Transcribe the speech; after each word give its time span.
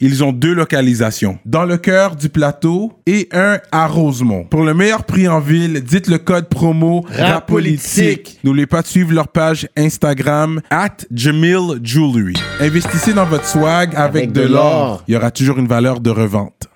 ils 0.00 0.22
ont 0.22 0.32
deux 0.32 0.54
localisations. 0.54 1.38
Dans 1.44 1.64
le 1.64 1.76
cœur 1.76 2.16
du 2.16 2.28
plateau 2.28 2.92
et 3.06 3.28
un 3.32 3.58
à 3.72 3.86
Rosemont. 3.86 4.44
Pour 4.44 4.62
le 4.62 4.74
meilleur 4.74 5.04
prix 5.04 5.28
en 5.28 5.40
ville, 5.40 5.82
dites 5.82 6.08
le 6.08 6.18
code 6.18 6.48
promo 6.48 7.04
RAPOLITIQUE. 7.10 8.38
N'oubliez 8.44 8.66
pas 8.66 8.82
de 8.82 8.86
suivre 8.86 9.12
leur 9.12 9.28
page 9.28 9.68
Instagram 9.76 10.60
at 10.70 10.96
Jamil 11.12 11.80
Jewelry. 11.82 12.34
Investissez 12.60 13.12
dans 13.12 13.26
votre 13.26 13.46
swag 13.46 13.94
avec, 13.94 14.24
Avec 14.24 14.32
de 14.32 14.42
l'or. 14.42 15.02
Il 15.08 15.14
y 15.14 15.16
aura 15.16 15.30
toujours 15.30 15.58
une 15.58 15.68
valeur 15.68 16.00
de 16.00 16.10
revente. 16.10 16.68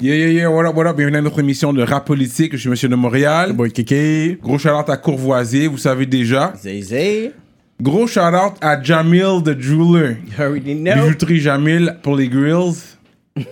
Yeah, 0.00 0.14
yeah, 0.14 0.28
yeah, 0.28 0.50
what 0.50 0.64
up, 0.64 0.76
what 0.76 0.86
up? 0.86 0.96
Bienvenue 0.96 1.16
à 1.16 1.22
notre 1.22 1.40
émission 1.40 1.72
de 1.72 1.82
Rap 1.82 2.06
Politique. 2.06 2.52
Je 2.52 2.58
suis 2.58 2.68
Monsieur 2.68 2.88
de 2.88 2.94
Montréal. 2.94 3.52
Boy 3.52 3.72
Kiki. 3.72 4.36
Gros 4.40 4.56
shout-out 4.56 4.88
à 4.88 4.96
Courvoisier, 4.96 5.66
vous 5.66 5.78
savez 5.78 6.06
déjà. 6.06 6.52
Zay 6.56 6.82
Zay. 6.82 7.32
Gros 7.80 8.06
shout-out 8.08 8.54
à 8.60 8.82
Jamil 8.82 9.42
the 9.44 9.58
Jeweler. 9.60 10.16
You 10.36 10.42
already 10.44 10.74
know. 10.74 10.94
Bijouterie 10.94 11.40
Jamil 11.40 11.96
pour 12.02 12.16
les 12.16 12.28
grills. 12.28 12.96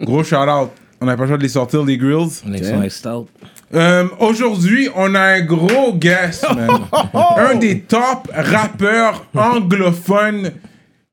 Gros 0.00 0.24
shout-out. 0.24 0.70
On 1.00 1.06
n'a 1.06 1.16
pas 1.16 1.22
le 1.24 1.28
choix 1.28 1.36
de 1.38 1.42
les 1.42 1.48
sortir, 1.50 1.84
les 1.84 1.96
grills. 1.98 2.42
Euh, 3.74 4.08
Aujourd'hui, 4.18 4.88
on 4.96 5.14
a 5.14 5.20
un 5.20 5.40
gros 5.42 5.92
guest, 5.94 6.46
man. 6.54 6.70
un 7.36 7.54
des 7.56 7.80
top 7.80 8.30
rappeurs 8.34 9.26
anglophones 9.36 10.52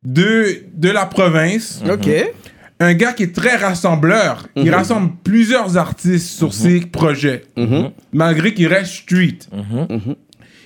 de, 0.04 0.64
de 0.74 0.90
la 0.90 1.06
province. 1.06 1.82
OK. 1.92 2.10
Un 2.80 2.94
gars 2.96 3.14
qui 3.14 3.24
est 3.24 3.36
très 3.36 3.58
rassembleur. 3.58 4.48
Il 4.56 4.74
rassemble 4.74 5.12
plusieurs 5.24 5.78
artistes 5.78 6.30
sur 6.38 6.54
ses 6.54 6.82
projets. 6.82 7.44
Malgré 8.12 8.54
qu'il 8.54 8.68
reste 8.68 8.94
street. 8.94 9.40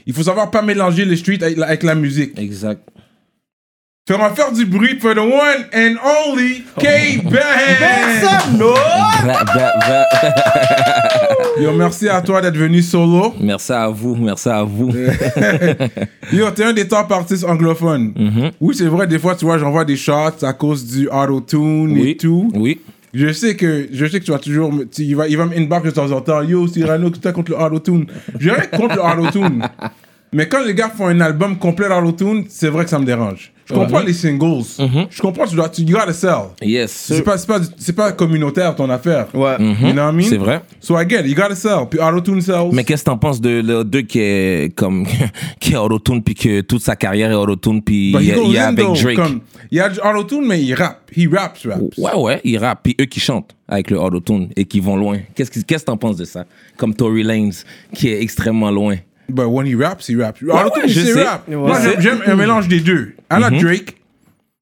Il 0.08 0.14
faut 0.14 0.24
savoir 0.24 0.50
pas 0.50 0.62
mélanger 0.62 1.04
le 1.04 1.18
street 1.18 1.44
avec 1.44 1.58
la, 1.58 1.68
avec 1.68 1.84
la 1.84 1.94
musique. 1.94 2.40
Exact. 2.40 2.82
On 4.10 4.18
va 4.18 4.30
faire 4.30 4.54
du 4.54 4.66
bruit 4.66 4.96
pour 4.96 5.14
the 5.14 5.18
one 5.18 5.66
and 5.76 5.98
only 6.02 6.64
K-Bang! 6.80 7.28
Yo, 11.62 11.74
merci 11.74 12.08
à 12.08 12.22
toi 12.22 12.42
d'être 12.42 12.56
venu 12.56 12.82
solo. 12.82 13.34
Merci 13.42 13.74
à 13.74 13.90
vous, 13.90 14.16
merci 14.16 14.48
à 14.48 14.64
vous. 14.64 14.92
Yo, 16.32 16.50
t'es 16.52 16.64
un 16.64 16.72
des 16.72 16.88
top 16.88 17.12
artistes 17.12 17.44
anglophones. 17.44 18.14
Oui, 18.62 18.76
c'est 18.78 18.86
vrai, 18.86 19.08
des 19.08 19.20
fois, 19.20 19.36
tu 19.36 19.44
vois, 19.44 19.58
j'envoie 19.58 19.84
des 19.84 19.98
shots 19.98 20.42
à 20.42 20.54
cause 20.54 20.86
du 20.86 21.10
auto-tune 21.10 21.92
Oui, 21.92 22.12
et 22.12 22.16
tout. 22.16 22.50
Oui. 22.56 22.80
Je 23.20 23.34
sais 23.34 23.56
que 23.56 23.88
je 23.92 24.06
sais 24.06 24.20
que 24.20 24.26
tu 24.26 24.32
vas 24.32 24.38
toujours 24.38 24.72
me, 24.72 24.84
tu- 24.86 25.02
il 25.02 25.16
va 25.16 25.28
il 25.28 25.36
va 25.38 25.46
me 25.48 25.58
inbox 25.58 25.86
de 25.86 25.92
temps 25.92 26.12
en 26.12 26.22
temps. 26.22 26.44
Yo, 26.44 26.68
Cyrano, 26.68 27.10
que 27.10 27.18
t'as 27.18 27.32
contre 27.32 27.52
le 27.52 27.58
auto-tune. 27.58 28.06
J'ai 28.40 28.52
rien 28.52 28.66
contre 28.68 28.96
le 28.96 29.02
auto-tune. 29.02 29.64
Mais 30.34 30.48
quand 30.48 30.64
les 30.64 30.76
gars 30.76 30.90
font 30.96 31.08
un 31.08 31.22
album 31.22 31.58
complet 31.58 31.88
d'auto-tune, 31.90 32.46
c'est 32.50 32.68
vrai 32.68 32.84
que 32.84 32.90
ça 32.90 33.00
me 33.00 33.06
dérange. 33.06 33.54
Je 33.66 33.74
comprends 33.74 34.00
les 34.02 34.14
singles. 34.14 34.64
Je 35.10 35.22
comprends 35.22 35.46
tu 35.46 35.56
dois 35.56 35.68
tu 35.70 35.84
gotta 35.84 36.14
sell. 36.14 36.32
Yes, 36.62 36.92
C'est 36.92 37.22
pas 37.24 37.38
c'est 37.38 37.48
pas 37.48 37.60
c'est 37.78 37.96
pas 37.96 38.12
communautaire 38.12 38.76
ton 38.76 38.90
affaire. 38.90 39.28
Ouais. 39.34 39.56
You 39.60 39.92
know 39.94 40.04
what 40.04 40.12
I 40.12 40.16
mean? 40.16 40.22
C'est 40.30 40.38
vrai. 40.38 40.62
So 40.80 41.00
it, 41.02 41.12
you 41.26 41.34
gotta 41.36 41.56
sell. 41.56 41.80
Puis 41.90 42.00
auto-tune 42.00 42.42
sells. 42.42 42.70
Mais 42.72 42.84
qu'est-ce 42.84 43.04
que 43.04 43.10
t'en 43.10 43.18
penses 43.18 43.42
de 43.42 43.62
le 43.62 43.84
2 43.84 44.02
qui 44.04 44.20
est 44.20 44.76
comme 44.76 45.06
qui 45.60 45.74
est 45.74 46.20
puis 46.24 46.36
que 46.36 46.62
toute 46.62 46.82
sa 46.82 46.96
carrière 46.96 47.32
est 47.32 47.36
autotune 47.36 47.82
puis 47.82 48.12
il 48.14 48.24
y 48.54 48.58
a- 48.58 48.68
avec 48.68 48.86
Drake? 48.86 49.16
comme- 49.16 49.42
il 49.72 49.78
y 49.78 49.82
a 49.82 49.90
du 49.90 50.00
auto-tune, 50.00 50.46
mais 50.48 50.62
il 50.62 50.74
rappe. 50.74 51.12
He 51.16 51.28
raps, 51.32 51.66
raps. 51.66 51.98
Ouais 51.98 52.16
ouais, 52.16 52.42
il 52.44 52.58
rappe 52.58 52.82
puis 52.84 52.96
eux 53.02 53.06
qui 53.06 53.20
chantent 53.20 53.56
avec 53.68 53.90
le 53.92 54.00
autotune 54.00 54.50
et 54.56 54.66
qui 54.66 54.80
vont 54.80 54.96
loin. 54.96 55.20
Qu'est-ce 55.36 55.52
que 55.52 55.60
qu'est-ce 55.62 55.84
que 55.84 55.88
t'en 55.88 55.98
penses 55.98 56.18
de 56.18 56.26
ça? 56.26 56.46
Comme 56.78 56.94
Tory 56.94 57.24
Lanez 57.24 57.52
qui 57.94 58.10
est 58.10 58.22
extrêmement 58.22 58.72
loin. 58.72 58.96
But 59.30 59.46
when 59.48 59.68
he 59.68 59.76
raps, 59.76 60.08
he 60.10 60.16
raps. 60.16 60.42
Auto-tune, 60.42 60.84
ouais, 60.86 60.90
c'est 61.14 61.24
rap. 61.24 61.48
Ouais. 61.50 61.56
Moi, 61.56 61.78
j'aime- 62.00 62.22
un 62.26 62.36
mélange 62.36 62.68
des 62.70 62.80
deux. 62.80 63.14
À 63.30 63.40
la 63.40 63.50
Drake, 63.50 63.98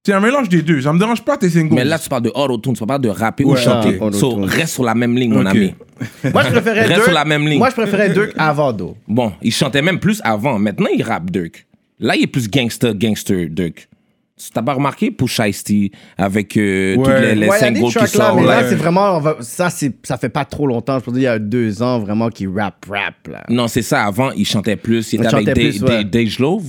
c'est 0.03 0.13
un 0.13 0.19
mélange 0.19 0.49
des 0.49 0.61
deux. 0.63 0.81
Ça 0.81 0.91
me 0.91 0.97
dérange 0.99 1.23
pas 1.23 1.37
tes 1.37 1.49
singles. 1.49 1.75
Mais 1.75 1.83
là 1.85 1.99
tu 1.99 2.09
parles 2.09 2.23
de 2.23 2.31
autotune, 2.33 2.73
tu 2.73 2.79
parles 2.85 2.99
pas 3.01 3.07
de 3.07 3.09
rapper 3.09 3.43
Ouais, 3.43 3.53
ou 3.53 3.55
chanter. 3.57 3.99
ah, 4.01 4.09
So, 4.11 4.35
reste 4.41 4.73
sur 4.73 4.83
la 4.83 4.95
même 4.95 5.15
ligne 5.15 5.33
mon 5.33 5.45
ami. 5.45 5.73
Moi, 6.33 6.43
je 6.43 6.49
préférais 6.51 6.81
Reste 6.81 6.93
Dirk. 6.93 7.03
sur 7.03 7.13
la 7.13 7.25
même 7.25 7.47
ligne. 7.47 7.57
Moi, 7.59 7.69
je 7.69 7.75
préférais 7.75 8.09
Dirk 8.09 8.33
avant 8.37 8.73
Do. 8.73 8.97
Bon, 9.07 9.31
il 9.41 9.51
chantait 9.53 9.81
même 9.81 9.99
plus 9.99 10.19
avant. 10.23 10.57
Maintenant, 10.59 10.87
il 10.95 11.01
rappe 11.03 11.29
Dirk. 11.31 11.65
Là, 11.99 12.15
il 12.15 12.23
est 12.23 12.27
plus 12.27 12.49
gangster, 12.49 12.93
gangster 12.95 13.47
Dirk. 13.49 13.87
Tu 14.37 14.49
T'as 14.53 14.61
pas 14.61 14.73
remarqué 14.73 15.11
pour 15.11 15.29
Shiesty 15.29 15.91
avec 16.17 16.57
euh, 16.57 16.97
Ouais. 16.97 17.03
tous 17.03 17.09
les, 17.21 17.35
les 17.35 17.47
Ouais, 17.47 17.57
il 17.57 17.63
y 17.63 17.67
a 17.67 17.71
des 17.71 17.75
singles 17.77 17.87
qui 17.87 17.93
tracks 17.93 18.13
là, 18.15 18.25
sortent? 18.25 18.35
mais 18.41 18.45
là. 18.45 18.61
là, 18.61 18.67
c'est 18.67 18.75
vraiment. 18.75 19.15
on 19.15 19.19
va- 19.21 19.37
ça, 19.39 19.69
c'est- 19.69 19.95
ça 20.05 20.17
fait 20.17 20.27
pas 20.29 20.43
trop 20.43 20.67
longtemps. 20.67 20.99
Je 20.99 21.05
peux 21.05 21.11
dire, 21.11 21.19
il 21.21 21.23
y 21.23 21.27
a 21.27 21.39
deux 21.39 21.81
ans, 21.81 21.99
vraiment, 21.99 22.27
qui 22.27 22.45
rap, 22.45 22.85
rap, 22.89 23.13
là. 23.31 23.43
Non, 23.47 23.69
c'est 23.69 23.81
ça. 23.81 24.03
Avant, 24.03 24.31
il 24.31 24.45
chantait 24.45 24.75
plus. 24.75 25.13
Il 25.13 25.21
Il 25.21 25.25
était 25.25 25.33
avec 25.35 25.47
chantait 25.47 25.71
Dave 25.71 25.89
ouais. 25.89 26.03
Dave 26.03 26.39
Love. 26.39 26.63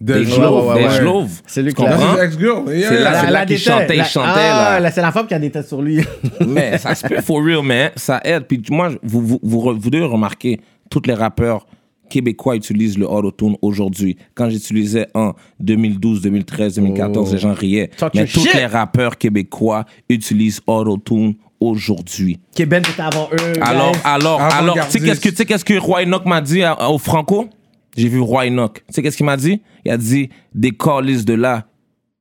Ouais, 0.00 0.38
Love. 0.38 0.66
ouais, 0.68 0.74
Dej 0.82 0.86
ouais. 0.98 1.00
Love. 1.04 1.30
C'est 1.46 1.62
lui 1.62 1.70
Tu 1.74 1.76
qui 1.76 1.82
l'a- 1.82 1.96
comprends? 1.96 2.14
That's 2.14 2.20
his 2.20 2.24
ex-girl. 2.36 2.62
Yeah, 2.68 2.88
C'est 2.88 2.94
yeah. 2.94 3.00
là- 3.10 3.20
c'est 3.24 3.30
là 3.32 3.46
qu'il 3.46 3.58
chantait, 3.58 3.86
têtes, 3.86 3.96
il 3.96 3.98
la- 3.98 4.04
chantait, 4.04 4.28
Ah, 4.36 4.70
là. 4.74 4.80
là, 4.80 4.90
c'est 4.92 5.02
la 5.02 5.12
femme 5.12 5.26
qui 5.26 5.34
a 5.34 5.38
des 5.40 5.50
têtes 5.50 5.66
sur 5.68 5.82
lui. 5.82 6.00
Mais 6.46 6.78
ça 6.78 6.94
se 6.94 7.06
peut 7.08 7.20
for 7.22 7.42
real, 7.44 7.62
mais 7.64 7.90
ça 7.96 8.20
aide. 8.24 8.44
Puis 8.46 8.62
moi, 8.70 8.90
vous, 9.02 9.20
vous, 9.26 9.40
vous, 9.42 9.58
re- 9.58 9.78
vous 9.78 9.90
devez 9.90 10.04
remarquer, 10.04 10.60
tous 10.90 11.02
les 11.06 11.14
rappeurs 11.14 11.66
québécois 12.14 12.54
utilisent 12.54 12.96
le 12.96 13.10
autotune 13.10 13.56
aujourd'hui. 13.60 14.16
Quand 14.36 14.48
j'utilisais 14.48 15.08
en 15.14 15.32
2012, 15.58 16.20
2013, 16.20 16.76
2014, 16.76 17.32
les 17.32 17.38
gens 17.38 17.52
riaient. 17.52 17.90
Talk 17.96 18.14
Mais 18.14 18.26
tous 18.26 18.46
les 18.54 18.66
rappeurs 18.66 19.18
québécois 19.18 19.84
utilisent 20.08 20.60
autotune 20.68 21.34
aujourd'hui. 21.58 22.38
Ben 22.56 22.82
était 22.82 23.02
avant 23.02 23.28
eux. 23.32 23.52
Alors, 23.60 23.92
guys. 23.92 23.98
alors, 24.04 24.40
alors, 24.40 24.74
tu 24.86 24.92
sais 24.92 25.00
qu'est-ce 25.00 25.20
que, 25.20 25.28
tu 25.28 25.34
sais 25.36 25.44
qu'est-ce 25.44 25.64
que 25.64 25.76
Roy 25.76 26.02
Enoch 26.04 26.24
m'a 26.24 26.40
dit 26.40 26.62
à- 26.62 26.88
au 26.88 26.98
Franco? 26.98 27.48
J'ai 27.96 28.08
vu 28.08 28.20
Roy 28.20 28.46
Enoch. 28.46 28.74
Tu 28.86 28.94
sais 28.94 29.02
qu'est-ce 29.02 29.16
qu'il 29.16 29.26
m'a 29.26 29.36
dit? 29.36 29.60
Il 29.84 29.90
a 29.90 29.96
dit, 29.96 30.28
des 30.54 30.70
de 30.70 31.34
là, 31.34 31.66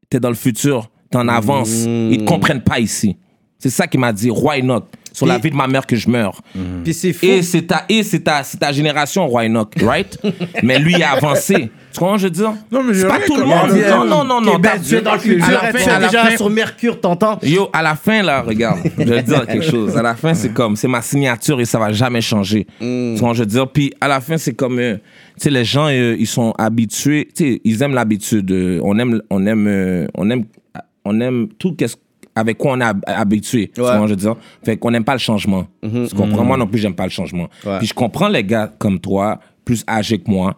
t'es 0.09 0.19
dans 0.19 0.29
le 0.29 0.35
futur, 0.35 0.89
t'es 1.11 1.17
en 1.17 1.27
avance, 1.27 1.83
ils 1.85 2.17
te 2.17 2.23
comprennent 2.23 2.63
pas 2.63 2.79
ici. 2.79 3.15
C'est 3.59 3.69
ça 3.69 3.85
qu'il 3.85 3.99
m'a 3.99 4.11
dit, 4.11 4.31
Roy 4.31 4.57
Enoch, 4.59 4.85
sur 5.13 5.25
la 5.25 5.37
vie 5.37 5.49
de 5.51 5.55
ma 5.55 5.67
mère 5.67 5.85
que 5.87 5.95
je 5.95 6.09
meurs. 6.09 6.41
Puis 6.83 6.93
c'est 6.93 7.13
fou. 7.13 7.25
Et 7.25 7.41
c'est 7.41 7.61
ta, 7.61 7.85
et 7.87 8.03
c'est 8.03 8.19
ta, 8.21 8.43
c'est 8.43 8.57
ta 8.57 8.71
génération, 8.73 9.25
Roy 9.27 9.45
Enoch, 9.45 9.73
right? 9.81 10.17
Mais 10.63 10.79
lui, 10.79 10.93
il 10.97 11.03
a 11.03 11.11
avancé. 11.11 11.69
Tu 11.93 11.99
comprends, 11.99 12.17
je 12.17 12.23
veux 12.23 12.31
dire? 12.31 12.51
Non, 12.71 12.81
mais 12.83 12.95
c'est 12.95 13.07
pas 13.07 13.19
tout 13.19 13.35
le 13.37 13.45
monde. 13.45 13.69
Non, 13.69 14.03
non, 14.05 14.23
non, 14.23 14.41
non. 14.41 14.59
Tu 14.83 14.95
es 14.95 15.01
dans 15.01 15.13
le 15.13 15.19
futur, 15.19 15.45
tu 15.45 15.77
es 15.77 15.99
déjà 15.99 16.23
fin- 16.25 16.35
sur 16.37 16.49
Mercure, 16.49 16.99
t'entends? 16.99 17.37
Yo, 17.43 17.69
à 17.71 17.83
la 17.83 17.93
fin, 17.93 18.23
là, 18.23 18.41
regarde, 18.41 18.79
je 18.97 19.03
vais 19.03 19.21
te 19.21 19.27
dire 19.29 19.45
quelque 19.45 19.63
chose. 19.69 19.95
À 19.95 20.01
la 20.01 20.15
fin, 20.15 20.33
c'est 20.33 20.51
comme, 20.51 20.75
c'est 20.75 20.87
ma 20.87 21.03
signature 21.03 21.61
et 21.61 21.65
ça 21.65 21.77
va 21.77 21.91
jamais 21.91 22.21
changer. 22.21 22.65
Tu 22.79 23.15
vois, 23.17 23.33
je 23.33 23.41
veux 23.41 23.45
dire? 23.45 23.67
Puis 23.71 23.93
à 24.01 24.07
la 24.07 24.21
fin, 24.21 24.37
c'est 24.39 24.53
comme, 24.53 24.79
euh, 24.79 24.95
tu 24.95 25.01
sais, 25.37 25.49
les 25.51 25.63
gens, 25.65 25.85
euh, 25.87 26.15
ils 26.17 26.25
sont 26.25 26.51
habitués, 26.57 27.27
tu 27.35 27.43
sais, 27.53 27.61
ils 27.63 27.83
aiment 27.83 27.93
l'habitude. 27.93 28.49
euh, 28.51 28.79
on 28.83 28.97
aime, 28.97 29.21
on 29.29 29.45
aime, 29.45 29.67
euh, 29.67 30.07
on 30.15 30.31
aime, 30.31 30.45
on 31.05 31.21
aime 31.21 31.47
tout 31.59 31.75
qu'est-ce 31.75 31.95
avec 32.35 32.57
quoi 32.57 32.73
on 32.73 32.79
est 32.81 32.83
hab- 32.83 33.03
habitué. 33.05 33.71
Tu 33.73 33.81
vois, 33.81 34.05
je 34.07 34.11
veux 34.11 34.15
dire. 34.15 34.35
Fait 34.63 34.77
qu'on 34.77 34.91
n'aime 34.91 35.03
pas 35.03 35.13
le 35.13 35.19
changement. 35.19 35.67
Tu 35.81 36.15
comprends? 36.15 36.43
Moi 36.43 36.57
non 36.57 36.67
plus, 36.67 36.79
j'aime 36.79 36.95
pas 36.95 37.03
le 37.05 37.09
changement. 37.11 37.47
Ouais. 37.65 37.77
Puis 37.79 37.87
je 37.87 37.93
comprends 37.93 38.27
les 38.27 38.43
gars 38.43 38.71
comme 38.79 38.99
toi, 38.99 39.39
plus 39.65 39.83
âgés 39.87 40.17
que 40.19 40.29
moi, 40.29 40.55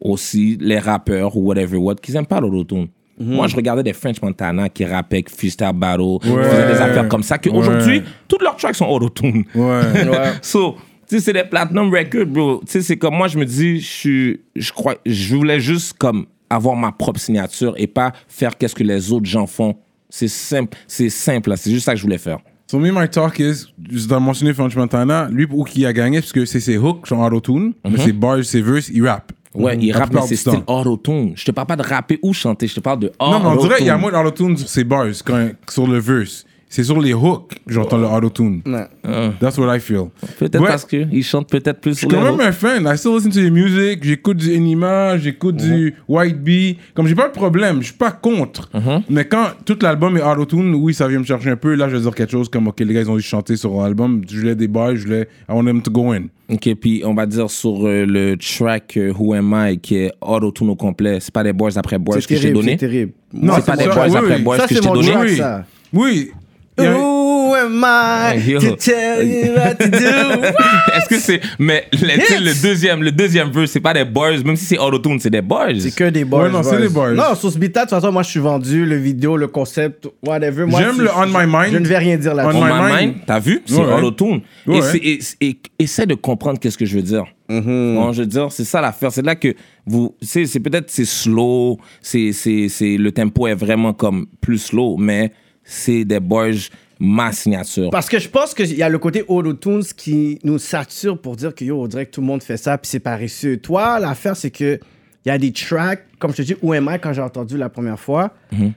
aussi, 0.00 0.56
les 0.60 0.78
rappeurs 0.78 1.36
ou 1.36 1.40
whatever, 1.46 1.76
what, 1.78 1.96
qui 1.96 2.12
n'aiment 2.12 2.26
pas 2.26 2.40
l'autotune. 2.40 2.88
Moi, 3.18 3.46
je 3.46 3.56
regardais 3.56 3.82
des 3.82 3.94
French 3.94 4.20
Montana 4.20 4.68
qui 4.68 4.84
rappaient, 4.84 5.24
freestyle 5.26 5.70
battle, 5.74 6.18
qui 6.20 6.28
faisaient 6.28 6.66
des 6.66 6.80
affaires 6.80 7.08
comme 7.08 7.22
ça, 7.22 7.38
qu'aujourd'hui, 7.38 8.02
toutes 8.28 8.42
leurs 8.42 8.56
tracks 8.56 8.74
sont 8.76 8.86
autotune. 8.86 9.44
Ouais. 9.54 9.80
so, 10.42 10.76
tu 11.08 11.16
sais, 11.16 11.20
c'est 11.20 11.32
des 11.32 11.44
platinum 11.44 11.90
records, 11.94 12.26
bro. 12.26 12.60
Tu 12.66 12.72
sais, 12.72 12.82
c'est 12.82 12.96
comme 12.98 13.14
moi, 13.14 13.28
je 13.28 13.38
me 13.38 13.46
dis, 13.46 13.80
je 13.80 13.86
suis, 13.86 14.40
je 14.54 14.70
crois, 14.72 14.96
je 15.06 15.34
voulais 15.34 15.60
juste 15.60 15.94
comme 15.96 16.26
avoir 16.50 16.76
ma 16.76 16.92
propre 16.92 17.18
signature 17.18 17.72
et 17.78 17.86
pas 17.86 18.12
faire 18.28 18.56
qu'est-ce 18.58 18.74
que 18.74 18.82
les 18.84 19.10
autres 19.12 19.26
gens 19.26 19.46
font. 19.46 19.76
C'est 20.08 20.28
simple, 20.28 20.76
c'est 20.86 21.10
simple, 21.10 21.50
là. 21.50 21.56
c'est 21.56 21.70
juste 21.70 21.84
ça 21.84 21.92
que 21.92 21.98
je 21.98 22.02
voulais 22.02 22.18
faire. 22.18 22.38
So 22.68 22.78
me, 22.78 22.90
my 22.90 23.08
talk 23.08 23.38
is, 23.38 23.66
je 23.90 24.08
dois 24.08 24.18
mentionner 24.18 24.52
French 24.52 24.74
Montana, 24.74 25.28
lui, 25.30 25.46
où 25.48 25.62
qui 25.62 25.86
a 25.86 25.92
gagné, 25.92 26.20
parce 26.20 26.32
que 26.32 26.44
c'est 26.44 26.58
ses 26.60 26.76
hooks, 26.76 27.06
son 27.06 27.18
auto-tune, 27.20 27.74
mais 27.88 27.98
ses 27.98 28.12
bars, 28.12 28.42
ses 28.42 28.60
verses, 28.60 28.88
il 28.88 29.06
rappe. 29.06 29.32
Ouais, 29.54 29.76
il 29.80 29.92
La 29.92 30.00
rappe, 30.00 30.12
mais 30.12 30.20
c'est 30.22 30.36
style 30.36 30.62
auto-tune. 30.66 31.32
Je 31.36 31.44
te 31.44 31.50
parle 31.52 31.68
pas 31.68 31.76
de 31.76 31.82
rapper 31.82 32.18
ou 32.22 32.32
chanter, 32.32 32.66
je 32.66 32.74
te 32.74 32.80
parle 32.80 33.00
de 33.00 33.12
Non, 33.20 33.38
mais 33.38 33.46
on 33.46 33.56
dirait 33.56 33.76
qu'il 33.76 33.86
y 33.86 33.90
a 33.90 33.96
auto-tune. 33.96 34.12
moins 34.12 34.24
d'auto-tune 34.24 34.56
sur 34.56 34.68
ses 34.68 34.84
bars, 34.84 35.06
quand, 35.24 35.50
sur 35.70 35.86
le 35.86 35.98
verse. 35.98 36.44
C'est 36.68 36.82
sur 36.84 37.00
les 37.00 37.14
hooks 37.14 37.54
que 37.66 37.72
j'entends 37.72 37.96
le 37.98 38.06
auto-tune. 38.06 38.60
Ouais. 38.66 38.86
Ah. 39.04 39.30
That's 39.40 39.56
what 39.56 39.74
I 39.74 39.80
feel. 39.80 40.06
Peut-être 40.38 40.60
Ouais. 40.60 40.66
parce 40.68 40.84
qu'il 40.84 41.22
chante 41.24 41.48
peut-être 41.48 41.80
plus 41.80 41.92
Je 41.92 41.98
suis 41.98 42.08
sur 42.08 42.18
quand 42.18 42.24
même 42.24 42.40
un 42.40 42.52
fan. 42.52 42.84
I 42.92 42.98
still 42.98 43.12
listen 43.14 43.30
to 43.30 43.38
the 43.40 43.50
music. 43.52 44.02
J'écoute 44.02 44.36
du 44.38 44.52
Enima, 44.54 45.16
j'écoute 45.16 45.56
du 45.56 45.94
White 46.08 46.42
Bee. 46.42 46.76
Comme 46.94 47.06
j'ai 47.06 47.14
pas 47.14 47.28
de 47.28 47.32
problème, 47.32 47.78
je 47.80 47.86
suis 47.86 47.94
pas 47.94 48.10
contre. 48.10 48.68
Mhm. 48.74 49.02
Mais 49.08 49.24
quand 49.26 49.46
tout 49.64 49.78
l'album 49.80 50.16
est 50.16 50.22
auto-tune, 50.22 50.74
oui, 50.74 50.92
ça 50.92 51.06
vient 51.08 51.20
me 51.20 51.24
chercher 51.24 51.50
un 51.50 51.56
peu. 51.56 51.74
Là, 51.74 51.88
je 51.88 51.96
vais 51.96 52.02
dire 52.02 52.14
quelque 52.14 52.32
chose 52.32 52.48
comme, 52.48 52.66
OK, 52.68 52.80
les 52.80 52.92
gars, 52.92 53.00
ils 53.02 53.10
ont 53.10 53.16
dû 53.16 53.22
chanter 53.22 53.56
sur 53.56 53.80
l'album. 53.80 54.22
Je 54.28 54.38
voulais 54.40 54.54
des 54.56 54.68
bars, 54.68 54.94
je 54.96 55.04
voulais, 55.04 55.28
I 55.48 55.52
want 55.52 55.64
them 55.64 55.80
to 55.82 55.90
go 55.90 56.10
in. 56.10 56.24
Ok, 56.48 56.74
puis 56.80 57.02
on 57.04 57.14
va 57.14 57.26
dire 57.26 57.50
sur 57.50 57.86
euh, 57.86 58.04
le 58.06 58.36
track 58.36 58.96
euh, 58.96 59.12
Who 59.12 59.34
Am 59.34 59.52
I 59.56 59.78
qui 59.78 59.96
est 59.96 60.12
auto-tune 60.20 60.70
au 60.70 60.76
complet, 60.76 61.18
c'est 61.20 61.32
pas 61.34 61.42
des 61.42 61.52
boys 61.52 61.70
après 61.76 61.98
boys 61.98 62.20
C'est 62.20 62.28
que 62.28 62.34
terrible, 62.40 62.54
donné. 62.54 62.72
c'est 62.72 62.76
terrible. 62.86 63.12
Non, 63.32 63.54
c'est 63.56 63.66
pas 63.66 63.76
des 63.76 63.84
ça, 63.84 63.94
boys 63.94 64.16
après 64.18 64.38
boys 64.38 64.58
que 64.58 64.86
mon 64.86 64.94
donné. 64.94 65.62
Oui. 65.92 66.30
Who 66.78 67.54
am 67.54 67.82
I 67.84 68.58
to 68.60 68.76
tell 68.76 69.22
you 69.26 69.52
what 69.54 69.74
to 69.76 69.88
do? 69.88 69.96
Est-ce 70.94 71.08
que 71.08 71.18
c'est. 71.18 71.40
Mais 71.58 71.84
le, 71.92 71.98
tu 72.18 72.26
sais, 72.26 72.40
le 72.40 72.62
deuxième, 72.62 73.02
le 73.02 73.12
deuxième 73.12 73.50
verse, 73.50 73.70
c'est 73.70 73.80
pas 73.80 73.94
des 73.94 74.04
boys, 74.04 74.36
même 74.44 74.56
si 74.56 74.64
c'est 74.66 74.78
auto-tune, 74.78 75.18
c'est 75.20 75.30
des 75.30 75.40
boys. 75.42 75.68
C'est 75.78 75.94
que 75.94 76.10
des 76.10 76.24
boys. 76.24 76.44
Ouais, 76.44 76.50
non, 76.50 76.62
c'est 76.62 76.70
boys. 76.72 76.80
des 76.80 76.88
boys. 76.88 77.12
Non, 77.12 77.34
sur 77.34 77.50
ce 77.50 77.58
beat-là, 77.58 77.84
de 77.86 77.90
toute 77.90 77.98
façon, 77.98 78.12
moi, 78.12 78.22
je 78.22 78.30
suis 78.30 78.40
vendu, 78.40 78.84
le 78.84 78.96
vidéo, 78.96 79.36
le 79.36 79.46
concept, 79.48 80.06
whatever. 80.26 80.66
Moi, 80.66 80.80
J'aime 80.80 81.00
le 81.00 81.08
On 81.16 81.26
My 81.26 81.46
Mind. 81.46 81.72
Je 81.72 81.78
ne 81.78 81.86
vais 81.86 81.98
rien 81.98 82.16
dire 82.18 82.34
là-dessus. 82.34 82.56
On 82.58 82.64
My 82.64 82.72
mind. 82.72 83.00
mind, 83.00 83.14
t'as 83.26 83.38
vu? 83.40 83.62
C'est 83.64 83.76
Ouais. 83.76 83.92
auto-tune. 83.94 84.40
Ouais. 84.66 84.78
Et, 84.78 84.82
c'est- 84.82 84.98
et, 84.98 85.20
et- 85.48 85.58
essaie 85.78 86.06
de 86.06 86.14
comprendre 86.14 86.58
qu'est-ce 86.58 86.76
que 86.78 86.84
je 86.86 86.96
veux 86.96 87.02
dire. 87.02 87.24
Bon, 87.48 88.12
je 88.12 88.20
veux 88.22 88.26
dire, 88.26 88.48
c'est 88.50 88.64
ça 88.64 88.80
l'affaire. 88.80 89.12
C'est 89.12 89.24
là 89.24 89.34
que 89.36 89.54
vous, 89.86 90.14
c'est 90.20 90.46
c'est 90.46 90.58
peut-être 90.58 90.90
c'est 90.90 91.04
slow, 91.04 91.78
c'est 92.02 92.32
c'est 92.32 92.68
c'est 92.68 92.96
le 92.96 93.12
tempo 93.12 93.46
est 93.46 93.54
vraiment 93.54 93.92
comme 93.92 94.26
plus 94.40 94.58
slow, 94.58 94.96
mais 94.98 95.30
c'est 95.66 96.04
des 96.06 96.20
boys 96.20 96.52
ma 96.98 97.30
signature. 97.32 97.90
Parce 97.90 98.08
que 98.08 98.18
je 98.18 98.28
pense 98.28 98.54
qu'il 98.54 98.74
y 98.74 98.82
a 98.82 98.88
le 98.88 98.98
côté 98.98 99.22
auto-tunes 99.28 99.82
qui 99.96 100.38
nous 100.44 100.58
sature 100.58 101.20
pour 101.20 101.36
dire 101.36 101.54
que 101.54 101.62
yo, 101.64 101.82
on 101.82 101.86
dirait 101.86 102.06
que 102.06 102.10
tout 102.12 102.22
le 102.22 102.26
monde 102.26 102.42
fait 102.42 102.56
ça, 102.56 102.78
puis 102.78 102.88
c'est 102.88 103.00
paresseux. 103.00 103.58
Toi, 103.58 103.98
l'affaire, 104.00 104.34
c'est 104.34 104.50
que 104.50 104.80
il 105.24 105.28
y 105.28 105.32
a 105.32 105.36
des 105.38 105.52
tracks, 105.52 106.04
comme 106.18 106.30
je 106.30 106.36
te 106.38 106.42
dis, 106.42 106.56
où 106.62 106.72
am 106.72 106.88
I 106.90 106.98
quand 106.98 107.12
j'ai 107.12 107.20
entendu 107.20 107.58
la 107.58 107.68
première 107.68 107.98
fois. 108.00 108.32
Mhm. 108.52 108.72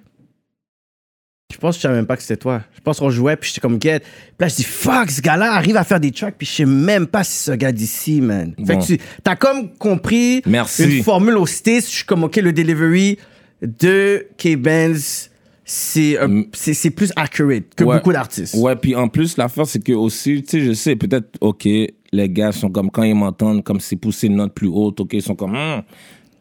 Je 1.54 1.58
pense 1.58 1.76
que 1.76 1.78
je 1.78 1.82
savais 1.84 1.96
même 1.96 2.06
pas 2.06 2.16
que 2.16 2.22
c'était 2.22 2.38
toi. 2.38 2.62
Je 2.76 2.82
pense 2.82 3.00
qu'on 3.00 3.10
jouait, 3.10 3.36
puis 3.36 3.50
j'étais 3.50 3.62
comme 3.62 3.82
get. 3.82 4.00
Puis 4.02 4.08
là, 4.40 4.48
je 4.50 4.56
dis 4.56 4.64
fuck, 4.64 5.10
ce 5.10 5.22
gars-là 5.22 5.54
arrive 5.54 5.78
à 5.78 5.84
faire 5.84 6.00
des 6.00 6.12
tracks, 6.12 6.36
puis 6.38 6.46
je 6.48 6.52
sais 6.54 6.66
même 6.66 7.08
pas 7.08 7.24
si 7.24 7.38
ce 7.44 7.52
gars 7.52 7.72
d'ici, 7.72 8.22
man. 8.22 8.54
Fait 8.68 8.74
Bon. 8.76 8.80
que 8.80 8.86
tu 8.86 9.00
as 9.26 9.36
comme 9.36 9.74
compris 9.78 10.42
Merci. 10.46 10.98
une 10.98 11.04
formule 11.04 11.38
au 11.38 11.46
States. 11.46 11.86
Je 11.86 11.90
suis 11.98 12.06
comme, 12.06 12.24
ok, 12.24 12.36
le 12.38 12.54
delivery 12.54 13.18
de 13.62 14.28
K-Benz, 14.38 15.29
c'est 15.72 16.18
un- 16.18 16.46
c'est 16.52 16.90
plus 16.90 17.12
accurate 17.16 17.76
que 17.76 17.84
Ouais. 17.84 17.98
beaucoup 17.98 18.12
d'artistes. 18.12 18.56
Ouais, 18.56 18.76
puis 18.76 18.96
en 18.96 19.08
plus, 19.08 19.38
l'affaire, 19.38 19.68
c'est 19.68 19.84
que 19.84 19.94
aussi, 19.94 20.42
tu 20.42 20.50
sais, 20.50 20.66
je 20.66 20.74
sais, 20.74 20.96
peut-être, 20.96 21.30
OK, 21.42 21.66
les 21.66 22.30
gars 22.30 22.52
sont 22.52 22.70
comme, 22.72 22.90
quand 22.90 23.04
ils 23.04 23.14
m'entendent, 23.14 23.64
comme 23.64 23.80
c'est 23.80 23.96
pousser 23.96 24.28
une 24.28 24.38
note 24.38 24.54
plus 24.56 24.68
haute, 24.68 25.00
OK, 25.00 25.14
ils 25.14 25.22
sont 25.22 25.36
comme, 25.36 25.56
Hum, 25.56 25.84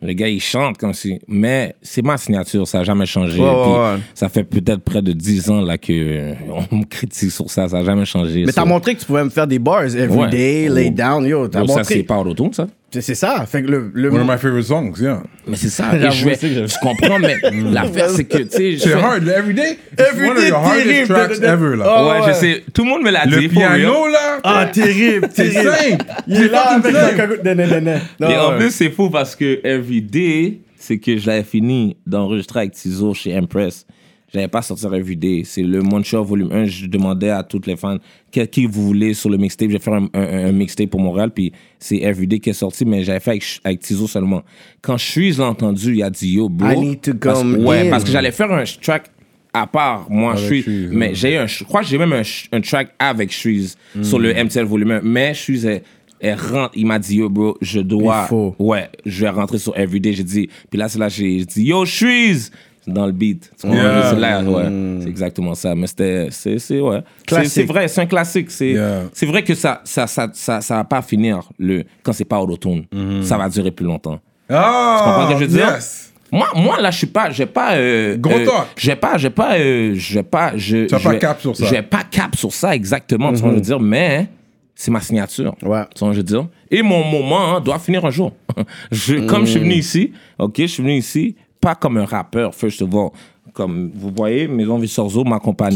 le 0.00 0.12
gars, 0.14 0.28
il 0.28 0.40
chante 0.40 0.78
comme 0.78 0.94
si. 0.94 1.18
Mais 1.28 1.74
c'est 1.82 2.00
ma 2.02 2.16
signature, 2.16 2.66
ça 2.66 2.78
n'a 2.78 2.84
jamais 2.84 3.04
changé. 3.04 3.38
Ouais, 3.38 3.50
Puis 3.50 3.70
ouais, 3.72 3.78
ouais. 3.78 3.96
Ça 4.14 4.30
fait 4.30 4.44
peut-être 4.44 4.80
près 4.80 5.02
de 5.02 5.12
10 5.12 5.50
ans, 5.50 5.60
là, 5.60 5.76
que 5.76 6.32
on 6.72 6.76
me 6.76 6.84
critique 6.84 7.30
sur 7.30 7.50
ça, 7.50 7.68
ça 7.68 7.78
n'a 7.80 7.84
jamais 7.84 8.06
changé. 8.06 8.46
Mais 8.46 8.52
ça. 8.52 8.62
t'as 8.62 8.64
montré 8.68 8.94
que 8.94 9.00
tu 9.00 9.06
pouvais 9.06 9.24
me 9.24 9.28
faire 9.30 9.46
des 9.46 9.58
bars 9.58 9.94
every 9.94 10.30
day, 10.30 10.68
lay 10.70 10.88
Oh. 10.90 10.94
down, 10.96 11.26
yo. 11.26 11.48
T'as 11.48 11.58
Donc, 11.60 11.68
ça, 11.68 11.76
montré. 11.78 11.94
c'est 11.96 12.02
pas 12.04 12.24
ça. 12.52 12.66
C'est 12.90 13.02
c'est 13.02 13.14
ça. 13.14 13.44
Fait 13.46 13.62
que 13.62 13.68
le. 13.70 13.90
le 13.92 14.08
One 14.10 14.20
of 14.22 14.26
my 14.26 14.38
favorite 14.38 14.64
songs, 14.64 14.94
yeah. 14.98 15.22
Mais 15.46 15.56
c'est 15.56 15.68
ça. 15.68 15.90
Et 15.94 16.10
je, 16.10 16.24
vais- 16.24 16.38
je 16.66 16.78
comprends, 16.80 17.18
mais 17.18 17.36
l'affaire, 17.70 18.08
c'est 18.08 18.24
que, 18.24 18.38
tu 18.38 18.48
sais, 18.50 18.72
je 18.72 18.78
C'est 18.78 18.88
fais- 18.88 18.94
hard, 18.94 19.24
le 19.24 19.32
Everyday. 19.32 19.78
It's 19.92 20.00
Everyday, 20.08 20.30
one 20.30 20.36
of 20.38 20.48
your 20.48 20.58
hardest 20.58 20.86
terrible. 20.86 21.06
tracks 21.14 21.42
ever, 21.42 21.76
là. 21.76 21.84
Oh, 21.86 22.08
Ouais, 22.08 22.20
ouais. 22.20 22.28
je 22.28 22.32
sais. 22.38 22.64
Tout 22.72 22.84
le 22.84 22.88
monde 22.88 23.02
me 23.02 23.10
l'a 23.10 23.26
dit. 23.26 23.34
Le 23.34 23.48
piano, 23.48 24.08
là. 24.08 24.40
Ah, 24.42 24.66
terrible, 24.72 25.28
C'est 25.34 25.50
terrible. 25.50 25.70
simple. 25.90 26.04
Il 26.28 26.36
C'est 26.36 26.44
est 26.44 26.48
là 26.48 26.60
avec 26.72 26.92
la 26.92 27.12
cagoule. 27.14 27.40
Non, 27.44 27.54
non, 27.54 27.66
non, 27.66 27.80
non. 27.82 28.00
Non, 28.20 28.30
Et 28.30 28.38
en 28.38 28.56
plus, 28.56 28.70
c'est 28.70 28.90
fou 28.90 29.10
parce 29.10 29.36
que 29.36 29.60
Everyday, 29.66 30.60
c'est 30.78 30.98
que 30.98 31.18
je 31.18 31.26
l'avais 31.26 31.42
fini 31.44 31.96
d'enregistrer 32.06 32.60
avec 32.60 32.72
Tizo 32.72 33.12
chez 33.12 33.36
Empress. 33.38 33.84
J'avais 34.32 34.48
pas 34.48 34.60
sorti 34.62 34.84
Everyday. 34.86 35.42
C'est 35.44 35.62
le 35.62 35.80
Montreal 35.80 36.22
Volume 36.24 36.52
1. 36.52 36.64
Je 36.66 36.86
demandais 36.86 37.30
à 37.30 37.42
toutes 37.42 37.66
les 37.66 37.76
fans 37.76 37.96
qui 38.30 38.66
vous 38.66 38.84
voulez 38.86 39.14
sur 39.14 39.30
le 39.30 39.38
mixtape. 39.38 39.68
Je 39.68 39.74
vais 39.74 39.78
faire 39.82 39.94
un, 39.94 40.08
un- 40.12 40.46
un 40.48 40.52
mixtape 40.52 40.90
pour 40.90 41.00
Montréal. 41.00 41.30
Puis 41.34 41.52
c'est 41.78 41.96
Everyday 42.02 42.38
qui 42.38 42.50
est 42.50 42.54
sorti, 42.54 42.84
mais 42.84 43.02
j'avais 43.04 43.20
fait 43.20 43.30
avec, 43.30 43.44
avec 43.64 43.80
Tizo 43.80 44.06
seulement. 44.06 44.42
Quand 44.82 44.98
Suisse 44.98 45.38
l'a 45.38 45.46
entendu, 45.46 45.94
il 45.96 46.02
a 46.02 46.10
dit 46.10 46.32
Yo, 46.34 46.48
bro. 46.48 46.70
I 46.70 46.76
need 46.78 47.00
to 47.00 47.14
parce, 47.14 47.38
come 47.40 47.64
Ouais, 47.64 47.86
in. 47.86 47.90
parce 47.90 48.04
que 48.04 48.10
j'allais 48.10 48.32
faire 48.32 48.52
un 48.52 48.64
track 48.82 49.10
à 49.54 49.66
part, 49.66 50.06
moi, 50.10 50.36
Suisse. 50.36 50.64
Suisse, 50.64 50.88
Mais 50.92 51.08
ouais. 51.08 51.14
j'ai 51.14 51.34
eu 51.34 51.36
un, 51.38 51.46
je 51.46 51.64
crois 51.64 51.80
que 51.80 51.86
j'ai 51.86 51.96
même 51.98 52.12
un, 52.12 52.22
un 52.52 52.60
track 52.60 52.94
avec 52.98 53.32
Suisse 53.32 53.76
sur 54.02 54.18
le 54.18 54.32
MTL 54.34 54.66
Volume 54.66 54.90
1. 54.90 55.00
Mais 55.04 55.32
Suisse 55.34 55.64
est. 55.64 55.82
Elle 56.20 56.34
rentre, 56.34 56.72
il 56.74 56.84
m'a 56.84 56.98
dit, 56.98 57.16
yo, 57.18 57.28
bro, 57.30 57.56
je 57.62 57.78
dois. 57.80 58.24
Il 58.26 58.28
faut. 58.28 58.54
Ouais, 58.58 58.88
je 59.06 59.20
vais 59.22 59.30
rentrer 59.30 59.56
sur 59.58 59.74
Everyday. 59.78 60.12
J'ai 60.14 60.24
dit, 60.24 60.48
puis 60.68 60.76
là, 60.78 60.88
c'est 60.88 60.98
là, 60.98 61.08
j'ai 61.08 61.44
dit, 61.44 61.62
yo, 61.66 61.84
Shreeze! 61.86 62.50
Dans 62.88 63.06
le 63.06 63.12
beat. 63.12 63.50
Tu? 63.60 63.68
Yeah. 63.68 64.10
C'est 64.10 64.18
là, 64.18 64.42
ouais. 64.42 64.64
C'est 65.02 65.08
exactement 65.08 65.54
ça. 65.54 65.74
Mais 65.74 65.86
c'était, 65.86 66.28
c'est, 66.30 66.58
c'est, 66.58 66.80
ouais. 66.80 67.02
C'est, 67.44 67.64
vrai, 67.64 67.88
c'est 67.88 68.00
un 68.00 68.06
classique. 68.06 68.50
C'est, 68.50 68.68
Yeah. 68.68 69.04
c'est 69.12 69.26
vrai 69.26 69.42
que 69.42 69.54
ça, 69.54 69.80
ça, 69.84 70.06
ça, 70.06 70.28
ça, 70.32 70.60
ça 70.60 70.74
va 70.76 70.84
pas 70.84 71.02
finir 71.02 71.48
le, 71.58 71.84
quand 72.02 72.12
c'est 72.12 72.24
pas 72.24 72.40
auto-tune. 72.40 72.84
Ça 73.22 73.38
va 73.38 73.48
durer 73.48 73.70
plus 73.70 73.86
longtemps. 73.86 74.20
Ah, 74.50 75.02
comprends 75.04 75.28
ce 75.28 75.32
que 75.34 75.40
je 75.40 75.44
veux 75.44 75.56
dire? 75.56 75.68
yes. 75.74 76.12
Moi, 76.30 76.48
moi 76.54 76.80
là, 76.80 76.90
je 76.90 76.98
suis 76.98 77.06
pas, 77.06 77.30
j'ai 77.30 77.46
pas. 77.46 77.76
Euh, 77.76 78.16
Gros 78.16 78.34
euh. 78.34 78.46
J'ai 78.76 78.96
pas, 78.96 79.16
j'ai 79.16 79.30
pas, 79.30 79.58
euh, 79.58 79.94
j'ai 79.94 80.22
pas, 80.22 80.52
je. 80.56 80.86
Tu 80.86 81.02
pas 81.02 81.14
cap 81.16 81.40
sur 81.40 81.56
ça. 81.56 81.66
J'ai 81.66 81.82
pas 81.82 82.04
cap 82.04 82.36
sur 82.36 82.52
ça 82.52 82.74
exactement. 82.74 83.32
Tu 83.32 83.40
vois, 83.40 83.50
je 83.50 83.54
veux 83.54 83.60
dire, 83.60 83.80
mais 83.80 84.28
c'est 84.74 84.90
ma 84.90 85.00
signature. 85.00 85.54
Ouais. 85.62 85.84
Tu 85.94 86.04
vois, 86.04 86.12
je 86.12 86.18
veux 86.18 86.22
dire? 86.22 86.46
Et 86.70 86.82
mon 86.82 87.02
moment 87.04 87.56
hein, 87.56 87.60
doit 87.60 87.78
finir 87.78 88.04
un 88.04 88.10
jour. 88.10 88.32
je, 88.92 89.26
Comme 89.26 89.46
je 89.46 89.52
suis 89.52 89.60
venu 89.60 89.74
ici, 89.74 90.12
ok, 90.38 90.54
je 90.58 90.66
suis 90.66 90.82
venu 90.82 90.96
ici 90.96 91.36
pas 91.60 91.74
comme 91.74 91.96
un 91.98 92.04
rappeur, 92.04 92.54
first 92.54 92.82
of 92.82 92.94
all. 92.94 93.10
Comme 93.54 93.90
vous 93.94 94.12
voyez, 94.14 94.46
Maison 94.46 94.78
Vissorzo 94.78 95.24
m'accompagne. 95.24 95.74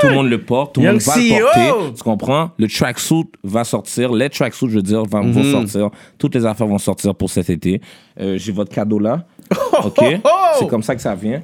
Tout 0.00 0.08
le 0.08 0.14
monde 0.14 0.28
le 0.28 0.40
porte, 0.42 0.74
tout 0.74 0.80
le 0.82 0.92
monde 0.92 1.00
va 1.00 1.16
le 1.16 1.22
CEO. 1.38 1.44
porter. 1.44 1.94
Tu 1.96 2.02
comprends? 2.02 2.50
Le 2.58 2.68
tracksuit 2.68 3.24
va 3.42 3.64
sortir, 3.64 4.12
les 4.12 4.28
tracksuits, 4.28 4.68
je 4.68 4.76
veux 4.76 4.82
dire, 4.82 5.02
vont, 5.04 5.22
vont 5.32 5.42
sortir. 5.42 5.90
Toutes 6.18 6.34
les 6.34 6.44
affaires 6.44 6.66
vont 6.66 6.78
sortir 6.78 7.14
pour 7.14 7.30
cet 7.30 7.48
été. 7.50 7.80
Euh, 8.20 8.36
J'ai 8.38 8.52
votre 8.52 8.72
cadeau 8.72 8.98
là. 8.98 9.24
OK? 9.84 9.98
oh! 10.24 10.28
C'est 10.58 10.68
comme 10.68 10.82
ça 10.82 10.94
que 10.94 11.00
ça 11.00 11.14
vient. 11.14 11.42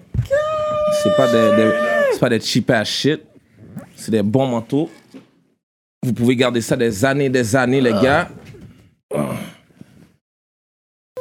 C'est 1.03 1.17
pas 1.17 1.27
des, 1.27 1.57
des- 1.57 1.73
c'est 2.13 2.21
pas 2.21 2.29
des 2.29 2.41
cheap 2.41 2.71
ass 2.71 2.89
shit. 2.89 3.21
C'est 3.97 4.11
des 4.13 4.23
bons 4.23 4.47
manteaux. 4.47 4.91
Vous 6.05 6.13
pouvez 6.13 6.37
garder 6.37 6.61
ça 6.61 6.77
des 6.77 7.05
années, 7.05 7.31
des 7.31 7.57
années, 7.57 7.81
les 7.81 7.93
gars. 7.93 8.29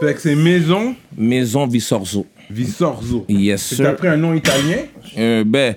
Fait 0.01 0.13
que 0.15 0.19
c'est 0.21 0.35
Maison 0.35 0.95
Maison 1.15 1.67
Vissorzo. 1.67 2.25
Visorzo. 2.49 3.25
Yes, 3.29 3.61
C'est 3.61 3.75
sir. 3.75 3.87
après 3.89 4.07
un 4.09 4.17
nom 4.17 4.33
italien? 4.33 4.79
Euh, 5.17 5.43
ben, 5.45 5.73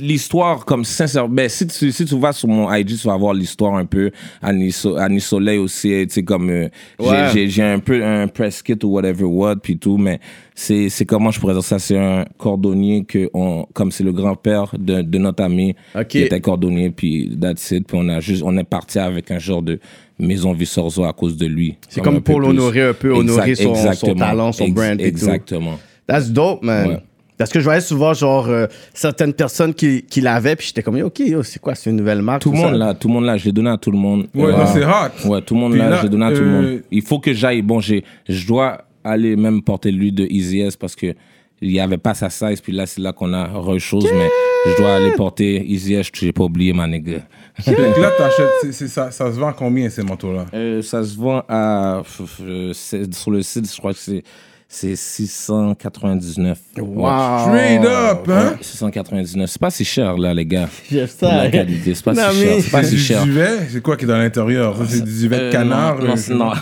l'histoire, 0.00 0.64
comme 0.64 0.84
sincère, 0.84 1.28
ben, 1.28 1.48
si 1.48 1.66
tu, 1.66 1.92
si 1.92 2.04
tu 2.04 2.18
vas 2.18 2.32
sur 2.32 2.48
mon 2.48 2.72
IG, 2.72 2.96
tu 2.98 3.06
vas 3.06 3.16
voir 3.16 3.34
l'histoire 3.34 3.74
un 3.76 3.84
peu. 3.84 4.10
Annie, 4.42 4.72
So- 4.72 4.96
Annie 4.96 5.20
Soleil 5.20 5.58
aussi, 5.58 5.88
tu 6.08 6.14
sais, 6.14 6.22
comme, 6.24 6.50
euh, 6.50 6.68
j'ai- 6.98 7.06
Ouais. 7.06 7.28
j'ai, 7.32 7.48
j'ai 7.48 7.62
un 7.62 7.78
peu 7.78 8.02
un 8.04 8.26
press 8.28 8.62
kit 8.62 8.76
ou 8.82 8.88
whatever 8.88 9.24
what, 9.24 9.56
puis 9.56 9.78
tout, 9.78 9.98
mais 9.98 10.18
c'est, 10.54 10.88
c'est 10.88 11.04
comment 11.04 11.30
je 11.30 11.38
pourrais 11.38 11.54
dire 11.54 11.62
ça, 11.62 11.78
c'est 11.78 11.98
un 11.98 12.24
cordonnier 12.38 13.04
que 13.04 13.30
on, 13.34 13.64
comme 13.74 13.92
c'est 13.92 14.04
le 14.04 14.12
grand-père 14.12 14.74
de, 14.76 15.02
de 15.02 15.18
notre 15.18 15.44
ami, 15.44 15.76
Ok. 15.94 16.08
qui 16.08 16.18
était 16.22 16.40
cordonnier, 16.40 16.90
puis 16.90 17.36
that's 17.40 17.70
it, 17.70 17.86
puis 17.86 17.96
on 18.00 18.08
a 18.08 18.18
juste, 18.20 18.42
on 18.44 18.56
est 18.56 18.64
parti 18.64 18.98
avec 18.98 19.30
un 19.30 19.38
genre 19.38 19.62
de 19.62 19.78
maison 20.18 20.52
Vissorzo 20.52 21.04
à 21.04 21.12
cause 21.12 21.36
de 21.36 21.46
lui. 21.46 21.76
C'est 21.88 22.00
comme 22.02 22.20
pour 22.20 22.40
l'honorer 22.40 22.82
un 22.82 22.94
peu, 22.94 23.12
honorer 23.12 23.54
son- 23.54 23.74
son 23.94 24.14
talent, 24.14 24.52
son 24.52 24.68
brand 24.68 24.92
et 25.00 25.04
tout. 25.04 25.08
Exactement. 25.08 25.78
That's 26.06 26.30
dope, 26.30 26.62
man. 26.62 26.88
Ouais. 26.88 26.98
Parce 27.36 27.52
que 27.52 27.60
je 27.60 27.64
voyais 27.64 27.80
souvent, 27.80 28.14
genre, 28.14 28.48
euh, 28.48 28.66
certaines 28.92 29.32
personnes 29.32 29.72
qui, 29.72 30.02
qui 30.02 30.20
l'avaient, 30.20 30.56
puis 30.56 30.66
j'étais 30.66 30.82
comme, 30.82 31.00
OK, 31.00 31.22
c'est 31.44 31.60
quoi, 31.60 31.76
c'est 31.76 31.88
une 31.90 31.96
nouvelle 31.96 32.20
marque? 32.20 32.42
Tout 32.42 32.50
le 32.50 32.58
monde 32.58 32.74
là, 32.74 32.94
tout 32.94 33.06
le 33.06 33.14
monde 33.14 33.24
là, 33.26 33.36
je 33.36 33.44
l'ai 33.44 33.52
donné 33.52 33.70
à 33.70 33.76
tout 33.76 33.92
le 33.92 33.98
monde. 33.98 34.26
Ouais, 34.34 34.50
non, 34.50 34.66
c'est 34.66 34.84
hot. 34.84 35.30
Ouais, 35.30 35.40
tout 35.42 35.54
le 35.54 35.60
monde 35.60 35.74
là, 35.76 35.88
là, 35.88 35.98
j'ai 36.02 36.08
donné 36.08 36.24
à 36.26 36.32
tout 36.32 36.40
le 36.42 36.48
euh, 36.48 36.62
monde. 36.62 36.82
Il 36.90 37.02
faut 37.02 37.20
que 37.20 37.32
j'aille. 37.32 37.62
Bon, 37.62 37.78
j'ai, 37.78 38.02
je 38.28 38.44
dois 38.44 38.78
aller 39.04 39.36
même 39.36 39.62
porter 39.62 39.92
lui 39.92 40.10
de 40.10 40.26
Easy 40.28 40.60
S 40.60 40.76
parce 40.76 40.96
que 40.96 41.14
il 41.60 41.70
y 41.70 41.80
avait 41.80 41.98
pas 41.98 42.14
sa 42.14 42.28
size. 42.28 42.60
Puis 42.60 42.72
là, 42.72 42.86
c'est 42.86 43.00
là 43.00 43.12
qu'on 43.12 43.32
a 43.32 43.46
re-chose. 43.46 44.06
Mais 44.12 44.28
je 44.66 44.76
dois 44.80 44.96
aller 44.96 45.12
porter 45.12 45.64
Easy 45.70 45.94
S. 45.94 46.08
J'ai 46.12 46.32
pas 46.32 46.44
oublié 46.44 46.72
ma 46.72 46.86
nigga. 46.88 47.18
Que 47.64 48.00
là, 48.00 48.10
t'achètes, 48.16 48.46
c'est- 48.62 48.72
c'est- 48.72 48.88
ça, 48.88 49.10
ça 49.10 49.32
se 49.32 49.38
vend 49.38 49.52
combien 49.52 49.88
ces 49.90 50.02
manteaux-là 50.02 50.46
Euh, 50.54 50.80
ça 50.82 51.02
se 51.04 51.16
vend 51.16 51.42
à 51.48 52.02
f- 52.04 52.22
f- 52.24 52.42
euh, 52.42 52.72
c'est- 52.72 53.12
sur 53.14 53.30
le 53.30 53.42
site. 53.42 53.70
Je 53.72 53.78
crois 53.78 53.92
que 53.92 53.98
c'est 53.98 54.22
c'est 54.70 54.96
699. 54.96 56.58
Wow. 56.78 57.08
Straight 57.46 57.80
up, 57.84 58.28
hein? 58.28 58.50
Ouais, 58.50 58.56
699. 58.60 59.48
C'est 59.50 59.58
pas 59.60 59.70
si 59.70 59.82
cher, 59.84 60.18
là, 60.18 60.34
les 60.34 60.44
gars. 60.44 60.68
J'aime 60.92 61.06
ça. 61.06 61.44
la 61.44 61.50
qualité, 61.50 61.94
c'est 61.94 62.04
pas 62.04 62.12
Non, 62.12 62.22
si 62.32 62.38
mais- 62.40 62.44
cher. 62.46 62.60
C'est 62.62 62.70
pas 62.70 62.82
C'est 62.82 62.88
si 62.90 62.94
du 62.96 63.00
cher. 63.00 63.24
duvet? 63.24 63.48
C'est 63.70 63.82
quoi 63.82 63.96
qui 63.96 64.04
est 64.04 64.08
dans 64.08 64.18
l'intérieur? 64.18 64.76
C'est 64.86 65.02
du 65.02 65.10
duvet 65.20 65.38
de 65.38 65.42
Euh, 65.44 65.52
canard? 65.52 65.98
Non, 66.00 66.06
non, 66.08 66.12
euh, 66.12 66.16
c'est- 66.16 66.34
non. 66.34 66.52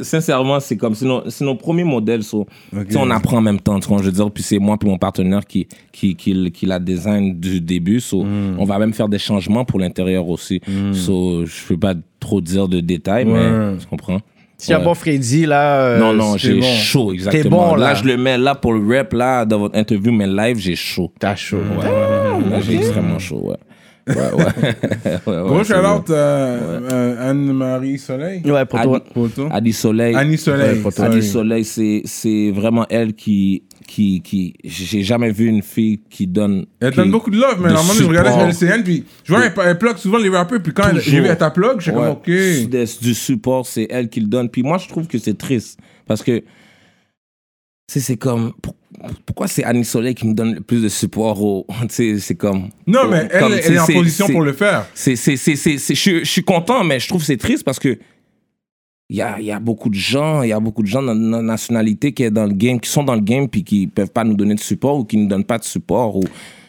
Sincèrement, 0.04 0.60
c'est 0.60 0.76
comme, 0.76 0.94
c'est 0.94 1.44
nos, 1.44 1.54
premiers 1.56 1.84
modèles. 1.84 2.22
so, 2.22 2.46
sais, 2.88 2.96
on 2.96 3.10
apprend 3.10 3.38
en 3.38 3.42
même 3.42 3.60
temps, 3.60 3.78
tu 3.80 3.88
vois, 3.88 3.98
je 3.98 4.04
veux 4.04 4.12
dire. 4.12 4.30
Puis 4.30 4.42
c'est 4.44 4.58
moi 4.58 4.76
puis 4.78 4.88
mon 4.88 4.98
partenaire 4.98 5.44
qui, 5.46 5.66
qui, 5.92 6.14
qui, 6.14 6.50
qui 6.52 6.66
la 6.66 6.78
design 6.78 7.38
du 7.38 7.60
début. 7.60 8.00
So, 8.00 8.22
Mm. 8.26 8.56
On 8.58 8.64
va 8.64 8.78
même 8.78 8.92
faire 8.92 9.08
des 9.08 9.18
changements 9.18 9.64
pour 9.64 9.78
l'intérieur 9.78 10.28
aussi. 10.28 10.60
So, 10.92 11.44
je 11.44 11.52
peux 11.68 11.76
pas 11.76 11.94
trop 12.20 12.40
dire 12.40 12.66
de 12.68 12.80
détails, 12.80 13.24
mais 13.24 13.76
tu 13.78 13.86
comprends? 13.86 14.20
Si 14.58 14.74
Ouais. 14.74 14.82
bon 14.82 14.94
Freddy, 14.94 15.44
là. 15.44 15.80
euh, 15.82 15.98
non, 15.98 16.14
non, 16.14 16.36
j'ai 16.38 16.54
bon. 16.58 16.62
chaud, 16.62 17.12
exactement. 17.12 17.42
T'es 17.42 17.48
bon, 17.48 17.74
là. 17.74 17.88
là. 17.88 17.94
je 17.94 18.04
le 18.04 18.16
mets 18.16 18.38
là 18.38 18.54
pour 18.54 18.72
le 18.72 18.96
rap, 18.96 19.12
là, 19.12 19.44
dans 19.44 19.58
votre 19.58 19.76
interview, 19.78 20.12
mais 20.12 20.26
live, 20.26 20.58
j'ai 20.58 20.74
chaud. 20.76 21.12
T'as 21.20 21.36
chaud. 21.36 21.58
Ouais, 21.58 21.84
ouais, 21.84 22.44
ouais. 22.44 22.50
Là, 22.50 22.60
j'ai 22.60 22.76
extrêmement 22.76 23.18
chaud, 23.18 23.42
ouais. 23.50 23.56
Ouais, 24.08 24.14
ouais. 24.14 24.44
Ouais, 25.26 25.36
ouais, 25.40 25.48
Gros 25.48 25.64
shout-out 25.64 26.10
euh, 26.10 26.80
euh, 26.92 27.30
Anne-Marie 27.30 27.98
Soleil. 27.98 28.40
Ouais, 28.44 28.64
pour 28.64 28.80
toi. 28.80 28.96
Adi- 28.98 29.12
Pour 29.12 29.30
toi. 29.30 29.48
Adi 29.52 29.72
Soleil. 29.72 30.14
Annie 30.14 30.38
Soleil. 30.38 30.80
Ouais, 30.82 30.90
sorry. 30.92 31.16
Adi 31.16 31.26
Soleil, 31.26 31.64
c'est, 31.64 32.02
c'est 32.04 32.50
vraiment 32.52 32.86
elle 32.88 33.14
qui, 33.14 33.64
qui, 33.86 34.20
qui, 34.22 34.54
j'ai 34.64 35.02
jamais 35.02 35.30
vu 35.32 35.46
une 35.46 35.62
fille 35.62 36.00
qui 36.08 36.26
donne. 36.28 36.66
Elle 36.80 36.90
qui- 36.92 36.96
donne 36.98 37.10
beaucoup 37.10 37.30
de 37.30 37.36
love, 37.36 37.56
mais 37.60 37.72
normalement, 37.72 37.92
je 37.94 38.04
regardais 38.04 38.30
sur 38.52 38.66
LCN, 38.68 38.82
puis 38.84 39.04
je 39.24 39.32
vois, 39.32 39.44
elle, 39.46 39.52
elle 39.64 39.78
plug 39.78 39.96
souvent 39.96 40.18
les 40.18 40.28
rappeurs, 40.28 40.62
puis 40.62 40.72
quand 40.72 40.84
elle- 40.90 41.00
j'ai 41.00 41.10
vu 41.10 41.16
Toujours. 41.18 41.30
elle 41.32 41.38
t'a 41.38 41.50
plug, 41.50 41.80
j'étais 41.80 41.96
comme, 41.96 42.06
Ouais. 42.06 42.66
ok. 42.66 43.00
Du 43.02 43.14
support, 43.14 43.66
c'est 43.66 43.88
elle 43.90 44.08
qui 44.08 44.20
le 44.20 44.26
donne. 44.28 44.48
Puis 44.48 44.62
moi, 44.62 44.78
je 44.78 44.88
trouve 44.88 45.06
que 45.08 45.18
c'est 45.18 45.36
triste. 45.36 45.78
Parce 46.06 46.22
que, 46.22 46.42
c'est 47.86 48.16
comme. 48.16 48.52
pour- 48.62 48.74
pourquoi 49.26 49.46
c'est 49.46 49.62
Annie 49.62 49.84
Soleil 49.84 50.14
qui 50.14 50.26
me 50.26 50.34
donne 50.34 50.54
le 50.54 50.60
plus 50.60 50.82
de 50.82 50.88
support 50.88 51.42
au. 51.42 51.66
Tu 51.82 51.86
sais, 51.90 52.18
c'est 52.18 52.34
comme. 52.34 52.70
Non, 52.86 53.02
au- 53.04 53.08
mais 53.10 53.28
elle, 53.30 53.40
comme, 53.40 53.52
elle 53.52 53.62
c'est- 53.62 53.72
est 53.74 53.78
en 53.78 53.86
position 53.86 54.26
pour 54.28 54.42
le 54.42 54.52
faire. 54.52 54.86
C'est, 54.94 55.16
c'est, 55.16 55.36
c'est, 55.36 55.56
c'est, 55.56 55.78
c'est- 55.78 55.94
je, 55.94 56.24
suis 56.24 56.42
content, 56.42 56.82
mais 56.84 56.98
je 57.00 57.08
trouve 57.08 57.20
que 57.20 57.26
c'est 57.26 57.36
triste 57.36 57.64
parce 57.64 57.78
que 57.78 57.98
il 59.08 59.16
y 59.16 59.22
a, 59.22 59.36
il 59.38 59.46
y 59.46 59.52
a 59.52 59.60
beaucoup 59.60 59.88
de 59.88 59.94
gens, 59.94 60.42
il 60.42 60.48
y 60.48 60.52
a 60.52 60.58
beaucoup 60.58 60.82
de 60.82 60.88
gens 60.88 61.00
dans 61.02 61.14
notre 61.14 61.44
nationalité 61.44 62.12
qui 62.12 62.24
est 62.24 62.30
dans 62.32 62.46
le 62.46 62.54
game, 62.54 62.80
qui 62.80 62.90
sont 62.90 63.04
dans 63.04 63.14
le 63.14 63.20
game 63.20 63.48
puis 63.48 63.62
qui 63.62 63.86
peuvent 63.86 64.10
pas 64.10 64.24
nous 64.24 64.34
donner 64.34 64.56
de 64.56 64.60
support 64.60 64.96
ou 64.98 65.04
qui 65.04 65.16
nous 65.16 65.28
donnent 65.28 65.44
pas 65.44 65.58
de 65.58 65.64
support 65.64 66.16
ou 66.16 66.24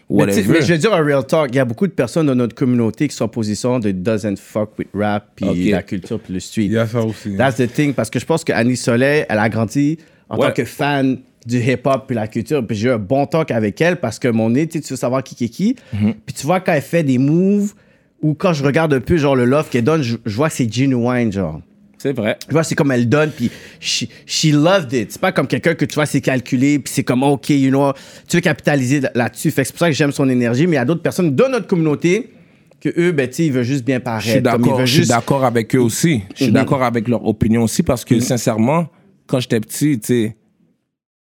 whatever. 0.08 0.44
mais 0.48 0.62
je 0.62 0.74
veux 0.74 0.78
dire 0.78 0.94
un 0.94 1.04
real 1.04 1.26
talk, 1.26 1.50
il 1.52 1.56
y 1.56 1.60
a 1.60 1.66
beaucoup 1.66 1.88
de 1.88 1.94
personnes 1.94 2.28
dans 2.28 2.36
notre 2.36 2.54
communauté 2.54 3.08
qui 3.08 3.16
sont 3.16 3.26
en 3.26 3.28
position 3.30 3.80
de 3.80 3.90
doesn't 3.90 4.36
fuck 4.38 4.78
with 4.78 4.88
rap, 4.94 5.32
puis 5.36 5.72
la 5.72 5.82
culture, 5.82 6.20
puis 6.20 6.32
le 6.36 6.40
street. 6.40 6.66
Il 6.66 6.74
y 6.74 6.78
a 6.78 6.86
ça 6.86 7.02
aussi. 7.04 7.36
That's 7.36 7.56
the 7.56 7.74
thing, 7.74 7.94
parce 7.96 8.12
que 8.12 8.20
je 8.20 8.26
pense 8.26 8.44
que 8.44 8.54
Annie 8.54 8.78
Soleil, 8.78 9.26
elle 9.28 9.40
a 9.40 9.50
grandi 9.50 9.98
en 10.30 10.38
Ouais. 10.38 10.48
tant 10.48 10.54
que 10.54 10.66
fan 10.66 11.18
du 11.46 11.60
hip-hop 11.60 12.04
puis 12.08 12.16
la 12.16 12.28
culture, 12.28 12.66
puis 12.66 12.76
j'ai 12.76 12.90
eu 12.90 12.92
un 12.92 12.98
bon 12.98 13.26
talk 13.26 13.52
avec 13.52 13.80
elle 13.80 13.98
parce 13.98 14.20
que 14.20 14.28
mon 14.28 14.50
nez, 14.50 14.68
tu 14.68 14.80
veux 14.80 14.96
savoir 14.98 15.24
qui 15.24 15.36
qui 15.36 15.46
est 15.46 15.50
qui. 15.50 15.76
Mhm. 15.94 16.14
Puis 16.26 16.36
tu 16.36 16.46
vois 16.46 16.60
quand 16.60 16.74
elle 16.74 16.82
fait 16.82 17.04
des 17.04 17.18
moves 17.18 17.74
ou 18.22 18.34
quand 18.34 18.52
je 18.54 18.64
regarde 18.64 18.94
un 18.94 19.00
peu 19.00 19.16
genre 19.18 19.36
le 19.36 19.46
love 19.46 19.70
qu'elle 19.70 19.84
donne, 19.84 20.02
je, 20.02 20.18
je 20.26 20.36
vois 20.36 20.50
que 20.50 20.56
c'est 20.56 20.72
genuine 20.74 21.32
genre. 21.32 21.62
C'est 22.00 22.14
vrai. 22.14 22.38
Tu 22.48 22.52
vois, 22.54 22.64
c'est 22.64 22.76
comme 22.76 22.92
elle 22.92 23.10
donne, 23.10 23.32
puis 23.32 23.50
she, 23.80 24.06
she 24.28 24.52
loved 24.54 24.94
it. 24.94 25.12
C'est 25.12 25.22
pas 25.22 25.32
comme 25.32 25.48
quelqu'un 25.48 25.74
que 25.74 25.84
tu 25.86 25.96
vois, 25.96 26.06
c'est 26.06 26.22
calculé, 26.22 26.78
puis 26.78 26.94
c'est 26.94 27.04
comme, 27.04 27.24
OK, 27.24 27.50
you 27.50 27.70
know, 27.70 27.92
tu 28.28 28.38
veux 28.38 28.42
capitaliser 28.42 29.02
là-dessus. 29.16 29.50
Fait 29.50 29.64
que 29.64 29.68
c'est 29.68 29.74
pour 29.74 29.80
ça 29.80 29.88
que 29.90 29.96
j'aime 29.96 30.12
son 30.12 30.30
énergie, 30.30 30.68
mais 30.68 30.74
il 30.74 30.80
y 30.80 30.82
a 30.82 30.86
d'autres 30.86 31.02
personnes 31.02 31.34
dans 31.36 31.50
notre 31.50 31.66
communauté 31.66 32.30
que 32.80 32.90
eux, 33.00 33.12
ben, 33.14 33.28
tu 33.28 33.44
ils 33.46 33.52
veulent 33.52 33.64
juste 33.64 33.84
bien 33.84 34.00
paraître. 34.00 34.26
Je 34.28 34.32
suis 34.34 34.42
d'accord, 34.42 34.86
juste- 34.86 35.12
avec 35.44 35.74
eux 35.76 35.80
aussi. 35.80 36.22
Je 36.36 36.44
suis 36.44 36.48
Mhm. 36.48 36.54
d'accord 36.54 36.84
avec 36.84 37.08
leur 37.08 37.26
opinion 37.26 37.64
aussi 37.64 37.82
parce 37.82 38.06
que 38.06 38.20
sincèrement, 38.20 38.88
quand 39.28 39.40
j'étais 39.40 39.60
petit, 39.60 40.00
tu 40.00 40.08
sais, 40.08 40.36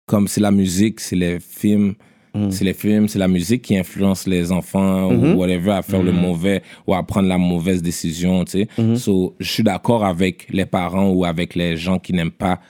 comme 0.06 0.26
c'est 0.28 0.40
la 0.40 0.50
musique, 0.50 1.00
c'est 1.00 1.16
les 1.16 1.38
films, 1.40 1.94
Mhm. 2.34 2.50
c'est 2.52 2.64
les 2.64 2.74
films, 2.74 3.08
c'est 3.08 3.18
la 3.18 3.26
musique 3.28 3.62
qui 3.62 3.76
influence 3.76 4.26
les 4.28 4.52
enfants 4.52 5.10
ou 5.12 5.36
whatever 5.38 5.72
à 5.72 5.82
faire 5.82 6.02
le 6.02 6.12
mauvais 6.12 6.62
ou 6.86 6.94
à 6.94 7.02
prendre 7.02 7.26
la 7.28 7.38
mauvaise 7.38 7.82
décision, 7.82 8.44
tu 8.44 8.52
sais. 8.52 8.68
So, 8.96 9.34
je 9.40 9.50
suis 9.50 9.62
d'accord 9.64 10.04
avec 10.04 10.46
les 10.50 10.64
parents 10.66 11.10
ou 11.10 11.24
avec 11.24 11.54
les 11.56 11.76
gens 11.76 11.98
qui 11.98 12.12
n'aiment 12.12 12.30
pas 12.30 12.60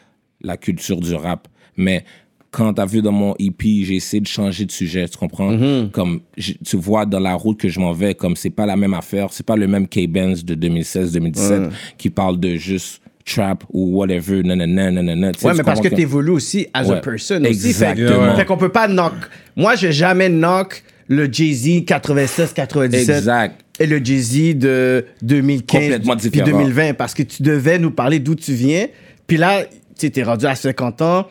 la 0.41 0.57
culture 0.57 0.99
du 1.01 1.15
rap, 1.15 1.47
mais 1.77 2.05
quand 2.51 2.73
t'as 2.75 2.87
vu 2.87 3.01
dans 3.03 3.13
mon 3.13 3.35
EP, 3.39 3.85
j'ai 3.85 3.97
essayé 3.97 4.21
de 4.23 4.27
changer 4.27 4.65
de 4.65 4.73
sujet, 4.73 5.07
tu 5.09 5.19
comprends? 5.19 5.53
Mhm. 5.53 5.91
Comme 5.91 6.21
tu 6.65 6.77
vois 6.79 7.05
dans 7.07 7.21
la 7.21 7.35
route 7.35 7.61
que 7.61 7.69
je 7.69 7.79
m'en 7.81 7.93
vais, 7.93 8.15
comme 8.15 8.37
c'est 8.37 8.51
pas 8.51 8.65
la 8.67 8.77
même 8.77 8.95
affaire, 8.95 9.29
c'est 9.31 9.47
pas 9.47 9.57
le 9.57 9.69
même 9.69 9.87
K-Benz 9.87 10.43
de 10.45 10.55
2016-2017 10.55 11.71
qui 11.99 12.09
parle 12.11 12.41
de 12.41 12.57
juste 12.57 13.03
trap 13.25 13.65
ou 13.71 13.97
whatever, 13.99 14.43
nanana, 14.43 14.91
nanana. 14.91 15.29
Ouais, 15.43 15.53
mais 15.55 15.63
parce 15.63 15.79
que 15.81 15.85
comprends 15.85 15.97
tu 15.97 16.03
évolues 16.03 16.31
aussi 16.31 16.67
as 16.75 16.89
a 16.89 16.95
Ouais. 16.95 17.01
person 17.01 17.43
aussi. 17.45 17.73
Fait, 17.73 17.91
Exactement. 17.91 18.35
fait 18.37 18.45
qu'on 18.45 18.57
peut 18.57 18.71
pas 18.71 18.89
knock. 18.89 19.13
Moi, 19.57 19.77
je 19.77 19.89
vais 19.89 19.93
jamais 19.93 20.29
knock 20.29 20.83
le 21.09 21.31
Jay-Z 21.31 21.85
96-97 21.85 22.95
Exact. 23.19 23.61
et 23.79 23.87
le 23.87 24.03
Jay-Z 24.05 24.55
de 24.57 25.05
2015 25.23 25.81
Complètement 25.83 26.17
puis 26.17 26.31
différent. 26.31 26.59
2020 26.59 26.95
parce 26.95 27.15
que 27.15 27.23
tu 27.23 27.43
devais 27.43 27.79
nous 27.79 27.91
parler 27.91 28.19
d'où 28.21 28.35
tu 28.35 28.53
viens. 28.53 28.87
Puis 29.27 29.37
là, 29.37 29.65
tu 29.99 30.11
t'es 30.11 30.23
rendu 30.23 30.47
à 30.47 30.55
50 30.55 31.03
ans, 31.03 31.27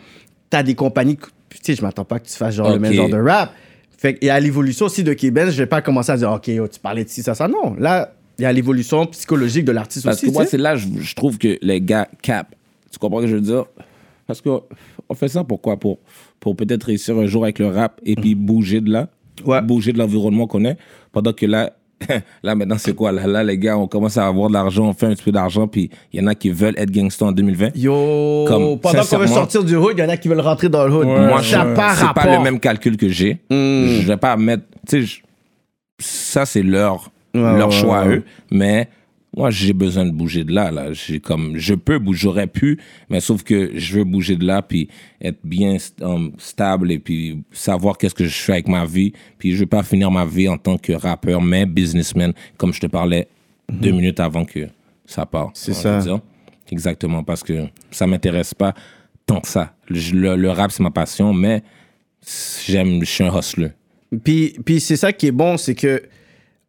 t'as 0.49 0.63
des 0.63 0.75
compagnies. 0.75 1.17
Tu 1.49 1.57
sais, 1.63 1.75
je 1.75 1.81
m'attends 1.81 2.05
pas 2.05 2.19
que 2.19 2.27
tu 2.27 2.35
fasses 2.35 2.55
genre 2.55 2.71
le 2.71 2.79
même 2.79 2.93
genre 2.93 3.09
de 3.09 3.17
rap. 3.17 3.53
Fait 3.97 4.13
qu'il 4.15 4.27
y 4.27 4.29
a 4.31 4.39
l'évolution 4.39 4.85
aussi 4.85 5.03
de 5.03 5.13
K-Benz. 5.13 5.51
Je 5.51 5.57
vais 5.57 5.65
pas 5.65 5.81
commencer 5.81 6.11
à 6.11 6.17
dire, 6.17 6.31
OK, 6.31 6.47
yo, 6.47 6.67
tu 6.67 6.79
parlais 6.79 7.03
de 7.03 7.09
ci, 7.09 7.21
ça, 7.21 7.33
ça. 7.35 7.47
Non. 7.49 7.75
Là, 7.77 8.13
il 8.39 8.43
y 8.43 8.45
a 8.45 8.53
l'évolution 8.53 9.05
psychologique 9.07 9.65
de 9.65 9.71
l'artiste 9.71 10.05
Parce 10.05 10.17
aussi. 10.17 10.27
que 10.27 10.31
moi, 10.31 10.45
c'est 10.45 10.57
là 10.57 10.75
je, 10.75 10.87
je 10.99 11.15
trouve 11.15 11.37
que 11.37 11.57
les 11.61 11.81
gars 11.81 12.07
cap. 12.21 12.55
Tu 12.91 12.97
comprends 12.97 13.19
ce 13.19 13.25
que 13.25 13.29
je 13.31 13.35
veux 13.35 13.41
dire? 13.41 13.65
Parce 14.25 14.41
qu'on 14.41 14.63
on 15.09 15.13
fait 15.13 15.27
ça 15.27 15.43
pourquoi? 15.43 15.77
Pour, 15.77 15.99
pour 16.39 16.55
peut-être 16.55 16.83
réussir 16.83 17.17
un 17.17 17.25
jour 17.25 17.43
avec 17.43 17.59
le 17.59 17.67
rap 17.67 17.99
et 18.05 18.15
puis 18.15 18.35
bouger 18.35 18.81
de 18.81 18.91
là. 18.91 19.09
Ouais. 19.45 19.61
Bouger 19.61 19.93
de 19.93 19.97
l'environnement 19.97 20.47
qu'on 20.47 20.65
est. 20.65 20.77
Pendant 21.11 21.33
que 21.33 21.45
là, 21.45 21.73
là 22.43 22.55
maintenant, 22.55 22.77
c'est 22.77 22.93
quoi? 22.93 23.11
Là, 23.11 23.27
là, 23.27 23.43
les 23.43 23.57
gars, 23.57 23.77
on 23.77 23.87
commence 23.87 24.17
à 24.17 24.27
avoir 24.27 24.49
de 24.49 24.53
l'argent, 24.53 24.87
on 24.87 24.93
fait 24.93 25.07
un 25.07 25.13
petit 25.13 25.23
peu 25.23 25.31
d'argent, 25.31 25.67
puis 25.67 25.89
il 26.13 26.21
y 26.21 26.23
en 26.23 26.27
a 26.27 26.35
qui 26.35 26.49
veulent 26.49 26.77
être 26.77 26.91
gangsters 26.91 27.27
en 27.27 27.31
2020. 27.31 27.75
Yo, 27.75 28.45
Comme, 28.47 28.79
pendant 28.79 29.03
qu'on 29.03 29.17
veut 29.17 29.27
sortir 29.27 29.63
du 29.63 29.75
hood, 29.75 29.93
il 29.97 30.01
y 30.01 30.03
en 30.03 30.09
a 30.09 30.17
qui 30.17 30.27
veulent 30.27 30.39
rentrer 30.39 30.69
dans 30.69 30.85
le 30.85 30.93
hood. 30.93 31.07
Ouais, 31.07 31.27
Moi, 31.27 31.43
ça 31.43 31.65
c'est 31.95 32.13
pas 32.13 32.37
le 32.37 32.43
même 32.43 32.59
calcul 32.59 32.97
que 32.97 33.09
j'ai. 33.09 33.33
Mm. 33.49 34.01
Je 34.01 34.07
vais 34.07 34.17
pas 34.17 34.37
mettre. 34.37 34.63
Tu 34.87 35.05
sais, 35.07 35.21
ça, 35.99 36.45
c'est 36.45 36.63
leur, 36.63 37.11
Ouais, 37.33 37.41
leur 37.57 37.69
ouais, 37.69 37.75
choix 37.75 37.99
à 37.99 38.07
eux. 38.07 38.23
Mais 38.51 38.89
moi, 39.35 39.51
j'ai 39.51 39.73
besoin 39.73 40.05
de 40.05 40.11
bouger 40.11 40.43
de 40.43 40.51
là. 40.53 40.71
là. 40.71 40.91
J'ai 40.93 41.19
comme, 41.19 41.57
je 41.57 41.75
peux 41.75 41.99
bouger, 41.99 42.21
j'aurais 42.23 42.47
pu, 42.47 42.79
mais 43.09 43.19
sauf 43.19 43.43
que 43.43 43.71
je 43.77 43.97
veux 43.99 44.03
bouger 44.03 44.35
de 44.35 44.45
là, 44.45 44.61
puis 44.63 44.87
être 45.21 45.37
bien 45.43 45.77
um, 46.01 46.31
stable 46.39 46.91
et 46.91 46.97
puis 46.99 47.43
savoir 47.51 47.97
qu'est-ce 47.97 48.15
que 48.15 48.25
je 48.25 48.35
fais 48.37 48.53
avec 48.53 48.67
ma 48.67 48.85
vie. 48.85 49.13
Puis 49.37 49.53
je 49.53 49.59
veux 49.59 49.65
pas 49.67 49.83
finir 49.83 50.09
ma 50.09 50.25
vie 50.25 50.49
en 50.49 50.57
tant 50.57 50.77
que 50.77 50.93
rappeur, 50.93 51.41
mais 51.41 51.65
businessman, 51.67 52.33
comme 52.57 52.73
je 52.73 52.79
te 52.79 52.87
parlais 52.87 53.27
deux 53.71 53.91
minutes 53.91 54.19
avant 54.19 54.45
que 54.45 54.67
ça 55.05 55.25
parte. 55.27 55.49
Mhm. 55.49 55.51
C'est 55.53 55.73
ça. 55.73 56.21
Exactement, 56.71 57.23
parce 57.23 57.43
que 57.43 57.65
ça 57.91 58.05
m'intéresse 58.07 58.53
pas 58.53 58.73
tant 59.25 59.41
que 59.41 59.47
ça. 59.47 59.73
Le, 59.89 59.99
le- 60.13 60.35
le 60.35 60.49
rap, 60.51 60.71
c'est 60.71 60.83
ma 60.83 60.91
passion, 60.91 61.33
mais 61.33 61.61
j'aime, 62.65 62.99
je 63.01 63.05
suis 63.09 63.23
un 63.23 63.37
hustler. 63.37 63.69
Puis, 64.23 64.55
puis 64.65 64.79
c'est 64.79 64.95
ça 64.97 65.13
qui 65.13 65.27
est 65.27 65.31
bon, 65.31 65.57
c'est 65.57 65.75
que 65.75 66.01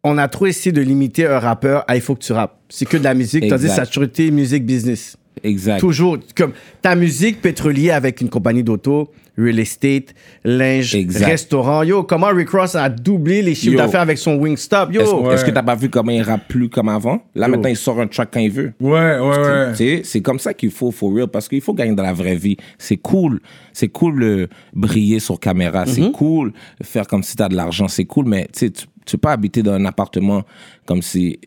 on 0.03 0.17
a 0.17 0.27
trop 0.27 0.45
essayé 0.47 0.71
de 0.71 0.81
limiter 0.81 1.25
un 1.27 1.39
rappeur 1.39 1.83
à 1.87 1.95
il 1.95 2.01
faut 2.01 2.15
que 2.15 2.23
tu 2.23 2.33
rappes. 2.33 2.57
C'est 2.69 2.85
que 2.85 2.97
de 2.97 3.03
la 3.03 3.13
musique, 3.13 3.47
tandis 3.47 3.65
que 3.65 3.69
Exact. 3.69 3.85
toujours 3.87 4.03
été 4.05 4.31
musique 4.31 4.65
business. 4.65 5.17
Exact. 5.43 5.79
Toujours. 5.79 6.17
Comme 6.35 6.51
ta 6.81 6.95
musique 6.95 7.41
peut 7.41 7.49
être 7.49 7.65
reliée 7.67 7.91
avec 7.91 8.19
une 8.21 8.29
compagnie 8.29 8.63
d'auto, 8.63 9.09
real 9.37 9.59
estate, 9.59 10.13
linge, 10.43 10.93
Exact. 10.93 11.25
restaurant. 11.25 11.83
Yo, 11.83 12.03
comment 12.03 12.27
Rick 12.27 12.49
Ross 12.49 12.75
a 12.75 12.89
doublé 12.89 13.41
les 13.41 13.55
chiffres 13.55 13.77
d'affaires 13.77 14.01
avec 14.01 14.17
son 14.17 14.35
Wingstop? 14.35 14.91
Yo, 14.93 15.01
Est-ce 15.01 15.13
Ouais. 15.15 15.33
est-ce 15.33 15.45
que 15.45 15.51
t'as 15.51 15.63
pas 15.63 15.75
vu 15.75 15.89
comment 15.89 16.11
il 16.11 16.21
rappe 16.21 16.47
plus 16.49 16.69
comme 16.69 16.89
avant? 16.89 17.23
Là, 17.33 17.47
Yo. 17.47 17.51
maintenant, 17.53 17.69
il 17.69 17.77
sort 17.77 17.99
un 18.01 18.07
track 18.07 18.29
quand 18.33 18.41
il 18.41 18.51
veut. 18.51 18.73
Ouais, 18.81 18.89
ouais, 18.91 19.19
ouais. 19.19 19.71
Tu 19.71 19.77
sais, 19.77 20.01
c'est 20.03 20.21
comme 20.21 20.37
ça 20.37 20.53
qu'il 20.53 20.69
faut, 20.69 20.91
for 20.91 21.13
real, 21.13 21.27
parce 21.27 21.47
qu'il 21.47 21.61
faut 21.61 21.73
gagner 21.73 21.95
dans 21.95 22.03
la 22.03 22.13
vraie 22.13 22.35
vie. 22.35 22.57
C'est 22.77 22.97
cool. 22.97 23.39
C'est 23.73 23.87
cool 23.87 24.21
euh, 24.21 24.47
briller 24.73 25.19
sur 25.19 25.39
caméra. 25.39 25.85
Mhm. 25.85 25.91
C'est 25.91 26.11
cool 26.11 26.51
faire 26.83 27.07
comme 27.07 27.23
si 27.23 27.35
t'as 27.37 27.47
de 27.47 27.55
l'argent. 27.55 27.87
C'est 27.87 28.05
cool, 28.05 28.25
mais 28.27 28.47
tu 28.53 28.67
sais, 28.67 28.73
tu 29.05 29.11
tu 29.11 29.17
peux 29.17 29.21
pas 29.21 29.31
habiter 29.33 29.61
dans 29.63 29.73
un 29.73 29.85
appartement 29.85 30.43
comme 30.85 31.01
si 31.01 31.39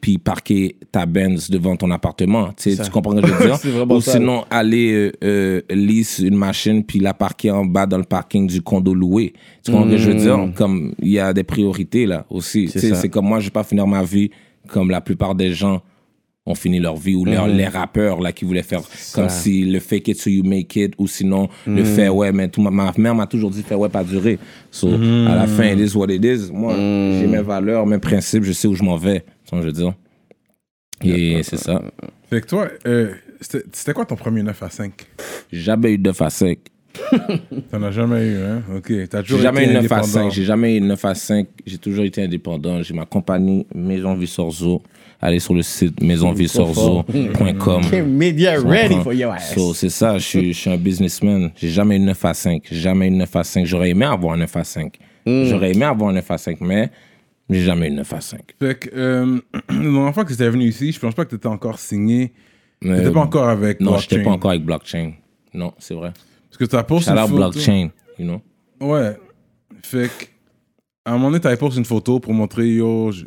puis 0.00 0.18
parquer 0.18 0.76
ta 0.92 1.06
Benz 1.06 1.50
devant 1.50 1.76
ton 1.76 1.90
appartement. 1.90 2.52
Tu 2.56 2.74
sais, 2.74 2.82
tu 2.84 2.90
comprends 2.90 3.16
ce 3.16 3.22
que 3.22 3.26
je 3.26 3.32
veux 3.32 3.46
dire? 3.86 3.90
Ou 3.90 4.00
sinon, 4.00 4.44
aller 4.50 4.92
euh, 4.92 5.12
euh, 5.24 5.60
lease 5.70 6.18
une 6.20 6.36
machine 6.36 6.84
puis 6.84 7.00
la 7.00 7.14
parquer 7.14 7.50
en 7.50 7.64
bas 7.64 7.86
dans 7.86 7.98
le 7.98 8.04
parking 8.04 8.46
du 8.46 8.62
condo 8.62 8.94
loué. 8.94 9.32
Tu 9.64 9.72
comprends 9.72 9.86
ce 9.86 9.92
que 9.92 9.96
je 9.96 10.10
veux 10.10 10.18
dire? 10.18 10.52
Comme, 10.54 10.94
il 11.00 11.08
y 11.08 11.18
a 11.18 11.32
des 11.32 11.44
priorités 11.44 12.06
là 12.06 12.26
aussi. 12.30 12.66
Tu 12.66 12.78
C'est 12.78 12.88
sais. 12.90 12.94
C'est 12.94 13.08
comme 13.08 13.26
moi, 13.26 13.40
je 13.40 13.46
vais 13.46 13.50
pas 13.50 13.64
finir 13.64 13.86
ma 13.86 14.02
vie 14.02 14.30
comme 14.68 14.90
la 14.90 15.00
plupart 15.00 15.34
des 15.34 15.52
gens 15.52 15.80
ont 16.48 16.54
fini 16.54 16.80
leur 16.80 16.96
vie 16.96 17.14
ou 17.14 17.24
leur- 17.24 17.46
les 17.46 17.66
rappeurs 17.68 18.20
là 18.20 18.32
qui 18.32 18.44
voulaient 18.44 18.62
faire 18.62 18.80
comme 19.14 19.28
si 19.28 19.64
le 19.64 19.78
fake 19.80 20.08
it 20.08 20.18
so 20.20 20.30
you 20.30 20.42
make 20.42 20.74
it 20.76 20.94
ou 20.98 21.06
sinon 21.06 21.48
le 21.66 21.84
fait 21.84 22.08
ouais 22.08 22.32
mais 22.32 22.48
tout 22.48 22.62
ma, 22.62 22.70
ma 22.70 22.92
mère 22.96 23.14
m'a 23.14 23.26
toujours 23.26 23.50
dit 23.50 23.62
fait 23.62 23.74
ouais 23.74 23.88
pas 23.88 24.02
durer 24.04 24.38
so 24.70 24.88
à 24.88 25.34
la 25.34 25.46
fin 25.46 25.64
it 25.72 25.78
is 25.78 25.96
what 25.96 26.10
it 26.10 26.24
is 26.24 26.50
moi 26.52 26.74
j'ai 26.74 27.26
mes 27.26 27.42
valeurs 27.42 27.86
mes 27.86 27.98
principes 27.98 28.44
je 28.44 28.52
sais 28.52 28.66
où 28.66 28.74
je 28.74 28.82
m'en 28.82 28.96
vais 28.96 29.20
tu 29.44 29.54
vois 29.54 29.62
ce 29.62 29.62
que 29.62 29.62
je 29.62 29.66
veux 29.66 29.72
dire? 29.72 29.94
Et 31.04 31.42
c'est 31.44 31.56
ça 31.58 31.80
Fait 32.28 32.40
que 32.40 32.46
toi, 32.46 32.68
euh, 32.86 33.12
C'était 33.40 33.92
quoi 33.92 34.04
ton 34.04 34.16
premier 34.16 34.42
9 34.42 34.62
à 34.62 34.68
5 34.68 34.92
J'ai 35.52 35.60
jamais 35.60 35.92
eu 35.94 35.98
9 35.98 36.22
à 36.22 36.28
5. 36.30 36.58
T'en 37.70 37.82
as 37.84 37.92
jamais 37.92 38.26
eu, 38.26 38.36
hein? 38.42 38.62
Ok. 38.76 38.92
T'as 39.08 39.22
toujours 39.22 39.40
jamais 39.40 39.62
été 39.64 39.70
eu 39.70 39.74
9 39.74 39.92
à 39.92 39.96
indépendant. 39.98 40.24
5. 40.30 40.32
J'ai 40.32 40.42
jamais 40.44 40.76
eu 40.76 40.80
9 40.80 41.04
à 41.04 41.14
5. 41.14 41.46
J'ai 41.64 41.78
toujours 41.78 42.04
été 42.04 42.22
indépendant. 42.24 42.82
J'ai 42.82 42.94
ma 42.94 43.06
compagnie 43.06 43.64
Maison 43.72 44.14
Vissorzo. 44.16 44.82
Allez 45.20 45.40
sur 45.40 45.52
le 45.54 45.62
site 45.62 46.00
maisonvissorzo.com. 46.00 47.82
Media 48.06 48.60
ready 48.60 48.94
for 49.02 49.12
your 49.12 49.32
ass. 49.32 49.52
So, 49.54 49.74
c'est 49.74 49.88
ça, 49.88 50.16
je 50.18 50.24
suis, 50.24 50.52
je 50.52 50.58
suis 50.60 50.70
un 50.70 50.76
businessman. 50.76 51.50
J'ai 51.56 51.70
jamais 51.70 51.96
eu 51.96 52.00
9 52.00 52.24
à 52.24 52.34
5. 52.34 52.62
J'ai 52.70 52.76
jamais 52.80 53.08
eu 53.08 53.10
9 53.10 53.36
à 53.36 53.44
5. 53.44 53.64
J'aurais 53.66 53.90
aimé 53.90 54.04
avoir 54.04 54.34
un 54.34 54.38
9 54.38 54.56
à 54.56 54.64
5. 54.64 54.96
Hmm. 55.26 55.44
J'aurais 55.46 55.72
aimé 55.72 55.84
avoir 55.84 56.10
un 56.10 56.14
9 56.14 56.30
à 56.30 56.38
5, 56.38 56.60
mais 56.60 56.90
j'ai 57.50 57.62
jamais 57.64 57.88
eu 57.88 57.92
9 57.92 58.12
à 58.12 58.20
5. 58.20 58.40
Fait 58.60 58.78
que, 58.78 58.90
euh, 58.94 59.40
la 59.68 59.74
dernière 59.76 60.14
fois 60.14 60.24
que 60.24 60.30
t'étais 60.30 60.48
venu 60.50 60.64
ici, 60.66 60.92
je 60.92 61.00
pense 61.00 61.14
pas 61.14 61.24
que 61.24 61.30
t'étais 61.30 61.48
encore 61.48 61.78
signé. 61.80 62.32
Mais- 62.82 62.98
T'étais 62.98 63.10
pas 63.12 63.20
encore 63.22 63.48
avec 63.48 63.80
Non, 63.80 63.90
Blockchain. 63.92 64.06
j'étais 64.10 64.22
pas 64.22 64.30
encore 64.30 64.50
avec 64.52 64.64
blockchain. 64.64 65.12
Non, 65.52 65.72
c'est 65.78 65.94
vrai. 65.94 66.12
Parce 66.48 66.58
que 66.58 66.64
t'as 66.64 66.84
posté 66.84 67.10
Shout 67.10 67.16
une 67.16 67.22
photo. 67.26 67.36
blockchain, 67.36 67.90
you 68.20 68.24
know. 68.24 68.40
Ouais. 68.80 69.16
Fait 69.82 70.06
que, 70.08 70.26
à 71.04 71.10
un 71.10 71.14
moment 71.14 71.30
donné, 71.30 71.40
t'avais 71.40 71.56
posté 71.56 71.78
une 71.78 71.84
photo 71.84 72.20
pour 72.20 72.32
montrer, 72.34 72.68
yo, 72.68 73.10
je- 73.10 73.24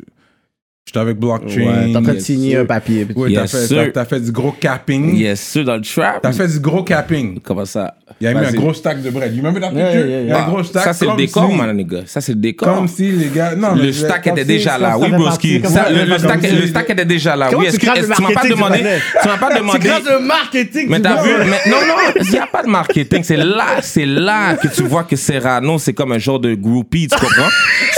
j'étais 0.86 0.98
avec 0.98 1.16
Blockchain. 1.18 1.60
Ouais, 1.60 1.92
T'es 1.92 1.96
en 1.96 2.02
train 2.02 2.12
de 2.12 2.16
Yes, 2.16 2.24
signer 2.24 2.56
un 2.56 2.64
papier. 2.64 3.06
Ouais, 3.14 3.30
Yes, 3.30 3.50
t'as 3.52 3.58
fait, 3.58 3.74
t'as- 3.74 3.90
t'as 3.92 4.04
fait 4.04 4.20
du 4.20 4.32
gros 4.32 4.52
capping. 4.52 5.14
Yes, 5.16 5.40
sûr, 5.50 5.64
dans 5.64 5.76
le 5.76 5.82
trap. 5.82 6.20
T'as 6.22 6.32
fait 6.32 6.48
du 6.48 6.58
gros 6.60 6.82
capping. 6.82 7.38
Comment 7.40 7.64
ça? 7.64 7.94
Il 8.20 8.24
y 8.24 8.26
a 8.28 8.34
mis 8.34 8.44
un 8.46 8.52
gros 8.52 8.74
stack 8.74 9.00
de 9.02 9.10
bread. 9.10 9.32
You 9.34 9.42
remember 9.42 9.60
that 9.62 9.74
Yeah, 9.76 9.86
picture? 9.90 10.06
yeah, 10.08 10.20
Il 10.22 10.28
y 10.28 10.32
a 10.32 10.44
un 10.44 10.48
gros 10.48 10.62
stack. 10.64 10.84
Ça, 10.84 10.92
c'est 10.92 11.06
le 11.06 11.16
décor, 11.16 11.48
si- 11.50 11.56
man, 11.56 11.76
les 11.76 11.84
gars. 11.84 12.00
Ça, 12.06 12.20
c'est 12.20 12.32
le 12.32 12.38
décor. 12.40 12.74
Comme 12.74 12.88
si 12.88 13.10
les 13.12 13.28
gars. 13.28 13.54
Non, 13.54 13.74
le 13.74 13.92
stack 13.92 14.26
était 14.26 14.44
déjà 14.44 14.76
là, 14.76 14.98
oui, 14.98 15.08
fait 15.10 15.16
broski. 15.16 15.58
Le 15.60 16.04
le 16.04 16.18
stack 16.66 16.88
le 16.88 16.92
était 16.94 17.04
déjà 17.04 17.36
là, 17.36 17.48
oui. 17.52 17.58
tu 17.64 17.66
Est-ce 17.68 17.78
que 17.78 17.86
le 17.86 18.14
tu 18.14 18.22
m'as 18.22 18.32
pas 18.32 18.48
demandé 18.48 18.78
tu 19.22 19.28
m'as 19.28 19.38
pas 19.38 19.48
C'est 19.52 19.58
demandé 19.58 19.78
grâce 19.80 20.02
au 20.16 20.20
marketing. 20.20 20.86
mais 20.88 21.00
t'as 21.00 21.22
vu, 21.22 21.30
non, 21.30 21.76
non, 21.86 21.94
il 22.20 22.28
n'y 22.30 22.38
a 22.38 22.46
pas 22.46 22.62
de 22.62 22.68
marketing. 22.68 23.22
C'est 23.22 23.36
là, 23.36 23.66
c'est 23.80 24.06
là 24.06 24.54
que 24.56 24.68
tu 24.68 24.82
vois 24.82 25.04
que 25.04 25.16
Serrano, 25.16 25.78
c'est 25.78 25.92
comme 25.94 26.12
un 26.12 26.18
genre 26.18 26.40
de 26.40 26.54
groupie, 26.54 27.06
tu 27.08 27.18
comprends? 27.18 27.50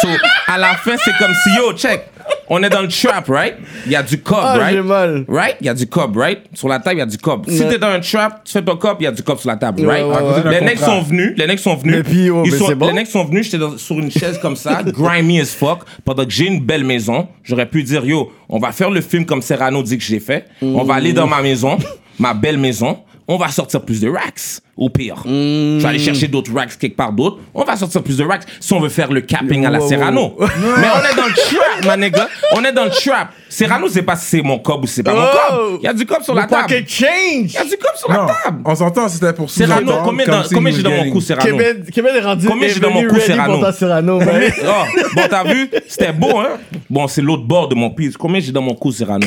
So, 0.03 0.09
à 0.49 0.59
la 0.59 0.75
fin, 0.75 0.93
c'est 1.03 1.13
comme 1.19 1.33
si, 1.43 1.51
yo, 1.59 1.73
check, 1.77 2.03
on 2.49 2.63
est 2.63 2.69
dans 2.71 2.83
le 2.83 2.89
trap, 2.89 3.27
right? 3.29 3.55
Il 3.87 3.93
y 3.93 3.97
a 3.97 4.03
du 4.03 4.21
cob, 4.21 4.39
Ah, 4.43 4.57
right? 4.59 4.83
mal. 4.85 5.25
Right? 5.29 5.57
Il 5.61 5.67
y 5.67 5.69
a 5.71 5.75
du 5.75 5.87
cob, 5.87 6.17
right? 6.17 6.41
Sur 6.55 6.69
la 6.69 6.79
table, 6.79 6.97
il 6.97 6.99
y 6.99 7.03
a 7.03 7.07
du 7.07 7.19
cob. 7.19 7.45
Si 7.49 7.59
t'es 7.59 7.79
dans 7.79 7.89
un 7.89 8.01
trap, 8.01 8.43
tu 8.45 8.53
fais 8.53 8.63
ton 8.63 8.77
cob, 8.77 8.97
il 9.01 9.05
y 9.05 9.07
a 9.07 9.13
du 9.13 9.23
cob 9.23 9.39
sur 9.39 9.49
la 9.49 9.57
table, 9.57 9.87
right? 9.87 10.05
ouais, 10.05 10.13
ouais. 10.13 10.61
Les 10.61 10.65
necks 10.67 10.79
sont 10.79 11.03
venus, 11.03 11.35
les 11.37 11.47
necks 11.47 11.59
sont 11.61 11.77
venus. 11.77 12.03
Puis, 12.05 12.31
oh, 12.31 12.43
Ils 12.45 12.53
mais 12.53 12.59
sont- 12.59 12.73
bon. 12.77 12.87
Les 12.89 12.93
necks 12.93 13.07
sont 13.09 13.25
venus, 13.25 13.51
j'étais 13.51 13.65
sur 13.79 13.99
une 13.99 14.11
chaise 14.11 14.39
comme 14.41 14.57
ça, 14.57 14.83
grimy 14.87 15.41
as 15.41 15.55
fuck, 15.55 15.81
pendant 16.05 16.25
que 16.25 16.31
j'ai 16.31 16.47
une 16.47 16.61
belle 16.61 16.85
maison. 16.85 17.29
J'aurais 17.43 17.67
pu 17.67 17.83
dire, 17.83 18.05
yo, 18.05 18.33
on 18.49 18.59
va 18.59 18.73
faire 18.73 18.91
le 18.91 19.01
film 19.01 19.25
comme 19.27 19.43
Serrano 19.43 19.83
dit 19.83 19.99
que 19.99 20.05
j'ai 20.05 20.21
fait. 20.21 20.47
On 20.63 20.85
va 20.85 20.95
aller 20.95 21.13
dans 21.13 21.27
ma 21.27 21.41
maison, 21.43 21.79
ma 22.19 22.35
belle 22.35 22.59
maison. 22.59 22.99
On 23.27 23.39
va 23.39 23.49
sortir 23.49 23.81
plus 23.81 24.01
de 24.03 24.09
racks, 24.11 24.61
au 24.77 24.91
pire. 24.91 25.23
Je 25.25 25.79
vais 25.81 25.89
aller 25.89 25.99
chercher 25.99 26.29
d'autres 26.29 26.53
racks 26.55 26.77
quelque 26.79 26.95
part 26.97 27.11
d'autre. 27.11 27.39
On 27.55 27.65
va 27.65 27.75
sortir 27.75 28.03
plus 28.03 28.19
de 28.19 28.25
racks 28.25 28.43
si 28.61 28.71
on 28.75 28.81
veut 28.81 28.91
faire 28.91 29.11
le 29.11 29.23
capping 29.23 29.65
à 29.65 29.71
la 29.71 29.79
Wow, 29.79 29.85
wow. 29.85 29.89
Serrano. 29.89 30.37
Mais 30.39 30.47
on 30.95 31.13
est 31.13 31.17
dans 31.17 31.27
le 31.27 31.33
trap, 31.33 31.87
ma 31.87 31.97
nigga. 31.97 32.29
On 32.53 32.63
est 32.65 32.73
dans 32.73 32.85
le 32.85 32.91
trap. 32.91 33.31
Serrano, 33.49 33.89
c'est 33.89 34.03
pas 34.03 34.17
si 34.17 34.27
c'est 34.27 34.43
mon 34.43 34.59
cob 34.59 34.85
ou 34.85 34.87
c'est 34.87 35.03
pas 35.03 35.15
mon 35.15 35.23
Oh. 35.23 35.37
cob. 35.49 35.79
Il 35.81 35.85
y 35.85 35.89
a 35.89 35.95
du 35.95 36.05
cob 36.05 36.23
sur 36.23 36.35
la 36.35 36.43
Le 36.43 36.49
table. 36.49 36.63
pocket 36.65 36.89
change. 36.91 37.07
Il 37.45 37.53
y 37.55 37.57
a 37.57 37.65
du 37.65 37.77
cob 37.79 37.93
sur 37.97 38.11
Non, 38.11 38.27
la 38.27 38.35
table. 38.45 38.61
on 38.65 38.75
s'entend, 38.75 39.09
c'était 39.09 39.33
pour 39.33 39.49
Serrano, 39.49 39.81
sous-entendre 39.87 40.03
combien, 40.05 40.27
dans- 40.27 40.43
combien 40.53 40.73
j'ai 40.73 40.83
dans 40.83 40.91
mon 40.91 41.11
cou, 41.11 41.21
Serrano? 41.23 41.51
Québec, 41.57 41.91
Québec 41.91 42.13
est 42.17 42.21
rendu 42.21 42.47
Combien 42.47 42.69
j'ai 42.69 42.81
dans 42.81 42.91
mon 42.91 43.07
cou, 43.09 43.19
Serrano? 43.21 43.55
pour 43.55 43.63
ta 43.63 43.73
Serrano, 43.73 44.19
man. 44.25 44.43
Oh, 44.67 45.01
bon, 45.15 45.23
t'as 45.31 45.45
vu? 45.45 45.71
C'était 45.89 46.13
beau, 46.13 46.39
hein? 46.41 46.59
Bon, 46.91 47.07
c'est 47.09 47.23
l'autre 47.23 47.45
bord 47.45 47.69
de 47.69 47.75
mon 47.75 47.89
piece. 47.89 48.19
Combien 48.19 48.41
j'ai 48.41 48.53
dans 48.53 48.61
mon 48.63 48.75
cou, 48.75 48.93
Serrano? 48.93 49.27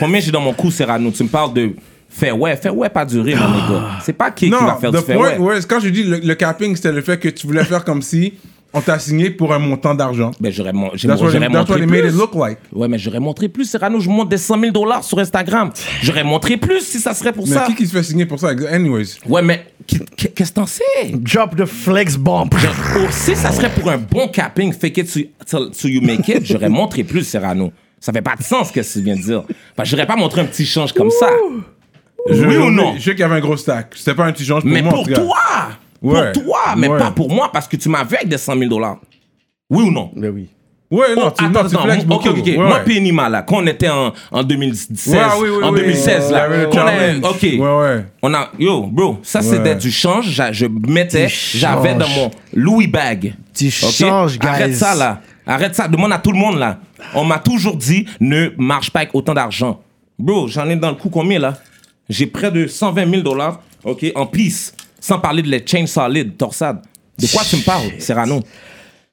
Combien 0.00 0.18
j'ai 0.20 0.32
dans 0.32 0.40
mon 0.40 0.52
cou, 0.52 0.70
Serrano? 0.72 1.10
Tu 1.12 1.22
me 1.22 1.28
parles 1.28 1.52
de 1.52 1.70
faire 2.10 2.38
ouais, 2.38 2.56
faire 2.56 2.76
ouais, 2.76 2.88
pas 2.90 3.04
durer, 3.06 3.34
mon 3.34 3.40
gars. 3.72 3.88
C'est 4.02 4.12
pas 4.12 4.30
qui 4.30 4.46
qui 4.46 4.50
Non, 4.50 4.58
va 4.66 4.74
faire 4.76 4.90
the 4.92 4.96
du 4.96 5.02
point, 5.14 5.16
ouais. 5.16 5.38
ouais, 5.38 5.58
quand 5.68 5.80
je 5.80 5.88
dis 5.88 6.02
le, 6.02 6.18
le 6.18 6.34
capping, 6.34 6.76
c'était 6.76 6.92
le 6.92 7.00
fait 7.00 7.18
que 7.18 7.28
tu 7.28 7.46
voulais 7.46 7.64
faire 7.64 7.84
comme 7.84 8.02
si 8.02 8.34
on 8.72 8.80
t'a 8.80 9.00
signé 9.00 9.30
pour 9.30 9.52
un 9.52 9.58
montant 9.58 9.94
d'argent. 9.96 10.30
Ben, 10.40 10.52
j'aurais 10.52 10.72
mon- 10.72 10.88
what, 10.90 10.96
j'aurais 10.96 11.38
what 11.40 11.48
montré 11.48 11.80
made 11.86 11.88
plus. 12.02 12.08
it 12.10 12.14
look 12.14 12.34
like. 12.36 12.58
Ouais, 12.72 12.86
mais 12.86 12.98
j'aurais 12.98 13.18
montré 13.18 13.48
plus, 13.48 13.64
Serrano. 13.64 13.98
Je 13.98 14.08
monte 14.08 14.28
des 14.28 14.36
100 14.38 14.60
000 14.60 14.70
dollars 14.72 15.02
sur 15.02 15.18
Instagram. 15.18 15.70
J'aurais 16.02 16.22
montré 16.22 16.56
plus 16.56 16.80
si 16.80 17.00
ça 17.00 17.12
serait 17.14 17.32
pour 17.32 17.48
Mais 17.48 17.54
ça. 17.54 17.64
qui 17.66 17.74
qui 17.74 17.86
se 17.86 17.92
fait 17.96 18.02
signer 18.04 18.26
pour 18.26 18.38
ça? 18.38 18.50
Anyways. 18.70 19.16
Ouais, 19.28 19.42
mais 19.42 19.66
qui- 19.86 19.98
qui- 20.16 20.30
qu'est-ce 20.32 20.50
que 20.50 20.54
t'en 20.56 20.66
sais? 20.66 20.82
Drop 21.14 21.56
the 21.56 21.64
flex 21.64 22.16
bomb. 22.16 22.48
Oh, 22.54 23.00
si 23.10 23.34
ça 23.34 23.50
serait 23.50 23.70
pour 23.70 23.90
un 23.90 23.98
bon 23.98 24.28
capping, 24.28 24.72
fake 24.72 24.98
it 24.98 25.06
till, 25.46 25.92
you 25.92 26.00
make 26.00 26.28
it, 26.28 26.44
j'aurais 26.46 26.68
montré 26.68 27.02
plus, 27.02 27.24
Serrano. 27.24 27.72
Ça 27.98 28.12
fait 28.12 28.22
pas 28.22 28.36
de 28.36 28.42
sens 28.44 28.68
ce 28.68 28.72
que 28.72 28.80
tu 28.80 29.00
viens 29.04 29.16
de 29.16 29.20
dire. 29.22 29.42
Enfin, 29.72 29.82
j'aurais 29.84 30.06
pas 30.06 30.16
montré 30.16 30.40
un 30.42 30.46
petit 30.46 30.64
change 30.64 30.92
comme 30.92 31.10
ça. 31.10 31.28
Je- 32.28 32.44
Oui 32.44 32.56
ou 32.56 32.70
non? 32.70 32.94
Je 32.96 33.02
sais 33.02 33.10
qu'il 33.12 33.20
y 33.20 33.22
avait 33.22 33.36
un 33.36 33.40
gros 33.40 33.56
stack. 33.56 33.92
C'était 33.96 34.14
pas 34.14 34.24
un 34.26 34.32
petit 34.32 34.44
change 34.44 34.62
pour 34.62 34.70
Mais 34.70 34.82
moi. 34.82 34.92
en 34.92 34.96
pour 34.96 35.04
tout 35.06 35.12
cas. 35.14 35.20
toi! 35.20 35.36
Ouais. 36.02 36.32
Pour 36.32 36.44
toi, 36.44 36.58
mais 36.76 36.88
Ouais. 36.88 36.98
pas 36.98 37.10
pour 37.10 37.30
moi, 37.32 37.50
parce 37.52 37.68
que 37.68 37.76
tu 37.76 37.88
m'as 37.88 38.04
vu 38.04 38.16
avec 38.16 38.28
des 38.28 38.38
100 38.38 38.56
000 38.56 38.68
dollars. 38.70 38.98
Oui 39.70 39.84
ou 39.84 39.90
non? 39.90 40.10
Mais 40.16 40.28
oui. 40.28 40.48
Ouais, 40.90 41.14
non, 41.14 41.26
Oh, 41.26 41.30
tu, 41.30 41.44
attends, 41.44 41.62
non, 41.62 41.68
tu 41.68 41.76
attends, 41.76 41.84
flexes 41.84 42.02
ok, 42.02 42.08
beaucoup. 42.08 42.28
ok, 42.30 42.38
ok. 42.40 42.46
Ouais, 42.46 42.56
Moi, 42.56 42.80
puis 42.84 43.00
Nima, 43.00 43.28
là, 43.28 43.42
quand 43.42 43.58
on 43.62 43.66
était 43.68 43.88
en, 43.90 44.12
en 44.32 44.42
2016, 44.42 45.14
Ouais, 45.14 45.20
oui, 45.40 45.48
oui, 45.58 45.62
en 45.64 45.72
oui. 45.72 45.80
2016, 45.82 46.32
là, 46.32 46.48
Ouais, 46.48 46.56
ouais, 46.64 46.68
qu'on 46.68 46.78
a- 46.78 46.86
challenge. 46.90 47.24
ok, 47.24 47.42
Ouais, 47.42 47.58
ouais. 47.58 48.04
on 48.22 48.34
a, 48.34 48.48
yo, 48.58 48.82
bro, 48.86 49.18
ça 49.22 49.40
c'était 49.40 49.60
Ouais. 49.70 49.74
du 49.76 49.92
change, 49.92 50.42
je 50.50 50.66
mettais, 50.66 51.28
j'avais 51.28 51.94
dans 51.94 52.08
mon 52.08 52.30
Louis 52.54 52.88
bag. 52.88 53.34
Du 53.56 53.68
Ok? 53.68 53.72
change, 53.72 54.38
guys. 54.38 54.48
Arrête 54.48 54.74
ça, 54.74 54.94
là. 54.96 55.20
Arrête 55.46 55.76
ça, 55.76 55.86
demande 55.86 56.12
à 56.12 56.18
tout 56.18 56.32
le 56.32 56.38
monde, 56.38 56.58
là. 56.58 56.78
On 57.14 57.24
m'a 57.24 57.38
toujours 57.38 57.76
dit, 57.76 58.06
ne 58.18 58.48
marche 58.58 58.90
pas 58.90 59.00
avec 59.00 59.14
autant 59.14 59.34
d'argent. 59.34 59.80
Bro, 60.18 60.48
j'en 60.48 60.68
ai 60.68 60.74
dans 60.76 60.88
le 60.90 60.96
coup 60.96 61.08
combien, 61.08 61.38
là? 61.38 61.54
J'ai 62.10 62.26
près 62.26 62.50
de 62.50 62.66
120 62.66 63.08
000 63.08 63.22
dollars, 63.22 63.62
ok, 63.84 64.04
en 64.14 64.26
piece, 64.26 64.74
sans 65.00 65.18
parler 65.18 65.40
de 65.42 65.48
les 65.48 65.64
chains 65.66 65.86
solides, 65.86 66.36
torsade. 66.36 66.82
De 67.18 67.26
quoi 67.28 67.42
tu 67.48 67.56
me 67.56 67.62
parles, 67.62 67.92
Serrano? 67.98 68.40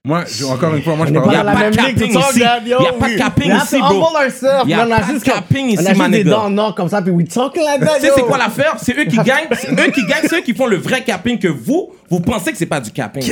Moi, 0.03 0.23
je- 0.25 0.45
encore 0.45 0.73
une 0.73 0.81
fois, 0.81 0.95
moi, 0.95 1.05
je 1.05 1.13
parle. 1.13 1.27
Y 1.27 1.33
pas 1.33 1.39
a 1.39 1.43
pas 1.43 1.53
la 1.63 1.69
de 1.71 1.75
capping 1.75 2.07
ici. 2.09 2.17
regardes, 2.17 2.67
yo, 2.67 2.77
Y 2.81 2.87
a 2.87 2.93
pas 2.93 3.09
de 3.09 3.17
capping 3.17 3.51
ici, 3.55 3.77
bro. 3.77 3.87
humble 3.87 4.25
ourselves. 4.25 4.67
Y 4.69 4.73
a 4.73 4.77
Là, 4.77 4.85
on 4.87 4.91
a 4.91 4.99
pas 4.99 5.05
de 5.07 5.11
juste 5.13 5.25
comme- 5.25 5.33
capping 5.33 5.65
On 5.65 5.69
ici, 5.69 5.87
a 5.87 5.93
juste 5.93 6.09
des 6.11 6.23
dents 6.23 6.49
non 6.49 6.71
comme 6.73 6.87
ça, 6.89 7.01
puis 7.01 7.11
we 7.11 7.27
talking 7.27 7.63
like 7.63 7.81
that, 7.81 7.95
Tu 7.99 8.05
sais, 8.07 8.11
c'est 8.15 8.21
quoi 8.23 8.37
l'affaire? 8.37 8.75
C'est 8.81 8.97
eux 8.97 9.03
qui 9.05 9.17
gagnent. 9.23 9.47
C'est 9.53 9.71
eux 9.73 9.91
qui 9.91 10.05
gagnent, 10.05 10.27
c'est 10.29 10.37
eux 10.39 10.41
qui 10.43 10.53
font 10.55 10.65
le 10.67 10.77
vrai 10.77 11.03
capping 11.03 11.37
que 11.37 11.49
vous, 11.49 11.91
vous 12.09 12.19
pensez 12.21 12.51
que 12.51 12.57
c'est 12.57 12.65
pas 12.65 12.79
du 12.79 12.89
capping. 12.91 13.23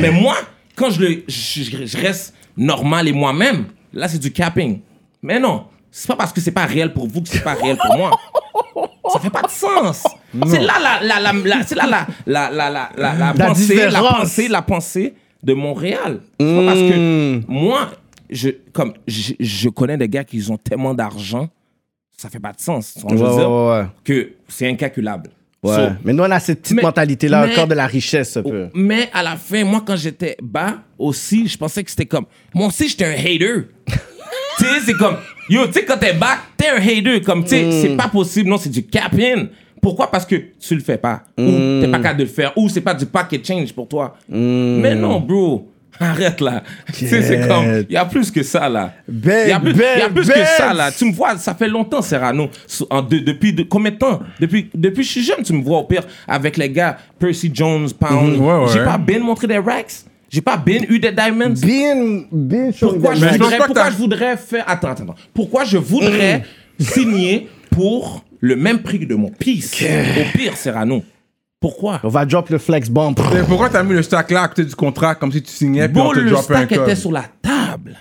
Mais 0.00 0.10
moi, 0.10 0.36
quand 0.76 0.90
je, 0.90 1.00
le, 1.00 1.24
je, 1.26 1.62
je- 1.62 1.86
je 1.86 1.96
reste 1.96 2.34
normal 2.56 3.08
et 3.08 3.12
moi-même, 3.12 3.64
là, 3.94 4.06
c'est 4.06 4.18
du 4.18 4.30
capping. 4.30 4.80
Mais 5.22 5.40
non, 5.40 5.64
c'est 5.90 6.08
pas 6.08 6.16
parce 6.16 6.32
que 6.32 6.40
c'est 6.40 6.52
pas 6.52 6.66
réel 6.66 6.92
pour 6.92 7.06
vous 7.08 7.22
que 7.22 7.28
c'est 7.28 7.42
pas 7.44 7.54
réel 7.54 7.76
pour 7.76 7.96
moi. 7.96 8.10
Ça 9.12 9.20
fait 9.20 9.30
pas 9.30 9.42
de 9.42 9.48
sens. 9.50 10.04
C'est 10.46 10.60
là 10.60 10.74
la, 10.80 11.00
la, 11.02 11.20
la, 11.20 11.32
la- 11.32 11.62
c'est 11.66 11.74
là 11.74 11.86
la, 11.86 12.06
la, 12.26 12.50
la, 12.50 12.70
la, 12.70 12.90
la, 12.96 13.14
la 13.14 13.32
La 13.34 13.46
pensée, 13.46 13.88
la 13.90 14.00
pensée, 14.02 14.48
la 14.48 14.62
pensée 14.62 15.14
de 15.42 15.54
Montréal. 15.54 16.20
C'est 16.38 16.56
pas 16.56 16.64
parce 16.66 16.78
que 16.78 17.40
moi, 17.50 17.90
je, 18.28 18.50
comme, 18.72 18.92
je, 19.06 19.32
je 19.40 19.68
connais 19.70 19.96
des 19.96 20.08
gars 20.08 20.24
qui 20.24 20.44
ont 20.50 20.58
tellement 20.58 20.92
d'argent, 20.94 21.48
ça 22.16 22.28
fait 22.28 22.40
pas 22.40 22.52
de 22.52 22.60
sens. 22.60 22.98
Je 23.08 23.14
veux 23.14 23.22
Ouais, 23.30 23.36
dire? 23.36 23.50
ouais, 23.50 23.68
ouais. 23.80 23.86
que 24.04 24.32
c'est 24.48 24.68
incalculable. 24.68 25.30
So, 25.64 25.72
mais 26.04 26.12
nous, 26.12 26.22
on 26.22 26.30
a 26.30 26.38
cette 26.38 26.62
petite 26.62 26.80
mentalité-là, 26.80 27.46
encore 27.50 27.66
de 27.66 27.74
la 27.74 27.86
richesse, 27.86 28.36
un 28.36 28.42
peu. 28.44 28.68
mais 28.74 29.08
à 29.12 29.22
la 29.24 29.36
fin, 29.36 29.64
moi, 29.64 29.82
quand 29.84 29.96
j'étais 29.96 30.36
bas 30.40 30.76
aussi, 30.98 31.48
je 31.48 31.58
pensais 31.58 31.82
que 31.82 31.90
c'était 31.90 32.06
comme. 32.06 32.26
Moi 32.54 32.68
aussi, 32.68 32.88
j'étais 32.88 33.06
un 33.06 33.12
hater. 33.12 33.64
tu 34.58 34.64
sais, 34.64 34.80
c'est 34.86 34.94
comme. 34.94 35.16
Yo, 35.48 35.66
tu 35.66 35.72
sais, 35.74 35.84
quand 35.84 35.96
t'es 35.98 36.12
bas, 36.12 36.38
t'es 36.56 36.68
un 36.68 36.76
hater. 36.76 37.20
Comme, 37.22 37.42
tu 37.44 37.50
sais, 37.50 37.64
Mm. 37.64 37.72
c'est 37.72 37.96
pas 37.96 38.08
possible. 38.08 38.48
Non, 38.50 38.58
c'est 38.58 38.68
du 38.70 38.84
cap-in. 38.84 39.46
Pourquoi? 39.80 40.10
Parce 40.10 40.26
que 40.26 40.36
tu 40.60 40.74
le 40.74 40.80
fais 40.80 40.98
pas. 40.98 41.22
Mm. 41.38 41.46
Ou 41.46 41.80
t'es 41.82 41.88
pas 41.88 41.98
capable 41.98 42.18
de 42.20 42.24
le 42.24 42.28
faire. 42.30 42.52
Ou 42.56 42.68
c'est 42.68 42.80
pas 42.80 42.94
du 42.94 43.06
packet 43.06 43.46
change 43.46 43.72
pour 43.72 43.86
toi. 43.88 44.16
Mm. 44.28 44.80
Mais 44.80 44.94
non, 44.94 45.20
bro. 45.20 45.70
Arrête 46.00 46.40
là. 46.40 46.62
Tu 46.94 47.08
sais, 47.08 47.22
c'est 47.22 47.48
comme. 47.48 47.84
Il 47.88 47.92
y 47.94 47.96
a 47.96 48.04
plus 48.04 48.30
que 48.30 48.44
ça 48.44 48.68
là. 48.68 48.92
Il 49.08 49.16
y 49.48 49.50
a 49.50 49.58
plus, 49.58 49.72
y 49.74 50.00
a 50.02 50.08
plus 50.08 50.28
que 50.28 50.44
ça 50.56 50.72
là. 50.72 50.92
Tu 50.92 51.04
me 51.06 51.12
vois, 51.12 51.36
ça 51.38 51.56
fait 51.56 51.66
longtemps, 51.66 52.02
Serrano. 52.02 52.48
En 52.88 53.02
de- 53.02 53.18
depuis 53.18 53.52
de- 53.52 53.64
combien 53.64 53.90
de 53.90 53.96
temps? 53.96 54.20
Depuis, 54.38 54.70
depuis 54.72 54.98
que 54.98 55.02
je 55.02 55.08
suis 55.10 55.24
jeune, 55.24 55.42
tu 55.44 55.52
me 55.52 55.60
vois 55.62 55.78
au 55.78 55.84
pire 55.84 56.02
avec 56.28 56.56
les 56.56 56.70
gars 56.70 56.98
Percy 57.18 57.50
Jones, 57.52 57.88
Pound. 57.98 58.36
Mhm, 58.36 58.40
ouais, 58.46 58.54
ouais. 58.60 58.66
J'ai 58.72 58.84
pas 58.84 58.96
bien 58.98 59.18
montré 59.18 59.48
des 59.48 59.58
racks. 59.58 59.92
J'ai 60.30 60.40
pas 60.42 60.56
bien 60.58 60.80
eu 60.88 60.98
des 60.98 61.12
diamonds. 61.12 61.50
Bien, 61.50 62.22
bien 62.30 62.70
Pourquoi, 62.78 63.14
je 63.14 63.24
voudrais, 63.26 63.58
pourquoi 63.58 63.90
je 63.90 63.96
voudrais 63.96 64.36
faire. 64.36 64.64
Attends, 64.68 64.88
attends, 64.88 65.04
attends. 65.04 65.14
Pourquoi 65.32 65.64
je 65.64 65.78
voudrais 65.78 66.44
signer 66.78 67.48
pour 67.70 68.24
le 68.40 68.54
même 68.56 68.82
prix 68.82 68.98
de 69.06 69.14
mon 69.14 69.30
piece 69.30 69.82
Au 69.82 70.36
pire, 70.36 70.56
Serrano. 70.56 71.02
Pourquoi? 71.60 72.00
On 72.04 72.08
va 72.08 72.24
drop 72.24 72.50
le 72.50 72.58
flex 72.58 72.88
bomb. 72.88 73.14
Mais 73.34 73.42
pourquoi 73.42 73.68
t'as 73.68 73.82
mis 73.82 73.94
le 73.94 74.02
stack 74.02 74.30
là 74.30 74.42
à 74.42 74.48
côté 74.48 74.64
du 74.64 74.74
contrat 74.76 75.14
comme 75.16 75.32
si 75.32 75.42
tu 75.42 75.50
signais 75.50 75.88
puis 75.88 76.00
on 76.00 76.12
te 76.12 76.20
le 76.20 76.30
dropait 76.30 76.54
un 76.54 76.58
stack 76.58 76.68
code? 76.68 76.82
était 76.88 76.94
sur 76.94 77.10
la 77.10 77.24
table. 77.42 77.96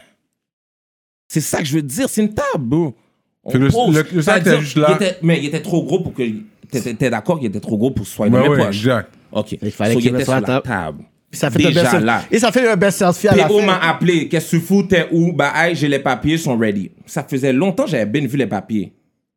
C'est 1.28 1.42
ça 1.42 1.58
que 1.60 1.66
je 1.66 1.74
veux 1.76 1.82
dire, 1.82 2.08
c'est 2.08 2.22
une 2.22 2.34
table, 2.34 2.46
bro. 2.66 2.96
On 3.44 3.58
le- 3.58 3.70
pose. 3.70 3.96
le- 3.96 4.06
le 4.14 4.22
stack 4.22 4.42
était 4.42 4.60
juste 4.60 4.78
là. 4.78 4.88
il 4.92 4.96
était- 5.04 5.18
mais 5.24 5.40
il 5.40 5.46
était 5.46 5.62
trop 5.62 5.84
gros 5.84 6.02
pour 6.02 6.14
que. 6.14 6.24
T'es 6.70 7.10
d'accord 7.10 7.40
qu'il 7.40 7.48
était 7.48 7.60
trop 7.62 7.78
gros 7.78 7.92
pour 7.92 8.06
une 8.26 8.36
Ouais, 8.36 8.48
ouais, 8.48 8.68
exact. 8.68 9.12
Ok. 9.32 9.58
Il 9.62 9.72
fallait 9.72 9.94
So, 9.94 10.00
qu'il 10.02 10.14
était 10.14 10.24
sur 10.24 10.34
la 10.34 10.42
table. 10.42 10.62
table. 10.68 11.04
Ça 11.32 11.50
fait 11.52 11.58
Déjà 11.60 11.82
un 11.82 11.94
best 11.94 12.06
là. 12.06 12.22
Et 12.32 12.40
ça 12.40 12.52
fait 12.52 12.68
un 12.68 12.76
best 12.78 12.98
selfie 13.00 13.28
à 13.28 13.36
la 13.36 13.48
m'a 13.66 13.78
appelé. 13.90 14.28
Qu'est-ce 14.30 14.52
que 14.52 14.58
tu 14.58 14.62
fous? 14.62 14.84
T'es 14.84 15.08
où? 15.12 15.34
Bah, 15.34 15.52
hey, 15.56 15.76
j'ai 15.76 15.88
les 15.88 16.00
papiers, 16.00 16.38
sont 16.38 16.58
ready. 16.58 16.92
Ça 17.06 17.24
faisait 17.24 17.52
longtemps 17.54 17.86
j'avais 17.86 18.06
bien 18.06 18.26
vu 18.26 18.38
les 18.38 18.48
papiers. 18.48 18.94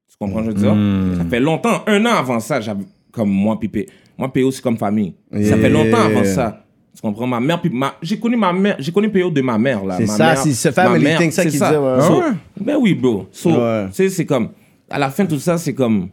Tu 0.08 0.16
comprends, 0.18 0.42
je 0.44 0.48
veux 0.50 0.54
dire? 0.54 0.76
Ça 1.18 1.24
fait 1.28 1.40
longtemps, 1.40 1.82
un 1.86 2.04
an 2.06 2.10
avant 2.16 2.38
ça, 2.40 2.60
j'avais, 2.60 2.84
comme 3.10 3.30
moi, 3.30 3.58
puis 3.58 3.68
P- 3.68 3.88
moi, 4.16 4.32
PO, 4.32 4.50
c'est 4.50 4.62
comme 4.62 4.76
famille. 4.78 5.14
Ça 5.32 5.56
fait 5.56 5.70
longtemps 5.70 6.00
avant 6.04 6.24
ça. 6.24 6.64
Tu 6.94 7.00
comprends? 7.02 7.26
Ma 7.26 7.40
mère, 7.40 7.60
puis 7.60 7.70
ma, 7.70 7.94
j'ai 8.02 8.18
connu 8.18 8.36
ma 8.36 8.52
mère, 8.52 8.76
j'ai 8.78 8.92
connu 8.92 9.10
PO 9.10 9.30
de 9.30 9.40
ma 9.40 9.56
mère, 9.58 9.84
là. 9.84 9.96
C'est 9.96 10.06
Ma 10.06 10.16
ça, 10.16 10.36
c'est 10.36 10.52
ce 10.52 10.70
family 10.70 11.04
mère, 11.04 11.18
thing, 11.18 11.30
ça 11.30 11.42
qu'il 11.42 11.52
disait, 11.52 11.64
ouais. 11.76 12.00
So, 12.00 12.20
Ah 12.22 12.28
ouais? 12.30 12.34
Ben 12.60 12.76
oui, 12.80 12.94
bro. 12.94 13.26
So, 13.32 13.50
Ouais. 13.50 13.86
tu 13.88 13.94
sais, 13.94 14.08
c'est 14.10 14.26
comme, 14.26 14.50
à 14.90 14.98
la 14.98 15.08
fin, 15.10 15.24
tout 15.24 15.38
ça, 15.38 15.56
c'est 15.56 15.72
comme, 15.74 16.08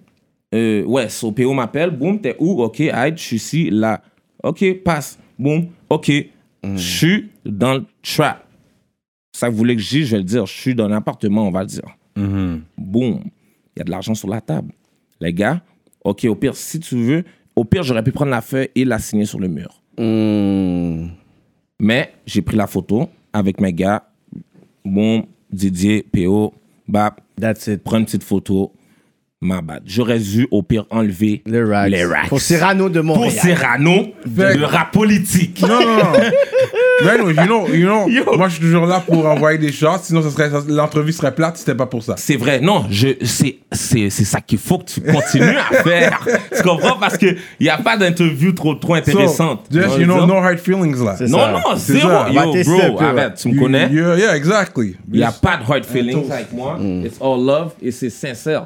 euh, 0.54 0.84
ouais, 0.86 1.10
so 1.10 1.32
PO 1.32 1.52
m'appelle, 1.54 1.90
boum, 1.92 2.20
t'es 2.22 2.36
où? 2.40 2.62
Ok, 2.64 2.80
aïe, 2.82 3.14
je 3.16 3.22
suis 3.22 3.36
ici, 3.38 3.70
là. 3.72 4.00
Ok, 4.44 4.64
passe, 4.86 5.18
boum, 5.38 5.68
ok. 5.90 6.12
Je 6.64 6.78
suis 6.78 7.30
dans 7.46 7.76
le 7.76 7.86
trap. 8.02 8.46
Ça, 9.32 9.50
vous 9.50 9.56
voulez 9.58 9.76
que 9.76 9.82
je 9.82 9.90
dise, 9.90 10.08
je 10.08 10.12
vais 10.14 10.18
le 10.18 10.24
dire. 10.24 10.46
Je 10.46 10.54
suis 10.54 10.76
dans 10.76 10.86
un 10.86 10.92
appartement, 10.92 11.48
on 11.48 11.52
va 11.52 11.62
le 11.62 11.68
dire. 11.68 11.98
Boum, 12.16 13.22
il 13.76 13.80
y 13.80 13.82
a 13.82 13.84
de 13.84 13.92
l'argent 13.92 14.16
sur 14.16 14.28
la 14.28 14.42
table. 14.42 14.74
Les 15.22 15.34
gars, 15.34 15.62
ok, 16.04 16.26
au 16.26 16.36
pire, 16.36 16.56
si 16.56 16.80
tu 16.80 16.96
veux, 16.98 17.24
au 17.56 17.64
pire, 17.64 17.84
j'aurais 17.84 18.04
pu 18.04 18.12
prendre 18.12 18.32
la 18.32 18.42
feuille 18.42 18.70
et 18.76 18.86
la 18.86 19.00
signer 19.00 19.26
sur 19.26 19.40
le 19.40 19.48
mur. 19.48 19.82
Hmm. 19.98 21.08
Mais 21.80 22.14
j'ai 22.26 22.42
pris 22.42 22.58
la 22.58 22.68
photo 22.68 23.10
avec 23.34 23.62
mes 23.62 23.74
gars. 23.74 24.04
Bon, 24.84 25.28
Didier, 25.52 26.04
PO, 26.04 26.54
Bap, 26.88 27.22
That's 27.40 27.68
it. 27.68 27.84
prends 27.84 27.98
une 28.00 28.06
petite 28.06 28.24
photo. 28.24 28.72
Ma 29.40 29.62
bad. 29.62 29.84
J'aurais 29.86 30.18
dû 30.18 30.48
au 30.50 30.64
pire 30.64 30.86
enlever 30.90 31.44
Les 31.46 31.62
racks. 31.64 31.92
les 31.92 32.04
racks. 32.06 32.28
Pour 32.28 32.42
Cyrano 32.42 32.90
de 32.90 33.02
Pour 33.02 33.18
Montréal. 33.18 33.34
Cyrano, 33.40 34.08
le 34.26 34.66
rap 34.66 34.92
politique. 34.92 35.62
Non, 35.62 35.80
non, 35.80 35.98
non. 35.98 36.04
Man, 37.06 37.20
you 37.28 37.34
know, 37.46 37.68
you 37.68 37.86
know, 37.86 38.08
Yo. 38.10 38.36
moi 38.36 38.48
je 38.48 38.54
suis 38.56 38.64
toujours 38.64 38.88
là 38.88 39.04
pour 39.06 39.24
envoyer 39.28 39.60
des 39.60 39.72
shots, 39.72 40.00
sinon 40.02 40.24
ça 40.24 40.32
serait, 40.32 40.50
l'entrevue 40.68 41.12
serait 41.12 41.36
plate 41.36 41.56
si 41.58 41.60
c'était 41.64 41.78
pas 41.78 41.86
pour 41.86 42.02
ça. 42.02 42.16
C'est 42.18 42.38
vrai, 42.38 42.60
non, 42.60 42.86
je, 42.90 43.10
c'est, 43.22 43.58
c'est, 43.72 44.10
c'est 44.10 44.26
ça 44.26 44.42
qu'il 44.42 44.58
faut 44.58 44.80
que 44.80 44.86
tu 44.86 45.02
continues 45.02 45.58
à 45.58 45.76
faire. 45.84 46.26
Tu 46.58 46.64
comprends? 46.64 46.98
Parce 47.00 47.16
qu'il 47.20 47.38
n'y 47.62 47.70
a 47.70 47.78
pas 47.78 47.98
d'interview 47.98 48.52
trop, 48.54 48.74
trop 48.74 48.96
intéressante. 48.96 49.68
So, 49.72 49.80
just, 49.80 50.00
you 50.00 50.06
know, 50.06 50.26
no 50.26 50.38
hard 50.38 50.58
feelings 50.58 50.96
là. 51.06 51.16
Non, 51.28 51.38
ça. 51.38 51.52
non, 51.52 51.76
C'est 51.78 51.94
zéro. 51.94 52.10
Yo, 52.32 52.40
un 52.40 52.64
bro, 52.64 52.98
peu, 52.98 53.06
arrête, 53.06 53.36
tu 53.36 53.50
me 53.50 53.60
connais? 53.60 53.88
Yeah, 53.92 54.18
yeah, 54.18 54.36
exactly. 54.36 54.96
Il 55.14 55.20
n'y 55.20 55.24
a 55.24 55.32
pas 55.32 55.58
de 55.58 55.72
hard 55.72 55.86
feelings 55.86 56.32
avec 56.32 56.52
moi. 56.52 56.80
It's 56.82 57.22
all 57.22 57.46
love 57.46 57.74
et 57.80 57.92
c'est 57.92 58.10
sincère. 58.10 58.66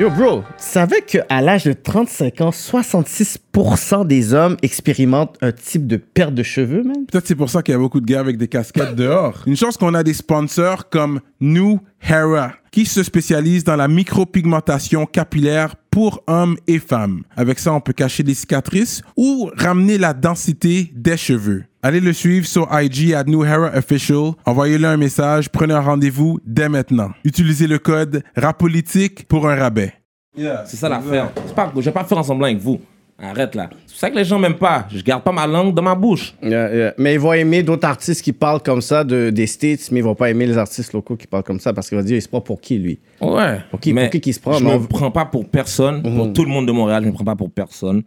Yo, 0.00 0.10
bro, 0.10 0.42
tu 0.58 0.64
savais 0.64 1.02
qu'à 1.02 1.40
l'âge 1.40 1.62
de 1.62 1.72
35 1.72 2.40
ans, 2.40 2.50
66% 2.50 4.04
des 4.04 4.34
hommes 4.34 4.56
expérimentent 4.60 5.36
un 5.40 5.52
type 5.52 5.86
de 5.86 5.96
perte 5.96 6.34
de 6.34 6.42
cheveux, 6.42 6.82
man? 6.82 7.06
Peut-être 7.06 7.28
c'est 7.28 7.36
pour 7.36 7.48
ça 7.48 7.62
qu'il 7.62 7.72
y 7.72 7.76
a 7.76 7.78
beaucoup 7.78 8.00
de 8.00 8.06
gars 8.06 8.18
avec 8.18 8.36
des 8.36 8.48
casquettes 8.48 8.94
dehors. 8.96 9.44
Une 9.46 9.56
chance 9.56 9.76
qu'on 9.76 9.94
a 9.94 10.02
des 10.02 10.14
sponsors 10.14 10.88
comme 10.88 11.20
New 11.40 11.78
Hera, 12.02 12.54
qui 12.72 12.86
se 12.86 13.04
spécialise 13.04 13.62
dans 13.62 13.76
la 13.76 13.86
micropigmentation 13.86 15.06
capillaire 15.06 15.76
pour 15.94 16.24
hommes 16.26 16.56
et 16.66 16.80
femmes. 16.80 17.22
Avec 17.36 17.60
ça, 17.60 17.72
on 17.72 17.80
peut 17.80 17.92
cacher 17.92 18.24
les 18.24 18.34
cicatrices 18.34 19.00
ou 19.16 19.48
ramener 19.56 19.96
la 19.96 20.12
densité 20.12 20.90
des 20.92 21.16
cheveux. 21.16 21.66
Allez 21.84 22.00
le 22.00 22.12
suivre 22.12 22.48
sur 22.48 22.68
IG 22.72 23.14
à 23.14 23.22
New 23.22 23.44
Hera 23.44 23.70
Official. 23.76 24.32
Envoyez-le 24.44 24.88
un 24.88 24.96
message, 24.96 25.48
prenez 25.50 25.72
un 25.72 25.80
rendez-vous 25.80 26.40
dès 26.44 26.68
maintenant. 26.68 27.12
Utilisez 27.22 27.68
le 27.68 27.78
code 27.78 28.24
RAPOLITIQUE 28.36 29.26
pour 29.28 29.48
un 29.48 29.54
rabais. 29.54 29.94
C'est 30.36 30.76
ça 30.76 30.88
l'affaire. 30.88 31.30
Je 31.76 31.80
vais 31.80 31.92
pas 31.92 32.02
faire 32.02 32.18
ensemble 32.18 32.44
avec 32.44 32.58
vous. 32.58 32.80
Arrête 33.24 33.54
là. 33.54 33.70
C'est 33.86 33.92
pour 33.92 33.98
ça 33.98 34.10
que 34.10 34.16
les 34.16 34.24
gens 34.24 34.38
m'aiment 34.38 34.58
pas. 34.58 34.86
Je 34.92 35.02
garde 35.02 35.22
pas 35.22 35.32
ma 35.32 35.46
langue 35.46 35.74
dans 35.74 35.82
ma 35.82 35.94
bouche. 35.94 36.34
Yeah, 36.42 36.74
yeah. 36.74 36.94
Mais 36.98 37.14
ils 37.14 37.20
vont 37.20 37.32
aimer 37.32 37.62
d'autres 37.62 37.86
artistes 37.88 38.22
qui 38.22 38.32
parlent 38.32 38.62
comme 38.62 38.82
ça 38.82 39.02
de, 39.04 39.30
des 39.30 39.46
States, 39.46 39.90
mais 39.90 40.00
ils 40.00 40.04
vont 40.04 40.14
pas 40.14 40.30
aimer 40.30 40.46
les 40.46 40.58
artistes 40.58 40.92
locaux 40.92 41.16
qui 41.16 41.26
parlent 41.26 41.42
comme 41.42 41.60
ça 41.60 41.72
parce 41.72 41.88
qu'ils 41.88 41.96
vont 41.98 42.04
dire, 42.04 42.16
il 42.16 42.22
se 42.22 42.28
prend 42.28 42.40
pour 42.40 42.60
qui, 42.60 42.78
lui? 42.78 42.98
Ouais. 43.20 43.60
Pour 43.70 43.80
qui- 43.80 43.92
Mais 43.92 44.02
pour 44.02 44.10
qui 44.10 44.20
qu'il 44.20 44.34
se 44.34 44.40
prend, 44.40 44.54
Je 44.58 44.64
mais 44.64 44.70
me 44.70 44.76
on- 44.76 44.80
Mhm. 44.80 44.88
prends 44.88 45.10
pas 45.10 45.24
pour 45.24 45.48
personne. 45.48 46.02
Pour 46.02 46.32
tout 46.32 46.44
le 46.44 46.50
monde 46.50 46.66
de 46.66 46.72
Montréal, 46.72 47.02
je 47.04 47.08
me 47.08 47.14
prends 47.14 47.24
pas 47.24 47.36
pour 47.36 47.50
personne. 47.50 48.02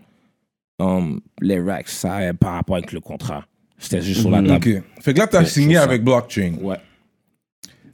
Um, 0.80 1.20
les 1.42 1.60
racks, 1.60 1.90
ça 1.90 2.24
est 2.24 2.34
par 2.34 2.54
rapport 2.54 2.76
avec 2.76 2.92
le 2.92 3.00
contrat. 3.00 3.46
C'était 3.80 4.02
juste 4.02 4.22
sur 4.22 4.30
la 4.30 4.42
table. 4.44 4.54
Ok. 4.56 4.84
Fait 5.02 5.14
que 5.14 5.20
là, 5.20 5.28
tu 5.28 5.36
as 5.38 5.46
signé 5.46 5.78
avec 5.78 6.04
Blockchain. 6.04 6.54
Ouais. 6.62 6.78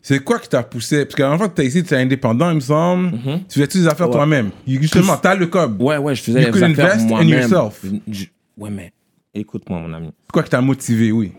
C'est 0.06 0.22
quoi 0.22 0.38
qui 0.38 0.50
t'a 0.50 0.62
poussé? 0.64 1.06
Parce 1.06 1.16
qu'à 1.16 1.38
fois 1.38 1.48
que 1.48 1.56
tu 1.56 1.62
as 1.62 1.64
ici, 1.64 1.82
tu 1.82 1.94
es 1.94 1.98
indépendant, 1.98 2.50
il 2.52 2.56
me 2.56 2.60
semble. 2.60 3.14
Tu 3.50 3.58
fais 3.60 3.68
toutes 3.68 3.82
les 3.82 3.88
affaires 3.88 4.08
Ouais. 4.08 4.14
toi-même? 4.14 4.52
Justement, 4.68 5.16
tu 5.18 5.28
as 5.28 5.34
le 5.36 5.48
cob. 5.48 5.82
Ouais, 5.82 5.98
ouais, 5.98 6.14
je 6.14 6.22
faisais 6.24 6.42
You 6.44 6.54
les 6.54 6.64
affaires 6.64 6.86
invest 6.92 7.06
in 7.06 7.08
moi-même. 7.08 7.30
yourself. 7.30 7.86
Je- 8.12 8.26
Ouais, 8.58 8.70
mais 8.70 8.92
écoute-moi, 9.34 9.80
mon 9.80 9.94
ami. 9.94 10.10
C'est 10.26 10.32
quoi 10.34 10.44
qui 10.44 10.50
t'a 10.50 10.60
motivé, 10.62 11.12
oui 11.14 11.32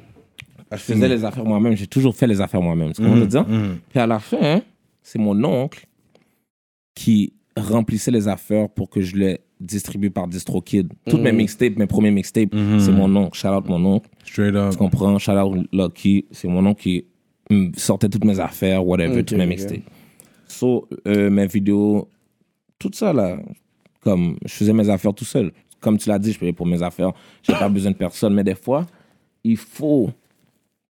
Je 0.73 0.79
faisais 0.79 1.09
les 1.09 1.25
affaires 1.25 1.45
moi-même. 1.45 1.77
J'ai 1.77 1.87
toujours 1.87 2.17
fait 2.17 2.27
les 2.27 2.41
affaires 2.41 2.63
moi-même. 2.63 2.93
Tu 2.95 3.03
comprends 3.03 3.17
ce 3.17 3.25
que 3.27 3.31
je 3.31 3.39
veux 3.39 3.45
dire? 3.45 3.79
Puis 3.91 4.01
à 4.01 4.07
la 4.07 4.19
fin, 4.19 4.39
hein, 4.41 4.63
c'est 5.03 5.19
mon 5.19 5.45
oncle 5.45 5.87
qui 6.95 7.33
remplissait 7.57 8.11
les 8.11 8.27
affaires 8.29 8.69
pour 8.71 8.89
que 8.91 9.01
je 9.01 9.15
les 9.17 9.41
distribue 9.61 10.11
par 10.11 10.27
DistroKid. 10.27 10.93
Toutes 11.09 11.21
mes 11.21 11.33
mixtapes, 11.33 11.77
mes 11.77 11.87
premiers 11.87 12.11
mixtapes, 12.11 12.55
c'est 12.79 12.91
mon 12.93 13.15
oncle. 13.15 13.37
Shout 13.39 13.49
out 13.49 13.69
mon 13.69 13.85
oncle. 13.85 14.09
Straight 14.25 14.55
up. 14.55 14.71
Tu 14.73 14.79
comprends? 14.79 15.19
Shout 15.19 15.33
out 15.33 15.67
Lucky. 15.73 16.25
C'est 16.33 16.49
mon 16.49 16.65
oncle 16.67 16.81
qui 16.83 17.05
mm, 17.51 17.73
sortait 17.77 18.09
toutes 18.09 18.25
mes 18.25 18.41
affaires, 18.41 18.87
whatever, 18.87 19.19
Ok, 19.21 19.27
toutes 19.27 19.39
mes 19.39 19.47
mixtapes. 19.47 19.81
So, 20.49 20.89
euh, 21.09 21.31
mes 21.31 21.47
vidéos, 21.47 22.09
tout 22.79 22.91
ça 22.93 23.13
là, 23.13 23.39
comme 24.01 24.37
je 24.45 24.53
faisais 24.53 24.73
mes 24.73 24.89
affaires 24.89 25.15
tout 25.15 25.25
seul. 25.25 25.53
Comme 25.81 25.99
tu 25.99 26.09
l'as 26.09 26.19
dit, 26.19 26.33
je 26.33 26.39
payais 26.39 26.53
pour 26.53 26.67
mes 26.67 26.83
affaires. 26.83 27.13
J'ai 27.43 27.53
pas 27.55 27.69
besoin 27.69 27.91
de 27.93 27.97
personne. 27.97 28.33
Mais 28.35 28.45
des 28.45 28.55
fois, 28.55 28.87
il 29.43 29.57
faut, 29.59 30.11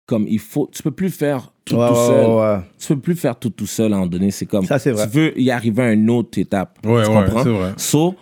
comme 0.06 0.26
il 0.28 0.40
faut, 0.40 0.70
tu 0.72 0.82
peux 0.82 0.92
plus 0.92 1.10
faire 1.10 1.52
tout 1.66 1.76
Ouais, 1.76 1.88
tout 1.88 1.94
ouais, 1.94 2.08
seul. 2.08 2.26
ouais, 2.30 2.36
ouais. 2.36 2.60
Tu 2.80 2.88
peux 2.88 3.00
plus 3.02 3.16
faire 3.16 3.38
tout 3.38 3.50
tout 3.50 3.66
seul 3.66 3.92
à 3.92 3.96
un 3.98 4.00
moment 4.00 4.10
donné. 4.12 4.32
C'est 4.32 4.46
comme, 4.46 4.66
Ça, 4.66 4.80
c'est 4.80 4.92
vrai. 4.92 5.06
tu 5.10 5.18
veux 5.18 5.40
y 5.40 5.52
arriver 5.52 5.82
à 5.84 5.92
une 5.94 6.10
autre 6.10 6.38
étape. 6.40 6.80
Ouais, 6.86 7.04
tu 7.04 7.10
ouais, 7.10 7.16
comprends? 7.26 7.44
c'est 7.44 7.50
vrai. 7.50 7.74
So, 7.76 8.16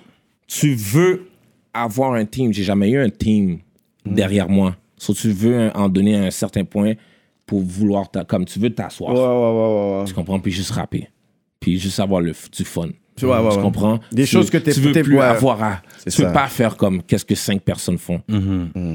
tu 0.47 0.73
veux 0.73 1.27
avoir 1.73 2.13
un 2.13 2.25
team. 2.25 2.51
J'ai 2.51 2.63
jamais 2.63 2.89
eu 2.89 2.97
un 2.99 3.09
team 3.09 3.59
derrière 4.05 4.49
moi. 4.49 4.75
So, 4.97 5.13
tu 5.13 5.29
veux 5.29 5.69
en 5.75 5.87
donner 5.89 6.15
à 6.17 6.23
un 6.23 6.31
certain 6.31 6.63
point 6.63 6.93
pour 7.45 7.61
vouloir, 7.61 8.09
comme 8.27 8.45
tu 8.45 8.59
veux 8.59 8.69
t'asseoir. 8.71 9.13
Ouais, 9.13 9.19
ouais, 9.19 9.25
ouais, 9.25 9.91
ouais, 9.95 9.99
ouais. 9.99 10.05
Tu 10.05 10.13
comprends? 10.13 10.39
Puis 10.39 10.51
juste 10.51 10.71
rapper. 10.71 11.09
Puis 11.59 11.79
juste 11.79 11.99
avoir 11.99 12.21
le, 12.21 12.33
du 12.55 12.63
fun. 12.65 12.89
Tu 13.17 13.25
vois, 13.25 13.41
ouais, 13.41 13.49
tu 13.51 13.55
ouais. 13.55 13.61
comprends? 13.61 13.99
Des 14.11 14.23
Tu- 14.25 14.29
choses 14.31 14.49
que 14.49 14.57
tu 14.57 14.71
veux 14.71 14.91
plus 14.91 15.15
ouais. 15.17 15.23
avoir 15.23 15.63
à. 15.63 15.81
Tu 16.03 16.21
veux 16.21 16.27
ça. 16.27 16.31
pas 16.31 16.47
faire 16.47 16.75
comme 16.75 17.01
qu'est-ce 17.01 17.23
que 17.23 17.35
cinq 17.35 17.61
personnes 17.61 17.97
font. 17.97 18.21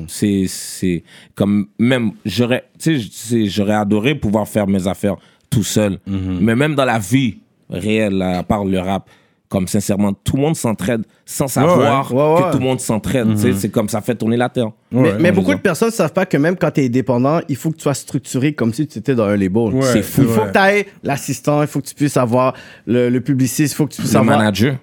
C'est, 0.08 0.44
c'est 0.46 1.02
comme 1.34 1.68
même 1.78 2.12
j'aurais, 2.26 2.64
tu 2.78 3.00
sais, 3.00 3.46
j'aurais 3.46 3.74
adoré 3.74 4.14
pouvoir 4.14 4.46
faire 4.46 4.66
mes 4.66 4.86
affaires 4.86 5.16
tout 5.48 5.62
seul. 5.64 5.98
Mais 6.06 6.54
même 6.54 6.74
dans 6.74 6.84
la 6.84 6.98
vie 6.98 7.38
réelle, 7.70 8.20
à 8.20 8.42
part 8.42 8.64
le 8.64 8.78
rap, 8.78 9.08
comme 9.50 9.66
sincèrement, 9.66 10.12
tout 10.12 10.36
le 10.36 10.42
monde 10.42 10.54
s'entraide 10.56 11.02
sans 11.26 11.48
savoir 11.48 12.14
ouais, 12.14 12.22
ouais. 12.22 12.42
que 12.42 12.52
tout 12.52 12.58
le 12.60 12.64
monde 12.64 12.80
s'entraide. 12.80 13.36
sais, 13.36 13.52
C'est 13.52 13.68
comme 13.68 13.88
ça 13.88 14.00
fait 14.00 14.14
tourner 14.14 14.36
la 14.36 14.48
terre. 14.48 14.70
Mais, 14.92 15.00
Ouais, 15.00 15.12
mais 15.18 15.28
je 15.30 15.34
beaucoup 15.34 15.52
de 15.54 15.58
personnes 15.60 15.88
ne 15.88 15.92
savent 15.92 16.12
pas 16.12 16.24
que 16.24 16.36
même 16.36 16.56
quand 16.56 16.70
tu 16.70 16.80
es 16.82 16.86
indépendant, 16.86 17.40
il 17.48 17.56
faut 17.56 17.70
que 17.72 17.76
tu 17.76 17.82
sois 17.82 17.94
structuré 17.94 18.52
comme 18.54 18.72
si 18.72 18.86
tu 18.86 19.00
étais 19.00 19.16
dans 19.16 19.24
un 19.24 19.36
label. 19.36 19.74
Ouais, 19.74 19.82
c'est 19.82 20.02
fou. 20.02 20.22
Il 20.22 20.28
faut 20.28 20.42
que 20.46 20.52
tu 20.52 20.58
ailles 20.58 20.86
l'assistant, 21.02 21.62
il 21.62 21.66
faut 21.68 21.80
que 21.80 21.86
tu 21.88 21.96
puisses 21.96 22.16
avoir 22.16 22.54
le, 22.86 23.08
le 23.10 23.20
publiciste, 23.20 23.72
il 23.74 23.76
faut 23.76 23.86
que 23.88 23.92
tu 23.94 24.02
puisses 24.02 24.14
Le 24.14 24.20
avoir. 24.20 24.38
manager. 24.38 24.76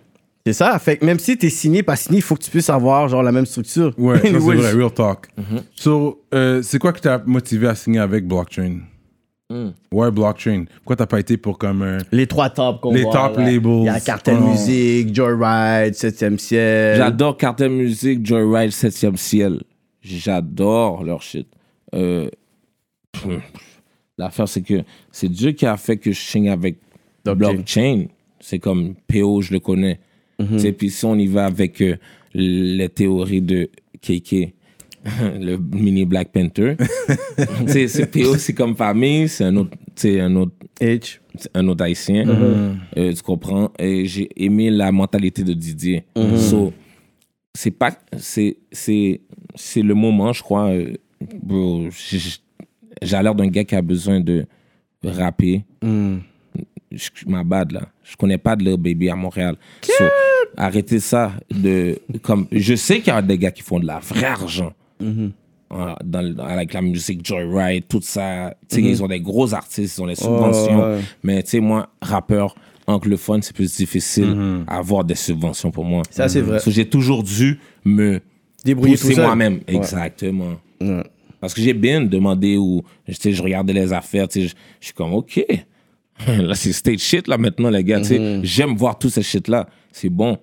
C'est 0.46 0.54
ça. 0.54 0.78
Fait 0.80 0.98
que 0.98 1.06
même 1.06 1.20
si 1.20 1.38
tu 1.38 1.46
es 1.46 1.50
signé, 1.50 1.82
pas 1.82 1.96
signé, 1.96 2.20
il 2.20 2.22
faut 2.22 2.36
que 2.36 2.44
tu 2.44 2.50
puisses 2.52 2.70
avoir 2.70 3.08
genre 3.08 3.24
la 3.24 3.32
même 3.32 3.46
structure. 3.46 3.94
Ouais, 3.98 4.18
ça, 4.22 4.24
c'est 4.24 4.38
vrai, 4.38 4.72
real 4.74 4.92
talk. 4.92 5.28
Mhm. 5.38 5.62
So, 5.76 6.22
euh, 6.34 6.62
c'est 6.62 6.80
quoi 6.80 6.92
qui 6.94 7.02
t'a 7.02 7.22
motivé 7.26 7.68
à 7.68 7.76
signer 7.76 8.00
avec 8.00 8.28
Blockchain? 8.28 8.80
Hmm. 9.50 9.70
Ouais, 9.94 10.12
Blockchain. 10.12 10.66
Pourquoi 10.78 10.98
t'as 10.98 11.06
pas 11.06 11.20
été 11.22 11.38
pour 11.38 11.58
comme 11.58 11.82
un. 11.82 12.00
Les 12.12 12.28
trois 12.28 12.50
tops 12.50 12.82
qu'on 12.82 12.94
Les 12.94 13.04
voit, 13.04 13.14
top 13.14 13.38
là. 13.38 13.46
labels? 13.46 13.72
Il 13.80 13.86
y 13.86 13.90
a 13.90 14.00
Cartel 14.02 14.38
Oh. 14.42 14.48
Music, 14.50 15.16
Joyride, 15.16 15.94
7e 15.94 16.38
ciel. 16.38 16.98
J'adore 16.98 17.38
Cartel 17.38 17.72
Music, 17.72 18.26
Joyride, 18.26 18.72
7e 18.72 19.16
ciel. 19.16 19.62
J'adore 20.02 21.04
leur 21.04 21.22
shit. 21.22 21.48
Euh, 21.96 22.30
L'affaire, 24.18 24.48
c'est 24.48 24.62
que 24.62 24.84
c'est 25.12 25.30
Dieu 25.30 25.52
qui 25.52 25.66
a 25.66 25.78
fait 25.78 25.98
que 25.98 26.12
je 26.12 26.20
signe 26.20 26.50
avec 26.50 26.78
Blockchain. 27.24 27.54
Blockchain. 27.54 28.06
C'est 28.40 28.60
comme 28.60 28.96
PO, 29.08 29.42
je 29.42 29.54
le 29.54 29.60
connais. 29.60 30.00
Sais, 30.58 30.72
Puis 30.72 30.92
si 30.92 31.04
on 31.06 31.16
y 31.16 31.26
va 31.28 31.46
avec 31.46 31.82
euh, 31.82 31.98
les 32.34 32.90
théories 32.90 33.42
de 33.42 33.70
KK, 34.02 34.54
le 35.40 35.58
mini 35.58 36.06
Black 36.06 36.32
Panther. 36.32 36.76
C'est 37.68 38.12
PO, 38.12 38.36
c'est 38.38 38.54
comme 38.54 38.76
famille, 38.76 39.30
c'est 39.30 39.44
un 39.46 39.56
autre, 39.58 39.72
c'est 39.96 40.20
un 40.20 40.36
autre, 40.36 40.54
H. 40.82 41.20
un 41.54 41.68
autre 41.68 41.84
haïtien. 41.84 42.26
Euh, 42.98 43.14
tu 43.14 43.22
comprends? 43.22 43.72
Et 43.80 44.06
j'ai 44.06 44.28
aimé 44.36 44.70
la 44.70 44.92
mentalité 44.92 45.44
de 45.44 45.54
Didier. 45.54 46.04
So, 46.38 46.74
c'est 47.54 47.72
pas, 47.72 47.92
c'est, 48.18 48.58
c'est, 48.72 49.22
c'est 49.56 49.82
le 49.82 49.94
moment, 49.94 50.34
je 50.34 50.42
crois. 50.44 50.70
euh, 50.72 50.94
j'ai- 51.92 52.42
l'air 53.22 53.36
d'un 53.36 53.48
gars 53.48 53.64
qui 53.64 53.76
a 53.76 53.82
besoin 53.82 54.20
de 54.20 54.46
rapper. 55.04 55.64
Je 56.92 57.10
ma 57.28 57.44
bad 57.44 57.72
là. 57.72 57.90
Je 58.04 58.16
connais 58.16 58.38
pas 58.38 58.56
de 58.56 58.64
Lil 58.64 58.78
Baby 58.78 59.10
à 59.10 59.16
Montréal. 59.16 59.56
So, 59.84 60.04
arrêtez 60.56 61.00
ça 61.00 61.34
de 61.52 62.00
comme 62.22 62.48
je 62.52 62.76
sais 62.76 63.00
qu'il 63.00 63.08
y 63.14 63.16
a 63.16 63.22
des 63.22 63.38
gars 63.38 63.52
qui 63.52 63.62
font 63.62 63.80
de 63.80 63.86
la 63.86 64.00
vraie 64.00 64.26
argent. 64.26 64.74
Dans, 65.00 66.22
le- 66.22 66.40
avec 66.42 66.74
la 66.74 66.82
musique 66.82 67.26
Joyride, 67.26 67.84
tout 67.90 68.00
ça. 68.02 68.56
Tu 68.70 68.76
sais, 68.76 68.82
Ils 68.82 69.04
ont 69.04 69.08
des 69.08 69.20
gros 69.20 69.54
artistes, 69.54 69.98
ils 69.98 70.02
ont 70.02 70.08
des 70.08 70.16
subventions. 70.16 70.80
ouais. 70.94 71.02
Mais 71.24 71.44
tu 71.44 71.50
sais, 71.52 71.60
moi, 71.60 71.90
rappeur 72.02 72.56
anglophone, 72.88 73.42
c'est 73.42 73.54
plus 73.54 73.76
difficile 73.76 74.64
à 74.68 74.78
avoir 74.78 75.04
des 75.04 75.16
subventions 75.16 75.72
pour 75.72 75.84
moi. 75.84 76.04
Ça, 76.10 76.30
c'est 76.30 76.40
vrai. 76.42 76.60
So, 76.60 76.72
j'ai 76.72 76.88
toujours 76.88 77.22
dû 77.24 77.60
me 77.84 78.22
Débrouiller 78.64 78.98
tout 78.98 79.10
moi-même. 79.22 79.56
Ouais. 79.68 79.76
Exactement. 79.76 80.56
Ouais. 80.82 81.04
Parce 81.40 81.54
que 81.54 81.62
j'ai 81.62 81.74
bien 81.74 82.02
demandé 82.02 82.58
où, 82.58 82.82
tu 83.06 83.14
sais, 83.14 83.32
je 83.34 83.44
regardais 83.44 83.74
les 83.74 83.92
affaires, 83.94 84.28
tu 84.28 84.42
sais, 84.42 84.48
je 84.80 84.86
suis 84.86 84.94
comme, 84.94 85.14
OK. 85.14 85.46
Là, 86.28 86.56
c'est 86.56 86.72
stage 86.74 87.00
shit, 87.00 87.28
là, 87.28 87.38
maintenant, 87.38 87.70
les 87.70 87.84
gars, 87.84 88.00
tu 88.00 88.06
sais. 88.08 88.18
Mm-hmm. 88.20 88.44
J'aime 88.44 88.76
voir 88.76 88.98
tout 88.98 89.10
ce 89.10 89.22
shit-là. 89.22 89.68
C'est 89.92 90.10
bon. 90.10 90.38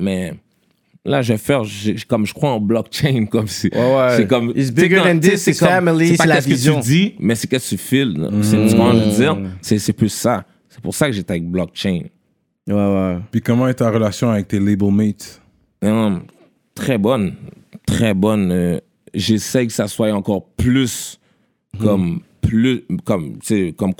Mais 0.00 0.32
là, 1.04 1.22
je 1.22 1.32
vais 1.32 1.38
faire, 1.38 1.62
comme 2.08 2.26
je 2.26 2.34
crois 2.34 2.50
en 2.50 2.60
blockchain, 2.60 3.26
comme 3.26 3.46
si. 3.48 3.68
Ouais, 3.72 3.78
ouais. 3.96 4.16
C'est 4.16 4.26
comme. 4.26 4.52
It's 4.56 4.70
bigger 4.70 5.00
than 5.02 5.18
this, 5.18 5.42
c'est 5.42 5.50
it's 5.52 5.60
comme- 5.60 5.68
family, 5.68 6.08
C'est 6.08 6.16
pas 6.16 6.22
c'est 6.24 6.28
la 6.28 6.36
que 6.40 6.44
vision. 6.44 6.80
tu 6.80 6.88
dis, 6.88 7.14
mais 7.18 7.34
c'est 7.34 7.46
qu'est-ce 7.48 7.70
que 7.70 7.76
tu 7.76 7.82
files. 7.82 8.28
C'est 8.42 8.56
comprends 8.56 8.92
ce 8.92 8.98
que 8.98 9.04
je 9.04 9.10
veux 9.10 9.16
dire? 9.16 9.38
C'est 9.62 9.78
c'est 9.78 9.92
plus 9.92 10.08
ça. 10.08 10.44
C'est 10.68 10.80
pour 10.80 10.94
ça 10.94 11.06
que 11.06 11.12
j'étais 11.12 11.32
avec 11.32 11.48
blockchain. 11.48 12.00
Ouais, 12.68 12.74
ouais. 12.74 13.18
Puis 13.32 13.40
comment 13.40 13.66
est 13.68 13.74
ta 13.74 13.90
relation 13.90 14.30
avec 14.30 14.48
tes 14.48 14.60
label 14.60 14.90
mates? 14.92 15.40
Non, 15.82 16.22
très 16.74 16.98
bonne. 16.98 17.34
Très 17.86 18.14
bonne. 18.14 18.52
euh, 18.52 18.78
J'essaie 19.12 19.66
que 19.66 19.72
ça 19.72 19.88
soit 19.88 20.12
encore 20.12 20.46
plus 20.56 21.18
comme 21.80 22.20
plus 22.40 22.84
comme 23.04 23.38
tu 23.40 23.46
sais 23.46 23.74
comme 23.76 23.92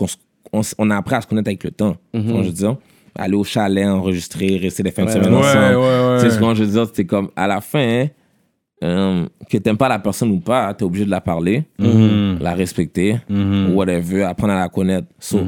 on, 0.52 0.60
on 0.78 0.90
a 0.90 0.96
appris 0.96 1.14
à 1.16 1.20
se 1.20 1.26
connaître 1.26 1.48
avec 1.48 1.64
le 1.64 1.70
temps. 1.72 1.96
Ce 2.14 2.18
que 2.20 2.26
je 2.28 2.32
veux 2.32 2.52
dire? 2.52 2.76
Aller 3.16 3.34
au 3.34 3.44
chalet 3.44 3.86
enregistrer 3.86 4.56
rester 4.56 4.82
des 4.82 4.90
fins 4.90 5.04
de 5.04 5.10
semaine 5.10 5.34
ensemble. 5.34 6.20
Tu 6.20 6.28
sais 6.28 6.30
ce 6.30 6.38
que 6.40 6.54
je 6.54 6.64
veux 6.64 6.70
dire 6.72 6.86
c'est 6.92 7.04
comme 7.04 7.30
à 7.36 7.46
la 7.46 7.60
fin 7.60 8.06
euh, 8.82 9.26
que 9.50 9.58
t'aimes 9.58 9.76
pas 9.76 9.88
la 9.88 9.98
personne 9.98 10.30
ou 10.30 10.40
pas, 10.40 10.72
t'es 10.72 10.84
obligé 10.84 11.04
de 11.04 11.10
la 11.10 11.20
parler, 11.20 11.64
la 11.78 12.54
respecter, 12.54 13.16
whatever, 13.72 14.22
apprendre 14.24 14.54
à 14.54 14.60
la 14.60 14.68
connaître. 14.68 15.08
So, 15.18 15.40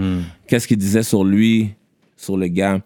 Qu'est-ce 0.46 0.68
qu'il 0.68 0.76
disait 0.76 1.02
sur 1.02 1.24
lui, 1.24 1.70
sur 2.14 2.36
le 2.36 2.48
gars, 2.48 2.80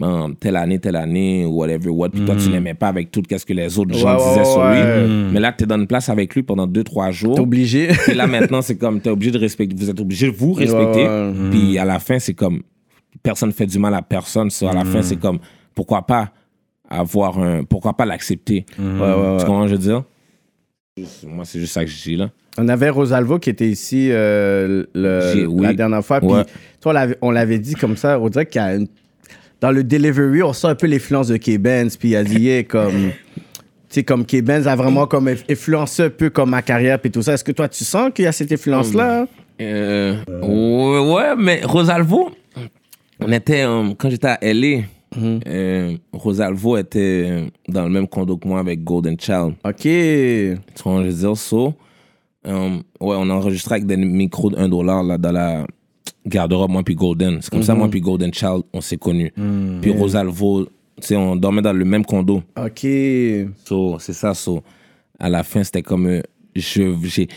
um, 0.00 0.34
telle 0.36 0.56
année, 0.56 0.78
telle 0.78 0.96
année, 0.96 1.44
whatever, 1.44 1.90
what, 1.90 2.08
puis 2.08 2.24
toi 2.24 2.34
tu 2.36 2.48
l'aimais 2.50 2.72
pas 2.72 2.88
avec 2.88 3.10
tout 3.10 3.22
ce 3.30 3.44
que 3.44 3.52
les 3.52 3.78
autres 3.78 3.94
gens 3.94 4.16
Ouais, 4.16 4.22
ouais, 4.22 4.28
disaient 4.30 4.44
sur 4.44 4.60
ouais. 4.62 5.06
lui. 5.06 5.32
Mais 5.32 5.40
là, 5.40 5.52
t'es 5.52 5.66
dans 5.66 5.76
une 5.78 5.86
place 5.86 6.08
avec 6.08 6.34
lui 6.34 6.42
pendant 6.42 6.66
deux, 6.66 6.82
trois 6.84 7.10
jours. 7.10 7.34
T'es 7.34 7.42
obligé. 7.42 7.90
Et 8.08 8.14
là 8.14 8.26
maintenant, 8.26 8.62
c'est 8.62 8.76
comme, 8.78 9.00
t'es 9.02 9.10
obligé 9.10 9.32
de 9.32 9.38
respecter, 9.38 9.76
vous 9.76 9.90
êtes 9.90 10.00
obligé 10.00 10.28
de 10.28 10.36
vous 10.36 10.54
respecter. 10.54 11.06
Puis 11.50 11.76
à 11.76 11.84
la 11.84 11.98
fin, 11.98 12.18
c'est 12.18 12.34
comme, 12.34 12.62
personne 13.22 13.52
fait 13.52 13.66
du 13.66 13.78
mal 13.78 13.94
à 13.94 14.02
personne. 14.02 14.50
So, 14.50 14.68
à 14.68 14.72
la 14.72 14.84
fin, 14.84 15.02
c'est 15.02 15.16
comme, 15.16 15.38
pourquoi 15.74 16.06
pas 16.06 16.30
avoir 16.88 17.38
un, 17.38 17.64
pourquoi 17.64 17.96
pas 17.96 18.04
l'accepter? 18.04 18.66
Ouais, 18.78 18.84
ouais. 18.84 19.36
Tu 19.38 19.44
comprends 19.46 19.66
je 19.68 19.72
veux 19.72 19.78
dire? 19.78 20.02
Moi, 21.26 21.44
c'est 21.44 21.60
juste 21.60 21.72
ça 21.72 21.84
que 21.84 21.90
je 21.90 22.02
dis 22.02 22.16
là. 22.16 22.30
On 22.58 22.68
avait 22.68 22.90
Rosalvo 22.90 23.38
qui 23.38 23.48
était 23.48 23.68
ici 23.68 24.08
euh, 24.10 24.84
le- 24.94 25.20
J'ai- 25.32 25.46
oui. 25.46 25.62
la 25.62 25.72
dernière 25.72 26.04
fois. 26.04 26.20
Puis, 26.20 26.28
toi, 26.80 27.06
on 27.22 27.30
l'avait- 27.30 27.58
dit 27.58 27.74
comme 27.74 27.96
ça. 27.96 28.18
On 28.20 28.28
dirait 28.28 28.44
qu'il 28.46 28.60
y 28.60 28.64
a 28.64 28.74
une- 28.74 28.88
Dans 29.60 29.70
le 29.70 29.84
delivery, 29.84 30.42
on 30.42 30.52
sent 30.52 30.66
un 30.66 30.74
peu 30.74 30.86
l'influence 30.86 31.28
de 31.28 31.36
K-Benz. 31.36 31.96
Puis 31.96 32.10
il 32.10 32.16
a 32.16 32.24
dit, 32.24 32.40
yeah, 32.40 32.64
comme. 32.64 33.10
Tu 33.90 33.94
sais, 33.96 34.02
comme 34.04 34.24
K-Benz 34.24 34.68
a 34.68 34.76
vraiment 34.76 35.06
comme 35.08 35.26
inf- 35.28 35.42
influencé 35.50 36.04
un 36.04 36.10
peu 36.10 36.30
comme 36.30 36.50
ma 36.50 36.62
carrière. 36.62 37.00
Puis 37.00 37.10
tout 37.10 37.22
ça. 37.22 37.32
Est-ce 37.34 37.42
que 37.42 37.50
toi, 37.50 37.68
tu 37.68 37.82
sens 37.84 38.10
qu'il 38.14 38.24
y 38.24 38.28
a 38.28 38.32
cette 38.32 38.52
influence-là? 38.52 39.26
Euh, 39.60 40.14
ouais, 40.42 41.34
mais 41.36 41.60
Rosalvo, 41.64 42.30
on 43.20 43.32
était, 43.32 43.62
euh, 43.62 43.92
quand 43.98 44.10
j'étais 44.10 44.28
à 44.28 44.38
LA, 44.42 44.82
euh, 45.46 45.96
Rosalvo 46.12 46.76
était 46.76 47.24
euh, 47.26 47.46
dans 47.68 47.84
le 47.84 47.90
même 47.90 48.06
condo 48.08 48.36
que 48.36 48.46
moi 48.46 48.60
avec 48.60 48.84
Golden 48.84 49.18
Child. 49.18 49.54
OK. 49.64 49.76
Tu 49.82 50.56
vois, 50.84 51.02
je 51.02 51.08
veux 51.08 51.12
dire, 51.12 51.36
so, 51.36 51.74
euh, 52.46 52.68
ouais, 53.00 53.16
on 53.18 53.28
a 53.30 53.34
enregistré 53.34 53.76
avec 53.76 53.86
des 53.86 53.96
micros 53.96 54.50
de 54.50 54.56
1 54.56 54.68
dollar 54.68 55.02
là, 55.02 55.18
dans 55.18 55.32
la 55.32 55.66
garde-robe, 56.26 56.70
moi 56.70 56.82
puis 56.82 56.94
Golden. 56.94 57.38
C'est 57.40 57.50
comme 57.50 57.62
ça, 57.62 57.74
moi 57.74 57.88
puis 57.88 58.00
Golden 58.00 58.32
Child, 58.32 58.62
on 58.72 58.80
s'est 58.80 58.96
connus. 58.98 59.32
Puis 59.80 59.90
Rosalvo, 59.90 60.64
tu 60.64 60.70
sais, 61.00 61.16
on 61.16 61.34
dormait 61.36 61.62
dans 61.62 61.72
le 61.72 61.84
même 61.84 62.04
condo. 62.04 62.42
OK. 62.56 62.86
So, 63.64 63.98
c'est 63.98 64.12
ça, 64.12 64.34
so. 64.34 64.62
À 65.18 65.28
la 65.28 65.42
fin, 65.42 65.62
c'était 65.64 65.82
comme. 65.82 66.06
euh, 66.06 66.22
je, 66.56 66.94
j'ai- 67.04 67.28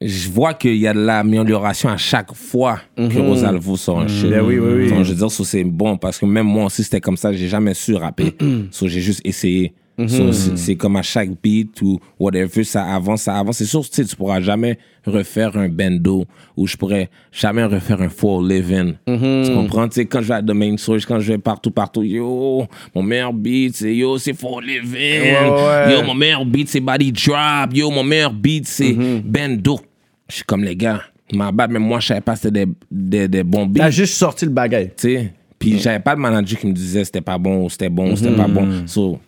je 0.00 0.28
vois 0.28 0.54
qu'il 0.54 0.76
y 0.76 0.86
a 0.86 0.92
de 0.92 1.00
l'amélioration 1.00 1.88
à 1.88 1.96
chaque 1.96 2.34
fois 2.34 2.80
que 2.96 3.18
Rosalvo 3.18 3.76
sort 3.76 4.00
un 4.00 4.08
shit. 4.08 4.28
Ben 4.28 4.42
oui, 4.42 4.58
oui, 4.58 4.72
oui. 4.74 4.88
So, 4.90 5.02
je 5.04 5.12
veux 5.12 5.14
dire, 5.14 5.30
c'est 5.30 5.64
bon 5.64 5.96
parce 5.96 6.18
que 6.18 6.26
même 6.26 6.46
moi 6.46 6.66
aussi, 6.66 6.84
c'était 6.84 7.00
comme 7.00 7.16
ça. 7.16 7.32
J'ai 7.32 7.48
jamais 7.48 7.74
su 7.74 7.94
rapper. 7.94 8.36
so, 8.70 8.88
j'ai 8.88 9.00
juste 9.00 9.20
essayé. 9.24 9.74
So, 10.08 10.30
c'est- 10.32 10.76
comme 10.76 10.96
à 10.96 11.02
chaque 11.02 11.30
beat 11.42 11.80
ou 11.80 11.98
whatever, 12.20 12.64
ça 12.64 12.84
avance, 12.94 13.22
ça 13.22 13.38
avance. 13.38 13.56
C'est 13.58 13.64
sûr, 13.64 13.88
tu 13.88 14.04
tu 14.04 14.14
pourras 14.16 14.40
jamais 14.42 14.78
refaire 15.06 15.56
un 15.56 15.68
bendo 15.68 16.26
ou 16.56 16.66
je 16.66 16.76
pourrais 16.76 17.08
jamais 17.32 17.64
refaire 17.64 18.02
un 18.02 18.08
full 18.10 18.46
living. 18.46 18.94
Tu 19.06 19.52
comprends? 19.54 19.88
Tu 19.88 19.94
sais, 19.94 20.04
quand 20.06 20.20
je 20.20 20.28
vais 20.28 20.34
à 20.34 20.42
The 20.42 20.50
Main 20.52 20.76
Source, 20.76 21.06
quand 21.06 21.18
je 21.20 21.32
vais 21.32 21.38
partout, 21.38 21.70
partout, 21.70 22.02
yo, 22.02 22.66
mon 22.94 23.02
meilleur 23.02 23.32
beat, 23.32 23.74
c'est 23.76 23.94
yo, 23.96 24.18
c'est 24.18 24.34
full 24.34 24.64
living. 24.64 25.22
ouais. 25.22 25.92
Yo, 25.92 26.02
mon 26.02 26.14
meilleur 26.14 26.44
beat, 26.44 26.68
c'est 26.68 26.80
Body 26.80 27.12
Drop. 27.12 27.72
Yo, 27.74 27.90
mon 27.90 28.04
meilleur 28.04 28.32
beat, 28.32 28.66
c'est 28.66 28.92
Bendo. 29.24 29.80
Je 30.28 30.34
suis 30.36 30.44
comme 30.44 30.62
les 30.64 30.76
gars. 30.76 31.00
Ma 31.32 31.50
bad, 31.52 31.70
même 31.70 31.82
moi, 31.82 32.00
je 32.00 32.08
savais 32.08 32.20
pas 32.20 32.34
que 32.34 32.40
c'était 32.40 32.66
des, 32.66 32.72
des, 32.90 33.28
des 33.28 33.42
bons 33.42 33.66
beats 33.66 33.80
T'as 33.84 33.90
juste 33.90 34.14
sorti 34.14 34.44
le 34.44 34.50
bagage. 34.50 34.90
tu 34.96 35.08
sais? 35.14 35.32
Puis 35.58 35.78
j'avais 35.78 36.00
pas 36.00 36.14
de 36.14 36.20
manager 36.20 36.58
qui 36.60 36.66
me 36.66 36.72
disait 36.72 37.02
c'était 37.04 37.20
pas 37.22 37.38
bon 37.38 37.64
ou 37.64 37.70
c'était 37.70 37.88
bon 37.88 38.12
ou 38.12 38.16
c'était 38.16 38.36
pas 38.36 38.46
bon. 38.46 38.86
So, 38.86 39.18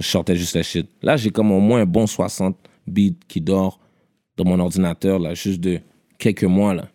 je 0.00 0.06
sortais 0.06 0.34
juste 0.36 0.56
le 0.56 0.62
shit. 0.62 0.88
Là, 1.02 1.16
j'ai 1.16 1.30
comme 1.30 1.52
au 1.52 1.60
moins 1.60 1.82
un 1.82 1.86
bon 1.86 2.06
60 2.06 2.56
beats 2.86 3.14
qui 3.28 3.40
dort 3.40 3.78
dans 4.36 4.44
mon 4.44 4.58
ordinateur, 4.58 5.18
là, 5.18 5.34
juste 5.34 5.60
de 5.60 5.80
quelques 6.18 6.44
mois, 6.44 6.74
là. 6.74 6.88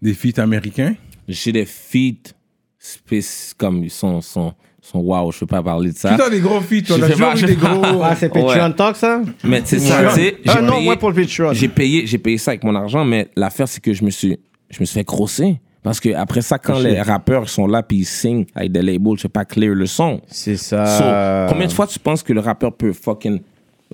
Des 0.00 0.14
feats 0.14 0.40
américains? 0.40 0.94
J'ai 1.26 1.50
des 1.52 1.64
feats 1.66 2.32
spéc- 2.80 3.54
comme 3.58 3.82
ils 3.84 3.90
sont, 3.90 4.20
sont, 4.20 4.54
sont 4.80 5.00
wow, 5.00 5.32
je 5.32 5.40
peux 5.40 5.46
pas 5.46 5.62
parler 5.62 5.90
de 5.92 5.96
ça. 5.96 6.12
Putain, 6.12 6.30
des 6.30 6.40
gros 6.40 6.60
feats, 6.60 6.82
toujours 6.82 7.04
eu 7.34 7.36
je 7.36 7.46
des 7.46 7.56
gros... 7.56 7.82
Ah, 8.02 8.14
c'est 8.16 8.28
Patreon 8.28 8.68
Ouais. 8.68 8.74
Talk, 8.74 8.96
ça? 8.96 9.20
Mais 9.44 9.60
tu 9.62 9.68
sais 9.70 9.78
ça, 9.80 10.04
tu 10.08 10.14
sais, 10.14 10.36
Ah 10.46 10.52
j'ai 10.56 10.62
non, 10.62 10.72
payé- 10.74 10.84
moi 10.84 10.96
pour 10.96 11.10
le 11.10 11.16
Patreon. 11.16 11.52
J'ai 11.52 11.68
payé, 11.68 12.06
j'ai 12.06 12.18
payé 12.18 12.38
ça 12.38 12.52
avec 12.52 12.62
mon 12.64 12.74
argent, 12.74 13.04
mais 13.04 13.28
l'affaire, 13.36 13.68
c'est 13.68 13.82
que 13.82 13.92
je 13.92 14.04
me 14.04 14.10
suis, 14.10 14.38
je 14.70 14.78
me 14.80 14.84
suis 14.84 14.94
fait 14.94 15.04
grosser. 15.04 15.60
Parce 15.82 16.00
que 16.00 16.12
après 16.14 16.42
ça, 16.42 16.58
quand 16.58 16.78
les 16.80 17.00
rappeurs 17.00 17.48
sont 17.48 17.66
là 17.66 17.82
puis 17.82 17.98
ils 17.98 18.04
signent 18.04 18.44
avec 18.54 18.72
des 18.72 18.82
labels, 18.82 19.16
je 19.16 19.22
sais 19.22 19.28
pas 19.28 19.44
clear 19.44 19.74
le 19.74 19.86
son. 19.86 20.20
C'est 20.26 20.56
So, 20.56 20.76
ça. 20.76 21.46
combien 21.48 21.66
de 21.66 21.72
fois 21.72 21.86
tu 21.86 21.98
penses 21.98 22.22
que 22.22 22.32
le 22.32 22.40
rappeur 22.40 22.72
peut 22.72 22.92
fucking 22.92 23.40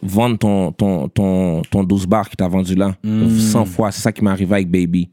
vendre 0.02 0.38
ton, 0.38 0.72
ton, 0.72 1.08
ton, 1.08 1.62
ton 1.62 1.84
12 1.84 2.06
bars 2.06 2.28
qu'il 2.28 2.36
t'a 2.36 2.48
vendu 2.48 2.74
là? 2.74 2.96
Hmm. 3.04 3.28
100 3.28 3.64
fois. 3.66 3.92
C'est 3.92 4.00
ça 4.02 4.12
qui 4.12 4.24
m'est 4.24 4.30
arrivé 4.30 4.54
avec 4.54 4.68
Baby. 4.70 5.08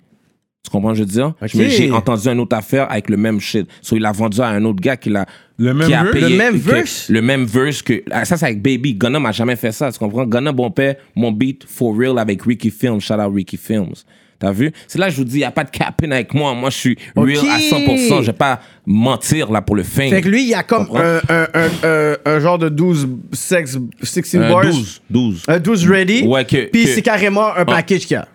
Tu 0.64 0.70
comprends, 0.70 0.94
je 0.94 1.00
veux 1.02 1.06
dire? 1.08 1.34
Je 1.42 1.58
me- 1.58 1.64
Ok. 1.66 1.70
J'ai 1.72 1.92
entendu 1.92 2.28
une 2.28 2.40
autre 2.40 2.56
affaire 2.56 2.90
avec 2.92 3.10
le 3.10 3.18
même 3.18 3.40
shit. 3.40 3.68
So, 3.82 3.96
il 3.96 4.06
a 4.06 4.12
vendu 4.12 4.40
à 4.42 4.48
un 4.48 4.64
autre 4.64 4.80
gars 4.80 4.96
qui 4.96 5.10
l'a. 5.10 5.26
Le 5.58 5.74
même 5.74 5.88
qui 5.88 5.94
a 5.94 6.06
payé- 6.06 6.30
Le 6.30 6.38
même 6.38 6.54
que- 6.54 6.58
verse? 6.60 7.10
Le 7.10 7.22
même 7.22 7.46
verse 7.46 7.82
que. 7.82 8.04
ah, 8.12 8.26
Ça, 8.26 8.38
c'est 8.38 8.46
avec 8.46 8.62
Baby. 8.62 8.94
Gunna 8.94 9.20
m'a 9.20 9.32
jamais 9.32 9.56
fait 9.56 9.72
ça. 9.72 9.92
Tu 9.92 10.00
comprends? 10.00 10.26
Gunna, 10.26 10.52
bon 10.52 10.70
père, 10.72 10.96
mon 11.16 11.32
beat 11.32 11.64
for 11.68 11.98
real 11.98 12.18
avec 12.20 12.44
Ricky 12.44 12.70
Films. 12.70 13.02
Shout 13.02 13.16
out 13.16 13.34
Ricky 13.34 13.58
Films. 13.58 13.94
T'as 14.42 14.52
vu? 14.52 14.72
C'est 14.88 14.98
là 14.98 15.06
que 15.06 15.12
je 15.14 15.18
vous 15.18 15.24
dis, 15.24 15.36
il 15.36 15.38
n'y 15.38 15.44
a 15.44 15.52
pas 15.52 15.64
de 15.64 15.70
capping 15.70 16.12
avec 16.12 16.34
moi. 16.34 16.54
Moi, 16.56 16.72
je 16.72 16.78
suis 16.78 16.98
real 17.16 17.38
Ok. 17.38 17.46
à 17.48 17.60
100%. 17.60 18.22
Je 18.22 18.26
vais 18.28 18.34
pas 18.34 18.60
mentir 18.88 19.52
là 19.52 19.62
pour 19.62 19.76
le 19.76 19.84
fame. 19.84 20.10
Fait 20.10 20.22
que 20.22 20.28
lui, 20.28 20.42
il 20.42 20.50
y 20.50 20.54
a 20.56 20.64
comme 20.64 20.88
un, 20.96 21.20
un, 21.30 22.16
un, 22.26 22.40
genre 22.40 22.58
de 22.58 22.68
12 22.68 23.08
sex, 23.34 23.78
16 24.02 24.36
Euh, 24.36 24.50
bars. 24.50 24.64
12. 24.66 25.02
12. 25.12 25.44
Un 25.48 25.60
12 25.60 25.88
ready. 25.88 26.24
Ouais, 26.24 26.44
que- 26.44 26.70
Puis 26.72 26.88
c'est 26.88 27.04
carrément 27.04 27.56
un 27.56 27.66
package 27.66 28.02
qu'il 28.02 28.16
y 28.16 28.18
a. 28.18 28.28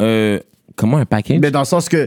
Euh, 0.00 0.38
comment 0.76 0.98
un 0.98 1.04
package? 1.06 1.38
Mais 1.40 1.50
dans 1.50 1.58
le 1.60 1.64
sens 1.66 1.88
que, 1.88 2.06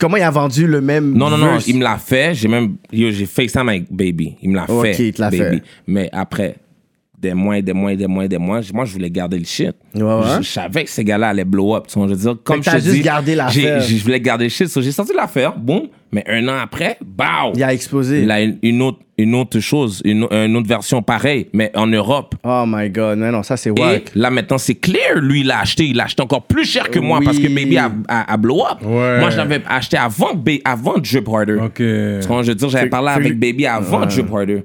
comment 0.00 0.16
il 0.16 0.22
a 0.24 0.30
vendu 0.32 0.66
le 0.66 0.80
même. 0.80 1.12
Non, 1.16 1.30
non, 1.30 1.38
non, 1.38 1.58
il 1.66 1.78
me 1.78 1.84
l'a 1.84 1.98
fait. 1.98 2.34
J'ai 2.34 2.48
même, 2.48 2.74
j'ai 2.92 3.26
FaceTime 3.26 3.68
avec 3.68 3.92
Baby. 3.92 4.34
Il 4.42 4.50
me 4.50 4.56
l'a 4.56 4.68
Ok, 4.68 4.82
fait. 4.86 5.08
il 5.08 5.12
te 5.12 5.20
l'a 5.20 5.30
fait. 5.30 5.62
Mais 5.86 6.08
après, 6.12 6.56
des 7.18 7.34
mois 7.34 7.58
et 7.58 7.62
des 7.62 7.72
mois 7.72 7.92
et 7.92 7.96
des 7.96 8.06
mois 8.06 8.24
et 8.24 8.28
des 8.28 8.38
mois. 8.38 8.60
Moi, 8.74 8.84
je 8.84 8.92
voulais 8.92 9.10
garder 9.10 9.38
le 9.38 9.44
shit. 9.44 9.72
Ouais, 9.94 10.02
ouais. 10.02 10.20
Je, 10.38 10.42
je 10.42 10.48
savais 10.48 10.84
que 10.84 10.90
ces 10.90 11.02
gars-là 11.04 11.28
allaient 11.28 11.44
blow 11.44 11.74
up. 11.74 11.84
Tu 11.88 11.98
vois, 11.98 12.08
je 12.08 12.12
veux 12.14 12.20
dire, 12.20 12.36
comme 12.44 12.62
je 12.62 12.70
te 12.70 12.76
juste 12.76 12.88
dis, 12.90 13.00
gardé 13.00 13.34
l'affaire. 13.34 13.80
Je 13.80 14.02
voulais 14.02 14.20
garder 14.20 14.44
le 14.44 14.50
shit. 14.50 14.68
So, 14.68 14.82
j'ai 14.82 14.92
sorti 14.92 15.12
l'affaire, 15.14 15.56
boum. 15.56 15.82
Mais 16.12 16.22
un 16.28 16.46
an 16.48 16.54
après, 16.62 16.98
bow! 17.04 17.52
Il 17.56 17.64
a 17.64 17.72
explosé. 17.74 18.22
Il 18.22 18.30
a 18.30 18.40
une, 18.40 18.58
une 18.62 18.80
autre, 18.80 18.98
une 19.18 19.34
autre 19.34 19.58
chose, 19.58 20.00
une, 20.04 20.26
une 20.30 20.56
autre 20.56 20.68
version 20.68 21.02
pareille, 21.02 21.48
mais 21.52 21.72
en 21.74 21.86
Europe. 21.88 22.36
Oh 22.44 22.64
my 22.66 22.88
god, 22.90 23.18
non, 23.18 23.32
non, 23.32 23.42
ça 23.42 23.56
c'est 23.56 23.70
wack. 23.70 24.12
là, 24.14 24.30
maintenant, 24.30 24.56
c'est 24.58 24.76
clair. 24.76 25.16
Lui, 25.20 25.40
il 25.40 25.46
l'a 25.48 25.60
acheté. 25.60 25.84
Il 25.84 25.96
l'a 25.96 26.04
acheté 26.04 26.22
encore 26.22 26.42
plus 26.46 26.64
cher 26.64 26.90
que 26.90 27.00
moi 27.00 27.18
Oui. 27.18 27.24
parce 27.24 27.38
que 27.38 27.48
Baby 27.48 27.76
a, 27.78 27.90
a, 28.08 28.32
a 28.32 28.36
blow 28.36 28.60
up. 28.62 28.78
Ouais. 28.84 29.18
Moi, 29.20 29.30
je 29.30 29.36
l'avais 29.36 29.60
acheté 29.68 29.96
avant, 29.96 30.30
avant 30.64 30.94
Drip 30.98 31.28
Harder. 31.28 31.56
Ok. 31.64 31.74
Tu 31.76 32.18
comprends, 32.22 32.42
je 32.42 32.48
veux 32.48 32.54
dire, 32.54 32.68
j'avais 32.68 32.88
parlé 32.88 33.08
avec 33.08 33.38
Baby 33.38 33.66
avant 33.66 34.06
Drip 34.06 34.32
Harder. 34.32 34.62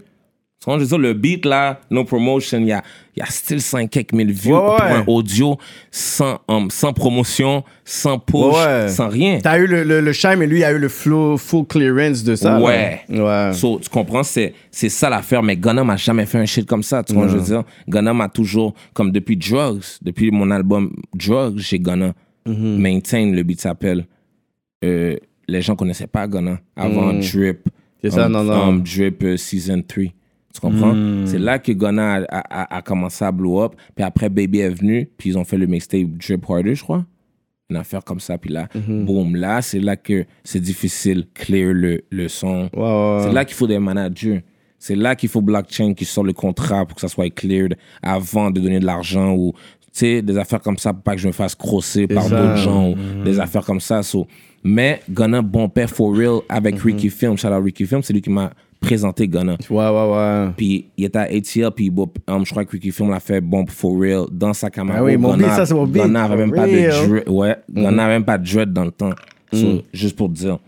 Tu 0.62 0.65
comprends, 0.65 0.78
je 0.78 0.84
veux 0.84 0.89
dire, 0.89 0.97
le 1.00 1.13
beat 1.13 1.43
là, 1.47 1.82
no 1.89 2.04
promotion, 2.04 2.60
il 2.60 2.67
y 2.67 2.71
a, 2.71 2.84
y 3.17 3.21
a 3.21 3.26
still 3.26 3.60
5 3.60 3.89
quelques 3.89 4.13
mille 4.13 4.32
views 4.32 4.54
Ouais, 4.54 4.60
pour 4.78 4.86
ouais. 4.86 4.91
un 4.91 5.04
audio 5.08 5.58
sans, 5.89 6.39
um, 6.47 6.69
sans 6.69 6.93
promotion, 6.93 7.63
sans 7.84 8.19
push, 8.19 8.54
Ouais. 8.56 8.88
sans 8.89 9.10
rien. 9.10 9.39
T'as 9.41 9.58
eu 9.58 9.65
le, 9.65 9.84
le, 9.84 10.02
le 10.02 10.13
shine, 10.13 10.36
mais 10.38 10.45
lui 10.45 10.63
a 10.63 10.71
eu 10.71 10.78
le 10.78 10.88
flow, 10.88 11.36
full 11.38 11.65
clearance 11.65 12.24
de 12.24 12.36
ça. 12.36 12.60
là. 12.60 12.63
Ouais. 12.63 13.02
Ouais. 13.10 13.54
So, 13.54 13.80
tu 13.80 13.89
comprends, 13.89 14.21
c'est, 14.21 14.54
c'est 14.69 14.89
ça 14.89 15.10
l'affaire. 15.10 15.41
Mais 15.41 15.58
Gunna 15.58 15.84
m'a 15.84 15.97
jamais 15.97 16.28
fait 16.28 16.38
un 16.38 16.45
shit 16.45 16.67
comme 16.67 16.84
ça. 16.84 17.02
Tu 17.04 17.13
vois, 17.15 17.28
je 17.28 17.38
veux 17.38 17.43
dire. 17.43 17.63
Gunna 17.89 18.13
m'a 18.13 18.30
toujours, 18.30 18.76
comme 18.93 19.12
depuis 19.12 19.38
Drugs, 19.38 19.82
depuis 20.04 20.30
mon 20.30 20.52
album 20.52 20.93
Drugs, 21.15 21.58
j'ai 21.58 21.80
Gunna. 21.80 22.13
Mhm. 22.45 22.78
Maintain, 22.78 23.32
le 23.32 23.41
beat 23.41 23.62
s'appelle. 23.62 24.06
Euh, 24.86 25.15
les 25.47 25.63
gens 25.63 25.76
connaissaient 25.76 26.06
pas 26.06 26.28
Gunna 26.28 26.60
avant 26.76 27.13
Drip. 27.13 27.65
Mhm. 27.65 27.71
C'est 28.04 28.12
ça, 28.12 28.28
um, 28.28 28.32
non, 28.32 28.43
non. 28.43 28.67
um, 28.69 28.84
Drip 28.84 29.24
euh, 29.24 29.38
Season 29.38 29.82
3. 29.88 30.04
Tu 30.54 30.60
comprends? 30.60 30.94
Mhm. 30.94 31.28
C'est 31.28 31.40
là 31.40 31.60
que 31.60 31.72
Gunna 31.72 32.24
a, 32.30 32.78
a- 32.78 32.82
commencé 32.82 33.24
à 33.24 33.32
blow 33.32 33.62
up. 33.62 33.74
Puis 33.96 34.04
après, 34.04 34.30
Baby 34.30 34.60
est 34.60 34.70
venu. 34.70 35.10
Puis 35.18 35.30
ils 35.30 35.38
ont 35.38 35.44
fait 35.46 35.58
le 35.58 35.66
mixtape 35.68 36.08
Drip 36.18 36.44
Harder, 36.50 36.76
je 36.76 36.84
crois. 36.84 37.06
Une 37.70 37.78
affaire 37.78 38.04
comme 38.04 38.20
ça. 38.20 38.38
Puis 38.38 38.52
là, 38.52 38.68
Mhm. 38.76 39.06
boum, 39.06 39.36
là, 39.36 39.62
c'est 39.62 39.80
là 39.80 39.96
que 39.96 40.26
c'est 40.44 40.60
difficile, 40.60 41.26
clear 41.34 41.74
le, 41.74 42.02
le 42.10 42.28
son. 42.28 42.70
C'est 42.74 43.32
là 43.32 43.46
qu'il 43.46 43.56
faut 43.56 43.68
des 43.68 43.80
managers. 43.80 44.44
C'est 44.78 44.96
là 44.96 45.16
qu'il 45.16 45.30
faut 45.30 45.42
blockchain 45.42 45.94
qui 45.94 46.06
sort 46.06 46.24
le 46.24 46.34
contrat 46.34 46.86
pour 46.86 46.96
que 46.96 47.02
ça 47.02 47.08
soit 47.08 47.30
cleared 47.34 47.78
avant 48.02 48.50
de 48.52 48.60
donner 48.60 48.80
de 48.80 48.86
l'argent 48.86 49.34
ou 49.36 49.54
tu 49.54 49.90
sais 49.94 50.22
des 50.22 50.38
affaires 50.38 50.60
comme 50.62 50.78
ça 50.78 50.92
pour 50.92 51.04
pas 51.04 51.14
que 51.16 51.22
je 51.22 51.28
me 51.28 51.34
fasse 51.34 51.54
crosser 51.54 52.08
par 52.08 52.28
d'autres 52.30 52.58
gens 52.58 52.90
ou 52.90 52.96
des 53.24 53.40
affaires 53.40 53.64
comme 53.64 53.80
ça. 53.80 54.02
So. 54.04 54.26
Mais 54.64 55.02
Gunna 55.10 55.42
bon 55.42 55.70
père 55.70 55.90
for 55.90 56.16
real 56.16 56.40
avec 56.50 56.80
Ricky 56.82 57.10
Film, 57.10 57.38
shout 57.38 57.48
out 57.50 57.64
Ricky 57.64 57.86
Film, 57.86 58.02
c'est 58.02 58.12
lui 58.14 58.22
qui 58.22 58.30
m'a 58.30 58.52
présenté 58.82 59.28
Gunna. 59.28 59.56
Ouais, 59.70 59.78
ouais, 59.89 60.12
ouais. 60.12 60.48
Puis 60.58 60.88
il 60.98 61.06
était 61.06 61.20
à 61.20 61.22
ATL, 61.24 61.72
puis 61.74 61.89
bon, 61.89 62.12
um, 62.28 62.46
je 62.46 62.52
crois 62.52 62.65
que 62.65 62.72
Ricky 62.72 62.91
Film 62.91 63.12
l'a 63.12 63.20
fait 63.22 63.39
bon 63.39 63.65
for 63.67 63.98
real 63.98 64.26
dans 64.32 64.54
sa 64.54 64.70
caméra. 64.70 64.98
Ah 65.00 65.04
oui, 65.04 65.15
mon 65.15 65.38
beat, 65.38 65.46
ça, 65.48 65.65
c'est 65.65 65.74
mon 65.74 65.86
beat. 65.88 66.02
Gunna 66.04 66.26
avait 66.26 66.38
même 66.38 66.52
pas 66.52 66.67
de 66.67 66.72
dread. 67.08 67.30
Ouais, 67.30 67.56
Gunna 67.72 68.04
avait 68.06 68.13
même 68.15 68.26
pas 68.26 68.38
de 68.38 68.46
dread 68.52 68.74
dans 68.74 68.84
le 68.86 68.91
temps. 68.91 69.13
So, 69.54 69.58
Mm. 69.65 69.82
Juste 69.94 70.15
pour 70.15 70.30
te 70.30 70.34
dire. 70.34 70.60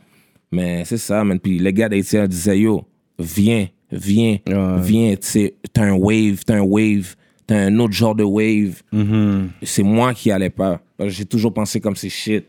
Mais 0.51 0.83
c'est 0.85 0.97
ça, 0.97 1.23
man. 1.23 1.39
Puis 1.39 1.57
les 1.57 1.73
gars 1.73 1.89
d'ATL 1.89 2.27
disaient, 2.27 2.59
yo, 2.59 2.83
viens, 3.17 3.67
viens, 3.91 4.37
Ouais. 4.47 4.81
viens. 4.81 5.15
Tu 5.15 5.27
sais, 5.27 5.55
t'as 5.73 5.83
un 5.85 5.93
wave, 5.93 6.43
t'as 6.45 6.57
un 6.57 6.61
wave, 6.61 7.15
t'as 7.47 7.55
un 7.57 7.79
autre 7.79 7.93
genre 7.93 8.13
de 8.13 8.23
wave. 8.23 8.81
Mm-hmm. 8.93 9.47
C'est 9.63 9.83
moi 9.83 10.13
qui 10.13 10.31
allais 10.31 10.49
pas. 10.49 10.79
J'ai 11.07 11.25
toujours 11.25 11.53
pensé 11.53 11.79
comme 11.79 11.95
c'est 11.95 12.09
shit. 12.09 12.45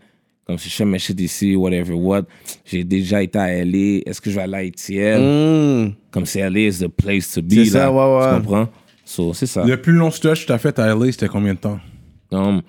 Comme 0.47 0.59
si 0.59 0.69
je 0.69 0.75
fais 0.75 0.85
mes 0.85 0.99
shit 0.99 1.19
ici, 1.21 1.57
whatever, 1.57 1.95
what. 1.95 2.23
J'ai 2.65 2.85
déjà 2.85 3.23
été 3.23 3.39
à 3.39 3.65
LA. 3.65 4.03
Est-ce 4.05 4.21
que 4.21 4.31
je 4.31 4.37
vais 4.37 4.43
aller 4.43 4.55
à 4.55 4.59
ATL? 4.59 5.21
Mm. 5.21 5.95
Comme 6.11 6.27
c'est 6.27 6.49
LA 6.49 6.61
is 6.61 6.79
the 6.81 6.89
place 6.89 7.33
to 7.33 7.43
be. 7.43 7.53
C'est 7.55 7.65
ça, 7.67 7.79
là. 7.85 7.93
ouais, 7.93 8.19
ouais. 8.19 8.37
Tu 8.37 8.43
comprends? 8.43 8.69
So, 9.05 9.33
c'est 9.33 9.47
ça. 9.47 9.65
Le 9.65 9.81
plus 9.81 9.93
long 9.93 10.11
stretch 10.11 10.43
que 10.43 10.49
t'as 10.49 10.59
fait 10.59 10.79
à 10.79 10.95
LA, 10.95 11.13
c'était 11.13 11.29
combien 11.29 11.55
de 11.55 11.59
temps? 11.59 11.81
Comme, 12.31 12.63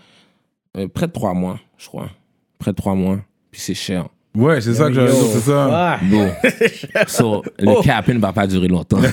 euh, 0.77 0.87
près 0.87 1.07
de 1.07 1.11
trois 1.11 1.33
mois, 1.33 1.59
je 1.77 1.87
crois. 1.87 2.09
Près 2.59 2.71
de 2.71 2.75
trois 2.75 2.95
mois. 2.95 3.19
Puis 3.51 3.61
c'est 3.61 3.73
cher. 3.73 4.07
Ouais, 4.35 4.59
c'est 4.61 4.73
ça 4.73 4.87
que 4.89 4.93
dire, 4.93 5.07
c'est 5.33 5.39
ça. 5.39 5.97
Bon. 6.03 6.29
so, 7.07 7.43
le 7.59 7.69
Oh. 7.69 7.81
cap 7.83 8.07
ne 8.07 8.19
va 8.19 8.33
pas 8.33 8.45
durer 8.47 8.67
longtemps. 8.67 8.97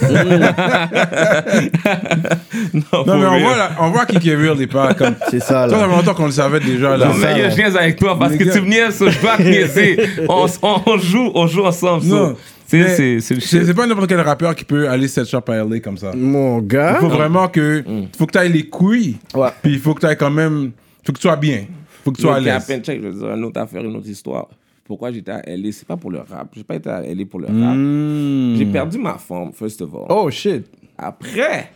non, 2.75 3.05
Non, 3.07 3.19
mais 3.19 3.27
on 3.27 3.39
voit, 3.41 3.57
là- 3.57 3.71
on 3.81 3.91
voit 3.91 4.07
qui 4.07 4.29
est 4.31 4.35
real 4.37 4.61
et 4.61 4.67
pas 4.67 4.95
comme. 4.95 5.15
C'est 5.31 5.41
ça, 5.41 5.67
Toi, 5.69 5.79
ça 5.79 5.87
là. 5.87 5.89
fait 5.89 5.97
longtemps 5.97 6.15
qu'on 6.15 6.27
le 6.27 6.33
savait 6.33 6.61
déjà, 6.61 6.97
là. 6.97 7.07
Non, 7.09 7.15
mais 7.15 7.51
je 7.51 7.57
niaise 7.57 7.77
avec 7.77 7.97
toi 7.97 8.19
parce 8.19 8.37
que 8.37 8.45
tu 8.45 8.61
me 8.61 8.69
niaises, 8.69 8.97
so 8.97 9.09
je 9.11 9.21
dois 9.21 9.37
te 9.37 9.43
niaiser. 9.43 9.99
On, 10.29 10.47
on, 10.63 10.81
on 10.87 10.99
joue, 10.99 11.31
on 11.35 11.47
joue 11.47 11.65
ensemble. 11.65 12.03
so. 12.05 12.09
Non. 12.15 12.37
C'est 12.67 12.79
Mais 12.79 13.21
c'est- 13.21 13.75
pas 13.75 13.87
n'importe 13.87 14.09
quel 14.09 14.21
rappeur 14.21 14.55
qui 14.55 14.65
peut 14.65 14.89
aller 14.89 15.07
set 15.07 15.27
shop 15.29 15.43
à 15.49 15.57
LA 15.63 15.81
comme 15.81 15.99
ça. 15.99 16.13
Mon 16.17 16.59
gars. 16.59 16.97
Il 16.97 17.01
faut 17.01 17.09
vraiment 17.15 17.49
que. 17.49 17.85
faut 18.17 18.27
que 18.27 18.39
tu 18.39 18.53
les 18.53 18.67
couilles. 18.67 19.17
Ouais. 19.35 19.49
Puis 19.63 19.73
il 19.75 19.79
faut 19.79 19.93
que 19.95 20.07
tu 20.07 20.17
quand 20.17 20.31
même. 20.31 20.71
faut 21.05 21.13
que 21.13 21.19
tu 21.19 21.23
sois 21.23 21.37
bien. 21.37 21.65
faut 22.05 22.11
que 22.13 22.17
tu 22.17 22.23
sois 22.23 22.37
à 22.37 22.41
Le 22.41 22.47
l'aise. 22.47 22.67
Check, 22.83 23.01
je 23.03 23.09
veux 23.09 23.13
dire, 23.15 23.31
une 23.35 23.45
autre 23.45 23.61
affaire, 23.61 23.85
une 23.85 23.95
autre 23.97 24.09
histoire. 24.09 24.49
Pourquoi 24.85 25.13
j'étais 25.13 25.31
à 25.33 25.43
LA, 25.47 25.73
c'est 25.73 25.87
pas 25.87 25.97
pour 25.97 26.11
le 26.11 26.19
rap. 26.19 26.49
J'ai 26.57 26.65
pas 26.65 26.75
été 26.77 26.91
à 26.91 27.03
LA 27.03 27.25
pour 27.27 27.41
le 27.41 27.47
rap. 27.47 27.77
Hmm. 27.77 28.57
J'ai 28.57 28.67
perdu 28.67 28.99
ma 28.99 29.15
forme, 29.19 29.53
first 29.53 29.81
of 29.83 29.95
all. 29.95 30.07
Oh 30.09 30.29
shit. 30.31 30.67
Après, 30.99 31.71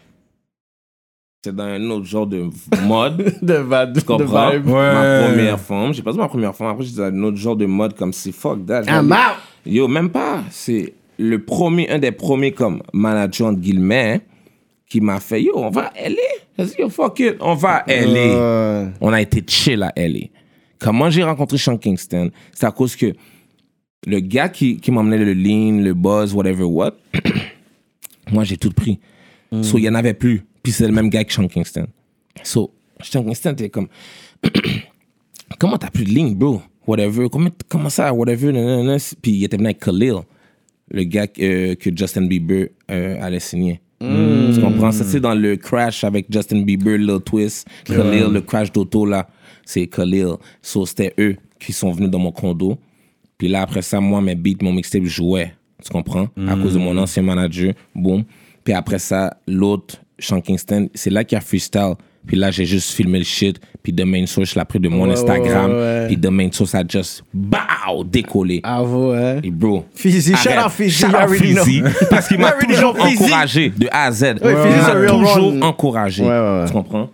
c'est 1.45 1.55
dans 1.55 1.65
un 1.65 1.91
autre 1.91 2.05
genre 2.05 2.27
de 2.27 2.49
mode. 2.85 3.35
De, 3.43 3.55
va- 3.55 3.87
de, 3.87 4.01
Tu 4.01 4.05
comprends? 4.07 4.51
vibe. 4.51 4.67
Ouais. 4.67 4.73
Ma 4.93 5.29
première 5.29 5.61
forme. 5.61 5.95
J'ai 5.95 6.03
perdu 6.03 6.19
ma 6.19 6.29
première 6.29 6.55
forme. 6.55 6.71
Après, 6.71 6.85
j'étais 6.85 6.99
dans 6.99 7.17
un 7.17 7.23
autre 7.23 7.37
genre 7.37 7.57
de 7.57 7.67
mode 7.67 7.95
comme 7.95 8.13
c'est 8.13 8.33
fuck 8.33 8.67
that. 8.67 8.83
I'm 8.89 9.11
out. 9.13 9.37
Yo, 9.65 9.87
même 9.89 10.11
pas. 10.11 10.43
C'est 10.51 10.93
le 11.19 11.43
premier, 11.43 11.89
un 11.89 11.99
des 11.99 12.13
premiers 12.13 12.53
comme 12.53 12.83
manager 12.93 13.47
entre 13.49 13.61
guillemets 13.61 14.21
qui 14.89 15.01
m'a 15.01 15.19
fait 15.21 15.43
yo, 15.43 15.53
on 15.57 15.71
va 15.71 15.93
à 15.97 16.09
LA. 16.09 16.17
J'ai 16.59 16.65
dit 16.65 16.75
yo, 16.81 16.89
fuck 16.89 17.19
it, 17.21 17.37
on 17.41 17.55
va 17.55 17.77
à 17.77 17.85
LA. 17.89 18.91
On 19.01 19.13
a 19.13 19.21
été 19.21 19.43
chill 19.47 19.83
à 19.83 19.93
LA. 19.97 20.27
Comment 20.79 21.11
j'ai 21.11 21.23
rencontré 21.23 21.59
Sean 21.59 21.77
Kingston? 21.77 22.31
C'est 22.53 22.67
à 22.67 22.71
cause 22.71 22.97
que 22.97 23.15
le 24.07 24.21
gars 24.21 24.49
qui, 24.49 24.79
qui 24.79 24.91
m'emmenait 24.91 25.19
le 25.19 25.33
lean, 25.35 25.83
le 25.83 25.95
buzz, 25.95 26.35
whatever 26.35 26.65
what, 26.65 26.93
moi 28.33 28.45
j'ai 28.45 28.57
tout 28.57 28.71
pris. 28.71 28.99
So, 29.63 29.79
il 29.79 29.85
y 29.85 29.89
en 29.89 29.95
avait 29.95 30.15
plus. 30.15 30.43
Puis 30.63 30.73
c'est 30.73 30.87
le 30.87 30.93
même 30.93 31.09
gars 31.09 31.25
que 31.25 31.33
Sean 31.33 31.49
Kingston. 31.49 31.87
So, 32.43 32.73
Sean 33.01 33.25
Kingston 33.25 33.53
était 33.53 33.71
comme, 33.71 33.89
comment 35.59 35.79
t'as 35.79 35.91
plus 35.91 36.05
de 36.05 36.11
ligne, 36.11 36.35
bro? 36.35 36.63
Whatever. 36.87 37.29
Comment, 37.31 37.51
comment 37.69 37.89
ça, 37.89 38.13
whatever? 38.13 38.53
nanana. 38.53 38.97
Puis 39.23 39.33
il 39.33 39.45
était 39.45 39.57
venu 39.57 39.69
avec 39.69 39.81
Khalil, 39.81 40.17
le 40.91 41.05
gars 41.05 41.27
euh, 41.39 41.75
que 41.75 41.91
Justin 41.97 42.27
Bieber 42.27 42.69
euh, 42.91 43.17
allait 43.21 43.41
signer. 43.41 43.81
Tu 44.01 44.61
comprends? 44.61 44.93
Ça, 44.93 45.05
c'est 45.05 45.21
dans 45.21 45.35
le 45.35 45.57
crash 45.57 46.05
avec 46.05 46.27
Justin 46.31 46.63
Bieber, 46.63 46.99
Lil 46.99 47.19
Twist, 47.25 47.67
Khalil, 47.87 48.27
le 48.31 48.41
crash 48.41 48.71
d'auto, 48.71 49.07
là. 49.07 49.29
C'est 49.67 49.87
Khalil. 49.89 50.37
So, 50.63 50.87
c'était 50.87 51.13
eux 51.19 51.37
qui 51.61 51.75
sont 51.75 51.91
venus 51.91 52.09
dans 52.09 52.19
mon 52.21 52.33
condo. 52.33 52.79
Puis 53.37 53.49
là, 53.49 53.61
après 53.63 53.83
ça, 53.83 54.01
moi, 54.01 54.23
mes 54.23 54.35
beats, 54.35 54.63
mon 54.63 54.73
mixtape 54.73 55.05
jouait. 55.05 55.53
Tu 55.85 55.91
comprends? 55.91 56.29
À 56.49 56.55
cause 56.57 56.73
de 56.73 56.79
mon 56.79 56.97
ancien 56.97 57.23
manager. 57.23 57.75
Boum. 57.95 58.25
Puis 58.65 58.73
après 58.73 58.99
ça, 58.99 59.37
l'autre, 59.47 59.97
Sean 60.19 60.41
Kingston, 60.41 60.89
c'est 60.95 61.11
là 61.11 61.23
qu'il 61.23 61.37
y 61.37 61.39
a 61.39 61.43
freestyle. 61.43 61.95
Puis 62.27 62.37
là, 62.37 62.51
j'ai 62.51 62.65
juste 62.65 62.93
filmé 62.93 63.19
le 63.19 63.25
shit. 63.25 63.61
Puis 63.83 63.95
The 63.95 64.05
Main 64.05 64.27
Source, 64.27 64.51
je 64.55 64.59
l'ai 64.59 64.65
pris 64.65 64.81
de 64.81 64.89
mon 64.89 65.05
Ouais, 65.07 65.13
Instagram. 65.13 65.71
ouais, 65.71 65.77
ouais. 65.77 66.07
Puis 66.09 66.19
The 66.19 66.27
Main 66.31 66.49
Source 66.51 66.75
a 66.75 66.83
just, 66.89 67.23
bow, 67.33 68.03
décollé. 68.05 68.61
Avoue, 68.65 69.11
hein. 69.13 69.41
Et 69.45 69.51
bro. 69.51 69.85
Fizzy, 69.95 70.35
shout 70.35 70.49
out 70.65 70.71
Fizzy, 70.73 70.91
Shout 71.05 71.15
out. 71.15 71.29
Fizzy, 71.33 71.83
Parce 72.11 72.27
qu'il 72.27 72.39
m'a 72.41 72.53
toujours 72.53 72.97
encouragé 72.99 73.71
de 73.71 73.87
A 73.93 74.07
à 74.07 74.11
Z. 74.13 74.23
Ouais, 74.23 74.39
il 74.43 74.83
m'a 74.83 75.07
toujours 75.07 75.55
encouragé. 75.63 76.25
Ouais, 76.25 76.29
ouais, 76.31 76.61
ouais. 76.61 76.67
Tu 76.67 76.73
comprends? 76.73 77.11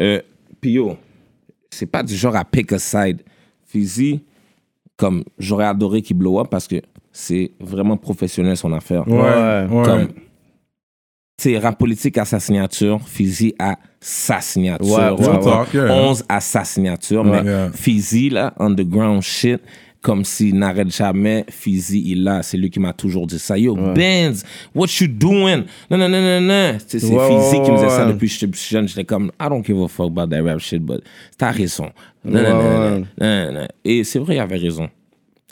Euh, 0.00 0.20
Puis 0.60 0.72
yo, 0.72 0.96
c'est 1.70 1.86
pas 1.86 2.02
du 2.02 2.14
genre 2.14 2.36
à 2.36 2.44
pick 2.44 2.72
a 2.72 2.78
side. 2.78 3.22
Fizzy, 3.66 4.22
comme 4.96 5.24
j'aurais 5.38 5.66
adoré 5.66 6.00
qu'il 6.02 6.16
blow 6.16 6.40
up 6.40 6.48
parce 6.50 6.66
que 6.66 6.76
c'est 7.12 7.50
vraiment 7.60 7.96
professionnel 7.96 8.56
son 8.56 8.72
affaire. 8.72 9.06
Ouais, 9.06 9.14
Ouais. 9.18 9.66
ouais. 9.70 9.82
Comme, 9.84 10.08
sais, 11.38 11.58
rap 11.58 11.78
politique 11.78 12.16
à 12.18 12.24
sa 12.24 12.40
signature, 12.40 13.00
Fizzy 13.06 13.54
a 13.58 13.76
sa 14.00 14.40
signature. 14.40 14.86
Ouais, 14.86 15.10
ouais, 15.10 15.44
ouais. 15.44 15.64
Yeah. 15.74 15.92
11 15.92 16.24
à 16.28 16.40
sa 16.40 16.64
signature, 16.64 17.24
mais 17.24 17.42
Yeah. 17.44 17.70
Fizzy, 17.72 18.30
là, 18.30 18.54
underground 18.58 19.22
shit, 19.22 19.60
comme 20.08 20.24
s'il 20.24 20.56
n'arrête 20.58 20.90
jamais, 20.90 21.44
Fizzy, 21.50 22.02
il 22.06 22.24
l'a. 22.24 22.42
C'est 22.42 22.56
lui 22.56 22.70
qui 22.70 22.80
m'a 22.80 22.94
toujours 22.94 23.26
dit 23.26 23.38
ça. 23.38 23.58
Yo, 23.58 23.74
Benz, 23.76 24.42
what 24.74 24.86
you 25.00 25.06
doing? 25.06 25.64
Non, 25.90 25.98
non, 25.98 26.08
non, 26.08 26.22
non, 26.22 26.40
non. 26.40 26.78
C'est 26.86 27.04
ouais, 27.04 27.60
qui 27.62 27.70
me 27.70 27.76
disait 27.76 27.90
ça 27.90 28.06
depuis 28.06 28.26
que 28.26 28.32
j'étais 28.32 28.46
plus 28.46 28.66
jeune. 28.70 28.88
J'étais 28.88 29.04
comme, 29.04 29.30
I 29.38 29.48
don't 29.50 29.62
give 29.62 29.76
a 29.82 29.86
fuck 29.86 30.06
about 30.06 30.28
that 30.28 30.42
rap 30.42 30.60
shit, 30.60 30.80
but 30.82 31.02
t'as 31.36 31.50
raison. 31.50 31.90
Non, 32.24 32.42
non, 32.42 33.04
non, 33.20 33.52
non. 33.52 33.68
Et 33.84 34.02
c'est 34.02 34.18
vrai, 34.18 34.36
il 34.36 34.38
avait 34.38 34.56
raison. 34.56 34.88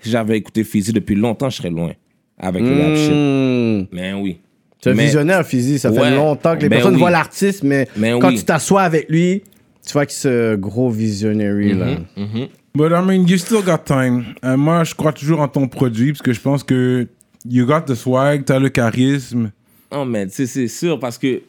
Si 0.01 0.09
j'avais 0.09 0.39
écouté 0.39 0.65
Fizzy 0.65 0.91
depuis 0.95 1.17
longtemps, 1.17 1.51
je 1.51 1.57
serais 1.59 1.69
loin 1.69 1.93
avec 2.39 2.63
le 2.63 2.81
rap 2.81 2.97
shit. 2.97 3.13
Hmm. 3.13 3.95
Mais 3.95 4.15
oui. 4.15 4.39
C'est 4.81 4.91
un 4.91 4.95
Mais- 4.95 5.05
visionnaire, 5.05 5.47
Fizzy. 5.47 5.79
Ça 5.79 5.93
fait 5.93 6.11
longtemps 6.17 6.57
que 6.57 6.63
les 6.63 6.71
personnes 6.71 6.95
oui. 6.95 7.01
voient 7.01 7.11
l'artiste, 7.11 7.63
mais, 7.63 7.87
Mais 7.95 8.19
quand 8.19 8.29
oui. 8.31 8.39
tu 8.39 8.45
t'assois 8.45 8.85
avec 8.85 9.11
lui, 9.11 9.43
tu 9.87 9.93
vois 9.93 10.07
c'est 10.09 10.53
un 10.53 10.57
gros 10.57 10.89
visionnaire, 10.89 11.53
là. 11.55 11.99
Mhm. 12.17 12.49
But 12.77 12.93
I 12.93 13.01
mean, 13.01 13.27
you 13.27 13.39
still 13.39 13.63
got 13.63 13.87
time. 13.87 14.35
Euh, 14.45 14.55
moi, 14.59 14.85
je 14.85 14.95
crois 14.95 15.15
toujours 15.15 15.41
en 15.41 15.49
ton 15.49 15.67
produit 15.67 16.13
parce 16.13 16.21
que 16.21 16.35
je 16.35 16.41
pense 16.41 16.63
que 16.63 17.09
you 17.49 17.65
got 17.65 17.81
the 17.87 17.95
swag, 17.95 18.45
t'as 18.45 18.59
le 18.59 18.69
charisme. 18.69 19.51
Non, 19.91 20.05
mais 20.05 20.27
c'est 20.29 20.69
sûr 20.69 21.01
parce 21.01 21.17
que 21.17 21.41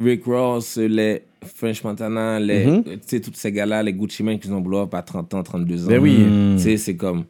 Rick 0.00 0.24
Ross, 0.24 0.78
les 0.78 1.20
French 1.54 1.84
Montana, 1.84 2.40
les, 2.40 2.64
tu 2.82 2.98
sais, 3.06 3.20
tous 3.20 3.32
ces 3.34 3.52
gars-là, 3.52 3.82
les 3.82 3.92
Gucci 3.92 4.22
Mane 4.22 4.38
qui 4.38 4.50
ont 4.50 4.60
blow 4.62 4.80
up 4.80 4.94
à 4.94 5.02
30 5.02 5.34
ans, 5.34 5.42
32 5.42 5.84
ans. 5.84 5.88
Ben 5.88 5.98
oui. 5.98 6.16
Tu 6.56 6.62
sais, 6.62 6.76
c'est 6.78 6.96
comme. 6.96 7.24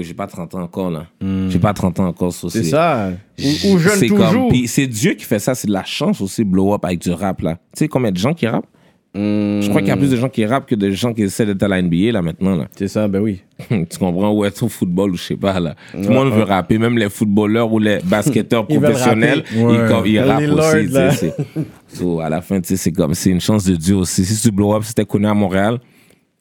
J'ai 0.00 0.14
pas 0.14 0.26
30 0.26 0.56
ans 0.56 0.62
encore, 0.62 0.90
là. 0.90 1.06
J'ai 1.48 1.58
pas 1.60 1.72
30 1.72 2.00
ans 2.00 2.08
encore, 2.08 2.32
ça, 2.32 2.48
C'est 2.50 2.64
ça. 2.64 3.12
Ou, 3.38 3.68
ou 3.68 3.78
jeune 3.78 3.96
c'est 3.96 4.08
toujours. 4.08 4.52
c'est 4.66 4.86
Dieu 4.88 5.14
qui 5.14 5.24
fait 5.24 5.38
ça, 5.38 5.54
c'est 5.54 5.68
de 5.68 5.72
la 5.72 5.84
chance 5.84 6.20
aussi, 6.20 6.42
blow 6.42 6.74
up 6.74 6.84
avec 6.84 6.98
du 6.98 7.12
rap, 7.12 7.42
là. 7.42 7.54
Tu 7.54 7.78
sais 7.78 7.88
combien 7.88 8.10
de 8.10 8.18
gens 8.18 8.34
qui 8.34 8.48
rappent? 8.48 8.66
Je 9.14 9.68
crois 9.68 9.80
qu'il 9.80 9.88
y 9.88 9.92
a 9.92 9.96
plus 9.96 10.10
de 10.10 10.16
gens 10.16 10.28
qui 10.28 10.44
rappent 10.46 10.68
que 10.68 10.76
de 10.76 10.90
gens 10.90 11.12
qui 11.12 11.22
essaient 11.22 11.44
d'être 11.46 11.62
à 11.64 11.68
la 11.68 11.82
NBA, 11.82 12.12
là, 12.12 12.22
maintenant, 12.22 12.54
là. 12.54 12.68
C'est 12.76 12.86
ça, 12.86 13.08
ben 13.08 13.20
oui. 13.20 13.40
tu 13.68 13.98
comprends? 13.98 14.30
Ou 14.32 14.44
être 14.44 14.62
au 14.62 14.68
football, 14.68 15.10
ou 15.10 15.16
je 15.16 15.22
sais 15.24 15.36
pas, 15.36 15.58
là. 15.58 15.74
Tout 15.92 15.98
le 16.08 16.14
monde 16.14 16.32
veut 16.32 16.44
rapper, 16.44 16.78
même 16.78 16.96
les 16.96 17.10
footballeurs 17.10 17.72
ou 17.72 17.78
les 17.80 17.98
basketteurs 18.04 18.66
Ils 18.70 18.78
professionnels, 18.80 19.42
ils, 19.52 19.64
Ouais. 19.64 19.76
ils 20.06 20.20
rappent 20.20 20.42
aussi, 20.42 20.88
c'est- 21.16 21.34
So, 21.88 22.20
à 22.20 22.28
la 22.28 22.40
fin, 22.40 22.60
c'est 22.62 22.92
comme, 22.92 23.14
c'est 23.14 23.30
une 23.30 23.40
chance 23.40 23.64
de 23.64 23.74
Dieu 23.74 23.96
aussi. 23.96 24.24
Si 24.24 24.40
tu 24.40 24.52
blow 24.54 24.74
up, 24.76 24.84
si 24.84 24.94
t'es 24.94 25.04
connu 25.04 25.26
à 25.26 25.34
Montréal, 25.34 25.78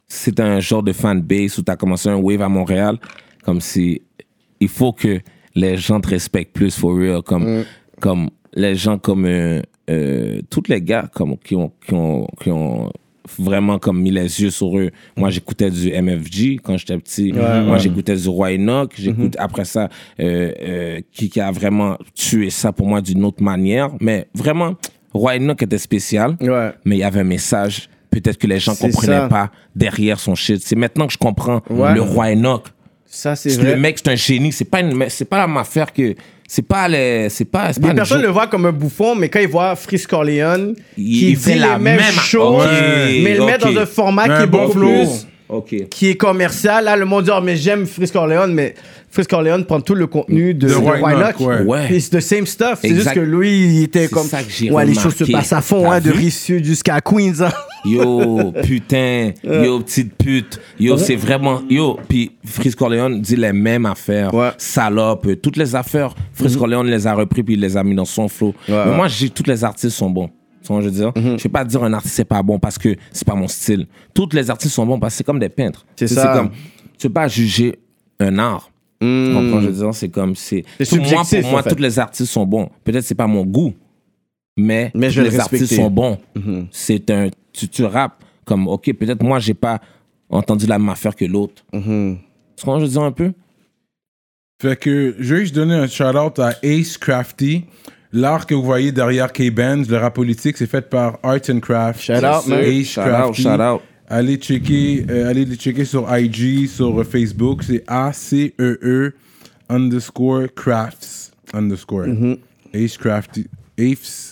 si 0.08 0.32
t'as 0.32 0.46
un 0.46 0.60
genre 0.60 0.84
de 0.84 0.94
fanbase 0.94 1.58
ou 1.58 1.64
t'as 1.64 1.76
commencé 1.76 2.08
un 2.10 2.16
wave 2.18 2.42
à 2.44 2.50
Montréal, 2.50 2.98
comme 3.44 3.62
si, 3.62 4.02
il 4.60 4.68
faut 4.70 4.94
que 4.94 5.20
les 5.56 5.76
gens 5.78 6.00
te 6.00 6.10
respectent 6.10 6.54
plus, 6.54 6.76
for 6.78 6.96
real, 6.96 7.24
comme, 7.24 7.64
comme 8.00 8.30
les 8.54 8.76
gens 8.76 9.00
comme, 9.00 9.26
euh, 9.26 9.62
euh, 9.90 10.42
tous 10.50 10.64
les 10.70 10.82
gars, 10.82 11.10
comme, 11.14 11.38
qui 11.38 11.56
ont, 11.56 11.72
qui 11.86 11.94
ont, 11.94 12.28
qui 12.42 12.50
ont 12.52 12.92
vraiment 13.38 13.78
comme 13.80 14.02
mis 14.02 14.12
les 14.12 14.42
yeux 14.42 14.50
sur 14.50 14.78
eux. 14.78 14.90
Moi, 15.16 15.30
j'écoutais 15.30 15.70
du 15.70 15.92
MFG 15.92 16.60
quand 16.64 16.78
j'étais 16.78 16.98
petit. 16.98 17.32
Moi, 17.34 17.78
j'écoutais 17.78 18.16
du 18.16 18.28
Roy 18.30 18.52
Enoch. 18.56 18.94
J'écoute 18.98 19.36
après 19.38 19.66
ça 19.66 19.90
euh, 20.20 20.52
euh, 20.62 21.00
qui, 21.12 21.30
qui 21.30 21.40
a 21.40 21.52
vraiment 21.52 21.98
tué 22.16 22.50
ça 22.50 22.72
pour 22.72 22.88
moi 22.88 23.02
d'une 23.02 23.24
autre 23.24 23.44
manière. 23.44 23.90
Mais 24.00 24.28
vraiment, 24.34 24.76
Roy 25.14 25.36
Enoch 25.38 25.62
était 25.62 25.78
spécial, 25.78 26.38
Ouais. 26.42 26.72
mais 26.86 26.96
il 26.98 27.00
y 27.00 27.04
avait 27.04 27.20
un 27.22 27.24
message. 27.26 27.90
Peut-être 28.10 28.38
que 28.40 28.48
les 28.48 28.58
gens 28.60 28.74
C'est 28.74 28.90
comprenaient 28.90 29.14
ça. 29.20 29.28
pas 29.28 29.52
derrière 29.76 30.20
son 30.20 30.34
shit. 30.34 30.62
C'est 30.64 30.76
maintenant 30.76 31.06
que 31.06 31.14
je 31.14 31.18
comprends 31.20 31.62
le 31.70 32.02
Roy 32.02 32.32
Enoch. 32.34 32.64
Ça, 33.06 33.36
c'est. 33.36 33.56
Le 33.62 33.76
mec, 33.76 34.00
c'est 34.00 34.10
un 34.10 34.16
génie. 34.16 34.52
C'est 34.52 34.66
pas 34.66 34.82
une, 34.82 34.98
pas 35.30 35.38
la 35.38 35.48
même 35.48 35.58
affaire 35.58 35.94
que. 35.94 36.16
C'est 36.52 36.64
pas 36.64 36.88
les. 36.88 37.30
C'est 37.30 37.46
pas. 37.46 37.72
c'est 37.74 37.80
pas 37.80 37.90
Les 37.90 37.94
personnes 37.94 38.24
le 38.24 38.30
voient 38.30 38.48
comme 38.48 38.66
un 38.66 38.72
bouffon, 38.72 39.14
mais 39.14 39.30
quand 39.30 39.40
ils 39.40 39.48
voient 39.48 39.76
Fritz 39.76 40.08
Corleone, 40.08 40.74
Il- 40.98 41.04
qui 41.20 41.30
il 41.32 41.38
fait 41.38 41.54
dit 41.54 41.60
la 41.60 41.78
les 41.78 41.84
mêmes 41.84 41.98
même- 41.98 42.12
choses, 42.16 42.66
mais 42.66 43.36
le 43.38 43.46
met 43.46 43.58
dans 43.60 43.78
un 43.80 43.86
format 43.86 44.26
qui 44.26 44.44
est 44.44 44.48
bon 44.48 44.64
beaucoup 44.66 44.80
flow. 44.80 44.90
plus 44.90 45.28
Ok. 45.48 45.76
qui 45.92 46.10
est 46.10 46.16
commercial. 46.16 46.86
Là, 46.86 46.96
le 46.96 47.06
monde 47.06 47.26
dit, 47.26 47.32
oh, 47.32 47.40
mais 47.44 47.56
j'aime 47.56 47.86
Fritz 47.86 48.12
Corleone, 48.12 48.52
mais 48.54 48.74
Fritz 49.12 49.28
Corleone 49.28 49.64
prend 49.66 49.80
tout 49.80 49.94
le 49.96 50.08
contenu 50.08 50.56
de, 50.56 50.68
De 50.68 50.74
de 50.74 50.80
Enoch. 50.80 51.40
ouais. 51.40 51.62
Ouais. 51.62 51.96
It's 51.96 52.10
the 52.10 52.20
same 52.20 52.48
stuff. 52.48 52.80
C'est 52.82 52.96
juste 52.96 53.14
que 53.14 53.20
lui, 53.20 53.52
il 53.78 53.84
était 53.84 54.08
C'est 54.08 54.12
comme. 54.14 54.28
ça 54.28 54.42
que 54.42 54.50
j'ai 54.50 54.72
ouais, 54.72 54.86
les 54.86 54.96
choses 54.96 55.16
se 55.16 55.26
passent 55.32 55.54
à 55.54 55.62
fond, 55.62 55.92
hein, 55.92 56.00
de? 56.00 56.10
Rive-Sud 56.10 56.66
jusqu'à 56.66 57.00
Queens. 57.00 57.48
Yo, 57.86 58.52
putain, 58.64 59.32
yo, 59.44 59.80
petite 59.80 60.14
pute, 60.18 60.60
yo, 60.80 60.98
c'est 60.98 61.16
vraiment, 61.16 61.62
yo, 61.70 61.98
puis 62.08 62.32
Fritz 62.46 62.76
Corleone 62.76 63.22
dit 63.22 63.36
les 63.36 63.54
mêmes 63.54 63.86
affaires, 63.86 64.34
Ouais. 64.34 64.52
salope, 64.58 65.26
euh, 65.28 65.36
toutes 65.36 65.56
les 65.58 65.76
affaires, 65.76 66.14
Fritz 66.34 66.58
Corleone 66.58 66.88
les 66.88 67.08
a 67.08 67.14
repris 67.14 67.42
puis 67.44 67.54
il 67.54 67.60
les 67.62 67.78
a 67.78 67.84
mis 67.84 67.96
dans 67.96 68.06
son 68.06 68.28
flow. 68.28 68.54
Ouais, 68.68 68.86
Mais 68.86 68.96
moi, 68.96 69.08
j'ai 69.08 69.30
tous 69.30 69.48
les 69.48 69.64
artistes 69.64 69.96
sont 69.96 70.10
bons. 70.10 70.30
Tu 70.62 70.74
vois 70.74 70.82
ce 70.82 70.88
que 70.90 70.94
je 70.94 71.00
veux 71.04 71.12
dire? 71.12 71.38
Je 71.38 71.44
vais 71.44 71.50
pas 71.50 71.64
dire 71.64 71.84
un 71.84 71.94
artiste 71.94 72.16
c'est 72.16 72.26
pas 72.26 72.44
bon 72.44 72.60
parce 72.60 72.78
que 72.78 72.96
c'est 73.14 73.26
pas 73.26 73.36
mon 73.36 73.48
style. 73.48 73.88
Tous 74.14 74.28
les 74.34 74.50
artistes 74.50 74.74
sont 74.74 74.86
bons 74.86 75.00
parce 75.00 75.14
que 75.14 75.18
c'est 75.20 75.24
comme 75.24 75.40
des 75.40 75.50
peintres. 75.50 75.86
C'est 75.96 76.08
ça. 76.08 76.34
comme, 76.36 76.50
tu 76.98 77.08
peux 77.08 77.14
pas 77.14 77.28
juger 77.30 77.80
un 78.20 78.38
art. 78.40 78.70
Tu 79.02 79.32
comprends 79.34 79.62
je 79.62 79.68
veux 79.68 79.72
dire? 79.72 79.94
C'est 79.94 80.10
comme, 80.10 80.36
c'est. 80.36 80.66
Moi, 80.92 81.00
pour 81.24 81.52
moi, 81.52 81.60
en 81.62 81.64
fait. 81.64 81.70
tous 81.76 81.82
les 81.82 81.98
artistes 81.98 82.30
sont 82.30 82.46
bons. 82.46 82.68
Peut-être 82.84 83.06
c'est 83.06 83.16
pas 83.16 83.28
mon 83.28 83.46
goût, 83.46 83.74
mais, 84.60 84.92
je 85.10 85.22
les 85.22 85.32
le 85.32 85.40
artistes 85.40 85.74
sont 85.76 85.90
bons. 85.90 86.18
C'est 86.72 87.10
un. 87.10 87.30
Tu, 87.52 87.68
tu 87.68 87.84
rappes 87.84 88.24
comme, 88.46 88.68
ok, 88.68 88.94
peut-être 88.94 89.24
moi, 89.24 89.40
j'ai 89.40 89.54
pas 89.54 89.80
entendu 90.30 90.66
la 90.66 90.80
même 90.80 90.90
affaire 90.90 91.16
que 91.16 91.26
l'autre. 91.26 91.64
Tu 91.72 91.80
comprends 91.80 92.20
ce 92.58 92.64
que 92.66 92.80
je 92.80 92.86
veux 92.86 92.92
dire 92.92 93.02
un 93.04 93.12
peu? 93.12 93.32
Fait 94.62 94.76
que 94.78 95.16
je 95.20 95.36
vais 95.36 95.42
juste 95.42 95.56
donner 95.56 95.76
un 95.76 95.88
shout-out 95.88 96.38
à 96.40 96.56
Ace 96.64 96.98
Crafty. 96.98 97.64
L'art 98.12 98.46
que 98.46 98.56
vous 98.56 98.64
voyez 98.64 98.92
derrière 98.92 99.32
K-Benz, 99.32 99.90
le 99.90 99.98
rap 99.98 100.16
politique, 100.16 100.58
c'est 100.58 100.68
fait 100.70 100.90
par 100.90 101.20
Arts 101.24 101.50
and 101.50 101.60
Craft. 101.60 102.02
Shout 102.02 102.14
out, 102.26 102.48
man. 102.48 102.60
Ace 102.64 102.88
Shout 102.88 103.02
out, 103.02 103.06
Crafty. 103.06 103.42
shout 103.44 103.62
out. 103.62 103.82
Allez 104.10 104.38
checker, 104.38 105.06
euh, 105.10 105.30
allez 105.30 105.46
les 105.46 105.56
checker 105.56 105.86
sur 105.86 106.08
IG, 106.14 106.68
sur 106.68 107.00
euh, 107.00 107.04
Facebook. 107.04 107.64
C'est 107.64 107.84
A-C-E-E 107.88 109.14
underscore 109.70 110.48
crafts 110.56 111.32
underscore. 111.54 112.08
Ace 112.74 112.98
Crafty. 112.98 113.46
Ace 113.78 114.29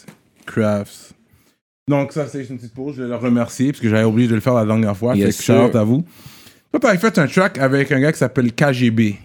Crafts. 0.48 1.14
Donc, 1.88 2.12
ça, 2.12 2.26
c'est 2.28 2.44
une 2.50 2.58
petite 2.58 2.74
pause. 2.74 2.96
Je 2.98 3.04
vais 3.04 3.10
le 3.10 3.16
remercier 3.16 3.72
parce 3.72 3.80
que 3.80 3.90
j'avais 3.90 4.04
oublié 4.04 4.28
de 4.28 4.34
le 4.36 4.42
faire 4.42 4.56
la 4.56 4.66
dernière 4.66 4.98
fois. 4.98 5.16
Yes, 5.16 5.38
fait 5.38 5.38
que 5.38 5.44
shout 5.44 5.54
out 5.70 5.76
à 5.76 5.84
vous. 5.84 6.04
Toi, 6.72 6.80
t'avais 6.80 6.98
fait 6.98 7.18
un 7.20 7.28
track 7.28 7.58
avec 7.60 7.92
un 7.92 8.00
gars 8.00 8.12
qui 8.12 8.18
s'appelle 8.20 8.52
KGB. 8.54 9.16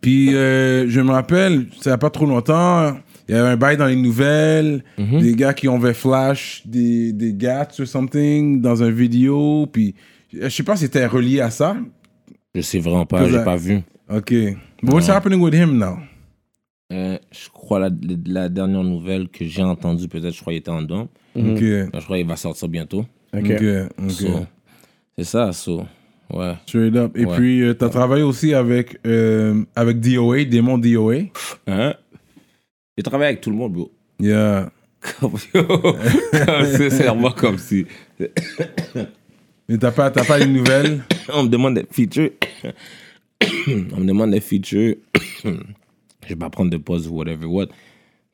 Puis 0.00 0.34
euh, 0.34 0.88
je 0.88 1.00
me 1.00 1.10
rappelle, 1.10 1.66
ça 1.80 1.90
n'a 1.90 1.98
pas 1.98 2.10
trop 2.10 2.26
longtemps, 2.26 2.96
il 3.28 3.34
y 3.34 3.38
avait 3.38 3.48
un 3.48 3.56
bail 3.56 3.76
dans 3.76 3.86
les 3.86 3.96
nouvelles, 3.96 4.84
des 4.98 5.34
gars 5.34 5.54
qui 5.54 5.68
ont 5.68 5.80
fait 5.80 5.94
flash 5.94 6.62
des, 6.66 7.12
des 7.12 7.32
gats 7.34 7.68
or 7.78 7.86
something 7.86 8.60
dans 8.60 8.82
un 8.82 8.90
vidéo, 8.90 9.66
puis 9.72 9.94
je 10.32 10.48
sais 10.48 10.62
pas 10.62 10.76
si 10.76 10.84
c'était 10.84 11.06
relié 11.06 11.40
à 11.40 11.50
ça. 11.50 11.76
Je 12.54 12.60
sais 12.60 12.78
vraiment 12.78 13.06
pas, 13.06 13.26
j'ai 13.28 13.36
I- 13.40 13.44
pas 13.44 13.56
vu. 13.56 13.80
Ok. 14.08 14.32
But 14.82 14.92
what's 14.94 15.08
happening 15.08 15.40
with 15.40 15.54
him 15.54 15.78
now? 15.78 15.98
Euh, 16.92 17.18
je 17.32 17.48
crois 17.48 17.78
la, 17.80 17.90
la 18.26 18.48
dernière 18.48 18.84
nouvelle 18.84 19.28
que 19.28 19.44
j'ai 19.44 19.62
entendue, 19.62 20.06
peut-être, 20.08 20.34
je 20.34 20.40
crois 20.40 20.52
qu'il 20.52 20.60
était 20.60 20.70
en 20.70 20.82
dedans. 20.82 21.08
Ok. 21.34 21.58
Je 21.60 22.00
crois 22.04 22.16
qu'il 22.18 22.26
va 22.26 22.36
sortir 22.36 22.68
bientôt. 22.68 23.04
Ok. 23.36 23.50
Ok. 23.98 24.10
So, 24.10 24.46
c'est 25.18 25.24
ça, 25.24 25.52
so. 25.52 25.84
Ouais. 26.32 26.54
Straight 26.66 26.94
up. 26.96 27.12
Et 27.16 27.24
Ouais. 27.24 27.36
puis, 27.36 27.62
euh, 27.62 27.74
t'as 27.74 27.88
travaillé 27.88 28.22
aussi 28.22 28.54
avec, 28.54 28.98
euh, 29.06 29.64
avec 29.74 30.00
DOA, 30.00 30.44
Démon 30.44 30.78
DOA. 30.78 31.22
Hein? 31.66 31.94
J'ai 32.96 33.02
travaillé 33.02 33.30
avec 33.30 33.40
tout 33.40 33.50
le 33.50 33.56
monde, 33.56 33.72
bro. 33.72 33.92
Yeah. 34.20 34.70
Comme, 35.20 35.34
sincèrement, 36.64 37.30
comme 37.30 37.58
si. 37.58 37.86
Mais 39.68 39.78
t'as 39.78 39.90
pas, 39.92 40.10
t'as 40.10 40.24
pas 40.24 40.38
les 40.38 40.46
nouvelles? 40.46 41.02
On 41.34 41.42
me 41.44 41.48
demande 41.48 41.74
des 41.74 41.86
features. 41.90 42.30
On 43.92 44.00
me 44.00 44.06
demande 44.06 44.30
des 44.30 44.40
features. 44.40 44.94
Je 46.26 46.30
vais 46.34 46.36
pas 46.38 46.50
prendre 46.50 46.70
de 46.70 46.76
pause 46.76 47.08
ou 47.08 47.14
whatever 47.16 47.46
what. 47.46 47.66
Tu 47.66 47.72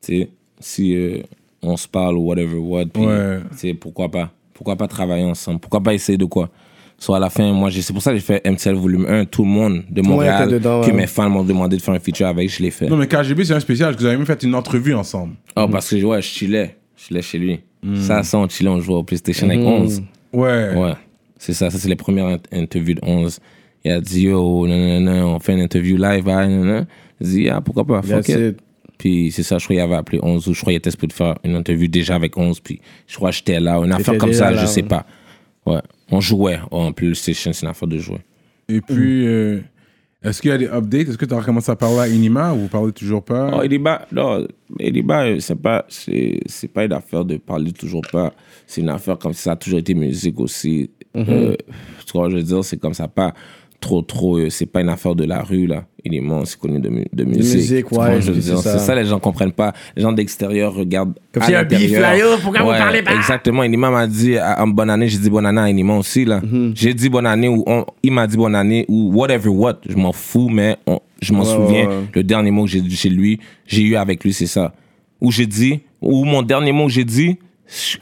sais, 0.01 0.29
si 0.59 0.95
euh, 0.95 1.21
on 1.61 1.77
se 1.77 1.87
parle 1.87 2.17
ou 2.17 2.21
whatever 2.27 2.57
what, 2.57 2.87
puis, 2.87 3.05
Ouais. 3.05 3.39
tu 3.51 3.57
sais, 3.57 3.73
pourquoi 3.73 4.09
pas? 4.09 4.31
Pourquoi 4.53 4.75
pas 4.75 4.87
travailler 4.87 5.23
ensemble? 5.23 5.59
Pourquoi 5.59 5.81
pas 5.81 5.93
essayer 5.93 6.17
de 6.17 6.25
quoi? 6.25 6.49
Soit 6.97 7.17
à 7.17 7.19
la 7.19 7.29
fin, 7.29 7.51
moi, 7.53 7.69
c'est 7.71 7.91
pour 7.93 8.01
ça 8.01 8.11
que 8.11 8.17
j'ai 8.17 8.23
fait 8.23 8.45
MCL 8.45 8.75
volume 8.75 9.05
1. 9.09 9.25
Tout 9.25 9.43
le 9.43 9.49
monde 9.49 9.83
de 9.89 10.01
monde 10.01 10.11
Montréal, 10.17 10.43
était 10.45 10.53
dedans, 10.59 10.81
que 10.81 10.87
ouais. 10.87 10.93
mes 10.93 11.07
fans 11.07 11.29
m'ont 11.29 11.43
demandé 11.43 11.75
de 11.77 11.81
faire 11.81 11.93
un 11.93 11.99
feature 11.99 12.27
avec, 12.27 12.49
je 12.49 12.61
l'ai 12.61 12.71
fait. 12.71 12.87
Non, 12.87 12.95
mais 12.97 13.07
KGB, 13.07 13.43
c'est 13.45 13.53
un 13.53 13.59
spécial, 13.59 13.87
parce 13.89 13.97
que 13.97 14.01
vous 14.01 14.07
avez 14.07 14.17
même 14.17 14.25
fait 14.25 14.41
une 14.43 14.55
entrevue 14.55 14.93
ensemble. 14.93 15.33
Oh, 15.57 15.67
parce 15.67 15.89
que 15.89 16.03
ouais, 16.03 16.21
je 16.21 16.27
chillais. 16.27 16.77
Je 16.95 17.05
chillais 17.05 17.21
chez 17.21 17.37
lui. 17.39 17.59
Ça, 17.95 18.23
ça, 18.23 18.37
on 18.37 18.47
chillait, 18.47 18.69
on 18.69 18.79
jouait 18.79 18.95
au 18.95 19.03
PlayStation 19.03 19.47
avec 19.49 19.59
11. 19.59 20.03
Ouais. 20.31 20.73
Ouais, 20.75 20.93
c'est 21.37 21.53
ça. 21.53 21.69
Ça, 21.69 21.77
c'est 21.77 21.89
les 21.89 21.95
premières 21.97 22.27
int- 22.27 22.39
interviews 22.53 22.93
de 22.95 23.01
11. 23.03 23.39
Il 23.83 23.91
a 23.91 23.99
dit, 23.99 24.21
yo, 24.23 24.65
non, 24.65 24.77
non, 24.77 24.99
non, 25.01 25.35
on 25.35 25.39
fait 25.39 25.53
une 25.53 25.59
interview 25.61 25.97
live, 25.97 26.29
ah, 26.29 26.47
non, 26.47 26.63
non. 26.63 26.85
J'ai 27.21 27.27
dit, 27.27 27.49
ah, 27.49 27.61
pourquoi 27.61 27.85
pas, 27.85 28.01
fuck 28.01 28.25
That's 28.25 28.29
it. 28.29 28.37
it. 28.37 28.59
Puis 28.97 29.31
c'est 29.31 29.43
ça, 29.43 29.57
je 29.57 29.65
crois 29.65 29.75
qu'il 29.75 29.83
avait 29.83 29.95
appelé 29.95 30.19
11 30.21 30.47
ou 30.47 30.53
je 30.53 30.59
crois 30.61 30.71
qu'il 30.71 30.77
était 30.77 30.91
supposé 30.91 31.13
faire 31.13 31.37
une 31.43 31.55
interview 31.55 31.87
déjà 31.87 32.15
avec 32.15 32.37
11. 32.37 32.59
Puis 32.59 32.79
je 33.07 33.15
crois 33.15 33.31
que 33.31 33.37
j'étais 33.37 33.59
là. 33.59 33.77
Une 33.77 33.91
affaire 33.91 34.17
comme 34.17 34.33
ça, 34.33 34.51
là, 34.51 34.61
je 34.61 34.65
sais 34.65 34.81
ouais. 34.81 34.87
pas. 34.87 35.05
Ouais, 35.65 35.81
on 36.11 36.19
jouait 36.19 36.59
en 36.71 36.91
PlayStation, 36.91 37.53
c'est 37.53 37.63
une 37.65 37.69
affaire 37.69 37.87
de 37.87 37.97
jouer. 37.97 38.19
Et 38.67 38.81
puis, 38.81 39.27
euh, 39.27 39.61
est-ce 40.23 40.41
qu'il 40.41 40.51
y 40.51 40.53
a 40.53 40.57
des 40.57 40.67
updates? 40.67 41.09
Est-ce 41.09 41.17
que 41.17 41.25
tu 41.25 41.33
as 41.33 41.39
recommencé 41.39 41.71
à 41.71 41.75
parler 41.75 41.99
à 41.99 42.07
Inima 42.07 42.53
ou 42.53 42.59
vous 42.59 42.67
parlez 42.67 42.93
toujours 42.93 43.23
pas? 43.23 43.51
Oh, 43.53 43.61
Eliba, 43.61 44.07
non, 44.11 44.47
Eliba, 44.79 45.25
euh, 45.25 45.39
c'est 45.39 45.55
pas, 45.55 45.85
c'est, 45.89 46.39
c'est 46.45 46.69
pas 46.69 46.85
une 46.85 46.93
affaire 46.93 47.25
de 47.25 47.37
parler 47.37 47.73
toujours 47.73 48.03
pas. 48.09 48.33
C'est 48.65 48.81
une 48.81 48.89
affaire 48.89 49.17
comme 49.17 49.33
si 49.33 49.41
ça 49.41 49.51
a 49.51 49.55
toujours 49.55 49.79
été 49.79 49.93
musique 49.93 50.39
aussi. 50.39 50.89
Euh, 51.15 51.55
tu 52.05 52.11
vois, 52.13 52.29
je 52.29 52.37
veux 52.37 52.43
dire, 52.43 52.63
c'est 52.63 52.77
comme 52.77 52.93
ça, 52.93 53.07
pas 53.07 53.33
trop, 53.83 54.01
trop. 54.01 54.37
euh, 54.37 54.49
c'est 54.49 54.65
pas 54.65 54.81
une 54.81 54.89
affaire 54.89 55.13
de 55.15 55.25
la 55.25 55.41
rue, 55.43 55.67
là. 55.67 55.85
Il 56.05 56.13
est 56.15 56.21
mort, 56.21 56.45
c'est 56.45 56.59
connu 56.59 56.79
de, 56.79 56.89
mu- 56.89 57.05
de 57.13 57.23
musique. 57.23 57.55
musique, 57.55 57.91
ouais, 57.91 58.19
c'est 58.21 58.57
ça. 58.79 58.95
les 58.95 59.05
gens 59.05 59.19
comprennent 59.19 59.51
pas. 59.51 59.73
Les 59.95 60.01
gens 60.01 60.11
d'extérieur 60.11 60.73
regardent. 60.73 61.13
Comme 61.31 61.43
a 61.43 61.47
un 61.47 61.51
l'intérieur. 61.51 62.01
là, 62.01 62.17
yo, 62.17 62.25
pourquoi 62.41 62.61
vous 62.61 62.67
parlez 62.69 63.01
pas? 63.01 63.13
Exactement. 63.15 63.63
Inima 63.63 63.89
m'a 63.89 64.07
dit 64.07 64.37
à- 64.37 64.61
en 64.63 64.67
bonne 64.67 64.89
année, 64.89 65.07
j'ai 65.07 65.17
dit 65.17 65.29
bonne 65.29 65.45
année 65.45 65.61
à 65.61 65.69
Inima 65.69 65.95
aussi, 65.97 66.25
là. 66.25 66.39
Mhm. 66.41 66.71
J'ai 66.75 66.93
dit 66.93 67.09
bonne 67.09 67.25
année 67.27 67.47
ou 67.47 67.63
on- 67.67 67.85
il 68.01 68.11
m'a 68.11 68.25
dit 68.27 68.37
bonne 68.37 68.55
année 68.55 68.85
ou 68.87 69.11
whatever 69.13 69.49
what. 69.49 69.79
Je 69.87 69.95
m'en 69.95 70.11
fous, 70.13 70.49
mais 70.49 70.75
on- 70.87 70.99
je 71.21 71.31
m'en 71.33 71.43
Ouais, 71.43 71.45
souviens. 71.45 71.87
ouais, 71.87 71.95
ouais. 71.95 72.03
Le 72.13 72.23
dernier 72.23 72.51
mot 72.51 72.63
que 72.65 72.69
j'ai 72.71 72.81
dit 72.81 72.95
chez 72.95 73.09
lui, 73.09 73.39
j'ai 73.65 73.83
eu 73.83 73.95
avec 73.95 74.23
lui, 74.23 74.33
c'est 74.33 74.47
ça. 74.47 74.73
Où 75.21 75.31
j'ai 75.31 75.45
dit, 75.47 75.79
ou 76.01 76.25
mon 76.25 76.41
dernier 76.41 76.71
mot 76.73 76.87
que 76.87 76.91
j'ai 76.93 77.05
dit 77.05 77.37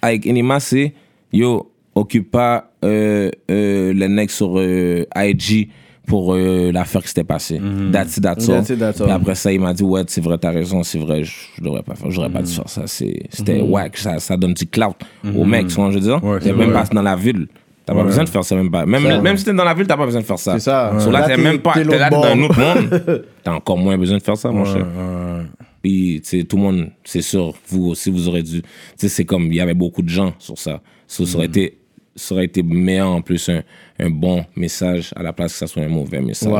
avec 0.02 0.26
Inima, 0.26 0.60
c'est 0.60 0.94
yo, 1.34 1.72
occupe 1.94 2.32
pas 2.32 2.71
euh, 2.84 3.30
euh, 3.50 3.94
les 3.94 4.08
necks 4.08 4.32
sur 4.32 4.54
euh, 4.58 5.06
IG 5.16 5.70
pour 6.08 6.34
euh, 6.34 6.72
l'affaire 6.72 7.02
qui 7.02 7.10
s'était 7.10 7.24
passée. 7.24 7.62
That's 7.92 8.18
it, 8.18 8.24
that's 8.24 8.48
it, 8.48 8.80
that's 8.80 9.00
all. 9.00 9.06
Puis 9.08 9.12
après 9.16 9.36
ça, 9.36 9.52
il 9.54 9.60
m'a 9.62 9.74
dit, 9.74 9.84
ouais, 9.84 10.02
c'est 10.08 10.22
vrai, 10.22 10.38
t'as 10.38 10.52
raison, 10.52 10.84
c'est 10.84 10.98
vrai, 11.00 11.24
je, 11.24 11.62
devrais 11.62 11.84
pas 11.84 11.96
faire, 11.96 12.10
j'aurais 12.12 12.30
pas 12.30 12.42
dû 12.42 12.52
faire 12.52 12.68
ça. 12.68 12.84
C'est- 12.88 13.24
C'était 13.30 13.62
whack, 13.62 13.98
ça, 13.98 14.20
ça 14.20 14.36
donne 14.36 14.54
du 14.54 14.66
clout 14.66 14.96
au 15.36 15.46
mec, 15.46 15.68
tu 15.68 15.76
vois, 15.76 15.92
ce 15.92 15.96
que 15.96 16.02
je 16.02 16.06
veux 16.08 16.14
dire? 16.20 16.24
Ouais, 16.24 16.40
T'es 16.40 16.54
même 16.54 16.72
vrai. 16.72 16.84
pas 16.84 16.90
dans 16.94 17.02
la 17.04 17.16
ville. 17.16 17.48
T'as 17.86 17.94
pas 17.94 18.00
Ouais. 18.02 18.06
besoin 18.06 18.24
de 18.26 18.30
faire 18.30 18.44
ça, 18.44 18.56
même 18.56 18.70
pas. 18.70 18.86
Même, 18.86 19.02
Ça. 19.04 19.22
même 19.22 19.38
si 19.38 19.46
t'es 19.46 19.54
dans 19.54 19.64
la 19.64 19.74
ville, 19.74 19.88
t'as 19.88 19.98
pas 19.98 20.06
besoin 20.06 20.22
de 20.22 20.26
faire 20.26 20.38
ça. 20.40 20.54
C'est 20.54 20.60
ça. 20.66 20.94
So 21.00 21.10
là, 21.12 21.22
Là, 21.22 21.28
t'es 21.28 21.38
même 21.38 21.60
pas, 21.60 21.74
t'es 21.74 21.84
là 21.84 22.10
dans 22.10 22.24
un 22.24 22.42
autre 22.44 22.60
monde. 22.60 23.24
T'as 23.44 23.54
encore 23.54 23.78
moins 23.78 23.98
besoin 23.98 24.18
de 24.18 24.24
faire 24.24 24.38
ça, 24.38 24.52
mon 24.52 24.62
Ouais, 24.64 24.66
cher. 24.72 24.86
ouais. 24.86 25.44
Puis, 25.82 26.22
tu 26.24 26.30
sais, 26.40 26.44
tout 26.44 26.58
le 26.58 26.62
monde, 26.62 26.90
c'est 27.04 27.24
sûr, 27.24 27.54
vous 27.70 27.88
aussi, 27.88 28.12
vous 28.12 28.28
aurez 28.28 28.44
dû. 28.44 28.62
Tu 28.62 28.68
sais, 28.98 29.10
c'est 29.10 29.26
comme, 29.26 29.46
il 29.46 29.56
y 29.56 29.62
avait 29.62 29.74
beaucoup 29.74 30.04
de 30.04 30.10
gens 30.10 30.34
sur 30.38 30.60
ça. 30.60 30.80
So, 31.08 31.26
ça, 31.26 31.38
aurait 31.40 31.48
Mm. 31.48 31.50
été, 31.52 31.78
ça 32.16 32.36
aurait 32.36 32.46
été 32.46 32.62
meilleur 32.64 33.08
en 33.10 33.22
plus 33.22 33.48
un, 33.50 33.62
un 34.00 34.10
bon 34.10 34.44
message 34.56 35.12
à 35.16 35.24
la 35.24 35.32
place 35.34 35.54
que 35.54 35.60
ça 35.60 35.68
soit 35.68 35.84
un 35.84 35.88
mauvais 35.88 36.22
message. 36.22 36.52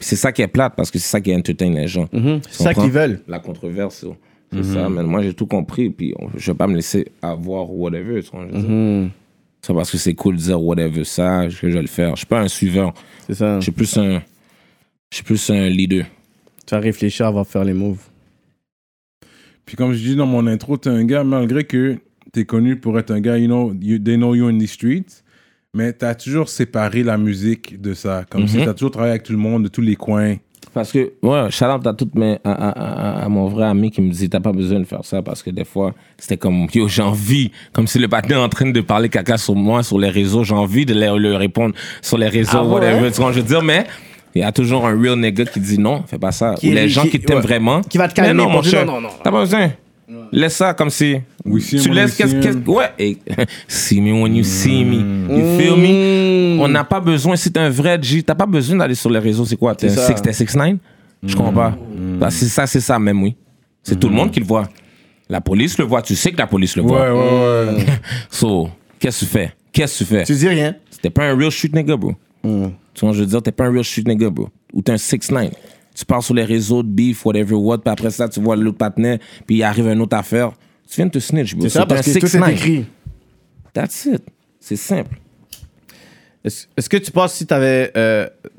C'est 0.00 0.16
ça 0.16 0.32
qui 0.32 0.42
est 0.42 0.48
plate 0.48 0.74
parce 0.76 0.90
que 0.90 0.98
c'est 0.98 1.08
ça 1.08 1.20
qui 1.20 1.34
entertain 1.34 1.70
les 1.70 1.86
gens. 1.86 2.06
Tu 2.06 2.18
C'est 2.50 2.62
ça 2.64 2.74
qu'ils 2.74 2.90
veulent. 2.90 3.20
La 3.28 3.38
controverse, 3.38 3.98
so. 4.00 4.16
c'est 4.52 4.58
Mm-hmm. 4.60 4.72
ça. 4.74 4.88
Mais 4.88 5.02
moi, 5.02 5.22
j'ai 5.22 5.34
tout 5.34 5.46
compris. 5.46 5.90
Puis, 5.90 6.14
on- 6.18 6.28
je 6.36 6.50
vais 6.52 6.56
pas 6.56 6.66
me 6.68 6.76
laisser 6.76 7.06
avoir 7.20 7.70
whatever. 7.72 8.22
tu 8.22 8.30
vois, 8.30 8.46
je 8.48 8.56
veux 8.56 8.62
dire. 8.62 8.70
Mm-hmm. 8.70 9.08
C'est 9.62 9.74
parce 9.74 9.90
que 9.90 9.98
c'est 9.98 10.14
cool 10.14 10.36
de 10.36 10.40
dire 10.42 10.62
whatever 10.62 11.04
ça, 11.04 11.44
que 11.46 11.50
je 11.50 11.66
vais 11.66 11.80
le 11.82 11.86
faire. 11.88 12.10
Je 12.10 12.18
suis 12.20 12.26
pas 12.26 12.40
un 12.40 12.48
suiveur. 12.48 12.92
C'est 13.26 13.34
ça. 13.34 13.58
Je 13.58 13.64
suis 13.64 13.72
plus 13.72 13.96
un. 13.96 14.20
Je 15.10 15.16
suis 15.16 15.24
plus 15.24 15.50
un 15.50 15.68
leader. 15.68 16.04
Tu 16.66 16.74
vas 16.74 16.80
réfléchir 16.80 17.26
avant 17.26 17.42
de 17.42 17.46
faire 17.46 17.64
les 17.64 17.72
moves. 17.74 18.02
Puis 19.66 19.76
comme 19.76 19.92
je 19.92 19.98
dis 20.02 20.16
dans 20.16 20.26
mon 20.26 20.46
intro, 20.46 20.76
t'es 20.76 20.90
un 20.90 21.04
gars, 21.04 21.24
malgré 21.24 21.64
que 21.64 21.96
t'es 22.34 22.44
connu 22.44 22.76
pour 22.76 22.98
être 22.98 23.10
un 23.12 23.20
gars, 23.20 23.38
you 23.38 23.46
know, 23.46 23.72
you- 23.80 23.98
they 23.98 24.16
know 24.16 24.34
you 24.34 24.48
in 24.48 24.58
the 24.58 24.66
streets, 24.66 25.22
mais 25.72 25.92
t'as 25.92 26.14
toujours 26.14 26.48
séparé 26.48 27.02
la 27.02 27.16
musique 27.16 27.80
de 27.80 27.94
ça. 27.94 28.24
Comme 28.28 28.46
si 28.48 28.58
Mhm. 28.58 28.64
t'as 28.66 28.74
toujours 28.74 28.90
travaillé 28.90 29.12
avec 29.12 29.22
tout 29.22 29.32
le 29.32 29.38
monde, 29.38 29.62
de 29.64 29.68
tous 29.68 29.80
les 29.80 29.96
coins. 29.96 30.34
Parce 30.72 30.90
que, 30.90 31.12
ouais, 31.22 31.50
shout 31.50 31.66
out 31.66 31.86
à, 31.86 31.92
toutes 31.94 32.16
mes, 32.16 32.38
à, 32.42 32.50
à, 32.52 33.24
à, 33.24 33.28
mon 33.28 33.46
vrai 33.46 33.66
ami 33.66 33.90
qui 33.92 34.00
me 34.00 34.10
dit 34.10 34.28
T'as 34.28 34.40
pas 34.40 34.50
besoin 34.50 34.80
de 34.80 34.84
faire 34.84 35.04
ça 35.04 35.22
parce 35.22 35.40
que 35.42 35.50
des 35.50 35.64
fois, 35.64 35.94
c'était 36.18 36.36
comme 36.36 36.66
Yo, 36.74 36.88
j'ai 36.88 37.02
envie, 37.02 37.52
comme 37.72 37.86
si 37.86 37.98
le 38.00 38.08
patin 38.08 38.34
est 38.36 38.42
en 38.42 38.48
train 38.48 38.70
de 38.70 38.80
parler 38.80 39.08
caca 39.08 39.36
sur 39.36 39.54
moi, 39.54 39.84
sur 39.84 39.98
les 40.00 40.08
réseaux, 40.08 40.42
j'ai 40.42 40.54
envie 40.54 40.84
de 40.84 40.94
leur, 40.94 41.16
leur 41.18 41.38
répondre 41.38 41.74
sur 42.02 42.18
les 42.18 42.28
réseaux, 42.28 42.50
Ah 42.58 42.64
ouais? 42.64 42.72
whatever. 42.72 43.10
Tu 43.12 43.20
vois, 43.20 43.30
je 43.30 43.38
veux 43.40 43.46
dire, 43.46 43.62
mais 43.62 43.84
il 44.34 44.40
y 44.40 44.44
a 44.44 44.50
toujours 44.50 44.84
un 44.86 45.00
real 45.00 45.16
nigga 45.20 45.44
qui 45.44 45.60
dit 45.60 45.78
non, 45.78 46.02
fais 46.08 46.18
pas 46.18 46.32
ça. 46.32 46.54
Qui 46.58 46.70
Ou 46.70 46.72
les 46.72 46.88
gens 46.88 47.02
qui- 47.02 47.10
qui 47.10 47.20
t'aiment 47.20 47.36
ouais. 47.36 47.42
vraiment. 47.42 47.80
Qui 47.82 47.98
va 47.98 48.08
te 48.08 48.20
Mais 48.20 48.26
calmer 48.26 48.38
non, 48.42 48.44
pour 48.50 48.52
mon 48.54 48.62
cher. 48.62 48.84
non, 48.84 48.94
non, 48.94 49.00
non. 49.02 49.08
T'as 49.22 49.30
pas 49.30 49.40
besoin. 49.40 49.70
Laisse 50.32 50.56
ça 50.56 50.74
comme 50.74 50.90
si. 50.90 51.16
We 51.44 51.62
see 51.62 51.78
tu 51.80 51.90
laisses 51.90 52.16
qu'est-ce 52.16 52.34
him. 52.36 52.62
ouais. 52.66 52.90
Et 52.98 53.18
see 53.68 54.00
me 54.00 54.12
when 54.22 54.34
you 54.36 54.44
see 54.44 54.84
me. 54.84 54.96
You 55.30 55.58
feel 55.58 55.76
me? 55.76 56.60
On 56.60 56.68
n'a 56.68 56.84
pas 56.84 57.00
besoin 57.00 57.36
si 57.36 57.50
t'es 57.50 57.60
un 57.60 57.70
vrai 57.70 57.98
G 58.02 58.22
t'as 58.22 58.34
pas 58.34 58.46
besoin 58.46 58.76
d'aller 58.76 58.94
sur 58.94 59.10
les 59.10 59.18
réseaux 59.18 59.44
c'est 59.44 59.56
quoi? 59.56 59.74
T'es 59.74 59.86
un 59.86 59.90
C'est 59.90 59.96
ça. 59.96 60.16
6 60.16 60.22
t'es 60.22 60.32
6 60.32 60.56
9 60.56 60.76
je 61.26 61.34
comprends 61.34 61.52
pas. 61.52 61.78
Bah, 62.20 62.30
c'est 62.30 62.46
ça 62.46 62.66
c'est 62.66 62.80
ça 62.80 62.98
même 62.98 63.22
oui. 63.22 63.34
C'est 63.82 63.98
tout 63.98 64.08
le 64.08 64.14
monde 64.14 64.30
qui 64.30 64.40
le 64.40 64.46
voit. 64.46 64.68
La 65.28 65.40
police 65.40 65.78
le 65.78 65.84
voit 65.84 66.02
tu 66.02 66.14
sais 66.14 66.32
que 66.32 66.38
la 66.38 66.46
police 66.46 66.76
le 66.76 66.82
Ouais, 66.82 66.88
voit. 66.88 67.10
Ouais, 67.10 67.72
ouais. 67.78 67.86
so 68.30 68.68
qu'est-ce 68.98 69.20
que 69.20 69.24
tu 69.24 69.30
fais? 69.30 69.52
Qu'est-ce 69.72 70.00
que 70.00 70.04
tu 70.04 70.14
fais? 70.14 70.24
Tu 70.24 70.34
dis 70.34 70.48
rien. 70.48 70.74
t'es 71.00 71.10
pas 71.10 71.24
un 71.24 71.36
real 71.36 71.50
shoot 71.50 71.72
nigga 71.74 71.96
bro. 71.96 72.14
Tu 72.42 72.50
vois 73.04 73.12
je 73.14 73.20
veux 73.20 73.26
dire 73.26 73.42
t'es 73.42 73.52
pas 73.52 73.64
un 73.64 73.70
real 73.72 73.82
shoot 73.84 74.06
nigga 74.06 74.28
bro. 74.28 74.48
Ou 74.74 74.82
t'es 74.82 74.92
un 74.92 74.98
6 74.98 75.30
9 75.30 75.50
tu 75.94 76.04
pars 76.04 76.22
sur 76.22 76.34
les 76.34 76.44
réseaux 76.44 76.82
de 76.82 76.88
beef 76.88 77.24
whatever 77.24 77.54
what 77.54 77.78
puis 77.78 77.90
après 77.90 78.10
ça 78.10 78.28
tu 78.28 78.40
vois 78.40 78.56
l'autre 78.56 78.78
partenaire 78.78 79.18
puis 79.46 79.56
il 79.56 79.62
arrive 79.62 79.86
une 79.86 80.00
autre 80.00 80.16
affaire 80.16 80.52
tu 80.88 80.96
viens 80.96 81.06
de 81.06 81.12
te 81.12 81.18
snitch 81.18 81.54
bro 81.54 81.62
C'est 81.62 81.70
ça 81.70 81.86
parce 81.86 82.06
que 82.06 82.18
tout 82.18 82.26
6'9". 82.26 82.48
est 82.48 82.52
écrit. 82.52 82.84
That's 83.72 84.04
it. 84.06 84.22
C'est 84.60 84.76
simple. 84.76 85.18
Est-ce 86.44 86.88
que 86.88 86.98
tu 86.98 87.10
penses 87.10 87.34
si 87.34 87.46
tu 87.46 87.54
n'avais 87.54 87.90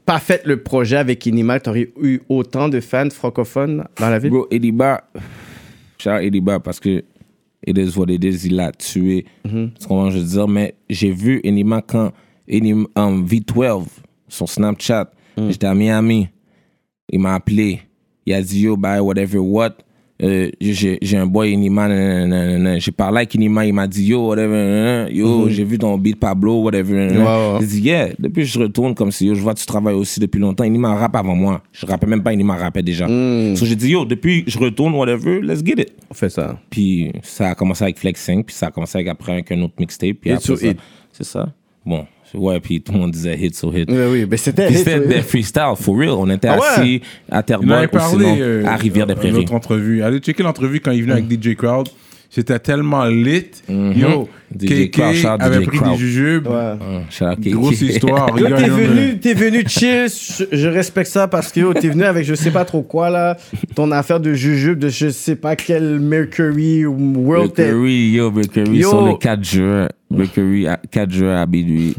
pas 0.05 0.19
fait 0.19 0.45
le 0.45 0.61
projet 0.61 0.97
avec 0.97 1.25
Inima, 1.25 1.59
tu 1.59 1.69
aurais 1.69 1.91
eu 2.01 2.19
autant 2.29 2.67
de 2.67 2.79
fans 2.79 3.09
francophones 3.09 3.85
dans 3.99 4.09
la 4.09 4.19
ville? 4.19 4.31
Bro, 4.31 4.47
Ediba, 4.49 5.03
out 5.15 6.21
Ediba 6.21 6.59
parce 6.59 6.79
que 6.79 7.03
it 7.65 7.77
is 7.77 7.97
what 7.97 8.07
it 8.09 8.23
is, 8.23 8.47
il 8.47 8.55
l'a 8.55 8.71
tué. 8.71 9.25
C'est 9.45 9.87
comment 9.87 10.09
je 10.09 10.17
veux 10.17 10.25
dire, 10.25 10.47
mais 10.47 10.75
j'ai 10.89 11.11
vu 11.11 11.41
Enima 11.45 11.81
quand 11.81 12.11
Enima, 12.51 12.87
en 12.95 13.21
V12 13.21 13.85
sur 14.27 14.49
Snapchat, 14.49 15.11
j'étais 15.37 15.67
à 15.67 15.75
Miami, 15.75 16.27
il 17.09 17.19
m'a 17.19 17.35
appelé, 17.35 17.81
il 18.25 18.33
a 18.33 18.41
dit 18.41 18.61
yo, 18.61 18.77
bye, 18.77 18.99
whatever, 18.99 19.39
what? 19.39 19.75
Euh, 20.23 20.49
j'ai 20.61 21.17
un 21.17 21.25
boy 21.25 21.57
nanana. 21.57 22.79
j'ai 22.79 22.91
parlé 22.93 23.17
avec 23.17 23.35
Enima, 23.35 23.65
il 23.65 23.73
m'a 23.73 23.85
dit 23.85 24.05
yo, 24.05 24.29
whatever, 24.29 25.07
yo, 25.11 25.49
j'ai 25.49 25.65
vu 25.65 25.77
ton 25.77 25.97
beat 25.97 26.17
Pablo, 26.17 26.61
whatever. 26.61 27.09
Ouais, 27.09 27.17
ouais. 27.17 27.57
J'ai 27.59 27.67
dit 27.67 27.81
yeah, 27.81 28.09
depuis 28.17 28.45
je 28.45 28.57
retourne 28.57 28.95
comme 28.95 29.11
si 29.11 29.25
yo, 29.25 29.35
je 29.35 29.41
vois 29.41 29.53
tu 29.53 29.65
travailles 29.65 29.95
aussi 29.95 30.21
depuis 30.21 30.39
longtemps. 30.39 30.63
Enima 30.63 30.95
rappe 30.95 31.17
avant 31.17 31.35
moi, 31.35 31.61
je 31.73 31.85
rappais 31.85 32.07
même 32.07 32.23
pas, 32.23 32.31
Enima 32.31 32.55
rappait 32.55 32.81
déjà. 32.81 33.07
So 33.07 33.65
j'ai 33.65 33.75
dit 33.75 33.89
yo, 33.89 34.05
depuis 34.05 34.45
je 34.47 34.57
retourne, 34.57 34.95
whatever, 34.95 35.41
let's 35.41 35.61
get 35.61 35.81
it. 35.81 35.91
On 36.09 36.13
fait 36.13 36.29
ça. 36.29 36.57
Puis 36.69 37.11
ça 37.21 37.49
a 37.49 37.55
commencé 37.55 37.83
avec 37.83 37.99
Flexing, 37.99 38.43
puis 38.45 38.55
ça 38.55 38.67
a 38.67 38.71
commencé 38.71 38.97
avec, 38.97 39.09
après 39.09 39.33
avec 39.33 39.51
un 39.51 39.61
autre 39.63 39.73
mixtape. 39.77 40.15
Puis 40.21 40.31
après 40.31 40.55
ça. 40.55 40.67
C'est 41.11 41.25
ça. 41.25 41.53
Bon, 41.85 42.05
ouais, 42.33 42.59
puis 42.59 42.81
tout 42.81 42.91
le 42.93 42.99
monde 42.99 43.11
disait 43.11 43.37
hit 43.37 43.55
sur 43.55 43.75
hit. 43.77 43.89
Oui, 43.91 43.97
oui, 44.11 44.25
mais 44.29 44.37
c'était. 44.37 44.71
C'était 44.73 44.99
des 44.99 45.21
freestyle, 45.21 45.73
for 45.77 45.97
real. 45.97 46.09
On 46.11 46.29
était 46.29 46.47
Ah 46.47 46.57
ouais? 46.57 46.65
assis 46.65 47.01
à 47.29 47.43
Terrebonne 47.43 47.71
avait 47.73 47.87
ou 47.87 47.89
parlé 47.89 48.25
sinon 48.25 48.37
euh, 48.39 48.65
à 48.65 48.75
Rivière-des-Prairies. 48.75 49.33
Notre 49.33 49.53
entrevue. 49.53 50.01
Allez 50.03 50.19
checker 50.19 50.43
l'entrevue 50.43 50.79
quand 50.79 50.91
il 50.91 51.03
venait 51.03 51.13
avec 51.13 51.25
DJ 51.31 51.55
Crowd. 51.55 51.87
C'était 52.29 52.59
tellement 52.59 53.05
lit. 53.05 53.45
Yo, 53.69 54.27
DJ 54.59 55.25
out 55.25 55.41
avait 55.41 55.63
DJ 55.63 55.67
pris 55.67 55.79
des 55.79 55.95
jujubes. 55.97 56.47
Ouais. 56.47 56.73
Ah. 57.21 57.35
Grosse 57.39 57.81
histoire. 57.81 58.29
Yo, 58.39 58.47
t'es 58.47 58.69
venu, 58.69 59.19
t'es 59.19 59.33
venu 59.33 59.63
chill, 59.67 60.07
je, 60.51 60.67
respecte 60.67 61.09
ça 61.09 61.27
parce 61.27 61.51
que 61.51 61.59
yo, 61.59 61.73
t'es 61.73 61.89
venu 61.89 62.03
avec 62.03 62.25
je 62.25 62.35
sais 62.35 62.51
pas 62.51 62.65
trop 62.65 62.81
quoi 62.81 63.09
là, 63.09 63.37
ton 63.75 63.91
affaire 63.91 64.19
de 64.19 64.33
jujube 64.33 64.79
de 64.79 64.89
je 64.89 65.09
sais 65.09 65.35
pas 65.35 65.55
quel 65.55 65.99
Mercury 65.99 66.85
World. 66.85 67.53
Mercury, 67.57 68.09
yo, 68.11 68.31
Mercury, 68.31 68.77
Yo. 68.77 68.89
sur 68.89 69.05
le 69.05 69.17
4 69.17 69.43
juin. 69.43 69.87
Mercury, 70.11 70.67
à 70.67 70.79
4 70.91 71.11
juin 71.11 71.35
à 71.35 71.45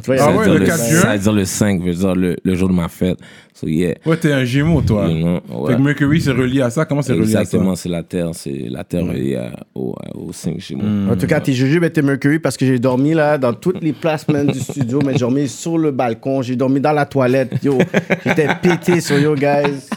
Ça 0.02 0.26
Ah 0.26 0.30
veut 0.30 0.38
ouais, 0.38 0.58
le 0.58 0.64
4 0.64 0.78
juin? 0.88 1.00
Ça 1.00 1.12
veut 1.12 1.18
dire 1.18 1.32
le 1.32 1.44
5, 1.44 1.82
veut 1.82 1.92
dire 1.92 2.14
le, 2.14 2.36
le 2.42 2.54
jour 2.54 2.68
de 2.68 2.74
ma 2.74 2.88
fête. 2.88 3.18
So, 3.52 3.66
yeah. 3.66 3.94
Ouais, 4.04 4.16
t'es 4.18 4.32
un 4.32 4.44
gémeau, 4.44 4.82
toi. 4.82 5.08
You 5.08 5.16
know, 5.18 5.40
ouais. 5.62 5.72
Fait 5.72 5.78
que 5.78 5.82
Mercury, 5.82 6.20
c'est 6.20 6.30
relié 6.30 6.60
à 6.60 6.70
ça. 6.70 6.84
Comment 6.84 7.02
c'est 7.02 7.14
relié 7.14 7.22
à 7.22 7.26
ça? 7.26 7.40
Exactement, 7.40 7.74
c'est 7.74 7.88
la 7.88 8.02
Terre. 8.02 8.30
C'est 8.34 8.66
la 8.68 8.84
Terre 8.84 9.04
reliée 9.04 9.36
à- 9.36 9.64
au, 9.74 9.94
au 10.14 10.32
5 10.32 10.60
chez 10.60 10.74
moi. 10.74 10.84
En 11.12 11.16
tout 11.16 11.26
cas, 11.26 11.40
tes 11.40 11.52
jujubes 11.52 11.84
étaient 11.84 12.02
Mercury 12.02 12.38
parce 12.46 12.56
que 12.56 12.64
j'ai 12.64 12.78
dormi 12.78 13.12
là 13.12 13.38
dans 13.38 13.52
toutes 13.52 13.82
les 13.82 13.92
places 13.92 14.28
même 14.28 14.46
du 14.46 14.60
studio, 14.60 15.00
mais 15.04 15.14
j'ai 15.14 15.18
dormi 15.18 15.48
sur 15.48 15.78
le 15.78 15.90
balcon, 15.90 16.42
j'ai 16.42 16.54
dormi 16.54 16.78
dans 16.78 16.92
la 16.92 17.04
toilette. 17.04 17.54
Yo, 17.60 17.76
j'étais 18.24 18.46
pété 18.62 19.00
sur 19.00 19.18
yo 19.18 19.34
guys. 19.34 19.88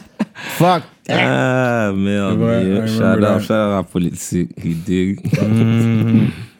Fuck. 0.58 0.82
Ah, 1.08 1.91
merde. 1.95 2.88
Shout 2.88 3.04
out, 3.04 3.39
shout 3.41 3.45
out 3.45 3.52
à 3.52 3.76
la 3.76 3.84
politique. 3.84 4.50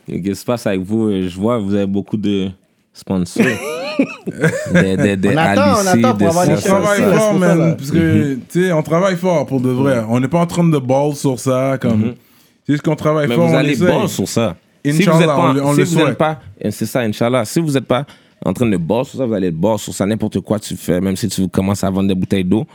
Qu'est-ce 0.06 0.22
qui 0.22 0.36
se 0.36 0.46
passe 0.46 0.68
avec 0.68 0.82
vous? 0.82 1.10
Je 1.10 1.36
vois 1.36 1.58
que 1.58 1.64
vous 1.64 1.74
avez 1.74 1.88
beaucoup 1.88 2.18
de 2.18 2.50
sponsors. 2.94 3.44
des, 4.72 4.96
des, 4.96 5.18
des 5.18 5.30
On 5.30 5.38
attend, 5.38 5.74
on 5.82 5.88
attend 5.88 6.10
pour 6.10 6.18
des 6.20 6.26
avoir 6.28 6.46
ça, 6.46 6.78
On 6.78 6.82
travaille 6.84 7.18
fort, 7.18 7.34
man. 7.34 7.76
Parce 7.80 7.90
que, 7.90 8.36
tu 8.36 8.42
sais, 8.64 8.72
on 8.72 8.84
travaille 8.84 9.16
fort 9.16 9.44
pour 9.48 9.60
de 9.60 9.70
vrai. 9.70 10.04
On 10.08 10.20
n'est 10.20 10.28
pas 10.28 10.40
en 10.40 10.46
train 10.46 10.64
de 10.64 10.78
ball 10.78 11.16
sur 11.16 11.40
ça. 11.40 11.80
comme 11.82 12.14
C'est 12.68 12.74
juste 12.74 12.84
qu'on 12.86 12.96
travaille 12.96 13.28
Mais 13.28 13.34
fort. 13.34 13.48
vous 13.48 13.56
on 13.56 13.58
allez 13.58 13.72
essaie. 13.72 13.88
bon 13.88 14.08
sur 14.08 14.28
ça. 14.28 14.56
Si 14.86 14.90
Inch'Allah, 15.02 15.16
vous 15.16 15.22
êtes 15.22 15.28
pas, 15.28 15.50
on 15.50 15.54
le- 15.54 15.64
on 15.64 15.74
si 15.74 15.96
le 15.96 16.06
vous 16.10 16.16
pas, 16.16 16.40
et 16.60 16.72
c'est 16.72 16.86
ça, 16.86 17.02
Inch'Allah. 17.02 17.46
Si 17.46 17.60
vous 17.60 17.72
n'êtes 17.72 17.86
pas 17.86 18.06
en 18.46 18.54
train 18.54 18.68
de 18.68 18.78
boss 18.78 19.10
sur 19.10 19.20
ça, 19.20 19.26
vous 19.26 19.34
allez 19.34 19.52
boss 19.52 19.82
sur 19.84 19.94
ça. 19.94 20.06
N'importe 20.06 20.40
quoi 20.40 20.60
tu 20.60 20.76
fais, 20.76 21.02
même 21.02 21.16
si 21.16 21.28
tu 21.28 21.48
commences 21.50 21.84
à 21.84 21.90
vendre 21.90 22.08
des 22.08 22.16
bouteilles 22.16 22.46
d'eau, 22.46 22.66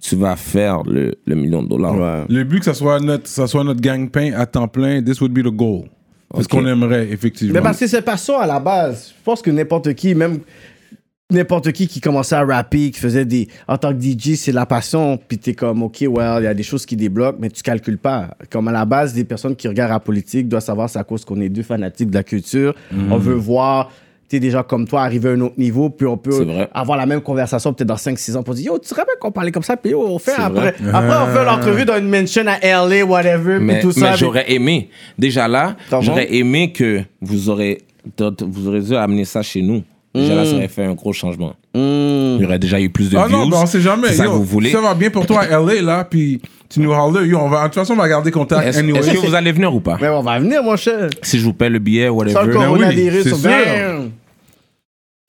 tu 0.00 0.16
vas 0.16 0.34
faire 0.34 0.82
le, 0.82 1.14
le 1.24 1.34
million 1.36 1.62
de 1.62 1.68
dollars. 1.68 1.94
Ouais. 1.94 2.24
Le 2.28 2.42
but 2.44 2.58
que 2.58 2.64
ça 2.64 2.74
soit 2.74 2.98
notre, 2.98 3.28
ça 3.28 3.46
soit 3.46 3.62
notre 3.62 3.80
gang-pain 3.80 4.32
à 4.36 4.46
temps 4.46 4.66
plein, 4.66 5.00
this 5.02 5.20
would 5.20 5.32
be 5.32 5.38
the 5.44 5.54
goal. 5.54 5.84
C'est 6.34 6.44
ce 6.44 6.48
qu'on 6.48 6.66
aimerait, 6.66 7.08
effectivement. 7.10 7.52
Mais 7.54 7.60
parce 7.60 7.78
que 7.78 7.86
c'est 7.86 8.00
passion 8.02 8.38
à 8.38 8.46
la 8.46 8.58
base. 8.58 9.12
Je 9.16 9.22
pense 9.22 9.42
que 9.42 9.50
n'importe 9.50 9.92
qui, 9.94 10.14
même 10.14 10.38
n'importe 11.32 11.72
qui 11.72 11.86
qui 11.86 12.00
commençait 12.00 12.34
à 12.36 12.44
rapper, 12.44 12.90
qui 12.90 13.00
faisait 13.00 13.24
des. 13.24 13.48
En 13.68 13.76
tant 13.78 13.92
que 13.92 14.00
DJ, 14.00 14.34
c'est 14.36 14.52
la 14.52 14.66
passion. 14.66 15.18
Puis 15.28 15.38
t'es 15.38 15.54
comme, 15.54 15.82
OK, 15.82 15.98
well, 16.02 16.36
il 16.40 16.44
y 16.44 16.46
a 16.46 16.54
des 16.54 16.62
choses 16.62 16.86
qui 16.86 16.96
débloquent, 16.96 17.38
mais 17.40 17.50
tu 17.50 17.62
calcules 17.62 17.98
pas. 17.98 18.36
Comme 18.50 18.68
à 18.68 18.72
la 18.72 18.84
base, 18.84 19.12
des 19.14 19.24
personnes 19.24 19.56
qui 19.56 19.68
regardent 19.68 19.92
la 19.92 20.00
politique 20.00 20.48
doivent 20.48 20.62
savoir 20.62 20.88
c'est 20.90 20.98
à 20.98 21.04
cause 21.04 21.24
qu'on 21.24 21.40
est 21.40 21.48
deux 21.48 21.62
fanatiques 21.62 22.10
de 22.10 22.14
la 22.14 22.22
culture. 22.24 22.74
Mhm. 22.90 23.12
On 23.12 23.18
veut 23.18 23.34
voir. 23.34 23.90
des 24.30 24.50
gens 24.50 24.62
comme 24.62 24.88
toi 24.88 25.02
arriver 25.02 25.28
à 25.28 25.32
un 25.32 25.40
autre 25.42 25.58
niveau, 25.58 25.90
puis 25.90 26.06
on 26.06 26.16
peut 26.16 26.46
avoir 26.72 26.96
la 26.96 27.04
même 27.04 27.20
conversation 27.20 27.74
peut-être 27.74 27.88
dans 27.88 27.96
5-6 27.98 28.34
ans 28.34 28.42
pour 28.42 28.54
dire 28.54 28.72
Yo, 28.72 28.78
tu 28.78 28.88
te 28.88 28.94
rappelles 28.94 29.18
qu'on 29.20 29.30
parlait 29.30 29.52
comme 29.52 29.62
ça, 29.62 29.76
puis 29.76 29.90
yo, 29.90 30.00
on 30.08 30.18
fait 30.18 30.32
après. 30.38 30.74
Après, 30.90 31.16
on 31.22 31.34
fait 31.34 31.44
l'entrevue 31.44 31.84
dans 31.84 31.98
une 31.98 32.08
mention 32.08 32.44
à 32.46 32.58
LA, 32.66 33.04
whatever, 33.04 33.58
puis 33.58 33.66
Mais, 33.66 33.80
tout 33.80 33.92
ça. 33.92 34.00
mais 34.00 34.08
puis- 34.12 34.18
j'aurais 34.20 34.50
aimé. 34.50 34.88
Déjà 35.18 35.46
là, 35.48 35.76
j'aurais 36.00 36.32
aimé 36.34 36.72
que 36.72 37.02
vous 37.20 37.50
aurez, 37.50 37.82
vous 38.40 38.68
aurez 38.68 38.80
dû 38.80 38.94
amener 38.96 39.26
ça 39.26 39.42
chez 39.42 39.60
nous. 39.60 39.82
Déjà 40.14 40.34
là, 40.34 40.44
ça 40.44 40.54
aurait 40.56 40.68
fait 40.68 40.84
un 40.84 40.92
gros 40.94 41.12
changement. 41.14 41.54
Hmm. 41.74 42.36
Il 42.36 42.42
y 42.42 42.44
aurait 42.44 42.58
déjà 42.58 42.78
eu 42.80 42.90
plus 42.90 43.08
de 43.10 43.16
Ah 43.16 43.26
views. 43.26 43.36
non, 43.38 43.48
ben 43.48 43.58
on 43.62 43.66
sait 43.66 43.80
jamais. 43.80 44.08
C'est 44.08 44.14
ça 44.16 44.24
Yo, 44.24 44.32
que 44.32 44.36
vous 44.36 44.44
voulez. 44.44 44.70
Ça 44.70 44.80
va 44.82 44.92
bien 44.94 45.08
pour 45.10 45.24
toi 45.26 45.40
à 45.40 45.58
LA, 45.60 45.80
là, 45.80 46.04
puis 46.04 46.40
tu 46.68 46.80
nous 46.80 46.92
holler. 46.92 47.26
Yo, 47.28 47.38
on 47.38 47.48
va, 47.48 47.60
de 47.60 47.64
toute 47.68 47.76
façon, 47.76 47.94
on 47.94 47.96
va 47.96 48.08
garder 48.08 48.30
contact 48.30 48.66
Est-ce 48.66 48.78
anyway. 48.80 49.00
que 49.00 49.26
vous 49.26 49.34
allez 49.34 49.52
venir 49.52 49.74
ou 49.74 49.80
pas? 49.80 49.96
Mais 50.00 50.08
on 50.08 50.20
va 50.22 50.38
venir, 50.38 50.62
mon 50.62 50.76
cher. 50.76 51.08
Si 51.22 51.38
je 51.38 51.44
vous 51.44 51.54
paie 51.54 51.70
le 51.70 51.78
billet, 51.78 52.08
Sans 52.08 52.12
whatever. 52.14 52.40
le 52.46 52.52
Ben 52.52 52.58
oui, 52.58 52.64
coronavirus, 52.66 53.34
c'est. 53.36 53.48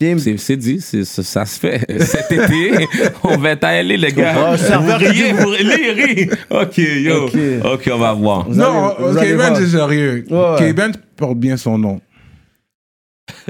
Game. 0.02 0.20
C'est 0.20 0.38
c'est 0.38 0.58
dit, 0.58 0.82
ça, 0.82 1.24
ça 1.24 1.46
se 1.46 1.58
fait. 1.58 1.86
Cet 2.02 2.30
été, 2.30 2.86
on 3.24 3.38
va 3.38 3.52
être 3.52 3.64
allés, 3.64 3.96
les 3.96 4.12
gars. 4.12 4.52
Oh, 4.52 4.58
serveur 4.58 5.00
Vous 5.00 5.06
riez, 5.06 5.32
vous 5.32 5.48
riez, 5.48 6.30
Ok, 6.50 6.78
yo. 6.78 7.26
Ok. 7.28 7.34
Ok, 7.74 7.90
on 7.94 7.98
va 8.00 8.12
voir. 8.12 8.50
Vous 8.50 8.56
Non, 8.56 8.96
voir. 9.00 9.56
c'est 9.56 9.68
sérieux. 9.68 10.26
Ouais. 10.30 10.72
K-Ben 10.74 10.92
porte 11.16 11.38
bien 11.38 11.56
son 11.56 11.78
nom. 11.78 12.02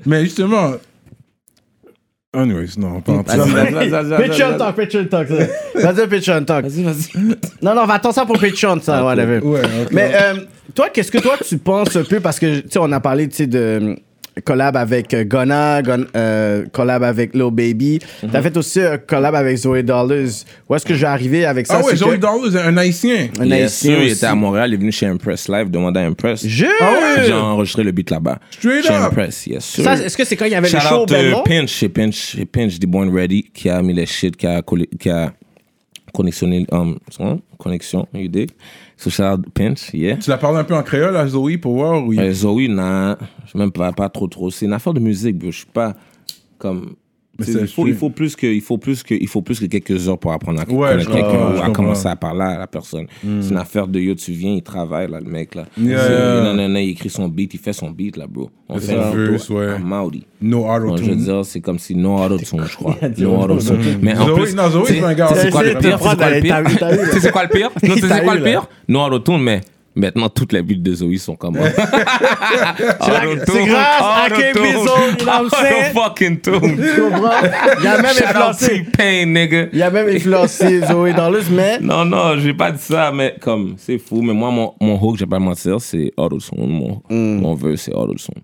Mais 0.05 0.23
justement. 0.25 0.73
Anyways, 2.35 2.77
non, 2.77 2.99
pas 3.01 3.11
en 3.11 3.23
Patreon 3.23 3.45
vas-y. 3.45 4.57
talk, 4.57 4.75
Patreon 4.75 5.05
talk. 5.05 5.27
Vas-y, 5.29 6.07
Patreon 6.09 6.43
talk. 6.45 6.65
Vas-y, 6.65 6.83
vas-y. 6.83 7.17
Non, 7.61 7.75
non, 7.75 7.85
va 7.85 7.93
attendre 7.93 8.15
ça 8.15 8.25
pour 8.25 8.39
Patreon, 8.39 8.79
ça, 8.81 9.03
whatever. 9.03 9.39
Ouais, 9.39 9.61
ok. 9.61 9.91
Mais 9.91 10.11
euh, 10.15 10.33
toi, 10.73 10.89
qu'est-ce 10.89 11.11
que 11.11 11.19
toi 11.19 11.35
tu 11.47 11.59
penses 11.59 11.95
un 11.95 12.03
peu? 12.03 12.19
Parce 12.19 12.39
que 12.39 12.61
tu 12.61 12.69
sais 12.71 12.79
on 12.79 12.91
a 12.91 12.99
parlé 12.99 13.27
tu 13.29 13.35
sais 13.35 13.47
de 13.47 13.95
collab 14.45 14.75
avec 14.77 15.13
euh, 15.13 15.23
Gunna, 15.23 15.81
Gun- 15.81 16.05
euh, 16.15 16.65
collab 16.71 17.03
avec 17.03 17.33
Lil 17.33 17.51
Baby. 17.51 17.99
T'as 18.31 18.41
fait 18.41 18.55
aussi 18.57 18.81
un 18.81 18.97
collab 18.97 19.35
avec 19.35 19.57
Zoé 19.57 19.83
Dollars. 19.83 20.27
Où 20.69 20.75
est-ce 20.75 20.85
que 20.85 20.93
je 20.93 21.01
vais 21.01 21.07
arriver 21.07 21.45
avec 21.45 21.67
ça? 21.67 21.79
Ah 21.81 21.85
ouais, 21.85 21.95
Joey 21.95 22.15
que- 22.17 22.21
Dollars, 22.21 22.65
un 22.67 22.77
haïtien. 22.77 23.27
Un 23.39 23.43
Bien 23.45 23.51
haïtien 23.57 23.67
sûr, 23.69 24.01
il 24.03 24.11
était 24.11 24.25
à 24.25 24.35
Montréal, 24.35 24.69
il 24.71 24.73
est 24.73 24.77
venu 24.77 24.91
chez 24.91 25.05
Impress 25.05 25.47
Live, 25.49 25.69
demander 25.69 25.99
à 25.99 26.03
Impress. 26.05 26.45
Je. 26.47 26.65
Ah 26.81 26.91
ouais? 26.93 27.23
J'ai 27.27 27.33
enregistré 27.33 27.83
le 27.83 27.91
beat 27.91 28.09
là-bas. 28.09 28.39
Straight 28.51 28.83
chez 28.85 28.93
up. 28.93 29.01
Impress, 29.11 29.45
yes, 29.47 29.63
sir. 29.65 29.83
Ça, 29.83 29.93
est-ce 29.95 30.17
que 30.17 30.23
c'est 30.25 30.35
quand 30.35 30.45
il 30.45 30.51
y 30.51 30.55
avait 30.55 30.67
Shout 30.67 30.77
le 30.77 30.81
show 30.81 30.95
au 30.95 31.01
out 31.03 31.07
to 31.09 31.13
Belmont? 31.13 31.43
Pinch, 31.43 31.69
chez 31.69 31.89
Pinch, 31.89 32.15
chez 32.35 32.45
Pinch, 32.45 32.79
des 32.79 32.87
Born 32.87 33.13
Ready, 33.15 33.43
qui 33.53 33.69
a 33.69 33.81
mis 33.81 33.93
les 33.93 34.05
shit, 34.05 34.35
qui 34.35 34.47
a, 34.47 34.61
qui 34.99 35.09
a 35.09 35.31
connexionné, 36.13 36.65
um, 36.71 36.97
son- 37.09 37.41
connexion, 37.57 38.07
you 38.13 38.27
dig? 38.27 38.49
So 38.97 39.09
shout 39.09 39.23
out 39.23 39.45
Pinch, 39.53 39.93
yeah. 39.93 40.17
Tu 40.17 40.29
l'as 40.29 40.37
parlé 40.37 40.59
un 40.59 40.63
peu 40.63 40.75
en 40.75 40.83
créole 40.83 41.17
à 41.17 41.27
Zoé 41.27 41.57
pour 41.57 41.73
voir 41.73 42.05
oui? 42.05 42.19
Euh, 42.19 42.31
Zoé, 42.33 42.67
non, 42.67 43.15
je 43.45 43.57
même 43.57 43.71
pas, 43.71 43.91
pas 43.91 44.09
trop 44.09 44.27
trop. 44.27 44.49
C'est 44.49 44.65
une 44.65 44.73
affaire 44.73 44.93
de 44.93 44.99
musique, 44.99 45.37
bro. 45.37 45.51
Je 45.51 45.57
suis 45.57 45.65
pas 45.65 45.93
comme. 46.57 46.95
C'est 47.39 47.51
il, 47.53 47.67
faut, 47.67 47.87
il, 47.87 47.95
faut 47.95 48.11
plus 48.11 48.35
que, 48.35 48.45
il, 48.45 48.61
faut 48.61 48.77
plus 48.77 49.01
que, 49.01 49.15
il 49.15 49.27
faut 49.27 49.41
plus 49.41 49.59
que 49.59 49.65
quelques 49.65 50.07
heures 50.07 50.19
pour 50.19 50.31
apprendre 50.31 50.61
à 50.61 50.71
Ouais, 50.71 50.91
connaître 50.91 51.11
quelqu'un 51.11 51.55
ou 51.55 51.61
à 51.63 51.69
commencer 51.71 52.07
à 52.07 52.15
parler 52.15 52.43
à 52.43 52.59
la 52.59 52.67
personne. 52.67 53.07
C'est 53.21 53.49
une 53.49 53.57
affaire 53.57 53.87
de 53.87 53.99
yo, 53.99 54.13
tu 54.13 54.31
viens, 54.33 54.53
il 54.53 54.61
travaille, 54.61 55.09
là, 55.09 55.19
le 55.19 55.29
mec, 55.29 55.55
là. 55.55 55.65
Yeah, 55.75 55.99
C'est- 55.99 56.11
yeah. 56.11 56.43
Non, 56.43 56.53
non, 56.53 56.69
non, 56.69 56.79
il 56.79 56.89
écrit 56.91 57.09
son 57.09 57.27
beat, 57.27 57.55
il 57.55 57.59
fait 57.59 57.73
son 57.73 57.89
beat, 57.89 58.17
là, 58.17 58.27
bro. 58.27 58.51
On 58.69 58.77
fait 58.79 58.93
une 58.93 59.31
verse, 59.31 59.49
ouais. 59.49 59.69
à 59.69 59.79
Maudi. 59.79 60.25
No 60.41 60.63
Bon, 60.63 60.95
je 60.97 61.03
veux 61.03 61.15
dire, 61.15 61.43
c'est 61.43 61.61
comme 61.61 61.79
si 61.79 61.95
no 61.95 62.17
auto-tune, 62.17 62.65
je 62.67 62.75
crois. 62.75 62.97
No 63.17 63.35
auto-tune. 63.41 63.97
Mais 64.01 64.15
en 64.15 64.35
plus, 64.35 64.51
c'est 64.51 64.59
un 64.59 64.69
c'est 65.35 65.49
quoi 65.49 65.63
le 65.63 65.79
pire? 65.79 65.99
sais 65.99 66.15
quoi 66.15 66.29
le 66.29 66.41
pire? 66.41 66.61
c'est 67.19 67.31
quoi 67.31 67.43
le 67.43 67.49
pire? 67.49 67.71
Non, 67.81 67.95
c'est 67.99 68.23
quoi 68.23 68.35
le 68.35 68.43
pire? 68.43 68.67
No 68.87 68.99
auto-tune, 69.07 69.41
mais 69.41 69.61
maintenant, 69.95 70.29
toutes 70.29 70.53
les 70.53 70.61
beats 70.61 70.75
de 70.79 70.93
Zoé 70.93 71.17
sont 71.17 71.35
comme 71.35 71.57
moi. 71.57 71.67
C'est 73.45 73.65
grâce 73.65 74.01
à 74.01 74.29
K 74.29 74.53
Bizzo, 74.53 74.63
you 74.63 74.85
know 74.85 75.25
what 75.25 75.41
I'm 75.43 75.49
saying? 75.49 75.93
fucking 75.93 76.39
tune. 76.41 76.77
Tu 76.77 77.01
comprends? 77.01 77.31
Il 77.81 77.87
a 77.87 77.97
même 77.97 78.05
influencé. 78.05 78.83
T-Pain, 78.85 79.25
nigga. 79.27 79.67
Il 79.73 79.81
a 79.83 79.89
même 79.89 80.07
influencé 80.09 80.81
Zoé 80.81 81.13
Dollars, 81.13 81.43
mais. 81.51 81.79
Non, 81.79 82.05
non, 82.05 82.37
j'ai 82.39 82.53
pas 82.53 82.71
dit 82.71 82.81
ça, 82.81 83.11
mais 83.13 83.35
comme, 83.39 83.75
c'est 83.77 83.97
fou. 83.97 84.21
Mais 84.21 84.33
moi, 84.33 84.51
mon, 84.51 84.73
mon 84.81 84.99
hook, 85.01 85.17
j'ai 85.17 85.25
pas 85.25 85.39
mentir, 85.39 85.79
c'est 85.79 86.11
auto-tune. 86.17 86.67
Mon, 86.67 87.01
Mm. 87.09 87.39
mon 87.41 87.53
vœu, 87.55 87.75
c'est 87.75 87.93
auto-tune. 87.93 88.41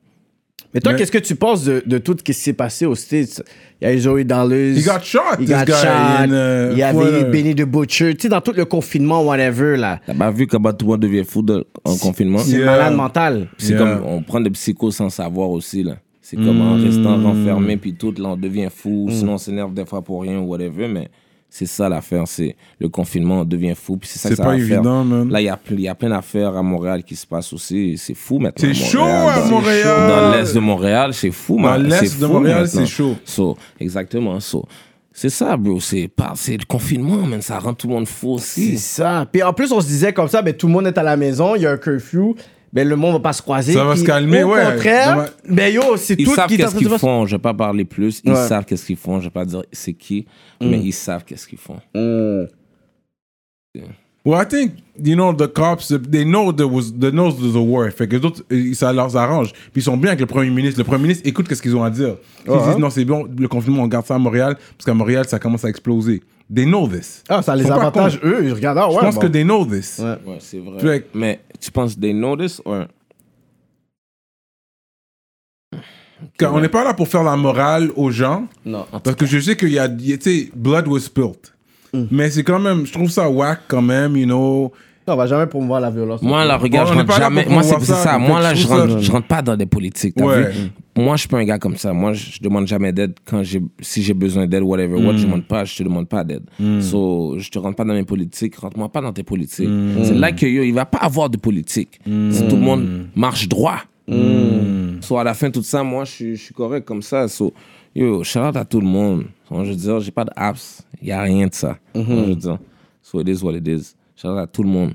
Mais 0.73 0.81
toi, 0.81 0.93
qu'est-ce 0.93 1.11
que 1.11 1.17
tu 1.17 1.35
penses 1.35 1.63
de, 1.63 1.81
de 1.85 1.97
tout 1.97 2.15
ce 2.17 2.23
qui 2.23 2.33
s'est 2.33 2.53
passé 2.53 2.85
aux 2.85 2.93
States? 2.93 3.41
Il 3.81 3.87
y 3.87 3.91
a 3.91 3.93
eu 3.93 3.99
Zoé 3.99 4.23
Dollars. 4.23 4.51
He 4.77 4.83
got 4.83 4.99
shot, 5.01 5.19
Il 5.39 5.47
this 5.47 5.55
got 5.55 5.65
guy, 5.65 5.71
shot. 5.73 5.87
in, 5.87 6.29
uh, 6.29 6.71
il 6.73 6.77
y 6.77 6.83
avait 6.83 6.93
Florida. 6.99 7.19
eu 7.27 7.31
Benny 7.31 7.55
the 7.55 7.63
Butcher. 7.65 8.13
Tu 8.15 8.21
sais, 8.23 8.29
dans 8.29 8.41
tout 8.41 8.51
le 8.55 8.65
confinement, 8.65 9.23
whatever, 9.23 9.77
là. 9.77 9.99
T'as 10.05 10.13
pas 10.13 10.29
vu 10.29 10.45
comment 10.45 10.71
tout 10.71 10.85
le 10.85 10.91
monde 10.91 10.99
devient 11.01 11.23
fou 11.25 11.41
de- 11.41 11.65
en 11.83 11.95
confinement? 11.97 12.37
C'est 12.39 12.57
Yeah. 12.57 12.65
malade 12.67 12.93
mental. 12.95 13.47
C'est 13.57 13.69
Yeah. 13.73 13.79
comme, 13.79 14.03
on 14.05 14.21
prend 14.21 14.41
des 14.41 14.51
psychos 14.51 14.91
sans 14.91 15.09
savoir 15.09 15.49
aussi, 15.49 15.81
là. 15.83 15.95
C'est 16.21 16.35
comme 16.37 16.61
en 16.61 16.75
restant 16.75 17.17
Mm. 17.17 17.25
renfermé, 17.25 17.77
puis 17.77 17.95
tout, 17.95 18.13
là, 18.19 18.29
on 18.29 18.37
devient 18.37 18.67
fou. 18.71 19.07
Sinon, 19.09 19.33
on 19.33 19.37
s'énerve 19.39 19.73
des 19.73 19.85
fois 19.85 20.03
pour 20.03 20.21
rien 20.21 20.37
ou 20.37 20.43
whatever, 20.43 20.87
mais 20.87 21.09
c'est 21.49 21.65
ça 21.65 21.89
l'affaire. 21.89 22.23
C'est 22.27 22.55
le 22.79 22.87
confinement, 22.89 23.41
on 23.41 23.45
devient 23.45 23.73
fou, 23.75 23.97
puis 23.97 24.07
c'est 24.07 24.19
ça 24.19 24.29
C'est 24.29 24.35
que 24.35 24.37
ça 24.37 24.43
pas 24.43 24.55
évident, 24.55 24.83
faire. 24.83 25.03
man. 25.05 25.29
Là, 25.29 25.41
il 25.41 25.43
y 25.43 25.81
y 25.83 25.87
a 25.87 25.95
plein 25.95 26.09
d'affaires 26.09 26.55
à 26.55 26.61
Montréal 26.63 27.03
qui 27.03 27.15
se 27.15 27.25
passent 27.25 27.51
aussi. 27.53 27.97
C'est 27.97 28.13
fou 28.13 28.39
maintenant. 28.39 28.67
C'est 28.67 28.73
chaud 28.73 29.01
à 29.03 29.39
Dans- 29.39 29.45
Montréal. 29.47 30.07
Dans 30.09 30.31
l'est 30.31 30.53
de 30.53 30.59
Montréal, 30.59 31.13
c'est 31.13 31.31
fou, 31.31 31.55
Dans 31.55 31.61
man. 31.63 31.83
l'est 31.83 32.05
C'est 32.07 32.19
de 32.19 32.25
Montréal, 32.27 32.67
c'est 32.67 32.85
chaud. 32.85 33.15
So, 33.25 33.57
exactement. 33.79 34.39
So, 34.39 34.65
c'est 35.11 35.29
ça, 35.29 35.57
bro. 35.57 35.79
C'est 35.79 36.07
pas- 36.07 36.33
c'est 36.35 36.55
le 36.57 36.65
confinement, 36.65 37.17
man. 37.25 37.41
Ça 37.41 37.59
rend 37.59 37.73
tout 37.73 37.87
le 37.87 37.93
monde 37.95 38.07
fou 38.07 38.37
C'est 38.39 38.61
aussi. 38.61 38.77
ça. 38.77 39.25
Puis 39.31 39.41
en 39.43 39.51
plus, 39.53 39.71
on 39.71 39.81
se 39.81 39.87
disait 39.87 40.13
comme 40.13 40.27
ça, 40.27 40.41
ben, 40.41 40.53
tout 40.53 40.67
le 40.67 40.73
monde 40.73 40.87
est 40.87 40.97
à 40.97 41.03
la 41.03 41.17
maison, 41.17 41.55
il 41.55 41.63
y 41.63 41.65
a 41.65 41.71
un 41.71 41.77
curfew, 41.77 42.35
ben, 42.71 42.87
le 42.87 42.95
monde 42.95 43.13
va 43.13 43.19
pas 43.19 43.33
se 43.33 43.41
croiser. 43.41 43.73
Ça 43.73 43.83
va 43.83 43.91
Puis 43.93 44.01
se 44.01 44.05
calmer, 44.05 44.43
au 44.43 44.53
ouais. 44.53 44.63
contraire, 44.63 45.15
Dommage. 45.15 45.29
ben 45.49 45.73
yo, 45.73 45.97
c'est 45.97 46.15
tout 46.15 46.35
savent 46.35 46.47
qui 46.47 46.55
est 46.55 46.63
en 46.63 46.67
qu'est-ce 46.71 46.77
qu'ils 46.77 46.99
font. 46.99 47.25
Je 47.25 47.35
vais 47.35 47.41
pas 47.41 47.53
parler 47.53 47.85
plus. 47.85 48.21
Ils 48.23 48.31
Ouais. 48.31 48.47
savent 48.47 48.65
qu'est-ce 48.65 48.85
qu'ils 48.85 48.95
font. 48.97 49.19
Je 49.19 49.25
vais 49.25 49.29
pas 49.31 49.45
dire 49.45 49.63
c'est 49.71 49.93
qui, 49.93 50.25
Mm. 50.61 50.69
mais 50.69 50.79
ils 50.79 50.91
savent 50.93 51.23
qu'est-ce 51.25 51.47
qu'ils 51.47 51.57
font. 51.57 51.77
Mm. 51.95 52.45
Well, 54.29 54.39
I 54.39 54.45
think, 54.45 54.73
you 55.03 55.15
know, 55.15 55.33
the 55.33 55.47
cops, 55.47 55.87
they 55.87 56.23
know 56.23 56.51
there 56.51 56.67
was, 56.67 56.91
they 56.93 57.09
know 57.09 57.31
there's 57.31 57.55
a 57.55 57.59
war. 57.59 57.89
Fait 57.89 58.07
que 58.07 58.15
les 58.15 58.23
autres, 58.23 58.43
ça 58.73 58.93
leur 58.93 59.15
arrange. 59.17 59.53
Puis 59.71 59.81
ils 59.81 59.83
sont 59.83 59.97
bien 59.97 60.09
avec 60.09 60.19
le 60.19 60.27
premier 60.27 60.51
ministre. 60.51 60.77
Le 60.79 60.83
premier 60.83 61.01
ministre 61.01 61.27
écoute 61.27 61.47
qu'est-ce 61.47 61.63
qu'ils 61.63 61.75
ont 61.75 61.83
à 61.83 61.89
dire. 61.89 62.17
Ils 62.45 62.51
Ouais. 62.51 62.57
disent, 62.67 62.77
non, 62.77 62.91
c'est 62.91 63.05
bon, 63.05 63.27
le 63.35 63.47
confinement, 63.47 63.81
on 63.81 63.87
garde 63.87 64.05
ça 64.05 64.13
à 64.13 64.19
Montréal, 64.19 64.55
parce 64.77 64.85
qu'à 64.85 64.93
Montréal, 64.93 65.25
ça 65.27 65.39
commence 65.39 65.65
à 65.65 65.69
exploser. 65.69 66.21
They 66.53 66.65
know 66.65 66.87
this. 66.87 67.23
Ah, 67.27 67.41
ça 67.41 67.55
les 67.55 67.63
sont 67.63 67.71
avantage, 67.71 68.19
eux, 68.23 68.41
ils 68.43 68.53
regardent, 68.53 68.77
ah, 68.79 68.87
ouais. 68.89 68.95
Je 68.95 68.99
pense 68.99 69.15
bon. 69.15 69.21
que 69.21 69.27
they 69.27 69.43
know 69.43 69.65
this. 69.65 69.97
Ouais. 69.97 70.17
Ouais, 70.27 70.37
c'est 70.39 70.59
vrai. 70.59 70.79
Fait 70.79 71.07
Mais 71.15 71.39
tu 71.59 71.71
penses 71.71 71.99
they 71.99 72.13
know 72.13 72.37
this 72.37 72.61
or? 72.65 72.85
Quand 76.37 76.53
on 76.53 76.59
n'est 76.59 76.69
pas 76.69 76.83
là 76.83 76.93
pour 76.93 77.07
faire 77.07 77.23
la 77.23 77.35
morale 77.37 77.91
aux 77.95 78.11
gens, 78.11 78.47
Non. 78.65 78.85
parce 79.03 79.15
que 79.15 79.25
je 79.25 79.39
sais 79.39 79.55
qu'il 79.55 79.69
y 79.69 79.79
a, 79.79 79.85
il 79.87 80.07
y 80.09 80.13
a, 80.13 80.17
tu 80.17 80.29
sais, 80.29 80.51
blood 80.53 80.87
was 80.87 80.99
spilled. 81.01 81.47
Mm. 81.93 82.03
Mais 82.11 82.29
c'est 82.29 82.43
quand 82.43 82.59
même, 82.59 82.85
je 82.85 82.93
trouve 82.93 83.09
ça 83.09 83.29
whack 83.29 83.61
quand 83.67 83.81
même, 83.81 84.15
you 84.17 84.25
know. 84.25 84.71
Non, 85.07 85.15
on 85.15 85.17
va 85.17 85.25
jamais 85.25 85.47
promouvoir 85.47 85.81
la 85.81 85.89
violence. 85.89 86.21
Moi, 86.21 86.45
là, 86.45 86.55
regarde, 86.57 86.89
On 86.89 86.93
je 86.93 86.99
rentre 86.99 87.17
jamais. 87.17 87.45
Moi, 87.49 87.63
c'est 87.63 87.79
ça, 87.83 88.19
Moi, 88.19 88.39
là, 88.41 88.53
je 88.53 88.67
ça- 88.67 88.75
rentre, 88.75 88.99
je 88.99 89.11
rentre 89.11 89.25
pas 89.27 89.41
dans 89.41 89.57
des 89.57 89.65
politiques. 89.65 90.15
Ouais. 90.17 90.51
vu? 90.51 90.69
Moi, 90.95 91.15
je 91.15 91.21
suis 91.21 91.29
pas 91.29 91.39
un 91.39 91.45
gars 91.45 91.57
comme 91.57 91.77
ça. 91.77 91.93
Moi, 91.93 92.13
je, 92.13 92.39
demande 92.41 92.67
jamais 92.67 92.91
d'aide 92.91 93.13
quand 93.25 93.41
j'ai, 93.41 93.59
si 93.79 94.03
j'ai 94.03 94.13
besoin 94.13 94.45
d'aide, 94.45 94.61
whatever. 94.61 94.95
What, 95.03 95.13
Mm. 95.13 95.17
je 95.17 95.25
demande 95.25 95.45
pas, 95.45 95.65
je 95.65 95.75
te 95.77 95.81
demande 95.83 96.07
pas 96.07 96.23
d'aide. 96.23 96.43
So, 96.81 97.35
je 97.39 97.49
te 97.49 97.57
rentre 97.57 97.75
pas 97.75 97.85
dans 97.85 97.93
mes 97.95 98.03
politiques. 98.03 98.55
Rentre-moi 98.57 98.89
pas 98.89 99.01
dans 99.01 99.13
tes 99.13 99.23
politiques. 99.23 99.67
Mm. 99.69 100.03
C'est 100.03 100.13
là 100.15 100.31
que 100.31 100.45
yo, 100.45 100.61
il 100.61 100.73
va 100.73 100.85
pas 100.85 100.99
avoir 100.99 101.29
de 101.29 101.37
politique. 101.37 101.99
Si 102.05 102.47
tout 102.47 102.55
le 102.57 102.61
monde 102.61 103.07
marche 103.15 103.47
droit. 103.47 103.79
Mm. 104.07 105.01
So, 105.01 105.17
à 105.17 105.23
la 105.23 105.33
fin, 105.33 105.49
tout 105.49 105.63
ça, 105.63 105.81
moi, 105.83 106.03
je 106.05 106.11
suis- 106.11 106.35
je 106.35 106.43
suis 106.43 106.53
correct 106.53 106.85
comme 106.85 107.01
ça. 107.01 107.27
So, 107.27 107.53
yo, 107.99 108.23
shout 108.23 108.39
out 108.39 108.55
à 108.55 108.65
tout 108.65 108.79
le 108.79 108.87
monde. 108.87 109.25
So, 109.47 109.63
je 109.63 109.73
veux 109.73 109.99
j'ai 109.99 110.11
pas 110.11 110.25
de 110.25 110.31
apps. 110.35 110.83
Il 111.01 111.07
y 111.07 111.11
a 111.11 111.21
rien 111.21 111.47
de 111.47 111.53
ça. 111.53 111.77
Mm-hmm. 111.95 112.05
So, 112.05 112.15
je 112.15 112.29
veux 112.29 112.35
dire, 112.35 112.57
so, 113.01 113.21
it 113.21 113.27
is 113.29 113.43
what 113.43 113.53
it 113.53 113.67
is. 113.67 113.95
Shout 114.15 114.29
out 114.29 114.37
à 114.39 114.47
tout 114.47 114.63
le 114.63 114.69
monde. 114.69 114.93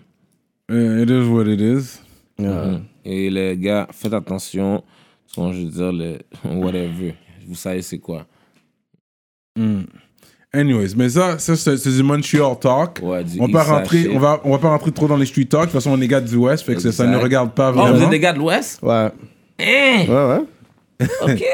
It 0.71 1.11
is 1.11 1.29
what 1.29 1.47
it 1.47 1.61
is. 1.61 2.01
Mhm. 2.39 2.85
Et 3.05 3.31
les 3.31 3.57
gars, 3.57 3.87
faites 3.93 4.15
attention. 4.15 4.83
Son, 5.27 5.53
je 5.53 5.63
veux 5.63 5.71
dire, 5.71 5.93
le 5.93 6.19
whatever. 6.45 7.15
Vous 7.47 7.55
savez 7.55 7.83
c'est 7.83 7.99
quoi. 7.99 8.27
Anyways, 10.53 10.95
mais 10.97 11.09
ça, 11.11 11.39
ça 11.39 11.57
c'est 11.57 11.91
du 11.91 12.03
Montreal 12.03 12.57
talk. 12.59 13.01
Ouais, 13.03 13.25
du 13.25 13.41
on, 13.41 13.49
peut 13.49 13.59
rentrer, 13.59 14.09
on, 14.15 14.19
va, 14.19 14.41
on 14.45 14.53
va 14.53 14.59
pas 14.59 14.69
rentrer 14.71 14.93
trop 14.93 15.09
dans 15.09 15.17
les 15.17 15.27
street 15.27 15.47
talk. 15.47 15.63
De 15.63 15.67
toute 15.67 15.73
façon, 15.73 15.91
on 15.91 16.01
est 16.01 16.09
gars 16.09 16.21
du 16.21 16.37
West, 16.37 16.65
fait 16.65 16.75
que 16.75 16.81
ça, 16.81 16.93
ça 16.93 17.07
ne 17.07 17.17
regarde 17.17 17.53
pas 17.53 17.71
Oh, 17.71 17.73
vous 17.73 17.81
vraiment. 17.81 18.05
êtes 18.05 18.11
des 18.11 18.21
gars 18.21 18.33
de 18.33 18.39
l'Ouest? 18.39 18.81
Ouais. 18.83 19.11
Hein? 19.61 20.05
Ouais, 20.09 20.09
ouais. 20.09 20.45
Ok. 21.23 21.45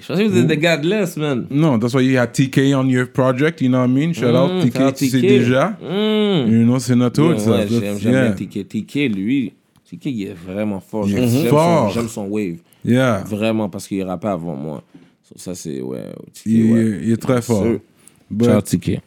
Je 0.00 0.06
pensais 0.06 0.24
que 0.24 0.28
vous 0.28 0.38
êtes 0.38 0.46
des 0.46 0.56
gars 0.58 0.76
de 0.76 0.88
l'Est, 0.88 1.16
man. 1.16 1.46
Non, 1.50 1.78
that's 1.78 1.94
why 1.94 2.02
you 2.02 2.18
had 2.18 2.32
TK 2.32 2.74
on 2.74 2.88
your 2.88 3.06
project, 3.06 3.60
you 3.60 3.68
know 3.68 3.78
what 3.80 3.88
I 3.88 3.92
mean? 3.92 4.12
Shout 4.14 4.34
out 4.34 4.50
Mm, 4.50 4.70
TK, 4.70 4.80
out 4.80 4.94
tu 4.96 5.06
sais 5.08 5.18
TK. 5.20 5.26
déjà. 5.26 5.76
Mm. 5.82 6.50
You 6.50 6.64
know, 6.64 6.78
c'est 6.78 6.94
notre 6.96 7.20
Yeah, 7.22 7.30
hood, 7.32 7.38
ça. 7.40 7.66
j'aime 7.66 7.96
bien 7.98 8.32
TK. 8.32 8.68
TK, 8.68 8.94
lui, 9.14 9.52
TK, 9.90 10.06
il 10.06 10.22
est 10.28 10.34
vraiment 10.34 10.80
fort. 10.80 11.06
Il 11.08 11.18
est 11.18 11.48
fort. 11.48 11.90
j'aime 11.90 12.08
son 12.08 12.26
wave. 12.28 12.56
Yeah. 12.84 13.24
Vraiment, 13.26 13.68
parce 13.68 13.86
qu'il 13.88 14.02
rappait 14.04 14.28
avant 14.28 14.54
moi. 14.56 14.82
So, 15.24 15.34
ça, 15.36 15.54
c'est, 15.54 15.80
ouais. 15.80 16.02
TK, 16.32 16.46
Il, 16.46 16.72
ouais. 16.72 17.00
il 17.02 17.12
est 17.12 17.16
très 17.16 17.42
fort. 17.42 17.64
Shout 17.64 18.48
out 18.50 18.64
TK. 18.64 19.00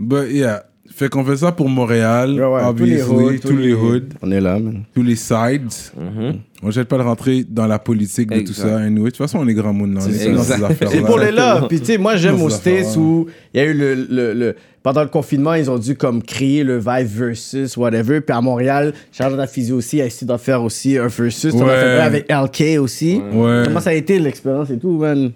but 0.00 0.30
yeah. 0.30 0.62
Fait 0.98 1.08
qu'on 1.08 1.24
fait 1.24 1.36
ça 1.36 1.52
pour 1.52 1.68
Montréal, 1.68 2.32
Ouais, 2.32 2.44
ouais, 2.44 2.62
obviously, 2.64 3.38
tous 3.38 3.56
les 3.56 3.72
hoods, 3.72 4.08
On 4.20 4.32
est 4.32 4.40
là, 4.40 4.58
man. 4.58 4.82
tous 4.92 5.04
les 5.04 5.14
sides. 5.14 5.70
Mhm. 5.96 6.38
On 6.60 6.72
jette 6.72 6.88
pas 6.88 6.98
de 6.98 7.02
rentrer 7.04 7.44
dans 7.48 7.68
la 7.68 7.78
politique 7.78 8.28
de 8.30 8.40
tout 8.40 8.52
ça. 8.52 8.78
Anyway, 8.78 9.04
de 9.04 9.10
toute 9.10 9.18
façon, 9.18 9.38
on 9.38 9.46
est 9.46 9.54
grands 9.54 9.72
monde 9.72 9.94
dans, 9.94 10.00
C'est 10.00 10.10
les- 10.28 10.88
ces 10.90 11.00
pour 11.02 11.20
les 11.20 11.30
là. 11.30 11.64
Puis, 11.68 11.78
tu 11.78 11.86
sais, 11.86 11.98
moi, 11.98 12.16
j'aime 12.16 12.42
aux 12.42 12.50
States 12.50 12.84
ouais. 12.84 12.96
où 12.96 13.26
il 13.54 13.60
y 13.60 13.62
a 13.62 13.66
eu 13.66 13.74
le, 13.74 13.94
le, 13.94 14.34
le- 14.34 14.56
Pendant 14.82 15.02
le 15.02 15.08
confinement, 15.08 15.54
ils 15.54 15.70
ont 15.70 15.78
dû 15.78 15.94
comme 15.96 16.20
créer 16.20 16.64
le 16.64 16.78
Vibe 16.78 17.06
versus 17.06 17.76
whatever. 17.76 18.20
Puis 18.20 18.34
à 18.34 18.40
Montréal, 18.40 18.92
Charles 19.12 19.46
Physio 19.46 19.76
aussi 19.76 20.00
a 20.00 20.06
essayé 20.06 20.26
d'en 20.26 20.38
faire 20.38 20.62
aussi 20.64 20.98
un 20.98 21.06
versus. 21.06 21.54
On 21.54 21.62
a 21.62 21.74
fait 21.76 21.98
un 22.00 22.04
avec 22.04 22.26
LK 22.28 22.80
aussi. 22.80 23.20
Ouais. 23.32 23.62
Comment 23.66 23.80
ça 23.80 23.90
a 23.90 23.94
été 23.94 24.18
l'expérience 24.18 24.70
et 24.70 24.78
tout, 24.78 24.98
man? 24.98 25.30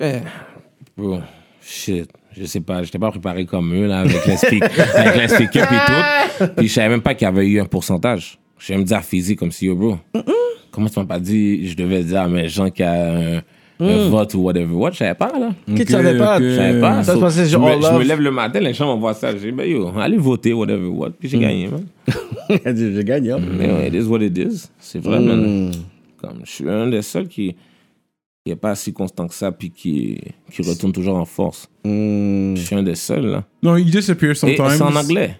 Eh, 0.00 0.14
bro, 0.96 1.18
shit. 1.62 2.08
Je 2.36 2.44
sais 2.46 2.60
pas, 2.60 2.82
j'étais 2.82 2.98
pas 2.98 3.10
préparé 3.10 3.44
comme 3.46 3.72
eux, 3.74 3.86
là, 3.86 4.00
avec 4.00 4.26
les, 4.26 4.36
speak- 4.36 4.64
avec 4.94 5.30
speakers 5.30 5.68
et 5.72 5.76
tout. 6.46 6.52
Puis 6.56 6.68
je 6.68 6.72
savais 6.72 6.88
même 6.88 7.00
pas 7.02 7.14
qu'il 7.14 7.26
y 7.26 7.28
avait 7.28 7.46
eu 7.46 7.60
un 7.60 7.64
pourcentage. 7.66 8.38
Je 8.58 8.72
vais 8.72 8.78
me 8.78 8.84
dire 8.84 9.02
physique 9.02 9.38
comme 9.38 9.52
si, 9.52 9.66
yo, 9.66 9.74
bro. 9.76 9.98
Comment 10.70 10.88
tu 10.88 10.98
m'as 10.98 11.04
pas 11.06 11.20
dit, 11.20 11.68
je 11.68 11.76
devais 11.76 12.02
dire 12.02 12.22
à 12.22 12.28
mes 12.28 12.48
gens 12.48 12.70
qu'il 12.70 12.84
y 12.84 12.88
a 12.88 13.12
un, 13.14 13.42
un 13.80 14.08
vote 14.08 14.34
ou 14.34 14.38
whatever. 14.40 14.72
What, 14.74 14.92
je 14.92 14.96
savais 14.98 15.14
pas, 15.14 15.32
là. 15.38 15.50
Qui 15.76 15.84
tu 15.84 15.92
savais 15.92 16.18
pas? 16.18 16.40
Je 16.40 16.56
savais 16.56 16.80
pas. 16.80 17.02
Ça 17.04 17.14
se 17.14 17.18
passait 17.20 17.44
je, 17.44 17.50
genre 17.50 17.62
me, 17.68 17.72
all 17.74 17.82
je 17.82 17.98
me 17.98 18.04
lève 18.04 18.20
le 18.20 18.30
matin, 18.32 18.58
les 18.60 18.74
gens 18.74 18.86
m'envoient 18.86 19.14
ça. 19.14 19.30
Je 19.32 19.36
dis, 19.38 19.52
ben 19.52 19.68
yo, 19.70 19.92
allez 19.96 20.16
voter, 20.16 20.52
whatever, 20.52 20.86
what? 20.86 21.10
Puis 21.10 21.28
j'ai 21.28 21.38
gagné, 21.38 21.68
man. 21.68 21.84
J'ai 22.76 23.04
gagné. 23.04 23.30
hein. 23.32 23.38
Mais 23.58 23.70
ouais, 23.70 23.88
it 23.88 23.94
is 23.94 24.06
what 24.06 24.20
it 24.20 24.36
is. 24.36 24.68
C'est 24.78 24.98
vrai, 25.02 25.20
Mm. 25.20 25.24
man. 25.26 25.70
Comme, 26.20 26.40
je 26.44 26.50
suis 26.50 26.68
un 26.68 26.88
des 26.88 27.02
seuls 27.02 27.28
qui 27.28 27.54
qui 28.44 28.52
est 28.52 28.56
pas 28.56 28.74
si 28.74 28.92
constant 28.92 29.26
que 29.26 29.34
ça, 29.34 29.50
puis 29.52 29.70
qui, 29.70 30.20
qui 30.52 30.62
retourne 30.62 30.92
toujours 30.92 31.16
en 31.16 31.24
force. 31.24 31.68
Mm. 31.84 32.54
Je 32.56 32.60
suis 32.62 32.76
un 32.76 32.82
des 32.82 32.94
seuls, 32.94 33.26
là. 33.26 33.44
No, 33.62 33.76
you 33.76 33.84
disappear 33.84 34.32
Et 34.32 34.34
sometimes. 34.34 34.70
c'est 34.70 34.82
en 34.82 34.94
anglais. 34.94 35.38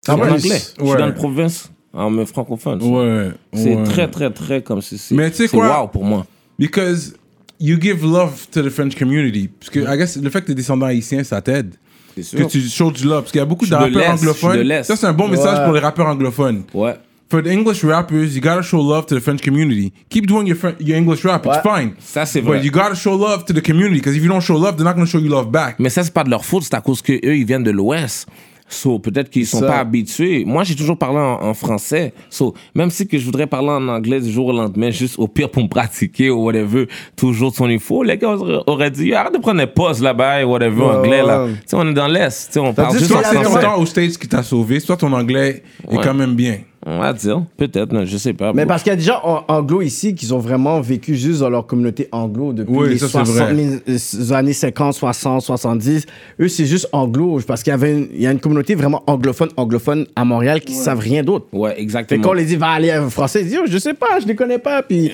C'est 0.00 0.12
Ah 0.12 0.14
en 0.14 0.18
ouais, 0.20 0.28
anglais. 0.30 0.38
c'est- 0.58 0.74
Je 0.80 0.86
suis 0.86 0.96
dans 0.96 1.06
une 1.08 1.14
province 1.14 1.72
en 1.92 2.24
francophone. 2.26 2.80
Ouais. 2.82 3.30
C'est 3.52 3.74
ouais. 3.74 3.82
très, 3.84 4.08
très, 4.08 4.30
très 4.30 4.62
comme 4.62 4.80
si 4.80 4.98
c'est. 4.98 5.14
Mais 5.14 5.30
tu 5.30 5.36
sais 5.38 5.48
c'est 5.48 5.56
quoi? 5.56 5.82
wow 5.82 5.88
pour 5.88 6.04
moi. 6.04 6.24
Because 6.58 7.14
you 7.58 7.76
give 7.80 8.02
love 8.04 8.46
to 8.52 8.62
the 8.62 8.70
French 8.70 8.94
community. 8.96 9.48
Parce 9.48 9.70
que, 9.70 9.80
I 9.80 9.98
guess, 9.98 10.16
le 10.16 10.30
fait 10.30 10.42
que 10.42 10.46
t'es 10.46 10.54
descendant 10.54 10.86
haïtien, 10.86 11.24
ça 11.24 11.42
t'aide. 11.42 11.74
C'est 12.14 12.22
sûr. 12.22 12.38
Que 12.38 12.44
tu 12.52 12.60
shows 12.60 12.92
du 12.92 13.04
love. 13.04 13.22
Parce 13.22 13.32
qu'il 13.32 13.40
y 13.40 13.42
a 13.42 13.46
beaucoup 13.46 13.66
de 13.66 13.74
rappeurs 13.74 14.10
anglophones. 14.10 14.82
Ça, 14.84 14.96
c'est 14.96 15.06
un 15.06 15.12
bon 15.12 15.26
message 15.28 15.64
pour 15.64 15.72
les 15.74 15.80
rappeurs 15.80 16.06
anglophones. 16.06 16.62
Ouais. 16.72 16.94
For 17.32 17.42
the 17.42 17.46
English 17.46 17.82
rappers, 17.82 18.34
you 18.36 18.42
gotta 18.42 18.60
show 18.62 18.76
love 18.82 19.06
to 19.06 19.14
the 19.14 19.20
French 19.22 19.40
community. 19.40 19.90
Keep 20.10 20.26
doing 20.26 20.46
your, 20.46 20.54
Fren- 20.58 20.76
your 20.80 20.98
English 20.98 21.24
rap. 21.24 21.46
It's 21.46 21.56
Ouais. 21.56 21.62
fine. 21.62 21.92
Ça, 21.98 22.26
c'est 22.26 22.42
vrai. 22.42 22.58
But 22.58 22.64
you 22.66 22.70
gotta 22.70 22.94
show 22.94 23.16
love 23.16 23.46
to 23.46 23.54
the 23.54 23.62
community. 23.62 24.00
Because 24.00 24.14
if 24.14 24.22
you 24.22 24.28
don't 24.28 24.42
show 24.42 24.58
love, 24.58 24.76
they're 24.76 24.84
not 24.84 24.92
gonna 24.92 25.06
show 25.06 25.18
you 25.18 25.30
love 25.30 25.50
back. 25.50 25.76
Mais 25.78 25.88
ça, 25.88 26.02
c'est 26.04 26.12
pas 26.12 26.24
de 26.24 26.28
leur 26.30 26.44
faute, 26.44 26.64
c'est 26.64 26.74
à 26.74 26.82
cause 26.82 27.00
qu'eux, 27.00 27.18
ils 27.24 27.46
viennent 27.46 27.62
de 27.64 27.70
l'Ouest. 27.70 28.26
So, 28.68 28.98
peut-être 28.98 29.30
qu'ils 29.30 29.46
sont 29.46 29.60
ça. 29.60 29.66
pas 29.66 29.78
habitués. 29.78 30.44
Moi, 30.46 30.62
j'ai 30.64 30.74
toujours 30.76 30.98
parlé 30.98 31.16
en, 31.20 31.42
en 31.42 31.54
français. 31.54 32.12
So, 32.28 32.52
même 32.74 32.90
si 32.90 33.08
que 33.08 33.16
je 33.16 33.24
voudrais 33.24 33.46
parler 33.46 33.70
en 33.70 33.88
anglais 33.88 34.20
du 34.20 34.30
jour 34.30 34.48
au 34.48 34.52
lendemain, 34.52 34.90
juste 34.90 35.18
au 35.18 35.26
pire 35.26 35.50
pour 35.50 35.62
me 35.62 35.68
pratiquer 35.68 36.28
ou 36.28 36.44
whatever, 36.44 36.86
toujours 37.16 37.54
son 37.54 37.64
info, 37.70 38.02
les 38.02 38.18
gars 38.18 38.36
auraient- 38.66 38.90
dit, 38.90 39.14
arrête 39.14 39.32
de 39.32 39.38
prendre 39.38 39.58
des 39.60 39.66
pauses 39.66 40.02
là-bas 40.02 40.42
et 40.42 40.44
whatever, 40.44 40.82
Ouais, 40.82 40.96
anglais, 40.96 41.22
là. 41.22 41.44
ouais. 41.44 41.52
Tu 41.52 41.58
sais, 41.66 41.76
on 41.76 41.88
est 41.88 41.94
dans 41.94 42.08
l'Est. 42.08 42.46
Tu 42.48 42.52
sais, 42.52 42.60
on 42.60 42.74
parle 42.74 42.98
juste 42.98 43.10
que 43.10 43.14
en 43.16 43.22
C'est 43.22 43.34
français. 43.42 43.62
longtemps 43.62 43.78
aux 43.80 43.86
States 43.86 44.18
qui 44.18 44.28
t'a 44.28 44.42
sauvé. 44.42 44.80
Soit 44.80 44.98
ton 44.98 45.12
anglais 45.14 45.62
est 45.90 45.94
Ouais. 45.96 46.02
quand 46.04 46.12
même 46.14 46.34
bien. 46.34 46.58
On 46.84 46.98
va 46.98 47.12
dire. 47.12 47.44
Peut-être, 47.56 47.92
non, 47.92 48.04
je 48.04 48.16
sais 48.16 48.32
pas. 48.32 48.52
Mais 48.52 48.66
parce 48.66 48.82
qu'il 48.82 48.90
y 48.90 48.92
a 48.92 48.96
des 48.96 49.02
gens 49.04 49.20
en- 49.22 49.44
anglo 49.46 49.82
ici 49.82 50.14
qui 50.16 50.32
ont 50.32 50.38
vraiment 50.38 50.80
vécu 50.80 51.14
juste 51.14 51.38
dans 51.40 51.48
leur 51.48 51.64
communauté 51.66 52.08
anglo 52.10 52.52
depuis 52.52 52.74
Oui, 52.74 52.88
les, 52.90 52.98
ça, 52.98 53.06
c'est 53.06 53.24
60 53.24 53.36
vrai. 53.36 53.54
les 53.86 54.32
années 54.32 54.52
50, 54.52 54.92
60, 54.94 55.42
70. 55.42 56.06
Eux, 56.40 56.48
c'est 56.48 56.66
juste 56.66 56.88
anglo. 56.92 57.38
Parce 57.46 57.62
qu'il 57.62 57.70
y 57.70 57.74
avait 57.74 57.92
une, 57.92 58.08
il 58.12 58.20
y 58.22 58.26
a 58.26 58.32
une 58.32 58.40
communauté 58.40 58.74
vraiment 58.74 59.02
anglophone, 59.06 59.50
anglophone 59.56 60.06
à 60.16 60.24
Montréal 60.24 60.60
qui 60.60 60.74
savent 60.74 60.98
rien 60.98 61.22
d'autre. 61.22 61.46
Ouais, 61.52 61.74
Fait 61.76 61.80
exactement. 61.82 62.22
qu'on 62.22 62.32
les 62.32 62.46
dit, 62.46 62.56
va 62.56 62.70
aller 62.70 62.92
en 62.92 63.08
français, 63.10 63.42
ils 63.42 63.48
disent, 63.48 63.58
Oh, 63.62 63.66
je 63.70 63.78
sais 63.78 63.94
pas, 63.94 64.18
je 64.20 64.26
les 64.26 64.34
connais 64.34 64.58
pas. 64.58 64.82
Puis 64.82 65.12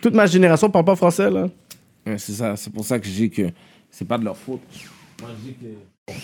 toute 0.00 0.14
ma 0.14 0.24
génération 0.24 0.70
parle 0.70 0.86
pas 0.86 0.96
français, 0.96 1.30
là. 1.30 1.48
Ouais, 2.06 2.16
c'est 2.16 2.32
ça. 2.32 2.54
C'est 2.56 2.72
pour 2.72 2.84
ça 2.84 2.98
que 2.98 3.06
je 3.06 3.12
dis 3.12 3.28
que 3.30 3.42
c'est 3.90 4.08
pas 4.08 4.16
de 4.16 4.24
leur 4.24 4.38
faute. 4.38 4.60
Moi, 5.20 5.30
je 5.38 5.48
dis 5.50 5.54
que. 5.54 6.14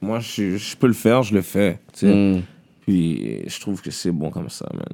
Moi, 0.00 0.20
je, 0.20 0.56
je 0.56 0.76
peux 0.76 0.86
le 0.86 0.92
faire, 0.92 1.24
je 1.24 1.34
le 1.34 1.42
fais. 1.42 1.80
tu 1.92 2.06
sais. 2.06 2.40
Mm. 2.88 2.92
Puis, 2.92 3.42
je 3.46 3.60
trouve 3.60 3.80
que 3.82 3.90
c'est 3.90 4.10
bon 4.12 4.30
comme 4.30 4.48
ça, 4.48 4.66
man. 4.72 4.84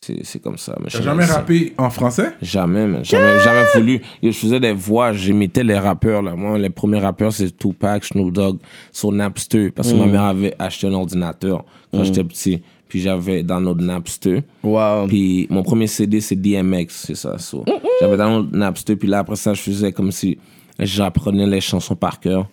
C'est 0.00 0.20
c'est 0.22 0.38
comme 0.38 0.58
ça. 0.58 0.76
T'as 0.90 1.00
jamais 1.00 1.24
rappé 1.24 1.72
en 1.78 1.88
français? 1.88 2.34
Jamais, 2.42 2.86
man. 2.86 3.04
Jamais, 3.04 3.40
jamais 3.40 3.64
voulu. 3.74 4.00
Je 4.22 4.30
faisais 4.32 4.60
des 4.60 4.72
voix, 4.72 5.12
j'imitais 5.14 5.64
les 5.64 5.78
rappeurs, 5.78 6.22
là. 6.22 6.34
Moi, 6.36 6.58
les 6.58 6.68
premiers 6.70 6.98
rappeurs, 7.00 7.32
c'est 7.32 7.56
Tupac, 7.56 8.04
Snoop 8.04 8.30
Dogg, 8.32 8.58
sur 8.92 9.10
Napster. 9.12 9.70
Parce 9.70 9.90
que 9.90 9.96
ma 9.96 10.06
mère 10.06 10.24
avait 10.24 10.54
acheté 10.58 10.86
un 10.88 10.92
ordinateur 10.92 11.64
quand 11.90 12.04
j'étais 12.04 12.24
petit. 12.24 12.62
Puis 12.86 13.00
j'avais 13.00 13.42
dans 13.42 13.60
notre 13.60 13.82
Napster. 13.82 14.42
Wow. 14.62 15.06
Puis 15.08 15.46
mon 15.50 15.62
premier 15.62 15.86
CD, 15.86 16.20
c'est 16.20 16.36
DMX, 16.36 16.88
c'est 16.90 17.16
ça. 17.16 17.38
so. 17.38 17.64
J'avais 18.00 18.16
dans 18.18 18.42
notre 18.42 18.54
Napster. 18.54 18.96
Puis 18.96 19.08
là, 19.08 19.20
après 19.20 19.36
ça, 19.36 19.54
je 19.54 19.62
faisais 19.62 19.90
comme 19.90 20.12
si 20.12 20.38
j'apprenais 20.78 21.46
les 21.46 21.60
chansons 21.62 21.96
par 21.96 22.20
cœur. 22.20 22.46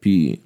Puis 0.00 0.40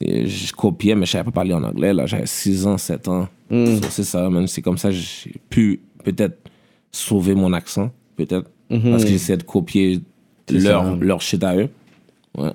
je 0.00 0.52
copiais, 0.52 0.94
mais 0.94 1.06
je 1.06 1.12
savais 1.12 1.24
pas 1.24 1.30
parler 1.30 1.54
en 1.54 1.62
anglais. 1.62 1.92
Là, 1.92 2.06
j'avais 2.06 2.26
6 2.26 2.66
ans, 2.66 2.78
7 2.78 3.08
ans. 3.08 3.28
So, 3.50 3.80
c'est 3.90 4.04
ça, 4.04 4.28
man. 4.30 4.46
C'est 4.46 4.62
comme 4.62 4.78
ça 4.78 4.90
que 4.90 4.94
j'ai 4.94 5.34
pu 5.50 5.80
peut-être 6.04 6.38
sauver 6.92 7.34
mon 7.34 7.52
accent, 7.52 7.90
peut-être. 8.16 8.50
Parce 8.68 9.04
que 9.04 9.10
j'essayais 9.10 9.38
de 9.38 9.42
copier 9.42 10.00
leur, 10.50 10.84
ça. 10.84 10.96
leur 11.00 11.20
shit 11.20 11.42
à 11.42 11.56
eux. 11.56 11.68
Ouais. 12.36 12.52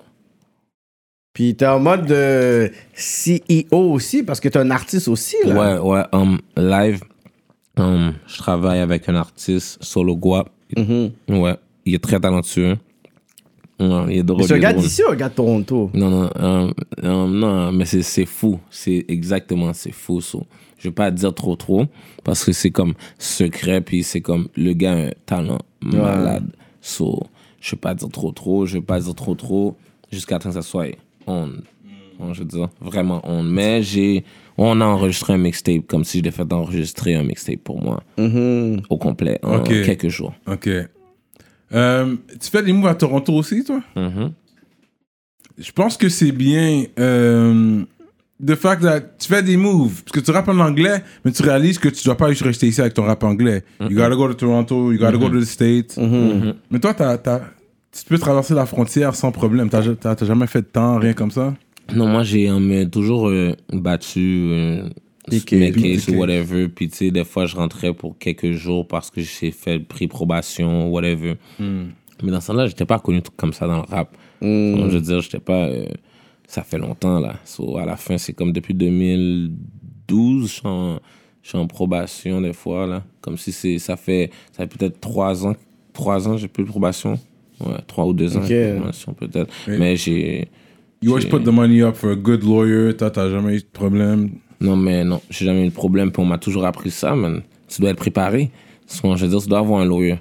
Puis 1.33 1.55
t'es 1.55 1.65
en 1.65 1.79
mode 1.79 2.05
de 2.05 2.71
CEO 2.95 3.91
aussi, 3.91 4.21
parce 4.21 4.39
que 4.39 4.47
t'es 4.49 4.59
un 4.59 4.69
artiste 4.69 5.07
aussi, 5.07 5.35
là. 5.43 5.79
Ouais, 5.79 5.89
ouais. 5.89 6.03
um, 6.13 6.39
live, 6.55 7.01
um, 7.77 8.13
je 8.27 8.37
travaille 8.37 8.79
avec 8.79 9.09
un 9.09 9.15
artiste, 9.15 9.83
Solo 9.83 10.15
Guap. 10.15 10.49
Ouais, 10.77 11.55
il 11.85 11.95
est 11.95 12.03
très 12.03 12.19
talentueux. 12.19 12.77
Ouais, 13.79 13.87
il 14.09 14.17
est 14.19 14.23
drôle. 14.23 14.41
Mais 14.43 14.51
un 14.51 14.55
il 14.55 14.57
est 14.57 14.61
gars 14.61 14.73
drôle. 14.73 14.83
d'ici 14.85 15.01
ou 15.07 15.11
un 15.11 15.15
gars 15.15 15.29
de 15.29 15.33
Toronto? 15.33 15.89
Non, 15.93 16.09
non, 16.09 16.29
euh, 16.39 16.71
euh, 17.03 17.27
non, 17.27 17.71
mais 17.71 17.85
c'est, 17.85 18.01
c'est 18.03 18.25
fou. 18.25 18.59
C'est 18.69 19.05
exactement, 19.07 19.73
c'est 19.73 19.91
fou. 19.91 20.21
so. 20.21 20.43
Je 20.77 20.89
vais 20.89 20.93
pas 20.93 21.11
dire 21.11 21.33
trop, 21.33 21.55
trop, 21.55 21.85
parce 22.25 22.43
que 22.43 22.51
c'est 22.51 22.71
comme 22.71 22.93
secret, 23.17 23.79
puis 23.81 24.03
c'est 24.03 24.19
comme 24.21 24.49
le 24.55 24.73
gars 24.73 24.91
a 24.93 24.95
un 24.97 25.11
talent 25.25 25.59
malade. 25.81 26.45
So, 26.81 27.23
je 27.61 27.71
vais 27.71 27.79
pas 27.79 27.95
dire 27.95 28.09
trop, 28.09 28.31
trop, 28.31 28.65
je 28.65 28.73
vais 28.77 28.83
pas 28.83 28.99
dire 28.99 29.15
trop, 29.15 29.33
trop, 29.35 29.77
jusqu'à 30.11 30.39
temps 30.39 30.49
que 30.49 30.55
ça 30.55 30.61
soit 30.61 30.87
on. 31.25 31.49
On, 32.19 32.33
je 32.33 32.39
veux 32.41 32.45
dire, 32.45 32.67
vraiment 32.81 33.21
on. 33.23 33.41
Mais 33.43 33.81
j'ai, 33.81 34.23
on 34.57 34.81
a 34.81 34.85
enregistré 34.85 35.33
un 35.33 35.37
mixtape, 35.37 35.87
comme 35.87 36.03
si 36.03 36.17
je 36.19 36.23
devais 36.23 36.35
fait 36.35 36.51
enregistrer 36.53 37.15
un 37.15 37.23
mixtape 37.23 37.61
pour 37.63 37.81
moi, 37.81 38.03
au 38.89 38.97
complet, 38.97 39.39
en 39.41 39.59
Ok. 39.59 39.69
quelques 39.85 40.09
jours. 40.09 40.33
Ok. 40.47 40.69
Euh, 41.73 42.15
tu 42.39 42.49
fais 42.49 42.61
des 42.63 42.73
moves 42.73 42.87
à 42.87 42.95
Toronto 42.95 43.33
aussi, 43.33 43.63
toi? 43.63 43.81
Mhm. 43.95 44.31
Je 45.57 45.71
pense 45.71 45.97
que 45.97 46.09
c'est 46.09 46.31
bien 46.31 46.83
euh, 46.99 47.83
the 48.43 48.55
fact 48.55 48.81
that 48.81 49.01
tu 49.19 49.27
fais 49.27 49.43
des 49.43 49.57
moves. 49.57 50.01
Parce 50.03 50.11
que 50.11 50.19
tu 50.19 50.31
rappes 50.31 50.49
en 50.49 50.57
anglais, 50.59 51.03
mais 51.23 51.31
tu 51.31 51.43
réalises 51.43 51.77
que 51.77 51.89
tu 51.89 52.03
dois 52.03 52.17
pas 52.17 52.29
juste 52.29 52.41
rester 52.43 52.67
ici 52.67 52.81
avec 52.81 52.93
ton 52.93 53.03
rap 53.03 53.23
anglais. 53.23 53.63
You 53.79 53.89
gotta 53.95 54.15
go 54.15 54.27
to 54.27 54.33
Toronto, 54.33 54.91
you 54.91 54.97
gotta 54.99 55.17
go 55.17 55.29
to 55.29 55.39
the 55.39 55.45
States. 55.45 55.97
Mais 56.71 56.79
toi, 56.79 56.93
t'as, 56.93 57.17
t'as- 57.17 57.41
tu 57.91 58.03
peux 58.05 58.17
traverser 58.17 58.55
la 58.55 58.65
frontière 58.65 59.13
sans 59.15 59.31
problème. 59.31 59.69
T'as, 59.69 59.81
ja- 59.83 59.95
t'as- 59.95 60.15
t'as 60.15 60.25
jamais 60.25 60.47
fait 60.47 60.61
de 60.61 60.65
temps, 60.67 60.97
rien 60.97 61.13
comme 61.13 61.29
ça? 61.31 61.53
Non, 61.93 62.07
moi, 62.07 62.23
j'ai 62.23 62.49
euh, 62.49 62.59
mais 62.59 62.87
toujours 62.87 63.27
euh, 63.29 63.53
battu 63.71 64.49
Piqué. 65.29 65.97
ou 66.09 66.15
whatever. 66.15 66.67
Puis, 66.69 66.89
tu 66.89 66.95
sais, 66.97 67.11
des 67.11 67.23
fois, 67.23 67.45
je 67.45 67.55
rentrais 67.55 67.93
pour 67.93 68.17
quelques 68.17 68.51
jours 68.51 68.87
parce 68.87 69.09
que 69.09 69.21
j'ai 69.21 69.51
fait 69.51 69.77
le 69.77 69.83
prix 69.83 70.07
probation, 70.07 70.89
whatever. 70.91 71.35
Mais 71.59 72.31
dans 72.31 72.41
ce 72.41 72.47
temps-là, 72.47 72.67
j'étais 72.67 72.85
pas 72.85 72.99
connu 72.99 73.21
comme 73.37 73.53
ça 73.53 73.67
dans 73.67 73.77
le 73.77 73.87
rap. 73.89 74.15
Donc, 74.41 74.89
je 74.89 74.95
veux 74.97 75.01
dire, 75.01 75.21
j'étais 75.21 75.39
pas... 75.39 75.67
euh, 75.67 75.85
ça 76.47 76.63
fait 76.63 76.77
longtemps, 76.77 77.19
là. 77.19 77.35
So, 77.45 77.77
à 77.77 77.85
la 77.85 77.95
fin, 77.97 78.17
c'est 78.17 78.33
comme 78.33 78.51
depuis 78.51 78.73
2012, 78.73 80.47
je 80.47 80.53
suis 80.53 80.61
en, 80.67 80.99
je 81.41 81.49
suis 81.49 81.57
en 81.57 81.67
probation 81.67 82.41
des 82.41 82.53
fois, 82.53 82.85
là. 82.87 83.03
Comme 83.21 83.37
si 83.37 83.51
c'est, 83.51 83.79
ça 83.79 83.95
fait, 83.95 84.29
ça 84.51 84.63
fait 84.67 84.77
peut-être 84.77 84.99
trois 84.99 85.45
ans, 85.47 85.55
trois 85.93 86.27
ans, 86.27 86.37
j'ai 86.37 86.47
plus 86.47 86.63
de 86.63 86.69
probation. 86.69 87.19
Ouais, 87.59 87.77
trois 87.87 88.05
ou 88.05 88.13
deux 88.13 88.35
ans 88.35 88.41
Ok. 88.43 88.49
de 88.49 88.75
probation, 88.77 89.13
peut-être. 89.13 89.51
Mais 89.67 89.95
j'ai... 89.95 90.47
You 91.01 91.11
always 91.11 91.27
put 91.27 91.43
the 91.43 91.49
money 91.51 91.81
up 91.81 91.95
for 91.95 92.11
a 92.11 92.15
good 92.15 92.43
lawyer. 92.43 92.95
Toi, 92.95 93.11
t'as 93.11 93.29
jamais 93.29 93.55
eu 93.57 93.59
de 93.59 93.65
problème. 93.73 94.29
Non, 94.63 94.75
mais 94.75 95.03
non, 95.03 95.21
j'ai 95.29 95.45
jamais 95.45 95.63
eu 95.65 95.69
de 95.69 95.73
problème. 95.73 96.11
Puis 96.11 96.21
on 96.21 96.25
m'a 96.25 96.37
toujours 96.39 96.65
appris 96.65 96.89
ça, 96.91 97.13
man. 97.15 97.41
Tu 97.67 97.81
dois 97.81 97.91
être 97.91 97.97
préparé. 97.97 98.49
Ce 98.87 99.01
que 99.01 99.15
je 99.15 99.25
veux 99.25 99.29
dire, 99.31 99.41
tu 99.41 99.49
dois 99.49 99.59
avoir 99.59 99.81
un 99.81 99.85
lawyer. 99.85 100.17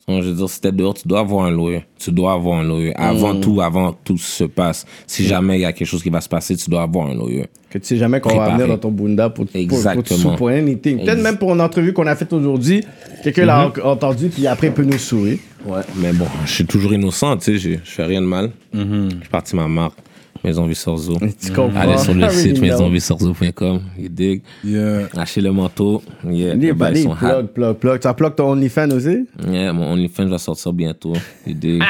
Ce 0.00 0.06
que 0.06 0.20
je 0.22 0.28
veux 0.30 0.34
dire, 0.34 0.48
si 0.48 0.60
t'es 0.60 0.72
dehors, 0.72 0.94
tu 0.94 1.06
dois 1.06 1.20
avoir 1.20 1.46
un 1.46 1.50
lawyer. 1.52 1.84
Tu 1.98 2.10
dois 2.10 2.32
avoir 2.32 2.58
un 2.58 2.64
lawyer. 2.64 2.92
Avant 2.96 3.38
tout, 3.40 3.60
avant 3.60 3.92
que 3.92 3.98
tout 4.04 4.18
se 4.18 4.44
passe. 4.44 4.84
Si 5.06 5.24
jamais 5.24 5.58
il 5.58 5.62
y 5.62 5.64
a 5.64 5.72
quelque 5.72 5.86
chose 5.86 6.02
qui 6.02 6.10
va 6.10 6.20
se 6.20 6.28
passer, 6.28 6.56
tu 6.56 6.68
dois 6.70 6.82
avoir 6.82 7.06
un 7.06 7.14
lawyer. 7.14 7.46
Que 7.70 7.78
tu 7.78 7.86
sais 7.86 7.96
jamais 7.96 8.20
qu'on 8.20 8.36
va 8.36 8.50
venir 8.50 8.66
dans 8.68 8.78
ton 8.78 8.90
bunda 8.90 9.30
pour, 9.30 9.44
pour, 9.46 9.52
pour, 9.52 9.52
te 9.52 9.58
Exactement. 9.58 10.18
sous 10.18 10.36
pour 10.36 10.48
anything. 10.48 10.98
Peut-être 11.04 11.22
même 11.22 11.38
pour 11.38 11.54
une 11.54 11.60
entrevue 11.60 11.92
qu'on 11.92 12.06
a 12.06 12.14
faite 12.16 12.32
aujourd'hui, 12.32 12.84
quelqu'un 13.22 13.46
l'a 13.46 13.68
en- 13.68 13.88
entendu, 13.90 14.28
puis 14.28 14.46
après 14.46 14.66
il 14.66 14.72
peut 14.72 14.84
nous 14.84 14.98
sourire. 14.98 15.38
Ouais. 15.64 15.80
Mais 15.96 16.12
bon, 16.12 16.26
je 16.44 16.52
suis 16.52 16.66
toujours 16.66 16.92
innocent, 16.92 17.36
tu 17.38 17.58
sais. 17.58 17.80
Je 17.84 17.90
fais 17.90 18.04
rien 18.04 18.20
de 18.20 18.26
mal. 18.26 18.50
J'ai 18.74 19.28
parti 19.30 19.54
ma 19.56 19.68
marque, 19.68 19.96
Maison 20.44 20.66
Vissorzo. 20.66 21.18
Tu 21.40 21.52
comprends? 21.52 21.80
Allez 21.80 21.98
sur 21.98 22.14
le 22.14 22.26
I 22.26 22.30
site 22.30 22.60
maisonvissorzo.com. 22.60 23.80
You 23.98 24.08
dig? 24.08 24.42
Yeah. 24.64 25.08
Achetez 25.16 25.40
le 25.40 25.52
manteau. 25.52 26.02
Yeah, 26.24 26.54
les 26.54 26.72
bails 26.72 27.02
sont 27.02 27.14
plug, 27.14 27.46
plug, 27.48 27.76
plug. 27.76 28.00
Tu 28.00 28.06
as 28.08 28.14
plug 28.14 28.34
ton 28.34 28.52
OnlyFans 28.52 28.90
aussi? 28.90 29.26
Yeah, 29.48 29.72
mon 29.72 29.92
OnlyFans 29.92 30.26
va 30.26 30.38
sortir 30.38 30.72
bientôt. 30.72 31.14
You 31.46 31.54
dig? 31.54 31.82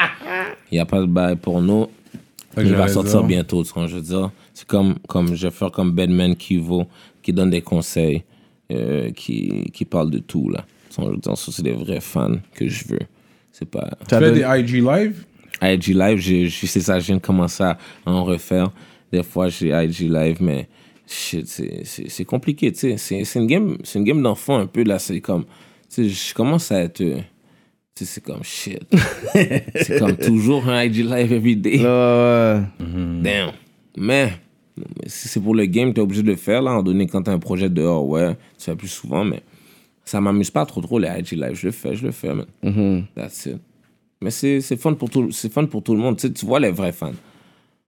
Il 0.71 0.75
n'y 0.75 0.79
a 0.79 0.85
pas 0.85 1.01
de 1.01 1.07
bail 1.07 1.35
porno. 1.35 1.89
Fait 2.53 2.63
que 2.63 2.67
Il 2.67 2.75
va 2.75 2.87
sortir 2.87 3.23
bientôt, 3.23 3.63
tu 3.63 3.73
vois, 3.73 3.87
je 3.87 3.95
veux 3.95 4.01
dire? 4.01 4.29
C'est 4.53 4.67
comme, 4.67 4.95
comme, 5.07 5.35
je 5.35 5.47
vais 5.47 5.51
faire 5.51 5.71
comme 5.71 5.91
Bedman 5.91 6.35
Kivo, 6.35 6.85
qui 7.23 7.33
donne 7.33 7.49
des 7.49 7.61
conseils, 7.61 8.23
euh, 8.71 9.09
qui, 9.11 9.71
qui 9.73 9.85
parle 9.85 10.11
de 10.11 10.19
tout, 10.19 10.49
là. 10.49 10.63
Tu 10.91 11.01
vois, 11.01 11.09
je 11.09 11.15
veux 11.15 11.21
dire, 11.21 11.35
ça, 11.35 11.51
c'est 11.51 11.63
des 11.63 11.73
vrais 11.73 12.01
fans 12.01 12.35
que 12.53 12.67
je 12.67 12.87
veux. 12.87 12.99
C'est 13.51 13.69
pas... 13.69 13.89
Tu 14.01 14.05
T'as 14.07 14.19
fais 14.19 14.31
des 14.31 14.41
IG 14.41 14.83
live? 14.83 15.25
IG 15.63 15.87
Live, 15.95 16.17
je 16.19 16.47
sais 16.65 16.79
ça, 16.79 16.99
je 16.99 17.05
viens 17.07 17.17
de 17.17 17.21
commencer 17.21 17.63
à 17.63 17.77
en 18.05 18.23
refaire. 18.23 18.71
Des 19.11 19.23
fois, 19.23 19.49
j'ai 19.49 19.69
IG 19.69 20.09
Live, 20.09 20.37
mais 20.41 20.67
shit, 21.07 21.45
c'est- 21.47 22.25
compliqué, 22.25 22.71
tu 22.71 22.97
sais. 22.97 23.23
C'est 23.25 23.39
une 23.39 23.47
game, 23.47 23.77
une 23.95 24.03
game 24.03 24.21
d'enfant 24.21 24.57
un 24.57 24.65
peu, 24.67 24.83
là. 24.83 24.99
C'est 24.99 25.21
comme, 25.21 25.43
tu 25.43 25.49
sais, 25.89 26.09
je 26.09 26.33
commence 26.33 26.71
à 26.71 26.81
être, 26.81 27.01
euh, 27.01 27.19
Tu 27.95 28.05
sais, 28.05 28.13
c'est 28.15 28.21
comme 28.23 28.43
shit. 28.43 28.81
c'est 29.75 29.99
comme 29.99 30.17
toujours 30.17 30.67
un 30.67 30.83
IG 30.83 31.05
live 31.05 31.31
every 31.31 31.55
day. 31.55 31.77
Ouais. 31.77 32.61
Damn. 32.79 33.51
Mais, 33.95 34.31
si 35.05 35.27
c'est 35.27 35.39
pour 35.39 35.53
le 35.53 35.65
game, 35.65 35.93
t'es 35.93 36.01
obligé 36.01 36.23
de 36.23 36.27
le 36.31 36.35
faire, 36.35 36.63
là, 36.63 36.71
en 36.71 36.81
donné, 36.81 37.05
quand 37.05 37.21
t'as 37.21 37.33
un 37.33 37.37
projet 37.39 37.69
dehors, 37.69 38.07
ouais, 38.07 38.33
tu 38.57 38.65
fais 38.65 38.75
plus 38.75 38.87
souvent, 38.87 39.23
mais 39.23 39.43
ça 40.03 40.19
m'amuse 40.19 40.49
pas 40.49 40.65
trop, 40.65 40.81
trop, 40.81 40.97
les 40.97 41.07
IG 41.19 41.33
live. 41.33 41.53
Je 41.53 41.67
le 41.67 41.71
fais, 41.71 41.95
je 41.95 42.05
le 42.07 42.11
fais, 42.11 42.33
man. 42.33 42.47
Mhm. 42.63 43.05
That's 43.15 43.45
it. 43.45 43.57
Mais 44.23 44.31
c'est 44.31 44.61
fun, 44.77 44.93
pour 44.93 45.09
tout- 45.09 45.29
fun 45.51 45.65
pour 45.65 45.83
tout 45.83 45.93
le 45.93 45.99
monde. 45.99 46.15
Tu 46.17 46.27
sais, 46.27 46.33
tu 46.33 46.45
vois 46.45 46.59
les 46.59 46.71
vrais 46.71 46.93
fans. 46.93 47.11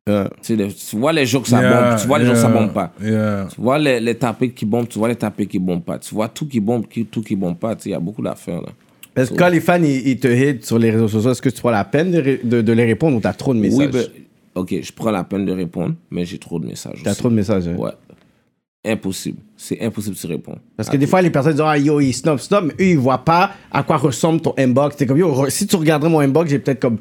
Tu, 0.07 0.13
sais, 0.41 0.55
les- 0.55 0.67
tu 0.73 0.97
vois 0.97 1.13
les 1.13 1.25
jours 1.25 1.41
que 1.41 1.47
ça 1.49 1.61
Yeah, 1.61 1.81
bombe, 1.81 1.99
tu 1.99 2.05
vois 2.07 2.19
les 2.19 2.25
jours 2.25 2.35
que 2.35 2.39
ça 2.41 2.47
yeah, 2.49 2.59
bombe 2.59 2.73
pas. 2.73 2.93
yeah. 3.01 3.47
Tu 3.53 3.59
vois 3.59 3.79
les, 3.79 3.99
les 3.99 4.13
tapés 4.15 4.51
qui 4.51 4.65
bombent, 4.65 4.87
tu 4.87 4.99
vois 4.99 5.07
les 5.07 5.15
tapés 5.15 5.47
qui 5.47 5.57
bombent 5.57 5.83
pas. 5.83 5.97
Tu 5.97 6.13
vois 6.13 6.27
tout 6.27 6.45
qui 6.47 6.59
bombe, 6.59 6.87
qui, 6.87 7.05
tout 7.05 7.21
qui 7.23 7.35
bombe 7.35 7.57
pas. 7.57 7.75
Tu 7.75 7.83
sais, 7.83 7.89
il 7.89 7.93
y 7.93 7.95
a 7.95 7.99
beaucoup 7.99 8.21
d'affaires, 8.21 8.61
là. 8.61 8.69
Est-ce 9.15 9.31
que 9.31 9.37
quand 9.37 9.47
les 9.49 9.61
fans 9.61 9.81
ils, 9.81 10.07
ils 10.09 10.19
te 10.19 10.27
hit 10.27 10.63
sur 10.65 10.77
les 10.77 10.91
réseaux 10.91 11.07
sociaux, 11.07 11.31
est-ce 11.31 11.41
que 11.41 11.49
tu 11.49 11.59
prends 11.61 11.71
la 11.71 11.85
peine 11.85 12.11
de, 12.11 12.39
de, 12.43 12.61
de 12.61 12.73
les 12.73 12.85
répondre 12.85 13.17
ou 13.17 13.21
t'as 13.21 13.33
trop 13.33 13.53
de 13.53 13.59
messages? 13.59 13.79
Oui, 13.79 13.87
ben, 13.91 14.05
ok, 14.55 14.75
je 14.83 14.91
prends 14.91 15.09
la 15.11 15.23
peine 15.23 15.45
de 15.45 15.53
répondre, 15.53 15.95
mais 16.11 16.25
j'ai 16.25 16.37
trop 16.37 16.59
de 16.59 16.65
messages 16.67 17.01
T'as 17.03 17.15
trop 17.15 17.29
de 17.29 17.35
messages. 17.35 17.67
hein? 17.67 17.75
Ouais. 17.77 17.91
Impossible. 18.85 19.39
C'est 19.57 19.81
impossible 19.81 20.15
de 20.21 20.27
répondre. 20.27 20.59
Parce 20.77 20.89
que 20.89 20.97
des 20.97 21.07
fois, 21.07 21.21
les 21.21 21.29
personnes 21.31 21.53
disent 21.53 21.63
Ah, 21.65 21.77
yo, 21.77 21.99
il 21.99 22.13
snob, 22.13 22.37
snob, 22.39 22.65
mais 22.65 22.73
eux, 22.85 22.89
ils 22.91 22.97
voient 22.99 23.25
pas 23.25 23.51
à 23.71 23.81
quoi 23.83 23.97
ressemble 23.97 24.41
ton 24.41 24.53
inbox. 24.57 24.95
C'est 24.97 25.05
comme, 25.07 25.17
yo, 25.17 25.49
si 25.49 25.65
tu 25.65 25.75
regarderais 25.75 26.09
mon 26.09 26.19
inbox, 26.19 26.49
j'ai 26.51 26.59
peut-être 26.59 26.79
comme 26.81 26.97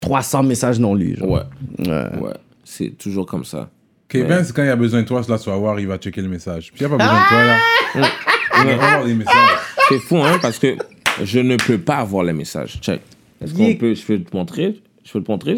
300 0.00 0.42
messages 0.42 0.78
non 0.80 0.94
lus. 0.94 1.16
genre. 1.16 1.30
Ouais, 1.30 1.40
Ouais. 1.78 2.18
ouais. 2.20 2.32
C'est 2.64 2.90
toujours 2.98 3.26
comme 3.26 3.44
ça. 3.44 3.70
Kevin, 4.08 4.42
c'est 4.44 4.52
quand 4.54 4.62
il 4.62 4.66
y 4.68 4.70
a 4.70 4.76
besoin 4.76 5.02
de 5.02 5.06
toi, 5.06 5.20
là, 5.28 5.38
tu 5.38 5.48
vas 5.50 5.56
voir, 5.56 5.78
il 5.80 5.86
va 5.86 5.98
checker 5.98 6.20
le 6.22 6.28
message. 6.28 6.72
Puis 6.72 6.84
il 6.84 6.88
n'y 6.88 6.94
a 6.94 6.96
pas 6.96 7.04
besoin 7.04 7.22
de 7.22 7.28
toi, 7.28 7.44
là. 7.44 7.58
Il 8.64 8.70
va 8.70 8.76
pas 8.78 8.86
avoir 8.92 9.04
des 9.06 9.14
messages. 9.14 9.34
C'est 9.88 9.98
fou, 9.98 10.16
hein, 10.18 10.38
parce 10.42 10.58
que 10.58 10.76
je 11.22 11.38
ne 11.40 11.56
peux 11.56 11.78
pas 11.78 11.96
avoir 11.96 12.24
les 12.24 12.32
messages. 12.32 12.78
Check. 12.80 13.00
Est-ce 13.42 13.54
qu'on 13.54 13.74
peut, 13.74 13.94
je 13.94 14.02
peux 14.04 14.18
te 14.20 14.36
montrer? 14.36 14.80
Je 15.04 15.12
peux 15.12 15.22
te 15.22 15.30
montrer? 15.30 15.56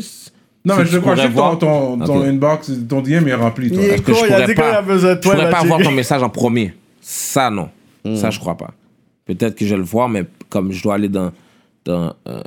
Non, 0.68 0.76
mais 0.78 0.86
je 0.86 0.98
crois, 0.98 1.14
que 1.16 1.20
ton, 1.22 1.28
voir- 1.30 1.58
ton, 1.58 1.98
ton 1.98 2.20
Ok. 2.20 2.26
inbox, 2.26 2.70
ton 2.88 3.00
DM 3.00 3.26
est 3.28 3.34
rempli, 3.34 3.70
toi. 3.70 3.82
Parce 3.88 4.00
que 4.02 4.12
je 4.14 4.18
pourrais 4.26 4.54
pas, 4.54 4.76
a 4.78 4.82
besoin 4.82 5.10
de 5.10 5.16
je 5.16 5.20
toi, 5.20 5.34
pourrais 5.34 5.50
pas 5.50 5.62
checker. 5.62 5.82
ton 5.84 5.90
message 5.92 6.22
en 6.22 6.28
premier. 6.28 6.74
Ça, 7.00 7.50
non. 7.50 7.68
Ça, 8.16 8.30
je 8.30 8.38
crois 8.38 8.56
pas. 8.56 8.70
Peut-être 9.26 9.54
que 9.56 9.64
je 9.66 9.70
vais 9.74 9.78
le 9.78 9.82
voir, 9.86 10.08
mais 10.08 10.24
comme 10.48 10.72
je 10.72 10.82
dois 10.82 10.94
aller 10.94 11.08
dans, 11.08 11.30
dans 11.84 12.12
euh, 12.28 12.42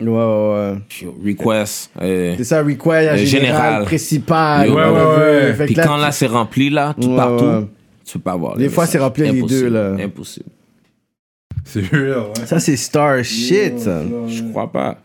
Ouais, 0.00 0.06
ouais, 0.08 1.08
ouais. 1.24 1.32
request, 1.32 1.90
euh, 2.02 2.34
C'est 2.36 2.44
ça, 2.44 2.62
require, 2.62 3.12
Euh, 3.12 3.16
général, 3.16 3.26
général. 3.26 3.84
principal. 3.84 4.70
Ouais, 4.70 4.74
ouais, 4.74 5.54
ouais. 5.58 5.66
Puis 5.66 5.74
là, 5.74 5.84
quand 5.86 5.96
là, 5.96 6.12
c'est 6.12 6.26
rempli, 6.26 6.68
là, 6.70 6.94
tout 7.00 7.08
Ouais, 7.08 7.16
partout, 7.16 7.44
ouais. 7.44 7.66
tu 8.04 8.12
peux 8.18 8.22
pas 8.24 8.36
voir. 8.36 8.56
Des 8.56 8.64
les 8.64 8.68
fois, 8.68 8.84
c'est 8.86 8.98
rempli 8.98 9.22
les 9.22 9.38
Impossible, 9.38 9.60
deux, 9.60 9.68
là. 9.70 10.04
Impossible. 10.04 10.46
C'est 11.64 11.80
real, 11.90 12.18
ouais. 12.18 12.46
Ça, 12.46 12.58
c'est 12.60 12.76
star 12.76 13.24
shit. 13.24 13.78
Je 14.28 14.50
crois 14.50 14.70
pas. 14.70 14.98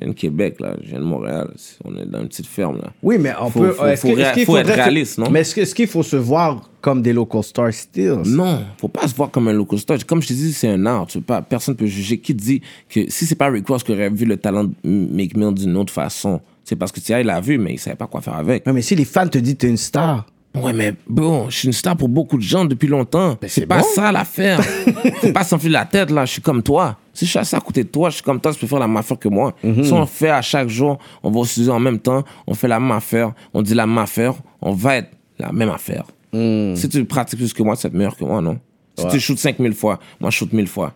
Je 0.00 0.06
viens 0.06 0.12
de 0.12 0.18
Québec, 0.18 0.56
là. 0.58 0.74
Je 0.82 0.88
viens 0.88 0.98
de 0.98 1.04
Montréal. 1.04 1.50
On 1.84 1.94
est 1.96 2.04
dans 2.04 2.20
une 2.22 2.26
petite 2.26 2.46
ferme, 2.48 2.78
là. 2.78 2.90
Oui, 3.00 3.16
mais 3.16 3.30
on 3.40 3.48
Faut- 3.48 3.60
peut. 3.60 3.72
faut- 3.72 3.96
faut 3.96 4.08
que- 4.16 4.44
faut 4.44 4.56
être 4.56 4.72
réaliste, 4.74 5.18
non? 5.18 5.30
Mais 5.30 5.42
est-ce 5.42 5.72
qu'il 5.72 5.86
faut 5.86 6.02
se 6.02 6.16
voir 6.16 6.68
comme 6.80 7.00
des 7.00 7.12
local 7.12 7.44
stars 7.44 7.72
still? 7.72 8.22
Non, 8.26 8.64
faut 8.80 8.88
pas 8.88 9.06
se 9.06 9.14
voir 9.14 9.30
comme 9.30 9.46
un 9.46 9.52
local 9.52 9.78
star. 9.78 10.04
Comme 10.04 10.20
je 10.20 10.26
te 10.28 10.32
dis, 10.32 10.52
c'est 10.52 10.66
un 10.68 10.84
art. 10.84 11.06
Tu 11.06 11.18
peux 11.18 11.24
pas, 11.24 11.42
personne 11.42 11.76
peut 11.76 11.86
juger. 11.86 12.18
Qui 12.18 12.34
dit 12.34 12.60
que 12.88 13.08
si 13.08 13.24
c'est 13.24 13.36
pas 13.36 13.48
Rick 13.48 13.68
Ross 13.68 13.84
qui 13.84 13.92
aurait 13.92 14.10
vu 14.10 14.24
le 14.24 14.36
talent 14.36 14.64
de 14.64 14.72
Make 14.84 15.36
Mill 15.36 15.54
d'une 15.54 15.76
autre 15.76 15.92
façon, 15.92 16.40
c'est 16.64 16.74
parce 16.74 16.90
que 16.90 16.98
Thierry 16.98 17.22
l'a 17.22 17.40
vu, 17.40 17.56
mais 17.58 17.74
il 17.74 17.78
savait 17.78 17.94
pas 17.94 18.08
quoi 18.08 18.20
faire 18.20 18.34
avec. 18.34 18.66
Mais 18.66 18.82
si 18.82 18.96
les 18.96 19.04
fans 19.04 19.28
te 19.28 19.38
disent 19.38 19.54
que 19.54 19.58
t'es 19.58 19.68
une 19.68 19.76
star. 19.76 20.26
Ouais, 20.60 20.72
mais 20.72 20.94
bon, 21.08 21.48
je 21.50 21.56
suis 21.58 21.66
une 21.68 21.72
star 21.72 21.96
pour 21.96 22.08
beaucoup 22.08 22.36
de 22.36 22.42
gens 22.42 22.64
depuis 22.64 22.88
longtemps. 22.88 23.36
c'est 23.42 23.48
c'est 23.48 23.66
pas 23.66 23.78
bon. 23.78 23.84
ça 23.94 24.10
l'affaire. 24.10 24.60
Faut 25.20 25.32
pas 25.32 25.44
s'enfuir 25.44 25.70
la 25.72 25.84
tête, 25.84 26.10
là. 26.10 26.24
Je 26.24 26.32
suis 26.32 26.42
comme 26.42 26.64
toi. 26.64 26.96
Si 27.14 27.24
je 27.24 27.30
suis 27.30 27.38
assis 27.38 27.54
à 27.54 27.60
côté 27.60 27.84
de 27.84 27.88
toi, 27.88 28.10
je 28.10 28.16
suis 28.16 28.22
comme 28.22 28.40
toi, 28.40 28.52
tu 28.52 28.58
peux 28.58 28.66
faire 28.66 28.80
la 28.80 28.88
même 28.88 28.96
affaire 28.96 29.18
que 29.18 29.28
moi. 29.28 29.54
Si 29.62 29.92
on 29.92 30.04
fait 30.04 30.30
à 30.30 30.42
chaque 30.42 30.68
jour, 30.68 30.98
on 31.22 31.30
va 31.30 31.40
au 31.40 31.44
studio 31.44 31.72
en 31.72 31.80
même 31.80 32.00
temps, 32.00 32.24
on 32.46 32.54
fait 32.54 32.68
la 32.68 32.80
même 32.80 32.90
affaire, 32.90 33.32
on 33.54 33.62
dit 33.62 33.74
la 33.74 33.86
même 33.86 33.98
affaire, 33.98 34.34
on 34.60 34.72
va 34.72 34.96
être 34.96 35.10
la 35.38 35.52
même 35.52 35.70
affaire. 35.70 36.04
Si 36.32 36.88
tu 36.90 37.04
pratiques 37.04 37.38
plus 37.38 37.52
que 37.52 37.62
moi, 37.62 37.76
tu 37.76 37.84
vas 37.84 37.88
être 37.88 37.94
meilleur 37.94 38.16
que 38.16 38.24
moi, 38.24 38.40
non? 38.40 38.58
Si 38.98 39.06
tu 39.08 39.20
shootes 39.20 39.38
5000 39.38 39.72
fois, 39.74 39.98
moi 40.20 40.30
je 40.30 40.36
shoot 40.36 40.52
1000 40.52 40.66
fois, 40.66 40.92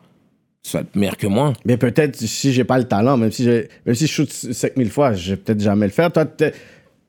tu 0.62 0.73
vas 0.73 0.81
être 0.81 0.95
meilleur 0.97 1.16
que 1.16 1.27
moi. 1.29 1.53
Mais 1.64 1.77
peut-être 1.77 2.16
si 2.16 2.53
j'ai 2.53 2.64
pas 2.64 2.79
le 2.79 2.85
talent, 2.85 3.16
même 3.16 3.31
si, 3.31 3.47
même 3.47 3.95
si 3.95 4.07
je 4.07 4.12
shoot 4.12 4.31
5000 4.31 4.91
fois, 4.91 5.14
je 5.14 5.31
vais 5.31 5.37
peut-être 5.37 5.61
jamais 5.61 5.87
le 5.87 5.93
faire. 5.93 6.12
Toi, 6.12 6.25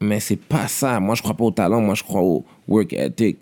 Mais 0.01 0.19
c'est 0.19 0.39
pas 0.39 0.67
ça. 0.67 0.99
Moi, 0.99 1.15
je 1.15 1.21
crois 1.21 1.33
pas 1.35 1.43
au 1.43 1.51
talent, 1.51 1.81
moi, 1.81 1.95
je 1.95 2.03
crois 2.03 2.21
au 2.21 2.45
work 2.67 2.93
ethic. 2.93 3.37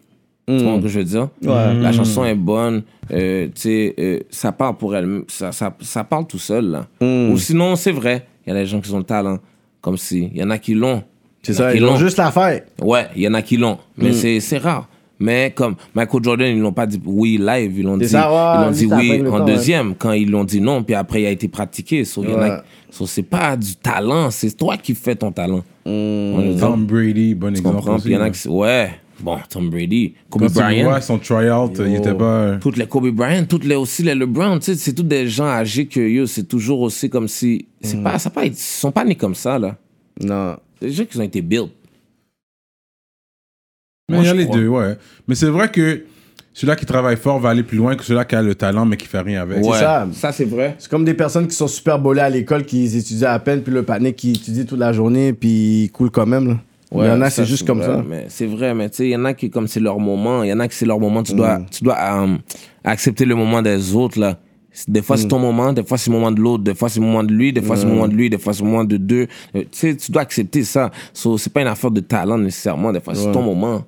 Tu 0.48 0.58
vois 0.64 0.78
ce 0.78 0.82
que 0.82 0.88
je 0.88 1.00
veux 1.00 1.06
dire? 1.06 1.28
La 1.42 1.92
chanson 1.92 2.24
est 2.24 2.34
bonne, 2.36 2.84
euh, 3.12 3.48
tu 3.48 3.52
sais, 3.56 3.96
euh, 4.00 4.20
ça 4.30 4.52
parle 4.54 4.78
pour 4.78 4.96
elle, 4.96 5.24
ça, 5.28 5.52
ça, 5.52 5.76
ça 5.82 6.04
parle 6.06 6.26
tout 6.26 6.40
seul, 6.40 6.66
là. 6.72 6.88
Ou 7.02 7.38
sinon, 7.38 7.76
c'est 7.76 7.92
vrai, 7.92 8.26
il 8.46 8.54
y 8.54 8.56
a 8.56 8.60
des 8.60 8.66
gens 8.66 8.80
qui 8.80 8.92
ont 8.94 8.98
le 9.00 9.04
talent, 9.04 9.40
comme 9.82 9.98
si, 9.98 10.30
il 10.34 10.38
y 10.40 10.44
en 10.44 10.50
a 10.50 10.58
qui 10.58 10.74
l'ont. 10.74 11.04
c'est 11.44 11.54
ça, 11.54 11.72
qui 11.72 11.78
ils 11.80 11.84
ont 11.84 11.88
l'ont. 11.92 11.98
juste 11.98 12.18
la 12.18 12.32
faire. 12.32 12.62
Ouais, 12.82 13.08
il 13.16 13.24
y 13.24 13.28
en 13.28 13.34
a 13.34 13.42
qui 13.42 13.58
l'ont, 13.58 13.78
mais 13.98 14.10
Mm. 14.10 14.14
c'est 14.14 14.40
c'est 14.40 14.58
rare. 14.58 14.88
Mais 15.20 15.52
comme 15.56 15.76
Michael 15.96 16.24
Jordan, 16.24 16.56
ils 16.56 16.62
l'ont 16.62 16.72
pas 16.72 16.86
dit 16.86 17.02
oui 17.06 17.38
live, 17.42 17.74
ils 17.80 17.84
l'ont 17.84 17.98
C'est 18.00 18.06
dit, 18.06 18.12
ça, 18.12 18.30
ouais, 18.32 18.62
ils 18.62 18.66
l'ont 18.66 18.72
dit 18.72 18.86
oui 18.86 19.28
en 19.28 19.32
temps, 19.40 19.46
ouais. 19.46 19.52
deuxième, 19.54 19.96
quand 19.96 20.12
ils 20.12 20.30
l'ont 20.30 20.44
dit 20.44 20.62
non, 20.62 20.84
puis 20.84 20.94
après 20.96 21.24
il 21.24 21.26
a 21.26 21.32
été 21.32 21.48
pratiqué. 21.48 22.06
So, 22.06 22.24
il 22.24 22.30
y 22.30 22.34
en 22.34 22.40
a- 22.40 22.50
Ouais. 22.50 22.62
so, 22.92 23.06
c'est 23.08 23.24
pas 23.24 23.58
du 23.58 23.76
talent, 23.76 24.30
c'est 24.30 24.56
toi 24.56 24.78
qui 24.78 24.94
fais 24.94 25.16
ton 25.16 25.32
talent. 25.32 25.64
Mm. 25.86 26.58
Tom 26.60 26.86
Brady, 26.86 27.34
bon 27.36 27.50
exemple. 27.50 27.78
aussi, 27.90 28.04
Puis 28.04 28.12
il 28.14 28.16
y 28.16 28.18
en 28.18 28.22
a 28.24 28.30
qui. 28.30 28.48
Ouais, 28.48 28.92
bon, 29.20 29.38
Tom 29.50 29.70
Brady, 29.70 30.14
Kobe 30.30 30.44
Quand 30.44 30.48
tu 30.48 30.54
Bryant. 30.54 30.90
vois, 30.90 31.02
son 31.02 31.18
tryout, 31.18 31.74
il 31.80 31.96
était 31.96 32.14
pas. 32.14 32.58
Toutes 32.62 32.78
les 32.78 32.88
Kobe 32.88 33.10
Bryant, 33.10 33.46
toutes 33.46 33.66
les 33.66 33.76
aussi 33.76 34.04
les 34.04 34.16
LeBron, 34.16 34.60
tu 34.60 34.66
sais, 34.66 34.76
c'est 34.76 34.94
tous 34.94 35.04
des 35.04 35.28
gens 35.28 35.48
âgés 35.48 35.86
que 35.86 36.00
yo, 36.00 36.26
c'est 36.26 36.44
toujours 36.44 36.82
aussi 36.82 37.10
comme 37.10 37.28
si. 37.28 37.68
Mm. 37.82 37.88
C'est 37.88 38.04
pas, 38.04 38.20
ça 38.20 38.30
pas, 38.30 38.46
ils 38.46 38.56
sont 38.56 38.92
pas 38.92 39.04
nés 39.04 39.16
comme 39.16 39.36
ça, 39.36 39.58
là. 39.60 39.76
Non. 40.22 40.56
C'est 40.80 40.88
des 40.88 40.94
gens 40.94 41.06
qui 41.06 41.18
ont 41.18 41.24
été 41.24 41.42
built. 41.42 41.72
Mais 44.10 44.20
il 44.20 44.26
y 44.26 44.30
a 44.30 44.34
les 44.34 44.46
crois. 44.46 44.58
deux, 44.58 44.68
ouais. 44.68 44.98
Mais 45.28 45.36
c'est 45.36 45.50
vrai 45.50 45.70
que 45.70 46.06
celui-là 46.54 46.76
qui 46.76 46.86
travaille 46.86 47.18
fort 47.18 47.40
va 47.40 47.50
aller 47.50 47.64
plus 47.64 47.78
loin 47.78 47.96
que 47.96 48.04
celui-là 48.04 48.26
qui 48.26 48.36
a 48.36 48.42
le 48.42 48.56
talent 48.56 48.86
mais 48.86 48.98
qui 48.98 49.06
fait 49.06 49.20
rien 49.20 49.42
avec. 49.42 49.64
Ouais, 49.64 49.78
ça. 49.78 50.08
ça 50.14 50.32
c'est 50.32 50.46
vrai. 50.46 50.76
C'est 50.80 50.90
comme 50.90 51.04
des 51.06 51.14
personnes 51.14 51.48
qui 51.48 51.56
sont 51.56 51.68
super 51.68 52.00
bolées 52.00 52.22
à 52.22 52.30
l'école, 52.30 52.66
qui 52.66 52.86
étudient 52.86 53.30
à 53.30 53.40
peine, 53.40 53.62
puis 53.62 53.74
le 53.74 53.84
panier 53.84 54.14
qui 54.14 54.32
étudie 54.32 54.66
toute 54.66 54.80
la 54.80 54.94
journée, 54.94 55.34
puis 55.34 55.84
il 55.84 55.92
coule 55.92 56.10
quand 56.10 56.26
même. 56.26 56.48
Là. 56.48 56.58
Il 56.94 57.00
y 57.00 57.10
en 57.10 57.22
a, 57.22 57.30
c'est 57.30 57.46
juste 57.46 57.66
comme 57.68 57.80
vrai, 57.80 57.88
ça. 57.88 58.04
Mais 58.08 58.26
c'est 58.30 58.46
vrai, 58.46 58.74
mais 58.74 58.90
tu 58.90 58.98
sais, 58.98 59.06
il 59.08 59.12
y 59.12 59.16
en 59.16 59.26
a 59.26 59.34
qui, 59.34 59.50
comme 59.50 59.68
c'est 59.68 59.80
leur 59.80 60.00
moment, 60.00 60.44
il 60.44 60.50
y 60.50 60.54
en 60.54 60.60
a 60.60 60.68
qui 60.68 60.76
c'est 60.76 60.86
leur 60.86 61.00
moment, 61.00 61.22
tu 61.24 61.34
dois, 61.34 61.60
Mm. 61.60 61.66
tu 61.70 61.84
dois 61.84 61.98
euh, 62.00 62.36
accepter 62.84 63.26
le 63.26 63.36
moment 63.36 63.62
des 63.62 63.96
autres, 63.96 64.20
là. 64.20 64.38
Des 64.88 65.02
fois, 65.02 65.16
Mm. 65.16 65.20
c'est 65.20 65.28
ton 65.28 65.40
moment, 65.40 65.74
des 65.74 65.84
fois, 65.84 65.98
c'est 65.98 66.10
le 66.12 66.16
moment 66.16 66.32
de 66.32 66.40
l'autre, 66.40 66.64
des 66.64 66.76
fois, 66.76 66.88
c'est 66.88 67.00
le 67.00 67.06
moment 67.06 67.24
de 67.24 67.34
lui, 67.34 67.52
des 67.52 67.62
fois, 67.62 67.76
c'est 67.76 67.86
le 67.86 67.92
moment 67.92 68.08
de 68.08 68.14
lui, 68.14 68.30
des 68.30 68.38
fois, 68.38 68.54
c'est 68.54 68.62
le 68.64 68.70
moment 68.70 68.84
de 68.84 68.96
deux. 68.98 69.28
Euh, 69.56 69.62
tu 69.64 69.68
sais, 69.72 69.96
tu 69.98 70.12
dois 70.12 70.22
accepter 70.22 70.64
ça. 70.64 70.92
So, 71.14 71.38
c'est 71.38 71.52
pas 71.52 71.62
une 71.62 71.68
affaire 71.68 71.92
de 71.92 72.00
talent 72.00 72.38
nécessairement, 72.38 72.94
des 72.94 73.00
fois, 73.02 73.16
c'est 73.16 73.26
Ouais. 73.26 73.32
ton 73.32 73.42
moment. 73.42 73.84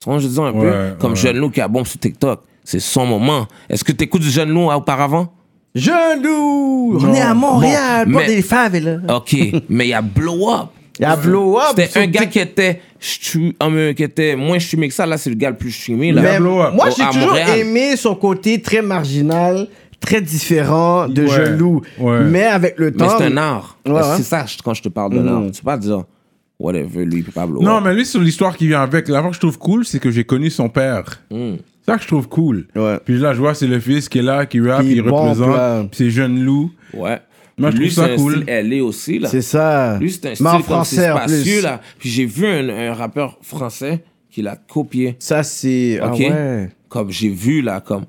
Tu 0.00 0.08
vois, 0.08 0.18
je 0.18 0.28
dis 0.28 0.40
un 0.40 0.52
peu, 0.52 0.58
Ouais, 0.58 0.94
comme 0.98 1.10
ouais. 1.12 1.16
Jeune 1.16 1.36
Lou 1.36 1.50
qui 1.50 1.60
a 1.60 1.68
bombe 1.68 1.86
sur 1.86 1.98
TikTok. 2.00 2.40
C'est 2.64 2.80
son 2.80 3.04
moment. 3.06 3.46
Est-ce 3.68 3.82
que 3.84 3.92
tu 3.92 4.04
écoutes 4.04 4.22
du 4.22 4.30
Jeune 4.30 4.50
Lou 4.50 4.70
hein, 4.70 4.76
auparavant? 4.76 5.32
Jeune 5.74 6.22
loup! 6.22 6.98
On 7.00 7.14
est 7.14 7.20
à 7.20 7.34
Montréal, 7.34 8.06
Bon, 8.06 8.14
pas 8.14 8.26
mais- 8.26 8.26
des 8.36 8.42
favelas. 8.42 8.98
OK, 9.16 9.36
mais 9.68 9.86
il 9.86 9.90
y 9.90 9.94
a 9.94 10.02
Blow 10.02 10.50
Up. 10.52 10.68
Il 10.98 11.02
y 11.02 11.04
a 11.06 11.16
Blow 11.16 11.58
Up. 11.58 11.74
C'était 11.76 11.98
un 12.00 12.06
gars 12.06 12.26
qui 12.26 12.38
était, 12.38 12.80
stu- 13.00 13.54
um, 13.62 13.94
qui 13.94 14.02
était 14.02 14.36
moins 14.36 14.58
streamé 14.58 14.88
que 14.88 14.94
ça. 14.94 15.06
Là, 15.06 15.16
c'est 15.16 15.30
le 15.30 15.36
gars 15.36 15.50
le 15.50 15.56
plus 15.56 15.70
streamé. 15.72 16.12
Là. 16.12 16.22
Mais 16.22 16.38
Blow 16.38 16.60
Up. 16.62 16.74
moi, 16.74 16.90
j'ai 16.90 17.04
toujours 17.06 17.28
Montréal. 17.28 17.58
aimé 17.58 17.96
son 17.96 18.14
côté 18.14 18.60
très 18.60 18.82
marginal, 18.82 19.68
très 20.00 20.20
différent 20.20 21.08
de 21.08 21.22
Ouais, 21.22 21.28
Jeune 21.28 21.56
loup. 21.58 21.80
ouais. 21.98 22.20
Mais 22.24 22.44
avec 22.44 22.78
le 22.78 22.86
Mais 22.90 22.96
temps. 22.96 23.18
c'est 23.18 23.24
un 23.24 23.36
art. 23.36 23.78
Ouais. 23.86 24.00
C'est 24.16 24.22
ça 24.22 24.44
quand 24.64 24.74
je 24.74 24.82
te 24.82 24.88
parle 24.88 25.14
d'un 25.14 25.26
art. 25.28 25.42
Tu 25.50 25.62
peux 25.62 25.66
pas 25.66 25.78
dire, 25.78 26.02
whatever, 26.58 27.04
lui, 27.06 27.18
il 27.18 27.24
peut 27.24 27.32
pas 27.32 27.46
blow 27.46 27.62
Non, 27.62 27.78
up. 27.78 27.84
mais 27.84 27.94
lui, 27.94 28.04
sur 28.04 28.20
l'histoire 28.20 28.56
qui 28.56 28.66
vient 28.68 28.82
avec, 28.82 29.08
la 29.08 29.22
que 29.22 29.32
je 29.34 29.40
trouve 29.40 29.58
cool, 29.58 29.84
c'est 29.86 29.98
que 29.98 30.10
j'ai 30.10 30.24
connu 30.24 30.50
son 30.50 30.68
père. 30.68 31.22
C'est 31.30 31.90
ça 31.90 31.96
que 31.96 32.02
je 32.02 32.08
trouve 32.08 32.28
cool. 32.28 32.66
Ouais. 32.76 32.98
Puis 33.04 33.18
là, 33.18 33.32
je 33.32 33.38
vois, 33.38 33.54
c'est 33.54 33.66
le 33.66 33.80
fils 33.80 34.08
qui 34.08 34.18
est 34.18 34.22
là, 34.22 34.46
qui 34.46 34.60
rappe, 34.60 34.82
Qui 34.82 34.92
il 34.96 35.00
représente. 35.00 35.48
là. 35.56 35.80
Puis 35.82 35.90
c'est 35.94 36.10
jeune 36.10 36.40
loup. 36.44 36.70
Ouais. 36.94 37.18
Moi, 37.58 37.70
je 37.70 37.76
lui, 37.76 37.90
trouve 37.90 38.04
ça 38.04 38.08
c'est 38.08 38.14
un 38.14 38.16
cool. 38.16 38.42
style 38.42 38.68
LA 38.70 38.84
aussi, 38.84 39.18
là. 39.18 39.28
C'est 39.28 39.42
ça. 39.42 39.98
Lui, 39.98 40.10
c'est 40.10 40.26
un 40.26 40.28
Mais 40.30 40.34
style 40.36 40.46
en 40.46 40.52
comme 40.52 40.62
français, 40.62 40.96
c'est 40.96 41.10
en 41.10 41.16
spacieux, 41.18 41.42
plus. 41.56 41.62
là. 41.62 41.80
Puis 41.98 42.08
j'ai 42.10 42.24
vu 42.26 42.46
un, 42.46 42.68
un 42.68 42.94
rappeur 42.94 43.38
français 43.42 44.04
qui 44.30 44.42
l'a 44.42 44.56
copié. 44.56 45.16
Ça, 45.18 45.42
c'est. 45.42 45.98
Ah 46.00 46.12
Ok? 46.12 46.18
ouais. 46.20 46.68
Comme 46.88 47.10
j'ai 47.10 47.28
vu, 47.28 47.62
là, 47.62 47.80
comme 47.80 48.04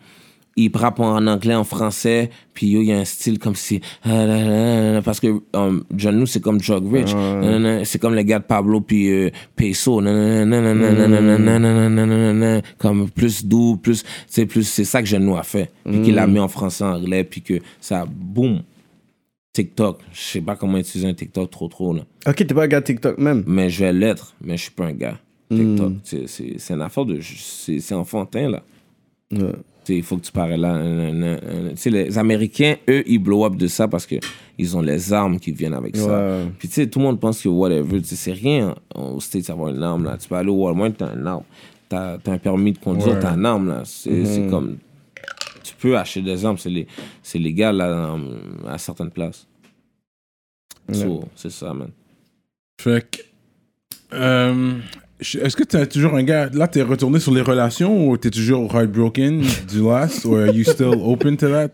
il 0.56 0.70
rappe 0.76 1.00
en 1.00 1.26
anglais, 1.26 1.56
en 1.56 1.64
français, 1.64 2.30
puis 2.54 2.68
yo, 2.68 2.82
il 2.84 2.90
y 2.90 2.94
a 2.94 3.00
un 3.00 3.06
style 3.06 3.40
comme 3.40 3.56
si. 3.56 3.82
euh, 4.06 5.02
Parce 5.02 5.20
que 5.20 5.42
um, 5.54 5.84
John 5.96 6.20
Lou, 6.20 6.28
c'est 6.28 6.42
comme 6.42 6.60
Drug 6.62 6.94
Rich. 6.94 7.16
Nanana, 7.16 7.84
C'est 7.86 7.98
comme 7.98 8.14
les 8.14 8.24
gars 8.24 8.38
de 8.38 8.44
Pablo, 8.44 8.80
puis 8.82 9.10
euh, 9.10 9.30
Peso. 9.56 10.00
Nanana, 10.00 10.52
Comme 12.78 13.10
plus 13.10 13.44
doux, 13.46 13.78
plus. 13.78 14.04
C'est 14.28 14.46
plus 14.46 14.64
c'est 14.64 14.84
ça 14.86 15.02
que 15.02 15.08
John 15.08 15.26
Lou 15.26 15.36
a 15.38 15.44
fait. 15.44 15.72
Puis 15.90 16.02
qu'il 16.04 16.20
a 16.20 16.28
mis 16.28 16.38
en 16.40 16.48
français, 16.48 16.84
en 16.84 16.98
anglais, 16.98 17.24
puis 17.24 17.42
que 17.42 17.56
ça, 17.82 18.06
boum. 18.08 18.62
TikTok. 19.54 20.00
Je 20.12 20.20
sais 20.20 20.42
pas 20.42 20.56
comment 20.56 20.78
utiliser 20.80 21.08
un 21.08 21.14
TikTok 21.14 21.50
trop, 21.52 21.68
trop, 21.68 21.94
là. 21.94 22.02
Ok, 22.28 22.36
t'es 22.38 22.46
pas 22.54 22.64
un 22.64 22.68
gars 22.68 22.82
TikTok 22.82 23.18
même. 23.20 23.44
Mais 23.48 23.70
je 23.70 23.86
vais 23.86 23.94
l'être, 23.94 24.34
mais 24.44 24.58
je 24.58 24.64
suis 24.64 24.72
pas 24.72 24.86
un 24.86 24.94
gars. 24.94 25.18
TikTok, 25.52 25.94
c'est- 26.04 26.58
c'est 26.58 26.74
une 26.74 26.82
affaire 26.82 27.06
de. 27.06 27.20
C'est 27.22 27.94
enfantin, 27.94 28.50
là. 28.50 28.64
Ouais. 29.32 29.52
il 29.90 30.02
faut 30.04 30.18
que 30.18 30.22
tu 30.26 30.32
parais 30.32 30.58
là. 30.58 30.82
Tu 31.76 31.90
les 31.90 32.18
Américains, 32.18 32.76
eux, 32.90 33.04
ils 33.06 33.18
blow 33.20 33.46
up 33.46 33.56
de 33.56 33.68
ça 33.68 33.88
parce 33.88 34.06
que 34.06 34.16
ils 34.58 34.78
ont 34.78 34.82
les 34.82 35.12
armes 35.12 35.40
qui 35.40 35.52
viennent 35.52 35.74
avec 35.74 35.96
ça. 35.98 36.40
Puis 36.58 36.68
tu 36.68 36.76
sais, 36.76 36.88
tout 36.88 37.00
le 37.00 37.06
monde 37.06 37.20
pense 37.20 37.42
que 37.42 37.50
whatever, 37.50 38.00
c'est 38.04 38.32
rien 38.34 38.76
aux 38.96 39.20
States 39.20 39.50
avoir 39.50 39.70
une 39.74 39.84
arme 39.84 40.06
là. 40.06 40.18
Tu 40.18 40.28
peux 40.30 40.36
aller 40.36 40.50
au 40.50 40.64
Walmart, 40.66 40.94
t'as 40.98 41.14
une 41.16 41.28
arme. 41.28 41.44
T'as 41.90 42.14
as 42.26 42.32
un 42.32 42.38
permis 42.38 42.72
de 42.72 42.78
conduire, 42.80 43.16
Ouais. 43.16 43.20
t'as 43.20 43.36
une 43.36 43.46
arme 43.46 43.68
là. 43.68 43.82
C'est 43.86 44.26
c'est 44.26 44.48
comme. 44.50 44.78
Tu 45.64 45.74
peux 45.76 45.98
acheter 45.98 46.22
des 46.22 46.46
armes, 46.46 46.58
c'est 46.58 46.70
lé- 46.70 46.88
c'est 47.22 47.40
légal 47.40 47.78
là, 47.78 47.90
dans- 47.90 48.68
à 48.70 48.78
certaines 48.78 49.12
places. 49.12 49.48
So, 50.92 51.24
c'est 51.36 51.52
ça, 51.52 51.74
man. 51.74 51.90
Fait 52.82 53.10
que. 53.10 53.20
euh, 54.14 54.74
Est-ce 55.20 55.56
que 55.56 55.64
t'es 55.64 55.86
toujours 55.88 56.16
un 56.16 56.24
gars. 56.24 56.50
Là, 56.54 56.68
t'es 56.68 56.82
retourné 56.82 57.20
sur 57.20 57.34
les 57.34 57.42
relations 57.42 58.10
ou 58.10 58.18
t'es 58.18 58.30
toujours 58.30 58.74
heartbroken 58.76 59.42
du 59.72 59.82
last? 59.82 60.26
Or 60.26 60.40
are 60.42 60.54
you 60.54 60.66
still 60.66 60.96
open 61.02 61.38
to 61.38 61.48
that? 61.48 61.70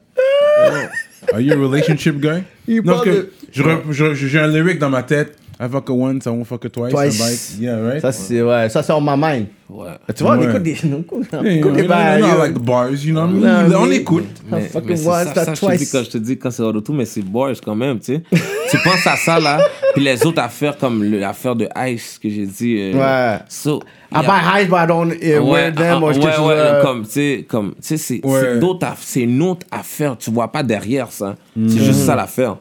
Are 1.33 1.41
you 1.41 1.53
a 1.53 1.55
relationship 1.55 2.17
guy? 2.19 2.43
Il 2.67 2.77
Non, 2.83 2.93
parce 2.93 3.03
que 3.05 3.09
de- 3.09 3.31
je 3.51 3.63
re- 3.63 3.91
je- 3.91 4.13
j'ai 4.13 4.39
un 4.39 4.47
lyric 4.47 4.77
dans 4.79 4.89
ma 4.89 5.03
tête. 5.03 5.37
I 5.61 5.67
fuck 5.67 5.89
her 5.89 5.93
once, 5.93 6.25
I 6.25 6.29
won't 6.29 6.45
fuck 6.47 6.63
her 6.63 6.69
twice. 6.69 6.93
Twice. 6.93 7.19
Like, 7.19 7.61
yeah, 7.61 7.81
right? 7.81 8.01
Ça, 8.01 8.13
c'est 8.13 8.41
ouais, 8.41 8.69
ça, 8.69 8.81
c'est 8.81 8.93
on 8.93 9.01
my 9.01 9.17
mind. 9.17 9.47
Ouais. 9.69 9.89
Tu 10.15 10.23
vois, 10.23 10.37
on 10.37 10.41
écoute 10.41 10.63
des. 10.63 10.77
On 11.33 11.43
écoute, 11.45 11.73
des 11.73 11.83
bails, 11.83 12.21
yo. 12.21 12.27
like 12.41 12.53
the 12.53 12.59
bars, 12.59 13.03
you 13.05 13.11
know 13.13 13.23
what 13.25 13.29
I 13.29 13.33
mean? 13.33 13.67
Non, 13.69 13.81
On 13.81 13.85
mais- 13.87 13.97
écoute. 13.97 14.23
I 14.51 14.61
fucking 14.61 14.89
mais 14.89 14.95
c'est 14.95 15.05
was 15.07 15.25
ça, 15.25 15.33
that 15.45 15.53
twice. 15.55 15.91
quand 15.91 16.03
je 16.05 16.09
te 16.11 16.17
dis 16.17 16.37
quand 16.39 16.49
c'est 16.49 16.63
hors 16.63 16.71
de 16.73 16.79
tout, 16.79 16.93
mais 16.93 17.03
c'est 17.05 17.21
boys 17.21 17.51
quand 17.63 17.75
même, 17.75 17.99
tu 17.99 18.15
sais. 18.15 18.23
tu 18.71 18.77
penses 18.85 19.05
à 19.05 19.17
ça 19.17 19.37
là, 19.39 19.59
puis 19.93 20.03
les 20.03 20.25
autres 20.25 20.41
affaires 20.41 20.77
comme 20.77 21.03
l'affaire 21.03 21.55
de 21.57 21.67
Ice 21.89 22.17
que 22.23 22.29
j'ai 22.29 22.45
dit. 22.45 22.77
euh, 22.79 22.93
Ouais. 22.93 23.39
So, 23.49 23.81
I 24.11 24.15
y 24.15 24.17
a- 24.17 24.21
buy 24.23 24.29
highs, 24.61 24.69
but 24.69 24.77
I 24.77 24.87
don't 24.87 25.11
uh, 25.21 25.39
wear 25.39 25.73
them. 25.73 25.99
ah, 26.01 26.05
ouais, 26.05 26.17
ouais, 26.17 26.53
euh, 26.55 26.81
comme, 26.81 27.03
tu 27.03 27.11
sais, 27.11 27.45
comme, 27.47 27.73
tu 27.81 27.97
sais, 27.97 27.97
c'est 27.97 29.19
une 29.21 29.43
autre 29.43 29.67
affaire, 29.71 30.17
tu 30.17 30.31
vois 30.31 30.47
pas 30.51 30.63
derrière 30.63 31.11
ça. 31.11 31.35
C'est 31.55 31.83
juste 31.83 32.05
ça 32.05 32.15
l'affaire. 32.15 32.55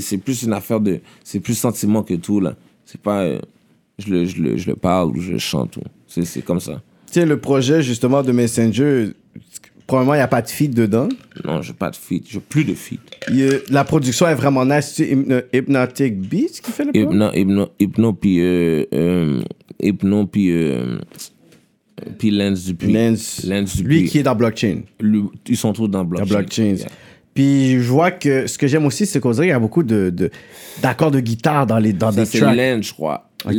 C'est 0.00 0.18
plus 0.18 0.42
une 0.42 0.52
affaire 0.52 0.78
de, 0.80 1.00
c'est 1.24 1.40
plus 1.40 1.54
sentiment 1.54 2.02
que 2.02 2.14
tout, 2.14 2.38
là. 2.40 2.54
C'est 2.84 3.00
pas, 3.00 3.22
euh, 3.22 3.38
je, 3.98 4.10
le, 4.12 4.24
je, 4.26 4.42
le, 4.42 4.56
je 4.58 4.66
le 4.68 4.76
parle 4.76 5.16
ou 5.16 5.20
je 5.20 5.38
chante, 5.38 5.76
ou. 5.78 5.82
C'est 6.06 6.42
comme 6.44 6.60
ça. 6.60 6.82
Tu 7.06 7.14
sais, 7.14 7.24
le 7.26 7.38
projet, 7.38 7.82
justement, 7.82 8.22
de 8.22 8.30
Messenger, 8.32 9.12
probablement, 9.86 10.14
il 10.14 10.18
n'y 10.18 10.22
a 10.22 10.28
pas 10.28 10.42
de 10.42 10.48
feed 10.48 10.74
dedans? 10.74 11.08
Non, 11.44 11.62
j'ai 11.62 11.72
pas 11.72 11.90
de 11.90 11.96
feat, 11.96 12.26
j'ai 12.28 12.40
plus 12.40 12.64
de. 12.64 12.74
Il 13.32 13.42
a- 13.54 13.58
la 13.70 13.84
production 13.84 14.26
est 14.28 14.34
vraiment 14.34 14.64
nice. 14.66 14.92
C'est 14.96 15.06
Hypno- 15.08 15.42
Hypnotic 15.52 16.20
Beats 16.20 16.60
qui 16.62 16.70
fait 16.72 16.84
le? 16.84 16.94
Hypno, 16.96 17.32
hypno, 17.32 17.68
hypno, 17.78 18.12
puis, 18.12 18.40
euh, 18.40 18.84
euh, 18.92 19.40
hypno, 19.82 20.26
puis, 20.26 20.50
euh, 20.52 20.98
puis 22.18 22.30
Lens 22.30 22.64
Dupuis. 22.64 22.92
Lens. 22.92 23.44
Lens 23.44 23.76
Lui 23.82 23.96
Dupuis. 23.98 24.10
qui 24.10 24.18
est 24.18 24.22
dans 24.24 24.34
blockchain. 24.34 24.80
Lui, 25.00 25.22
ils 25.48 25.56
sont 25.56 25.72
tous 25.72 25.88
dans 25.88 26.00
Dans 26.00 26.04
blockchain. 26.04 26.26
blockchain. 26.38 26.74
Yeah. 26.76 26.88
Puis 27.34 27.80
je 27.80 27.88
vois 27.90 28.10
que 28.10 28.46
ce 28.46 28.58
que 28.58 28.66
j'aime 28.66 28.84
aussi, 28.86 29.06
c'est 29.06 29.20
qu'on 29.20 29.30
dirait 29.30 29.46
qu'il 29.46 29.52
y 29.52 29.54
a 29.54 29.58
beaucoup 29.60 29.82
de, 29.82 30.10
de- 30.10 30.30
d'accords 30.82 31.10
de 31.10 31.20
guitare 31.20 31.66
dans, 31.66 31.78
les, 31.78 31.92
dans 31.92 32.10
Ça, 32.10 32.20
des 32.20 32.24
c'est 32.26 32.40
tracks. 32.40 32.56
Lens, 32.56 32.86
je 32.86 32.92
crois. 32.92 33.28
Ok. 33.44 33.54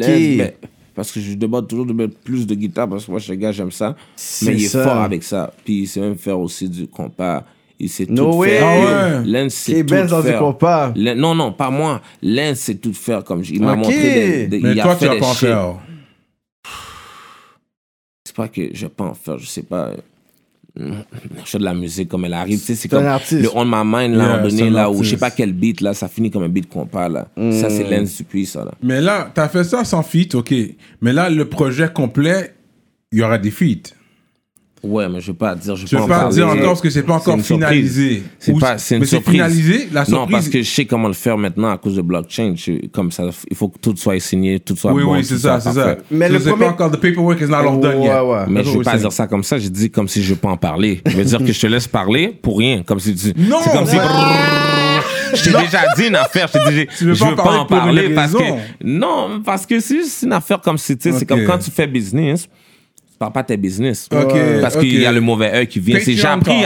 Parce 0.93 1.11
que 1.11 1.21
je 1.21 1.33
demande 1.35 1.67
toujours 1.69 1.85
de 1.85 1.93
mettre 1.93 2.15
plus 2.17 2.45
de 2.45 2.53
guitare 2.53 2.87
parce 2.89 3.05
que 3.05 3.11
moi, 3.11 3.19
je 3.19 3.23
suis 3.23 3.33
un 3.33 3.37
gars, 3.37 3.51
j'aime 3.53 3.71
ça. 3.71 3.95
C'est 4.15 4.47
Mais 4.47 4.53
il 4.55 4.65
est 4.65 4.67
ça. 4.67 4.83
fort 4.83 4.97
avec 5.01 5.23
ça. 5.23 5.53
Puis 5.63 5.83
il 5.83 5.87
sait 5.87 6.01
même 6.01 6.17
faire 6.17 6.37
aussi 6.37 6.67
du 6.67 6.85
compas. 6.85 7.45
Il 7.79 7.89
sait 7.89 8.05
No 8.09 8.31
tout 8.31 8.37
way. 8.39 8.49
faire. 8.49 8.67
Ah 8.67 9.21
ouais. 9.21 9.25
Lens, 9.25 9.53
C'est 9.53 9.79
tout 9.85 9.93
Benz 9.95 10.09
dans 10.11 10.21
du 10.21 10.27
faire. 10.27 10.39
compas? 10.39 10.91
Len- 10.95 11.17
Non, 11.17 11.33
non, 11.33 11.53
pas 11.53 11.69
moi. 11.71 12.01
Lens, 12.21 12.59
c'est 12.59 12.75
tout 12.75 12.93
faire. 12.93 13.23
Comme 13.23 13.41
je- 13.43 13.53
il 13.53 13.61
m'a 13.63 13.71
Ok. 13.71 13.77
montré 13.77 13.95
des, 13.95 14.47
des- 14.47 14.59
Mais 14.59 14.73
il 14.73 14.79
a 14.81 14.83
toi, 14.83 14.95
fait 14.95 15.05
tu 15.05 15.07
vas 15.07 15.13
des 15.15 15.19
pas 15.21 15.25
en 15.27 15.33
shit. 15.33 15.39
faire. 15.47 15.75
C'est 18.25 18.35
pas 18.35 18.47
que 18.49 18.61
je 18.73 18.85
vais 18.85 18.89
pas 18.91 19.05
en 19.05 19.13
faire, 19.13 19.37
je 19.39 19.45
sais 19.47 19.63
pas. 19.63 19.91
Je 20.77 20.93
fais 21.45 21.57
de 21.59 21.63
la 21.63 21.73
musique 21.73 22.07
comme 22.09 22.25
elle 22.25 22.33
arrive. 22.33 22.59
C'est 22.59 22.87
comme 22.87 23.05
artiste. 23.05 23.41
le 23.41 23.49
On 23.55 23.65
My 23.65 23.83
Mind, 23.83 24.15
là, 24.15 24.23
Yeah, 24.23 24.33
à 24.33 24.39
un 24.39 24.49
c'est 24.49 24.57
donné, 24.57 24.69
là, 24.69 24.89
où 24.89 25.03
je 25.03 25.09
sais 25.09 25.17
pas 25.17 25.29
quel 25.31 25.51
beat, 25.53 25.81
là, 25.81 25.93
ça 25.93 26.07
finit 26.07 26.31
comme 26.31 26.43
un 26.43 26.49
beat 26.49 26.69
compas, 26.69 27.09
là. 27.09 27.27
Ça, 27.35 27.69
c'est 27.69 27.83
Mm. 27.83 27.89
Lens 27.91 28.17
Dupuis, 28.17 28.45
ça, 28.45 28.63
là. 28.63 28.71
Mais 28.81 29.01
là, 29.01 29.29
t'as 29.33 29.49
fait 29.49 29.63
ça 29.65 29.83
sans 29.83 30.01
feat, 30.03 30.33
ok. 30.35 30.53
Mais 31.01 31.11
là, 31.13 31.29
le 31.29 31.45
projet 31.45 31.91
complet, 31.93 32.53
il 33.11 33.19
y 33.19 33.21
aura 33.21 33.37
des 33.37 33.51
feats. 33.51 33.93
Ouais, 34.83 35.07
mais 35.09 35.21
je 35.21 35.27
vais 35.27 35.37
pas 35.37 35.53
dire, 35.53 35.75
je 35.75 35.85
vais 35.85 36.01
veux 36.01 36.07
pas 36.07 36.17
en 36.25 36.27
pas 36.27 36.29
dire 36.33 36.47
encore 36.47 36.63
parce 36.65 36.81
que 36.81 36.89
c'est 36.89 37.03
pas 37.03 37.13
encore 37.13 37.39
finalisé. 37.39 38.23
C'est 38.39 38.57
pas, 38.59 38.79
c'est 38.79 38.95
une 38.95 39.01
mais 39.01 39.05
c'est 39.05 39.17
surprise. 39.17 39.35
finalisé, 39.35 39.89
la 39.93 39.99
Non, 40.01 40.05
surprise. 40.05 40.31
parce 40.31 40.49
que 40.49 40.61
je 40.63 40.69
sais 40.71 40.85
comment 40.85 41.07
le 41.07 41.13
faire 41.13 41.37
maintenant 41.37 41.69
à 41.69 41.77
cause 41.77 41.95
de 41.95 42.01
blockchain. 42.01 42.53
Je- 42.55 42.87
comme 42.87 43.11
ça, 43.11 43.25
il 43.49 43.55
faut 43.55 43.67
que 43.69 43.77
tout 43.77 43.95
soit 43.95 44.19
signé, 44.19 44.59
tout 44.59 44.75
soit 44.75 44.91
oui, 44.91 45.03
bon. 45.03 45.13
oui, 45.13 45.23
c'est 45.23 45.37
ça, 45.37 45.59
c'est 45.59 45.73
ça. 45.73 45.97
Mais 46.09 46.27
So 46.29 46.33
le 46.33 46.39
premier- 46.39 46.65
pas 46.65 46.71
encore, 46.71 46.89
the 46.91 46.97
paperwork 46.99 47.39
is 47.41 47.45
not 47.45 47.57
all 47.57 47.79
done 47.79 47.97
Ouais, 47.99 48.05
yet. 48.05 48.21
ouais. 48.21 48.45
Mais 48.47 48.63
je 48.63 48.69
vais 48.71 48.75
we're 48.77 48.83
pas 48.83 48.97
dire 48.97 49.11
ça 49.11 49.27
comme 49.27 49.43
ça. 49.43 49.59
Je 49.59 49.67
dis 49.67 49.91
comme 49.91 50.07
si 50.07 50.23
je 50.23 50.33
peux 50.33 50.47
en 50.47 50.57
parler. 50.57 51.01
Je 51.05 51.15
veux 51.15 51.25
dire 51.25 51.39
que 51.39 51.51
je 51.53 51.59
te 51.61 51.67
laisse 51.67 51.87
parler 51.87 52.35
pour 52.41 52.57
rien. 52.57 52.81
Comme 52.83 52.99
si 52.99 53.13
tu. 53.13 53.33
Non, 53.37 53.57
c'est 53.63 53.71
comme 53.73 53.85
si. 53.85 53.97
Je 55.33 55.43
t'ai 55.43 55.51
déjà 55.51 55.79
dit 55.95 56.07
une 56.07 56.15
affaire. 56.15 56.47
Je 56.53 56.59
t'ai 56.59 56.85
dit. 56.85 57.05
Veux 57.05 57.13
je 57.13 57.19
pas 57.19 57.25
veux 57.27 57.33
en 57.33 57.35
pas 57.35 57.43
parler 57.43 57.59
en 57.61 57.65
parler 57.65 58.09
parce 58.15 58.33
que. 58.33 58.43
Non, 58.83 59.41
parce 59.45 59.65
que 59.65 59.79
c'est 59.79 59.95
juste 59.97 60.23
une 60.23 60.33
affaire 60.33 60.59
comme 60.59 60.77
si. 60.77 60.97
tu 60.97 61.11
sais, 61.11 61.19
C'est 61.19 61.25
comme 61.25 61.45
quand 61.45 61.57
tu 61.59 61.71
fais 61.71 61.87
business. 61.87 62.47
Tu 63.21 63.23
parles 63.23 63.33
pas 63.33 63.43
de 63.43 63.47
tes 63.49 63.57
business. 63.57 64.07
Parce 64.09 64.75
ok. 64.75 64.81
qu'il 64.81 64.99
y 64.99 65.05
a 65.05 65.11
le 65.11 65.21
mauvais 65.21 65.53
œil 65.53 65.67
qui 65.67 65.79
vient. 65.79 65.99
C'est- 65.99 66.13
J'ai 66.13 66.25
appris, 66.25 66.63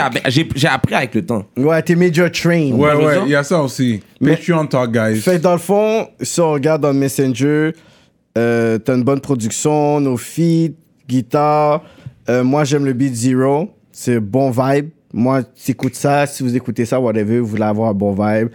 j'ai 0.56 0.68
appris 0.70 0.96
avec 0.96 1.14
le 1.14 1.26
temps. 1.26 1.44
Ouais, 1.58 1.82
t'es 1.82 1.96
major 1.96 2.32
train. 2.32 2.72
Ouais, 2.72 2.94
ouais, 2.94 3.16
il 3.26 3.32
y 3.32 3.36
a 3.36 3.44
ça 3.44 3.62
aussi. 3.62 4.00
Mais- 4.22 4.38
Patreon 4.38 4.66
talk, 4.66 4.90
guys. 4.94 5.18
Fait 5.20 5.38
dans 5.38 5.52
le 5.52 5.58
fond, 5.58 6.08
si 6.22 6.40
on 6.40 6.52
regarde 6.54 6.82
dans 6.82 6.94
Messenger, 6.94 7.74
euh, 8.38 8.78
t'as 8.78 8.96
une 8.96 9.04
bonne 9.04 9.20
production, 9.20 10.00
nos 10.00 10.16
feats, 10.16 10.72
guitare. 11.10 11.84
Euh, 12.30 12.46
moi, 12.46 12.64
j'aime 12.64 12.86
le 12.86 12.94
beat 12.94 13.14
Zero. 13.14 13.72
C'est 13.92 14.22
bon 14.22 14.50
vibe. 14.50 14.92
Moi, 15.14 15.44
t'écoutes 15.44 15.96
ça. 15.96 16.26
Si 16.26 16.42
vous 16.42 16.56
écoutez 16.56 16.86
ça, 16.86 17.02
whatever, 17.02 17.40
vous 17.40 17.48
voulez 17.48 17.64
avoir 17.64 17.90
un 17.90 17.94
bon 17.94 18.14
vibe. 18.14 18.48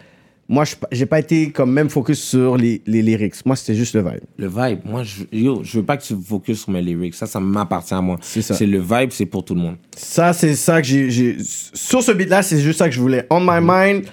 Moi, 0.53 0.65
je- 0.65 0.75
j'ai 0.91 1.07
pas 1.07 1.21
été 1.21 1.53
comme 1.53 1.73
même 1.73 1.89
focus 1.89 2.21
sur 2.21 2.57
les, 2.57 2.83
les 2.85 3.03
lyrics. 3.03 3.37
Moi, 3.47 3.55
c'était 3.55 3.77
juste 3.77 3.95
le 3.95 4.01
vibe. 4.01 4.21
Le 4.37 4.49
vibe, 4.49 4.81
moi, 4.85 5.05
je, 5.05 5.23
yo, 5.33 5.61
je 5.63 5.79
veux 5.79 5.85
pas 5.85 5.97
que 5.97 6.03
tu 6.03 6.17
focuses 6.27 6.63
sur 6.63 6.71
mes 6.73 6.83
lyrics. 6.83 7.15
Ça, 7.15 7.27
ça 7.27 7.39
m'appartient 7.39 7.95
à 7.95 8.01
moi. 8.01 8.17
C'est 8.21 8.43
ça. 8.43 8.55
C'est 8.55 8.67
le 8.67 8.81
vibe, 8.81 9.11
c'est 9.13 9.27
pour 9.27 9.45
tout 9.45 9.55
le 9.55 9.61
monde. 9.61 9.77
Ça, 9.97 10.33
c'est 10.33 10.57
ça 10.57 10.83
que 10.83 10.89
j'ai. 10.89 11.37
Sur 11.41 12.03
ce 12.03 12.11
beat-là, 12.11 12.43
c'est 12.43 12.59
juste 12.61 12.81
ça 12.81 12.89
que 12.89 12.95
je 12.97 13.01
voulais. 13.01 13.27
On 13.31 13.39
my 13.41 13.61
mind, 13.63 14.07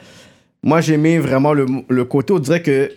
moi, 0.61 0.79
j'ai 0.79 0.93
aimé 0.93 1.17
vraiment 1.17 1.53
le, 1.53 1.65
le 1.89 2.05
côté, 2.05 2.33
on 2.33 2.39
dirait 2.39 2.61
que. 2.61 2.91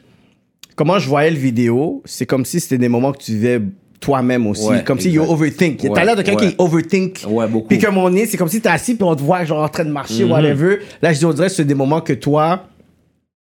Comment 0.77 0.99
je 0.99 1.09
voyais 1.09 1.31
le 1.31 1.37
vidéo, 1.39 2.03
c'est 2.07 2.25
comme 2.27 2.45
si 2.47 2.59
c'était 2.61 2.79
des 2.79 2.89
moments 2.89 3.13
que 3.13 3.23
tu 3.23 3.33
vivais 3.33 3.61
toi-même 4.01 4.47
aussi. 4.47 4.67
Ouais, 4.67 4.83
comme 4.85 4.99
si 4.99 5.09
exact. 5.09 5.25
you 5.27 5.31
overthink. 5.33 5.83
Ouais, 5.83 5.91
T'as 5.95 6.05
l'air 6.07 6.17
de 6.17 6.23
quelqu'un 6.23 6.45
ouais. 6.45 6.51
qui 6.53 6.55
overthink. 6.59 7.21
Ouais, 7.29 7.47
beaucoup. 7.49 7.69
Puis 7.69 7.77
qu'à 7.79 7.91
mon 7.91 8.09
nez, 8.09 8.25
c'est 8.25 8.39
comme 8.39 8.49
si 8.49 8.63
t'es 8.63 8.69
assis 8.71 8.95
puis 8.95 9.05
on 9.05 9.15
te 9.15 9.21
voit 9.23 9.45
genre 9.45 9.63
en 9.63 9.69
train 9.69 9.85
de 9.85 9.91
marcher, 9.91 10.25
Mhm. 10.25 10.31
whatever. 10.31 10.79
Là, 11.03 11.13
je 11.13 11.19
dis, 11.19 11.25
on 11.27 11.33
dirait 11.35 11.49
que 11.49 11.55
c'est 11.55 11.67
des 11.67 11.75
moments 11.75 12.01
que 12.01 12.15
toi, 12.15 12.67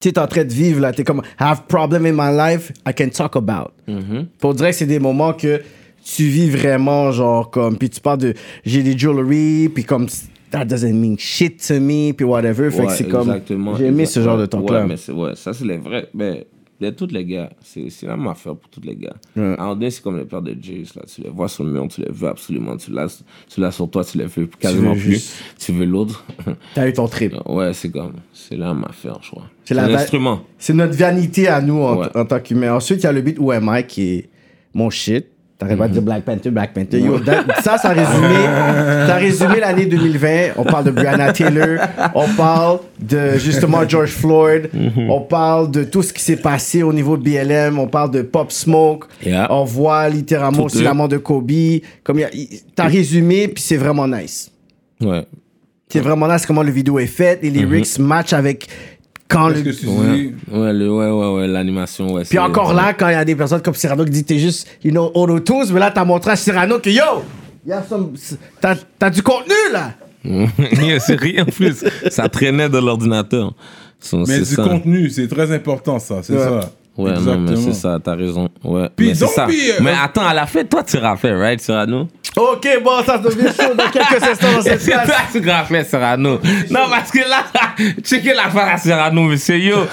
tu 0.00 0.08
es 0.08 0.18
en 0.18 0.26
train 0.26 0.44
de 0.44 0.52
vivre, 0.52 0.80
là. 0.80 0.92
T'es 0.92 1.04
comme, 1.04 1.22
I 1.40 1.44
have 1.44 1.62
problem 1.68 2.06
in 2.06 2.12
my 2.12 2.36
life, 2.36 2.72
I 2.86 2.92
can 2.92 3.08
talk 3.08 3.36
about. 3.36 3.70
Mhm. 3.86 4.26
Puis 4.38 4.44
on 4.44 4.52
dirait 4.52 4.70
que 4.70 4.76
c'est 4.76 4.86
des 4.86 4.98
moments 4.98 5.32
que 5.32 5.62
tu 6.04 6.24
vis 6.24 6.50
vraiment, 6.50 7.10
genre, 7.12 7.50
comme, 7.50 7.78
puis 7.78 7.88
tu 7.88 8.00
parles 8.00 8.18
de, 8.18 8.34
j'ai 8.64 8.82
des 8.82 8.96
jewelry, 8.98 9.70
puis 9.70 9.84
comme, 9.84 10.06
that 10.50 10.66
doesn't 10.66 10.92
mean 10.92 11.16
shit 11.18 11.66
to 11.66 11.80
me, 11.80 12.12
puis 12.12 12.24
whatever. 12.24 12.70
Fait 12.70 12.86
que 12.86 12.92
c'est 12.92 13.08
comme, 13.08 13.40
j'ai 13.78 13.86
aimé 13.86 14.06
ce 14.06 14.20
genre 14.20 14.38
de 14.38 14.46
talk-là. 14.46 14.86
Ouais, 14.86 14.96
mais 15.08 15.14
ouais, 15.14 15.32
ça, 15.34 15.52
c'est 15.52 15.64
les 15.64 15.78
vrais. 15.78 16.08
Ben, 16.12 16.44
de 16.80 16.90
tous 16.90 17.06
les 17.06 17.24
gars, 17.24 17.50
c'est, 17.62 17.88
la 18.02 18.16
même 18.16 18.26
affaire 18.26 18.56
pour 18.56 18.68
tous 18.68 18.80
les 18.82 18.96
gars. 18.96 19.14
Ouais. 19.36 19.56
Donné, 19.56 19.90
c'est 19.90 20.02
comme 20.02 20.16
le 20.16 20.24
père 20.26 20.42
de 20.42 20.56
Jace, 20.60 20.94
là. 20.96 21.02
Tu 21.06 21.20
les 21.22 21.30
vois 21.30 21.48
sur 21.48 21.64
le 21.64 21.70
mur, 21.70 21.86
tu 21.88 22.00
les 22.00 22.10
veux 22.10 22.28
absolument. 22.28 22.76
Tu 22.76 22.90
l'as, 22.90 23.22
tu 23.48 23.60
l'as 23.60 23.70
sur 23.70 23.88
toi, 23.90 24.04
tu 24.04 24.18
les 24.18 24.26
veux 24.26 24.46
quasiment 24.46 24.92
veux 24.92 25.00
plus. 25.00 25.10
juste- 25.12 25.34
Tu 25.58 25.72
veux 25.72 25.84
l'autre. 25.84 26.24
T'as 26.74 26.88
eu 26.88 26.92
ton 26.92 27.06
trip. 27.08 27.34
ouais, 27.46 27.72
c'est 27.72 27.90
comme, 27.90 28.14
c'est 28.32 28.56
la 28.56 28.74
même 28.74 28.84
affaire, 28.84 29.18
je 29.22 29.30
crois. 29.30 29.46
C'est 29.64 29.74
l'instrument. 29.74 30.40
C'est 30.58 30.74
notre 30.74 30.94
vanité 30.94 31.48
à 31.48 31.60
nous 31.60 31.80
en, 31.80 31.96
Ouais. 31.98 32.08
en 32.16 32.24
tant 32.24 32.40
qu'humain. 32.40 32.74
Ensuite, 32.74 33.00
il 33.00 33.04
y 33.04 33.06
a 33.06 33.12
le 33.12 33.22
beat 33.22 33.38
Am 33.38 33.70
I 33.72 33.86
qui 33.86 34.02
est 34.14 34.28
mon 34.74 34.90
shit. 34.90 35.26
T'arrêtes 35.64 35.78
pas 35.78 35.88
de 35.88 35.92
dire 35.94 36.02
Black 36.02 36.22
Panther, 36.24 36.50
Black 36.50 36.72
Panther. 36.74 37.00
Yo, 37.00 37.18
that- 37.20 37.44
ça, 37.62 37.78
ça 37.78 37.88
résumé, 37.90 38.44
ça 39.06 39.14
résumé 39.16 39.60
l'année 39.60 39.86
2020. 39.86 40.28
On 40.56 40.64
parle 40.64 40.84
de 40.84 40.90
Brianna 40.90 41.32
Taylor. 41.32 41.86
On 42.14 42.28
parle 42.36 42.78
de, 43.00 43.38
justement, 43.38 43.88
George 43.88 44.10
Floyd. 44.10 44.70
On 45.08 45.20
parle 45.20 45.70
de 45.70 45.84
tout 45.84 46.02
ce 46.02 46.12
qui 46.12 46.22
s'est 46.22 46.36
passé 46.36 46.82
au 46.82 46.92
niveau 46.92 47.16
de 47.16 47.22
BLM. 47.22 47.78
On 47.78 47.86
parle 47.86 48.10
de 48.10 48.22
Pop 48.22 48.52
Smoke. 48.52 49.06
Yeah. 49.24 49.48
On 49.50 49.64
voit 49.64 50.08
littéralement 50.08 50.58
Tout 50.58 50.64
aussi 50.64 50.82
la 50.82 50.94
mort 50.94 51.08
de 51.08 51.18
Kobe. 51.18 51.50
Comme 52.02 52.20
t'as 52.74 52.86
résumé, 52.88 53.48
puis 53.48 53.62
c'est 53.62 53.76
vraiment 53.76 54.06
nice. 54.08 54.50
Ouais. 55.00 55.24
C'est 55.88 56.00
vraiment 56.00 56.26
nice 56.26 56.44
comment 56.46 56.62
le 56.62 56.72
vidéo 56.72 56.98
est 56.98 57.06
fait. 57.06 57.38
Les 57.42 57.50
lyrics 57.50 57.98
matchent 57.98 58.32
avec 58.32 58.68
quand 59.28 59.48
Qu'est-ce 59.48 59.64
le, 59.64 59.72
que 59.72 59.76
tu 59.76 59.86
Ouais, 59.86 60.16
dis? 60.16 60.34
ouais, 60.52 60.72
le, 60.72 60.92
ouais, 60.92 61.10
ouais, 61.10 61.34
ouais, 61.40 61.46
l'animation, 61.48 62.12
ouais. 62.12 62.24
Puis 62.28 62.38
encore 62.38 62.72
là, 62.74 62.92
quand 62.92 63.08
il 63.08 63.12
y 63.12 63.16
a 63.16 63.24
des 63.24 63.34
personnes 63.34 63.62
comme 63.62 63.74
Cyrano 63.74 64.04
qui 64.04 64.10
disent 64.10 64.26
t'es 64.26 64.38
juste, 64.38 64.68
you 64.84 64.90
know, 64.90 65.10
auto-tunes, 65.14 65.72
mais 65.72 65.80
là, 65.80 65.90
t'as 65.90 66.04
montré 66.04 66.32
à 66.32 66.36
Cyrano 66.36 66.78
que 66.78 66.90
yo, 66.90 67.22
y 67.66 67.72
a 67.72 67.82
some- 67.82 68.12
t'as, 68.60 68.76
t'as 68.98 69.10
du 69.10 69.22
contenu 69.22 69.54
là. 69.72 69.94
c'est 71.00 71.18
rien 71.20 71.42
en 71.42 71.50
plus. 71.50 71.84
Ça 72.10 72.28
traînait 72.28 72.68
de 72.68 72.78
l'ordinateur. 72.78 73.54
So, 74.00 74.24
Mais 74.26 74.38
du 74.40 74.44
ça. 74.44 74.62
contenu, 74.62 75.08
c'est 75.10 75.28
très 75.28 75.50
important, 75.52 75.98
ça. 75.98 76.16
C'est 76.22 76.34
Ouais. 76.34 76.38
ça. 76.38 76.72
Ouais, 76.96 77.10
non, 77.12 77.20
mais 77.20 77.50
Exactement. 77.50 77.56
c'est 77.56 77.72
ça, 77.80 77.98
t'as 78.02 78.14
raison. 78.14 78.48
Ouais. 78.62 78.88
Puis 78.94 79.08
mais 79.08 79.14
c'est 79.14 79.24
donc, 79.24 79.34
ça. 79.34 79.46
puis, 79.46 79.70
euh, 79.70 79.74
mais 79.80 79.92
attends, 80.00 80.26
à 80.26 80.32
la 80.34 80.46
fin, 80.46 80.62
toi, 80.64 80.82
tu 80.84 80.96
rappelles, 80.98 81.36
right, 81.36 81.60
Cyrano? 81.60 82.06
Ok, 82.36 82.68
bon, 82.84 83.02
ça 83.04 83.18
devient 83.18 83.48
chaud 83.48 83.74
dans 83.76 83.90
quelques 83.90 84.22
instants 84.30 84.52
dans 84.56 84.62
cette 84.62 84.80
C'est 84.80 84.92
place. 84.92 85.06
toi 85.06 85.40
qui 85.40 85.50
rappelles, 85.50 85.84
Cyrano. 85.86 86.38
Non, 86.70 86.80
parce 86.90 87.10
que 87.10 87.18
là, 87.18 87.44
checker 88.04 88.34
l'affaire 88.34 88.68
à 88.74 88.76
Cyrano, 88.76 89.22
monsieur, 89.22 89.56
yo. 89.58 89.76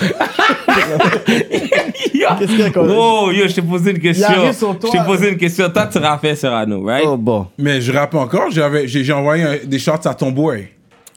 Yo. 2.13 2.27
Qu'est-ce 2.37 2.51
qu'il 2.51 2.59
y 2.59 2.63
a 2.63 2.69
comme- 2.69 2.91
Oh, 2.95 3.31
yo, 3.33 3.47
je 3.47 3.53
t'ai 3.55 3.61
posé 3.61 3.91
une 3.91 3.99
question. 3.99 4.27
arrive 4.27 4.53
sur 4.53 4.77
toi. 4.77 4.89
Je 4.93 4.97
t'ai 4.99 5.03
posé 5.05 5.29
une 5.29 5.37
question. 5.37 5.69
Toi, 5.69 5.87
tu 5.91 5.97
rappelles, 5.97 6.37
Cyrano, 6.37 6.83
right? 6.83 7.03
Oh, 7.07 7.17
bon. 7.17 7.47
Mais 7.57 7.81
je 7.81 7.91
rappe 7.91 8.13
encore, 8.15 8.51
j'avais, 8.51 8.87
j'ai, 8.87 9.11
envoyé 9.13 9.43
un- 9.43 9.57
des 9.65 9.79
shots 9.79 9.93
à 10.05 10.13
ton 10.13 10.31
boy. 10.31 10.67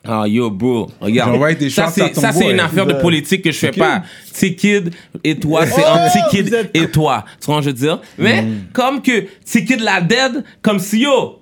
Ah, 0.07 0.24
yo, 0.26 0.50
bro, 0.50 0.88
regarde. 1.00 1.57
Des 1.59 1.70
ça, 1.70 1.86
c'est, 1.88 2.14
ça, 2.14 2.30
une 2.48 2.61
affaire 2.61 2.86
de 2.86 2.92
politique 2.94 3.42
que 3.42 3.50
je 3.52 3.59
fais 3.59 3.70
pas. 3.70 4.02
T-Kid 4.38 4.92
et 5.22 5.36
toi, 5.38 5.64
c'est 5.66 5.82
Oh, 5.82 5.96
un 5.98 6.09
T-Kid 6.11 6.48
vous 6.48 6.55
êtes- 6.55 6.70
et 6.76 6.90
toi. 6.90 7.24
Tu 7.40 7.46
vois 7.46 7.57
ce 7.57 7.61
que 7.61 7.64
je 7.64 7.70
veux 7.70 7.86
dire? 7.88 8.00
Mais, 8.18 8.42
Mm. 8.42 8.55
comme 8.72 9.00
que 9.02 9.26
T-Kid 9.50 9.80
la 9.80 10.00
dead, 10.00 10.44
comme 10.61 10.78
si 10.78 11.00
yo, 11.00 11.40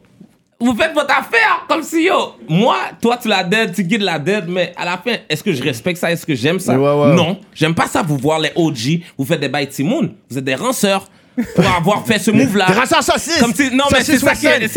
vous 0.60 0.74
faites 0.76 0.94
votre 0.94 1.10
affaire, 1.10 1.64
comme 1.68 1.82
si 1.82 2.04
yo, 2.04 2.34
moi, 2.48 2.76
toi, 3.00 3.18
tu 3.20 3.26
la 3.28 3.42
dead, 3.42 3.72
T-Kid 3.72 4.00
la 4.02 4.18
dead, 4.20 4.44
mais 4.48 4.72
à 4.76 4.84
la 4.84 4.96
fin, 4.98 5.16
est-ce 5.28 5.42
que 5.42 5.52
je 5.52 5.62
respecte 5.62 5.98
ça? 5.98 6.12
Est-ce 6.12 6.24
que 6.24 6.34
j'aime 6.36 6.60
ça? 6.60 6.78
Ouais, 6.78 7.04
ouais. 7.08 7.14
Non. 7.16 7.38
J'aime 7.54 7.74
pas 7.74 7.86
ça, 7.88 8.02
vous 8.02 8.16
voir 8.18 8.38
les 8.38 8.52
OG, 8.54 9.00
vous 9.18 9.24
faites 9.24 9.40
des 9.40 9.48
bails 9.48 9.68
Timoun. 9.68 10.12
Vous 10.30 10.38
êtes 10.38 10.44
des 10.44 10.54
ranceurs 10.54 11.06
pour 11.54 11.66
avoir 11.66 12.06
fait 12.06 12.18
ce 12.18 12.30
move-là. 12.30 12.66
Des 12.66 12.74
ranceurs 12.74 13.02
saucisses. 13.02 13.38
Comme 13.40 13.54
si, 13.54 13.70
non, 13.74 13.84
mais 13.92 14.02
c'est 14.04 14.18
ça 14.18 14.34
qui 14.34 14.46
est. 14.46 14.68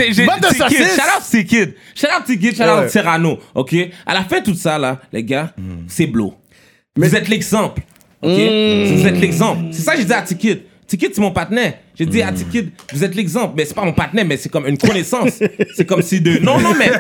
Shout 0.96 1.02
out 1.18 1.24
T-Kid. 1.32 1.76
Shout 1.96 2.08
out 2.08 2.26
T-Kid, 2.26 2.56
shout 2.56 2.64
out. 2.64 2.90
Serrano. 2.90 3.40
OK? 3.54 3.76
À 4.06 4.14
la 4.14 4.24
fin, 4.24 4.42
tout 4.42 4.56
ça, 4.56 4.78
là, 4.78 5.00
les 5.12 5.24
gars, 5.24 5.54
c'est 5.88 6.08
blow. 6.08 6.34
Mais- 6.98 7.08
Vous 7.10 7.16
êtes 7.16 7.28
l'exemple. 7.28 7.82
OK? 8.22 8.32
Vous 8.32 9.08
êtes 9.08 9.20
l'exemple. 9.20 9.66
C'est 9.72 9.82
ça 9.82 9.94
que 9.94 10.00
j'ai 10.00 10.06
dit 10.06 10.14
à 10.14 10.22
T-Kid. 10.22 10.62
T-Kid, 10.98 11.12
c'est 11.14 11.22
mon 11.22 11.32
partenaire. 11.32 11.74
J'ai 11.98 12.06
dit 12.06 12.22
à 12.22 12.32
T-Kid, 12.32 12.72
vous 12.94 13.04
êtes 13.04 13.16
l'exemple. 13.16 13.54
Mais 13.58 13.66
c'est 13.66 13.74
pas 13.74 13.84
mon 13.86 13.94
partenaire, 13.94 14.26
mais 14.26 14.38
c'est 14.38 14.50
comme 14.50 14.66
une 14.68 14.78
connaissance. 14.78 15.40
c'est 15.76 15.86
comme 15.86 16.02
si 16.02 16.20
de. 16.22 16.40
Non, 16.40 16.60
non, 16.60 16.74
mais. 16.78 16.92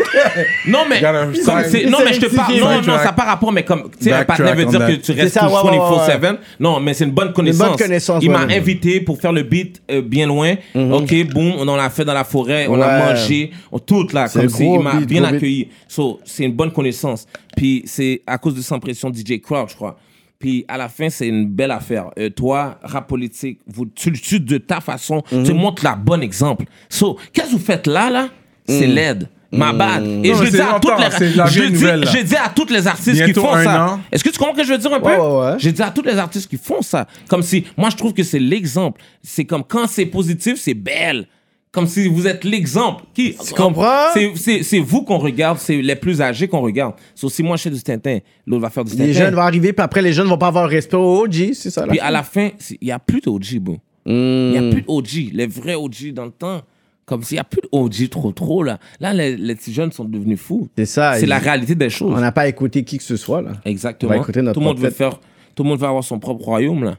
Non, 0.68 0.80
mais. 0.90 1.02
Comme 1.02 1.64
c'est- 1.70 1.86
non, 1.86 1.98
mais 2.04 2.14
je 2.14 2.22
te 2.22 2.36
parle. 2.36 2.56
Non, 2.58 2.76
non, 2.82 2.98
ça 2.98 3.06
n'a 3.06 3.14
pas 3.14 3.24
rapport, 3.24 3.52
mais 3.52 3.64
comme. 3.64 3.90
Tu 3.98 4.06
sais, 4.06 4.14
un 4.14 4.26
partenaire 4.26 4.56
veut 4.56 4.66
on 4.68 4.70
dire 4.70 4.80
that. 4.80 4.88
que 4.88 4.96
tu 4.96 5.12
restes 5.12 5.34
C'est 5.34 5.40
ça, 5.40 5.48
ouais, 5.48 5.70
ouais, 5.72 5.78
24-7. 5.78 6.38
Non, 6.60 6.80
mais 6.80 6.94
c'est 6.94 7.06
une 7.06 7.12
bonne 7.12 7.34
connaissance. 7.34 7.78
connaissance, 7.78 8.24
Il 8.24 8.32
m'a 8.32 8.46
ouais. 8.46 8.58
invité 8.58 9.00
pour 9.02 9.20
faire 9.20 9.32
le 9.34 9.44
beat 9.44 9.82
euh, 9.92 10.02
bien 10.02 10.28
loin. 10.28 10.56
Ok, 10.76 11.14
boum, 11.34 11.54
on 11.58 11.68
en 11.68 11.76
a 11.78 11.90
fait 11.90 12.06
dans 12.06 12.14
la 12.14 12.24
forêt, 12.24 12.68
on 12.70 12.82
a 12.82 12.88
Ouais. 12.88 13.00
mangé, 13.14 13.52
on, 13.72 13.80
tout 13.80 14.08
là, 14.14 14.28
C'est 14.28 14.40
comme 14.40 14.50
si 14.50 14.64
gros 14.64 14.78
il 14.80 14.84
m'a 14.84 14.96
beat, 14.96 15.08
bien 15.10 15.22
gros 15.22 15.30
beat. 15.32 15.38
accueilli. 15.38 15.68
So, 15.88 16.20
c'est 16.26 16.44
une 16.44 16.54
bonne 16.54 16.72
connaissance. 16.72 17.26
Puis 17.56 17.84
c'est 17.86 18.22
à 18.28 18.38
cause 18.38 18.56
de 18.56 18.62
Sans 18.62 18.80
Pression 18.80 19.12
DJ 19.14 19.40
Crowd, 19.42 19.70
je 19.70 19.76
crois. 19.76 19.98
Puis 20.40 20.66
à 20.68 20.78
la 20.78 20.90
fin, 20.90 21.10
c'est 21.10 21.28
une 21.28 21.48
belle 21.48 21.72
affaire. 21.72 22.10
Euh, 22.20 22.30
toi, 22.30 22.78
rap 22.84 23.08
politique, 23.08 23.60
vous, 23.68 23.86
tu 23.86 24.10
le 24.12 24.18
tues 24.18 24.40
de 24.40 24.58
ta 24.58 24.82
façon, 24.82 25.24
tu 25.30 25.36
Mhm. 25.36 25.54
montres 25.54 25.84
la 25.84 25.96
bonne 25.96 26.22
exemple. 26.24 26.66
So, 26.90 27.18
qu'est-ce 27.34 27.48
que 27.48 27.52
vous 27.54 27.60
faites 27.60 27.88
là, 27.88 28.10
là? 28.10 28.30
C'est 28.68 28.88
Mhm. 28.88 28.94
l'aide. 28.94 29.30
Ma 29.52 29.72
bad. 29.72 30.04
Et 30.04 30.32
Non, 30.34 30.44
je 30.44 30.50
dis 30.50 30.60
à 30.60 30.80
toutes 30.82 31.00
les, 31.00 31.28
je 31.28 31.70
dis, 31.70 31.86
je 32.20 32.24
dis 32.24 32.36
à 32.36 32.50
toutes 32.50 32.72
les 32.72 32.86
artistes 32.88 33.24
qui 33.26 33.34
font 33.34 33.54
ça. 33.54 34.00
Est-ce 34.12 34.22
que 34.24 34.30
tu 34.30 34.38
comprends 34.38 34.54
ce 34.54 34.60
que 34.60 34.68
je 34.68 34.72
veux 34.74 34.78
dire 34.78 34.94
un 34.94 35.00
peu? 35.00 35.06
Ouais, 35.08 35.18
ouais, 35.18 35.40
ouais. 35.52 35.56
J'ai 35.60 35.72
dit 35.72 35.82
à 35.82 35.92
tous 35.92 36.02
les 36.02 36.18
artistes 36.18 36.50
qui 36.50 36.58
font 36.58 36.82
ça. 36.82 37.08
Comme 37.30 37.42
si, 37.42 37.64
moi, 37.78 37.90
je 37.90 37.96
trouve 37.96 38.14
que 38.14 38.24
c'est 38.24 38.40
l'exemple. 38.40 39.00
C'est 39.24 39.46
comme 39.46 39.64
quand 39.64 39.88
c'est 39.88 40.08
positif, 40.08 40.56
c'est 40.60 40.74
belle. 40.74 41.28
Comme 41.76 41.88
si 41.88 42.08
vous 42.08 42.26
êtes 42.26 42.46
l'exemple. 42.46 43.04
Qui, 43.14 43.36
Tu 43.36 43.54
comprends? 43.54 44.08
C'est- 44.14 44.80
vous 44.80 45.04
qu'on 45.04 45.18
regarde, 45.18 45.58
c'est 45.60 45.82
les 45.82 45.96
plus 45.98 46.22
âgés 46.22 46.48
qu'on 46.48 46.62
regarde. 46.62 46.94
Sauf 47.14 47.34
si 47.34 47.44
moi, 47.44 47.58
je 47.58 47.64
fais 47.64 47.70
du 47.70 47.84
Tintin, 47.84 48.20
l'autre 48.48 48.62
va 48.62 48.70
faire 48.70 48.86
du 48.86 48.92
Tintin. 48.94 49.04
Les 49.06 49.14
jeunes 49.14 49.36
vont 49.36 49.42
arriver, 49.42 49.74
puis 49.74 49.84
après, 49.84 50.02
les 50.02 50.14
jeunes 50.14 50.28
vont 50.28 50.38
pas 50.38 50.48
avoir 50.48 50.70
respect 50.70 50.96
au 50.96 51.24
OG, 51.26 51.52
c'est 51.54 51.70
ça. 51.70 51.86
Puis 51.86 52.00
à 52.00 52.12
la 52.12 52.24
fin, 52.24 52.50
il 52.82 52.86
n'y 52.88 52.92
a 52.94 52.98
plus 53.00 53.20
d'OG, 53.20 53.60
bro. 53.60 53.78
Il 54.06 54.14
Hmm. 54.14 54.52
n'y 54.52 54.58
a 54.58 54.72
plus 54.72 54.82
d'OG, 54.84 55.32
les 55.34 55.48
vrais 55.48 55.76
OG 55.76 56.14
dans 56.14 56.24
le 56.26 56.32
temps. 56.32 56.62
Comme 57.06 57.22
s'il 57.24 57.36
n'y 57.36 57.40
a 57.42 57.44
plus 57.44 57.62
d'OG 57.72 58.10
trop, 58.10 58.32
trop, 58.32 58.64
là. 58.64 58.80
Là, 59.02 59.14
les, 59.14 59.36
les 59.36 59.54
petits 59.56 59.74
jeunes 59.74 59.92
sont 59.92 60.06
devenus 60.06 60.40
fous. 60.40 60.70
C'est 60.78 60.86
ça. 60.86 61.16
C'est 61.20 61.26
la 61.26 61.40
réalité 61.40 61.76
des 61.76 61.90
choses. 61.90 62.14
On 62.16 62.20
n'a 62.22 62.32
pas 62.32 62.48
écouté 62.48 62.84
qui 62.86 62.98
que 62.98 63.04
ce 63.04 63.18
soit, 63.18 63.42
là. 63.42 63.52
Exactement. 63.66 64.12
On 64.14 64.16
va 64.16 64.22
écouter 64.22 64.42
notre 64.42 64.54
tout 64.56 64.60
le 64.62 64.66
monde 64.66 64.80
veut 64.80 64.90
faire, 64.92 65.20
tout 65.54 65.64
le 65.64 65.70
monde 65.70 65.80
veut 65.80 65.88
avoir 65.88 66.04
son 66.06 66.20
propre 66.20 66.46
royaume, 66.46 66.84
là. 66.86 66.98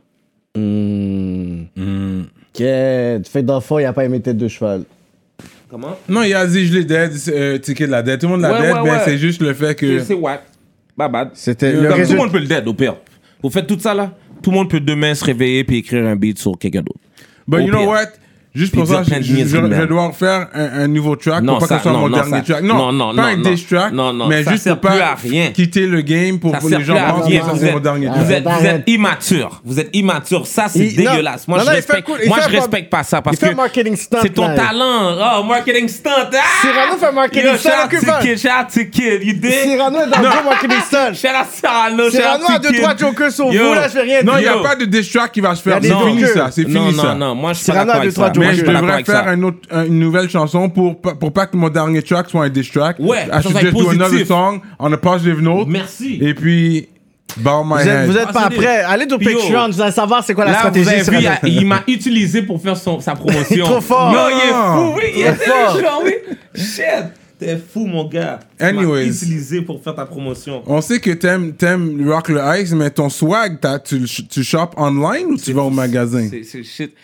Hmm. 0.57 2.25
Quête. 2.57 3.29
Fait 3.29 3.43
d'enfant, 3.43 3.79
il 3.79 3.85
a 3.85 3.93
pas 3.93 4.05
aimé 4.05 4.21
tête 4.21 4.37
de 4.37 4.49
cheval. 4.49 4.85
Comment? 5.69 5.97
Non, 6.09 6.23
il 6.23 6.35
a 6.35 6.47
dit 6.47 6.67
je 6.67 6.75
l'ai 6.75 6.85
dead, 6.85 7.13
euh, 7.29 7.59
Ticket 7.59 7.87
de 7.87 7.91
la 7.93 8.03
dead. 8.03 8.21
Tout 8.21 8.27
le 8.27 8.33
monde 8.33 8.41
l'a 8.43 8.53
Ouais, 8.53 8.61
dead, 8.63 8.75
ouais, 8.75 8.83
mais 8.85 8.91
ouais. 8.91 8.99
c'est 9.05 9.19
juste 9.19 9.43
le 9.43 9.53
fait 9.53 9.75
que. 9.75 10.01
C'est 10.01 10.15
wack. 10.15 10.43
Bad 10.97 11.13
bad. 11.13 11.31
C'était 11.35 11.67
Euh, 11.67 11.73
le 11.73 11.77
comme 11.77 11.83
Comme 11.83 11.91
tout 11.91 11.97
le 11.97 12.03
résultat. 12.03 12.23
monde 12.23 12.33
peut 12.33 12.39
le 12.39 12.47
dead, 12.47 12.69
au 12.69 12.75
pire. 12.75 12.97
Vous 13.43 13.51
faites 13.51 13.67
tout 13.67 13.79
ça, 13.79 13.93
là. 13.95 14.13
Tout 14.43 14.51
le 14.51 14.57
monde 14.57 14.71
peut 14.71 14.81
demain 14.81 15.15
se 15.15 15.25
réveiller 15.25 15.65
puis 15.65 15.79
écrire 15.79 16.07
un 16.07 16.17
beat 16.17 16.39
sur 16.39 16.57
quelqu'un 16.59 16.83
d'autre. 16.83 17.01
But 17.49 17.59
Au 17.59 17.61
you 17.61 17.69
know 17.69 17.79
pire. 17.81 17.89
what? 17.89 18.07
Juste 18.57 18.75
pour 18.75 18.87
ça, 18.87 19.03
je, 19.03 19.09
plein 19.11 19.19
de 19.19 19.25
je, 19.25 19.33
niaiseries 19.35 19.51
je- 19.61 19.67
de 19.67 19.73
je 19.73 19.77
merde. 19.79 19.89
dois 19.89 20.07
refaire 20.09 20.49
un, 20.55 20.83
un 20.85 20.89
nouveau 20.89 21.15
track 21.17 21.43
Non, 21.43 21.59
pour 21.59 21.61
pas 21.61 21.67
ça- 21.67 21.75
que 21.77 21.79
ce 21.81 21.83
soit 21.85 21.93
non, 21.93 21.99
mon 22.01 22.09
non, 22.09 22.17
dernier 22.17 22.31
ça- 22.39 22.43
track. 22.43 22.63
Non, 22.63 22.93
non, 22.93 23.13
non, 23.13 23.23
pas 23.23 23.29
un 23.29 23.37
diss 23.37 23.67
track, 23.67 23.93
Non, 23.93 24.13
non, 24.13 24.27
mais 24.29 24.43
ça 24.45 24.51
juste 24.53 24.65
sert 24.65 24.79
pour 24.81 24.91
plus 24.91 24.99
pas 24.99 25.07
à 25.07 25.15
rien. 25.15 25.49
quitter 25.53 25.87
le 25.87 26.01
game 26.01 26.39
pour 26.41 26.53
que 26.59 26.67
les 26.67 26.85
gens 26.85 26.95
pensent 26.97 27.29
que 27.29 27.35
ça 27.35 27.41
c'est 27.59 27.71
mon 27.71 27.77
êtes, 27.77 27.83
dernier 27.83 28.07
track. 28.07 28.19
vous 28.25 28.33
êtes, 28.33 28.45
vous 28.49 28.67
êtes 28.67 28.83
immature. 28.89 29.61
Vous 29.65 29.81
êtes 29.81 29.91
immature. 29.95 30.47
Ça, 30.47 30.67
c'est 30.69 30.87
dégueulasse. 30.89 31.47
Moi, 31.49 31.61
je 31.65 31.67
respecte, 31.71 32.09
moi, 32.09 32.19
je 32.23 32.29
pas- 32.29 32.51
respecte 32.61 32.91
pas 32.91 33.03
ça 33.03 33.21
parce 33.23 33.37
que 33.39 33.55
marketing 33.55 33.97
stunt, 33.97 34.19
c'est 34.23 34.31
ton 34.35 34.55
talent. 34.55 35.17
Oh, 35.39 35.43
marketing 35.45 35.89
stunt. 35.89 36.11
Ah! 36.33 36.37
Cyrano 36.63 36.97
fait 36.99 37.13
marketing 37.13 37.57
stunt, 37.57 37.69
shout 37.69 38.49
out 38.49 38.69
to 38.73 38.81
un. 38.81 38.85
kid. 38.85 39.23
You 39.23 39.33
dig? 39.35 39.53
Cyrano 39.53 39.99
est 40.01 40.07
dans 40.11 40.19
le 40.21 40.45
marketing 40.45 40.81
stunt. 40.87 41.15
Shout 41.15 41.29
out 41.29 41.47
Cyrano, 42.11 42.45
a 42.49 42.59
deux, 42.59 42.73
trois 42.79 42.97
jokers 42.97 43.33
sur 43.33 43.47
vous, 43.47 43.53
là, 43.53 43.85
je 43.89 43.93
fais 43.93 44.01
rien 44.03 44.23
Non, 44.23 44.33
il 44.35 44.39
n'y 44.39 44.43
dire. 44.45 44.59
a 44.59 44.63
pas 44.63 44.77
de 44.77 44.85
diss 44.85 45.11
track 45.11 45.33
qui 45.33 45.41
va 45.41 45.55
se 45.55 45.61
Il 45.61 45.63
y 45.63 45.65
faire. 45.69 45.77
a 45.77 45.81
des 45.81 45.89
C'est 45.89 45.95
jokers. 45.95 46.07
fini 46.09 46.27
ça, 46.27 46.49
c'est 46.51 46.69
non, 46.69 46.93
non, 46.93 47.03
ça. 47.03 47.15
non, 47.15 47.35
moi 47.35 47.53
je 47.53 47.59
suis 47.59 47.67
pas 47.67 47.73
Cyrano 47.73 47.91
a 47.91 47.95
d'accord 47.95 48.01
deux, 48.01 48.07
avec 48.07 48.15
trois 48.15 48.27
ça. 48.27 48.33
Mais 48.47 48.55
je 48.55 48.65
devrais 48.65 49.05
faire 49.05 49.29
un 49.29 49.43
autre, 49.43 49.59
un- 49.71 49.85
une 49.87 49.99
nouvelle 49.99 50.29
chanson 50.31 50.69
pour, 50.69 51.01
pas- 51.01 51.15
pour 51.15 51.33
pas 51.33 51.47
que 51.47 51.57
mon 51.57 51.69
dernier 51.69 52.03
track 52.03 52.29
soit 52.31 52.45
un 52.45 52.49
diss 52.49 52.71
track. 52.71 52.97
Ouais, 52.99 53.27
I 53.33 53.43
should 53.43 53.59
just 53.59 53.73
do 53.77 53.91
another 53.91 54.27
song 54.27 54.61
on 54.79 54.93
a 54.93 54.97
positive 54.97 55.41
note. 55.41 55.69
Merci. 55.69 56.19
Et 56.21 56.35
puis, 56.35 56.89
bow 57.39 57.65
my 57.65 57.75
Vous 57.75 57.79
êtes, 57.81 57.87
head. 57.89 58.07
vous 58.11 58.17
êtes 58.17 58.27
Ah, 58.29 58.33
pas 58.33 58.51
prêts. 58.51 58.83
Allez 58.87 59.07
yo, 59.09 59.19
Patreon, 59.19 59.69
vous 59.71 59.81
allez 59.83 59.93
savoir 59.93 60.25
c'est 60.25 60.35
quoi 60.35 60.45
la 60.45 60.53
Là, 60.53 60.57
vous 60.57 60.81
stratégie. 60.83 60.89
avez 61.11 61.19
vu, 61.19 61.29
il, 61.45 61.53
il 61.63 61.67
m'a 61.67 61.83
utilisé 61.89 62.43
pour 62.43 62.61
faire 62.61 62.77
son, 62.77 63.01
sa 63.01 63.15
promotion. 63.15 63.65
Trop 63.67 63.81
fort. 63.81 64.13
Yo, 64.13 64.19
il 64.31 64.49
est 64.49 64.53
Non. 64.53 64.75
fou, 64.93 64.95
oui, 64.97 65.03
il 65.17 65.23
est 65.23 65.35
fort. 65.35 65.79
fort. 65.81 66.03
oui. 66.05 66.13
Shit. 66.55 66.85
T'es 67.39 67.59
fou, 67.59 67.85
mon 67.85 68.09
gars. 68.09 68.39
Tu 68.59 68.65
Anyways. 68.65 69.09
utilisé 69.09 69.61
pour 69.61 69.83
faire 69.83 69.95
ta 69.95 70.07
promotion. 70.07 70.63
On 70.67 70.81
sait 70.81 70.99
que 71.01 71.11
t'aimes, 71.11 71.53
t'aimes 71.53 72.03
Rock 72.11 72.31
le 72.31 72.41
Ice, 72.59 72.73
mais 72.73 72.89
ton 72.89 73.11
swag, 73.11 73.59
t'as- 73.61 73.79
tu, 73.79 74.03
tu 74.05 74.43
shops 74.43 74.73
online 74.79 75.27
ou 75.33 75.37
tu 75.37 75.53
vas 75.53 75.61
au 75.65 75.69
magasin? 75.71 76.27
C'est 76.31 76.45
c'est 76.45 76.63
shit. 76.65 76.95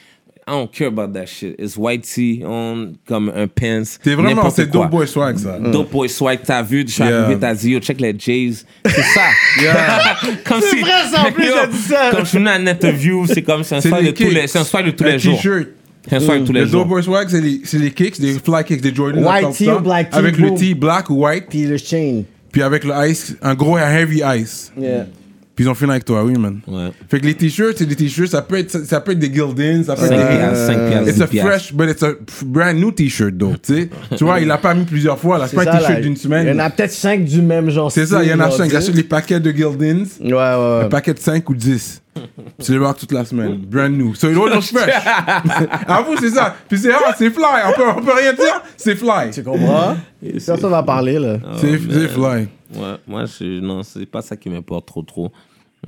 I 0.47 0.51
don't 0.53 0.73
care 0.73 0.89
about 0.89 1.13
that 1.15 1.27
shit. 1.27 1.55
It's 1.59 1.77
white 1.77 2.03
tee 2.03 2.43
on 2.45 2.95
comme 3.07 3.29
un 3.35 3.47
pants. 3.47 3.99
T'es 4.03 4.15
vraiment, 4.17 4.51
c'est 4.51 4.67
dope 4.71 4.91
boy 4.91 5.07
swag 5.07 5.39
ça. 5.39 5.59
Dope 5.61 5.91
boy 5.93 6.09
swag, 6.09 6.41
t'as 6.45 6.63
vu, 6.63 6.85
je 6.87 6.93
suis 6.95 7.05
Yeah. 7.05 7.25
arrivé, 7.25 7.41
t'as 7.41 7.55
dit, 7.55 7.71
yo, 7.71 7.79
check 7.81 8.01
les 8.01 8.13
Jays. 8.19 8.65
C'est 8.85 9.03
ça. 9.03 9.21
Yeah. 9.61 10.17
comme 10.45 10.61
C'est 10.61 10.71
si- 10.77 10.81
vrai, 10.81 10.91
ça, 11.13 11.29
en 11.29 11.33
plus, 11.33 11.47
Yo, 11.47 11.53
dit 11.71 11.79
ça. 11.79 12.11
Comme 12.11 12.25
je 12.25 12.29
suis 12.31 12.39
venu 12.39 12.49
à 12.51 12.59
une 12.59 12.69
interview, 12.69 13.25
c'est 13.29 13.43
comme, 13.43 13.63
c'est 13.63 13.77
un 13.77 13.81
swag 13.81 14.01
de 14.01 14.07
les 14.07 14.15
tous 14.15 14.25
les, 14.25 14.41
kicks. 14.41 14.49
c'est 14.49 14.59
un 14.59 14.65
swag 14.65 14.87
de 14.87 14.91
tous 14.91 15.05
les 15.05 15.19
jours. 15.21 15.37
t-shirt. 15.37 15.69
C'est 16.09 16.17
un 16.17 16.21
swag 16.21 16.41
de 16.41 16.47
tous 16.47 16.53
les 16.53 16.61
Le 16.63 16.67
jours. 16.67 16.81
dope 16.81 16.89
boy 16.89 17.03
swag, 17.05 17.29
c'est 17.31 17.41
les, 17.41 17.61
c'est 17.65 17.79
les 17.79 17.93
kicks, 17.93 18.21
des 18.21 18.33
fly 18.41 18.65
kicks, 18.65 18.81
des 18.81 18.93
Jordan. 18.93 19.25
White 19.25 19.53
tee 19.57 19.71
ou 19.71 19.79
black 19.79 20.11
tee, 20.11 20.19
Avec 20.19 20.37
le 20.39 20.49
boom. 20.49 20.59
tee 20.59 20.75
black 20.75 21.09
ou 21.09 21.25
white, 21.25 21.45
Puis 21.49 21.67
le 21.67 21.77
chain. 21.77 22.25
puis 22.51 22.63
avec 22.63 22.83
le 22.83 22.93
ice, 23.09 23.37
un 23.43 23.55
gros 23.55 23.79
heavy 23.79 24.23
ice. 24.37 24.73
Yeah. 24.77 25.07
Puis 25.55 25.67
ils 25.67 25.69
ont 25.69 25.75
fini 25.75 25.91
avec 25.91 26.05
toi, 26.07 26.25
oui, 26.25 26.33
man. 26.39 26.61
Ouais. 26.67 26.89
Fait 27.11 27.21
que 27.21 27.27
les 27.27 27.35
t-shirts, 27.35 27.75
c'est 27.77 27.85
des 27.85 27.95
t-shirts, 27.95 28.31
ça 28.31 28.41
peut 28.41 28.57
être, 28.59 28.71
ça 28.87 29.01
peut 29.03 29.13
être 29.13 29.19
des 29.19 29.33
Gildins, 29.33 29.83
ça 29.85 29.95
peut 29.95 30.07
5 30.07 30.13
être 30.15 30.31
des. 30.31 30.37
piastres, 30.39 30.67
5 30.67 30.89
piastres, 30.89 31.09
It's 31.09 31.15
10 31.17 31.23
a 31.23 31.27
piastres. 31.27 31.51
fresh, 31.51 31.73
but 31.75 31.91
it's 31.91 32.03
a 32.03 32.13
brand 32.47 32.79
new 32.81 32.91
t-shirt, 32.91 33.37
though, 33.39 33.55
tu 33.63 33.75
sais. 33.75 33.91
tu 34.17 34.25
vois, 34.25 34.41
il 34.41 34.47
l'a 34.49 34.57
pas 34.59 34.73
mis 34.75 34.85
plusieurs 34.85 35.19
fois, 35.19 35.39
là. 35.39 35.47
C'est 35.49 35.57
pas 35.57 35.63
un 35.71 35.79
t-shirt 35.79 36.01
d'une 36.01 36.13
Il 36.13 36.17
y 36.17 36.19
en 36.19 36.23
semaine. 36.23 36.61
a 36.61 36.71
peut-être 36.71 36.93
5 36.93 37.25
du 37.25 37.43
même 37.43 37.69
genre. 37.71 37.93
C'est 37.93 38.07
ça, 38.07 38.23
il 38.25 38.31
y 38.31 38.35
en 38.35 38.41
a 38.41 38.47
style, 38.51 38.59
5. 38.59 38.65
Il 38.65 38.71
genre, 38.71 38.79
achète 38.81 38.95
les 38.95 39.03
paquets 39.05 39.41
de 39.41 39.51
Gildins, 39.51 40.05
Ouais, 40.21 40.33
ouais, 40.33 40.85
un 40.85 40.89
paquet 40.89 41.13
de 41.15 41.19
5 41.19 41.49
ou 41.51 41.55
10. 41.55 42.02
Les 42.69 42.79
rock 42.79 42.99
toute 42.99 43.13
la 43.13 43.25
semaine. 43.25 43.57
Brand 43.57 43.93
new. 43.97 44.15
So 44.15 44.31
it 44.31 44.37
all 44.37 44.51
looks 44.51 44.71
fresh. 44.71 44.93
Avoue, 45.87 46.17
c'est 46.19 46.31
ça. 46.31 46.55
Puis 46.69 46.79
c'est 46.79 46.93
ah, 46.93 47.15
c'est 47.17 47.31
fly. 47.31 47.63
On 47.67 47.73
peut, 47.73 47.89
on 47.97 48.03
peut 48.03 48.13
rien 48.15 48.33
dire. 48.33 48.63
C'est 48.77 48.97
fly. 48.97 49.31
Tu 49.33 49.43
comprends? 49.43 49.97
Personne 50.21 50.71
va 50.71 50.83
parler, 50.83 51.19
là. 51.19 51.39
C'est 51.57 51.75
Oh, 51.75 51.91
c'est 51.91 52.09
fly. 52.09 52.49
Ouais, 52.75 52.97
moi, 53.07 53.25
je, 53.27 53.61
non, 53.61 53.83
c'est 53.83 54.07
pas 54.07 54.23
ça 54.23 54.37
qui 54.37 54.49
m'importe 54.49 54.87
trop, 54.87 55.03
trop. 55.03 55.33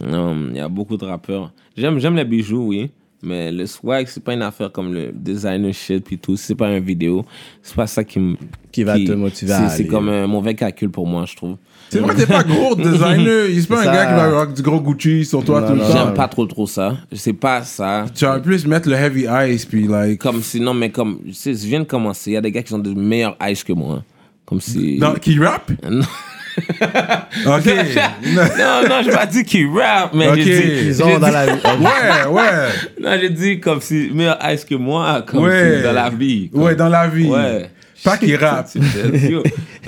Non, 0.03 0.49
il 0.51 0.57
y 0.57 0.61
a 0.61 0.69
beaucoup 0.69 0.97
de 0.97 1.05
rappeurs. 1.05 1.53
J'aime, 1.77 1.99
j'aime 1.99 2.17
les 2.17 2.25
bijoux, 2.25 2.69
oui. 2.69 2.91
Mais 3.23 3.51
le 3.51 3.67
swag, 3.67 4.07
c'est 4.07 4.23
pas 4.23 4.35
une 4.35 4.43
affaire 4.43 4.71
comme 4.71 4.93
le 4.93 5.11
designer 5.13 5.73
shit 5.73 6.05
puis 6.05 6.19
tout. 6.19 6.37
C'est 6.37 6.55
pas 6.55 6.69
une 6.71 6.85
vidéo. 6.85 7.25
C'est 7.63 7.75
pas 7.75 7.87
ça 7.87 8.05
qui 8.05 8.19
me. 8.19 8.37
Qui 8.71 8.83
va 8.83 8.99
te 8.99 9.13
motiver 9.13 9.53
à 9.53 9.69
C'est, 9.69 9.79
c'est 9.79 9.87
comme 9.87 10.09
un 10.09 10.27
mauvais 10.27 10.55
calcul 10.55 10.91
pour 10.91 11.07
moi, 11.07 11.25
je 11.27 11.37
trouve. 11.37 11.57
C'est 11.91 12.01
vrai, 12.01 12.15
t'es 12.15 12.27
pas 12.27 12.43
gros 12.43 12.75
designer. 12.77 13.47
Il 13.51 13.61
c'est 13.61 13.69
pas 13.69 13.81
un 13.81 13.85
ça. 13.85 13.93
gars 13.93 14.07
qui 14.07 14.13
va 14.15 14.31
rock 14.31 14.55
du 14.55 14.63
gros 14.63 14.81
Gucci 14.81 15.25
sur 15.25 15.45
toi 15.45 15.61
Non, 15.61 15.67
tout 15.69 15.73
le 15.75 15.79
non. 15.81 15.87
temps. 15.89 15.93
J'aime 16.07 16.15
pas 16.15 16.29
trop, 16.29 16.47
trop 16.47 16.67
ça. 16.67 16.97
C'est 17.13 17.33
pas 17.33 17.63
ça. 17.63 18.07
Tu 18.15 18.25
vas 18.25 18.41
plus 18.41 18.67
mettre 18.67 18.89
le 18.89 18.97
heavy 18.97 19.27
ice, 19.49 19.65
puis 19.65 19.87
like. 19.87 20.19
Comme 20.21 20.43
si, 20.43 20.61
non, 20.61 20.75
mais 20.75 20.91
comme, 20.91 21.21
tu 21.27 21.33
sais, 21.35 21.53
je 21.55 21.67
viens 21.67 21.81
de 21.81 21.85
commencer. 21.85 22.31
Il 22.31 22.35
y 22.35 22.37
a 22.37 22.41
des 22.41 22.51
gars 22.51 22.63
qui 22.63 22.75
ont 22.75 22.79
de 22.79 22.93
meilleurs 22.95 23.37
eyes 23.41 23.57
que 23.65 23.73
moi. 23.73 24.03
Comme 24.45 24.61
si. 24.61 24.99
Dans, 24.99 25.15
qui 25.15 25.39
rap? 25.39 25.71
Non. 25.89 27.57
Ok. 27.57 27.67
non, 27.67 28.89
non, 28.89 29.03
j'ai 29.05 29.11
pas 29.11 29.27
dit 29.27 29.43
qu'ils 29.43 29.69
rap, 29.69 30.15
mais 30.15 30.29
Ok. 30.29 30.37
j'ai 30.37 30.45
dit. 30.45 30.87
Ils 30.87 31.03
ont 31.03 31.19
dans 31.19 31.27
dit- 31.27 31.33
la 31.33 31.47
vie. 31.47 31.53
ouais, 31.53 32.31
ouais. 32.31 32.69
Non, 33.03 33.11
j'ai 33.21 33.31
dit 33.31 33.59
comme 33.61 33.81
si 33.81 34.11
meilleur 34.15 34.39
ice 34.53 34.65
que 34.65 34.77
moi, 34.77 35.25
comme 35.27 35.43
Ouais. 35.43 35.79
si 35.79 35.83
dans 35.83 35.93
la 35.93 36.11
vie. 36.11 36.51
comme- 36.51 36.63
Ouais, 36.63 36.77
dans 36.77 36.89
la 36.89 37.09
vie. 37.09 37.27
Ouais. 37.27 37.69
Pas 38.05 38.19
qu'il 38.19 38.37
rappe. 38.45 38.69
Yo, 38.75 39.43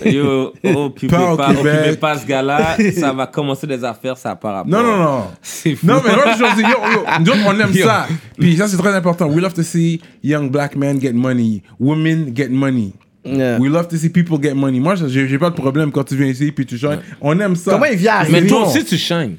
yo, 0.04 0.52
occupez 0.64 1.06
Pas 1.14 1.36
pas, 1.36 1.50
occupez 1.50 1.96
pas 2.00 2.18
ce 2.18 2.26
gars-là, 2.26 2.76
ça 2.98 3.12
va 3.12 3.26
commencer 3.26 3.66
des 3.66 3.84
affaires, 3.84 4.16
ça 4.16 4.34
par 4.34 4.54
rapport. 4.54 4.70
Non, 4.70 4.82
non, 4.82 4.96
non. 4.96 5.24
Non, 5.84 6.00
mais 6.04 6.14
moi, 6.14 6.24
je 6.38 6.56
dis, 6.56 6.62
yo, 6.62 7.34
yo, 7.34 7.42
on 7.46 7.60
aime 7.60 7.72
Yo. 7.72 7.86
ça. 7.86 8.06
Puis 8.38 8.56
ça, 8.56 8.68
c'est 8.68 8.78
très 8.78 8.94
important. 8.94 9.26
We 9.28 9.40
love 9.42 9.52
to 9.54 9.62
see 9.62 10.00
young 10.24 10.50
black 10.50 10.74
men 10.76 10.98
get 11.00 11.12
money, 11.12 11.62
women 11.78 12.32
get 12.34 12.48
money. 12.48 12.92
Yeah. 13.24 13.58
We 13.58 13.68
love 13.68 13.88
to 13.88 13.96
see 13.98 14.08
people 14.08 14.38
get 14.40 14.54
money. 14.54 14.80
Moi, 14.80 14.94
j'ai 15.08 15.38
pas 15.38 15.50
de 15.50 15.56
problème 15.56 15.90
quand 15.92 16.04
tu 16.04 16.16
viens 16.16 16.28
ici 16.28 16.52
puis 16.52 16.64
tu 16.64 16.78
shines. 16.78 17.00
On 17.20 17.38
aime 17.40 17.56
ça. 17.56 17.72
Comment 17.72 17.86
il 17.86 17.98
vient 17.98 18.22
Mais 18.30 18.36
arriver? 18.38 18.46
toi 18.46 18.60
bon. 18.62 18.66
aussi, 18.70 18.84
tu 18.84 18.96
shines. 18.96 19.36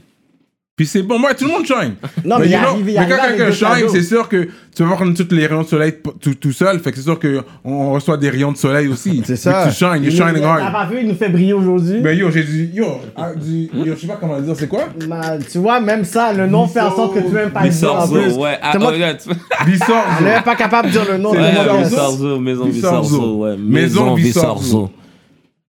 Puis 0.78 0.86
c'est 0.86 1.02
bon, 1.02 1.18
moi, 1.18 1.34
tout 1.34 1.46
le 1.46 1.52
monde 1.52 1.66
shine. 1.66 1.96
Non, 2.24 2.38
mais 2.38 2.46
il 2.46 2.52
you 2.52 2.58
know, 2.60 2.68
arrive- 2.68 2.90
il 2.90 3.00
mais 3.00 3.08
quand 3.10 3.18
quelqu'un 3.30 3.52
shine, 3.52 3.90
c'est 3.90 4.04
sûr 4.04 4.30
que 4.30 4.48
tu 4.76 4.84
vas 4.84 4.86
voir 4.90 5.00
toutes 5.16 5.32
les 5.32 5.48
rayons 5.48 5.64
de 5.64 5.68
soleil 5.68 5.96
tout, 6.22 6.36
tout 6.36 6.52
seul. 6.52 6.80
Fait 6.80 6.92
que 6.92 6.98
c'est 6.98 7.04
sûr 7.04 7.20
qu'on 7.20 7.44
on 7.66 7.94
reçoit 7.94 8.16
des 8.16 8.30
rayons 8.30 8.52
de 8.52 8.58
soleil 8.58 8.88
aussi. 8.88 9.24
C'est 9.26 9.38
ça. 9.38 9.66
Tu 9.68 9.74
shines, 9.74 10.12
shining 10.12 10.40
T'as 10.40 10.48
hard. 10.66 10.72
pas 10.72 10.86
vu, 10.86 11.00
il 11.02 11.08
nous 11.08 11.16
fait 11.16 11.30
briller 11.30 11.54
aujourd'hui. 11.54 12.00
Ben 12.02 12.16
yo, 12.16 12.30
j'ai 12.30 12.44
dit, 12.44 12.70
yo, 12.76 12.86
ah, 13.16 13.32
du- 13.34 13.72
yo, 13.74 13.96
je 13.96 14.02
sais 14.02 14.06
pas 14.06 14.18
comment 14.22 14.40
dire, 14.40 14.54
c'est 14.56 14.68
quoi? 14.68 14.84
Man, 15.08 15.44
tu 15.52 15.58
vois, 15.58 15.80
même 15.80 16.04
ça, 16.06 16.32
le 16.32 16.46
nom 16.46 16.68
fait 16.68 16.82
en 16.82 16.96
sorte 16.96 17.16
que 17.16 17.20
tu 17.22 17.34
même 17.34 17.50
pas 17.50 17.64
le 17.64 17.70
dire 17.70 17.80
Bissorzo, 17.80 18.40
ouais. 18.40 18.60
Ah, 18.62 18.78
moi 18.78 18.90
oh, 18.90 18.94
qui- 18.94 19.00
yeah, 19.00 19.16
tu- 19.16 19.30
Bissor. 19.66 20.04
On 20.20 20.24
n'est 20.24 20.42
pas 20.42 20.56
capable 20.56 20.90
de 20.90 20.92
dire 20.94 21.06
le 21.12 21.18
nom. 21.18 21.32
Ouais, 21.32 21.40
Bissorzo. 21.40 21.80
Bissorzo, 21.90 22.40
Maison 22.40 22.66
Bissorzo. 22.66 23.02
Bissorzo, 23.02 23.36
ouais. 23.38 23.58
Maison 23.58 24.14
Bissorzo. 24.14 24.60
Bissorzo. 24.60 24.92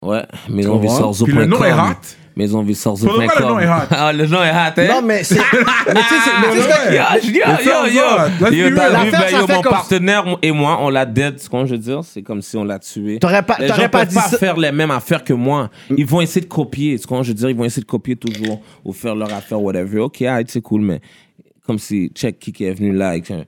Ouais, 0.02 0.24
Maison? 0.50 0.78
Bissorzo. 0.78 1.26
Puis 1.26 1.34
le 1.36 1.46
nom 1.46 1.64
est 1.64 1.74
hot. 1.74 2.25
Maison 2.36 2.64
Bissorzo. 2.64 3.08
Pour 3.08 3.18
le 3.18 3.26
nom 3.42 3.60
est 3.60 3.68
hot? 3.68 3.72
Ah, 3.92 4.12
le 4.12 4.26
nom 4.28 4.44
est 4.44 4.50
hot, 4.52 4.74
hein? 4.78 4.88
Non, 4.90 5.02
mais 5.02 5.24
c'est. 5.24 5.36
Mais 5.88 5.94
tu 5.94 6.00
sais, 6.00 6.16
c'est. 6.26 6.98
Ah, 7.00 7.16
le- 7.16 7.32
ouais. 7.32 7.32
Yo, 7.32 7.42
yo, 7.64 7.86
yo, 7.88 7.92
yo. 7.92 7.92
Yo, 7.92 8.36
t'as 8.40 8.50
vu, 8.50 8.72
ben, 9.12 9.30
yo, 9.32 9.48
mon 9.48 9.62
comme- 9.62 9.72
partenaire 9.72 10.26
et 10.42 10.52
moi, 10.52 10.78
on 10.82 10.90
l'a 10.90 11.06
dead, 11.06 11.40
ce 11.40 11.50
qu'on 11.50 11.66
je 11.66 11.72
veux 11.72 11.78
dire, 11.80 12.02
c'est 12.04 12.22
comme 12.22 12.42
si 12.42 12.58
on 12.58 12.64
l'a 12.66 12.80
tué. 12.80 13.20
T'aurais 13.20 13.42
pas- 13.44 13.56
Les 13.60 13.70
gens 13.70 13.88
pas 13.90 14.06
dit 14.06 14.16
pas 14.16 14.22
ça- 14.22 14.38
faire 14.38 14.58
les 14.58 14.72
mêmes 14.72 14.92
affaires 14.92 15.24
que 15.24 15.34
moi. 15.34 15.70
Ils 15.96 16.06
vont 16.06 16.20
essayer 16.22 16.42
de 16.42 16.52
copier, 16.52 16.98
ce 16.98 17.08
qu'on 17.08 17.24
je 17.24 17.30
veux 17.30 17.34
dire, 17.36 17.50
ils 17.50 17.56
vont 17.56 17.64
essayer 17.66 17.84
de 17.84 17.88
copier 17.88 18.16
toujours 18.18 18.62
ou 18.84 18.92
faire 18.92 19.16
leur 19.16 19.34
affaire, 19.34 19.62
whatever. 19.62 20.00
Ok, 20.00 20.22
alright, 20.22 20.50
c'est 20.52 20.62
cool, 20.62 20.82
mais 20.82 21.00
comme 21.66 21.80
si 21.80 22.12
check 22.14 22.38
qui 22.40 22.52
qui 22.52 22.66
est 22.66 22.74
venu 22.74 22.92
là 22.92 23.10
avec 23.10 23.32
un, 23.32 23.44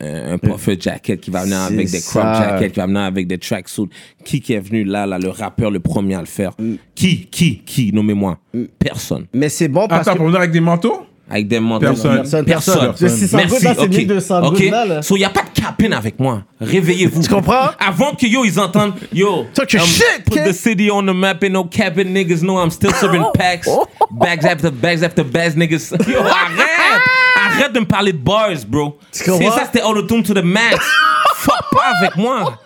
un, 0.00 0.38
puffer 0.38 0.76
jacket 0.80 1.20
qui 1.20 1.30
va 1.30 1.42
venir 1.44 1.60
avec 1.60 1.90
des 1.90 2.00
crop 2.00 2.22
jackets, 2.22 2.70
qui 2.70 2.80
va 2.80 2.86
venir 2.86 3.02
avec 3.02 3.26
des 3.26 3.38
tracksuits. 3.38 3.88
Qui 4.24 4.40
qui 4.40 4.52
est 4.54 4.60
venu 4.60 4.84
là, 4.84 5.06
là, 5.06 5.18
le 5.18 5.28
rappeur, 5.28 5.70
le 5.70 5.80
premier 5.80 6.14
à 6.14 6.20
le 6.20 6.26
faire? 6.26 6.52
Qui, 6.94 7.26
qui, 7.26 7.58
qui, 7.58 7.92
nommez-moi. 7.92 8.38
Personne. 8.78 9.26
Mais 9.34 9.48
c'est 9.48 9.68
bon 9.68 9.86
parce 9.88 10.02
Attends, 10.02 10.12
que. 10.12 10.18
pour 10.18 10.26
venir 10.26 10.40
avec 10.40 10.52
des 10.52 10.60
manteaux? 10.60 11.06
Avec 11.28 11.48
des 11.48 11.58
manteaux. 11.58 11.86
Personne. 11.86 12.16
Personne, 12.18 12.44
Personne. 12.44 12.80
personne. 12.88 13.08
Le 13.08 13.08
600 13.16 13.38
gouttes, 13.48 13.62
là, 13.62 13.74
c'est 13.74 13.82
ok. 14.00 14.06
200 14.06 14.42
Ok. 14.46 14.60
là. 14.70 15.02
So, 15.02 15.16
y 15.16 15.24
a 15.24 15.30
pas 15.30 15.42
de 15.42 15.58
capine 15.60 15.92
avec 15.94 16.20
moi. 16.20 16.42
Réveillez-vous. 16.60 17.22
Tu 17.22 17.28
comprends? 17.30 17.70
Avant 17.78 18.14
que 18.14 18.26
yo, 18.26 18.44
ils 18.44 18.60
entendent, 18.60 18.92
yo, 19.12 19.46
Talk 19.54 19.72
your 19.72 19.82
shit, 19.86 20.24
put 20.26 20.32
kid. 20.34 20.44
the 20.46 20.52
city 20.52 20.90
on 20.90 21.02
the 21.02 21.14
map 21.14 21.42
and 21.42 21.50
no 21.54 21.64
cabin 21.64 22.12
niggas 22.12 22.42
know 22.42 22.58
I'm 22.62 22.70
still 22.70 22.92
serving 22.92 23.24
packs. 23.34 23.68
Bags 24.10 24.44
after 24.44 24.70
bags 24.70 25.02
after 25.02 25.24
bags, 25.24 25.56
niggas. 25.56 25.92
Yo, 26.06 26.20
arrête! 26.20 27.33
Arrête 27.54 27.72
de 27.72 27.80
me 27.80 27.84
parler 27.86 28.12
de 28.12 28.18
bars, 28.18 28.50
bro. 28.68 28.98
C'est 29.10 29.24
ça, 29.24 29.62
c'était 29.66 29.82
auto-tune 29.82 30.22
to 30.22 30.34
the 30.34 30.42
max. 30.44 30.84
Fuck 31.36 31.70
pas 31.72 31.92
avec 31.98 32.16
moi. 32.16 32.58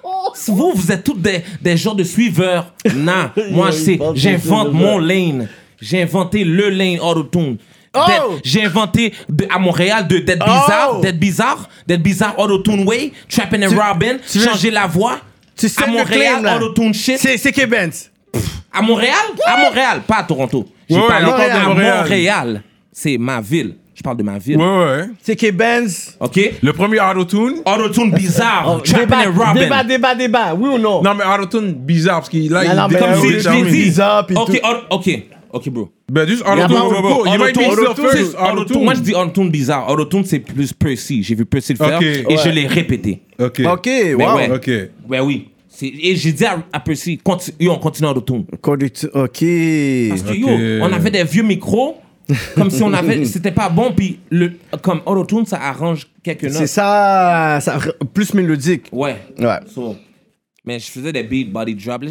Vous, 0.47 0.73
vous 0.75 0.93
êtes 0.93 1.03
tous 1.05 1.15
des, 1.15 1.43
des 1.61 1.77
genres 1.77 1.95
de 1.97 2.05
suiveurs. 2.05 2.73
Non, 2.95 3.31
moi, 3.51 3.71
j'invente 4.15 4.69
de 4.69 4.73
mon 4.73 4.99
lane. 4.99 5.49
J'ai 5.81 6.03
inventé 6.03 6.45
le 6.45 6.69
lane 6.71 7.01
auto-tune. 7.01 7.57
Oh! 7.95 8.01
J'ai 8.45 8.65
inventé 8.65 9.15
de- 9.29 9.47
à 9.51 9.59
Montréal 9.59 10.07
de- 10.07 10.19
d'être 10.19 10.45
bizarre, 10.45 10.91
Oh! 10.97 11.01
d'être 11.01 11.19
bizarre, 11.19 11.69
d'être 11.87 12.03
bizarre 12.03 12.39
auto-tune 12.39 12.87
way, 12.87 13.13
trapping 13.29 13.65
and 13.65 13.77
robbing, 13.77 14.19
changer 14.27 14.71
la 14.71 14.87
voix. 14.87 15.19
Tu 15.57 15.67
à 15.67 15.69
sais 15.71 15.87
le 15.87 15.93
Montréal, 15.93 16.47
auto-tune 16.63 16.93
shit. 16.95 17.19
C'est 17.19 17.53
K-Benz. 17.53 18.11
À 18.73 18.83
Montréal? 18.83 19.15
À 19.47 19.57
Montréal, 19.57 20.03
pas 20.07 20.17
à 20.19 20.23
Toronto. 20.25 20.69
J'ai 20.89 20.97
Ouais, 20.97 21.11
à 21.11 21.21
Montréal. 21.21 21.63
Montréal. 21.67 22.63
C'est 22.93 23.17
ma 23.19 23.41
ville. 23.41 23.75
Je 23.99 24.03
parle 24.05 24.17
de 24.17 24.23
ma 24.23 24.39
ville. 24.39 24.57
Ouais, 24.59 24.65
ouais. 24.65 25.05
C'est 25.21 25.35
K-Benz. 25.35 26.17
OK? 26.21 26.39
Le 26.63 26.73
premier 26.73 27.01
autotune? 27.01 27.57
Auto-tune 27.67 28.13
bizarre, 28.13 28.77
Oh, 28.77 28.81
trapping 28.81 29.07
débat, 29.09 29.29
and 29.29 29.33
robbing. 29.37 29.63
débat, 29.65 29.83
débat, 29.83 30.15
débat. 30.15 30.55
Oui 30.55 30.69
ou 30.75 30.79
non? 30.79 31.03
Non, 31.03 31.15
mais 31.15 31.25
autotune 31.25 31.73
bizarre 31.73 32.19
parce 32.21 32.29
qu'il 32.29 32.49
là, 32.53 32.63
Non, 32.77 32.87
il 32.89 32.93
détermine- 32.93 33.19
oui, 33.21 33.33
Si, 33.33 33.41
je 33.41 33.65
bizarre, 33.73 34.25
OK, 34.37 34.61
OK. 34.91 35.23
OK, 35.51 35.69
bro. 35.71 35.89
Ben, 36.13 36.29
juste 36.29 36.43
autotune. 36.43 36.79
bro, 36.79 37.03
bro. 37.03 37.27
You 37.27 37.33
might 37.33 37.41
be 37.41 37.43
Autotune, 37.43 37.73
still 37.73 37.87
autotune, 37.89 38.05
first. 38.11 38.35
autotune. 38.37 38.59
Autotune. 38.61 38.85
Moi, 38.85 38.95
je 38.95 39.01
dis 39.01 39.15
autotune 39.15 39.51
bizarre. 39.51 39.91
Autotune, 39.91 40.25
c'est 40.25 40.39
plus 40.39 40.73
Percy. 40.73 41.23
J'ai 41.25 41.35
vu 41.35 41.45
Percy 41.45 41.73
le 41.73 41.79
faire 41.79 42.01
et 42.01 42.25
ouais. 42.25 42.37
je 42.45 42.51
l'ai 42.51 42.67
répété. 42.69 43.23
Ok. 43.41 43.63
Ok, 43.67 43.87
Mais 43.87 44.15
wow. 44.15 44.37
ouais. 44.37 44.51
Ok. 44.55 44.71
Ouais, 45.09 45.21
oui. 45.21 45.49
Et 45.83 46.15
j'ai 46.15 46.33
dit 46.33 46.45
à, 46.45 46.59
à 46.73 46.79
Percy, 46.81 47.19
conti- 47.25 47.53
yo, 47.59 47.73
on 47.73 47.79
continue 47.79 48.09
autotune. 48.09 48.45
Conductu- 48.63 49.07
Ok. 49.07 49.43
Parce 50.11 50.23
que 50.23 50.31
Ok. 50.31 50.39
yo, 50.39 50.49
on 50.83 50.93
avait 50.93 51.11
des 51.11 51.25
vieux 51.25 51.43
micros, 51.43 51.97
comme 52.55 52.71
si 52.71 52.83
on 52.83 52.93
avait, 52.93 53.25
c'était 53.25 53.53
pas 53.53 53.69
bon, 53.69 53.93
puis 53.97 54.21
le, 54.31 54.53
comme 54.83 55.01
autotune, 55.07 55.47
ça 55.47 55.61
arrange 55.63 56.07
quelques 56.23 56.51
C'est 56.51 56.61
notes. 56.61 56.69
ça, 56.69 57.59
ça, 57.61 57.79
plus 58.13 58.35
mélodique. 58.35 58.87
Ouais. 58.93 59.17
Ouais. 59.39 59.59
So, 59.67 59.97
mais 60.65 60.79
je 60.81 60.91
faisais 60.91 61.13
des 61.15 61.23
beats, 61.23 61.51
body 61.51 61.75
drop. 61.77 62.05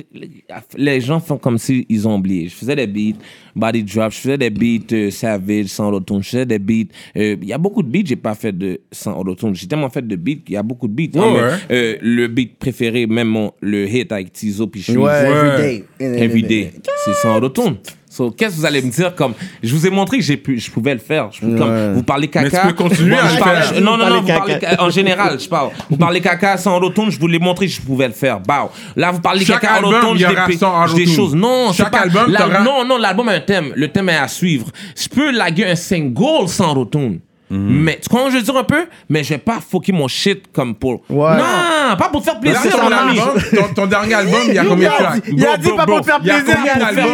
Les, 0.76 1.00
gens 1.00 1.20
font 1.20 1.38
comme 1.38 1.60
s'ils 1.60 2.08
ont 2.08 2.16
oublié. 2.16 2.50
Je 2.50 2.56
faisais 2.56 2.76
des 2.76 2.88
beats, 2.88 3.20
body 3.56 3.84
drop. 3.84 4.12
Je 4.12 4.18
faisais 4.18 4.38
des 4.40 4.50
beats 4.50 4.92
euh, 4.96 5.12
savage, 5.12 5.68
sans 5.68 5.90
autotune. 5.90 6.24
Je 6.24 6.30
faisais 6.30 6.46
des 6.48 6.58
beats. 6.58 6.92
euh, 7.18 7.36
Il 7.40 7.48
y 7.48 7.54
a 7.54 7.60
beaucoup 7.60 7.84
de 7.84 7.88
beats 7.88 8.02
j'ai 8.06 8.16
pas 8.16 8.34
fait 8.34 8.58
de, 8.58 8.82
sans 8.92 9.16
autotune. 9.20 9.54
J'ai 9.54 9.68
tellement 9.68 9.92
fait 9.92 10.02
de 10.08 10.16
beats 10.16 10.42
qu'il 10.44 10.56
y 10.56 10.58
a 10.58 10.64
beaucoup 10.64 10.88
de 10.88 10.94
beats. 10.94 11.20
Ouais, 11.20 11.34
mais, 11.34 11.40
ouais. 11.40 11.52
euh, 11.70 11.96
le 12.02 12.28
beat 12.30 12.58
préféré, 12.58 13.06
même 13.06 13.28
mon, 13.28 13.52
le 13.62 13.88
hit 13.88 14.12
avec 14.12 14.34
Tizo 14.34 14.66
puis 14.66 14.82
Cheese. 14.82 14.98
Ouais, 14.98 15.04
Ouais. 15.04 15.84
everyday. 16.00 16.24
Everyday. 16.24 16.72
C'est 17.06 17.14
sans 17.14 17.38
autotune. 17.38 17.76
So, 18.18 18.32
qu'est-ce 18.32 18.56
que 18.56 18.60
vous 18.62 18.66
allez 18.66 18.82
me 18.82 18.90
dire 18.90 19.14
comme 19.14 19.34
je 19.62 19.72
vous 19.76 19.86
ai 19.86 19.92
montré 19.92 20.18
que 20.18 20.24
j'ai 20.24 20.38
pu, 20.38 20.60
je 20.60 20.72
pouvais 20.72 20.94
le 20.94 21.00
faire. 21.00 21.30
Je, 21.32 21.42
peux- 21.42 21.56
comme, 21.56 21.94
vous 21.94 22.02
parlez 22.04 22.28
caca. 22.28 22.50
Mais 22.50 22.60
tu 22.62 22.68
peux 22.68 22.74
continuer 22.74 23.16
Bon, 23.16 23.22
à 23.22 23.28
je 23.30 23.34
le 23.36 23.40
parle- 23.40 23.58
faire. 23.64 23.74
je- 23.76 23.80
non 23.82 23.96
non 23.98 24.06
Vous 24.06 24.14
non, 24.16 24.22
vous 24.22 24.28
parlez 24.28 24.60
en 24.80 24.90
général, 24.90 25.40
je 25.40 25.48
parle. 25.48 25.70
Vous 25.90 25.98
parlez 25.98 26.20
caca 26.20 26.58
sans 26.58 26.78
autotune, 26.78 27.12
je 27.12 27.20
vous 27.20 27.28
l'ai 27.28 27.38
montré 27.38 27.68
que 27.68 27.72
je 27.74 27.82
pouvais 27.82 28.08
le 28.08 28.14
faire. 28.14 28.40
Bah, 28.40 28.72
là 28.96 29.12
vous 29.12 29.20
parlez 29.22 29.46
Chaque 29.46 29.62
caca 29.62 29.82
en 29.86 29.92
album, 29.94 30.16
y 30.16 30.20
j'ai 30.20 30.26
aura 30.26 30.88
des, 30.88 31.06
des 31.06 31.12
choses. 31.12 31.36
Non, 31.36 31.68
c'est 31.72 31.84
Chaque 31.84 31.92
pas 31.92 32.00
album, 32.00 32.34
t'auras- 32.36 32.64
Non 32.64 32.84
non, 32.86 32.98
l'album 32.98 33.30
a 33.30 33.34
un 33.34 33.40
thème. 33.40 33.72
Le 33.76 33.88
thème 33.90 34.10
est 34.10 34.18
à 34.18 34.28
suivre. 34.28 34.68
Je 35.00 35.08
peux 35.08 35.32
laguer 35.32 35.66
un 35.66 35.76
single 35.76 36.48
sans 36.48 36.72
autotune. 36.72 37.20
Mhm. 37.50 37.84
Mais 37.84 38.00
tu 38.02 38.10
comprends 38.10 38.30
je 38.30 38.38
veux 38.38 38.42
dire 38.42 38.58
un 38.58 38.64
peu? 38.64 38.86
Mais 39.10 39.24
je 39.24 39.30
vais 39.30 39.38
pas 39.38 39.60
fucker 39.60 39.92
mon 39.94 40.08
shit 40.08 40.52
comme 40.52 40.76
pour. 40.76 41.04
Ouais. 41.10 41.38
Non, 41.38 41.96
pas 41.98 42.10
pour 42.12 42.22
te 42.22 42.26
faire 42.26 42.40
plaisir, 42.40 42.72
ton, 42.72 42.84
mon 42.84 42.92
ami. 42.92 43.20
album, 43.20 43.42
ton, 43.56 43.74
ton 43.74 43.88
dernier 43.88 44.14
album, 44.16 44.40
il 44.48 44.54
y 44.54 44.58
a 44.58 44.66
combien 44.66 44.90
de 44.90 44.96
tracks? 44.96 45.24
Il 45.28 45.46
a 45.46 45.58
dit 45.58 45.72
pas 45.72 45.86
pour 45.86 46.02
te 46.02 46.06
faire 46.06 46.20
Il 46.22 46.28
y 46.28 46.32
a 46.32 46.42
plaisir. 46.42 46.58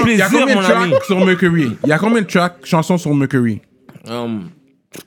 Il 0.08 0.18
y 0.18 0.22
a 0.22 0.30
combien 0.30 0.56
de 0.56 0.62
tracks 0.62 1.04
sur 1.06 1.26
Mercury? 1.26 1.78
Il 1.84 1.90
y 1.90 1.92
a 1.92 1.98
combien 2.00 2.22
de 2.22 2.28
tracks, 2.28 2.58
chansons 2.64 2.98
sur 2.98 3.14
Mercury? 3.14 3.62
Um, 4.10 4.50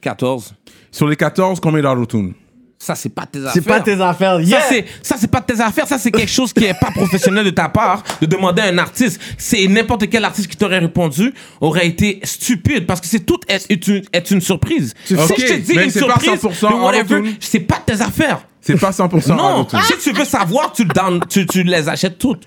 14. 0.01 0.55
Sur 0.91 1.09
les 1.09 1.17
14, 1.17 1.61
combien 1.61 1.83
d'autotune? 1.83 2.35
Ça, 2.87 2.95
c'est 2.95 3.09
pas 3.09 3.27
tes 3.27 3.41
affaires. 3.41 3.53
C'est 3.53 3.63
pas 3.69 3.81
tes 3.81 4.01
affaires. 4.01 4.41
Yeah. 4.41 4.61
Ça, 4.61 4.67
c'est, 4.69 4.85
ça, 5.03 5.17
c'est 5.19 5.29
pas 5.29 5.41
tes 5.41 5.61
affaires. 5.61 5.89
Ça, 5.89 5.99
c'est 5.99 6.13
quelque 6.13 6.31
chose 6.31 6.53
qui 6.53 6.65
est 6.67 6.79
pas 6.79 6.93
professionnel 6.93 7.45
de 7.45 7.51
ta 7.51 7.69
part 7.69 8.05
de 8.21 8.27
demander 8.27 8.63
à 8.63 8.67
un 8.67 8.79
artiste. 8.79 9.21
C'est 9.37 9.67
n'importe 9.67 10.09
quel 10.09 10.25
artiste 10.25 10.47
qui 10.49 10.57
t'aurait 10.57 10.79
répondu 10.79 11.35
aurait 11.61 11.89
été 11.89 12.21
stupide 12.23 12.87
parce 12.87 13.01
que 13.01 13.09
c'est 13.09 13.27
tout 13.27 13.41
est, 13.49 13.69
est 13.69 13.89
une, 13.89 14.03
est 14.13 14.31
une 14.31 14.41
surprise. 14.41 14.95
Si 15.05 15.17
je 15.17 15.21
te 15.21 15.53
dis 15.55 15.73
mais 15.75 15.85
une 15.87 15.91
surprise, 15.91 16.41
100% 16.41 16.71
de 16.71 16.75
whatever, 16.77 17.15
auto-tune. 17.17 17.35
c'est 17.41 17.59
pas 17.59 17.83
tes 17.85 18.01
affaires. 18.01 18.39
C'est 18.61 18.79
pas 18.79 18.91
100% 18.91 19.35
Non, 19.37 19.67
si 19.69 19.99
tu 19.99 20.13
veux 20.17 20.25
savoir, 20.25 20.73
tu, 20.73 20.85
le 20.85 20.91
down- 20.91 21.25
tu, 21.29 21.45
tu 21.45 21.65
les 21.65 21.89
achètes 21.89 22.19
toutes. 22.19 22.45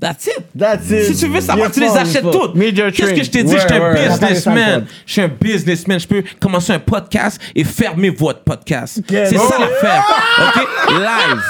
That's 0.00 0.26
it. 0.26 0.44
That's 0.58 0.90
it. 0.90 1.04
Si 1.04 1.16
tu 1.16 1.28
veux 1.28 1.40
savoir, 1.40 1.70
tu 1.70 1.78
les 1.78 1.96
achètes 1.96 2.28
toutes. 2.30 2.56
Major 2.56 2.90
Qu'est-ce 2.90 3.14
que 3.14 3.22
je 3.22 3.30
t'ai 3.30 3.44
dit? 3.44 3.54
Ouais, 3.54 3.60
je 3.60 3.66
suis 3.66 3.80
un 3.80 3.92
ouais. 3.92 4.08
businessman. 4.08 4.86
Je 5.06 5.12
suis 5.12 5.20
un 5.22 5.28
businessman. 5.28 6.00
Je 6.00 6.08
peux 6.08 6.24
commencer 6.40 6.72
un 6.72 6.80
podcast 6.80 7.40
et 7.54 7.62
fermer 7.62 8.10
votre 8.10 8.40
podcast. 8.40 9.00
C'est 9.08 9.36
ça 9.36 9.58
l'affaire. 9.60 10.04
OK? 10.38 10.68
Live. 10.90 11.42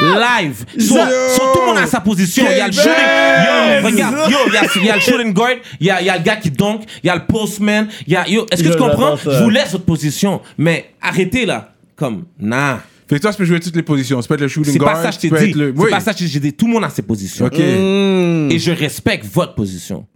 Live. 0.00 0.64
So, 0.78 0.94
so 0.94 1.52
tout 1.52 1.60
le 1.60 1.66
monde 1.66 1.78
a 1.78 1.86
sa 1.86 2.00
position. 2.00 2.44
Il 2.50 2.56
y 2.56 2.60
a 2.60 2.66
le 2.66 2.72
shooting. 2.72 2.90
Yo, 2.90 3.86
regarde. 3.86 4.30
Yo, 4.30 4.38
il 4.46 4.54
y 4.54 4.56
a, 4.56 4.62
il 4.76 4.84
y 4.86 4.90
a 4.90 4.94
le 4.94 5.00
shooting 5.00 5.32
guard. 5.32 5.56
Il 5.78 5.86
y 5.86 5.90
a, 5.90 6.00
il 6.00 6.06
y 6.06 6.10
a 6.10 6.16
le 6.16 6.22
gars 6.22 6.36
qui 6.36 6.50
donk. 6.50 6.82
Il 7.02 7.06
y 7.06 7.10
a 7.10 7.16
le 7.16 7.26
postman. 7.26 7.88
Il 8.06 8.12
y 8.12 8.16
a, 8.16 8.26
yo, 8.28 8.46
est-ce 8.50 8.62
que 8.62 8.68
Yo, 8.68 8.74
tu 8.74 8.80
comprends? 8.80 9.16
Je 9.16 9.42
vous 9.42 9.50
laisse 9.50 9.72
votre 9.72 9.84
position. 9.84 10.40
Mais 10.56 10.92
arrêtez 11.02 11.44
là. 11.44 11.72
Comme, 11.96 12.24
nah. 12.40 12.80
Fait 13.08 13.16
que 13.16 13.20
toi, 13.20 13.30
tu 13.32 13.38
peux 13.38 13.44
jouer 13.44 13.60
toutes 13.60 13.76
les 13.76 13.82
positions. 13.82 14.18
Être 14.20 14.40
le 14.40 14.48
shooting 14.48 14.72
C'est 14.72 14.78
guard. 14.78 14.94
pas 14.94 15.02
ça 15.02 15.08
que 15.08 15.14
je 15.14 15.20
tu 15.20 15.28
t'ai 15.28 15.36
peux 15.36 15.44
dit. 15.44 15.50
être 15.50 15.56
le- 15.56 15.74
C'est 15.76 15.82
Oui. 15.82 15.90
pas 15.90 16.00
ça 16.00 16.14
que 16.14 16.24
j'ai 16.24 16.40
dit. 16.40 16.52
Tout 16.52 16.66
le 16.66 16.72
monde 16.72 16.84
a 16.84 16.88
ses 16.90 17.02
positions. 17.02 17.46
Ok. 17.46 17.58
Hmm. 17.58 18.50
Et 18.50 18.58
je 18.58 18.70
respecte 18.72 19.26
votre 19.32 19.54
position. 19.54 20.06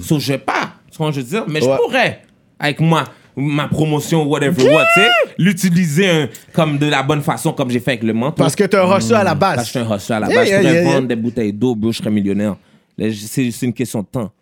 So, 0.00 0.18
je 0.20 0.32
vais 0.32 0.38
pas, 0.38 0.72
tu 0.90 0.96
ce 0.96 1.02
que 1.04 1.10
je 1.12 1.20
veux 1.20 1.26
dire, 1.26 1.44
mais 1.48 1.62
Ouais. 1.64 1.70
je 1.72 1.76
pourrais, 1.82 2.22
avec 2.58 2.80
moi, 2.80 3.04
ma 3.36 3.68
promotion, 3.68 4.22
whatever 4.24 4.62
what, 4.72 4.84
tu 4.94 5.00
sais, 5.02 5.08
l'utiliser 5.38 6.08
un- 6.08 6.28
comme 6.52 6.78
de 6.78 6.86
la 6.86 7.02
bonne 7.02 7.20
façon, 7.22 7.52
comme 7.52 7.70
j'ai 7.70 7.80
fait 7.80 7.92
avec 7.92 8.02
le 8.04 8.12
manteau. 8.14 8.36
Parce 8.42 8.56
que 8.56 8.64
t'es 8.64 8.76
un 8.76 8.80
à 8.80 8.84
la 8.88 8.96
Parce 8.96 9.00
que 9.00 9.18
je 9.18 9.34
base. 9.34 9.66
suis 9.68 9.78
un 9.78 9.96
hustle 9.96 10.12
à 10.14 10.20
la 10.20 10.26
Yeah, 10.28 10.36
base. 10.36 10.48
yeah, 10.48 10.56
je 10.56 10.62
pourrais 10.62 10.74
yeah, 10.74 10.84
vendre 10.84 10.98
yeah. 11.00 11.06
des 11.08 11.16
bouteilles 11.16 11.52
d'eau, 11.52 11.74
bro, 11.74 11.92
je 11.92 11.98
serais 11.98 12.10
millionnaire. 12.10 12.56
Là, 12.96 13.08
C'est 13.14 13.50
c'est 13.50 13.66
une 13.66 13.74
question 13.74 14.00
de 14.00 14.06
temps. 14.06 14.32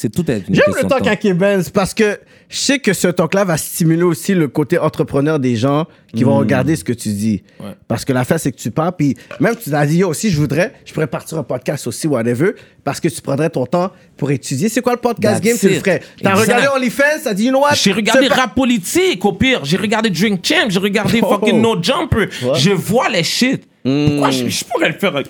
C'est 0.00 0.10
tout 0.10 0.30
est 0.30 0.44
une 0.46 0.54
J'aime 0.54 0.74
le 0.80 0.86
talk 0.86 1.08
à 1.08 1.34
Benz 1.34 1.70
parce 1.70 1.92
que 1.92 2.20
je 2.48 2.56
sais 2.56 2.78
que 2.78 2.92
ce 2.92 3.08
talk-là 3.08 3.42
va 3.42 3.56
stimuler 3.56 4.04
aussi 4.04 4.32
le 4.32 4.46
côté 4.46 4.78
entrepreneur 4.78 5.40
des 5.40 5.56
gens 5.56 5.86
qui 6.14 6.22
vont 6.22 6.38
regarder 6.38 6.76
ce 6.76 6.84
que 6.84 6.92
tu 6.92 7.08
dis. 7.08 7.42
Ouais. 7.58 7.70
Parce 7.88 8.04
que 8.04 8.12
l'affaire, 8.12 8.38
c'est 8.38 8.52
que 8.52 8.56
tu 8.58 8.70
parles, 8.70 8.92
puis 8.96 9.16
même 9.40 9.56
tu 9.56 9.72
t'as 9.72 9.84
dit, 9.86 9.96
yo, 9.98 10.14
si 10.14 10.30
je 10.30 10.36
voudrais, 10.36 10.72
je 10.84 10.92
pourrais 10.92 11.08
partir 11.08 11.36
un 11.38 11.42
podcast 11.42 11.88
aussi, 11.88 12.06
whatever, 12.06 12.52
parce 12.84 13.00
que 13.00 13.08
tu 13.08 13.20
prendrais 13.20 13.50
ton 13.50 13.66
temps 13.66 13.90
pour 14.16 14.30
étudier. 14.30 14.68
C'est 14.68 14.82
quoi 14.82 14.92
le 14.92 15.00
podcast 15.00 15.42
That's 15.42 15.44
game, 15.44 15.58
tu 15.58 15.68
le 15.68 15.80
ferais? 15.80 16.00
T'as 16.22 16.34
regardé 16.36 16.68
OnlyFans, 16.76 17.02
t'as 17.24 17.34
dit, 17.34 17.46
you 17.46 17.50
know 17.50 17.62
what? 17.62 17.74
J'ai 17.74 17.90
regardé 17.90 18.28
rap 18.28 18.54
politique, 18.54 19.24
au 19.24 19.32
pire. 19.32 19.64
J'ai 19.64 19.78
regardé 19.78 20.10
Drink 20.10 20.46
Champ, 20.46 20.68
j'ai 20.68 20.78
regardé 20.78 21.18
Oh. 21.20 21.28
fucking 21.34 21.60
No 21.60 21.74
Jumper. 21.82 22.28
Je 22.54 22.70
vois 22.70 23.08
les 23.08 23.24
shit. 23.24 23.64
Pourquoi 23.82 24.30
je, 24.30 24.48
je 24.48 24.64
pourrais 24.64 24.88
le 24.88 24.94
faire 24.94 25.16
euh, 25.16 25.22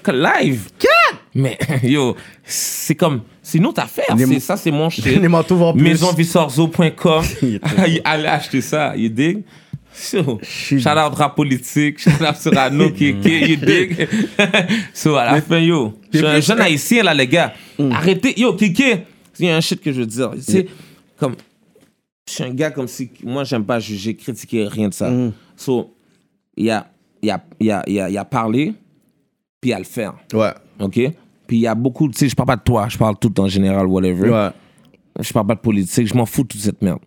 Mais, 1.34 1.58
yo, 1.82 2.16
c'est 2.44 2.94
comme, 2.94 3.22
c'est 3.42 3.58
une 3.58 3.66
autre 3.66 3.82
affaire. 3.82 4.14
Les 4.16 4.26
C'est- 4.26 4.40
ça, 4.40 4.56
c'est 4.56 4.70
mon 4.70 4.88
shit. 4.90 5.04
Les 5.04 5.28
manteaux 5.28 5.56
vont 5.56 5.72
plus. 5.72 5.82
Maisonvisorzo.com. 5.82 7.24
Il 7.42 7.54
est 7.54 7.58
trop 7.60 7.82
Allez 8.04 8.26
acheter 8.26 8.60
ça, 8.60 8.96
you 8.96 9.08
dig? 9.08 9.42
So, 9.92 10.38
shout 10.42 10.96
out 10.96 11.14
rap 11.16 11.34
politique, 11.34 11.98
shout 11.98 12.22
out 12.22 12.36
Cyrano, 12.36 12.90
qui 12.90 13.08
you 13.08 13.56
dig? 13.56 14.08
so, 14.92 15.16
à 15.16 15.24
la 15.24 15.40
fin, 15.42 15.58
yo, 15.58 15.98
je 16.12 16.18
suis 16.18 16.26
un 16.26 16.40
jeune 16.40 16.60
haïtien, 16.60 17.02
là, 17.02 17.14
les 17.14 17.26
gars. 17.26 17.52
Mm. 17.78 17.90
Arrêtez, 17.92 18.38
yo, 18.40 18.54
Kiki, 18.54 18.84
il 19.40 19.46
y 19.46 19.50
a 19.50 19.56
un 19.56 19.60
shit 19.60 19.80
que 19.80 19.92
je 19.92 20.00
veux 20.00 20.06
dire. 20.06 20.30
Tu 20.36 20.40
sais, 20.42 20.66
comme, 21.18 21.34
je 22.28 22.32
suis 22.32 22.44
un 22.44 22.50
gars 22.54 22.70
comme 22.70 22.86
si, 22.86 23.10
moi, 23.24 23.42
j'aime 23.42 23.64
pas 23.64 23.80
juger, 23.80 24.14
critiquer, 24.14 24.68
rien 24.68 24.88
de 24.88 24.94
ça. 24.94 25.10
Mm. 25.10 25.32
So, 25.56 25.92
il 26.56 26.66
y 26.66 26.70
a, 26.70 26.86
il 27.20 27.28
y 27.28 27.30
a, 27.32 27.42
il 27.58 27.66
y 27.66 27.70
a, 27.72 27.82
il 27.86 27.94
y 27.94 28.00
a, 28.00 28.08
il 28.08 28.14
y 28.14 28.18
a 28.18 28.24
parler, 28.24 28.74
puis 29.60 29.70
il 29.70 29.72
y 29.72 29.74
a 29.74 29.78
le 29.78 29.84
faire. 29.84 30.14
Ouais. 30.32 30.52
OK? 30.80 31.00
Puis 31.46 31.56
il 31.56 31.60
y 31.60 31.66
a 31.66 31.74
beaucoup, 31.74 32.08
tu 32.08 32.18
sais, 32.18 32.28
je 32.28 32.34
parle 32.36 32.46
pas 32.48 32.56
de 32.56 32.62
toi, 32.62 32.86
je 32.88 32.98
parle 32.98 33.16
tout 33.18 33.38
en 33.40 33.48
général, 33.48 33.86
whatever. 33.86 34.30
Ouais. 34.30 34.50
Je 35.20 35.32
parle 35.32 35.46
pas 35.46 35.54
de 35.54 35.60
politique, 35.60 36.06
je 36.06 36.14
m'en 36.14 36.26
fous 36.26 36.42
de 36.42 36.48
toute 36.48 36.60
cette 36.60 36.82
merde. 36.82 37.00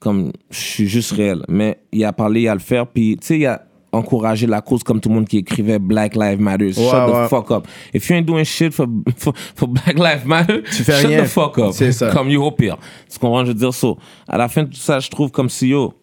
Comme, 0.00 0.32
je 0.50 0.58
suis 0.58 0.86
juste 0.86 1.12
réel. 1.12 1.42
Mais 1.48 1.78
il 1.92 2.00
y 2.00 2.04
a 2.04 2.12
parlé, 2.12 2.40
il 2.40 2.44
y 2.44 2.48
a 2.48 2.54
le 2.54 2.60
faire, 2.60 2.86
puis 2.86 3.16
tu 3.20 3.26
sais, 3.26 3.34
il 3.36 3.42
y 3.42 3.46
a 3.46 3.62
encouragé 3.92 4.46
la 4.46 4.60
cause 4.60 4.82
comme 4.82 5.00
tout 5.00 5.08
le 5.08 5.14
monde 5.14 5.26
qui 5.26 5.38
écrivait 5.38 5.78
Black 5.78 6.14
Lives 6.16 6.40
Matter. 6.40 6.72
Shut 6.72 6.82
ouais. 6.82 7.24
the 7.24 7.28
fuck 7.28 7.50
up. 7.50 7.66
If 7.94 8.08
you 8.08 8.16
ain't 8.16 8.26
doing 8.26 8.44
shit 8.44 8.74
for, 8.74 8.86
for, 9.16 9.32
for 9.54 9.68
Black 9.68 9.98
Lives 9.98 10.26
Matter, 10.26 10.62
Tu 10.64 10.82
fais 10.84 11.00
shut 11.00 11.08
rien. 11.08 11.22
the 11.22 11.26
fuck 11.26 11.58
up. 11.58 11.70
C'est 11.72 11.92
ça. 11.92 12.10
Comme 12.10 12.28
you 12.28 12.42
au 12.42 12.50
pire. 12.50 12.76
Tu 13.10 13.18
comprends, 13.18 13.44
je 13.44 13.48
veux 13.52 13.54
dire? 13.54 13.72
Ça. 13.72 13.88
À 14.28 14.36
la 14.36 14.48
fin 14.48 14.64
de 14.64 14.68
tout 14.68 14.76
ça, 14.76 14.98
je 14.98 15.08
trouve 15.08 15.30
comme 15.30 15.48
si 15.48 15.68
yo, 15.68 15.94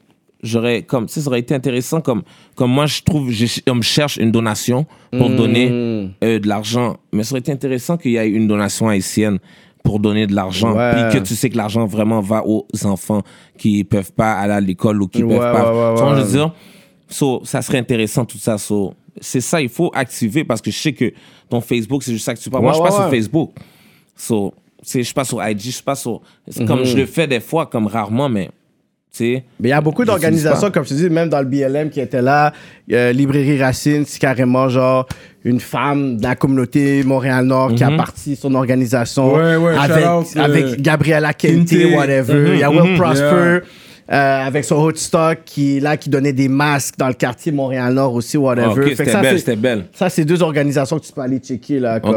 j'aurais, 0.44 0.84
comme, 0.84 1.07
ça 1.07 1.26
aurait 1.28 1.40
été 1.40 1.56
intéressant 1.56 2.02
comme, 2.02 2.22
comme 2.56 2.72
moi, 2.72 2.86
je 2.86 3.02
trouve, 3.02 3.32
je, 3.32 3.45
on 3.70 3.76
me 3.76 3.82
cherche 3.82 4.18
une 4.18 4.32
donation 4.32 4.86
pour 5.11 5.30
Mm. 5.30 5.36
donner 5.36 5.70
euh, 6.24 6.40
de 6.40 6.48
l'argent. 6.48 6.98
Mais 7.11 7.24
ça 7.24 7.32
aurait 7.34 7.40
été 7.40 7.52
intéressant 7.52 7.98
qu'il 7.98 8.11
y 8.11 8.18
ait 8.18 8.30
une 8.30 8.48
donation 8.48 8.88
haïtienne 8.90 9.40
pour 9.84 9.99
donner 9.99 10.28
de 10.28 10.34
l'argent. 10.36 10.74
Ouais. 10.76 10.91
Puis 11.10 11.20
que 11.20 11.24
tu 11.26 11.36
sais 11.36 11.49
que 11.49 11.57
l'argent 11.57 11.86
vraiment 11.86 12.22
va 12.22 12.44
aux 12.45 12.65
enfants 12.84 13.22
qui 13.57 13.84
peuvent 13.84 14.11
pas 14.14 14.34
aller 14.34 14.53
à 14.53 14.61
l'école 14.61 15.02
ou 15.02 15.07
qui 15.07 15.24
Ouais, 15.24 15.38
peuvent 15.38 15.52
pas. 15.53 15.68
ouais, 15.68 15.95
vois, 15.95 16.11
ouais. 16.11 16.18
je 16.18 16.22
veux 16.26 16.32
dire, 16.32 16.53
so, 17.10 17.41
ça 17.44 17.61
serait 17.61 17.80
intéressant 17.80 18.26
tout 18.26 18.38
ça. 18.38 18.57
So, 18.57 18.94
c'est 19.22 19.41
ça, 19.41 19.61
il 19.61 19.70
faut 19.70 19.91
activer 19.94 20.44
parce 20.44 20.61
que 20.61 20.72
je 20.72 20.78
sais 20.78 20.94
que 20.94 21.11
ton 21.49 21.61
Facebook, 21.61 22.02
c'est 22.03 22.14
juste 22.14 22.26
ça 22.26 22.34
que 22.34 22.40
tu 22.40 22.49
parles. 22.49 22.64
Moi, 22.64 22.74
je 22.74 22.78
pas 22.80 22.86
ouais, 22.86 22.91
sur. 22.91 23.10
Facebook. 23.10 23.52
So, 24.15 24.53
je 24.86 25.02
suis 25.02 25.14
pas 25.14 25.24
sur 25.26 25.45
IG, 25.45 25.60
je 25.61 25.70
suis 25.72 25.84
pas 25.84 25.95
sur. 25.95 26.22
Comme 26.68 26.84
je 26.86 26.98
le 26.98 27.06
fais 27.06 27.28
des 27.28 27.40
fois, 27.40 27.65
comme 27.65 27.88
rarement, 27.88 28.30
mais 28.30 28.49
Mais 29.22 29.44
il 29.60 29.68
y 29.69 29.73
a 29.73 29.80
beaucoup 29.81 30.03
d'organisations, 30.06 30.72
comme 30.72 30.84
je 30.85 30.90
te 30.90 30.94
dis, 30.95 31.10
même 31.10 31.30
dans 31.30 31.40
le 31.40 31.45
BLM 31.45 31.91
qui 31.91 31.99
était 31.99 32.22
là. 32.22 32.52
euh, 32.91 33.11
Librairie 33.11 33.61
Racine, 33.61 34.06
c'est 34.07 34.19
carrément 34.19 34.69
genre 34.69 35.07
une 35.44 35.60
femme 35.60 36.18
de 36.18 36.23
la 36.23 36.35
communauté 36.35 37.03
Montréal-Nord 37.03 37.76
qui 37.76 37.84
a 37.84 37.91
parti 37.91 38.35
son 38.35 38.56
organisation 38.56 39.35
Ouais, 39.35 39.56
ouais, 39.56 39.76
avec, 39.77 40.03
shout-out, 40.03 40.27
euh, 40.35 40.41
avec 40.44 40.81
Gabriella 40.81 41.31
Kente, 41.34 41.72
whatever. 41.95 42.53
Il 42.53 42.60
y 42.60 42.64
a 42.64 42.72
Will 42.72 42.98
Prosper. 42.98 43.26
Yeah. 43.26 43.61
Euh, 44.12 44.46
avec 44.46 44.66
son 44.66 44.76
hot 44.76 44.96
stock 44.96 45.40
qui 45.46 45.80
là 45.80 45.96
qui 45.98 46.10
donnait 46.10 46.34
des 46.34 46.48
masques 46.50 46.96
dans 46.98 47.08
le 47.08 47.14
quartier 47.14 47.52
Montréal-Nord 47.52 48.14
aussi 48.16 48.38
whatever. 48.38 48.68
Ah, 48.68 48.72
ok, 48.72 48.84
Fait 48.84 48.90
que 48.92 48.96
c'était 48.98 49.12
ça, 49.12 49.22
belle, 49.22 49.32
c'est- 49.34 49.38
c'était 49.40 49.56
belle. 49.56 49.86
Ça, 49.94 50.10
c'est 50.10 50.26
deux 50.26 50.42
organisations 50.44 51.00
que 51.00 51.06
tu 51.06 51.14
peux 51.14 51.22
aller 51.22 51.40
checker, 51.40 51.80
là, 51.80 52.00
comme, 52.00 52.14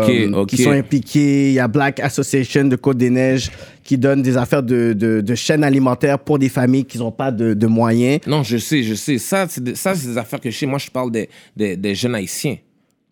qui 0.47 0.57
sont 0.65 0.71
impliquées. 0.79 1.49
Il 1.49 1.55
y 1.55 1.61
a 1.61 1.69
Black 1.69 2.01
Association 2.01 2.65
de 2.65 2.77
Côte-des-Neiges 2.77 3.51
qui 3.85 3.97
donne 3.99 4.23
des 4.23 4.37
affaires 4.37 4.63
de, 4.65 4.93
de, 4.95 5.21
de 5.21 5.35
chaînes 5.35 5.63
alimentaires 5.63 6.19
pour 6.19 6.39
des 6.39 6.49
familles 6.49 6.85
qui 6.85 6.99
n'ont 6.99 7.13
pas 7.13 7.31
de, 7.31 7.55
de 7.55 7.67
moyens. 7.67 8.21
Non, 8.27 8.43
je 8.43 8.57
sais, 8.57 8.83
je 8.83 8.95
sais. 8.95 9.19
Ça, 9.19 9.47
c'est 9.49 9.63
des, 9.63 9.73
des 9.73 10.19
affaires 10.19 10.41
que 10.41 10.51
je 10.51 10.59
sais. 10.59 10.67
Moi, 10.67 10.79
je 10.81 10.91
parle 10.91 11.11
des, 11.13 11.29
des, 11.57 11.77
des 11.77 11.95
jeunes 11.95 12.15
haïtiens. 12.17 12.57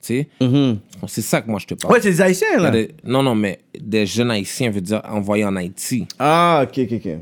Tu 0.07 0.19
sais? 0.19 0.29
C'est 1.07 1.23
ça 1.23 1.41
que 1.41 1.49
moi, 1.49 1.59
je 1.61 1.67
te 1.67 1.75
parle. 1.75 1.95
Ouais, 1.95 2.01
c'est 2.03 2.11
des 2.11 2.21
Haïtiens, 2.21 2.59
là. 2.59 2.71
Des- 2.71 2.91
non, 3.05 3.23
non, 3.23 3.35
mais 3.35 3.61
des 3.81 4.05
jeunes 4.05 4.31
haïtiens 4.31 4.71
veut 4.71 4.83
dire 4.83 5.01
envoyés 5.09 5.45
en 5.47 5.57
Haïti. 5.57 6.07
Ah, 6.19 6.65
ok, 6.65 6.79
ok, 6.91 6.93
ok. 7.05 7.13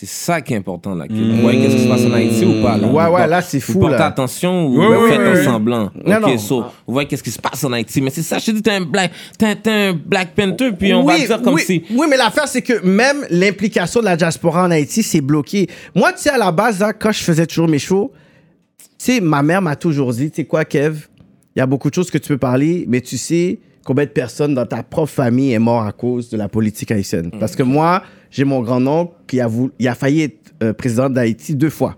C'est 0.00 0.08
ça 0.08 0.40
qui 0.40 0.54
est 0.54 0.56
important 0.56 0.94
là. 0.94 1.06
que 1.06 1.12
Vous 1.12 1.42
voyez 1.42 1.60
qu'est-ce 1.60 1.76
qui 1.76 1.82
se 1.82 1.88
passe 1.88 2.06
en 2.06 2.12
Haïti 2.12 2.42
ou 2.46 2.62
pas 2.62 2.78
là 2.78 2.86
Ouais, 2.88 3.06
Vous 3.06 3.12
ouais, 3.16 3.26
là, 3.26 3.42
c'est 3.42 3.58
Vous 3.58 3.74
fou, 3.74 3.80
portez 3.80 3.98
là. 3.98 4.06
attention 4.06 4.66
ou 4.66 4.78
Ouais, 4.80 4.96
vous 4.96 5.06
faites 5.08 5.20
un 5.20 5.44
semblant 5.44 5.90
Non, 6.06 6.16
Ok, 6.16 6.22
non. 6.22 6.38
so, 6.38 6.60
vous 6.86 6.92
voyez 6.94 7.06
qu'est-ce 7.06 7.22
qui 7.22 7.30
se 7.30 7.38
passe 7.38 7.62
en 7.64 7.72
Haïti. 7.74 8.00
Mais 8.00 8.08
c'est 8.08 8.22
ça, 8.22 8.38
je 8.38 8.46
te 8.46 8.50
dis, 8.52 8.62
t'es 8.62 8.70
un 8.70 8.80
Black, 8.80 9.10
t'es, 9.36 9.54
t'es 9.56 9.70
un 9.70 9.92
Black 9.92 10.34
Panther, 10.34 10.72
puis 10.72 10.94
on 10.94 11.04
va 11.04 11.16
oui, 11.16 11.26
dire 11.26 11.42
comme 11.42 11.52
oui, 11.52 11.62
si. 11.66 11.82
Oui, 11.90 12.06
mais 12.08 12.16
l'affaire, 12.16 12.48
c'est 12.48 12.62
que 12.62 12.82
même 12.82 13.26
l'implication 13.28 14.00
de 14.00 14.06
la 14.06 14.16
diaspora 14.16 14.64
en 14.64 14.70
Haïti, 14.70 15.02
c'est 15.02 15.20
bloqué. 15.20 15.68
Moi, 15.94 16.12
tu 16.14 16.20
sais, 16.22 16.30
à 16.30 16.38
la 16.38 16.50
base, 16.50 16.78
là, 16.80 16.94
quand 16.94 17.12
je 17.12 17.22
faisais 17.22 17.46
toujours 17.46 17.68
mes 17.68 17.78
shows, 17.78 18.10
tu 18.78 18.86
sais, 18.96 19.20
ma 19.20 19.42
mère 19.42 19.60
m'a 19.60 19.76
toujours 19.76 20.14
dit, 20.14 20.30
tu 20.30 20.36
sais 20.36 20.44
quoi, 20.46 20.64
Kev, 20.64 20.96
il 21.54 21.58
y 21.58 21.62
a 21.62 21.66
beaucoup 21.66 21.90
de 21.90 21.94
choses 21.94 22.10
que 22.10 22.16
tu 22.16 22.28
peux 22.28 22.38
parler, 22.38 22.86
mais 22.88 23.02
tu 23.02 23.18
sais 23.18 23.58
combien 23.84 24.04
de 24.04 24.10
personnes 24.10 24.54
dans 24.54 24.64
ta 24.66 24.82
propre 24.82 25.10
famille 25.10 25.52
est 25.52 25.58
mort 25.58 25.82
à 25.82 25.92
cause 25.92 26.30
de 26.30 26.38
la 26.38 26.48
politique 26.48 26.90
haïtienne. 26.90 27.30
Parce 27.38 27.54
que 27.56 27.62
moi, 27.62 28.02
j'ai 28.30 28.44
mon 28.44 28.60
grand-oncle 28.62 29.12
qui 29.26 29.40
a, 29.40 29.46
voulu, 29.46 29.72
il 29.78 29.88
a 29.88 29.94
failli 29.94 30.22
être 30.22 30.52
euh, 30.62 30.72
président 30.72 31.08
d'Haïti 31.10 31.54
deux 31.54 31.70
fois. 31.70 31.96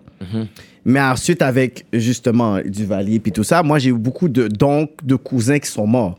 Mais 0.84 1.00
ensuite, 1.00 1.42
avec 1.42 1.84
justement 1.92 2.58
Duvalier 2.64 3.18
puis 3.20 3.32
tout 3.32 3.44
ça, 3.44 3.62
moi, 3.62 3.78
j'ai 3.78 3.90
eu 3.90 3.94
beaucoup 3.94 4.28
de 4.28 4.48
d'oncles, 4.48 4.94
de 5.04 5.14
cousins 5.16 5.58
qui 5.58 5.70
sont 5.70 5.86
morts. 5.86 6.18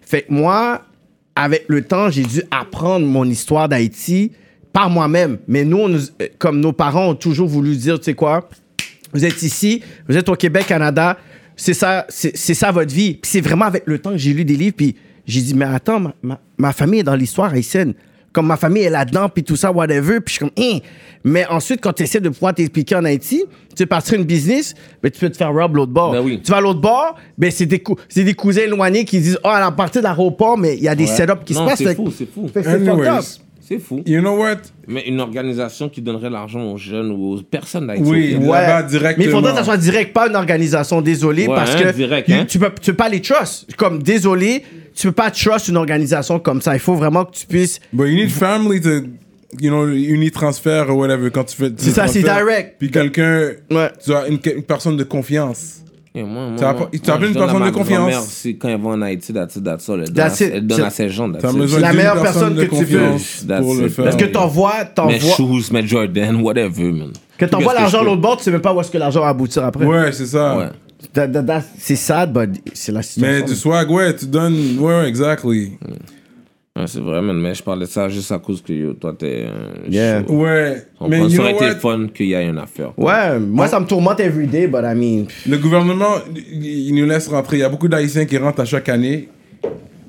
Fait 0.00 0.22
que 0.22 0.32
moi, 0.32 0.82
avec 1.36 1.64
le 1.68 1.82
temps, 1.82 2.10
j'ai 2.10 2.22
dû 2.22 2.42
apprendre 2.50 3.06
mon 3.06 3.24
histoire 3.24 3.68
d'Haïti 3.68 4.32
par 4.72 4.88
moi-même. 4.90 5.38
Mais 5.48 5.64
nous, 5.64 5.78
on 5.78 5.92
euh, 5.94 5.98
comme 6.38 6.60
nos 6.60 6.72
parents 6.72 7.08
ont 7.10 7.14
toujours 7.14 7.48
voulu 7.48 7.76
dire, 7.76 7.98
tu 7.98 8.04
sais 8.06 8.14
quoi, 8.14 8.48
vous 9.12 9.24
êtes 9.24 9.42
ici, 9.42 9.82
vous 10.08 10.16
êtes 10.16 10.28
au 10.28 10.34
Québec, 10.36 10.66
Canada, 10.66 11.16
c'est 11.56 11.74
ça, 11.74 12.06
c'est 12.08 12.36
c'est 12.36 12.54
ça 12.54 12.70
votre 12.72 12.92
vie. 12.94 13.14
Puis 13.14 13.30
c'est 13.32 13.40
vraiment 13.40 13.64
avec 13.66 13.82
le 13.86 13.98
temps 13.98 14.10
que 14.12 14.16
j'ai 14.18 14.32
lu 14.32 14.44
des 14.44 14.56
livres, 14.56 14.74
puis 14.76 14.96
j'ai 15.26 15.40
dit, 15.40 15.54
mais 15.54 15.64
attends, 15.66 16.00
ma, 16.00 16.14
ma- 16.22 16.40
ma 16.58 16.72
famille 16.72 17.00
est 17.00 17.04
dans 17.04 17.14
l'histoire 17.16 17.52
haïtienne. 17.52 17.94
Comme 18.32 18.46
ma 18.46 18.56
famille 18.56 18.84
est 18.84 18.90
là-dedans, 18.90 19.28
puis 19.28 19.42
tout 19.42 19.56
ça, 19.56 19.72
whatever. 19.72 20.20
Puis 20.20 20.26
je 20.26 20.30
suis 20.34 20.38
comme, 20.38 20.50
hein. 20.64 20.78
Mais 21.24 21.46
ensuite, 21.48 21.80
quand 21.80 21.92
tu 21.92 22.04
essaies 22.04 22.20
de 22.20 22.28
pouvoir 22.28 22.54
t'expliquer 22.54 22.94
en 22.94 23.04
Haïti, 23.04 23.44
tu 23.76 23.82
veux 23.82 23.86
partir 23.86 24.14
une 24.18 24.24
business, 24.24 24.74
ben, 25.02 25.10
tu 25.10 25.18
peux 25.18 25.28
te 25.30 25.36
faire 25.36 25.52
rob 25.52 25.74
l'autre 25.76 25.92
bord. 25.92 26.12
Ben 26.12 26.20
oui. 26.20 26.40
Tu 26.42 26.50
vas 26.50 26.58
à 26.58 26.60
l'autre 26.60 26.80
bord, 26.80 27.16
ben, 27.36 27.50
c'est 27.50 27.66
des, 27.66 27.80
cou- 27.80 27.96
c'est 28.08 28.22
des 28.24 28.34
cousins 28.34 28.62
éloignés 28.62 29.04
qui 29.04 29.18
disent, 29.20 29.38
oh, 29.44 29.48
à 29.48 29.58
la 29.60 29.70
partie 29.72 29.98
de 29.98 30.04
l'aéroport, 30.04 30.56
mais 30.56 30.76
il 30.76 30.82
y 30.82 30.88
a 30.88 30.94
des 30.94 31.06
setups 31.06 31.44
qui 31.44 31.54
non, 31.54 31.64
se 31.64 31.70
passent. 31.70 31.78
c'est 31.78 31.94
fou, 31.94 32.10
c'est 32.16 32.32
fou. 32.32 32.48
fait 32.48 32.62
que 32.62 32.70
c'est 32.70 33.40
C'est 33.70 33.78
fou. 33.78 34.02
you 34.04 34.20
know 34.20 34.36
what? 34.36 34.56
Mais 34.88 35.06
une 35.06 35.20
organisation 35.20 35.88
qui 35.88 36.02
donnerait 36.02 36.28
l'argent 36.30 36.72
aux 36.72 36.76
jeunes 36.76 37.12
ou 37.12 37.34
aux 37.34 37.42
personnes 37.42 37.86
d'Haïti. 37.86 38.02
Oui. 38.10 38.32
Là-bas, 38.40 38.82
directement. 38.82 39.16
Mais 39.18 39.24
il 39.26 39.30
faudrait 39.30 39.52
que 39.52 39.58
ça 39.58 39.64
soit 39.64 39.76
direct, 39.76 40.12
pas 40.12 40.26
une 40.28 40.34
organisation. 40.34 41.00
Désolé, 41.00 41.46
Ouais, 41.46 41.54
parce 41.54 41.76
hein, 41.76 41.82
que 41.84 41.92
direct, 41.92 42.26
tu- 42.26 42.34
hein. 42.34 42.44
tu, 42.48 42.58
peux, 42.58 42.70
tu 42.80 42.90
peux 42.90 42.96
pas 42.96 43.08
les 43.08 43.20
trust. 43.20 43.74
Comme 43.76 44.02
désolé, 44.02 44.64
tu 44.94 45.06
peux 45.06 45.12
pas 45.12 45.30
trust 45.30 45.68
une 45.68 45.76
organisation 45.76 46.40
comme 46.40 46.60
ça. 46.60 46.74
Il 46.74 46.80
faut 46.80 46.94
vraiment 46.96 47.24
que 47.24 47.36
tu 47.36 47.46
puisses. 47.46 47.78
But 47.92 48.08
you 48.08 48.14
need 48.16 48.30
family 48.30 48.80
to, 48.80 48.88
you 49.60 49.70
know, 49.70 49.86
unitransfert 49.88 50.90
or 50.90 50.96
whatever 50.96 51.30
quand 51.30 51.44
tu 51.44 51.56
fais. 51.56 51.70
C'est 51.76 51.90
ça, 51.90 52.06
c'est 52.08 52.22
direct. 52.22 52.74
Puis 52.78 52.90
quelqu'un, 52.90 53.50
Ouais. 53.70 53.90
tu 54.04 54.12
as 54.12 54.26
une, 54.26 54.38
une 54.56 54.62
personne 54.64 54.96
de 54.96 55.04
confiance. 55.04 55.76
Moi, 56.12 56.24
moi, 56.24 56.42
as 56.42 56.72
moi, 56.74 56.88
tu 56.90 57.08
as 57.10 57.14
une 57.16 57.34
personne 57.34 57.64
de 57.64 57.70
confiance. 57.70 58.46
quand 58.60 58.68
elle 58.68 58.80
va 58.80 58.88
en 58.88 59.02
Haïti, 59.02 59.32
that's 59.32 59.54
it, 59.54 59.62
that's 59.62 59.88
all. 59.88 60.00
Elle 60.00 60.06
donne, 60.06 60.14
That's 60.16 60.42
à, 60.42 60.44
it. 60.44 60.50
elle 60.54 60.66
donne 60.66 60.78
C'est- 60.78 60.84
à 60.84 60.90
ses 60.90 61.08
gens. 61.08 61.30
C'est 61.40 61.78
la 61.80 61.92
meilleure 61.92 62.20
personne 62.22 62.56
que 62.56 62.62
tu 62.62 62.68
pour 62.68 63.74
le 63.76 63.88
faire. 63.88 64.04
Parce 64.04 64.16
que 64.16 64.24
t'envoies, 64.24 64.72
Mes 65.06 65.20
shoes, 65.20 65.70
mes 65.72 65.86
Jordan, 65.86 66.36
whatever, 66.42 66.90
man. 66.92 67.12
Que 67.38 67.44
t'envoies 67.46 67.74
l'argent 67.74 68.00
peux? 68.00 68.06
l'autre 68.06 68.20
bord, 68.20 68.36
tu 68.38 68.42
sais 68.44 68.50
même 68.50 68.60
pas 68.60 68.74
où 68.74 68.80
est-ce 68.80 68.90
que 68.90 68.98
l'argent 68.98 69.20
va 69.20 69.28
aboutir 69.28 69.64
après. 69.64 69.86
Ouais, 69.86 70.10
c'est 70.12 70.26
ça. 70.26 70.58
Ouais. 70.58 70.68
That- 71.14 71.28
that- 71.28 71.42
that- 71.44 71.62
c'est 71.78 71.96
sad, 71.96 72.32
but 72.32 72.60
c'est 72.74 72.92
la 72.92 73.02
situation. 73.02 73.40
Mais 73.42 73.48
du 73.48 73.54
swag, 73.54 73.90
ouais, 73.90 74.14
tu 74.14 74.26
donnes. 74.26 74.78
Ouais, 74.78 75.08
exactly. 75.08 75.78
Ouais, 76.80 76.86
c'est 76.86 77.00
vrai, 77.00 77.20
man. 77.20 77.36
Mais 77.38 77.54
je 77.54 77.62
parlais 77.62 77.86
de 77.86 77.90
ça 77.90 78.08
juste 78.08 78.32
à 78.32 78.38
cause 78.38 78.62
que 78.62 78.72
yo, 78.72 78.92
toi, 78.94 79.14
t'es. 79.18 79.46
un 79.46 79.90
Yeah. 79.90 80.24
show. 80.26 80.32
Ouais. 80.34 80.82
On 81.00 81.08
Mais 81.08 81.18
pense 81.20 81.32
you 81.32 81.36
ça 81.36 81.42
aurait 81.42 81.52
été 81.70 81.78
fun 81.80 82.06
qu'il 82.14 82.26
y 82.26 82.32
ait 82.34 82.46
une 82.48 82.58
affaire. 82.58 82.92
Ouais, 82.98 83.38
moi 83.38 83.66
ça 83.68 83.78
me 83.80 83.86
tourmente 83.86 84.20
every 84.20 84.46
day, 84.46 84.66
but 84.66 84.80
I 84.84 84.94
mean. 84.94 85.26
Le 85.48 85.58
gouvernement, 85.58 86.14
il 86.34 86.94
nous 86.94 87.06
laisse 87.06 87.28
rentrer. 87.28 87.58
Il 87.58 87.60
y 87.60 87.64
a 87.64 87.68
beaucoup 87.68 87.88
d'Haïtiens 87.88 88.24
qui 88.24 88.36
rentrent 88.38 88.60
à 88.60 88.64
chaque 88.64 88.88
année 88.88 89.28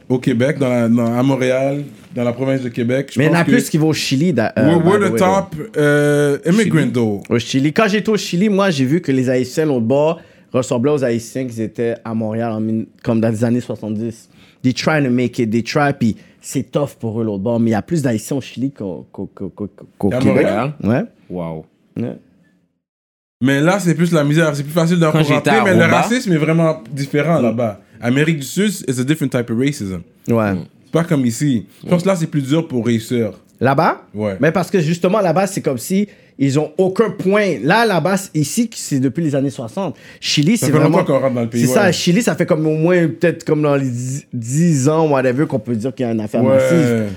au 0.09 0.19
Québec, 0.19 0.57
dans 0.59 0.69
la- 0.69 0.89
dans- 0.89 1.17
à 1.17 1.23
Montréal, 1.23 1.83
dans 2.13 2.23
la 2.23 2.33
province 2.33 2.61
de 2.61 2.69
Québec. 2.69 3.11
Je 3.13 3.19
Mais 3.19 3.25
il 3.25 3.31
y 3.31 3.31
en 3.31 3.39
a 3.39 3.43
que 3.43 3.51
plus 3.51 3.69
qui 3.69 3.77
vont 3.77 3.87
au 3.89 3.93
Chili. 3.93 4.33
da- 4.33 4.53
euh, 4.57 4.75
We're, 4.83 5.11
the 5.13 5.15
top 5.17 5.55
uh, 5.77 6.49
immigrant, 6.49 6.79
Chili. 6.81 6.91
though. 6.91 7.21
Au 7.29 7.39
Chili. 7.39 7.71
Quand 7.73 7.87
j'étais 7.87 8.09
au 8.09 8.17
Chili, 8.17 8.49
moi, 8.49 8.69
j'ai 8.69 8.85
vu 8.85 8.99
que 9.01 9.11
les 9.11 9.29
Haïtiens, 9.29 9.65
l'autre 9.65 9.81
bord, 9.85 10.19
ressemblaient 10.53 10.91
aux 10.91 11.03
Haïtiens 11.03 11.47
qui 11.47 11.61
étaient 11.61 11.95
à 12.03 12.13
Montréal 12.13 12.51
en 12.51 12.61
comme 13.03 13.21
dans 13.21 13.29
les 13.29 13.43
années 13.43 13.61
70. 13.61 14.29
they 14.63 14.73
trying 14.75 15.03
to 15.05 15.09
make 15.09 15.39
it, 15.39 15.49
they 15.49 15.63
try, 15.63 15.91
puis 15.97 16.15
c'est 16.41 16.71
tough 16.71 16.95
pour 16.99 17.21
eux 17.21 17.23
l'autre 17.23 17.43
bord. 17.43 17.59
Mais 17.59 17.69
il 17.69 17.73
y 17.73 17.75
a 17.75 17.81
plus 17.81 18.01
d'Haïtiens 18.01 18.37
au 18.37 18.41
Chili 18.41 18.71
qu'au 18.71 19.07
À 19.13 20.17
Québec. 20.17 20.25
Montréal? 20.25 20.73
Ouais. 20.83 21.03
Wow. 21.29 21.65
ouais. 21.97 22.17
Mais 23.41 23.61
là, 23.61 23.79
c'est 23.79 23.95
plus 23.95 24.11
la 24.11 24.23
misère. 24.23 24.55
C'est 24.55 24.63
plus 24.63 24.71
facile 24.71 24.97
de 24.97 25.05
Quand 25.05 25.11
rentrer, 25.13 25.35
j'étais 25.35 25.49
à 25.49 25.63
mais 25.63 25.75
le 25.75 25.85
racisme 25.85 26.31
est 26.31 26.37
vraiment 26.37 26.81
différent 26.91 27.39
là-bas. 27.39 27.81
Amérique 28.01 28.39
du 28.39 28.45
Sud, 28.45 28.71
it's 28.87 28.99
a 28.99 29.03
different 29.03 29.31
type 29.31 29.49
of 29.49 29.57
racism. 29.57 30.01
Ouais. 30.27 30.53
C'est 30.85 30.91
pas 30.91 31.03
comme 31.03 31.25
ici. 31.25 31.65
Je 31.83 31.89
pense 31.89 32.03
que 32.03 32.07
là, 32.07 32.15
c'est 32.15 32.27
plus 32.27 32.41
dur 32.41 32.67
pour 32.67 32.85
réussir. 32.85 33.31
Là-bas? 33.61 34.01
Ouais. 34.15 34.37
Mais 34.39 34.51
parce 34.51 34.71
que 34.71 34.79
justement, 34.81 35.21
là-bas, 35.21 35.45
c'est 35.47 35.61
comme 35.61 35.77
si 35.77 36.09
ils 36.39 36.59
ont 36.59 36.71
aucun 36.79 37.11
point. 37.11 37.57
Là, 37.63 37.85
là-bas, 37.85 38.15
ici, 38.33 38.67
c'est 38.75 38.99
depuis 38.99 39.23
les 39.23 39.35
années 39.35 39.51
60. 39.51 39.95
Chili, 40.19 40.57
c'est 40.57 40.71
vraiment. 40.71 41.03
qu'on 41.03 41.19
rentre 41.19 41.35
dans 41.35 41.41
le 41.41 41.47
pays. 41.49 41.67
C'est 41.67 41.73
ça. 41.73 41.91
Chili, 41.91 42.23
ça 42.23 42.35
fait 42.35 42.47
comme 42.47 42.65
au 42.65 42.75
moins, 42.75 43.07
peut-être 43.07 43.43
comme 43.43 43.61
dans 43.61 43.75
les 43.75 43.87
10, 43.87 44.27
10 44.33 44.89
ans, 44.89 45.07
whatever, 45.09 45.45
qu'on 45.45 45.59
peut 45.59 45.75
dire 45.75 45.93
qu'il 45.93 46.05
y 46.07 46.09
a 46.09 46.11
une 46.11 46.19
affaire 46.19 46.41
massive. 46.41 46.71
Ouais. 46.71 47.07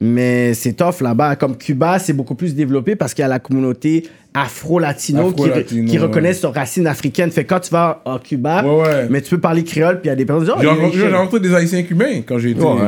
Mais 0.00 0.54
c'est 0.54 0.72
tough 0.72 1.02
là-bas. 1.02 1.36
Comme 1.36 1.58
Cuba, 1.58 1.98
c'est 1.98 2.14
beaucoup 2.14 2.34
plus 2.34 2.54
développé 2.54 2.96
parce 2.96 3.12
qu'il 3.12 3.20
y 3.20 3.26
a 3.26 3.28
la 3.28 3.38
communauté 3.38 4.08
afro-latino 4.32 5.32
qui, 5.32 5.42
Afro-latino, 5.42 5.90
qui 5.90 5.98
ouais. 5.98 6.02
reconnaissent 6.02 6.42
leurs 6.42 6.54
racines 6.54 6.86
africaines. 6.86 7.30
Fait 7.30 7.44
que 7.44 7.50
quand 7.50 7.60
tu 7.60 7.70
vas 7.70 8.00
en 8.06 8.18
Cuba, 8.18 8.64
Ouais, 8.64 8.82
ouais. 8.82 9.06
mais 9.10 9.20
tu 9.20 9.28
peux 9.28 9.40
parler 9.40 9.62
créole, 9.62 10.00
puis 10.00 10.06
il 10.06 10.08
y 10.08 10.12
a 10.12 10.16
des 10.16 10.24
personnes 10.24 10.46
qui 10.46 10.60
disent, 10.60 10.70
oh, 10.72 10.90
J'ai 10.94 11.00
est 11.04 11.14
rencontré, 11.14 11.40
des 11.40 11.54
Haïtiens 11.54 11.82
cubains 11.82 12.22
quand 12.24 12.38
j'ai 12.38 12.52
été. 12.52 12.62
Ouais, 12.62 12.78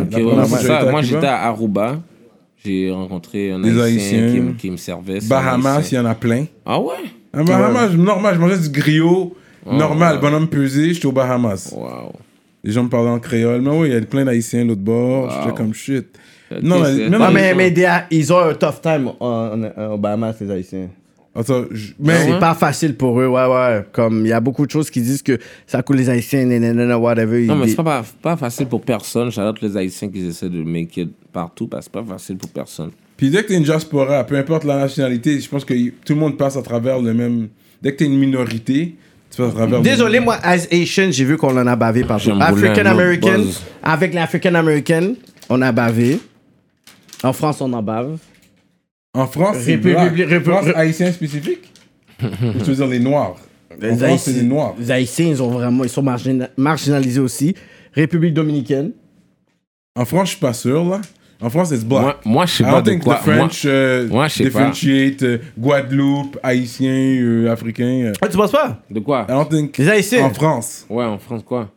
ça. 0.63 0.79
à 0.79 0.91
Moi, 0.91 1.03
j'étais 1.03 1.27
à 1.27 1.43
Aruba. 1.49 1.99
J'ai 2.65 2.91
rencontré 2.91 3.51
un 3.53 3.59
Des 3.61 3.81
Haïtien, 3.81 4.19
Haïtiens. 4.25 4.33
Qui, 4.35 4.41
me- 4.41 4.53
qui 4.53 4.71
me 4.71 4.77
servait. 4.77 5.19
Bahamas, 5.29 5.91
il 5.91 5.95
y 5.97 5.99
en 5.99 6.07
a 6.07 6.15
plein. 6.15 6.45
Ah 6.65 6.81
ouais? 6.81 6.95
À 7.33 7.43
Bahamas, 7.43 7.89
normal, 7.97 8.35
je 8.37 8.41
mangeais 8.41 8.59
du 8.59 8.69
griot. 8.71 9.35
Oh, 9.65 9.73
normal, 9.75 10.17
ouais. 10.17 10.21
bonhomme 10.21 10.49
pesé, 10.49 10.93
j'étais 10.95 11.07
aux 11.07 11.13
Bahamas. 11.13 11.73
Wow. 11.77 12.13
Les 12.65 12.73
gens 12.73 12.85
me 12.85 12.89
parlaient 12.89 13.11
en 13.11 13.19
créole. 13.21 13.61
Mais 13.63 13.71
oui, 13.71 13.89
il 13.89 13.95
y 13.95 13.97
a 13.97 14.01
plein 14.03 14.25
d'Haïtiens 14.25 14.65
de 14.65 14.69
l'autre 14.71 14.81
bord. 14.83 15.25
Wow. 15.25 15.31
J'étais 15.45 15.57
comme 15.57 15.75
shit. 15.75 16.07
Non, 16.63 16.81
mais- 16.81 17.09
Ouais, 17.09 17.33
mais, 17.33 17.55
mais 17.55 17.75
ils 18.11 18.33
ont 18.33 18.39
un 18.39 18.55
tough 18.55 18.81
time 18.83 19.11
en 19.21 19.97
Bahamas, 19.99 20.35
les 20.41 20.51
Haïtiens. 20.51 20.89
Attends, 21.35 21.65
je- 21.71 21.93
mais 21.99 22.27
C'est 22.27 22.39
pas 22.39 22.55
facile 22.55 22.95
pour 22.95 23.19
eux, 23.19 23.27
ouais, 23.27 23.47
ouais. 23.47 23.87
Comme 23.93 24.27
il 24.27 24.29
y 24.29 24.33
a 24.33 24.41
beaucoup 24.41 24.67
de 24.67 24.71
choses 24.71 24.91
qui 24.91 25.01
disent 25.01 25.23
que 25.23 25.39
ça 25.67 25.83
coûte 25.83 25.97
les 25.97 26.11
Haïtiens, 26.11 26.45
nanana, 26.45 26.99
whatever. 26.99 27.47
Non, 27.47 27.57
mais 27.57 27.69
c'est 27.69 27.77
pas, 27.77 28.05
pas, 28.21 28.37
facile 28.37 28.67
pour 28.67 28.83
personne. 28.83 29.31
J'adore 29.33 29.55
les 29.63 29.75
Haïtiens 29.77 30.09
qui 30.11 30.27
essaient 30.29 30.51
de 30.51 30.63
make 30.63 30.95
it 30.99 31.11
partout 31.33 31.67
parce 31.69 31.87
que 31.89 31.93
c'est 31.95 32.05
pas 32.07 32.13
facile 32.13 32.37
pour 32.37 32.51
personne. 32.51 32.91
Puis 33.17 33.31
dès 33.31 33.43
que 33.43 33.49
t'es 33.49 33.57
une 33.57 33.63
diaspora, 33.63 34.25
peu 34.25 34.37
importe 34.37 34.65
la 34.65 34.77
nationalité, 34.77 35.41
je 35.41 35.49
pense 35.49 35.65
que 35.65 35.73
tout 36.05 36.13
le 36.13 36.21
monde 36.21 36.37
passe 36.37 36.57
à 36.57 36.63
travers 36.63 37.01
le 37.01 37.15
même. 37.15 37.49
Dès 37.81 37.93
que 37.93 37.97
t'es 37.99 38.05
une 38.07 38.19
minorité, 38.19 38.97
tu 39.31 39.37
passes 39.39 39.53
à 39.53 39.55
travers. 39.55 39.79
le- 39.79 39.85
Désolé, 39.85 40.21
moi, 40.21 40.37
as 40.43 40.67
Asian, 40.71 41.11
j'ai 41.11 41.25
vu 41.25 41.39
qu'on 41.39 41.57
en 41.57 41.67
a 41.67 41.77
bavé 41.77 42.05
partout. 42.05 42.31
African 42.43 42.85
American, 42.87 43.45
avec 43.83 44.13
l'African 44.13 44.55
American, 44.55 45.15
on 45.49 45.63
a 45.63 45.73
bavé. 45.73 46.21
En 47.23 47.33
France, 47.33 47.61
on 47.63 47.73
en 47.73 47.83
bave. 47.83 48.19
En 49.15 49.27
France, 49.27 49.57
c'est 49.61 49.73
République- 49.77 49.95
black. 49.97 50.17
République- 50.17 50.43
France, 50.45 50.67
haïtien 50.75 51.13
spécifique? 51.13 51.73
Tu 52.21 52.27
veux 52.27 52.75
dire 52.75 52.87
les 52.87 52.99
noirs. 53.01 53.37
En 53.83 53.97
France, 53.97 54.23
c'est 54.25 54.33
les 54.33 54.43
noirs. 54.43 54.75
les 54.79 54.91
Haïtiens, 54.91 55.27
ils, 55.29 55.43
ont 55.43 55.49
vraiment, 55.51 55.83
ils 55.85 55.91
sont 55.91 56.03
margina- 56.03 56.49
marginalisés 56.57 57.21
aussi. 57.21 57.55
République 57.95 58.33
dominicaine. 58.35 58.93
En 59.97 60.05
France, 60.05 60.29
je 60.29 60.31
suis 60.33 60.41
pas 60.41 60.53
sûr, 60.53 60.85
là. 60.89 61.01
En 61.41 61.51
France, 61.51 61.71
c'est 61.71 61.87
black. 61.87 62.03
Moi, 62.03 62.21
moi 62.25 62.47
je 62.47 62.53
sais 62.53 62.63
I 62.63 62.67
pas 62.67 62.81
don't 62.81 62.85
de 62.85 62.91
think 62.91 63.03
quoi. 63.03 63.17
the 63.17 63.23
French 63.23 63.63
euh, 63.67 64.09
moi, 64.09 64.29
je 64.29 64.35
sais 64.35 64.45
pas. 64.45 64.49
differentiate 64.51 65.23
euh, 65.25 65.39
Guadeloupe, 65.59 66.39
haïtien, 66.43 66.91
euh, 67.21 67.51
africain. 67.51 67.85
euh. 68.05 68.13
Ah, 68.23 68.29
tu 68.29 68.37
penses 68.37 68.53
pas? 68.53 68.67
moi, 68.69 68.79
de 68.91 69.01
quoi? 69.01 69.27
I 69.29 69.33
don't 69.33 69.49
think 69.49 69.77
Les 69.77 69.89
Haïtiens. 69.89 70.25
en 70.27 70.31
France. 70.33 70.87
Ouais, 70.89 71.05
en 71.05 71.19
France, 71.19 71.43
quoi? 71.45 71.71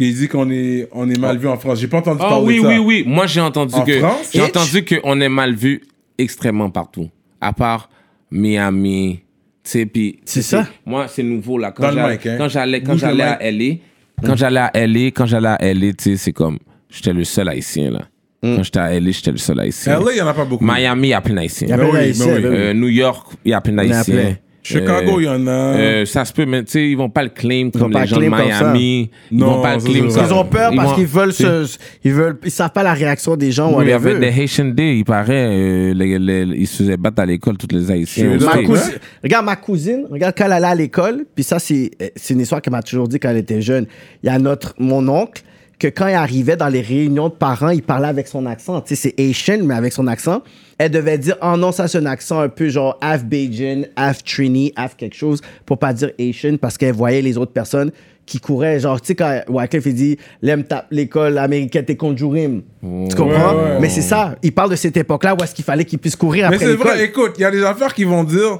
Il 0.00 0.12
dit 0.16 0.26
qu'on 0.26 0.50
est, 0.50 0.88
on 0.92 1.08
est 1.08 1.16
mal 1.18 1.38
vu 1.38 1.46
en 1.46 1.56
France. 1.56 1.78
J'ai 1.78 1.86
pas 1.86 1.98
entendu 1.98 2.18
Ah 2.24 2.28
parler 2.28 2.46
oui, 2.46 2.56
de 2.56 2.62
ça. 2.62 2.68
oui, 2.68 2.78
oui. 2.78 3.04
Moi, 3.06 3.26
j'ai 3.26 3.40
entendu 3.40 3.74
En 3.76 3.84
que. 3.84 3.98
France, 4.00 4.30
J'ai 4.34 4.42
entendu 4.42 4.84
qu'on 4.84 5.20
est 5.20 5.28
mal 5.28 5.54
vu 5.54 5.82
extrêmement 6.18 6.70
partout. 6.70 7.08
À 7.40 7.52
part 7.52 7.88
Miami. 8.30 9.20
Tu 9.62 9.70
sais, 9.70 9.86
puis. 9.86 10.20
C'est 10.24 10.42
ça? 10.42 10.66
Moi, 10.84 11.08
c'est 11.08 11.22
nouveau, 11.22 11.58
là. 11.58 11.72
Quand 11.72 11.90
j'allais- 11.90 12.28
hein? 12.28 12.36
quand 12.38 12.48
j'allais 12.48 12.82
quand 12.82 12.92
à 13.02 13.12
LA, 13.40 13.76
quand 14.22 14.36
j'allais 14.36 14.60
à 14.60 14.86
LA, 14.86 15.06
quand 15.06 15.26
j'allais 15.26 15.48
à 15.48 15.58
LA, 15.74 15.92
tu 15.92 16.04
sais, 16.10 16.16
c'est 16.16 16.32
comme. 16.32 16.58
J'étais 16.90 17.12
le 17.12 17.24
seul 17.24 17.48
haïtien, 17.48 17.90
là. 17.90 18.08
Quand 18.42 18.62
j'étais 18.62 18.78
à 18.78 18.92
LA, 19.00 19.10
j'étais 19.10 19.30
le 19.30 19.38
seul 19.38 19.58
haïtien. 19.58 19.98
LA, 20.00 20.12
il 20.12 20.18
y 20.18 20.20
en 20.20 20.26
a 20.28 20.34
pas 20.34 20.44
beaucoup. 20.44 20.64
Miami, 20.64 21.08
il 21.08 21.10
y 21.10 21.14
a 21.14 21.20
plein 21.22 21.34
d'haïtiens. 21.34 21.78
Oui, 21.78 21.86
oui. 21.92 22.12
oui. 22.14 22.44
Euh, 22.44 22.74
New 22.74 22.88
York, 22.88 23.26
il 23.44 23.50
y 23.52 23.54
a 23.54 23.60
plein 23.62 23.72
d'haïtiens. 23.72 24.36
Chicago, 24.64 25.18
Euh, 25.18 25.22
il 25.22 25.24
y 25.24 25.28
en 25.28 25.46
a. 25.46 25.50
euh, 25.50 26.06
ça 26.06 26.24
se 26.24 26.32
peut, 26.32 26.46
mais 26.46 26.64
tu 26.64 26.72
sais, 26.72 26.88
ils 26.88 26.96
vont 26.96 27.10
pas 27.10 27.22
le 27.22 27.28
claim 27.28 27.68
comme 27.70 27.92
les 27.92 28.06
gens 28.06 28.16
de 28.18 28.22
ça. 28.30 28.30
Miami. 28.30 29.10
Ils 29.30 29.38
Non, 29.38 29.56
vont 29.56 29.62
pas 29.62 29.74
le 29.74 29.80
ça, 29.80 29.86
claim 29.88 30.06
c'est 30.08 30.14
comme. 30.20 30.26
Ils 30.26 30.32
ont 30.32 30.44
peur 30.46 30.70
Ils 30.72 30.76
parce 30.76 30.88
vont- 30.90 30.94
qu'ils 30.96 31.06
veulent 31.06 31.32
se. 31.32 31.76
Ils 32.02 32.12
veulent. 32.12 32.38
Ils 32.44 32.50
savent 32.50 32.72
pas 32.72 32.82
la 32.82 32.94
réaction 32.94 33.36
des 33.36 33.52
gens, 33.52 33.76
Oui, 33.76 33.84
il 33.84 33.90
y 33.90 33.92
avait 33.92 34.18
des 34.18 34.28
Haitian 34.28 34.64
Day, 34.66 34.96
il 34.98 35.04
paraît, 35.04 35.46
euh, 35.50 35.94
les- 35.94 36.18
les- 36.18 36.56
ils 36.56 36.66
se 36.66 36.78
faisaient 36.82 36.96
battre 36.96 37.20
à 37.20 37.26
l'école, 37.26 37.58
toutes 37.58 37.72
les 37.72 37.90
Haïtiens. 37.90 38.38
Ma 38.38 38.62
cousine, 38.62 38.94
regarde 39.22 39.44
ma 39.44 39.56
cousine, 39.56 40.06
regarde 40.10 40.34
quand 40.36 40.46
elle 40.46 40.52
allait 40.52 40.66
à 40.66 40.74
l'école, 40.74 41.26
puis 41.34 41.44
ça 41.44 41.58
c'est 41.58 41.90
euh, 42.00 42.08
c'est 42.16 42.32
une 42.34 42.40
histoire 42.40 42.62
qu'elle 42.62 42.72
m'a 42.72 42.82
toujours 42.82 43.06
dit 43.06 43.18
quand 43.20 43.28
elle 43.30 43.36
était 43.36 43.60
jeune. 43.60 43.86
Il 44.22 44.26
y 44.26 44.30
a 44.30 44.38
notre 44.38 44.74
mon 44.78 45.06
oncle 45.08 45.42
que 45.84 45.88
quand 45.88 46.08
il 46.08 46.14
arrivait 46.14 46.56
dans 46.56 46.68
les 46.68 46.80
réunions 46.80 47.28
de 47.28 47.34
parents, 47.34 47.68
il 47.68 47.82
parlait 47.82 48.08
avec 48.08 48.26
son 48.26 48.46
accent. 48.46 48.80
Tu 48.80 48.96
sais, 48.96 49.12
c'est 49.16 49.22
Asian 49.22 49.62
mais 49.64 49.74
avec 49.74 49.92
son 49.92 50.06
accent. 50.06 50.42
Elle 50.78 50.90
devait 50.90 51.18
dire 51.18 51.36
oh 51.42 51.56
non 51.58 51.72
ça 51.72 51.88
c'est 51.88 51.98
un 51.98 52.06
accent 52.06 52.40
un 52.40 52.48
peu 52.48 52.70
genre 52.70 52.96
half 53.02 53.22
Bajan, 53.24 53.82
half 53.94 54.24
Trini, 54.24 54.72
half 54.76 54.96
quelque 54.96 55.14
chose 55.14 55.42
pour 55.66 55.78
pas 55.78 55.92
dire 55.92 56.10
Asian 56.18 56.56
parce 56.56 56.78
qu'elle 56.78 56.94
voyait 56.94 57.20
les 57.20 57.36
autres 57.36 57.52
personnes 57.52 57.90
qui 58.24 58.40
couraient 58.40 58.80
genre 58.80 58.98
tu 58.98 59.08
sais 59.08 59.14
quand 59.14 59.42
Wycliffe 59.48 59.84
il 59.84 59.94
dit 59.94 60.18
l'aime 60.40 60.64
tape 60.64 60.86
l'école 60.90 61.36
américaine 61.36 61.84
t'es 61.84 61.96
conjurim. 61.96 62.62
Tu 62.82 63.14
comprends? 63.14 63.54
Ouais, 63.54 63.62
ouais. 63.72 63.80
Mais 63.80 63.90
c'est 63.90 64.00
ça, 64.00 64.36
il 64.42 64.52
parle 64.52 64.70
de 64.70 64.76
cette 64.76 64.96
époque-là 64.96 65.36
où 65.38 65.44
est-ce 65.44 65.54
qu'il 65.54 65.66
fallait 65.66 65.84
qu'il 65.84 65.98
puisse 65.98 66.16
courir 66.16 66.48
Mais 66.48 66.56
après 66.56 66.66
c'est 66.66 66.72
l'école. 66.72 66.86
vrai, 66.92 67.04
écoute, 67.04 67.32
il 67.36 67.42
y 67.42 67.44
a 67.44 67.50
des 67.50 67.62
affaires 67.62 67.92
qui 67.92 68.04
vont 68.04 68.24
dire. 68.24 68.58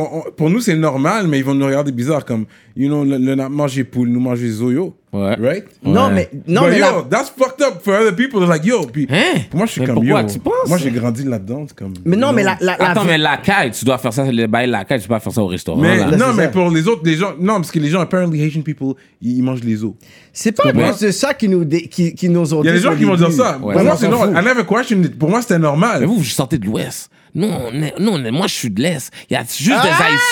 On- 0.00 0.30
pour 0.36 0.50
nous, 0.50 0.60
c'est 0.60 0.74
normal, 0.76 1.26
mais 1.28 1.38
ils 1.38 1.44
vont 1.44 1.54
nous 1.54 1.66
regarder 1.66 1.92
bizarre, 1.92 2.24
comme, 2.24 2.46
you 2.76 2.88
know, 2.88 3.04
le, 3.04 3.18
le 3.18 3.48
manger 3.48 3.84
poule, 3.84 4.08
nous 4.08 4.20
manger 4.20 4.48
zoyo. 4.50 4.94
Ouais. 5.12 5.34
Right? 5.40 5.64
Non, 5.82 6.10
mais, 6.10 6.28
non, 6.46 6.62
But 6.62 6.70
mais 6.72 6.78
yo, 6.80 7.02
that's 7.08 7.30
fucked 7.34 7.62
up 7.62 7.80
for 7.82 7.94
other 7.94 8.14
people. 8.14 8.38
They're 8.40 8.48
like, 8.50 8.66
yo, 8.66 8.82
puis 8.86 9.06
Hein? 9.08 9.40
pour 9.48 9.56
moi, 9.58 9.66
je 9.66 9.72
suis 9.72 9.80
Mais 9.80 9.86
comme 9.86 9.94
pourquoi 9.96 10.20
yo. 10.22 10.28
tu 10.28 10.38
penses? 10.40 10.68
Moi, 10.68 10.76
j'ai 10.76 10.90
grandi 10.90 11.24
là-dedans, 11.24 11.64
comme. 11.74 11.94
mais 12.04 12.16
non, 12.16 12.32
mais 12.34 12.42
la, 12.42 12.58
la, 12.60 12.76
la- 12.76 12.90
Attends, 12.90 13.04
mais 13.04 13.16
la 13.16 13.38
caille, 13.38 13.70
tu 13.70 13.84
dois 13.86 13.96
faire 13.96 14.12
ça, 14.12 14.24
les 14.24 14.46
bails 14.46 14.68
la 14.68 14.84
caille, 14.84 15.00
tu 15.00 15.08
peux 15.08 15.14
pas 15.14 15.20
faire 15.20 15.32
ça 15.32 15.42
au 15.42 15.46
restaurant. 15.46 15.80
Mais 15.80 15.96
là. 15.96 16.16
non, 16.16 16.34
mais 16.34 16.44
ça. 16.44 16.48
pour 16.50 16.68
les 16.70 16.86
autres, 16.86 17.00
les 17.04 17.14
gens, 17.16 17.32
non, 17.40 17.54
parce 17.54 17.70
que 17.70 17.78
les 17.78 17.88
gens, 17.88 18.00
apparently 18.00 18.42
Haitian 18.42 18.60
people, 18.60 18.94
ils, 19.22 19.38
ils 19.38 19.42
mangent 19.42 19.64
les 19.64 19.82
os. 19.82 19.92
c'est 20.34 20.52
pas 20.52 20.70
cause 20.70 20.98
de 21.00 21.10
ça 21.12 21.32
qui 21.32 21.48
nous, 21.48 21.64
dé- 21.64 21.88
qui, 21.88 22.14
qui 22.14 22.28
nous 22.28 22.52
ont 22.52 22.62
Il 22.62 22.66
y 22.66 22.68
a 22.68 22.72
des 22.72 22.80
gens 22.80 22.94
qui 22.94 23.04
vont 23.04 23.16
dire 23.16 23.32
ça. 23.32 23.58
Ouais. 23.62 23.72
pour 23.72 23.82
moi, 23.84 23.96
c'est 23.98 24.08
normal. 24.08 24.34
I 24.38 24.44
never 24.46 24.64
questioned 24.66 25.04
it. 25.06 25.18
Pour 25.18 25.30
moi, 25.30 25.40
c'était 25.40 25.58
normal. 25.58 26.00
Mais 26.00 26.06
vous, 26.06 26.18
vous 26.18 26.24
sortez 26.24 26.58
de 26.58 26.66
l'Ouest. 26.66 27.10
Nous, 27.36 27.46
on 27.48 27.82
est, 27.82 27.94
nous, 28.00 28.12
on 28.12 28.24
est- 28.24 28.30
moi, 28.30 28.46
je 28.46 28.54
suis 28.54 28.70
de 28.70 28.80
l'Est. 28.82 29.12
Il 29.30 29.34
y 29.34 29.36
a 29.36 29.42
juste 29.42 29.70
Ah! 29.72 29.82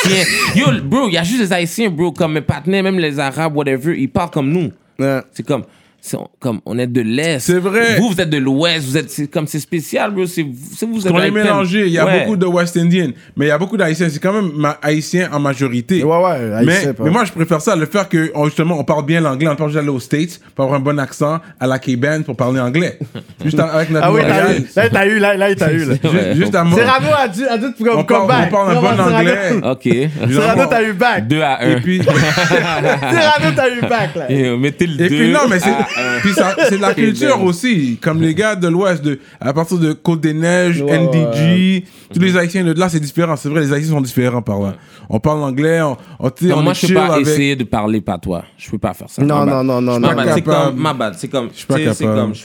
des 0.05 0.11
Haïtiens. 0.11 0.25
Yo, 0.57 0.81
bro, 0.83 1.09
il 1.09 1.13
y 1.15 1.19
a 1.19 1.23
juste 1.23 1.41
des 1.43 1.53
Haïtiens, 1.53 1.91
bro, 1.91 2.11
comme 2.13 2.33
mes 2.33 2.41
partenaires, 2.41 2.83
même 2.83 2.99
les 2.99 3.19
Arabes, 3.21 3.55
whatever, 3.55 3.95
ils 3.97 4.09
parlent 4.09 4.31
comme 4.31 4.51
nous. 4.51 4.73
Ouais. 4.99 5.21
C'est 5.33 5.47
comme, 5.47 5.65
c'est 6.07 6.19
comme, 6.39 6.61
on 6.67 6.79
est 6.79 6.87
de 6.87 7.01
l'Est. 7.01 7.39
C'est 7.41 7.59
vrai. 7.59 7.97
Vous, 7.99 8.11
vous 8.11 8.21
êtes 8.21 8.29
de 8.29 8.37
l'Ouest. 8.37 8.85
Vous 8.87 8.99
êtes, 8.99 9.11
c'est 9.11 9.27
comme, 9.27 9.47
c'est 9.47 9.59
spécial, 9.59 10.11
bro. 10.11 10.27
C'est, 10.27 10.43
vous 10.43 11.07
êtes 11.07 11.11
Qu'on 11.11 11.19
est 11.23 11.31
mélangé. 11.31 11.87
Il 11.87 11.93
y 11.93 11.99
a 11.99 12.05
Ouais. 12.05 12.21
beaucoup 12.25 12.37
de 12.37 12.45
West 12.45 12.77
Indian, 12.77 13.09
mais 13.35 13.47
il 13.47 13.49
y 13.49 13.51
a 13.51 13.57
beaucoup 13.57 13.79
d'Haïtiens. 13.79 14.11
C'est 14.11 14.19
quand 14.19 14.35
même 14.35 14.51
ma- 14.55 14.77
Haïtien 14.83 15.31
en 15.33 15.41
majorité. 15.41 16.05
Ouais, 16.05 16.17
ouais, 16.19 16.53
Haïtien, 16.57 16.75
mais, 16.89 16.93
pas. 16.93 17.05
mais 17.05 17.11
moi, 17.11 17.25
je 17.25 17.33
préfère 17.33 17.63
ça, 17.63 17.75
le 17.75 17.87
faire 17.87 18.07
que, 18.11 18.31
on- 18.35 18.45
justement, 18.45 18.79
on 18.79 18.85
parle 18.85 19.07
bien 19.07 19.23
l'anglais. 19.23 19.49
On 19.49 19.57
peut 19.57 19.79
aller 19.79 19.89
aux 19.89 19.99
States 19.99 20.41
pour 20.55 20.67
avoir 20.67 20.79
un 20.79 20.83
bon 20.83 20.99
accent 20.99 21.41
à 21.59 21.67
la 21.67 21.79
K-Band 21.79 22.21
pour 22.27 22.37
parler 22.37 22.61
anglais. 22.61 22.99
Juste 23.43 23.59
avec 23.59 23.89
notre 23.89 24.07
Ah 24.07 24.13
oui, 24.13 24.21
t'as 24.21 24.29
Montréal. 24.43 24.57
eu. 24.61 24.67
Là, 24.77 24.91
t'as 24.91 25.07
eu, 25.07 25.19
là, 25.19 25.37
là, 25.39 25.55
t'as 25.55 25.73
eu, 25.73 25.85
là. 25.87 25.95
Ju- 26.05 26.09
Ouais. 26.15 26.35
Juste 26.37 26.55
à 26.55 26.65
moi. 26.65 26.79
Cyrano 26.79 27.07
a 27.17 27.29
dit, 27.29 27.45
a 27.47 27.57
dit 27.57 27.65
de 27.65 27.89
On 27.89 28.05
parle, 28.05 28.29
back. 28.29 28.49
on 28.49 28.51
parle 28.53 28.77
un 28.77 28.81
bon 28.83 29.03
anglais. 29.03 29.39
OK. 29.71 29.83
Cyrano, 30.31 30.63
t'as 30.69 30.83
eu 30.83 30.93
back. 30.93 31.29
2 31.29 31.41
à 31.41 31.63
1. 31.65 31.71
Et 31.71 31.81
puis, 31.81 32.03
Cyrano, 32.03 33.47
t'as 33.57 33.69
eu 33.71 33.81
back, 33.81 34.15
là. 34.17 34.31
Et, 34.31 34.57
mettez 34.57 34.87
le 34.87 34.97
2 34.97 35.05
et 35.05 35.09
puis 35.09 35.33
non, 35.33 35.41
mais 35.49 35.59
c'est, 35.61 35.71
1. 35.71 35.77
Puis 36.23 36.33
c'est 36.35 36.77
de 36.77 36.81
la 36.83 36.95
culture 36.95 37.43
aussi. 37.43 37.99
Comme 38.01 38.21
les 38.21 38.35
gars 38.35 38.57
de 38.57 38.69
l'Ouest, 38.69 39.03
de, 39.05 39.19
à 39.41 39.53
partir 39.53 39.79
de 39.79 39.93
Côte-des-Neiges, 39.93 40.83
Ouais, 40.83 40.99
NDG, 40.99 41.85
tous 42.12 42.21
les 42.21 42.37
Haïtiens 42.37 42.65
de 42.65 42.73
là, 42.79 42.89
c'est 42.89 43.01
différent. 43.01 43.37
C'est 43.37 43.49
vrai, 43.49 43.61
les 43.61 43.73
Haïtiens 43.73 43.91
sont 43.93 44.01
différents 44.01 44.43
par 44.43 44.61
là. 44.61 44.75
On 45.09 45.21
parle 45.21 45.43
anglais, 45.43 45.81
on, 45.83 45.97
on, 46.19 46.31
Non, 46.43 46.57
on 46.59 46.62
moi, 46.62 46.73
est 46.73 46.75
je 46.81 46.87
peux 46.89 46.95
pas 46.95 47.15
avec. 47.15 47.27
essayer 47.27 47.57
de 47.57 47.65
parler 47.65 48.01
patois. 48.01 48.45
Je 48.57 48.71
peux 48.71 48.79
pas 48.79 48.95
faire 48.95 49.09
ça. 49.11 49.23
Non, 49.23 49.41
non, 49.45 49.47
bad. 49.47 49.66
non, 49.66 49.81
non, 49.81 50.01
Ma 50.01 50.09
non. 50.11 50.16
bad, 50.16 50.31
c'est 50.35 50.43
comme, 50.43 50.77
ma 50.77 50.95
bad, 50.95 51.15
c'est 51.16 51.29
comme, 51.29 51.49
pas 51.49 51.55
je 51.55 51.66
peux 51.66 51.75
pas 51.75 51.95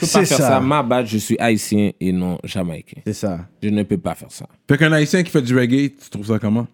faire 0.06 0.26
ça. 0.26 0.36
ça. 0.36 0.60
Ma 0.60 0.82
bad, 0.82 1.06
je 1.06 1.18
suis 1.18 1.36
haïtien 1.38 1.90
et 2.00 2.12
non 2.12 2.38
jamaïcain. 2.44 3.00
C'est 3.06 3.12
ça. 3.14 3.38
Je 3.62 3.68
ne 3.68 3.82
peux 3.82 3.98
pas 3.98 4.14
faire 4.14 4.30
ça. 4.30 4.46
Fait 4.68 4.76
qu'un 4.78 4.92
Haïtien 4.92 5.22
qui 5.22 5.30
fait 5.30 5.42
du 5.42 5.56
reggae, 5.58 5.90
tu 6.02 6.10
trouves 6.10 6.26
ça 6.26 6.38
comment? 6.38 6.66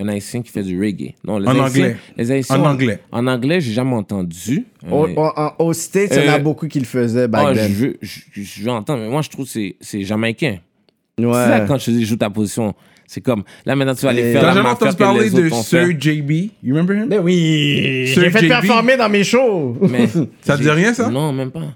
Un 0.00 0.06
haïtien 0.08 0.42
qui 0.42 0.50
fait 0.52 0.62
du 0.62 0.80
reggae. 0.80 1.14
Non, 1.24 1.38
les 1.38 1.46
En 1.48 1.50
haïtiens, 1.50 1.64
anglais. 1.66 1.96
Les 2.16 2.30
haïtiens, 2.30 2.60
En 2.60 2.64
anglais. 2.66 2.98
En 3.10 3.26
anglais, 3.26 3.60
j'ai 3.60 3.72
jamais 3.72 3.94
entendu. 3.94 4.64
Au, 4.90 5.06
Euh, 5.06 5.14
en- 5.16 5.52
au 5.58 5.72
States, 5.72 6.10
il 6.12 6.24
y 6.24 6.28
en 6.28 6.32
a 6.32 6.36
Euh, 6.36 6.38
beaucoup 6.38 6.68
qui 6.68 6.78
le 6.78 6.84
faisaient 6.86 7.26
back 7.26 7.48
oh, 7.50 7.54
je, 7.54 7.58
then. 7.86 7.94
je, 8.00 8.20
je 8.42 8.64
mais 8.64 9.08
moi, 9.08 9.22
je 9.22 9.28
trouve 9.28 9.44
que 9.46 9.50
c'est, 9.50 9.74
c'est 9.80 10.02
jamaïcain. 10.02 10.58
C'est 11.18 11.24
ça, 11.24 11.58
Ouais. 11.58 11.64
quand 11.66 11.78
je 11.78 11.86
te 11.86 11.90
dis 11.90 12.04
joue 12.04 12.14
ta 12.16 12.30
position, 12.30 12.74
c'est 13.08 13.20
comme, 13.20 13.42
là, 13.66 13.74
maintenant, 13.74 13.94
tu 13.96 14.02
vas 14.02 14.10
aller 14.10 14.32
faire 14.32 14.40
T'as 14.42 14.46
la 14.48 14.54
jamais 14.54 14.68
entendu 14.68 14.96
parler 14.96 15.30
de 15.30 15.48
Sir. 15.48 15.88
JB 15.98 16.30
You 16.62 16.74
remember 16.76 16.94
him? 16.96 17.06
Mais 17.08 17.18
oui, 17.18 18.04
Sir 18.06 18.22
j'ai 18.22 18.30
fait 18.30 18.40
JB. 18.42 18.48
performer 18.48 18.96
dans 18.96 19.08
mes 19.08 19.24
shows. 19.24 19.76
Mais 19.80 20.06
Ça 20.42 20.56
te 20.56 20.62
dit 20.62 20.70
rien, 20.70 20.94
ça? 20.94 21.10
Non, 21.10 21.32
même 21.32 21.50
pas. 21.50 21.74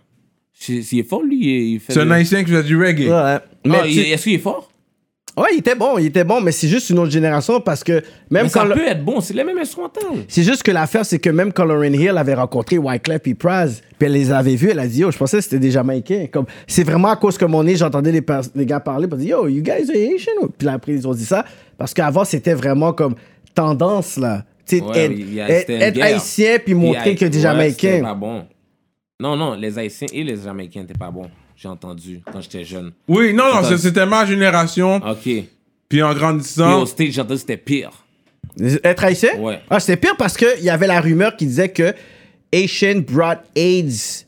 C'est- 0.55 0.93
Il 0.93 1.01
est 1.01 1.09
fort, 1.09 1.23
lui. 1.25 1.73
il- 1.73 1.81
fait 1.81 1.93
C'est 1.93 2.01
un 2.03 2.11
haïtien 2.13 2.45
qui 2.45 2.53
fait 2.53 2.63
du 2.63 2.77
reggae. 2.81 3.09
Ouais. 3.09 3.39
Mais 3.67 3.79
Ah, 3.81 3.83
tu- 3.83 3.89
il- 3.91 4.13
Est-ce 4.13 4.23
qu'il 4.23 4.35
est 4.35 4.39
fort? 4.39 4.72
Ouais, 5.37 5.49
il 5.55 5.59
était 5.59 5.75
bon, 5.75 5.99
il 5.99 6.07
était 6.07 6.25
bon, 6.25 6.41
mais 6.41 6.53
c'est 6.53 6.69
juste 6.69 6.91
une 6.91 6.99
autre 6.99 7.11
génération 7.11 7.61
parce 7.61 7.83
que 7.85 7.93
même 8.31 8.45
Mais 8.45 8.51
quand 8.51 8.61
ça 8.61 8.65
le- 8.65 8.75
peut 8.75 8.87
être 8.87 9.05
bon, 9.05 9.21
c'est 9.21 9.35
les 9.35 9.45
mêmes 9.45 9.59
instrumentales. 9.59 10.05
C'est 10.29 10.43
juste 10.43 10.63
que 10.63 10.71
l'affaire, 10.71 11.05
c'est 11.07 11.19
que 11.19 11.31
même 11.31 11.53
quand 11.53 11.65
Lauren 11.65 11.93
Hill 11.93 12.17
avait 12.17 12.35
rencontré 12.35 12.79
Wyclef 12.79 13.23
et 13.27 13.35
Praz, 13.35 13.81
puis 13.99 14.07
elle 14.07 14.13
les 14.13 14.31
avait 14.33 14.55
vus, 14.57 14.71
elle 14.71 14.79
a 14.79 14.87
dit, 14.87 15.01
yo, 15.01 15.11
je 15.11 15.19
pensais 15.19 15.39
que 15.39 15.45
c'était 15.45 15.59
des 15.59 15.71
Jamaïcains. 15.71 16.27
Comme, 16.33 16.47
c'est 16.67 16.85
vraiment 16.85 17.09
à 17.09 17.17
cause 17.17 17.39
que 17.39 17.45
mon 17.45 17.63
nez, 17.65 17.77
j'entendais 17.77 18.13
les, 18.13 18.23
les 18.55 18.67
gars 18.67 18.81
parler, 18.81 19.07
puis 19.09 19.17
disaient, 19.19 19.31
yo, 19.31 19.49
you 19.49 19.63
guys 19.63 19.91
are 19.91 19.97
Asian. 20.15 20.49
Puis 20.59 20.67
là, 20.67 20.75
après, 20.75 20.93
ils 20.93 21.07
ont 21.09 21.15
dit 21.15 21.25
ça. 21.25 21.45
Parce 21.79 21.95
qu'avant, 21.95 22.25
c'était 22.25 22.55
vraiment 22.55 22.93
comme 22.93 23.15
tendance, 23.55 24.17
là. 24.17 24.45
Tu 24.67 24.79
sais, 24.79 24.83
Ouais, 24.85 25.15
être, 25.49 26.01
haïtien, 26.01 26.59
puis 26.65 26.75
montrer 26.75 27.17
que 27.17 27.25
des 27.25 27.37
ouais, 27.39 27.43
Jamaïcains. 27.43 28.01
pas 28.03 28.15
bon. 28.15 28.45
Non, 29.21 29.37
non, 29.37 29.55
les 29.55 29.79
Haïtiens 29.79 30.07
et 30.13 30.23
les 30.25 30.37
Jamaïcains 30.37 30.81
n'étaient 30.81 30.95
pas 30.99 31.11
bons. 31.11 31.29
J'ai 31.63 31.69
entendu 31.69 32.21
quand 32.33 32.41
j'étais 32.41 32.65
jeune. 32.65 32.91
Oui, 33.07 33.33
non, 33.33 33.45
non, 33.55 33.77
c'était 33.79 34.05
ma 34.05 34.27
génération. 34.27 34.97
Ok. 34.97 35.45
Puis 35.89 36.03
en 36.03 36.11
au 36.11 36.15
grandissant, 36.15 36.85
stage, 36.87 37.11
j'ai 37.13 37.21
entendu 37.21 37.35
que 37.35 37.41
c'était 37.41 37.57
pire. 37.57 37.93
Être 38.83 39.05
haïtien? 39.05 39.39
Ouais. 39.39 39.61
Ah, 39.71 39.79
c'était 39.79 39.97
pire 39.97 40.17
parce 40.17 40.37
qu'il 40.37 40.65
y 40.65 40.71
avait 40.71 40.89
la 40.89 41.01
rumeur 41.01 41.37
qui 41.37 41.47
disait 41.47 41.69
que 41.69 41.95
Asian 42.53 43.03
brought 43.07 43.45
AIDS 43.55 44.25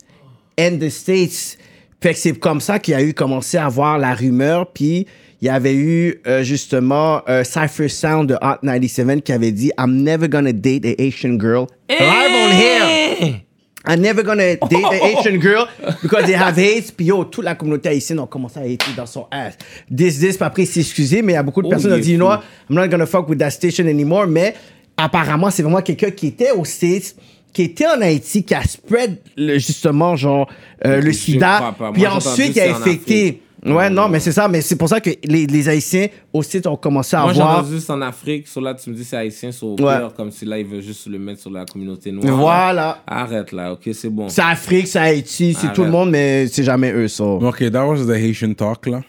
in 0.57 0.77
the 0.77 0.87
States. 0.87 1.57
Fait 1.99 2.13
que 2.13 2.19
c'est 2.19 2.39
comme 2.39 2.61
ça 2.61 2.79
qu'il 2.79 2.93
y 2.93 2.95
a 2.95 3.03
eu 3.03 3.13
commencé 3.13 3.57
à 3.57 3.65
avoir 3.65 3.97
la 3.97 4.13
rumeur. 4.13 4.71
Puis 4.71 5.05
il 5.41 5.45
y 5.47 5.49
avait 5.49 5.75
eu 5.75 6.21
euh, 6.27 6.41
justement 6.41 7.21
euh, 7.27 7.43
Cypher 7.43 7.89
Sound 7.89 8.29
de 8.29 8.35
Hot 8.35 8.59
97 8.63 9.21
qui 9.25 9.33
avait 9.33 9.51
dit 9.51 9.73
I'm 9.77 10.03
never 10.03 10.29
gonna 10.29 10.53
date 10.53 10.85
an 10.85 10.93
Asian 10.97 11.37
girl 11.37 11.67
live 11.89 11.99
on 11.99 12.51
here. 12.53 13.41
I'm 13.87 14.01
never 14.01 14.23
gonna 14.23 14.55
date 14.69 14.83
an 14.85 15.17
Asian 15.17 15.39
girl 15.39 15.67
because 16.01 16.25
they 16.25 16.35
have 16.35 16.57
hate. 16.57 16.91
Puis 16.95 17.05
yo, 17.07 17.23
toute 17.25 17.43
la 17.45 17.55
communauté 17.55 17.89
haïtienne 17.89 18.19
a 18.19 18.25
commencé 18.27 18.59
à 18.59 18.63
hater 18.63 18.91
dans 18.95 19.05
son 19.05 19.27
ass. 19.31 19.57
This, 19.95 20.19
this, 20.19 20.37
puis 20.37 20.45
après 20.45 20.63
il 20.63 20.67
s'est 20.67 20.79
excusé, 20.81 21.21
mais 21.21 21.33
il 21.33 21.35
y 21.35 21.39
a 21.39 21.43
beaucoup 21.43 21.61
de 21.61 21.67
Oh, 21.67 21.69
personnes 21.69 21.91
qui 21.93 21.97
ont 21.97 22.01
dit, 22.01 22.11
you 22.13 22.17
know 22.17 22.25
fou. 22.27 22.31
what, 22.37 22.43
I'm 22.69 22.75
not 22.75 22.87
gonna 22.89 23.05
fuck 23.05 23.29
with 23.29 23.39
that 23.39 23.51
station 23.51 23.87
anymore. 23.87 24.27
Mais 24.27 24.55
apparemment, 24.97 25.49
c'est 25.49 25.63
vraiment 25.63 25.81
quelqu'un 25.81 26.11
qui 26.11 26.27
était 26.27 26.51
aux 26.51 26.65
States, 26.65 27.15
qui 27.53 27.63
était 27.63 27.85
en 27.87 28.01
Haïti, 28.01 28.43
qui 28.43 28.53
a 28.53 28.63
spread 28.63 29.17
le- 29.37 29.53
justement, 29.59 30.15
genre, 30.15 30.49
euh, 30.85 31.01
le 31.01 31.13
sida. 31.13 31.73
Puis 31.93 32.05
ensuite, 32.07 32.55
il 32.55 32.61
a 32.61 32.75
infecté. 32.75 33.41
Ouais, 33.73 33.89
Non, 33.89 34.03
non, 34.03 34.09
mais 34.09 34.19
c'est 34.19 34.31
ça. 34.31 34.47
Mais 34.47 34.61
c'est 34.61 34.75
pour 34.75 34.87
ça 34.89 34.99
que 35.01 35.09
les, 35.23 35.47
les 35.47 35.69
Haïtiens 35.69 36.07
aussi 36.31 36.61
ont 36.65 36.75
commencé 36.75 37.15
à 37.15 37.23
Moi, 37.23 37.33
voir. 37.33 37.59
entendu 37.59 37.73
juste 37.75 37.89
en 37.89 38.01
Afrique. 38.01 38.47
Sur 38.47 38.61
là, 38.61 38.73
tu 38.75 38.89
me 38.89 38.95
dis 38.95 39.03
c'est 39.03 39.17
haïtien, 39.17 39.51
sur 39.51 39.67
au 39.69 39.71
Ouais. 39.71 39.77
cœur, 39.97 40.13
comme 40.13 40.29
si 40.31 40.45
là, 40.45 40.59
ils 40.59 40.65
veulent 40.65 40.81
juste 40.81 41.07
le 41.07 41.17
mettre 41.19 41.41
sur 41.41 41.49
la 41.51 41.65
communauté 41.65 42.11
noire. 42.11 42.35
Voilà. 42.37 43.01
Arrête 43.07 43.51
là, 43.51 43.73
ok, 43.73 43.89
c'est 43.93 44.09
bon. 44.09 44.29
C'est 44.29 44.41
Afrique, 44.41 44.87
c'est 44.87 44.99
Haïti, 44.99 45.53
c'est 45.59 45.73
tout 45.73 45.83
le 45.83 45.89
monde, 45.91 46.11
mais 46.11 46.47
c'est 46.47 46.63
jamais 46.63 46.91
eux, 46.91 47.07
ça. 47.07 47.23
ok, 47.23 47.71
that 47.71 47.85
was 47.85 48.05
the 48.05 48.11
Haitian 48.15 48.53
talk, 48.53 48.85
là. 48.87 48.97
De 48.97 49.03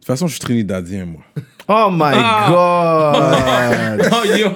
toute 0.00 0.06
façon, 0.06 0.26
je 0.26 0.32
suis 0.32 0.40
trinidadien, 0.40 1.06
moi. 1.06 1.22
Oh 1.68 1.90
my 1.90 2.14
god! 2.48 3.98
Non, 3.98 4.22
yo, 4.36 4.36
yo, 4.36 4.50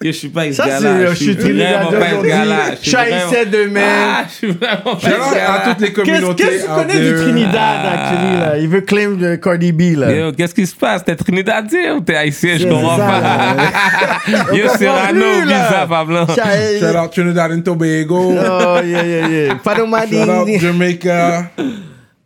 je 0.00 0.10
suis 0.12 0.28
pas 0.30 0.50
Ça. 0.52 0.64
Je 1.10 1.14
suis 1.14 1.34
vraiment 1.34 1.90
Trinidad 1.90 1.90
pas. 1.90 2.74
Je 2.80 2.88
suis 2.88 2.96
haïtien 2.96 3.44
demain. 3.52 3.80
Ah, 3.84 4.24
je 4.26 4.34
suis 4.34 4.46
vraiment 4.52 4.96
pas 4.96 5.52
à 5.52 5.68
toutes 5.68 5.80
les 5.82 5.92
communautés. 5.92 6.44
qu'est-ce 6.44 6.64
que 6.64 6.68
tu 6.68 6.74
connais 6.74 6.98
du. 7.00 7.14
Trinidad, 7.16 7.80
actually, 7.84 8.38
là? 8.40 8.58
Il 8.58 8.68
veut 8.68 8.80
claim 8.80 9.16
de 9.16 9.36
Cardi 9.36 9.72
B, 9.72 9.94
là. 9.98 10.10
Yo, 10.10 10.32
qu'est-ce 10.32 10.54
qui 10.54 10.66
se 10.66 10.74
passe? 10.74 11.04
T'es 11.04 11.16
Trinidadien 11.16 11.96
ou 11.96 12.00
t'es 12.00 12.16
haïtien? 12.16 12.56
Je 12.56 12.66
comprends 12.66 12.96
pas. 12.96 13.20
là. 13.20 14.46
Yo, 14.54 14.64
là. 14.64 15.42
bizarre, 15.44 15.86
Pablo. 15.86 16.26
Shout 16.28 16.96
out 16.96 17.12
Trinidad 17.12 17.52
and 17.52 17.60
Tobago. 17.60 18.32
Oh, 18.38 18.80
yeah, 18.82 19.02
yeah, 19.04 19.28
yeah. 19.28 19.54
Panama 19.62 20.06
Shout 20.06 20.28
out. 20.30 20.48
Jamaica. 20.58 21.50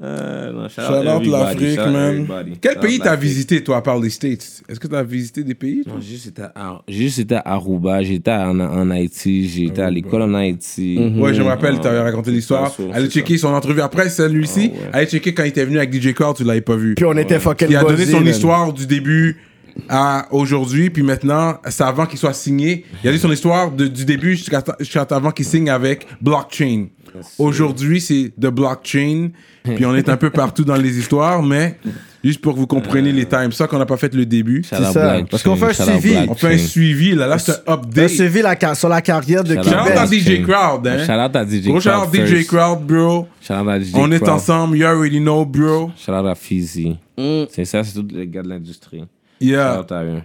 Euh, 0.02 0.50
non, 0.52 0.68
shout 0.68 0.80
Shout 0.80 0.92
out 0.94 1.04
everybody, 1.06 1.30
l'Afrique, 1.30 1.76
man. 1.78 2.08
everybody. 2.10 2.52
Quel 2.60 2.72
Shout 2.74 2.80
pays 2.80 2.98
t'as 2.98 3.14
visité, 3.14 3.62
toi, 3.62 3.76
à 3.76 3.82
part 3.82 4.00
les 4.00 4.10
States? 4.10 4.62
Est-ce 4.68 4.80
que 4.80 4.88
t'as 4.88 5.02
visité 5.04 5.44
des 5.44 5.54
pays 5.54 5.84
toi? 5.84 5.92
Non, 5.94 6.00
j'ai 6.00 6.14
juste 6.14 6.26
été 6.28 6.42
à, 6.42 6.80
juste 6.88 7.32
à 7.32 7.42
Aruba, 7.52 8.02
j'étais 8.02 8.32
en, 8.32 8.58
en 8.58 8.90
Haïti, 8.90 9.66
été 9.66 9.80
à 9.80 9.90
l'école 9.90 10.22
en 10.22 10.34
Haïti. 10.34 10.98
Ouais, 11.18 11.32
je 11.34 11.42
me 11.42 11.46
rappelle, 11.46 11.78
t'avais 11.78 12.00
raconté 12.00 12.32
l'histoire. 12.32 12.72
Allez 12.92 13.08
checker 13.08 13.38
son 13.38 13.48
entrevue 13.54 13.80
après 13.80 14.08
celui-ci. 14.08 14.72
Ah 14.74 14.76
ouais. 14.76 14.90
Allez 14.92 15.06
checker 15.06 15.34
quand 15.34 15.44
il 15.44 15.48
était 15.50 15.64
venu 15.64 15.78
avec 15.78 15.92
DJ 15.94 16.12
Crowd, 16.14 16.36
tu 16.36 16.42
l'avais 16.44 16.60
pas 16.62 16.76
vu. 16.76 16.94
Puis 16.96 17.04
on 17.04 17.16
était 17.16 17.38
fucking 17.38 17.68
Il 17.70 17.76
a 17.76 17.84
donné 17.84 18.04
son 18.06 18.20
man. 18.20 18.28
histoire 18.28 18.72
du 18.72 18.86
début 18.86 19.36
à 19.88 20.26
aujourd'hui, 20.32 20.90
puis 20.90 21.02
maintenant, 21.02 21.54
c'est 21.68 21.84
avant 21.84 22.06
qu'il 22.06 22.18
soit 22.18 22.34
signé. 22.34 22.84
Il 23.02 23.08
a 23.08 23.12
dit 23.12 23.18
son 23.18 23.32
histoire 23.32 23.70
de- 23.70 23.86
du 23.86 24.04
début 24.04 24.36
jusqu'à 24.36 24.62
jusqu'à 24.80 25.06
avant 25.10 25.30
qu'il 25.30 25.46
signe 25.46 25.70
avec 25.70 26.06
Blockchain. 26.20 26.88
Aujourd'hui, 27.38 28.00
c'est 28.00 28.32
The 28.40 28.46
Blockchain, 28.48 29.30
puis 29.64 29.84
on 29.86 29.94
est 29.94 30.08
un 30.08 30.16
peu 30.16 30.30
partout 30.30 30.64
dans 30.64 30.76
les 30.76 30.98
histoires, 30.98 31.42
mais 31.42 31.78
juste 32.24 32.40
pour 32.40 32.54
que 32.54 32.58
vous 32.58 32.66
compreniez 32.66 33.12
les 33.12 33.26
times, 33.26 33.52
ça 33.52 33.66
qu'on 33.66 33.78
n'a 33.78 33.86
pas 33.86 33.96
fait 33.96 34.14
le 34.14 34.26
début. 34.26 34.62
Shout 34.62 34.76
C'est 34.78 34.92
ça, 34.92 35.18
parce 35.30 35.42
qu'on 35.42 35.56
fait 35.56 35.66
un 35.66 35.72
shout 35.72 35.98
suivi. 36.00 36.16
On 36.28 36.34
fait 36.34 36.54
un 36.54 36.58
suivi, 36.58 37.14
là, 37.14 37.26
là 37.26 37.38
c'est 37.38 37.52
un 37.68 37.74
update. 37.74 38.08
suivi 38.10 38.42
la, 38.42 38.74
sur 38.74 38.88
la 38.88 39.00
carrière 39.02 39.44
de 39.44 39.54
Shout 39.54 39.60
out 39.60 39.64
Shout 39.66 39.74
out 39.74 39.96
à. 39.96 40.06
DJ 40.06 40.42
Crowd, 40.42 40.86
hein. 40.86 41.04
Shout 41.06 41.12
out 41.12 41.36
à 41.36 41.44
DJ 41.46 41.64
Gros 41.66 41.80
shout 41.80 41.88
out 41.90 42.10
Crowd 42.12 42.26
DJ. 42.26 42.46
Crowd, 42.46 42.80
bro. 42.86 43.28
Shout 43.40 43.54
out 43.54 43.68
à 43.68 43.80
DJ 43.80 43.90
On 43.94 44.10
est 44.12 44.18
Crowd. 44.18 44.30
ensemble, 44.30 44.76
you 44.78 44.86
already 44.86 45.18
know, 45.20 45.44
bro. 45.44 45.90
Shout 45.96 46.12
out 46.12 46.26
à 46.26 46.34
Fizzy. 46.34 46.96
Mm. 47.18 47.44
C'est 47.50 47.64
ça, 47.64 47.84
c'est 47.84 47.94
tous 47.94 48.08
les 48.14 48.26
gars 48.26 48.42
de 48.42 48.48
l'industrie. 48.48 49.00
Shout 49.00 49.06
Yeah, 49.40 49.80
out 49.80 49.92
à 49.92 50.02
eux. 50.04 50.22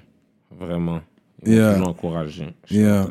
Vraiment. 0.59 1.01
Ils 1.45 1.53
Yeah. 1.53 1.77
m'ont 1.77 1.87
encouragé. 1.87 2.45
Shout 2.69 2.75
Yeah. 2.75 3.07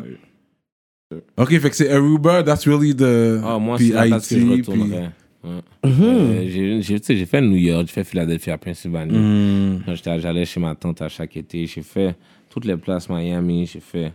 Ok, 1.37 1.51
fait 1.61 1.71
que 1.71 1.77
c'est 1.77 1.93
Aruba, 1.93 2.43
that's 2.43 2.67
really 2.67 2.93
the. 2.95 3.41
Ah, 3.45 3.59
moi, 3.61 3.79
c'est 3.79 3.91
la 3.91 4.09
date 4.09 4.29
que 4.29 4.35
je 4.35 4.41
Haïti, 4.45 4.51
retournerais. 4.71 5.11
Ouais. 5.45 5.51
Euh, 5.85 6.81
j'ai- 6.83 7.25
fait 7.27 7.41
New 7.41 7.55
York, 7.57 7.87
j'ai 7.87 7.93
fait 7.93 8.03
Philadelphie, 8.05 8.51
à 8.51 8.59
Pennsylvanie. 8.59 9.81
J'étais- 9.95 10.19
J'allais 10.19 10.45
chez 10.45 10.59
ma 10.59 10.75
tante 10.75 11.01
à 11.03 11.09
chaque 11.09 11.37
été. 11.37 11.65
J'ai 11.67 11.83
fait 11.83 12.17
toutes 12.51 12.65
les 12.65 12.77
places 12.77 13.09
Miami, 13.09 13.67
j'ai 13.67 13.79
fait 13.79 14.13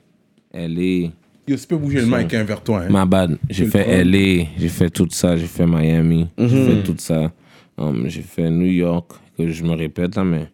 LA. 0.54 1.12
Yo, 1.48 1.56
tu 1.58 1.66
peux 1.68 1.78
bouger 1.78 2.02
le 2.02 2.08
mic 2.08 2.34
hein, 2.34 2.44
vers 2.44 2.62
toi. 2.62 2.82
Hein. 2.82 2.90
Ma 2.90 3.06
bad. 3.06 3.38
J'ai 3.50 3.66
fait. 3.68 4.04
LA, 4.04 4.48
j'ai 4.58 4.68
fait 4.68 4.90
tout 4.90 5.08
ça, 5.12 5.38
j'ai 5.38 5.48
fait 5.48 5.66
Miami, 5.66 6.28
j'ai 6.38 6.48
fait 6.66 6.84
tout 6.84 6.96
ça. 6.98 7.32
Um, 7.78 8.04
j'ai 8.10 8.22
fait 8.22 8.50
New 8.52 8.66
York, 8.70 9.12
que 9.38 9.48
je 9.50 9.64
me 9.64 9.72
répète 9.76 10.18
là, 10.18 10.26
mais 10.26 10.48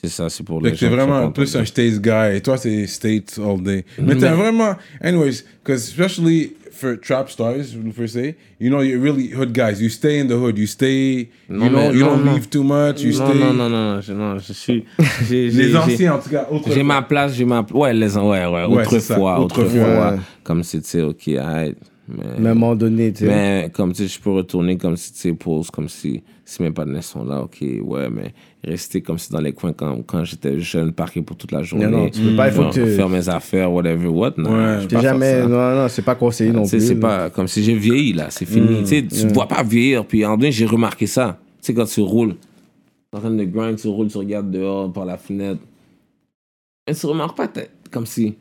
c'est 0.00 0.08
ça, 0.08 0.28
c'est 0.28 0.44
pour 0.44 0.60
les 0.60 0.74
gens 0.74 0.88
sont 0.88 0.94
vraiment 0.94 1.30
plus 1.32 1.56
un 1.56 1.64
States 1.64 2.00
guy. 2.00 2.36
Et 2.36 2.40
toi, 2.40 2.56
c'est 2.56 2.86
States 2.86 3.38
all 3.38 3.60
day. 3.62 3.84
Mais 4.00 4.14
t'es 4.16 4.28
vraiment. 4.28 4.76
Anyways, 5.02 5.42
because 5.64 5.82
especially 5.88 6.52
for 6.70 6.94
trap 6.96 7.28
stars, 7.28 7.74
per 7.96 8.06
se, 8.06 8.34
you 8.60 8.70
know, 8.70 8.80
you're 8.82 9.00
really 9.00 9.32
hood 9.34 9.52
guys. 9.52 9.80
You 9.80 9.88
stay 9.88 10.20
in 10.20 10.28
the 10.28 10.36
hood. 10.38 10.56
You 10.56 10.66
stay. 10.68 11.28
Non, 11.48 11.64
you 11.64 11.70
know, 11.70 11.90
you 11.90 12.00
non, 12.00 12.06
don't 12.16 12.24
non. 12.26 12.34
leave 12.34 12.48
too 12.48 12.62
much. 12.62 13.00
You 13.02 13.10
Non, 13.18 13.26
stay. 13.30 13.38
non, 13.40 13.52
non, 13.54 13.68
non, 13.68 14.00
je, 14.00 14.12
non, 14.12 14.38
je 14.38 14.52
suis. 14.52 14.84
Les 15.30 15.74
anciens, 15.74 16.14
en 16.14 16.18
tout 16.20 16.30
cas. 16.30 16.46
autrefois. 16.48 16.74
J'ai 16.74 16.82
ma 16.84 17.02
place, 17.02 17.34
j'ai 17.34 17.44
ma 17.44 17.66
Ouais, 17.74 17.92
les 17.92 18.16
ouais, 18.16 18.22
ouais, 18.46 18.64
Ouais, 18.66 18.84
c'est 18.88 18.96
autrefois, 18.96 19.40
autrefois. 19.40 19.64
autrefois. 19.66 20.10
Ouais. 20.12 20.18
Comme 20.44 20.62
si, 20.62 20.80
tu 20.80 20.88
sais, 20.88 21.02
ok, 21.02 21.28
arrête. 21.36 21.76
Mais, 22.08 22.24
Mais 22.38 22.48
à 22.48 22.52
un 22.52 22.54
moment 22.54 22.74
donné, 22.74 23.12
tu 23.12 23.20
sais. 23.20 23.26
mais 23.26 23.70
comme 23.72 23.92
tu 23.92 24.02
sais, 24.02 24.08
je 24.08 24.18
peux 24.20 24.30
retourner 24.30 24.78
comme 24.78 24.96
si, 24.96 25.12
tu 25.12 25.18
sais, 25.18 25.32
pause, 25.34 25.70
comme 25.70 25.88
si, 25.88 26.22
si 26.44 26.62
mes 26.62 26.70
partenaires 26.70 27.04
sont 27.04 27.22
là, 27.24 27.42
ok, 27.42 27.58
ouais, 27.82 28.08
mais 28.10 28.32
rester 28.64 29.02
comme 29.02 29.18
si 29.18 29.30
dans 29.30 29.40
les 29.40 29.52
coins 29.52 29.74
quand, 29.74 30.00
quand 30.06 30.24
j'étais 30.24 30.58
jeune, 30.58 30.92
parqué 30.92 31.20
pour 31.20 31.36
toute 31.36 31.52
la 31.52 31.62
journée. 31.62 31.86
non, 31.86 32.08
tu 32.08 32.20
peux 32.22 32.34
pas, 32.34 32.48
il 32.48 32.52
faut 32.54 32.64
que 32.70 32.72
tu- 32.74 32.96
Faire 32.96 33.08
mes 33.10 33.28
affaires, 33.28 33.70
whatever, 33.70 34.08
what, 34.08 34.32
non. 34.38 34.50
Ouais. 34.56 34.86
je 34.90 34.98
jamais. 34.98 35.42
Non, 35.46 35.74
non, 35.74 35.88
c'est 35.88 36.02
pas 36.02 36.14
conseillé 36.14 36.50
non 36.50 36.66
plus. 36.66 36.80
c'est 36.80 36.98
pas 37.00 37.28
comme 37.30 37.46
si 37.46 37.62
j'ai 37.62 37.74
vieilli 37.74 38.14
là, 38.14 38.30
c'est 38.30 38.46
fini. 38.46 38.80
Tu 38.84 38.86
sais, 38.86 39.06
tu 39.06 39.26
ne 39.26 39.32
vois 39.34 39.46
pas 39.48 39.62
vieillir. 39.62 40.06
Puis 40.06 40.24
en 40.24 40.36
deux, 40.38 40.50
j'ai 40.50 40.64
remarqué 40.66 41.06
ça. 41.06 41.38
Tu 41.60 41.66
sais, 41.66 41.74
quand 41.74 41.84
tu 41.84 42.00
roules, 42.00 42.36
en 43.12 43.20
train 43.20 43.30
de 43.30 43.44
grind, 43.44 43.76
tu 43.76 43.88
roules, 43.88 44.08
tu 44.08 44.16
regardes 44.18 44.50
dehors 44.50 44.90
par 44.92 45.04
la 45.04 45.18
fenêtre. 45.18 45.60
Et 46.86 46.94
tu 46.94 47.04
remarques 47.06 47.36
pas, 47.36 47.48
comme 47.90 48.06
si 48.06 48.34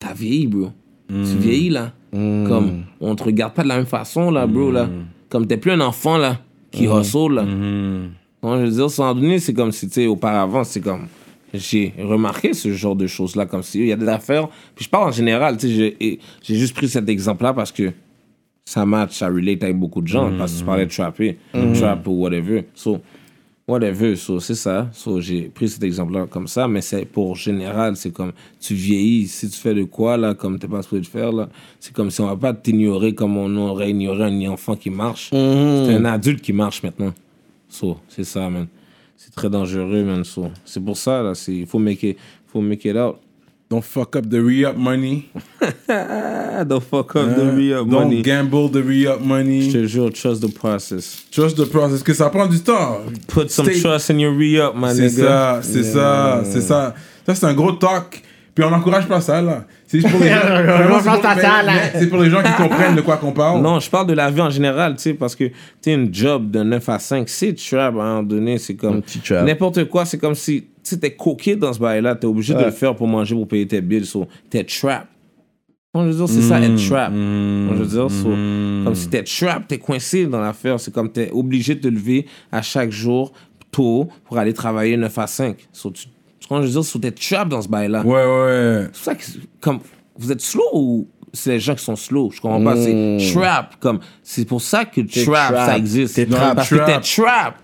t'as 0.00 0.12
vieilli, 0.12 0.48
bro. 0.48 0.70
Tu 1.08 1.38
vieillis 1.38 1.70
là. 1.70 1.92
Mm. 2.12 2.46
Comme 2.48 2.82
on 3.00 3.14
te 3.14 3.22
regarde 3.24 3.54
pas 3.54 3.62
de 3.62 3.68
la 3.68 3.76
même 3.76 3.86
façon 3.86 4.30
là, 4.30 4.46
bro. 4.46 4.70
Là. 4.70 4.88
Comme 5.28 5.46
t'es 5.46 5.56
plus 5.56 5.70
un 5.72 5.80
enfant 5.80 6.16
là 6.18 6.38
qui 6.72 6.84
hustle 6.86 7.34
là. 7.34 7.44
Non, 7.44 8.56
je 8.58 8.64
veux 8.64 8.70
dire, 8.70 8.90
sans 8.90 9.14
donné, 9.14 9.38
c'est 9.38 9.52
comme 9.52 9.70
si, 9.70 9.86
tu 9.86 9.94
sais, 9.94 10.06
auparavant, 10.06 10.64
c'est 10.64 10.80
comme. 10.80 11.06
J'ai 11.52 11.92
remarqué 11.98 12.54
ce 12.54 12.72
genre 12.72 12.94
de 12.96 13.06
choses-là, 13.08 13.44
comme 13.44 13.62
si 13.62 13.80
il 13.80 13.86
y 13.88 13.92
a 13.92 13.96
des 13.96 14.08
affaires. 14.08 14.48
Puis 14.74 14.84
je 14.84 14.88
parle 14.88 15.08
en 15.08 15.12
général, 15.12 15.56
tu 15.56 15.68
sais, 15.68 15.96
j'ai- 16.00 16.54
juste 16.54 16.74
pris 16.74 16.88
cet 16.88 17.08
exemple-là 17.08 17.52
parce 17.52 17.72
que 17.72 17.92
ça 18.64 18.86
match, 18.86 19.18
ça 19.18 19.26
relate 19.28 19.62
avec 19.64 19.76
beaucoup 19.76 20.00
de 20.00 20.06
gens. 20.06 20.30
Parce 20.38 20.52
que 20.54 20.58
tu 20.60 20.64
parlais 20.64 20.86
de 20.86 20.90
trapper, 20.90 21.38
trap 21.74 22.06
ou 22.06 22.12
whatever. 22.12 22.64
So, 22.74 23.00
whatever, 23.70 24.16
so, 24.16 24.40
c'est 24.40 24.54
ça. 24.54 24.88
So, 24.92 25.20
j'ai 25.20 25.42
pris 25.42 25.68
cet 25.68 25.82
exemple-là 25.82 26.26
comme 26.26 26.48
ça, 26.48 26.66
mais 26.66 26.80
c'est 26.80 27.04
pour 27.04 27.36
général, 27.36 27.96
c'est 27.96 28.12
comme 28.12 28.32
tu 28.60 28.74
vieillis, 28.74 29.28
si 29.28 29.48
tu 29.48 29.56
fais 29.56 29.74
de 29.74 29.84
quoi, 29.84 30.16
là, 30.16 30.34
comme 30.34 30.58
t'es 30.58 30.68
pas 30.68 30.82
supposé 30.82 31.02
de 31.02 31.06
faire, 31.06 31.32
là, 31.32 31.48
c'est 31.78 31.94
comme 31.94 32.10
si 32.10 32.20
on 32.20 32.26
va 32.26 32.36
pas 32.36 32.52
t'ignorer 32.52 33.14
comme 33.14 33.36
on 33.36 33.56
aurait 33.56 33.90
ignoré 33.90 34.24
un 34.24 34.50
enfant 34.50 34.76
qui 34.76 34.90
marche. 34.90 35.30
C'est 35.30 35.94
un 35.94 36.04
adulte 36.04 36.40
qui 36.40 36.52
marche 36.52 36.82
maintenant. 36.82 37.14
So, 37.68 37.96
c'est 38.08 38.24
ça, 38.24 38.50
man. 38.50 38.66
C'est 39.16 39.34
très 39.34 39.48
dangereux, 39.48 40.02
man. 40.02 40.24
So, 40.24 40.50
c'est 40.64 40.84
pour 40.84 40.96
ça, 40.96 41.22
là, 41.22 41.32
il 41.48 41.66
faut 41.66 41.78
make 41.78 42.02
it, 42.02 42.18
faut 42.46 42.60
make 42.60 42.84
it 42.84 42.96
out. 42.96 43.16
Don't 43.70 43.84
fuck 43.84 44.16
up 44.16 44.28
the 44.28 44.42
re-up 44.42 44.76
money. 44.76 45.30
Don't 45.86 46.82
fuck 46.82 47.14
up 47.14 47.36
the 47.36 47.52
re-up 47.56 47.86
Don't 47.88 47.90
money. 48.08 48.20
gamble 48.20 48.68
the 48.68 48.82
re-up 48.82 49.20
Je 49.20 49.24
money. 49.24 49.70
te 49.70 49.86
jure, 49.86 50.10
trust 50.10 50.40
the 50.40 50.48
process. 50.48 51.24
Trust 51.30 51.56
the 51.56 51.66
process, 51.66 52.02
que 52.02 52.12
ça 52.12 52.30
prend 52.30 52.48
du 52.48 52.58
temps. 52.58 52.98
Put 53.28 53.48
some 53.52 53.66
Stay- 53.66 53.80
trust 53.80 54.10
in 54.10 54.18
your 54.18 54.32
re-up, 54.32 54.74
my 54.74 54.92
C'est 54.92 55.08
ça, 55.10 55.60
c'est 55.62 55.84
ça, 55.84 56.42
c'est 56.44 56.62
ça. 56.62 56.94
Ça, 57.24 57.34
c'est 57.36 57.46
un 57.46 57.54
gros 57.54 57.70
talk. 57.72 58.24
Puis 58.54 58.64
on 58.64 58.70
n'encourage 58.70 59.06
pas 59.06 59.20
ça, 59.20 59.40
là. 59.40 59.64
C'est 59.86 60.00
juste 60.00 60.10
pour 60.12 60.20
les 60.20 60.28
gens. 60.30 60.40
Vraiment, 60.40 61.00
c'est 61.00 61.10
pour- 61.10 61.20
pas 61.20 61.34
ça, 61.36 61.50
mais- 61.60 61.66
là. 61.66 61.72
mais 61.94 62.00
C'est 62.00 62.06
pour 62.08 62.18
les 62.18 62.30
gens 62.30 62.42
qui 62.42 62.52
comprennent 62.62 62.96
de 62.96 63.00
quoi 63.00 63.16
qu'on 63.16 63.32
parle. 63.32 63.62
Non, 63.62 63.78
je 63.80 63.88
parle 63.88 64.06
de 64.08 64.12
la 64.14 64.30
vie 64.30 64.40
en 64.40 64.50
général, 64.50 64.96
tu 64.96 65.02
sais, 65.02 65.14
parce 65.14 65.34
que 65.36 65.44
tu 65.44 65.54
sais, 65.82 65.92
une 65.94 66.12
job 66.12 66.50
de 66.50 66.62
9 66.62 66.88
à 66.88 66.98
5, 66.98 67.28
c'est 67.28 67.54
trap 67.54 67.96
à 67.96 68.00
un 68.02 68.08
moment 68.16 68.22
donné, 68.22 68.58
c'est 68.58 68.74
comme. 68.74 69.02
N'importe 69.44 69.84
quoi, 69.88 70.04
c'est 70.04 70.18
comme 70.18 70.34
si 70.34 70.64
tu 70.82 70.98
t'es 70.98 71.12
coqué 71.14 71.54
dans 71.56 71.72
ce 71.72 71.78
bail-là, 71.78 72.16
t'es 72.16 72.26
obligé 72.26 72.54
de 72.54 72.64
le 72.64 72.70
faire 72.70 72.94
pour 72.96 73.06
manger, 73.06 73.34
pour 73.34 73.46
payer 73.46 73.66
tes 73.68 73.80
bills, 73.80 74.04
so, 74.06 74.26
t'es 74.48 74.64
trap. 74.64 75.06
Moi, 75.94 76.04
je 76.04 76.10
veux 76.10 76.16
dire, 76.24 76.28
c'est 76.28 76.42
ça, 76.42 76.60
être 76.60 76.88
trap. 76.88 77.12
Moi, 77.12 77.74
je 77.76 77.82
veux 77.82 77.86
dire, 77.88 78.10
so, 78.10 78.28
comme 78.84 78.94
si 78.94 79.08
t'es 79.08 79.22
trap, 79.24 79.66
t'es 79.68 79.78
coincé 79.78 80.26
dans 80.26 80.40
l'affaire, 80.40 80.78
c'est 80.78 80.92
comme 80.92 81.10
t'es 81.10 81.30
obligé 81.32 81.74
de 81.74 81.80
te 81.80 81.88
lever 81.88 82.26
à 82.52 82.62
chaque 82.62 82.90
jour 82.90 83.32
tôt 83.72 84.08
pour 84.24 84.38
aller 84.38 84.52
travailler 84.52 84.96
9 84.96 85.16
à 85.18 85.26
5. 85.26 85.56
So, 85.72 85.90
tu, 85.90 86.04
tu 86.04 86.10
comprends, 86.50 86.62
je 86.62 86.66
veux 86.66 86.72
dire, 86.72 86.84
so, 86.84 86.98
t'es 86.98 87.10
trap 87.12 87.48
dans 87.48 87.62
ce 87.62 87.68
bail-là. 87.68 88.02
Ouais, 88.02 88.12
ouais. 88.24 88.82
C'est 88.92 88.92
pour 88.92 89.04
ça 89.04 89.14
que, 89.14 89.22
comme, 89.60 89.78
vous 90.18 90.30
êtes 90.32 90.40
slow 90.42 90.62
ou 90.74 91.08
c'est 91.32 91.50
les 91.52 91.60
gens 91.60 91.74
qui 91.74 91.84
sont 91.84 91.96
slow? 91.96 92.30
Je 92.34 92.40
comprends 92.40 92.62
pas. 92.62 92.76
C'est 92.76 93.18
trap. 93.34 93.76
Comme, 93.80 94.00
c'est 94.22 94.44
pour 94.44 94.60
ça 94.60 94.84
que 94.84 95.00
trap, 95.00 95.52
trap. 95.54 95.66
ça 95.70 95.76
existe. 95.78 96.14
T'es 96.16 96.26
trap. 96.26 96.56
Parce 96.56 96.68
que 96.68 96.74
Trap. 96.74 96.86
t'es 97.02 97.22
trap. 97.22 97.54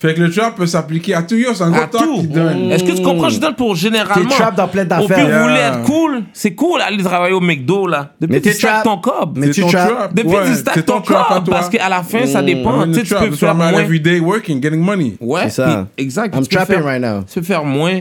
Fait 0.00 0.14
que 0.14 0.20
le 0.20 0.30
trap 0.30 0.54
peut 0.54 0.66
s'appliquer 0.68 1.14
à 1.14 1.22
tout. 1.22 1.34
Yo, 1.34 1.52
c'est 1.54 1.64
un 1.64 1.72
gros 1.72 1.86
talk 1.86 2.04
tout. 2.04 2.20
qui 2.20 2.28
donne. 2.28 2.70
Est-ce 2.70 2.84
que 2.84 2.92
tu 2.92 3.02
comprends? 3.02 3.28
Je 3.30 3.40
donne 3.40 3.56
pour 3.56 3.74
généralement. 3.74 4.28
T'es 4.28 4.36
trap 4.36 4.54
dans 4.54 4.68
plein 4.68 4.84
Au 4.84 4.86
d'affaires. 4.86 5.26
pire, 5.26 5.36
vous 5.36 5.42
voulez 5.42 5.54
être 5.60 5.82
cool. 5.82 6.22
C'est 6.32 6.54
cool 6.54 6.80
aller 6.80 7.02
travailler 7.02 7.34
au 7.34 7.40
McDo, 7.40 7.88
là. 7.88 8.12
Depuis 8.20 8.34
Mais 8.34 8.40
que 8.40 8.48
tu 8.50 8.58
trap. 8.64 8.84
ton 8.84 8.98
cob. 8.98 9.36
Mais 9.36 9.46
C'est 9.48 9.54
tu 9.54 9.60
ton 9.62 9.66
trap. 9.70 10.14
Depuis 10.14 10.30
que 10.30 10.42
tu 10.42 10.48
c'est 10.50 10.54
stacks 10.54 10.86
ton 10.86 11.00
cob. 11.00 11.50
Parce 11.50 11.68
qu'à 11.68 11.88
la 11.88 12.04
fin, 12.04 12.24
ça 12.26 12.42
dépend. 12.42 12.84
I'm 12.84 12.90
in 12.92 13.02
Tu 13.02 13.12
peux 13.12 13.32
faire 13.32 13.56
moins. 13.56 13.72
every 13.72 13.98
day 13.98 14.20
working, 14.20 14.62
getting 14.62 14.78
money. 14.80 15.14
Ouais, 15.20 15.40
C'est 15.50 15.62
ça. 15.62 15.88
exact. 15.98 16.32
I'm 16.36 16.42
tu 16.44 16.48
peux 16.50 16.54
trapping 16.56 16.76
faire- 16.76 16.84
right 16.84 17.02
now. 17.02 17.24
Tu 17.24 17.40
peux 17.40 17.44
faire 17.46 17.64
moins 17.64 17.98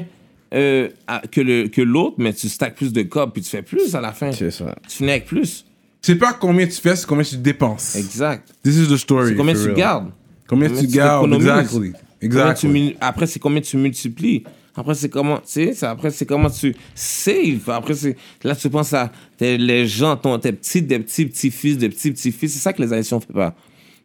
euh, 0.53 0.89
à- 1.07 1.21
que 1.31 1.41
le- 1.41 1.67
que 1.67 1.81
l'autre, 1.81 2.15
mais 2.19 2.33
tu 2.33 2.47
stacks 2.49 2.75
plus 2.75 2.93
de 2.93 3.01
cob, 3.03 3.31
puis 3.33 3.41
tu 3.41 3.49
fais 3.49 3.61
plus 3.61 3.93
à 3.95 4.01
la 4.01 4.13
fin. 4.13 4.31
C'est 4.31 4.51
ça. 4.51 4.75
Tu 4.87 4.97
finis 4.97 5.11
avec 5.11 5.25
plus. 5.25 5.65
C'est 6.01 6.15
pas 6.15 6.33
combien 6.33 6.65
tu 6.65 6.73
fais, 6.79 6.95
c'est 6.95 7.05
combien 7.05 7.23
tu 7.23 7.37
dépenses. 7.37 7.95
Exact. 7.95 8.47
This 8.63 8.75
is 8.77 8.87
the 8.87 8.97
story. 8.97 9.29
C'est 9.29 9.35
combien 9.35 9.53
tu 9.53 9.59
real. 9.61 9.73
gardes. 9.73 10.11
Combien 10.47 10.67
Combien 10.69 10.81
tu 10.81 10.87
tu 10.87 10.93
gardes. 10.95 11.33
Exactly. 11.33 11.69
Combien 11.69 11.91
tu 11.91 12.25
Exactly. 12.25 12.69
mul- 12.69 12.95
après, 13.01 13.27
c'est 13.27 13.39
combien 13.39 13.61
tu 13.61 13.77
multiplies. 13.77 14.43
Après, 14.79 14.93
c'est 14.93 15.09
comment, 15.09 15.37
tu 15.37 15.43
sais, 15.45 15.73
c'est- 15.73 15.85
après, 15.87 16.11
c'est 16.11 16.25
comment 16.27 16.49
tu 16.51 16.75
save. 16.93 17.67
Après, 17.67 17.95
c'est, 17.95 18.15
là, 18.43 18.55
tu 18.55 18.69
penses 18.69 18.93
à 18.93 19.11
tes- 19.37 19.57
les 19.57 19.87
gens, 19.87 20.15
ton, 20.15 20.37
tes 20.37 20.51
petits, 20.51 20.83
des 20.83 20.99
petits, 20.99 21.25
petits-fils, 21.25 21.77
des 21.79 21.89
petits, 21.89 22.11
petits-fils. 22.11 22.53
C'est 22.53 22.59
ça 22.59 22.73
que 22.73 22.81
les 22.83 22.93
Haïtiens 22.93 23.19
font 23.19 23.33
pas. 23.33 23.55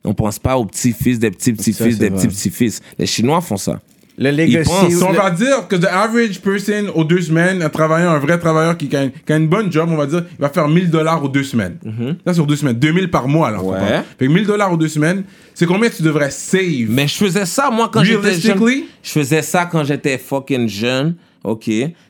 On 0.03 0.15
pense 0.15 0.39
pas 0.39 0.57
aux 0.57 0.65
petits-fils, 0.65 1.19
des 1.19 1.31
petits, 1.31 1.53
petits-fils, 1.53 1.99
des 1.99 2.11
petits, 2.11 2.27
petits-fils. 2.27 2.81
Les 2.99 3.07
Chinois 3.07 3.41
font 3.43 3.59
ça. 3.59 3.81
Le 4.23 4.31
legacy. 4.31 4.71
So, 4.93 5.07
on 5.07 5.13
le- 5.13 5.19
va 5.19 5.31
dire 5.31 5.67
que 5.69 5.75
the 5.77 5.87
average 5.87 6.41
person 6.41 6.93
aux 6.95 7.03
deux 7.05 7.21
semaines, 7.23 7.61
un 7.63 7.69
travailleur, 7.69 8.13
un 8.13 8.19
vrai 8.21 8.39
travailleur 8.39 8.77
qui, 8.77 8.89
qui 8.89 8.97
a, 8.97 9.03
une, 9.05 9.11
qui 9.11 9.33
a 9.33 9.37
une 9.37 9.49
bonne 9.49 9.73
job, 9.73 9.89
on 9.91 9.97
va 9.97 10.07
dire, 10.07 10.25
il 10.31 10.41
va 10.41 10.49
faire 10.49 10.69
1000 10.69 10.91
dollars 10.91 11.25
aux 11.25 11.29
deux 11.29 11.43
semaines. 11.43 11.79
Ça, 12.27 12.35
sur 12.35 12.47
deux 12.47 12.57
semaines. 12.57 12.79
2000 12.79 13.11
par 13.11 13.27
mois, 13.27 13.51
là. 13.51 13.61
Ouais. 13.61 13.79
Fait 14.19 14.27
que 14.27 14.33
1000 14.33 14.47
dollars 14.47 14.73
aux 14.73 14.77
deux 14.77 14.89
semaines, 14.89 15.25
c'est 15.55 15.67
combien 15.67 15.91
tu 15.91 16.03
devrais 16.03 16.31
save? 16.31 16.87
Mais 16.89 17.09
je 17.09 17.15
faisais 17.17 17.47
ça, 17.47 17.69
moi, 17.71 17.91
quand 17.93 18.05
j'étais 18.05 18.35
jeune. 18.41 18.59
Je 19.03 19.11
faisais 19.11 19.43
ça 19.43 19.67
quand 19.67 19.83
j'étais 19.85 20.19
fucking 20.19 20.69
jeune, 20.69 21.17
OK? 21.43 21.69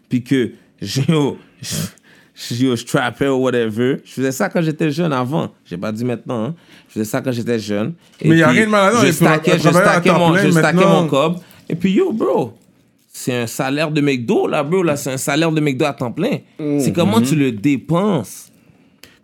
Puis 0.09 0.23
que, 0.23 0.53
yo, 0.83 1.39
je, 1.63 2.55
yo, 2.55 2.77
je 2.77 2.85
trappais 2.85 3.29
ou 3.29 3.37
whatever. 3.45 3.99
Je 4.05 4.13
faisais 4.13 4.33
ça 4.33 4.49
quand 4.49 4.61
j'étais 4.61 4.91
jeune 4.91 5.13
avant. 5.13 5.51
J'ai 5.65 5.77
pas 5.79 5.93
dit 5.93 6.05
maintenant, 6.05 6.45
hein. 6.47 6.55
Je 6.89 6.95
faisais 7.01 7.05
ça 7.11 7.21
quand 7.23 7.33
j'étais 7.33 7.59
jeune. 7.59 7.95
Et 8.21 8.29
Mais 8.29 8.37
y 8.39 8.43
a 8.43 8.49
puis, 8.49 8.57
rien 8.59 8.67
de 8.67 8.71
mal. 8.71 8.95
Je 9.01 9.07
Il 9.07 9.15
stackais, 9.15 9.59
je 9.59 9.69
à 9.69 9.73
stackais 9.73 10.13
mon, 10.13 10.37
je 10.37 10.51
stackais 10.51 10.85
mon 10.85 11.07
cob. 11.07 11.37
Et 11.73 11.77
puis, 11.77 11.93
yo, 11.93 12.13
bro, 12.13 12.53
c'est 13.13 13.35
un 13.35 13.47
salaire 13.47 13.91
de 13.91 14.01
McDo, 14.01 14.47
là, 14.47 14.63
bro. 14.63 14.83
Là, 14.83 14.97
c'est 14.97 15.11
un 15.13 15.17
salaire 15.17 15.51
de 15.51 15.61
McDo 15.61 15.85
à 15.87 15.93
temps 15.95 16.13
plein. 16.13 16.39
C'est 16.79 16.93
comment 16.95 17.19
Mm-hmm. 17.21 17.29
tu 17.29 17.37
le 17.37 17.51
dépenses? 17.53 18.53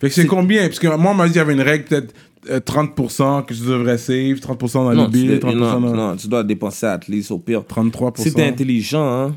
Fait 0.01 0.09
que 0.09 0.15
c'est 0.15 0.27
combien? 0.27 0.67
Parce 0.67 0.79
que 0.79 0.87
moi, 0.97 1.11
on 1.11 1.15
m'a 1.15 1.27
dit 1.27 1.33
qu'il 1.33 1.39
y 1.39 1.43
avait 1.43 1.53
une 1.55 1.61
règle, 1.61 1.85
peut-être 1.85 2.15
euh, 2.51 2.61
30% 2.61 3.45
que 3.45 3.53
tu 3.53 3.61
devrais 3.61 3.99
save, 3.99 4.39
30% 4.39 4.73
dans 4.73 4.95
Non, 4.95 5.11
les 5.13 5.39
dois- 5.39 5.51
30% 5.53 5.55
non, 5.57 5.81
dans... 5.81 5.95
non, 5.95 6.17
tu 6.17 6.29
dois 6.29 6.43
dépenser 6.45 6.87
à 6.87 6.99
least 7.09 7.31
au 7.33 7.39
pire 7.39 7.63
33%. 7.63 8.23
Si 8.23 8.33
t'es 8.33 8.45
intelligent, 8.47 9.05
hein, 9.05 9.37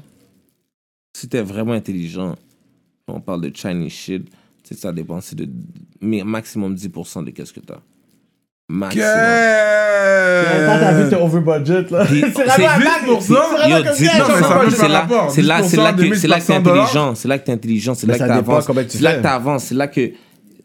si 1.18 1.28
t'es 1.28 1.42
vraiment 1.42 1.74
intelligent, 1.74 2.36
on 3.08 3.20
parle 3.20 3.42
de 3.42 3.52
Chinese 3.56 3.92
shit, 3.92 4.24
tu 4.26 4.32
sais, 4.64 4.76
ça 4.76 4.92
dépend 4.94 5.20
c'est 5.20 5.36
de 5.36 5.50
maximum 6.24 6.76
10% 6.76 7.26
de 7.26 7.32
qu'est-ce 7.32 7.52
que 7.52 7.60
t'as. 7.60 7.80
Maximum. 8.74 9.06
Quand 10.66 10.80
t'as 10.80 10.94
vu, 10.94 11.04
Que... 11.04 11.10
t'es 11.10 11.16
over 11.22 11.40
budget, 11.42 11.86
là. 11.92 12.06
C'est 12.08 12.20
vraiment 12.32 12.70
un 12.70 12.80
10%? 12.80 12.84
bac. 12.84 13.22
C'est 13.22 13.34
vraiment 13.34 13.78
Yo, 13.78 13.84
comme 13.84 13.94
10%, 13.94 13.98
ça, 13.98 14.62
c'est 14.70 14.88
là, 14.88 15.08
c'est 15.30 15.42
là, 15.42 15.64
c'est 15.64 15.78
là 15.78 15.92
10%, 15.94 16.10
que 16.10 16.16
c'est 16.16 16.28
là 16.28 16.40
que 16.40 16.46
t'es 16.46 16.54
2500 16.54 16.60
dollars. 16.62 16.84
intelligent, 16.86 17.16
c'est 17.16 17.28
là 17.28 17.38
que 17.40 17.46
t'es 17.46 17.52
intelligent, 17.52 17.94
c'est 17.96 18.08
là 18.08 18.14
que 18.14 18.20
t'avances, 18.20 18.66
c'est 18.90 19.02
là 19.02 19.14
que 19.16 19.22
t'avances, 19.22 19.64
c'est 19.66 19.76
là 19.76 19.88
que 19.88 20.12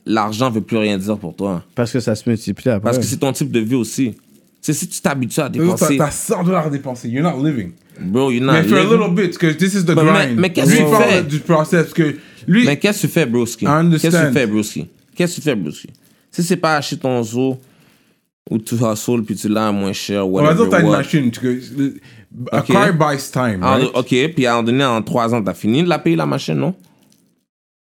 l'argent 0.06 0.50
veut 0.50 0.60
plus 0.60 0.76
rien 0.76 0.96
dire 0.98 1.18
pour 1.18 1.34
toi, 1.34 1.62
Parce 1.74 1.90
que 1.92 1.98
ça 2.00 2.14
se 2.14 2.28
multiplie 2.28 2.70
après. 2.70 2.80
parce 2.84 2.98
que 2.98 3.04
c'est 3.04 3.16
ton 3.16 3.32
type 3.32 3.50
de 3.50 3.60
vie 3.60 3.74
aussi. 3.74 4.14
C'est 4.60 4.72
si 4.72 4.88
tu 4.88 5.00
t'habitues 5.00 5.40
à 5.40 5.48
dépenser, 5.48 5.96
t'as 5.96 6.10
100 6.10 6.42
dollars 6.44 6.66
à 6.66 6.70
dépenser. 6.70 7.08
You're 7.08 7.22
not 7.22 7.40
living. 7.44 7.72
bro, 8.00 8.30
you're 8.32 8.44
not 8.44 8.52
mais 8.52 8.62
for 8.64 8.78
a 8.78 8.80
living. 8.82 8.98
little 8.98 9.14
bit, 9.14 9.38
que 9.38 9.46
this 9.52 9.74
is 9.74 9.84
the 9.84 9.90
Mais- 9.90 10.04
grind. 10.04 10.36
mais 10.38 10.50
qu'est-ce 10.50 10.70
Lui, 10.70 10.78
que 10.78 10.84
tu 10.96 11.02
fais? 11.02 11.22
du 11.22 11.38
process, 11.40 11.92
que 11.92 12.16
lui... 12.48 12.66
Mais 12.66 12.76
qu'est-ce 12.76 13.02
que 13.02 13.06
tu 13.06 13.12
fais, 13.12 13.26
broski? 13.26 13.64
Qu'est-ce 13.64 14.08
que 14.16 14.26
tu 14.28 14.32
fais, 14.32 14.46
broski? 14.46 14.86
Qu'est-ce 15.14 15.32
que 15.36 15.40
tu 15.40 15.42
fais, 15.42 15.54
broski? 15.54 15.88
Si 16.32 16.42
c'est 16.42 16.56
pas 16.56 16.76
acheter 16.76 16.96
ton 16.96 17.22
zoo 17.22 17.58
ou 18.50 18.58
tu 18.58 18.74
hustle 18.76 19.22
puis 19.24 19.34
tu 19.34 19.48
l'as 19.48 19.72
moins 19.72 19.92
cher, 19.92 20.26
on 20.26 20.36
va 20.36 20.42
whatever, 20.44 20.62
dire 20.62 20.70
t'as 20.70 20.80
une 20.80 20.86
what. 20.88 20.96
machine. 20.98 21.30
tu- 21.30 21.40
que- 21.40 21.94
A 22.52 22.58
Ok. 22.60 22.66
car 22.66 22.92
buys 22.92 23.30
time, 23.32 23.60
Ah, 23.62 23.76
right? 23.76 23.90
Ok, 23.94 24.08
puis 24.34 24.44
à 24.46 24.50
un 24.50 24.54
moment 24.56 24.66
donné, 24.66 24.84
en 24.84 25.00
3 25.00 25.34
ans, 25.34 25.42
t'as 25.42 25.54
fini 25.54 25.82
de 25.82 25.88
la 25.88 25.98
payer 25.98 26.16
la 26.16 26.26
machine, 26.26 26.54
non? 26.54 26.74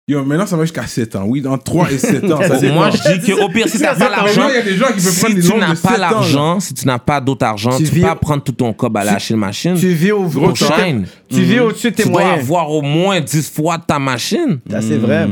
Yo, 0.08 0.24
maintenant, 0.24 0.46
ça 0.46 0.56
va 0.56 0.64
jusqu'à 0.64 0.84
7 0.84 1.14
ans. 1.14 1.24
Oui, 1.28 1.40
dans 1.40 1.56
3 1.56 1.92
et 1.92 1.96
7 1.96 2.24
ans, 2.24 2.40
ça. 2.48 2.60
Moi, 2.72 2.90
je 2.90 3.18
dis 3.20 3.32
qu'au 3.32 3.48
pire, 3.50 3.68
si 3.68 3.78
t'as 3.78 3.94
pas 3.94 4.10
l'argent, 4.10 4.48
il 4.48 4.54
y 4.56 4.58
a 4.58 4.62
des 4.62 4.74
gens 4.74 4.86
qui 4.88 4.94
peuvent 4.94 5.12
si 5.12 5.20
prendre 5.20 5.34
des 5.36 5.42
tu 5.42 5.54
n'as 5.56 5.68
pas 5.68 5.74
7 5.76 5.86
ans, 5.86 5.92
là. 5.92 5.98
l'argent, 5.98 6.58
si 6.60 6.74
tu 6.74 6.86
n'as 6.88 6.98
pas 6.98 7.20
d'autre 7.20 7.46
argent, 7.46 7.76
Tu 7.78 7.84
tu 7.84 7.90
peux 7.94 8.00
pas 8.00 8.16
prendre 8.16 8.42
tout 8.42 8.50
ton 8.52 8.72
cob 8.72 8.96
à 8.96 9.04
lâcher 9.04 9.34
une 9.34 9.40
machine. 9.40 9.74
Tu 9.78 9.90
vis 9.90 10.10
au 10.10 10.24
Gros 10.24 10.54
shine. 10.56 11.06
Tu 11.28 11.42
vis 11.42 11.60
au-dessus 11.60 11.92
de 11.92 11.96
tes 11.96 12.02
Tu 12.02 12.08
dois 12.08 12.22
moyens. 12.22 12.42
avoir 12.42 12.68
au 12.68 12.82
moins 12.82 13.20
10 13.20 13.48
fois 13.48 13.78
ta 13.78 14.00
machine. 14.00 14.58
Ça, 14.68 14.82
c'est 14.82 14.98
vrai. 14.98 15.28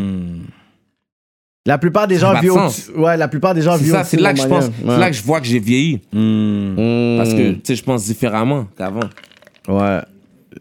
La 1.71 1.79
plupart 1.79 2.09
des 2.09 2.17
gens 2.19 2.33
pas 2.33 2.41
vivent 2.41 2.53
au-dessus. 2.55 2.91
Ouais, 2.97 3.17
la 3.17 3.29
plupart 3.29 3.55
des 3.55 3.63
gens 3.63 3.77
C'est 3.77 3.85
vivent 3.85 3.95
au-dessus 3.95 4.09
c'est 4.11 4.21
là 4.21 4.35
que 4.35 4.41
je 4.41 4.47
pense, 4.49 4.65
c'est 4.85 4.99
là 4.99 5.09
que 5.09 5.15
je 5.17 5.23
vois 5.23 5.41
que 5.41 5.47
j'ai 5.47 5.61
vieilli. 5.61 6.01
Mm. 6.13 7.17
Parce 7.17 7.33
que, 7.33 7.53
tu 7.53 7.61
sais, 7.63 7.77
je 7.77 7.85
pense 7.85 8.05
différemment 8.07 8.67
qu'avant. 8.77 9.09
Ouais. 9.69 10.01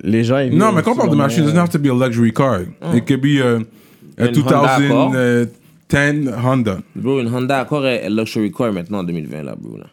Les 0.03 0.23
gens, 0.23 0.38
ils 0.38 0.56
Non, 0.56 0.72
mais 0.72 0.84
quand 0.84 0.91
on 0.91 0.98
parle 0.98 1.10
de 1.10 1.15
machine, 1.15 1.40
it 1.40 1.45
doesn't 1.48 1.57
have 1.60 1.69
to 1.69 1.80
be 1.80 1.88
a 1.88 1.95
luxury 1.95 2.31
car. 2.31 2.60
It 2.94 3.07
could 3.07 3.22
be 3.22 3.41
a, 3.41 3.56
a 4.23 4.27
Une 4.27 4.38
Honda 4.38 4.76
Accord. 4.76 5.11
2010 5.11 6.31
Honda. 6.45 6.77
Bro, 6.95 7.22
une 7.22 7.34
Honda 7.36 7.60
Accord 7.61 7.88
est 7.88 8.07
luxury 8.07 8.52
car 8.52 8.72
maintenant 8.72 8.99
en 8.99 9.03
2020, 9.03 9.41
là, 9.41 9.56
bro. 9.60 9.77
Là. 9.77 9.86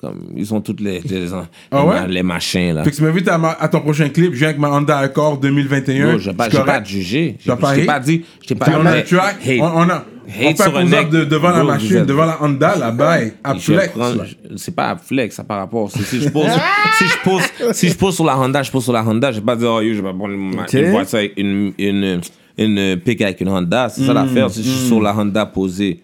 Comme, 0.00 0.28
ils 0.36 0.54
ont 0.54 0.60
toutes 0.60 0.80
les, 0.80 1.00
les, 1.00 1.26
Ah 1.72 1.84
ouais? 1.84 2.06
les 2.08 2.22
machins, 2.22 2.72
là. 2.74 2.84
Fait 2.84 2.90
que 2.92 2.96
tu 2.96 3.02
m'invites 3.02 3.28
à, 3.28 3.36
ma- 3.38 3.56
à 3.58 3.68
ton 3.68 3.80
prochain 3.80 4.08
clip, 4.08 4.32
je 4.32 4.38
viens 4.38 4.48
avec 4.50 4.60
ma 4.60 4.70
Honda 4.70 4.98
Accord 4.98 5.36
2021. 5.38 6.16
Bro, 6.16 6.32
pas, 6.34 6.44
C'est 6.44 6.56
j'ai 6.56 6.64
pas 6.64 6.80
te 6.80 6.88
juger. 6.88 7.36
T'as 7.44 7.56
J'ai 7.74 7.84
pas 7.84 7.94
pas 7.94 8.00
dit. 8.00 8.24
J'ai 8.46 8.54
pas 8.54 8.66
Puis 8.66 8.74
on 8.78 8.86
a 8.86 9.66
on, 9.66 9.82
on 9.82 9.90
a. 9.90 10.04
On 10.38 10.46
Hate 10.48 10.56
sur 10.62 10.76
un 10.76 10.84
de, 10.84 11.24
devant 11.24 11.50
la 11.50 11.64
machine, 11.64 11.96
êtes- 11.98 12.06
devant 12.06 12.24
la 12.26 12.42
Honda, 12.42 12.76
là-bas, 12.76 13.20
je- 13.24 14.56
C'est 14.56 14.74
pas 14.74 14.90
à 14.90 14.96
flex, 14.96 15.34
ça 15.36 15.44
par 15.44 15.58
rapport. 15.58 15.90
Si, 15.90 16.02
si 16.04 16.20
je 16.20 16.28
pose, 16.28 16.46
si 16.98 17.04
je 17.06 17.22
pose, 17.24 17.42
si 17.72 17.88
je 17.88 17.94
pose 17.96 18.14
sur 18.14 18.24
la 18.24 18.38
Honda, 18.38 18.62
je 18.62 18.70
pose 18.70 18.84
sur 18.84 18.92
la 18.92 19.04
Honda. 19.04 19.32
Je 19.32 19.40
vais 19.40 19.44
pas 19.46 19.56
dire, 19.56 19.70
oh, 19.70 19.80
yo, 19.80 19.94
je 19.94 20.00
vais 20.00 20.12
prendre 20.12 20.28
une, 20.34 20.54
ma- 20.54 20.62
Ok. 20.62 20.72
une 20.74 20.90
voiture 20.90 21.18
avec 21.18 21.34
une, 21.36 21.72
une, 21.78 22.20
une 22.58 22.96
pick 22.98 23.20
avec 23.22 23.40
une 23.40 23.48
Honda. 23.48 23.88
C'est 23.88 24.04
ça 24.04 24.12
l'affaire. 24.12 24.50
Si 24.50 24.62
je 24.62 24.68
suis 24.70 24.86
sur 24.88 25.00
la 25.00 25.16
Honda 25.16 25.46
posée, 25.46 26.00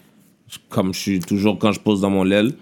comme 0.69 0.93
je 0.95 0.99
suis 0.99 1.21
toujours 1.21 1.59
quand 1.59 1.73
je 1.73 1.81
pose 1.81 2.01
dans 2.01 2.11
mon 2.11 2.25
l'aile, 2.25 2.53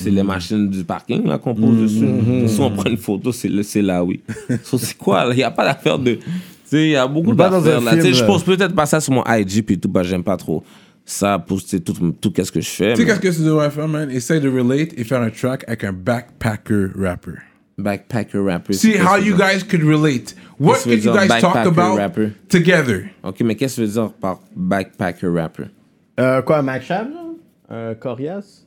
c'est 0.00 0.10
les 0.10 0.22
machines 0.22 0.68
du 0.70 0.84
parking 0.84 1.26
là 1.26 1.38
qu'on 1.38 1.54
pose 1.54 1.76
dessus. 1.82 2.06
Si 2.48 2.60
on 2.60 2.70
prend 2.70 2.88
une 2.88 2.96
photo, 2.96 3.32
c'est 3.32 3.82
là, 3.82 4.04
oui. 4.04 4.20
So, 4.62 4.78
c'est 4.78 4.96
quoi? 4.96 5.26
Il 5.32 5.36
n'y 5.36 5.42
a 5.42 5.50
pas 5.50 5.64
d'affaire 5.64 5.98
de. 5.98 6.18
Tu 6.68 6.76
sais, 6.76 6.84
il 6.84 6.90
y 6.90 6.96
a 6.96 7.06
beaucoup 7.06 7.32
un 7.32 7.34
là. 7.36 7.60
Je 7.60 8.20
là. 8.20 8.26
pose 8.26 8.42
peut-être 8.44 8.74
pas 8.74 8.84
ça 8.84 9.00
sur 9.00 9.14
mon 9.14 9.24
IG 9.26 9.64
puis 9.64 9.78
tout, 9.78 9.88
bah, 9.88 10.02
j'aime 10.02 10.22
pas 10.22 10.36
trop 10.36 10.62
ça, 11.08 11.38
poster 11.38 11.80
tout, 11.80 11.94
tout 12.20 12.30
qu'est-ce 12.30 12.52
que 12.52 12.60
je 12.60 12.68
fais. 12.68 12.92
Tu 12.92 13.00
sais 13.00 13.06
qu'est-ce 13.06 13.20
que 13.20 13.34
tu 13.34 13.42
devrais 13.42 13.70
faire, 13.70 13.88
man? 13.88 14.10
Essaye 14.10 14.40
de 14.40 14.48
relate 14.48 14.92
et 14.98 15.04
faire 15.04 15.22
un 15.22 15.30
track 15.30 15.64
avec 15.66 15.84
un 15.84 15.92
backpacker 15.92 16.88
rapper. 16.96 17.38
Backpacker 17.78 18.38
rapper. 18.38 18.74
See 18.74 18.98
how 18.98 19.16
you 19.16 19.34
guys 19.34 19.62
could 19.62 19.82
relate. 19.82 20.36
What 20.58 20.74
Qu'est-ce 20.74 20.84
que 20.84 20.90
could 20.90 21.04
you 21.04 21.12
guys 21.14 21.40
talk 21.40 21.56
about 21.56 21.96
rapper? 21.96 22.32
together? 22.48 23.10
Ok, 23.22 23.40
mais 23.40 23.54
qu'est-ce 23.54 23.76
que 23.76 23.80
tu 23.82 23.86
veux 23.86 23.92
dire 24.02 24.12
par 24.12 24.40
backpacker 24.54 25.28
rapper? 25.28 25.64
Euh, 26.20 26.42
quoi, 26.42 26.58
un 26.58 26.62
Mac 26.62 26.82
Shab, 26.82 27.08
là? 27.10 27.24
Un 27.70 27.94
Corias? 27.94 28.64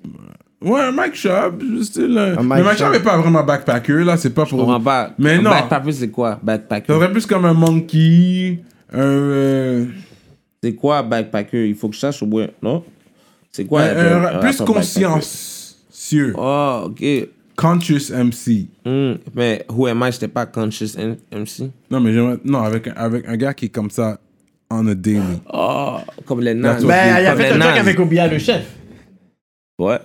Ouais, 0.64 0.80
un 0.82 0.92
Mike 0.92 1.16
Shop, 1.16 1.54
style. 1.82 2.16
euh, 2.18 2.34
Un 2.38 2.44
Mais 2.44 2.56
Mike 2.62 2.66
Mike 2.66 2.78
Shop 2.78 2.92
n'est 2.92 3.00
pas 3.00 3.18
vraiment 3.18 3.44
backpacker, 3.44 4.04
là, 4.04 4.16
c'est 4.18 4.30
pas 4.30 4.46
Je 4.46 4.52
pour. 4.52 4.60
comprends 4.60 4.80
pas. 4.80 5.12
Mais 5.18 5.40
non. 5.40 5.50
Backpacker, 5.50 5.92
c'est 5.92 6.10
quoi? 6.12 6.32
Ça 6.34 6.40
Backpacker. 6.44 6.94
serait 6.94 7.12
plus 7.12 7.26
comme 7.26 7.46
un 7.46 7.54
monkey, 7.54 8.60
Euh, 8.94 9.86
C'est 10.62 10.76
quoi 10.76 11.02
backpacker? 11.02 11.68
Il 11.68 11.76
faut 11.76 11.90
que 11.90 11.96
je 11.96 12.00
sache 12.02 12.22
au 12.22 12.26
moins, 12.28 12.48
non? 12.62 12.84
C'est 13.52 13.66
quoi 13.66 13.82
un- 13.82 13.98
un- 13.98 14.24
un- 14.26 14.36
un 14.36 14.40
plus 14.40 14.58
consciencieux. 14.62 16.34
Oh, 16.38 16.82
ok. 16.86 17.04
Conscious 17.56 18.12
MC. 18.12 18.68
Hmm, 18.86 19.14
Mais 19.36 19.66
Who 19.70 19.88
Am 19.88 20.04
I, 20.08 20.12
j'étais 20.12 20.28
pas 20.28 20.46
conscious 20.46 20.96
M- 20.98 21.16
MC. 21.32 21.72
Non, 21.90 22.00
mais 22.00 22.14
j'aimerais. 22.14 22.38
Non, 22.44 22.62
avec, 22.64 22.88
un- 22.88 22.94
avec 22.96 23.28
un 23.28 23.36
gars 23.38 23.54
qui 23.54 23.66
est 23.66 23.70
comme 23.70 23.90
ça 23.90 24.20
on 24.70 24.88
a 24.88 24.96
daily. 24.96 25.22
Oh, 25.54 25.98
comme 26.26 26.42
les 26.42 26.54
nazes. 26.54 26.86
Ben, 26.86 27.20
il 27.22 27.26
a 27.26 27.32
Comme 27.32 27.40
fait 27.42 27.52
un 27.52 27.60
truc 27.60 27.78
avec 27.78 28.00
Obia 28.00 28.28
le 28.28 28.38
chef. 28.40 28.64
Ouais. 29.80 30.00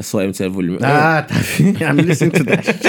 Soit 0.00 0.26
MTL 0.26 0.48
volume 0.50 0.76
1. 0.76 0.78
Ah, 0.82 1.26
t'as 1.26 1.34
vu? 1.38 1.74
I'm 1.80 1.96
listening 1.98 2.32
to 2.32 2.44
that 2.44 2.62
shit. 2.64 2.82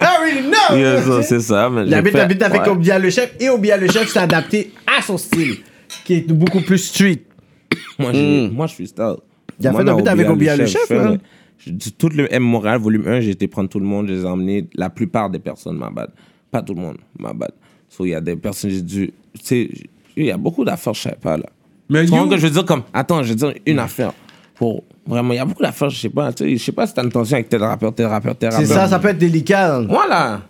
I 0.00 0.04
already 0.18 0.40
know. 0.48 0.76
Yeah, 0.76 1.22
c'est 1.22 1.40
ça. 1.40 1.70
mais 1.70 1.86
j'ai 1.86 2.02
fait- 2.10 2.18
habite 2.20 2.42
avec 2.42 2.62
ouais. 2.62 2.68
Obia 2.68 2.98
le 2.98 3.10
chef 3.10 3.32
et 3.38 3.48
Obia 3.48 3.76
le 3.76 3.86
chef 3.88 4.08
s'est 4.08 4.18
adapté 4.18 4.72
à 4.86 5.00
son 5.02 5.16
style, 5.18 5.58
qui 6.04 6.14
est 6.14 6.32
beaucoup 6.32 6.60
plus 6.60 6.78
street. 6.78 7.20
Moi, 7.98 8.12
j'ai- 8.12 8.48
moi, 8.50 8.66
je 8.66 8.74
suis 8.74 8.86
style. 8.88 9.14
Il 9.60 9.66
a 9.68 9.70
Moi, 9.72 9.84
fait 9.84 10.08
avec 10.08 10.28
Obia 10.28 10.56
le 10.56 10.66
je 10.66 10.72
chef, 10.72 10.90
hein. 10.90 11.18
je 11.58 11.70
Tout 11.96 12.08
le 12.08 12.32
M 12.34 12.42
Montréal, 12.42 12.80
volume 12.80 13.06
1, 13.06 13.20
j'ai 13.20 13.30
été 13.30 13.46
prendre 13.46 13.68
tout 13.68 13.78
le 13.78 13.86
monde, 13.86 14.08
je 14.08 14.14
les 14.14 14.22
ai 14.22 14.26
emmenés, 14.26 14.66
la 14.74 14.90
plupart 14.90 15.30
des 15.30 15.38
personnes, 15.38 15.76
ma 15.78 15.90
bad. 15.90 16.10
Pas 16.50 16.62
tout 16.62 16.74
le 16.74 16.80
monde, 16.80 16.96
ma 17.20 17.32
bad. 17.32 17.52
So, 17.88 18.04
il 18.04 18.10
y 18.10 18.14
a 18.14 18.20
des 18.20 18.34
personnes, 18.34 18.70
j'ai 18.70 18.82
dû. 18.82 19.12
Tu 19.34 19.40
sais, 19.44 19.68
il 20.16 20.24
y 20.24 20.30
a 20.32 20.36
beaucoup 20.36 20.64
d'affaires, 20.64 20.94
je 20.94 21.02
sais 21.02 21.16
pas, 21.20 21.36
là. 21.36 21.44
Mais 21.88 22.04
Tu 22.04 22.12
you- 22.14 22.28
que 22.28 22.36
je 22.36 22.46
veux 22.46 22.50
dire 22.52 22.64
comme, 22.64 22.82
attends, 22.92 23.22
je 23.22 23.28
veux 23.30 23.34
dire 23.36 23.54
une 23.64 23.78
affaire. 23.78 24.12
Pour, 24.56 24.82
vraiment, 25.06 25.32
il 25.32 25.36
y 25.36 25.40
a 25.40 25.44
beaucoup 25.44 25.62
d'affaires, 25.62 25.90
je 25.90 25.98
sais 25.98 26.08
pas, 26.08 26.32
tu 26.32 26.44
sais, 26.44 26.56
je 26.56 26.62
sais 26.62 26.72
pas 26.72 26.86
si 26.86 26.94
t'as 26.94 27.02
une 27.04 27.10
tension 27.10 27.34
avec 27.34 27.48
tel 27.48 27.62
rappeur, 27.62 27.94
tel 27.94 28.06
rappeur, 28.06 28.36
tel 28.36 28.50
C'est 28.52 28.58
rappeur. 28.58 28.76
ça, 28.76 28.88
ça 28.88 28.98
peut 28.98 29.08
être 29.08 29.18
délicat. 29.18 29.80
Voilà. 29.88 30.42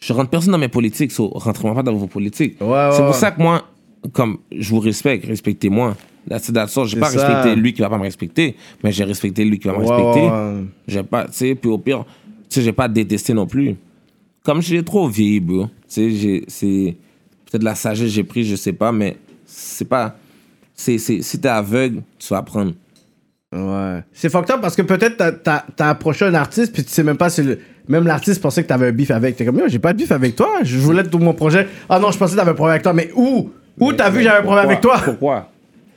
Je 0.00 0.12
rentre 0.12 0.30
personne 0.30 0.52
dans 0.52 0.58
mes 0.58 0.68
politiques, 0.68 1.12
so 1.12 1.28
rentrez-moi 1.28 1.74
pas 1.74 1.82
dans 1.82 1.94
vos 1.94 2.06
politiques. 2.06 2.60
Ouais, 2.60 2.66
ouais, 2.68 2.88
c'est 2.92 3.02
pour 3.04 3.14
ça 3.14 3.30
que 3.32 3.40
moi, 3.42 3.64
comme 4.12 4.38
je 4.56 4.70
vous 4.70 4.80
respecte, 4.80 5.26
respectez-moi. 5.26 5.96
That's 6.28 6.50
all. 6.76 6.86
J'ai 6.86 6.94
C'est 6.94 7.00
pas 7.00 7.10
ça. 7.10 7.26
respecté 7.26 7.56
lui 7.56 7.72
qui 7.72 7.80
va 7.82 7.88
pas 7.90 7.98
me 7.98 8.02
respecter, 8.02 8.54
mais 8.84 8.92
j'ai 8.92 9.04
respecté 9.04 9.44
lui 9.44 9.58
qui 9.58 9.66
va 9.68 9.74
me 9.74 9.78
Ouais, 9.78 9.86
respecter. 9.90 10.26
ouais, 10.26 10.30
ouais. 10.60 10.64
J'ai 10.86 11.02
pas, 11.02 11.24
tu 11.26 11.32
sais, 11.32 11.54
puis 11.54 11.70
au 11.70 11.78
pire, 11.78 12.04
tu 12.04 12.44
sais, 12.48 12.62
j'ai 12.62 12.72
pas 12.72 12.88
détesté 12.88 13.32
non 13.34 13.46
plus. 13.46 13.74
Comme 14.44 14.62
j'ai 14.62 14.82
trop 14.84 15.08
vieilli, 15.08 15.40
bro. 15.40 15.64
Tu 15.66 15.70
sais, 15.88 16.10
j'ai- 16.10 16.44
c'est 16.48 16.96
peut-être 17.50 17.62
la 17.62 17.74
sagesse 17.74 18.04
que 18.06 18.10
j'ai 18.10 18.24
pris, 18.24 18.44
je 18.44 18.56
sais 18.56 18.72
pas, 18.72 18.92
mais 18.92 19.16
c'est 19.44 19.86
pas. 19.86 20.16
C'est, 20.74 20.96
c'est, 20.98 21.20
si 21.22 21.38
t'es 21.40 21.48
aveugle, 21.48 22.02
tu 22.18 22.28
vas 22.28 22.38
apprendre. 22.38 22.72
Ouais. 23.52 24.04
C'est 24.12 24.30
fucked 24.30 24.50
up 24.54 24.60
parce 24.60 24.76
que 24.76 24.82
peut-être 24.82 25.16
t'as- 25.42 25.64
t'as 25.74 25.88
approché 25.88 26.24
un 26.24 26.34
artiste 26.34 26.72
puis 26.72 26.84
tu 26.84 26.90
sais 26.90 27.02
même 27.02 27.16
pas 27.16 27.30
si 27.30 27.42
le... 27.42 27.58
même 27.88 28.06
l'artiste 28.06 28.40
pensait 28.40 28.62
que 28.62 28.68
t'avais 28.68 28.88
un 28.88 28.92
beef 28.92 29.10
avec. 29.10 29.34
T'es 29.36 29.44
comme, 29.44 29.58
yo, 29.58 29.64
j'ai 29.66 29.80
pas 29.80 29.92
de 29.92 29.98
beef 29.98 30.12
avec 30.12 30.36
toi. 30.36 30.58
Je 30.62 30.78
voulais 30.78 31.02
tout 31.02 31.18
mon 31.18 31.34
projet. 31.34 31.66
Ah 31.88 31.98
non, 31.98 32.12
je 32.12 32.18
pensais 32.18 32.34
que 32.34 32.38
t'avais 32.38 32.52
un 32.52 32.54
problème 32.54 32.72
avec 32.74 32.82
toi. 32.84 32.92
Mais 32.92 33.10
où? 33.16 33.50
Où 33.80 33.92
t'as 33.92 34.08
vu 34.10 34.18
que 34.18 34.24
j'avais 34.24 34.38
un 34.38 34.42
problème 34.42 34.66
avec 34.66 34.80
toi? 34.80 35.00
Pourquoi? 35.04 35.48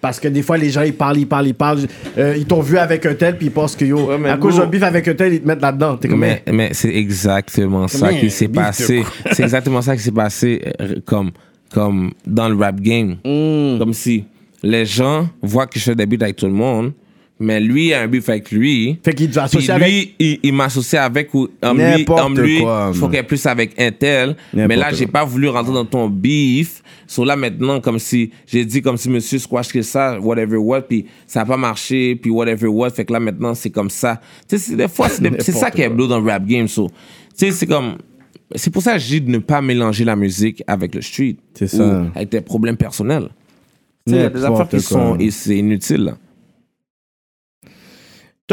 Parce 0.01 0.19
que 0.19 0.27
des 0.27 0.41
fois, 0.41 0.57
les 0.57 0.69
gens, 0.69 0.81
ils 0.81 0.95
parlent, 0.95 1.17
ils 1.17 1.27
parlent, 1.27 1.47
ils 1.47 1.53
parlent. 1.53 1.79
Euh, 2.17 2.35
ils 2.35 2.45
t'ont 2.45 2.59
vu 2.61 2.77
avec 2.77 3.05
un 3.05 3.13
tel 3.13 3.37
puis 3.37 3.45
ils 3.47 3.51
pensent 3.51 3.75
que 3.75 3.85
yo, 3.85 4.07
Ouais, 4.07 4.29
à 4.29 4.37
cause 4.37 4.57
d'un 4.57 4.65
beef 4.65 4.83
avec 4.83 5.07
un 5.07 5.13
tel, 5.13 5.33
ils 5.33 5.41
te 5.41 5.47
mettent 5.47 5.61
là-dedans. 5.61 5.95
T'es 5.97 6.07
comme, 6.09 6.19
mais, 6.19 6.43
mais 6.51 6.69
c'est 6.73 6.93
exactement 6.93 7.87
ça 7.87 8.11
qui 8.13 8.31
s'est 8.31 8.47
passé. 8.47 9.03
C'est 9.31 9.43
exactement 9.43 9.81
ça 9.83 9.95
qui 9.95 10.01
s'est 10.01 10.11
passé 10.11 10.61
comme, 11.05 11.29
comme 11.71 12.11
dans 12.25 12.49
le 12.49 12.55
rap 12.55 12.81
game. 12.81 13.17
Hmm. 13.23 13.77
Comme 13.77 13.93
si 13.93 14.25
les 14.63 14.85
gens 14.85 15.29
voient 15.41 15.67
que 15.67 15.77
je 15.77 15.83
fais 15.83 15.95
des 15.95 16.05
beats 16.07 16.23
avec 16.25 16.35
tout 16.37 16.47
le 16.47 16.51
monde, 16.53 16.93
mais 17.39 17.59
lui 17.59 17.93
a 17.93 18.01
un 18.01 18.07
beef 18.07 18.29
avec 18.29 18.51
lui. 18.51 18.97
Fait 19.03 19.13
qu'il 19.13 19.29
doit 19.29 19.43
Puis 19.43 19.57
associer 19.57 19.75
lui, 19.75 19.83
avec. 19.83 20.15
il, 20.19 20.39
il 20.43 20.53
m'associe 20.53 21.01
avec 21.01 21.33
ou 21.33 21.49
homme 21.61 21.77
lui, 21.77 21.83
N'importe 21.83 22.21
homme 22.21 22.39
lui, 22.39 22.59
quoi, 22.59 22.91
il 22.93 22.99
faut 22.99 23.07
qu'il 23.07 23.15
y 23.15 23.19
ait 23.19 23.23
plus 23.23 23.45
avec 23.45 23.79
un 23.79 23.91
tel. 23.91 24.35
Mais 24.53 24.75
là, 24.75 24.91
j'ai 24.91 25.07
pas 25.07 25.23
voulu 25.23 25.49
rentrer 25.49 25.73
dans 25.73 25.85
ton 25.85 26.09
beef. 26.09 26.81
So 27.07 27.25
là, 27.25 27.35
maintenant, 27.35 27.81
comme 27.81 27.99
si, 27.99 28.31
j'ai 28.47 28.65
dit 28.65 28.81
comme 28.81 28.97
si 28.97 29.09
monsieur 29.09 29.37
squash 29.37 29.71
que 29.71 29.81
ça, 29.81 30.19
whatever 30.19 30.57
what, 30.57 30.83
puis 30.83 31.05
ça 31.27 31.41
a 31.41 31.45
pas 31.45 31.57
marché, 31.57 32.15
puis 32.15 32.31
whatever 32.31 32.67
what. 32.67 32.91
Fait 32.91 33.05
que 33.05 33.13
là, 33.13 33.19
maintenant, 33.19 33.53
c'est 33.53 33.69
comme 33.69 33.89
ça. 33.89 34.21
Tu 34.47 34.57
sais, 34.57 34.75
des 34.75 34.87
fois, 34.87 35.09
c'est 35.09 35.51
ça 35.51 35.69
qui 35.69 35.81
est 35.81 35.89
bleu 35.89 36.07
dans 36.07 36.19
le 36.19 36.29
rap 36.29 36.45
game. 36.45 36.67
So. 36.67 36.87
Tu 36.87 36.93
sais, 37.47 37.51
c'est 37.51 37.67
comme. 37.67 37.97
C'est 38.55 38.71
pour 38.71 38.83
ça 38.83 38.93
que 38.97 39.01
dis 39.01 39.21
de 39.21 39.31
ne 39.31 39.39
pas 39.39 39.61
mélanger 39.61 40.05
la 40.05 40.15
musique 40.15 40.63
avec 40.67 40.93
le 40.93 41.01
street. 41.01 41.37
C'est 41.55 41.73
ou 41.73 41.77
ça. 41.77 42.05
Avec 42.15 42.29
tes 42.29 42.41
problèmes 42.41 42.77
personnels. 42.77 43.29
Tu 44.05 44.13
sais, 44.13 44.19
il 44.19 44.21
y 44.21 44.25
a 44.25 44.29
des 44.29 44.43
affaires 44.45 44.69
qui 44.69 44.81
sont. 44.81 45.17
et 45.17 45.31
C'est 45.31 45.57
inutile, 45.57 46.03
là. 46.03 46.17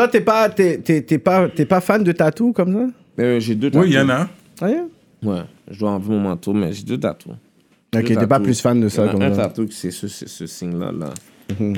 Toi, 0.00 0.08
t'es 0.08 0.22
pas, 0.22 0.48
t'es, 0.48 0.78
t'es, 0.78 1.02
t'es 1.02 1.18
pas, 1.18 1.46
t'es 1.50 1.66
pas 1.66 1.82
fan 1.82 2.02
de 2.02 2.12
tatou 2.12 2.54
comme 2.54 2.72
ça? 2.72 3.22
Euh, 3.22 3.38
j'ai 3.38 3.54
deux 3.54 3.70
Oui, 3.74 3.88
il 3.88 3.92
y 3.92 3.98
en 3.98 4.06
tatous. 4.06 4.28
a. 4.62 4.64
Ah, 4.64 4.70
yeah? 4.70 4.84
Ouais, 5.22 5.42
je 5.70 5.78
dois 5.78 5.90
enlever 5.90 6.08
mon 6.08 6.20
manteau, 6.20 6.54
mais 6.54 6.72
j'ai 6.72 6.84
deux 6.84 6.96
tatous. 6.98 7.32
Ok, 7.32 7.36
Deux 7.92 8.02
t'es 8.04 8.14
pas 8.14 8.26
tatous. 8.26 8.44
plus 8.44 8.60
fan 8.62 8.80
de 8.80 8.88
ça 8.88 9.02
Il 9.02 9.04
y 9.04 9.08
en 9.08 9.10
a 9.10 9.12
comme 9.12 9.22
un 9.24 9.34
ça. 9.34 9.42
tatou 9.42 9.66
qui 9.66 9.76
c'est 9.76 9.90
ce, 9.90 10.08
ce, 10.08 10.26
ce 10.26 10.46
signe-là, 10.46 10.90
là. 10.90 11.10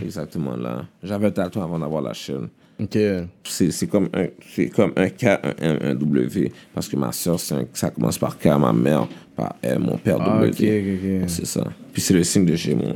Exactement 0.05 0.55
là. 0.55 0.85
J'avais 1.03 1.27
un 1.27 1.31
tatou 1.33 1.61
avant 1.63 1.81
d'avoir 1.81 2.01
la 2.01 2.13
chaîne. 2.13 2.47
Ok. 2.81 2.97
C'est 3.43 3.73
c'est 3.73 3.89
comme 3.89 4.09
un 4.15 4.27
c'est 4.55 4.69
comme 4.69 4.93
un 4.95 5.09
K, 5.09 5.25
un 5.25 5.55
M, 5.61 5.79
un 5.83 5.95
W. 5.97 6.53
Parce 6.73 6.89
que 6.89 6.95
ma 6.95 7.11
soeur, 7.11 7.41
ça 7.41 7.91
commence 7.91 8.19
par 8.19 8.39
K, 8.39 8.47
ma 8.57 8.73
mère 8.73 9.09
par 9.35 9.57
M, 9.65 9.83
mon 9.83 9.97
père 9.97 10.19
Ah, 10.21 10.39
W. 10.47 10.49
ok, 10.49 10.55
ok, 10.61 11.23
ok. 11.25 11.29
C'est 11.29 11.47
ça. 11.47 11.65
Puis 11.93 12.01
c'est 12.01 12.15
le 12.15 12.23
signe 12.23 12.45
de 12.47 12.55
Gémeaux. 12.55 12.95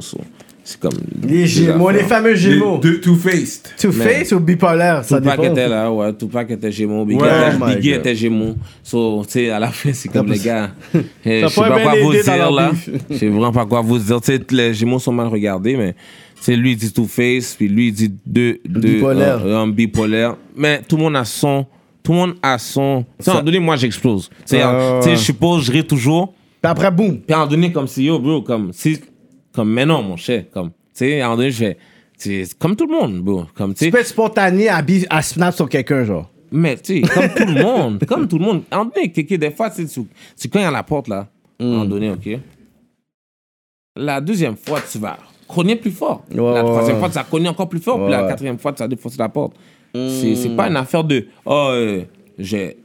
C'est 0.69 0.81
comme. 0.81 0.95
Les 1.23 1.47
Gémeaux, 1.47 1.91
les 1.91 2.01
fameux 2.03 2.35
Gémeaux. 2.35 2.79
Two-Faced. 2.79 3.69
Two-Face 3.79 4.33
ou 4.33 4.41
bipolaire 4.41 5.05
Ça 5.05 5.21
Tupac 5.21 5.41
dépend. 5.41 5.53
était 5.53 5.69
là, 5.69 5.93
ouais. 5.93 6.13
Tupac 6.13 6.51
était 6.51 6.73
Gémeaux. 6.73 7.05
Biggie, 7.05 7.21
Ouais. 7.23 7.29
était, 7.29 7.57
Oh 7.61 7.65
my 7.65 7.75
Biggie 7.77 7.91
God. 7.93 7.99
était 8.01 8.15
Gémeaux. 8.17 8.55
So, 8.83 9.23
tu 9.25 9.31
sais, 9.33 9.51
à 9.51 9.61
la 9.61 9.69
fin, 9.69 9.93
c'est 9.93 10.09
comme 10.09 10.27
les 10.33 10.41
gars. 10.41 10.71
Je 10.93 11.01
sais 11.49 11.61
pas 11.61 11.81
quoi 11.81 11.95
vous 12.03 12.13
dire 12.13 12.51
là. 12.51 12.73
Je 13.09 13.17
sais 13.17 13.29
vraiment 13.29 13.53
pas 13.53 13.65
quoi 13.65 13.81
vous 13.81 13.97
dire. 13.99 14.21
Tu 14.21 14.33
sais, 14.33 14.41
les 14.51 14.75
Gémeaux 14.75 14.99
sont 14.99 15.13
mal 15.13 15.29
regardés, 15.29 15.77
mais. 15.77 15.93
Tu 16.39 16.43
sais, 16.43 16.57
lui, 16.57 16.73
il 16.73 16.77
dit 16.77 16.93
Two-Face, 16.93 17.55
puis 17.57 17.69
lui, 17.69 17.87
il 17.89 17.93
dit 17.93 18.13
deux. 18.27 18.59
deux 18.69 18.95
Bipolaire. 18.97 19.41
euh, 19.47 19.63
un 19.63 19.69
bipolaire. 19.69 20.37
Mais 20.57 20.83
tout 20.87 20.97
le 20.97 21.05
monde 21.05 21.17
a 21.17 21.25
son. 21.25 21.65
Tout 22.03 22.11
le 22.13 22.19
monde 22.19 22.35
a 22.43 22.59
son. 22.59 23.05
Tu 23.25 23.31
sais, 23.31 23.41
donné, 23.43 23.61
moi, 23.61 23.77
j'explose. 23.77 24.29
Tu 24.49 24.57
sais, 24.57 24.63
je 25.13 25.15
suppose, 25.17 25.65
je 25.65 25.71
ris 25.73 25.85
toujours. 25.87 26.35
Puis 26.61 26.71
après, 26.71 26.91
boum. 26.91 27.19
Puis 27.19 27.35
moment 27.35 27.47
donné, 27.47 27.71
comme 27.73 27.87
si, 27.87 28.05
yo, 28.05 28.19
bro, 28.19 28.43
comme, 28.43 28.71
si, 28.73 28.99
comme, 29.57 29.73
mais 29.73 29.85
non, 29.87 30.03
mon 30.03 30.17
cher, 30.17 30.45
comme, 30.53 30.69
tu 30.71 30.75
sais, 30.95 31.21
à 31.21 31.25
un 31.27 31.29
moment 31.31 31.39
donné, 31.39 31.51
je 31.51 31.57
fais, 31.59 31.77
tu 32.19 32.45
sais, 32.45 32.55
comme 32.59 32.77
tout 32.77 32.87
le 32.87 32.93
monde, 32.95 33.21
bro, 33.23 33.45
comme, 33.55 33.73
tu 33.75 33.79
Tu 33.81 33.85
sais, 33.87 33.91
peux 33.91 33.99
être 33.99 34.07
spontané 34.07 34.69
à, 34.69 34.83
bif- 34.83 35.07
à 35.11 35.21
snap 35.23 35.55
sur 35.55 35.69
quelqu'un, 35.69 36.05
genre. 36.05 36.31
mais 36.53 36.77
tu 36.77 37.01
sais, 37.05 37.09
comme 37.13 37.29
tout 37.35 37.45
le 37.53 37.61
monde, 37.63 38.05
comme 38.07 38.29
tout 38.29 38.39
le 38.39 38.45
monde, 38.45 38.63
à 38.71 38.77
un 38.77 38.79
moment 38.85 38.93
donné, 38.95 39.09
des 39.39 39.51
fois, 39.51 39.71
tu 39.71 39.87
sais, 39.87 39.93
tu, 40.01 40.07
tu 40.39 40.49
cognes 40.49 40.63
à 40.65 40.71
la 40.71 40.83
porte, 40.85 41.09
là, 41.09 41.29
à 41.59 41.65
un 41.65 41.67
moment 41.67 41.85
donné, 41.85 42.11
ok, 42.11 42.39
la 43.97 44.21
deuxième 44.21 44.57
fois, 44.57 44.81
tu 44.81 44.99
vas 44.99 45.19
cogner 45.49 45.77
plus 45.77 45.91
fort, 45.91 46.23
la 46.31 46.37
ouais, 46.41 46.63
troisième 46.65 46.97
ouais. 46.97 47.01
fois, 47.01 47.09
tu 47.09 47.15
vas 47.15 47.25
cogner 47.25 47.49
encore 47.49 47.69
plus 47.69 47.81
fort, 47.81 48.03
puis 48.03 48.11
la 48.11 48.23
Ouais. 48.23 48.29
quatrième 48.29 48.59
fois, 48.59 48.73
tu 48.73 48.81
vas 48.81 48.89
défoncer 48.89 49.17
la 49.19 49.29
porte. 49.29 49.55
C'est, 49.95 50.35
c'est 50.35 50.51
pas 50.55 50.69
une 50.69 50.77
affaire 50.77 51.05
de, 51.05 51.27
oh, 51.47 51.69
euh, 51.71 52.03
j'ai 52.39 52.77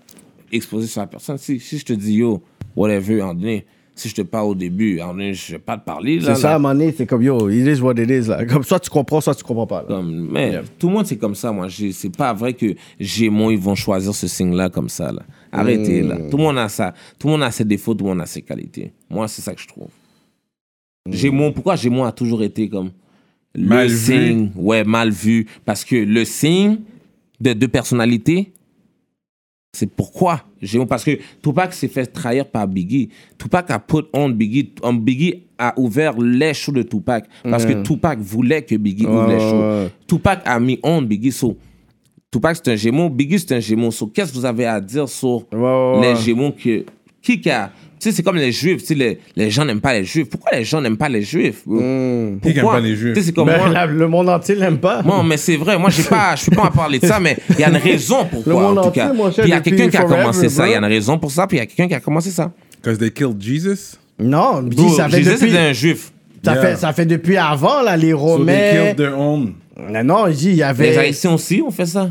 exposé 0.51 0.87
sur 0.87 1.01
la 1.01 1.07
personne, 1.07 1.37
si, 1.37 1.59
si 1.59 1.77
je 1.77 1.85
te 1.85 1.93
dis, 1.93 2.15
yo, 2.15 2.41
whatever, 2.75 3.19
à 3.19 3.23
un 3.23 3.27
moment 3.27 3.39
donné, 3.41 3.65
si 3.95 4.09
je 4.09 4.15
te 4.15 4.21
parle 4.21 4.47
au 4.47 4.55
début, 4.55 4.99
à 4.99 5.03
un 5.03 5.07
moment 5.07 5.19
donné, 5.19 5.33
je 5.33 5.51
vais 5.53 5.59
pas 5.59 5.77
te 5.77 5.85
parler, 5.85 6.19
là, 6.19 6.33
C'est 6.35 6.41
ça, 6.41 6.47
à 6.47 6.51
là. 6.51 6.55
un 6.55 6.59
moment 6.59 6.73
donné, 6.73 6.93
c'est 6.97 7.05
comme 7.05 7.21
yo, 7.21 7.49
it 7.49 7.67
is 7.67 7.81
what 7.81 7.93
it 7.97 8.09
is, 8.09 8.27
là. 8.29 8.45
Comme 8.45 8.63
soit 8.63 8.79
tu 8.79 8.89
comprends, 8.89 9.21
soit 9.21 9.35
tu 9.35 9.43
comprends 9.43 9.67
pas, 9.67 9.81
là. 9.81 9.87
Comme, 9.87 10.29
mais 10.31 10.51
Yeah. 10.51 10.63
tout 10.79 10.87
le 10.87 10.93
monde, 10.95 11.05
c'est 11.05 11.17
comme 11.17 11.35
ça, 11.35 11.51
moi. 11.51 11.67
C'est 11.69 12.15
pas 12.15 12.33
vrai 12.33 12.53
que 12.53 12.73
Gémeaux, 12.99 13.51
ils 13.51 13.59
vont 13.59 13.75
choisir 13.75 14.15
ce 14.15 14.27
signe-là 14.27 14.69
comme 14.69 14.89
ça, 14.89 15.11
là. 15.11 15.21
Arrêtez, 15.51 16.01
là. 16.01 16.17
Tout 16.29 16.37
le 16.37 16.43
monde 16.43 16.57
a 16.57 16.69
ça. 16.69 16.93
Tout 17.19 17.27
le 17.27 17.33
monde 17.33 17.43
a 17.43 17.51
ses 17.51 17.65
défauts, 17.65 17.93
tout 17.93 18.03
le 18.05 18.09
monde 18.11 18.21
a 18.21 18.25
ses 18.25 18.41
qualités. 18.41 18.91
Moi, 19.09 19.27
c'est 19.27 19.41
ça 19.41 19.53
que 19.53 19.61
je 19.61 19.67
trouve. 19.67 19.89
Gémeaux, 21.09 21.51
pourquoi 21.51 21.75
Gémeaux 21.75 22.03
a 22.05 22.11
toujours 22.11 22.43
été 22.43 22.69
comme 22.69 22.91
le 23.53 23.67
Mal 23.67 23.87
vu. 23.87 23.97
signe, 23.97 24.51
ouais, 24.55 24.83
mal 24.83 25.09
vu. 25.09 25.47
Parce 25.65 25.83
que 25.83 25.95
le 25.95 26.23
signe 26.25 26.77
de 27.39 27.53
deux 27.53 27.67
personnalités, 27.67 28.53
c'est 29.73 29.87
pourquoi 29.87 30.41
Gémeaux. 30.61 30.85
Parce 30.85 31.03
que 31.03 31.17
Tupac 31.41 31.73
s'est 31.73 31.87
fait 31.87 32.05
trahir 32.05 32.45
par 32.45 32.67
Biggie. 32.67 33.09
Tupac 33.37 33.71
a 33.71 33.79
put 33.79 34.03
on 34.13 34.29
Biggie. 34.29 34.73
On 34.83 34.93
Biggie 34.93 35.43
a 35.57 35.73
ouvert 35.79 36.17
les 36.19 36.53
shows 36.53 36.73
de 36.73 36.83
Tupac. 36.83 37.25
Parce 37.43 37.65
que 37.65 37.81
Tupac 37.81 38.19
voulait 38.19 38.61
que 38.63 38.75
Biggie 38.75 39.05
ouvre 39.05 39.27
les 39.27 39.39
shows. 39.39 39.59
ouais. 39.61 39.89
Tupac 40.07 40.41
a 40.45 40.59
mis 40.59 40.79
on 40.83 41.01
Biggie. 41.01 41.31
So, 41.31 41.57
Tupac 42.29 42.57
c'est 42.57 42.71
un 42.71 42.75
gémeau, 42.75 43.09
Biggie 43.09 43.39
c'est 43.39 43.55
un 43.55 43.59
gémeau. 43.59 43.91
So, 43.91 44.07
qu'est-ce 44.07 44.31
que 44.33 44.37
vous 44.37 44.45
avez 44.45 44.65
à 44.65 44.79
dire 44.81 45.07
sur 45.07 45.45
Ouais, 45.51 45.59
ouais, 45.59 46.01
les 46.01 46.15
gémeaux 46.17 46.51
que, 46.51 46.85
qui 47.21 47.39
qui 47.39 47.49
a. 47.49 47.71
Tu 48.01 48.09
sais, 48.09 48.15
c'est 48.15 48.23
comme 48.23 48.37
les 48.37 48.51
juifs. 48.51 48.81
Tu 48.81 48.87
sais, 48.87 48.95
les, 48.95 49.19
les 49.35 49.51
gens 49.51 49.63
n'aiment 49.63 49.79
pas 49.79 49.93
les 49.93 50.03
juifs. 50.03 50.27
Pourquoi 50.27 50.57
les 50.57 50.63
gens 50.63 50.81
n'aiment 50.81 50.97
pas 50.97 51.07
les 51.07 51.21
juifs? 51.21 51.61
Hmm. 51.67 52.39
Qui 52.41 52.49
aime 52.57 52.65
pas 52.65 52.79
les 52.79 52.95
Juifs? 52.95 53.13
Tu 53.13 53.19
sais, 53.19 53.27
c'est 53.27 53.31
comme 53.31 53.47
Mais 53.47 53.57
moi. 53.57 53.69
la- 53.69 53.85
le 53.85 54.07
monde 54.07 54.27
entier 54.29 54.55
l'aime 54.55 54.79
pas. 54.79 55.03
Non, 55.03 55.21
mais 55.23 55.37
c'est 55.37 55.55
vrai. 55.55 55.77
Moi, 55.77 55.91
je 55.91 56.01
suis 56.01 56.09
pas 56.09 56.33
à 56.63 56.71
parler 56.71 56.97
de 56.97 57.05
ça, 57.05 57.19
mais 57.19 57.37
il 57.51 57.59
y 57.59 57.63
a 57.63 57.69
une 57.69 57.77
raison 57.77 58.25
pourquoi, 58.25 58.53
monde 58.53 58.79
en 58.79 58.83
tout 58.85 58.91
cas. 58.91 59.11
il 59.43 59.49
y 59.49 59.53
a 59.53 59.61
quelqu'un 59.61 59.87
qui 59.89 59.97
a 59.97 60.03
commencé 60.03 60.49
ça. 60.49 60.67
Il 60.67 60.71
y 60.71 60.73
a 60.73 60.79
une 60.79 60.85
raison 60.85 61.19
pour 61.19 61.31
ça, 61.31 61.45
puis 61.45 61.57
il 61.57 61.59
y 61.59 61.63
a 61.63 61.65
quelqu'un 61.67 61.87
qui 61.87 61.93
a 61.93 61.99
commencé 61.99 62.31
ça. 62.31 62.51
Because 62.81 62.97
they 62.97 63.11
killed 63.11 63.39
Jesus? 63.39 63.97
Non, 64.17 64.63
Bro, 64.63 64.89
ça 64.95 65.07
fait 65.07 65.17
Jésus, 65.17 65.29
depuis. 65.33 65.47
c'était 65.51 65.57
un 65.59 65.73
juif. 65.73 66.11
Ça, 66.43 66.53
Yeah. 66.53 66.61
fait, 66.61 66.75
ça 66.77 66.93
fait 66.93 67.05
depuis 67.05 67.37
avant, 67.37 67.83
là, 67.83 67.95
les 67.95 68.11
So 68.13 68.17
they 68.17 68.23
Romains. 68.25 68.71
killed 68.71 68.95
their 68.97 69.19
own. 69.19 69.53
Mais 69.91 70.03
non, 70.03 70.25
il 70.27 70.35
dit, 70.35 70.47
il 70.47 70.53
y 70.53 70.55
Les 70.57 70.63
avait. 70.63 70.97
Haïtiens 70.97 71.33
aussi 71.33 71.61
ont 71.61 71.69
fait 71.69 71.85
ça. 71.85 72.09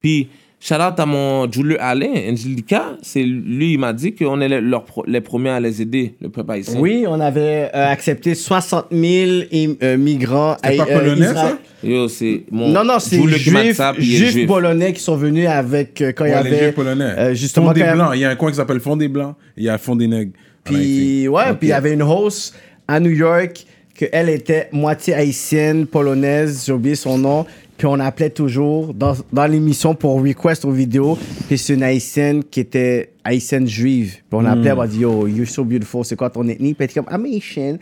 Puis 0.00 0.28
shout 0.60 0.74
out 0.74 0.98
à 1.00 1.06
mon 1.06 1.50
Julio 1.50 1.76
Alain, 1.80 2.12
Angelica. 2.30 2.96
C'est 3.02 3.22
lui, 3.22 3.72
il 3.72 3.78
m'a 3.78 3.92
dit 3.92 4.14
qu'on 4.14 4.40
est 4.40 4.48
les, 4.48 5.20
premiers 5.20 5.50
à 5.50 5.58
les 5.60 5.80
aider, 5.82 6.14
le 6.20 6.28
peuple 6.28 6.52
haïtien. 6.52 6.78
Oui, 6.78 7.04
on 7.08 7.18
avait 7.18 7.70
euh, 7.74 7.88
accepté 7.90 8.34
60 8.34 8.86
000 8.92 9.30
im- 9.52 9.74
euh, 9.82 9.96
migrants 9.96 10.56
C'est 10.62 10.76
pas 10.76 10.86
euh, 10.88 10.98
polonais, 10.98 11.26
Isra- 11.26 11.34
ça? 11.34 11.58
Yo, 11.82 12.08
c'est 12.08 12.42
mon. 12.50 12.68
Non, 12.68 12.84
non, 12.84 12.98
c'est 12.98 13.16
est 13.16 13.28
juifs 13.38 13.80
juif. 13.98 14.46
polonais 14.46 14.92
qui 14.92 15.00
sont 15.00 15.16
venus 15.16 15.48
avec 15.48 16.00
euh, 16.02 16.12
quand 16.12 16.26
il 16.26 16.30
y 16.30 16.34
Ouais, 16.34 16.42
les 16.42 16.48
avait 16.50 16.64
Juifs 16.66 16.74
polonais. 16.74 17.04
euh, 17.16 17.34
justement 17.34 17.68
Fond 17.68 17.72
des 17.72 17.80
quand 17.80 17.86
il 17.86 17.88
y 17.88 17.90
avait- 17.92 17.98
Blancs. 17.98 18.10
Il 18.14 18.20
y 18.20 18.24
a 18.26 18.30
un 18.30 18.36
coin 18.36 18.50
qui 18.50 18.56
s'appelle 18.56 18.80
Fond 18.80 18.96
des 18.96 19.08
Blancs. 19.08 19.34
Il 19.56 19.64
y 19.64 19.68
a 19.70 19.78
Fond 19.78 19.96
des 19.96 20.06
Nègres. 20.06 20.32
Puis, 20.62 21.26
ouais, 21.26 21.54
puis 21.58 21.68
il 21.68 21.70
y 21.70 21.72
avait 21.72 21.94
une 21.94 22.02
host 22.02 22.54
à 22.86 23.00
New 23.00 23.10
York, 23.12 23.64
qu'elle 23.94 24.28
était 24.28 24.68
moitié 24.72 25.14
haïtienne, 25.14 25.86
polonaise, 25.86 26.64
j'ai 26.66 26.72
oublié 26.72 26.94
son 26.94 27.16
nom. 27.16 27.46
Puis 27.80 27.86
on 27.86 27.98
appelait 27.98 28.28
toujours 28.28 28.92
dans, 28.92 29.16
dans 29.32 29.46
l'émission 29.46 29.94
pour 29.94 30.22
request 30.22 30.66
aux 30.66 30.70
vidéos. 30.70 31.16
Puis 31.48 31.56
c'est 31.56 31.72
une 31.72 31.82
haïtienne 31.82 32.44
qui 32.44 32.60
était 32.60 33.14
haïtienne 33.24 33.66
juive. 33.66 34.16
Puis 34.16 34.24
on 34.32 34.44
appelait, 34.44 34.72
on 34.72 34.84
dit 34.84 34.98
Yo, 34.98 35.26
you're 35.26 35.48
so 35.48 35.64
beautiful, 35.64 36.04
c'est 36.04 36.14
quoi 36.14 36.28
ton 36.28 36.46
ethnie? 36.46 36.74
Puis 36.74 36.84
elle 36.84 36.90
était 36.90 37.00
comme 37.00 37.08
I'm 37.10 37.24
Haitian 37.24 37.78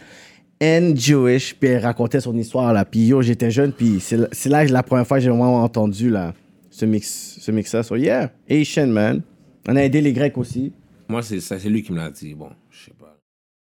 and 0.62 0.92
Jewish. 0.94 1.52
Puis 1.58 1.70
elle 1.70 1.82
racontait 1.82 2.20
son 2.20 2.36
histoire 2.38 2.72
là. 2.72 2.84
Puis 2.84 3.06
yo, 3.08 3.22
j'étais 3.22 3.50
jeune, 3.50 3.72
puis 3.72 3.98
c'est 3.98 4.16
là- 4.18 4.28
c'est 4.30 4.48
là 4.48 4.64
que 4.64 4.72
la 4.72 4.84
première 4.84 5.04
fois 5.04 5.16
que 5.16 5.24
j'ai 5.24 5.30
vraiment 5.30 5.64
entendu 5.64 6.10
là, 6.10 6.32
ce 6.70 6.84
mix, 6.86 7.38
ce 7.40 7.50
mix-là. 7.50 7.82
So 7.82 7.96
yeah, 7.96 8.30
Haitian 8.48 8.86
man. 8.86 9.22
On 9.68 9.74
a 9.74 9.82
aidé 9.82 10.00
les 10.00 10.12
Grecs 10.12 10.38
aussi. 10.38 10.70
Moi, 11.08 11.22
c'est 11.22 11.40
ça, 11.40 11.58
c'est 11.58 11.68
lui 11.68 11.82
qui 11.82 11.90
me 11.92 11.98
l'a 11.98 12.10
dit. 12.10 12.34
Bon, 12.34 12.50
je 12.70 12.84
sais 12.84 12.92
pas. 12.96 13.17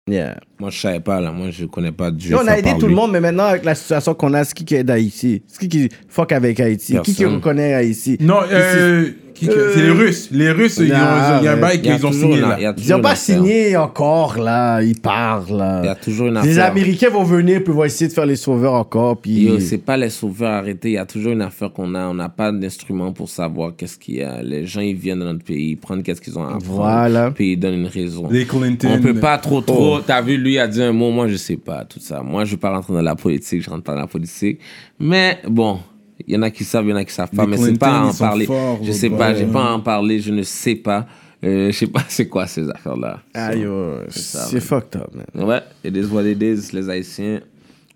Yeah. 0.08 0.38
Moi, 0.60 0.70
je 0.70 0.80
savais 0.80 1.02
pas, 1.02 1.20
là. 1.20 1.32
Moi, 1.32 1.50
je 1.52 1.66
connais 1.66 1.92
pas. 1.92 2.12
Yo, 2.18 2.38
on 2.42 2.48
a 2.48 2.58
aidé 2.58 2.72
tout 2.80 2.88
le 2.88 2.96
monde, 2.96 3.12
mais 3.12 3.20
maintenant, 3.20 3.44
avec 3.46 3.66
la 3.66 3.76
situation 3.76 4.14
qu'on 4.14 4.34
a, 4.34 4.44
c'est 4.46 4.54
qui 4.54 4.64
qui 4.64 4.76
aide 4.76 4.90
Haïti? 4.90 5.44
C'est 5.48 5.60
qui 5.60 5.68
qui 5.68 5.90
fuck 6.08 6.32
avec 6.32 6.60
Haïti? 6.60 6.94
Qui 7.04 7.14
qui 7.14 7.22
Personne. 7.22 7.36
reconnaît 7.36 7.74
Haïti? 7.74 8.18
Non, 8.22 8.40
euh, 8.50 9.12
qui- 9.40 9.48
qui- 9.48 9.52
c'est 9.74 9.82
les 9.82 9.90
Euh, 9.90 9.94
Russes. 9.94 10.30
Les 10.32 10.52
Russes, 10.52 10.78
ils 10.78 10.84
ont- 10.84 10.86
il 10.86 10.90
y 10.90 10.94
a 10.94 11.52
un 11.52 11.56
mais 11.56 11.62
bail 11.62 11.80
Il 11.82 11.86
y 11.86 11.90
a 11.90 11.96
qu'ils 11.96 12.06
ont 12.06 12.10
toujours 12.12 12.24
signé 12.32 12.36
une- 12.44 12.50
là. 12.50 12.56
il 12.60 12.64
y 12.64 12.66
a 12.66 12.70
Ils 12.70 12.76
toujours 12.76 12.90
n'ont 12.92 12.98
une 12.98 13.02
pas 13.04 13.10
affaire. 13.12 13.36
signé 13.38 13.78
encore, 13.78 14.38
là. 14.40 14.82
Ils 14.82 15.00
parlent, 15.00 15.80
Il 15.84 15.86
y 15.86 15.90
a 15.90 15.96
toujours 15.96 16.28
une 16.28 16.42
Les 16.42 16.58
affaire. 16.60 16.72
Américains 16.72 17.10
vont 17.10 17.24
venir, 17.24 17.64
puis 17.64 17.74
vont 17.74 17.84
essayer 17.84 18.08
de 18.08 18.14
faire 18.14 18.26
les 18.26 18.36
sauveurs 18.36 18.74
encore, 18.74 19.18
puis... 19.18 19.44
Yo, 19.46 19.60
c'est 19.60 19.78
pas 19.78 19.98
les 19.98 20.10
sauveurs 20.10 20.52
arrêtés. 20.52 20.90
Il 20.90 20.94
y 20.94 20.98
a 20.98 21.06
toujours 21.06 21.32
une 21.34 21.42
affaire 21.42 21.72
qu'on 21.72 21.94
a. 21.96 22.08
On 22.08 22.14
n'a 22.14 22.30
pas 22.30 22.52
d'instrument 22.52 23.12
pour 23.14 23.30
savoir 23.30 23.74
qu'est-ce 23.76 23.98
qu'il 23.98 24.16
y 24.16 24.24
a. 24.24 24.42
Les 24.42 24.66
gens, 24.66 24.82
ils 24.82 24.96
viennent 24.96 25.20
dans 25.20 25.26
notre 25.26 25.44
pays, 25.46 25.72
ils 25.72 25.76
prennent 25.78 26.04
qu'est-ce 26.04 26.22
qu'ils 26.22 26.38
ont 26.38 26.44
à 26.44 26.56
apprendre. 26.56 26.64
Voilà. 26.66 27.32
Puis 27.32 27.54
ils 27.54 27.58
donnent 27.58 27.76
une 27.76 27.88
raison. 27.88 28.28
Les 28.30 28.46
Clinton. 28.46 28.90
On 28.92 29.00
peut 29.02 29.14
pas 29.20 29.38
trop, 29.38 29.62
trop. 29.62 30.00
T'as 30.00 30.22
vu, 30.22 30.38
lui 30.38 30.58
a 30.60 30.68
dit 30.68 30.82
un 30.82 30.92
mot. 30.92 31.12
Moi, 31.12 31.28
je 31.28 31.36
sais 31.36 31.58
pas 31.58 31.86
tout 31.86 32.00
ça. 32.00 32.22
Moi, 32.22 32.46
je 32.46 32.52
veux 32.52 32.58
pas 32.58 32.72
rentrer 32.72 32.94
dans 32.94 33.02
la 33.02 33.16
politique. 33.16 33.62
Je 33.62 33.70
rentre 33.70 33.84
pas 33.84 33.94
dans 33.94 34.02
la 34.02 34.08
politique. 34.08 34.60
Mais 35.00 35.38
bon, 35.48 35.80
il 36.28 36.36
y 36.36 36.38
en 36.38 36.42
a 36.42 36.52
qui 36.52 36.64
savent, 36.66 36.86
il 36.86 36.90
y 36.90 36.94
en 36.94 36.98
a 36.98 37.06
qui 37.06 37.14
savent 37.14 37.30
pas. 37.30 37.46
Les 37.46 37.52
mais 37.52 37.58
c'est 37.58 37.80
pas 37.80 38.00
à 38.00 38.04
en 38.06 38.14
parler. 38.14 38.46
forts, 38.46 38.80
je 38.84 38.92
sais 38.92 39.10
pas. 39.10 39.34
J'ai 39.34 39.46
pas 39.46 39.70
à 39.70 39.74
en 39.74 39.80
parler. 39.80 40.20
Je 40.20 40.32
ne 40.32 40.44
sais 40.44 40.76
pas. 40.76 41.06
Euh, 41.44 41.72
je 41.72 41.78
sais 41.78 41.88
pas 41.88 42.02
c'est 42.08 42.28
quoi 42.28 42.48
ces 42.48 42.68
affaires-là. 42.70 43.20
Ah, 43.34 43.56
yo, 43.56 43.98
ça, 44.10 44.46
c'est 44.50 44.60
fucked 44.60 45.00
up, 45.00 45.10
man. 45.14 45.48
Ouais, 45.48 45.62
it 45.86 45.96
is 45.96 46.06
what 46.12 46.24
it 46.24 46.42
is, 46.42 46.74
les 46.74 46.90
Haïtiens. 46.90 47.42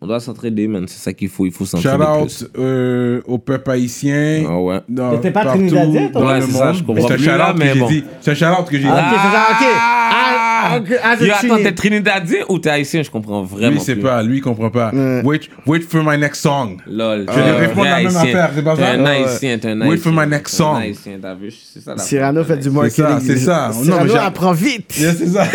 On 0.04 0.08
doit 0.08 0.20
s'entraider, 0.20 0.68
man. 0.68 0.86
C'est 0.88 1.00
ça 1.00 1.14
qu'il 1.14 1.30
faut. 1.30 1.46
Il 1.46 1.52
faut 1.52 1.66
Shout 1.66 1.78
s'entraider 1.78 2.06
plus. 2.26 2.44
out 2.44 2.52
euh, 2.58 3.22
au 3.28 3.38
peuple 3.38 3.70
haïtien. 3.72 4.46
Ah 4.48 4.60
ouais. 4.60 4.80
T'étais 5.16 5.32
pas 5.32 5.46
trinidadien, 5.46 6.08
toi? 6.10 6.26
Ouais, 6.26 6.42
c'est 6.42 6.52
ça, 6.52 6.74
je 6.74 6.84
comprends 6.84 7.08
C'est 7.08 7.14
un 7.14 7.18
plus, 7.18 7.26
là, 7.26 7.54
shout-out 7.54 7.60
que 7.60 7.74
j'ai 7.74 7.86
dit. 7.88 8.04
C'est 8.22 8.32
un 8.32 8.36
shout-out 8.36 8.68
que 8.68 8.78
j'ai 8.78 8.84
dit. 8.84 8.90
Ah, 8.92 9.12
ok, 9.12 9.20
c'est 9.24 9.32
ça, 9.32 9.44
ok. 9.52 9.66
Ah, 9.76 10.31
ok, 10.31 10.31
ah, 10.64 11.16
c'est 11.18 11.26
Yo, 11.28 11.34
attends, 11.34 11.64
t'es 11.64 11.72
Trinidadien 11.74 12.40
ou 12.50 12.60
t'es 12.60 12.70
Haïtien? 12.70 13.04
Je 13.04 13.10
comprends 13.12 13.44
vraiment 13.44 13.72
Lui, 13.72 13.80
c'est 13.80 13.94
plus. 13.96 14.04
pas. 14.04 14.22
Lui, 14.24 14.38
il 14.38 14.42
comprend 14.42 14.70
pas. 14.70 14.92
Wait, 15.24 15.42
wait 15.66 15.82
for 15.82 16.04
my 16.04 16.18
next 16.18 16.42
song. 16.42 16.78
Lol. 16.88 17.26
Je 17.30 17.40
vais 17.40 17.52
répondre 17.68 17.86
la 17.88 17.98
même 17.98 18.16
affaire, 18.16 18.52
c'est 18.56 18.62
pas 18.64 18.76
T'es 18.76 18.82
ça? 18.82 18.92
un 18.92 19.04
Ouais. 19.04 19.10
Haïtien, 19.26 19.58
t'es 19.58 19.68
un 19.70 19.82
Wait 19.82 19.90
Haïtien. 19.92 20.12
for 20.12 20.22
my 20.22 20.28
next 20.30 20.56
T'es 20.58 20.64
un 20.64 20.66
song. 20.66 20.76
Haïtien, 20.82 21.14
t'as 21.22 21.34
vu? 21.36 21.52
C'est 21.52 21.80
ça 21.82 21.96
la 21.96 22.02
Cyrano 22.02 22.44
fait 22.44 22.58
du 22.58 22.70
marketing. 22.70 23.06
ça, 23.06 23.20
c'est 23.26 23.38
ça. 23.38 23.72
Non, 23.74 23.80
mais 24.04 24.08
Cyrano 24.10 24.28
apprend 24.28 24.52
vite. 24.54 24.98
Yeah, 25.00 25.14
c'est 25.14 25.28
ça. 25.28 25.46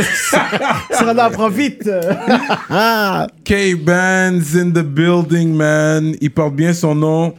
Cyrano 0.93 1.21
apprend 1.21 1.49
vite. 1.49 1.89
K-Bands 3.45 4.55
in 4.57 4.71
the 4.73 4.83
building, 4.83 5.55
man. 5.55 6.15
Il 6.21 6.31
porte 6.31 6.55
bien 6.55 6.73
son 6.73 6.95
nom. 6.95 7.35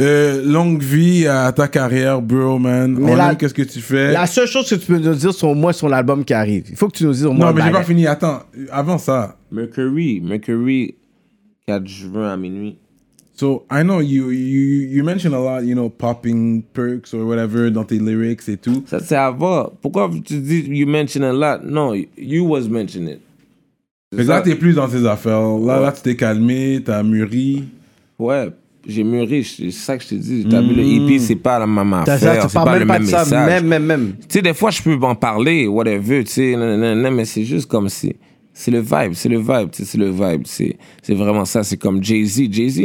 Euh, 0.00 0.42
longue 0.44 0.82
vie 0.82 1.26
à 1.26 1.52
ta 1.52 1.68
carrière, 1.68 2.22
bro, 2.22 2.58
man. 2.58 2.96
Mais 2.98 3.12
On 3.12 3.14
la- 3.14 3.32
aime 3.32 3.36
qu'est-ce 3.36 3.52
que 3.52 3.62
tu 3.62 3.80
fais? 3.80 4.12
La 4.12 4.26
seule 4.26 4.46
chose 4.48 4.68
que 4.68 4.74
tu 4.76 4.86
peux 4.86 4.98
nous 4.98 5.14
dire 5.14 5.34
sur 5.34 5.54
moi, 5.54 5.74
sur 5.74 5.88
l'album 5.88 6.24
qui 6.24 6.32
arrive. 6.32 6.64
Il 6.70 6.76
faut 6.76 6.88
que 6.88 6.96
tu 6.96 7.04
nous 7.04 7.12
dises 7.12 7.26
au 7.26 7.32
moins. 7.32 7.48
Non, 7.48 7.54
mais 7.54 7.62
j'ai 7.62 7.70
pas 7.70 7.82
fini. 7.84 8.06
Attends, 8.06 8.40
avant 8.70 8.96
ça. 8.96 9.36
Mercury, 9.50 10.20
Mercury, 10.22 10.94
4 11.66 11.86
juin 11.86 12.30
à 12.32 12.36
minuit. 12.38 12.78
So 13.34 13.66
I 13.70 13.82
know 13.82 14.00
you 14.00 14.30
you 14.30 14.88
you 14.90 15.04
mention 15.04 15.32
a 15.34 15.38
lot, 15.38 15.64
you 15.66 15.74
know, 15.74 15.88
popping 15.90 16.62
perks 16.72 17.12
or 17.12 17.26
whatever 17.26 17.70
dans 17.70 17.84
tes 17.84 17.98
lyrics 17.98 18.48
et 18.48 18.56
tout. 18.56 18.84
Ça, 18.86 19.00
c'est 19.00 19.16
avant. 19.16 19.72
Pourquoi 19.82 20.10
tu 20.24 20.38
dis 20.38 20.60
you 20.68 20.86
mention 20.86 21.22
a 21.22 21.32
lot? 21.32 21.62
Non, 21.64 21.92
you 22.16 22.44
was 22.46 22.68
mentioning 22.68 23.14
it. 23.14 23.20
Que 24.16 24.22
là, 24.22 24.40
t'es 24.42 24.54
plus 24.54 24.74
dans 24.74 24.88
tes 24.88 25.06
affaires. 25.06 25.40
Là, 25.58 25.80
là, 25.80 25.92
tu 25.92 26.02
t'es 26.02 26.14
calmé, 26.16 26.80
t'as 26.84 27.02
mûri. 27.02 27.64
Ouais, 28.18 28.50
j'ai 28.86 29.04
mûri, 29.04 29.44
c'est 29.44 29.70
ça 29.70 29.96
que 29.96 30.04
je 30.04 30.08
te 30.08 30.14
dis. 30.14 30.46
T'as 30.50 30.60
vu, 30.60 30.74
le 30.74 30.82
EP, 30.82 31.18
c'est 31.18 31.36
pas 31.36 31.58
la 31.58 31.66
même 31.66 31.92
affaire, 31.92 32.48
c'est 32.48 32.52
pas 32.52 32.64
même 32.64 32.80
le 32.80 32.86
pas 32.86 32.92
même 32.94 33.02
message. 33.02 33.30
Même, 33.30 33.66
même, 33.66 33.84
même. 33.84 34.12
Tu 34.20 34.26
sais, 34.28 34.42
des 34.42 34.54
fois, 34.54 34.70
je 34.70 34.82
peux 34.82 34.98
en 35.02 35.14
parler, 35.14 35.66
whatever, 35.66 36.24
tu 36.24 36.32
sais, 36.32 36.56
mais 36.56 37.24
c'est 37.24 37.44
juste 37.44 37.66
comme 37.66 37.88
si. 37.88 38.14
C'est 38.54 38.70
le 38.70 38.80
vibe, 38.80 39.12
c'est 39.14 39.28
le 39.28 39.38
vibe, 39.38 39.68
c'est 39.72 39.96
le 39.96 40.10
vibe. 40.10 40.42
C'est 40.46 41.14
vraiment 41.14 41.44
ça, 41.44 41.62
c'est 41.62 41.78
comme 41.78 42.02
Jay-Z. 42.02 42.52
Jay-Z, 42.52 42.82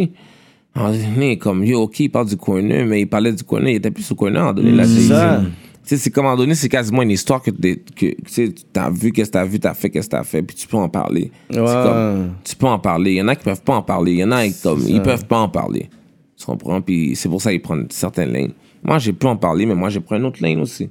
moment 0.76 0.92
donné, 0.92 1.38
comme, 1.38 1.64
yo, 1.64 1.82
ok, 1.82 2.00
il 2.00 2.10
parle 2.10 2.28
du 2.28 2.38
corner, 2.38 2.86
mais 2.86 3.02
il 3.02 3.08
parlait 3.08 3.34
du 3.34 3.44
corner, 3.44 3.72
il 3.72 3.76
était 3.78 3.92
plus 3.92 4.10
au 4.12 4.26
un 4.26 4.32
moment 4.32 4.54
donné, 4.54 4.72
là, 4.72 4.86
c'est 4.86 5.02
Jay-Z. 5.02 5.52
Tu 5.88 5.96
sais, 5.96 6.04
c'est 6.04 6.12
comme 6.12 6.26
à 6.26 6.32
un 6.32 6.36
donné, 6.36 6.54
c'est 6.54 6.68
quasiment 6.68 7.02
une 7.02 7.12
histoire 7.12 7.42
que, 7.42 7.50
t'es- 7.50 7.78
que 7.78 8.08
tu 8.08 8.16
sais, 8.28 8.54
t'as 8.74 8.90
vu, 8.90 9.14
qu'est-ce 9.14 9.30
que 9.30 9.34
t'as 9.34 9.46
vu, 9.46 9.58
t'as 9.58 9.74
fait, 9.74 9.90
qu'est-ce 9.90 10.08
que 10.08 10.12
t'as 10.18 10.24
fait, 10.26 10.42
puis 10.42 10.54
tu 10.54 10.68
peux 10.68 10.76
en 10.76 10.90
parler. 10.90 11.32
C'est 11.50 11.62
Ouais. 11.62 11.66
comme, 11.66 12.32
tu 12.44 12.56
peux 12.58 12.66
en 12.68 12.78
parler. 12.80 13.12
Il 13.12 13.18
y 13.18 13.22
en 13.22 13.28
a 13.30 13.36
qui 13.38 13.46
peuvent 13.46 13.62
pas 13.62 13.76
en 13.76 13.82
parler. 13.82 14.12
Il 14.12 14.18
y 14.20 14.24
en 14.26 14.32
a 14.34 14.46
qui, 14.46 14.54
comme, 14.62 14.84
ils 14.86 15.02
peuvent 15.02 15.26
pas 15.26 15.40
en 15.40 15.48
parler. 15.48 15.90
Tu 16.36 16.46
comprends? 16.46 16.82
Puis 16.82 17.16
c'est 17.16 17.30
pour 17.30 17.42
ça 17.42 17.52
qu'ils 17.52 17.62
prennent 17.62 17.88
certaines 17.90 18.34
lignes. 18.34 18.52
Moi, 18.84 19.00
j'ai 19.00 19.14
pu 19.14 19.28
en 19.28 19.38
parler, 19.38 19.66
mais 19.66 19.76
moi, 19.76 19.88
j'ai 19.90 20.02
pris 20.02 20.18
une 20.18 20.26
autre 20.26 20.44
ligne 20.44 20.60
aussi. 20.60 20.90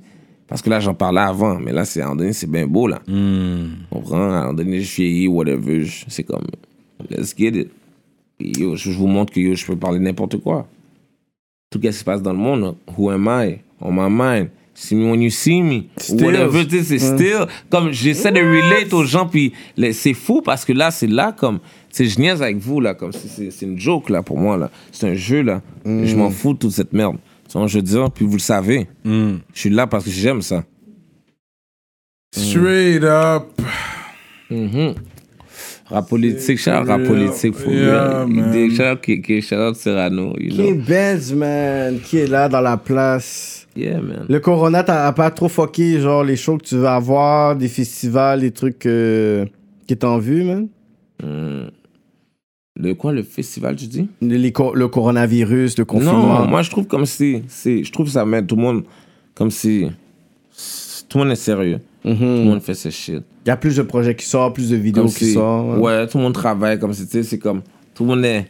Parce 0.48 0.62
que 0.62 0.70
là, 0.70 0.80
j'en 0.80 0.94
parlais 0.94 1.20
avant, 1.20 1.58
mais 1.60 1.72
là, 1.72 1.84
c'est, 1.84 2.00
à 2.00 2.08
un 2.08 2.16
donné, 2.16 2.32
c'est 2.32 2.50
bien 2.50 2.66
beau, 2.66 2.86
là. 2.88 3.00
Tu 3.06 3.12
comprends? 3.90 4.30
À 4.32 4.46
un 4.46 4.54
donné, 4.54 4.80
je 4.80 4.96
vieillis, 4.96 5.28
whatever. 5.28 5.84
je- 5.84 6.04
C'est 6.08 6.22
comme, 6.22 6.46
let's 7.10 7.34
get 7.36 7.48
it. 7.48 7.68
Puis, 8.38 8.52
yo, 8.58 8.76
je 8.76 8.90
je 8.90 8.96
vous 8.96 9.06
montre 9.08 9.32
que 9.32 9.40
yo, 9.40 9.54
je 9.54 9.66
peux 9.66 9.76
parler 9.76 9.98
de 9.98 10.04
n'importe 10.04 10.38
quoi. 10.38 10.66
Tout 11.70 11.78
ce 11.82 11.86
qui 11.88 11.92
se 11.92 12.04
passe 12.04 12.22
dans 12.22 12.32
le 12.32 12.38
monde, 12.38 12.76
who 12.96 13.10
am 13.10 13.26
I? 13.30 13.58
On 13.80 13.92
my 13.92 14.08
mind. 14.10 14.48
See 14.78 14.94
me 14.94 15.10
when 15.10 15.22
you 15.22 15.30
see 15.30 15.62
me. 15.62 15.88
Still. 15.96 16.22
Whatever, 16.26 16.66
tu 16.66 16.76
sais, 16.78 16.84
c'est 16.84 16.98
still. 16.98 17.46
Comme 17.70 17.92
j'essaie 17.92 18.30
de 18.30 18.40
relate 18.40 18.92
aux 18.92 19.04
gens, 19.04 19.26
puis 19.26 19.54
c'est 19.92 20.12
fou 20.12 20.42
parce 20.42 20.66
que 20.66 20.74
là, 20.74 20.90
c'est 20.90 21.06
là 21.06 21.32
comme. 21.32 21.60
Tu 21.90 22.04
sais, 22.04 22.04
je 22.04 22.20
niaise 22.20 22.42
avec 22.42 22.58
vous, 22.58 22.80
là, 22.82 22.92
comme 22.94 23.10
c'est 23.12 23.50
c'est 23.50 23.64
une 23.64 23.78
joke, 23.80 24.10
là, 24.10 24.22
pour 24.22 24.38
moi, 24.38 24.58
là. 24.58 24.70
C'est 24.92 25.08
un 25.08 25.14
jeu, 25.14 25.40
là. 25.40 25.62
Je 25.86 26.14
m'en 26.14 26.30
fous 26.30 26.52
de 26.52 26.58
toute 26.58 26.72
cette 26.72 26.92
merde. 26.92 27.16
Tu 27.50 27.56
vois, 27.56 27.66
je 27.68 27.76
veux 27.78 27.82
dire, 27.82 28.10
puis 28.10 28.26
vous 28.26 28.34
le 28.34 28.38
savez. 28.38 28.86
Je 29.04 29.38
suis 29.54 29.70
là 29.70 29.86
parce 29.86 30.04
que 30.04 30.10
j'aime 30.10 30.42
ça. 30.42 30.62
Straight 32.36 33.02
up. 33.02 33.44
Rap 35.88 36.08
politique, 36.08 36.58
shout 36.58 36.70
out 36.70 36.86
rap 36.88 37.02
politique, 37.04 37.54
faut 37.54 37.70
yeah. 37.70 38.26
Des- 38.52 38.68
Shout 39.40 39.54
out 39.56 39.76
Cyrano, 39.76 40.34
you 40.38 40.50
Qui 40.50 40.60
est 40.60 40.72
know. 40.74 40.82
Benz, 40.86 41.32
man, 41.32 42.00
qui 42.00 42.18
est 42.18 42.26
là 42.26 42.48
dans 42.48 42.60
la 42.60 42.76
place? 42.76 43.55
Yeah, 43.76 44.00
man. 44.00 44.24
Le 44.28 44.40
Corona, 44.40 44.82
t'as 44.82 45.12
pas 45.12 45.30
trop 45.30 45.48
fucké, 45.48 46.00
genre, 46.00 46.24
les 46.24 46.36
shows 46.36 46.58
que 46.58 46.64
tu 46.64 46.76
veux 46.76 46.86
avoir, 46.88 47.54
des 47.56 47.68
festivals, 47.68 48.40
les 48.40 48.50
trucs 48.50 48.86
euh, 48.86 49.44
qui 49.86 49.96
t'en 49.96 50.18
vue, 50.18 50.44
man? 50.44 50.68
Le 52.78 52.94
quoi, 52.94 53.12
le 53.12 53.22
festival, 53.22 53.74
tu 53.76 53.86
dis? 53.86 54.08
Les- 54.20 54.38
les 54.38 54.52
le 54.74 54.88
coronavirus, 54.88 55.78
le 55.78 55.84
confinement. 55.84 56.40
Non, 56.42 56.46
moi 56.48 56.62
je 56.62 56.70
trouve 56.70 56.86
comme 56.86 57.06
si, 57.06 57.42
je 57.64 57.90
trouve 57.90 58.08
ça 58.08 58.24
met 58.26 58.44
tout 58.44 58.56
le 58.56 58.62
monde 58.62 58.84
comme 59.34 59.50
si 59.50 59.86
tout 61.08 61.18
le 61.18 61.24
monde 61.24 61.32
est 61.32 61.36
sérieux, 61.36 61.80
tout 62.02 62.08
le 62.10 62.44
monde 62.44 62.60
fait 62.60 62.74
ses 62.74 62.90
shit. 62.90 63.22
Il 63.44 63.48
y 63.48 63.50
a 63.50 63.56
plus 63.56 63.76
de 63.76 63.82
projets 63.82 64.14
qui 64.14 64.26
sortent, 64.26 64.54
plus 64.54 64.70
de 64.70 64.76
vidéos 64.76 65.04
Comme 65.04 65.12
qui 65.12 65.24
si, 65.26 65.32
sortent. 65.34 65.78
ouais, 65.78 66.06
tout 66.06 66.18
le 66.18 66.24
monde 66.24 66.34
travaille 66.34 66.78
comme 66.78 66.92
si, 66.92 67.04
tu 67.06 67.12
sais, 67.12 67.22
c'est 67.22 67.38
comme 67.38 67.62
tout 67.94 68.02
le 68.04 68.08
monde 68.10 68.24
est, 68.24 68.46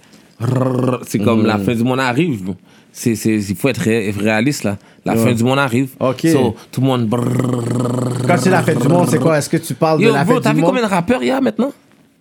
c'est 1.07 1.19
comme 1.21 1.47
la 1.47 1.59
fin 1.59 1.75
du 1.75 1.85
monde 1.85 2.01
arrive. 2.01 2.55
C'est, 2.99 3.15
c'est, 3.15 3.35
il 3.35 3.57
faut 3.57 3.69
être 3.69 3.83
ré- 3.83 4.11
réaliste 4.11 4.65
là. 4.65 4.79
La 5.05 5.17
fin 5.17 5.33
du 5.33 5.45
monde 5.45 5.59
arrive. 5.59 5.91
Ok. 6.01 6.21
So, 6.33 6.57
tout 6.73 6.81
le 6.81 6.87
monde. 6.87 7.11
Quand 8.27 8.37
c'est 8.39 8.49
la 8.49 8.63
fête 8.63 8.81
du 8.81 8.89
monde, 8.89 9.07
c'est 9.11 9.19
quoi? 9.21 9.37
Est-ce 9.37 9.51
que 9.51 9.59
tu 9.59 9.75
parles 9.75 10.01
Yo, 10.01 10.09
de 10.09 10.15
la 10.15 10.25
bro, 10.25 10.35
fête 10.37 10.45
t'as 10.45 10.51
du 10.51 10.57
vu 10.57 10.63
monde? 10.63 10.71
combien 10.71 10.87
de 10.87 10.91
rappeurs 10.91 11.23
il 11.23 11.29
y 11.29 11.31
a 11.31 11.39
maintenant? 11.43 11.73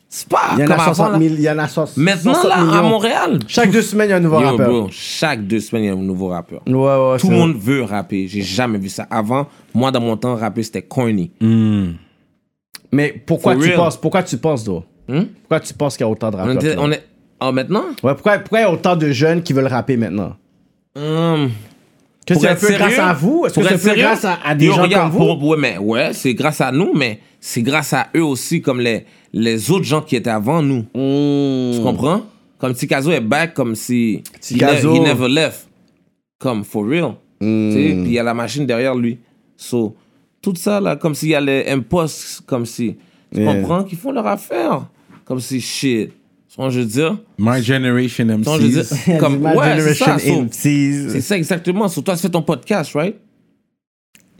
C'est 0.09 0.27
pas 0.27 0.51
Il 0.57 0.59
y 0.59 0.63
en 0.65 0.69
a 0.71 0.73
avant, 0.73 0.83
60 0.93 1.11
là. 1.13 1.19
000. 1.19 1.35
Il 1.35 1.41
y 1.41 1.49
en 1.49 1.57
a 1.59 1.67
so- 1.69 1.85
Maintenant 1.95 2.33
60 2.33 2.49
là, 2.49 2.79
à. 2.79 2.81
Montréal. 2.83 3.39
Chaque 3.47 3.71
deux 3.71 3.81
semaines, 3.81 4.07
il 4.07 4.11
y 4.11 4.13
a 4.13 4.17
un 4.17 4.19
nouveau 4.19 4.41
Yo, 4.41 4.47
rappeur. 4.49 4.69
bro, 4.69 4.87
chaque 4.91 5.47
deux 5.47 5.61
semaines, 5.61 5.83
il 5.85 5.87
y 5.87 5.89
a 5.89 5.93
un 5.93 5.95
nouveau 5.95 6.27
rappeur. 6.27 6.61
Ouais, 6.67 6.73
ouais, 6.73 7.17
Tout 7.19 7.29
le 7.29 7.37
monde 7.37 7.55
veut 7.57 7.83
rapper. 7.83 8.27
J'ai 8.27 8.41
jamais 8.41 8.77
vu 8.77 8.89
ça. 8.89 9.07
Avant, 9.09 9.47
moi, 9.73 9.91
dans 9.91 10.01
mon 10.01 10.17
temps, 10.17 10.35
rapper, 10.35 10.61
c'était 10.63 10.81
corny. 10.81 11.31
Mais 12.91 13.13
pourquoi 13.25 13.53
For 13.53 13.61
tu 13.61 13.67
real. 13.69 13.77
penses, 13.77 13.97
pourquoi 13.97 14.23
tu 14.23 14.37
penses, 14.37 14.63
toi? 14.65 14.83
Hmm? 15.07 15.21
Pourquoi 15.41 15.59
tu 15.61 15.73
penses 15.73 15.97
qu'il 15.97 16.05
y 16.05 16.07
a 16.07 16.11
autant 16.11 16.31
de 16.31 16.35
On, 16.35 16.39
rappeurs? 16.39 16.55
était- 16.55 16.75
on 16.77 16.91
est. 16.91 17.03
Oh, 17.41 17.51
maintenant? 17.51 17.83
Ouais, 18.03 18.13
pourquoi, 18.13 18.37
pourquoi 18.39 18.59
il 18.59 18.61
y 18.63 18.65
a 18.65 18.71
autant 18.71 18.95
de 18.95 19.09
jeunes 19.11 19.41
qui 19.41 19.53
veulent 19.53 19.67
rapper 19.67 19.97
maintenant? 19.97 20.35
Hum, 20.95 21.51
Que 22.25 22.33
Pour 22.33 22.45
être 22.47 22.59
sérieux, 22.59 22.77
grâce 22.77 22.99
à 22.99 23.13
vous? 23.13 23.45
Est-ce 23.45 23.55
que 23.55 23.61
c'est 23.61 23.67
un 23.67 23.71
être 23.71 23.81
peu 23.81 23.87
sérieux, 23.89 24.01
grâce 24.03 24.25
à, 24.25 24.39
à 24.43 24.55
des 24.55 24.67
gens 24.67 24.81
regarde, 24.83 25.11
comme 25.13 25.21
vous? 25.21 25.37
pour- 25.37 25.47
ouais, 25.49 25.57
mais 25.59 25.77
ouais, 25.77 26.13
c'est 26.13 26.33
grâce 26.33 26.59
à 26.61 26.71
nous, 26.71 26.93
mais 26.95 27.19
c'est 27.39 27.61
grâce 27.61 27.93
à 27.93 28.07
eux 28.15 28.23
aussi, 28.23 28.61
comme 28.61 28.79
les, 28.79 29.05
les 29.33 29.69
autres 29.71 29.85
gens 29.85 30.01
qui 30.01 30.15
étaient 30.15 30.29
avant 30.31 30.61
nous. 30.63 30.85
Hmm. 30.95 31.75
Tu 31.75 31.81
comprends? 31.83 32.21
Comme 32.57 32.73
Tikazo 32.73 33.11
est 33.11 33.19
back, 33.21 33.53
comme 33.53 33.75
si 33.75 34.23
Tikazo. 34.41 34.95
he, 34.95 34.99
ne- 34.99 35.05
he 35.05 35.07
never 35.07 35.27
left. 35.29 35.67
Comme 36.39 36.63
for 36.63 36.87
real. 36.87 37.13
Tu 37.41 37.45
sais, 37.71 37.89
puis 37.93 38.05
il 38.05 38.11
y 38.13 38.19
a 38.19 38.23
la 38.23 38.33
machine 38.33 38.65
derrière 38.65 38.95
lui. 38.95 39.19
So, 39.57 39.95
tout 40.41 40.55
ça 40.55 40.79
là, 40.79 40.95
comme 40.95 41.13
s'il 41.13 41.29
y 41.29 41.35
a 41.35 41.41
les 41.41 41.65
impostes, 41.67 42.41
comme 42.47 42.65
si. 42.65 42.95
Tu 43.33 43.41
Yeah. 43.41 43.53
comprends? 43.53 43.83
Qu'ils 43.83 43.97
font 43.97 44.11
leur 44.11 44.25
affaire. 44.27 44.87
Comme 45.25 45.39
si 45.41 45.59
shit. 45.61 46.11
Tu 46.55 46.61
vois, 46.61 46.69
je 46.69 46.79
veux 46.79 46.85
dire. 46.85 47.17
My 47.37 47.61
Generation 47.61 48.25
vois, 48.41 48.57
je 48.59 48.65
veux 48.67 48.81
MCs. 48.81 49.05
dire. 49.05 49.17
Comme, 49.19 49.39
My 49.39 49.55
ouais, 49.57 49.79
c'est 49.81 49.93
ça. 49.95 50.17
Generation 50.17 50.19
so- 50.19 50.41
MCs. 50.43 51.09
c'est 51.11 51.21
ça 51.21 51.37
exactement. 51.37 51.87
So, 51.89 52.01
toi, 52.01 52.15
tu 52.15 52.21
fais 52.21 52.29
ton 52.29 52.41
podcast, 52.41 52.93
right? 52.93 53.15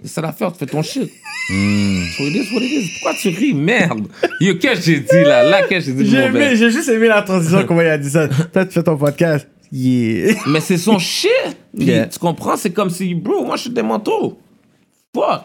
C'est 0.02 0.08
ça 0.10 0.22
l'affaire, 0.22 0.52
tu 0.54 0.60
fais 0.60 0.66
ton 0.66 0.82
shit. 0.82 1.12
Hmm. 1.50 2.04
So 2.18 2.24
it 2.24 2.36
is 2.36 2.54
what 2.54 2.62
it 2.62 2.72
is. 2.72 2.90
Pourquoi 3.02 3.20
tu 3.20 3.30
ris? 3.30 3.54
Merde. 3.54 4.08
Yo, 4.40 4.56
qu'est-ce 4.56 4.80
que 4.80 4.86
j'ai 4.86 5.00
dit 5.02 5.24
là? 5.28 5.44
Là, 5.44 5.64
qu'est-ce 5.68 5.88
que 5.92 5.98
j'ai 5.98 6.04
dit? 6.04 6.10
J'ai 6.10 6.18
aimé, 6.24 6.56
j'ai 6.56 6.72
juste 6.72 6.88
aimé 6.90 7.08
la 7.08 7.22
transition, 7.22 7.64
comment 7.68 7.82
il 7.82 7.88
a 7.88 7.98
dit 7.98 8.10
ça. 8.10 8.28
Toi, 8.28 8.66
tu 8.66 8.72
fais 8.74 8.84
ton 8.84 8.98
podcast. 8.98 9.48
Yeah. 9.72 10.36
Mais 10.48 10.60
c'est 10.62 10.78
son 10.78 10.98
shit. 11.00 11.30
Yeah. 11.78 12.08
Tu 12.08 12.18
comprends? 12.20 12.56
C'est 12.56 12.72
comme 12.72 12.90
si, 12.90 13.14
bro, 13.14 13.44
moi, 13.46 13.56
je 13.58 13.64
suis 13.64 13.72
des 13.72 13.82
manteaux. 13.82 14.40
Fuck. 15.14 15.42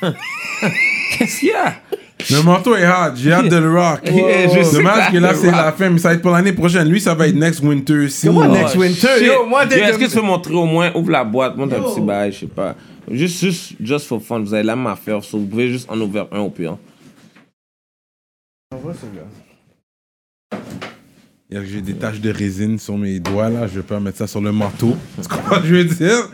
Qu'est-ce 1.18 1.40
qu'il 1.40 1.48
y 1.48 1.52
a? 1.52 1.74
Le 2.30 2.42
manteau 2.42 2.74
est 2.74 2.86
hot, 2.86 3.14
j'ai 3.16 3.32
hâte 3.32 3.48
de 3.48 3.56
le 3.56 3.70
rock. 3.72 4.00
Yeah, 4.04 4.48
je 4.48 4.62
sais 4.64 4.76
Dommage 4.78 5.12
que 5.12 5.18
là, 5.18 5.34
c'est 5.34 5.50
la 5.52 5.72
fin, 5.72 5.88
mais 5.88 5.98
ça 5.98 6.08
va 6.08 6.14
être 6.14 6.22
pour 6.22 6.32
l'année 6.32 6.52
prochaine. 6.52 6.88
Lui, 6.88 7.00
ça 7.00 7.14
va 7.14 7.28
être 7.28 7.36
next 7.36 7.60
winter 7.62 7.94
aussi. 8.06 8.26
Comment 8.26 8.44
là. 8.46 8.60
next 8.62 8.74
winter? 8.76 9.08
shit. 9.18 9.26
Yo, 9.28 9.46
moi, 9.46 9.64
dès 9.66 9.78
Yo, 9.78 9.84
Est-ce 9.84 9.98
que- 9.98 10.04
que 10.04 10.10
tu 10.10 10.16
peux 10.16 10.22
montrer 10.26 10.54
au 10.54 10.64
moins, 10.66 10.90
ouvre 10.96 11.10
la 11.12 11.22
boîte, 11.24 11.56
montre 11.56 11.76
un 11.76 11.80
petit 11.82 12.00
bail, 12.00 12.32
je 12.32 12.40
sais 12.40 12.46
pas. 12.46 12.74
Juste, 13.10 13.40
juste, 13.40 13.72
just 13.80 14.06
for 14.06 14.20
fun, 14.20 14.40
vous 14.40 14.52
avez 14.52 14.64
la 14.64 14.74
même 14.76 14.88
affaire, 14.88 15.22
so 15.24 15.38
vous 15.38 15.46
pouvez 15.46 15.68
juste 15.70 15.88
en 15.90 15.98
ouvrir 16.00 16.26
un 16.32 16.40
au 16.40 16.50
pire. 16.50 16.76
Il 21.50 21.56
y 21.56 21.60
a- 21.60 21.64
J'ai 21.64 21.80
des 21.80 21.94
taches 21.94 22.20
de 22.20 22.30
résine 22.30 22.78
sur 22.78 22.98
mes 22.98 23.18
doigts, 23.20 23.48
là. 23.48 23.66
Je 23.68 23.76
vais 23.76 23.82
pas 23.86 23.98
mettre 24.00 24.18
ça 24.18 24.26
sur 24.26 24.40
le 24.42 24.52
manteau. 24.52 24.96
Tu 25.22 25.28
comprends 25.28 25.54
ce 25.56 25.60
que 25.60 25.66
je 25.66 25.74
veux 25.74 25.84
dire? 25.84 26.30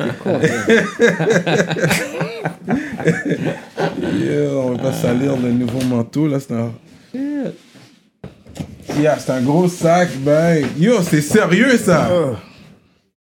Yeah, 4.18 4.50
on 4.56 4.72
va 4.74 4.78
pas 4.82 4.92
salir 4.92 5.36
le 5.36 5.50
nouveau 5.52 5.80
manteau, 5.84 6.26
là. 6.28 6.38
C'est 6.40 6.52
un... 6.54 6.72
Yeah, 9.00 9.18
c'est 9.18 9.30
un 9.32 9.42
gros 9.42 9.68
sac, 9.68 10.10
ben. 10.18 10.64
Yo, 10.78 11.00
c'est 11.02 11.20
sérieux, 11.20 11.76
ça! 11.78 12.08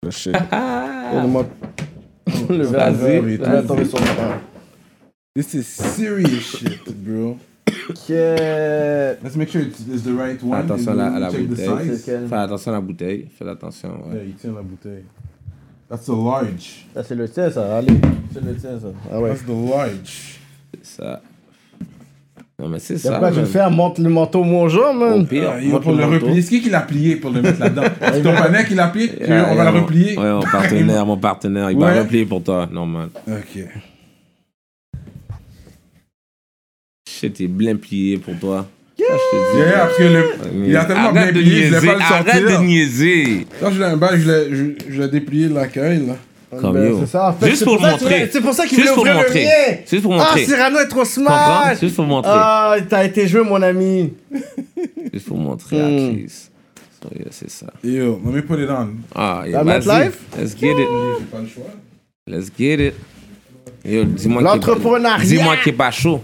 Le 0.02 0.10
shit. 0.10 0.34
Le 2.48 2.64
verre 2.64 2.92
Vas-y. 2.92 3.20
le 3.20 3.84
sur 3.84 4.00
moi. 4.00 4.40
This 5.36 5.54
is 5.54 5.64
serious 5.64 6.40
shit, 6.40 6.88
bro. 7.04 7.36
Ok. 7.90 8.08
Let's 8.08 9.36
make 9.36 9.50
sure 9.50 9.62
it's, 9.62 9.80
it's 9.80 10.02
the 10.02 10.12
right 10.16 10.40
Fais 10.40 10.46
one. 10.46 10.60
attention 10.64 10.92
à 10.92 10.94
la, 10.94 11.06
à 11.14 11.18
la 11.18 11.30
bouteille. 11.30 11.96
Fais 12.28 12.34
attention 12.36 12.70
à 12.70 12.74
la 12.74 12.80
bouteille. 12.80 13.28
Fais 13.38 13.48
attention. 13.48 13.88
ouais. 14.06 14.14
Yeah, 14.16 14.24
il 14.26 14.34
tient 14.34 14.52
la 14.54 14.62
bouteille. 14.62 15.04
That's 15.90 16.04
the 16.06 16.10
large. 16.10 16.86
Ça, 16.94 17.02
c'est 17.02 17.14
le 17.16 17.28
tien, 17.28 17.50
ça. 17.50 17.78
Allez. 17.78 17.94
C'est 18.32 18.44
le 18.44 18.54
tien, 18.56 18.78
ça. 18.80 18.88
Ah 19.12 19.20
ouais. 19.20 19.30
That's 19.30 19.42
the 19.44 19.48
large. 19.70 20.38
C'est 20.82 20.86
ça. 21.02 21.20
Non, 22.60 22.68
mais 22.68 22.78
c'est 22.78 22.98
ça. 22.98 23.18
pas, 23.18 23.30
je 23.30 23.36
vais 23.36 23.40
man. 23.40 23.44
le 23.46 23.50
faire, 23.50 23.70
monte 23.70 23.98
le 23.98 24.08
manteau, 24.10 24.44
mon 24.44 24.68
jour, 24.68 24.90
Au 24.90 24.92
man. 24.92 25.26
pire, 25.26 25.50
Ah, 25.54 25.60
yo, 25.60 25.70
montre 25.70 25.82
pour 25.82 25.92
le 25.92 26.06
manteau. 26.06 26.26
replier, 26.26 26.42
c'est 26.42 26.50
qui 26.50 26.60
qui 26.62 26.68
l'a 26.70 26.82
plié 26.82 27.16
pour 27.16 27.30
le 27.30 27.40
mettre 27.42 27.58
là-dedans? 27.58 27.82
C'est 28.12 28.22
ton 28.22 28.34
panneau 28.34 28.58
qui 28.68 28.74
l'a 28.74 28.88
plié? 28.88 29.10
On 29.22 29.26
va 29.26 29.34
yeah, 29.34 29.64
le 29.64 29.72
mon- 29.72 29.80
replier? 29.80 30.18
Ouais, 30.18 30.30
mon 30.30 30.42
partenaire, 30.42 31.06
mon 31.06 31.16
partenaire. 31.16 31.70
Il 31.70 31.78
Ouais. 31.78 31.94
va 31.94 32.02
replier 32.02 32.26
pour 32.26 32.42
toi, 32.44 32.68
normal. 32.70 33.08
Ok. 33.26 33.64
Shit, 37.08 37.40
il 37.40 37.44
est 37.44 37.48
bien 37.48 37.76
plié 37.76 38.18
pour 38.18 38.38
toi. 38.38 38.66
Dis. 39.00 39.58
Yeah, 39.58 39.78
parce 39.86 39.96
que 39.96 40.02
le, 40.02 40.24
il 40.66 40.76
a 40.76 40.84
tellement 40.84 41.02
Arrête 41.08 41.14
bien 41.14 41.26
de 41.26 41.30
plié, 41.40 41.56
je 41.56 41.60
niaiser, 41.70 41.78
voulais 41.78 41.92
pas 41.92 41.98
le 42.22 42.30
Arrête 42.30 42.44
de 42.44 42.64
niaiser. 42.64 43.46
Quand 43.60 43.70
je 43.72 43.78
l'ai 43.78 43.84
un 43.84 43.96
bail, 43.96 44.20
je 44.20 44.30
l'ai- 44.30 44.56
je- 44.56 44.92
je 44.94 45.00
l'ai 45.02 45.08
déplié 45.08 45.48
de 45.48 45.54
l'accueil, 45.54 46.06
là. 46.06 46.14
Comme 46.60 46.74
Ben, 46.74 46.88
yo. 46.90 46.98
c'est 47.00 47.06
ça, 47.06 47.28
en 47.28 47.32
fait, 47.34 47.48
Juste 47.50 47.64
pour 47.64 47.80
montrer. 47.80 48.28
c'est 48.32 48.40
pour 48.40 48.52
ça 48.52 48.66
qu'il 48.66 48.78
voulait 48.78 48.90
ouvrir 48.90 49.14
le 49.14 49.20
montrer. 49.20 49.44
mien. 49.44 49.76
Juste 49.88 50.02
pour 50.02 50.20
Ah. 50.20 50.34
Cyrano 50.36 50.78
est 50.80 50.88
trop 50.88 51.00
Comprends? 51.00 51.04
smart. 51.04 51.74
Juste 51.80 51.94
pour 51.96 52.04
montrer. 52.06 52.32
Ah, 52.34 52.76
t'as 52.88 53.04
été 53.04 53.28
joué, 53.28 53.42
mon 53.44 53.62
ami. 53.62 54.12
Juste 55.12 55.26
pour 55.28 55.36
montrer 55.38 55.80
à 55.80 55.86
Hmm. 55.88 56.12
Chris. 56.12 56.32
So, 57.02 57.08
yeah, 57.16 57.26
c'est 57.30 57.50
ça. 57.50 57.66
Yo, 57.84 58.20
let 58.26 58.32
me 58.32 58.42
put 58.42 58.54
it 58.62 58.68
on. 58.68 58.88
Ah, 59.14 59.44
yeah, 59.46 59.62
live? 59.62 60.16
Let's 60.38 60.56
get 60.60 60.72
it. 60.72 60.76
J'ai 61.20 61.24
pas 61.26 61.38
le 61.40 61.48
choix. 61.48 61.64
Let's 62.26 62.50
get 62.58 62.88
it. 62.88 62.94
Yo, 63.84 64.04
dis-moi 64.04 64.42
qu'il 64.42 64.46
est 64.46 64.50
pas- 64.50 64.54
L'entrepreneuriat. 64.56 65.24
Dis-moi 65.24 65.56
qu'il 65.62 65.72
est 65.72 65.76
pas 65.76 65.90
chaud. 65.92 66.20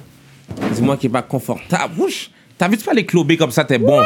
Dis-moi 0.75 0.97
qu'il 0.97 1.09
est 1.09 1.13
pas 1.13 1.23
confortable. 1.23 1.95
Ouch. 1.99 2.31
T'as 2.59 2.69
vu, 2.69 2.77
tu 2.79 2.85
peux 2.85 2.91
aller 2.91 3.05
clober 3.05 3.37
comme 3.37 3.51
ça, 3.51 3.65
t'es 3.65 3.79
bon. 3.79 4.01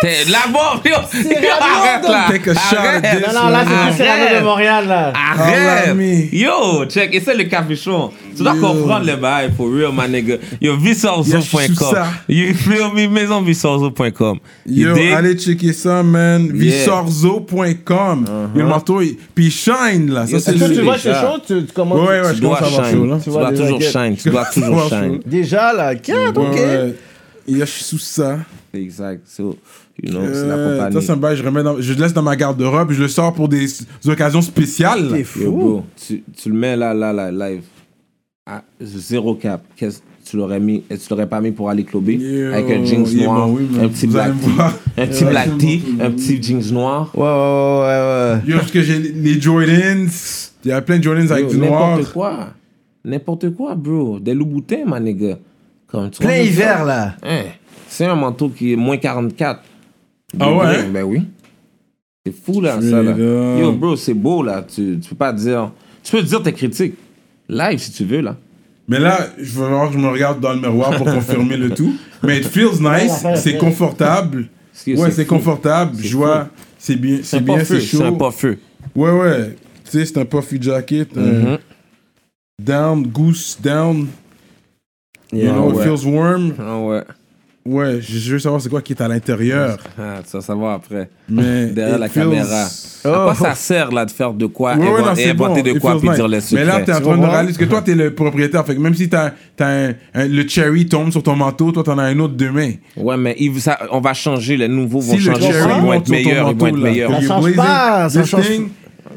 T'es 0.00 0.24
là-bas, 0.28 0.80
yo. 0.84 0.96
Arrête 0.96 2.08
là. 2.08 2.24
Take 2.28 2.50
a 2.50 2.54
shot 2.54 2.76
at 2.76 2.80
Arrête. 2.80 3.02
this. 3.24 3.32
Non, 3.34 3.42
non, 3.44 3.48
là, 3.50 3.64
c'est. 3.96 4.02
Cyrano 4.02 4.40
de 4.40 4.44
Montréal, 4.44 4.88
là. 4.88 5.12
Arrête! 5.14 5.94
Me. 5.94 6.34
Yo, 6.36 6.84
check, 6.88 7.14
essaie 7.14 7.36
le 7.36 7.44
capuchon. 7.44 8.10
Tu 8.36 8.42
dois 8.42 8.54
comprendre 8.56 9.06
le 9.06 9.14
bail, 9.14 9.52
for 9.56 9.68
real, 9.72 9.92
my 9.96 10.08
nigga. 10.10 10.38
Yo, 10.60 10.76
visorzo.com. 10.76 11.94
ça. 11.94 12.06
You 12.28 12.52
feel 12.52 12.90
me? 12.92 13.06
Maisonvisorzo.com. 13.06 14.40
You 14.66 14.88
Yo, 14.88 14.94
dig? 14.94 15.12
allez 15.12 15.36
checker 15.38 15.72
ça, 15.72 16.02
man. 16.02 16.46
Yeah. 16.46 16.54
Visorzo.com. 16.54 18.26
Le 18.56 18.64
manteau, 18.64 19.00
il- 19.02 19.16
puis 19.34 19.52
shine, 19.52 20.10
là. 20.12 20.26
Ça, 20.26 20.40
c'est 20.40 20.50
Est-ce 20.56 20.64
que 20.64 20.68
le... 20.70 20.74
tu 20.76 20.82
vois, 20.82 20.98
c'est 20.98 21.12
chaud? 21.14 21.38
Tu, 21.46 21.64
tu 21.64 21.72
commences? 21.72 22.00
Ouais, 22.00 22.20
ouais, 22.20 22.30
Tu 22.30 22.36
je 22.38 22.42
commence 22.42 22.62
à 22.62 22.66
avoir 22.66 22.90
chaud, 22.90 23.04
là. 23.06 23.14
shine. 23.14 23.22
Tu 23.22 23.30
vois 23.30 23.42
dois 23.52 23.52
toujours 23.52 23.80
shine. 23.82 24.16
Tu 24.16 24.30
dois 24.30 24.44
toujours 24.46 24.88
shine. 24.88 25.20
Déjà, 25.24 25.72
là, 25.72 25.94
4, 25.94 26.36
ok. 26.36 26.58
Là, 27.48 27.64
je 27.64 27.70
suis 27.70 27.84
sous 27.84 27.98
ça. 27.98 28.38
Exact. 28.72 29.22
So, 29.26 29.56
you 30.02 30.10
know, 30.10 30.20
c'est 30.32 30.46
la 30.46 30.54
Euh, 30.54 30.76
compagnie. 30.76 30.94
ça, 30.94 31.00
c'est 31.00 31.12
un 31.12 31.16
bail, 31.16 31.36
je, 31.36 31.42
remets 31.44 31.62
dans- 31.62 31.80
je 31.80 31.92
le 31.92 32.00
laisse 32.00 32.12
dans 32.14 32.22
ma 32.22 32.36
garde-robe, 32.36 32.92
je 32.92 33.02
le 33.02 33.08
sors 33.08 33.32
pour 33.34 33.48
des, 33.48 33.66
des 33.66 34.10
occasions 34.10 34.42
spéciales. 34.42 35.08
T'es 35.10 35.18
Yo, 35.18 35.24
fou. 35.24 35.50
bro, 35.52 35.84
tu, 36.06 36.22
tu 36.36 36.48
le 36.50 36.54
mets 36.54 36.76
là, 36.76 36.94
là, 36.94 37.12
là, 37.12 37.30
live. 37.30 37.62
À 38.46 38.62
zéro 38.80 39.34
cap. 39.34 39.62
Qu'est-ce 39.76 40.00
tu 40.24 40.36
l'aurais 40.36 40.60
mis, 40.60 40.82
tu 40.88 40.96
l'aurais 41.10 41.28
pas 41.28 41.40
mis 41.40 41.50
pour 41.50 41.68
aller 41.68 41.82
clubber 41.82 42.14
Yo, 42.14 42.52
avec 42.52 42.70
un 42.70 42.84
jeans 42.84 43.04
yeah, 43.08 43.24
noir, 43.26 43.48
bah 43.48 43.54
oui, 43.58 43.68
un 43.80 43.88
petit 43.88 44.06
black 44.06 44.32
voir. 44.34 44.78
un 44.96 45.06
petit 45.08 45.24
black 45.24 45.48
bon. 45.50 45.66
un 46.00 46.10
petit 46.12 46.40
jeans 46.42 46.72
noir. 46.72 47.10
Ouais, 47.14 47.22
ouais, 47.22 47.26
ouais, 47.26 48.40
ouais. 48.46 48.50
Yo, 48.52 48.58
parce 48.58 48.70
que 48.70 48.82
j'ai 48.82 48.98
les 49.00 49.40
Jordans, 49.40 50.06
il 50.64 50.68
y 50.68 50.72
a 50.72 50.80
plein 50.80 50.98
de 50.98 51.02
Jordans 51.02 51.28
avec 51.30 51.44
Yo, 51.46 51.50
du 51.50 51.58
noir. 51.58 51.96
N'importe 51.96 52.12
quoi. 52.12 52.48
N'importe 53.04 53.50
quoi, 53.56 53.74
bro. 53.74 54.20
Des 54.20 54.32
Louboutins, 54.32 54.84
ma 54.86 55.00
nigga. 55.00 55.38
Comme, 55.92 56.10
tu 56.10 56.20
Plein 56.22 56.38
hiver, 56.38 56.78
ça? 56.78 56.84
là. 56.84 57.14
Hein, 57.22 57.42
C'est 57.88 58.06
un 58.06 58.14
manteau 58.16 58.48
qui 58.48 58.72
est 58.72 58.76
moins 58.76 58.96
44. 58.96 59.60
Ah 60.40 60.50
ouais? 60.52 60.82
Ben 60.92 61.02
oui. 61.04 61.22
C'est 62.24 62.34
fou, 62.34 62.60
là, 62.60 62.80
ça, 62.80 63.02
là. 63.02 63.12
Yo, 63.58 63.72
bro, 63.72 63.94
c'est 63.96 64.14
beau, 64.14 64.42
là. 64.42 64.62
Tu, 64.66 64.98
tu 65.00 65.10
peux 65.10 65.16
pas 65.16 65.32
dire... 65.32 65.70
Tu 66.02 66.10
peux 66.12 66.22
dire 66.22 66.42
tes 66.42 66.52
critiques. 66.52 66.94
Live, 67.48 67.78
si 67.78 67.92
tu 67.92 68.04
veux, 68.04 68.20
là. 68.22 68.36
Mais 68.88 68.98
là, 68.98 69.28
je 69.38 69.52
veux 69.52 69.68
voir 69.68 69.88
que 69.88 69.94
je 69.94 69.98
me 69.98 70.08
regarde 70.08 70.40
dans 70.40 70.52
le 70.54 70.60
miroir 70.60 70.96
pour 70.96 71.04
confirmer 71.12 71.56
le 71.56 71.70
tout. 71.70 71.94
Mais 72.22 72.38
it 72.38 72.46
feels 72.46 72.80
nice, 72.80 73.24
c'est 73.36 73.58
confortable. 73.58 74.48
C'est- 74.72 74.96
Ouais, 74.98 75.10
c'est 75.10 75.16
c'est 75.16 75.26
confortable. 75.26 75.92
C'est 75.96 76.08
Je 76.08 76.16
vois, 76.16 76.48
c'est 76.78 76.96
bien, 76.96 77.18
C'est 77.18 77.36
c'est 77.36 77.40
bien, 77.40 77.58
pas 77.58 77.64
feu. 77.64 77.80
c'est 77.80 77.96
C'est 77.98 78.02
un 78.02 78.08
chaud. 78.08 78.16
pas 78.16 78.30
feu. 78.30 78.58
Ouais, 78.96 79.10
ouais. 79.10 79.56
Tu 79.84 79.90
sais, 79.98 80.06
c'est 80.06 80.18
un 80.18 80.24
puffy 80.24 80.60
jacket. 80.60 81.08
un 81.16 81.20
Mhm. 81.20 81.58
Down, 82.60 83.06
goose 83.06 83.58
down. 83.62 84.06
You 85.32 85.38
Yeah. 85.44 85.52
know, 85.52 85.70
it 85.70 85.76
ouais. 85.76 85.84
feels 85.84 86.06
warm. 86.06 86.52
Ah 86.58 86.78
ouais. 86.78 87.02
Ouais, 87.64 88.00
je 88.00 88.32
veux 88.32 88.38
savoir 88.40 88.60
c'est 88.60 88.68
quoi 88.68 88.82
qui 88.82 88.92
est 88.92 89.00
à 89.00 89.06
l'intérieur. 89.06 89.78
Ah, 89.96 90.18
tu 90.28 90.36
vas 90.36 90.40
savoir 90.42 90.74
après. 90.74 91.08
Mais 91.28 91.66
Derrière 91.72 91.98
la 91.98 92.08
feels- 92.08 92.24
caméra. 92.24 92.64
À 93.04 93.08
quoi 93.08 93.34
ça 93.36 93.54
sert, 93.54 93.92
là, 93.92 94.04
de 94.04 94.10
faire 94.10 94.32
de 94.32 94.46
quoi, 94.46 94.74
Ouais, 94.74 94.80
ouais, 94.80 94.88
inventer- 94.88 95.04
non, 95.08 95.14
c'est 95.14 95.30
inventer 95.30 95.62
bon. 95.62 95.72
de 95.74 95.78
quoi, 95.78 95.98
puis 95.98 96.08
nice. 96.08 96.16
dire 96.16 96.28
les 96.28 96.40
secrets. 96.40 96.64
Mais 96.64 96.70
là, 96.72 96.80
t'es 96.80 96.92
en 96.92 97.00
train 97.00 97.16
de 97.18 97.24
réaliser 97.24 97.58
que 97.58 97.64
toi, 97.64 97.80
t'es 97.82 97.94
le 97.94 98.12
propriétaire. 98.14 98.66
Fait 98.66 98.74
que 98.74 98.80
même 98.80 98.94
si 98.94 99.08
t'as, 99.08 99.30
t'as 99.56 99.68
un, 99.68 99.88
un- 100.14 100.26
le 100.28 100.46
cherry 100.48 100.86
tombe 100.86 101.12
sur 101.12 101.22
ton 101.22 101.36
manteau, 101.36 101.70
toi, 101.70 101.84
t'en 101.84 101.98
as 101.98 102.02
un 102.04 102.18
autre 102.18 102.34
demain. 102.34 102.72
Ouais, 102.96 103.16
mais 103.16 103.36
il- 103.38 103.60
ça- 103.60 103.78
on 103.92 104.00
va 104.00 104.12
changer, 104.12 104.56
les 104.56 104.66
nouveaux 104.68 104.98
vont 105.00 105.12
Si 105.16 105.18
le 105.20 105.32
changer, 105.34 105.52
cherry 105.52 105.72
ils 105.76 105.82
vont 105.82 105.92
être 105.92 106.06
sur 106.06 106.16
ton 106.16 106.20
meilleurs, 106.24 106.50
ils 106.50 106.56
vont 106.56 106.64
manteau, 106.66 106.66
être 106.66 106.82
meilleurs. 106.82 107.12
Ça 107.12 107.26
change 107.28 107.54
pas, 107.56 108.08
ça 108.08 108.24
change 108.24 108.46
thing, 108.50 108.68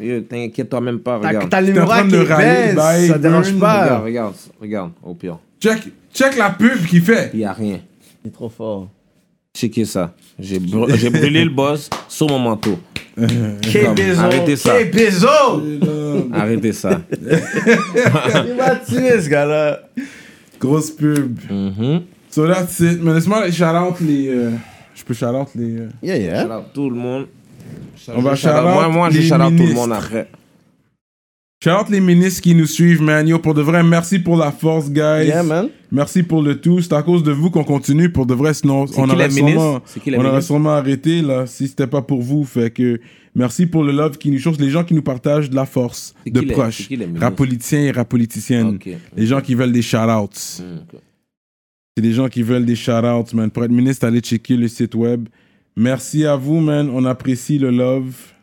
Yo, 0.02 0.20
T'inquiète-toi 0.22 0.82
même 0.82 1.00
pas, 1.00 1.18
regarde. 1.18 1.50
t'as 1.50 1.62
le 1.62 1.74
T'es 1.74 1.80
en 1.80 1.86
numéro 1.86 2.28
train 2.28 2.36
qui 2.68 2.76
baisse, 2.76 3.08
ça 3.08 3.18
dérange 3.18 3.54
pas. 3.56 3.84
Regarde, 3.84 4.04
regarde, 4.06 4.34
regarde, 4.62 4.92
au 5.04 5.14
pire. 5.16 5.38
Check, 5.70 5.82
check 6.14 6.38
la 6.38 6.50
pub 6.52 6.86
qu'il 6.86 7.02
fait. 7.02 7.32
Il 7.34 7.40
y 7.40 7.46
a 7.46 7.54
rien. 7.54 7.80
Il 8.24 8.28
est 8.28 8.32
trop 8.32 8.50
fort. 8.50 8.90
Checkez 9.56 9.86
ça. 9.86 10.14
J'ai 10.38 10.60
br- 10.60 10.96
j'ai 10.96 11.10
brûlé 11.10 11.44
le 11.44 11.50
boss 11.50 11.90
sur 12.08 12.28
mon 12.30 12.38
manteau. 12.40 12.78
Quel 13.62 13.86
arrêtez 14.20 14.56
ça. 14.58 14.74
Quel. 14.92 15.12
Arrêtez 16.34 16.72
ça. 16.74 17.02
Il 18.48 18.56
m'a 18.56 18.76
tué, 18.76 19.22
ce 19.22 19.30
gars-là. 19.30 19.80
Grosse 20.60 20.92
pub. 20.92 21.40
Mhm. 21.50 22.02
So 22.30 22.46
that's 22.48 22.80
it. 22.82 23.00
Mais 23.02 23.14
laisse-moi 23.14 23.50
shout 23.52 23.64
out 23.64 23.96
les. 24.02 24.28
euh, 24.28 24.52
je 24.94 25.04
peux 25.04 25.14
shout 25.14 25.26
out 25.28 25.48
les. 25.56 25.78
euh, 25.80 25.90
Yeah, 26.04 26.18
yeah. 26.18 26.44
Shout 26.46 26.52
out 26.52 26.64
tout 26.74 26.90
le 26.90 26.96
monde. 26.98 27.28
On 28.10 28.22
va 28.22 28.36
Shout 28.36 28.48
out- 28.50 28.52
shout 28.54 28.58
out 28.60 28.74
Moi, 28.74 28.88
moi, 28.90 29.10
je 29.10 29.18
les 29.20 29.24
shout 29.28 29.36
out 29.36 29.42
tout 29.42 29.46
le 29.50 29.52
ministres. 29.56 29.76
monde 29.76 29.94
après. 29.94 30.28
Shout 31.66 31.72
out 31.72 31.90
les 31.90 32.00
ministres 32.00 32.44
qui 32.44 32.54
nous 32.54 32.68
suivent, 32.68 33.02
man. 33.02 33.28
Yo, 33.28 33.40
pour 33.40 33.56
de 33.56 33.62
vrai, 33.64 33.82
merci 33.82 34.20
pour 34.20 34.38
la 34.38 34.52
force, 34.52 34.88
guys. 34.88 35.26
Yeah, 35.26 35.42
man. 35.42 35.70
Merci 35.92 36.22
pour 36.22 36.44
le 36.44 36.62
tout. 36.62 36.80
C'est 36.80 36.94
à 36.94 37.02
cause 37.02 37.24
de 37.24 37.32
vous 37.32 37.50
qu'on 37.50 37.64
continue. 37.64 38.12
Pour 38.12 38.28
de 38.28 38.36
vrai, 38.36 38.54
sinon, 38.54 38.86
on 38.96 39.10
aurait, 39.10 39.32
sûrement, 39.32 39.82
on 40.16 40.26
aurait 40.26 40.44
sûrement 40.44 40.76
arrêté, 40.76 41.24
là, 41.24 41.48
si 41.48 41.68
c'était 41.68 41.88
pas 41.88 42.04
pour 42.04 42.22
vous. 42.22 42.44
Fait 42.44 42.70
que 42.70 43.00
merci 43.34 43.66
pour 43.66 43.84
le 43.84 43.94
love 43.94 44.20
qui 44.20 44.30
nous 44.30 44.38
chose. 44.38 44.60
Les 44.60 44.70
gens 44.70 44.84
qui 44.84 44.94
nous 44.94 45.02
partagent 45.02 45.50
de 45.50 45.56
la 45.56 45.66
force, 45.66 46.14
de 46.28 46.42
proches. 46.42 46.88
Rap 47.20 47.36
politiciens 47.36 47.82
et 47.82 47.90
rap 47.90 48.10
politiciennes. 48.10 48.76
Ok. 48.76 48.90
Les 49.18 49.26
gens 49.26 49.42
qui 49.42 49.56
veulent 49.56 49.72
des 49.72 49.82
shout-outs. 49.82 50.62
Hmm. 50.62 50.98
C'est 51.98 52.04
des 52.04 52.14
gens 52.14 52.30
qui 52.30 52.44
veulent 52.44 52.66
des 52.66 52.76
shout-outs, 52.76 53.34
man. 53.34 53.50
Pour 53.50 53.64
être 53.64 53.72
ministre, 53.72 54.06
allez 54.06 54.20
checker 54.20 54.56
le 54.56 54.68
site 54.68 54.94
web. 54.94 55.28
Merci 55.76 56.28
à 56.28 56.36
vous, 56.36 56.60
man. 56.60 56.92
On 56.94 57.06
apprécie 57.06 57.58
le 57.58 57.72
love. 57.72 58.35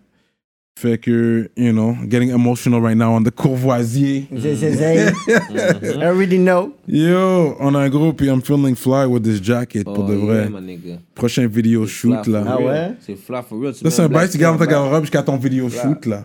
Fait 0.75 0.99
que, 0.99 1.49
you 1.57 1.71
know, 1.73 1.95
getting 2.09 2.31
emotional 2.31 2.81
right 2.81 2.97
now 2.97 3.13
on 3.15 3.23
the 3.23 3.31
Courvoisier. 3.31 4.27
Zay. 4.37 5.13
I 5.29 6.05
already 6.07 6.39
know. 6.39 6.73
Yo, 6.89 7.57
on 7.61 7.75
a 7.75 7.79
un 7.79 7.89
groupe 7.91 8.21
et 8.23 8.27
I'm 8.29 8.41
feeling 8.41 8.75
fly 8.75 9.05
with 9.07 9.23
this 9.23 9.41
jacket, 9.41 9.85
pour 9.85 10.01
Oh, 10.01 10.09
de 10.11 10.15
vrai. 10.15 10.45
yeah, 10.45 10.49
my 10.49 10.61
nigga. 10.67 10.99
Prochain 11.15 11.47
vidéo 11.47 11.87
shoot, 11.87 12.25
Fly 12.25 12.33
là. 12.33 12.45
Ah 12.49 12.61
ouais? 12.61 12.95
C'est 13.07 13.17
flat 13.17 13.43
for 13.43 13.61
real. 13.61 13.75
Tu 13.75 13.81
Ça, 13.85 13.91
c'est 13.91 14.03
un 14.03 14.09
bail, 14.09 14.29
tu 14.31 14.39
gardes 14.39 14.59
ta 14.59 14.67
garde-robe 14.67 15.03
jusqu'à 15.03 15.23
ton 15.23 15.37
vidéo 15.37 15.69
shoot, 15.69 16.07
là. 16.07 16.25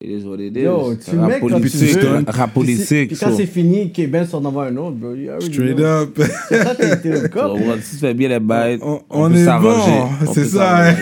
It 0.00 0.10
is 0.10 0.24
what 0.26 0.38
it 0.38 0.54
Yo, 0.56 0.92
is. 0.92 0.98
tu 1.04 1.12
le 1.16 1.20
Rap 1.22 1.28
mets 1.30 1.40
quand 1.40 1.60
tu 1.60 1.68
veux. 1.68 2.24
Rap 2.28 2.52
politique. 2.54 3.08
Puis 3.08 3.16
quand 3.18 3.30
so- 3.30 3.36
c'est 3.36 3.46
fini, 3.46 3.90
Keben 3.92 4.26
s'en 4.26 4.44
envoie 4.44 4.66
un 4.66 4.76
autre, 4.76 4.96
bro. 4.96 5.14
You 5.14 5.30
already 5.30 5.52
Straight 5.52 5.76
know. 5.76 5.84
up. 5.84 6.20
C'est 6.48 6.62
ça, 6.62 6.74
t'es 6.74 7.28
cop. 7.32 7.54
ouais, 7.58 7.80
Si 7.82 7.96
tu 7.96 8.00
fais 8.02 8.14
bien 8.14 8.28
les 8.28 8.38
bails, 8.40 8.78
On- 8.82 9.00
on, 9.10 9.24
on 9.24 9.30
peut 9.30 9.36
est 9.36 9.44
s'arranger. 9.44 9.90
bon, 9.90 10.08
On 10.28 10.32
c'est 10.32 10.44
ça. 10.44 10.84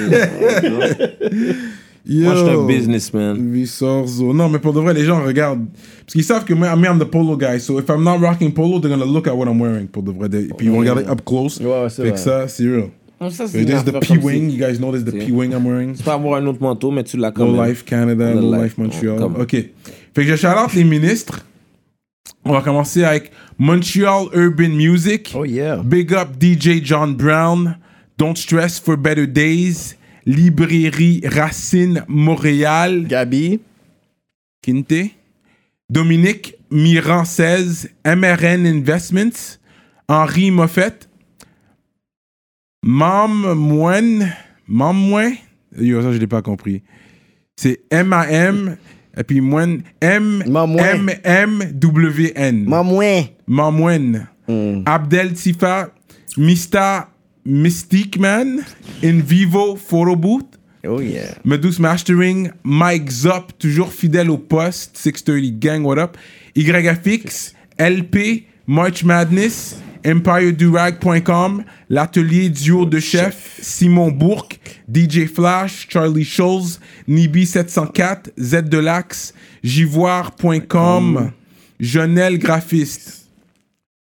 Yo. 2.06 2.24
Moi, 2.24 2.34
je 2.34 2.40
suis 2.44 2.50
un 2.50 2.66
businessman. 2.66 3.50
Visorzo. 3.52 4.34
Non, 4.34 4.48
mais 4.50 4.58
pour 4.58 4.72
de 4.74 4.80
vrai, 4.80 4.92
les 4.92 5.04
gens 5.04 5.22
regardent. 5.24 5.66
Parce 6.04 6.12
qu'ils 6.12 6.24
savent 6.24 6.44
que 6.44 6.52
moi, 6.52 6.68
I 6.68 6.76
mean, 6.78 6.92
I'm 6.92 6.98
the 6.98 7.04
polo 7.10 7.36
guy. 7.36 7.58
So 7.58 7.78
if 7.80 7.88
I'm 7.88 8.02
not 8.04 8.18
rocking 8.18 8.52
polo, 8.52 8.78
they're 8.78 8.90
gonna 8.90 9.10
look 9.10 9.26
at 9.26 9.34
what 9.34 9.46
I'm 9.46 9.58
wearing. 9.60 9.86
Pour 9.86 10.02
de 10.02 10.10
vrai. 10.12 10.28
They- 10.28 10.48
Puis 10.56 10.66
ils 10.66 10.70
vont 10.70 10.78
regarder 10.80 11.04
up 11.08 11.22
close. 11.24 11.58
Ouais, 11.60 11.88
c'est 11.88 12.02
Fait 12.02 12.10
que 12.10 12.14
vrai. 12.16 12.22
ça, 12.22 12.48
c'est 12.48 12.64
real. 12.64 12.90
Ça, 13.30 13.46
c'est 13.48 13.64
there's 13.64 13.84
the 13.84 13.98
P-Wing. 14.00 14.50
si- 14.50 14.56
You 14.56 14.66
guys 14.66 14.76
know 14.78 14.90
there's 14.92 15.04
the 15.04 15.12
C'est- 15.12 15.26
P-Wing 15.26 15.52
I'm 15.52 15.64
wearing? 15.66 15.94
Tu 15.94 16.02
peux 16.02 16.10
avoir 16.10 16.42
un 16.42 16.46
autre 16.46 16.60
manteau, 16.60 16.90
mais 16.90 17.04
tu 17.04 17.16
l'as 17.16 17.30
quand 17.30 17.46
Low. 17.50 17.64
Life 17.64 17.84
Canada, 17.86 18.34
Low 18.34 18.52
Life, 18.52 18.62
Life 18.76 18.78
Montreal. 18.78 19.22
OK. 19.40 19.50
Fait 19.52 19.70
que 20.14 20.22
je 20.24 20.36
shout 20.36 20.48
out 20.48 20.74
les 20.74 20.84
ministres. 20.84 21.40
On 22.44 22.52
va 22.52 22.60
commencer 22.60 23.02
avec 23.02 23.30
Montreal 23.58 24.26
Urban 24.34 24.68
Music. 24.68 25.32
Oh 25.34 25.46
yeah. 25.46 25.76
Big 25.82 26.12
up 26.12 26.28
DJ 26.38 26.84
John 26.84 27.14
Brown. 27.14 27.76
Don't 28.18 28.36
Stress 28.36 28.78
for 28.78 28.98
Better 28.98 29.26
Days. 29.26 29.96
Librairie 30.26 31.22
Racine 31.24 32.04
Montréal. 32.08 33.06
Gabi. 33.06 33.60
Quinte. 34.62 35.10
Dominique 35.90 36.56
Miran 36.70 37.24
16. 37.24 37.90
MRN 38.04 38.66
Investments. 38.66 39.58
Henri 40.08 40.50
Moffett. 40.50 41.08
Mam 42.82 43.54
Moine. 43.54 44.32
Mam 44.66 44.96
Moine. 44.96 45.36
Yo, 45.76 46.02
ça, 46.02 46.12
je 46.12 46.18
l'ai 46.18 46.26
pas 46.26 46.42
compris. 46.42 46.82
C'est 47.56 47.82
M-A-M. 47.90 48.76
Et 49.16 49.24
puis 49.24 49.40
Moine. 49.40 49.82
Mamoine. 50.02 51.08
M-M-M-W-N. 51.24 52.64
Mamouin. 52.64 53.24
Mamwen, 53.46 54.26
Abdel 54.86 55.34
Tifa, 55.34 55.90
Mista 56.36 57.10
Mystique 57.44 58.18
Man, 58.18 58.64
In 59.02 59.20
Vivo 59.20 59.76
Photo 59.76 60.16
Booth, 60.16 60.58
Oh 60.86 61.00
yeah. 61.00 61.34
Medus 61.44 61.78
Mastering, 61.78 62.50
Mike 62.62 63.10
Zop, 63.10 63.52
toujours 63.58 63.90
fidèle 63.90 64.30
au 64.30 64.36
poste, 64.36 64.96
630 64.98 65.58
Gang, 65.58 65.82
what 65.82 65.98
up, 65.98 66.16
YFX, 66.54 67.54
LP, 67.78 68.44
March 68.66 69.02
Madness, 69.02 69.76
EmpireDurag.com, 70.04 71.64
l'atelier 71.88 72.50
duo 72.50 72.84
de 72.84 73.00
chef, 73.00 73.58
Simon 73.62 74.10
Bourque, 74.10 74.60
DJ 74.92 75.26
Flash, 75.26 75.86
Charlie 75.88 76.24
Scholes, 76.24 76.78
Nibi704, 77.08 78.30
Z 78.38 78.62
de 78.68 78.78
l'Axe, 78.78 79.32
Jivoire.com, 79.62 81.30
Jonel 81.80 82.38
Graphiste. 82.38 83.23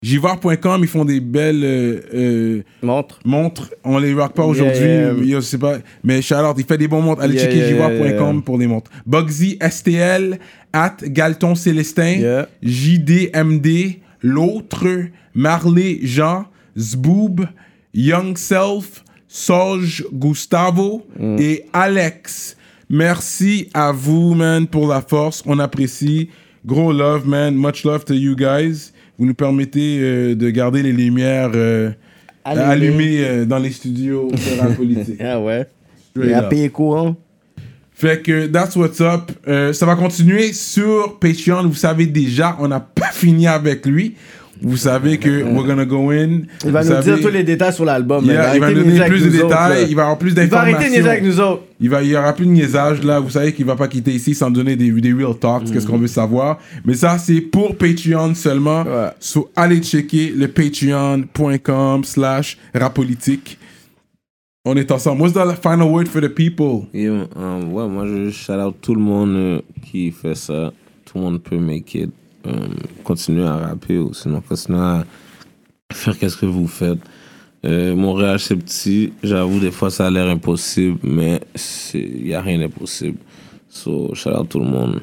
Jivoire.com, 0.03 0.81
ils 0.83 0.89
font 0.89 1.05
des 1.05 1.21
belles 1.21 1.63
euh, 1.63 2.01
euh, 2.15 2.63
Montre. 2.83 3.19
montres. 3.27 3.71
On 3.85 3.99
les 3.99 4.15
rock 4.15 4.33
pas 4.33 4.45
aujourd'hui. 4.47 4.81
Yeah, 4.83 5.13
yeah. 5.13 5.41
Je 5.41 5.45
sais 5.45 5.59
pas. 5.59 5.77
Mais 6.03 6.23
Charlotte, 6.23 6.57
il 6.59 6.65
fait 6.65 6.79
des 6.79 6.89
bons 6.89 7.03
montres. 7.03 7.21
Allez 7.21 7.35
Yeah, 7.35 7.45
checker 7.51 7.75
yeah. 7.75 8.33
pour 8.43 8.57
les 8.57 8.67
montres. 8.67 8.91
Bugsy 9.07 9.59
STL, 9.61 10.39
at 10.73 10.97
Galton 11.03 11.55
Célestin. 11.55 12.45
JDMD, 12.63 13.99
L'autre, 14.23 14.87
Marley 15.35 15.99
Jean, 16.03 16.47
Zboob, 16.79 17.47
Young 17.93 18.39
Self, 18.39 19.05
Soj 19.29 20.05
Gustavo 20.15 21.07
Mm. 21.19 21.37
et 21.39 21.65
Alex. 21.75 22.57
Merci 22.89 23.69
à 23.75 23.93
vous, 23.93 24.35
man, 24.35 24.67
pour 24.67 24.89
la 24.89 25.03
force. 25.03 25.43
On 25.45 25.59
apprécie. 25.59 26.31
Gros 26.65 26.91
love, 26.93 27.27
man. 27.29 27.55
Much 27.55 27.85
love 27.85 28.05
to 28.07 28.15
you 28.15 28.35
guys. 28.35 28.93
Vous 29.21 29.27
nous 29.27 29.35
permettez 29.35 29.99
euh, 30.01 30.35
de 30.35 30.49
garder 30.49 30.83
les 30.83 30.93
lumières 30.95 31.51
euh, 31.55 31.91
Allumées. 32.43 33.19
euh, 33.23 33.45
dans 33.45 33.59
les 33.59 33.71
studios 33.71 34.31
de 34.31 34.59
la 34.59 34.75
politique. 34.75 35.21
Ah 35.21 35.39
ouais. 35.39 35.67
A 36.17 36.39
up. 36.39 36.49
payé 36.49 36.71
courant. 36.71 37.15
Fait 37.93 38.23
que 38.23 38.47
that's 38.47 38.77
what's 38.77 39.03
up. 39.03 39.31
Ça 39.75 39.85
va 39.85 39.95
continuer 39.95 40.55
sur 40.55 41.19
Patreon. 41.19 41.65
Vous 41.65 41.75
savez 41.75 42.07
déjà, 42.07 42.57
on 42.61 42.69
n'a 42.69 42.81
pas 42.81 43.09
fini 43.13 43.47
avec 43.47 43.85
lui. 43.85 44.17
Vous 44.63 44.77
savez 44.77 45.17
que 45.19 45.43
we're 45.43 45.67
gonna 45.67 45.85
go 45.87 46.11
in. 46.11 46.43
Il 46.65 46.71
va 46.71 46.83
Vous 46.83 46.89
nous 46.89 46.95
savez- 46.97 47.17
dire 47.17 47.21
tous 47.27 47.33
les 47.33 47.43
détails 47.45 47.73
sur 47.73 47.85
l'album. 47.85 48.25
Yeah, 48.25 48.55
il 48.55 48.61
va 48.61 48.71
nous 48.71 48.83
donner 48.85 49.05
plus 49.07 49.21
de 49.23 49.29
autres, 49.39 49.47
détails. 49.49 49.87
il 49.89 49.97
va 49.97 50.03
avoir 50.03 50.19
plus 50.19 50.31
Il 50.31 50.35
va 50.37 50.43
d'informations. 50.43 50.75
arrêter 50.77 50.91
de 50.91 50.95
niaiser 50.97 51.09
avec 51.09 51.25
nous 51.25 51.41
autres. 51.41 51.63
Il 51.81 51.89
va, 51.89 52.03
il 52.03 52.11
y 52.11 52.17
aura 52.17 52.33
plus 52.35 52.45
de 52.47 52.51
niaisage 52.51 53.03
là. 53.03 53.21
Vous 53.21 53.31
savez 53.31 53.55
qu'il 53.55 53.65
va 53.65 53.75
pas 53.77 53.89
quitter 53.89 54.11
ici 54.13 54.35
sans 54.35 54.51
donner 54.51 54.77
des, 54.77 54.91
des 54.91 55.13
real 55.15 55.35
talks. 55.39 55.73
Qu'est-ce 55.73 55.87
qu'on 55.87 55.97
veut 55.99 56.07
savoir. 56.07 56.59
Mais 56.85 56.95
ça, 56.95 57.17
c'est 57.19 57.41
pour 57.41 57.75
Patreon 57.77 58.35
seulement. 58.35 58.83
Ouais. 58.83 59.09
So, 59.19 59.51
allez 59.57 59.81
checker 59.83 60.33
le 60.37 60.49
patreon.com 60.49 62.05
slash 62.05 62.59
rapolitique. 62.75 63.59
On 64.67 64.77
est 64.77 64.91
ensemble. 64.93 65.23
What's 65.23 65.33
the 65.33 65.57
final 65.63 65.89
word 65.91 66.07
for 66.07 66.21
the 66.21 66.29
people? 66.29 66.87
Et, 66.93 67.07
euh, 67.07 67.25
ouais, 67.35 67.89
moi, 67.89 68.05
je 68.07 68.31
shout 68.31 68.53
out 68.53 68.75
tout 68.83 68.95
le 68.95 69.01
monde 69.01 69.31
euh, 69.35 69.61
qui 69.91 70.11
fait 70.11 70.35
ça. 70.35 70.71
Tout 71.07 71.17
le 71.17 71.21
monde 71.25 71.43
peut 71.43 71.57
make 71.57 71.95
it. 71.95 72.11
Euh, 72.47 72.69
continuer 73.05 73.47
à 73.47 73.57
rapper 73.57 73.99
ou 73.99 74.15
sinon 74.15 74.41
continuer 74.41 74.79
à 74.81 75.05
faire 75.93 76.19
qu'est-ce 76.19 76.37
que 76.37 76.47
vous 76.47 76.67
faites. 76.67 76.99
Euh, 77.67 77.95
Montréal, 77.95 78.39
c'est 78.41 78.57
petit. 78.57 79.13
J'avoue, 79.23 79.61
des 79.61 79.71
fois, 79.71 79.91
ça 79.91 80.07
a 80.07 80.11
l'air 80.11 80.29
impossible, 80.29 80.99
mais 81.03 81.41
il 81.93 82.25
n'y 82.25 82.35
a 82.35 82.41
rien 82.41 82.59
d'impossible. 82.59 83.19
So, 83.69 84.15
shout 84.15 84.31
out 84.31 84.49
tout 84.49 84.61
le 84.61 84.67
monde. 84.67 85.03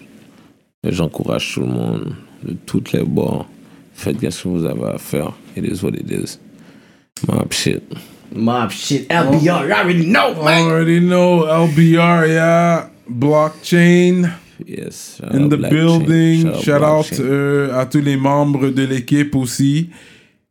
Et 0.83 0.91
J'encourage 0.91 1.53
tout 1.53 1.61
le 1.61 1.67
monde 1.67 2.15
de 2.43 2.53
toutes 2.65 2.91
les 2.93 3.03
bords. 3.03 3.47
Faites 3.93 4.19
qu'est-ce 4.19 4.43
que 4.43 4.47
vous 4.49 4.65
avez 4.65 4.85
à 4.85 4.97
faire. 4.97 5.33
It 5.55 5.65
is 5.65 5.83
what 5.83 5.91
it 5.91 6.09
is. 6.09 6.39
Mob 7.27 7.51
shit. 7.51 7.83
Mob 8.35 8.69
shit. 8.71 9.07
LBR, 9.09 9.43
you 9.43 9.51
already 9.51 10.05
know, 10.05 10.43
man. 10.43 10.67
Already 10.67 10.99
know 10.99 11.45
LBR, 11.45 12.27
yeah. 12.27 12.89
Blockchain 13.09 14.29
Yes. 14.65 15.17
shout 15.19 15.35
in 15.35 15.49
the 15.49 15.57
Black 15.57 15.71
Chain. 15.71 15.99
building. 15.99 16.53
Shout 16.61 16.83
out 16.83 17.05
Shout 17.05 17.21
euh, 17.21 17.79
à 17.79 17.85
tous 17.85 18.01
les 18.01 18.17
membres 18.17 18.69
de 18.69 18.83
l'équipe 18.83 19.35
aussi. 19.35 19.89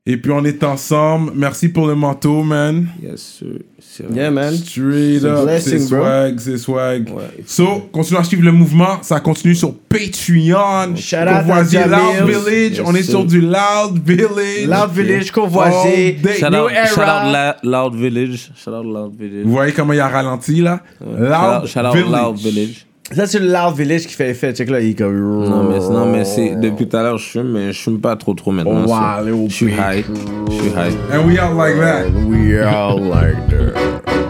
Et 0.09 0.17
puis 0.17 0.31
on 0.31 0.45
est 0.45 0.63
ensemble. 0.63 1.33
Merci 1.35 1.69
pour 1.69 1.89
le 1.89 1.97
manteau, 1.97 2.45
man. 2.45 2.87
Yes, 3.03 3.43
sir. 3.81 4.05
Yeah, 4.15 4.31
man. 4.31 4.55
Straight 4.55 5.25
up, 5.25 5.45
blessing, 5.45 5.79
c'est 5.79 5.87
swag, 5.87 6.39
c'est 6.39 6.59
swag. 6.59 7.09
Ouais. 7.13 7.43
So, 7.45 7.89
continuez 7.91 8.21
à 8.21 8.25
suivre 8.25 8.45
le 8.45 8.53
mouvement. 8.53 9.03
Ça 9.03 9.19
continue 9.19 9.57
sur 9.57 9.75
Patreon. 9.75 10.95
Shout 10.95 11.17
out 11.17 11.29
à. 11.29 11.43
Loud 11.43 12.29
Village. 12.29 12.79
Yes, 12.79 12.83
on 12.85 12.95
est 12.95 13.03
sir. 13.03 13.11
sur 13.11 13.25
du 13.25 13.41
Loud 13.41 14.01
Village. 14.05 14.69
Loud 14.69 14.91
Village, 14.93 15.33
day. 15.33 16.35
Shout 16.39 16.51
New 16.51 16.65
out, 16.67 16.71
shout 16.95 17.01
out 17.01 17.57
Loud 17.65 17.95
Village. 17.97 18.53
Shout 18.55 18.71
out 18.71 18.85
Loud 18.85 19.17
Village. 19.19 19.45
Vous 19.45 19.51
voyez 19.53 19.73
comment 19.73 19.93
il 19.93 19.99
a 19.99 20.07
ralenti 20.09 20.61
là? 20.61 20.85
Loud, 21.01 21.19
shout 21.19 21.65
out, 21.65 21.67
shout 21.67 21.81
out 21.81 21.97
Village. 21.97 22.23
Loud 22.23 22.37
Village. 22.39 22.86
Ça, 23.13 23.27
c'est 23.27 23.39
le 23.39 23.47
Loud 23.47 23.77
Village 23.77 24.07
qui 24.07 24.15
fait 24.15 24.31
effet. 24.31 24.53
Check 24.53 24.69
là, 24.69 24.81
il 24.81 24.91
est 24.91 24.95
comme. 24.95 25.17
Non, 25.17 25.65
mais, 25.65 25.79
non, 25.79 26.07
mais 26.07 26.25
c'est 26.25 26.57
depuis 26.57 26.89
tout 26.89 26.97
à 26.97 27.03
l'heure, 27.03 27.19
je 27.19 27.29
fume, 27.29 27.53
mais 27.53 27.73
je 27.73 27.81
fume 27.81 28.01
pas 28.01 28.17
trop 28.17 28.35
trop 28.35 28.51
maintenant. 28.51 28.85
On 28.85 28.87
va 28.87 29.23
so 29.25 29.47
Je 29.49 29.55
suis 29.55 29.73
high. 29.73 30.05
Je 30.51 30.55
suis 30.55 30.71
high. 30.71 30.95
And 31.13 31.27
we 31.27 31.39
out 31.39 31.57
like 31.57 31.77
that. 31.79 32.11
We 32.29 32.59
are 32.59 32.99
like 32.99 33.49
that. 33.51 34.26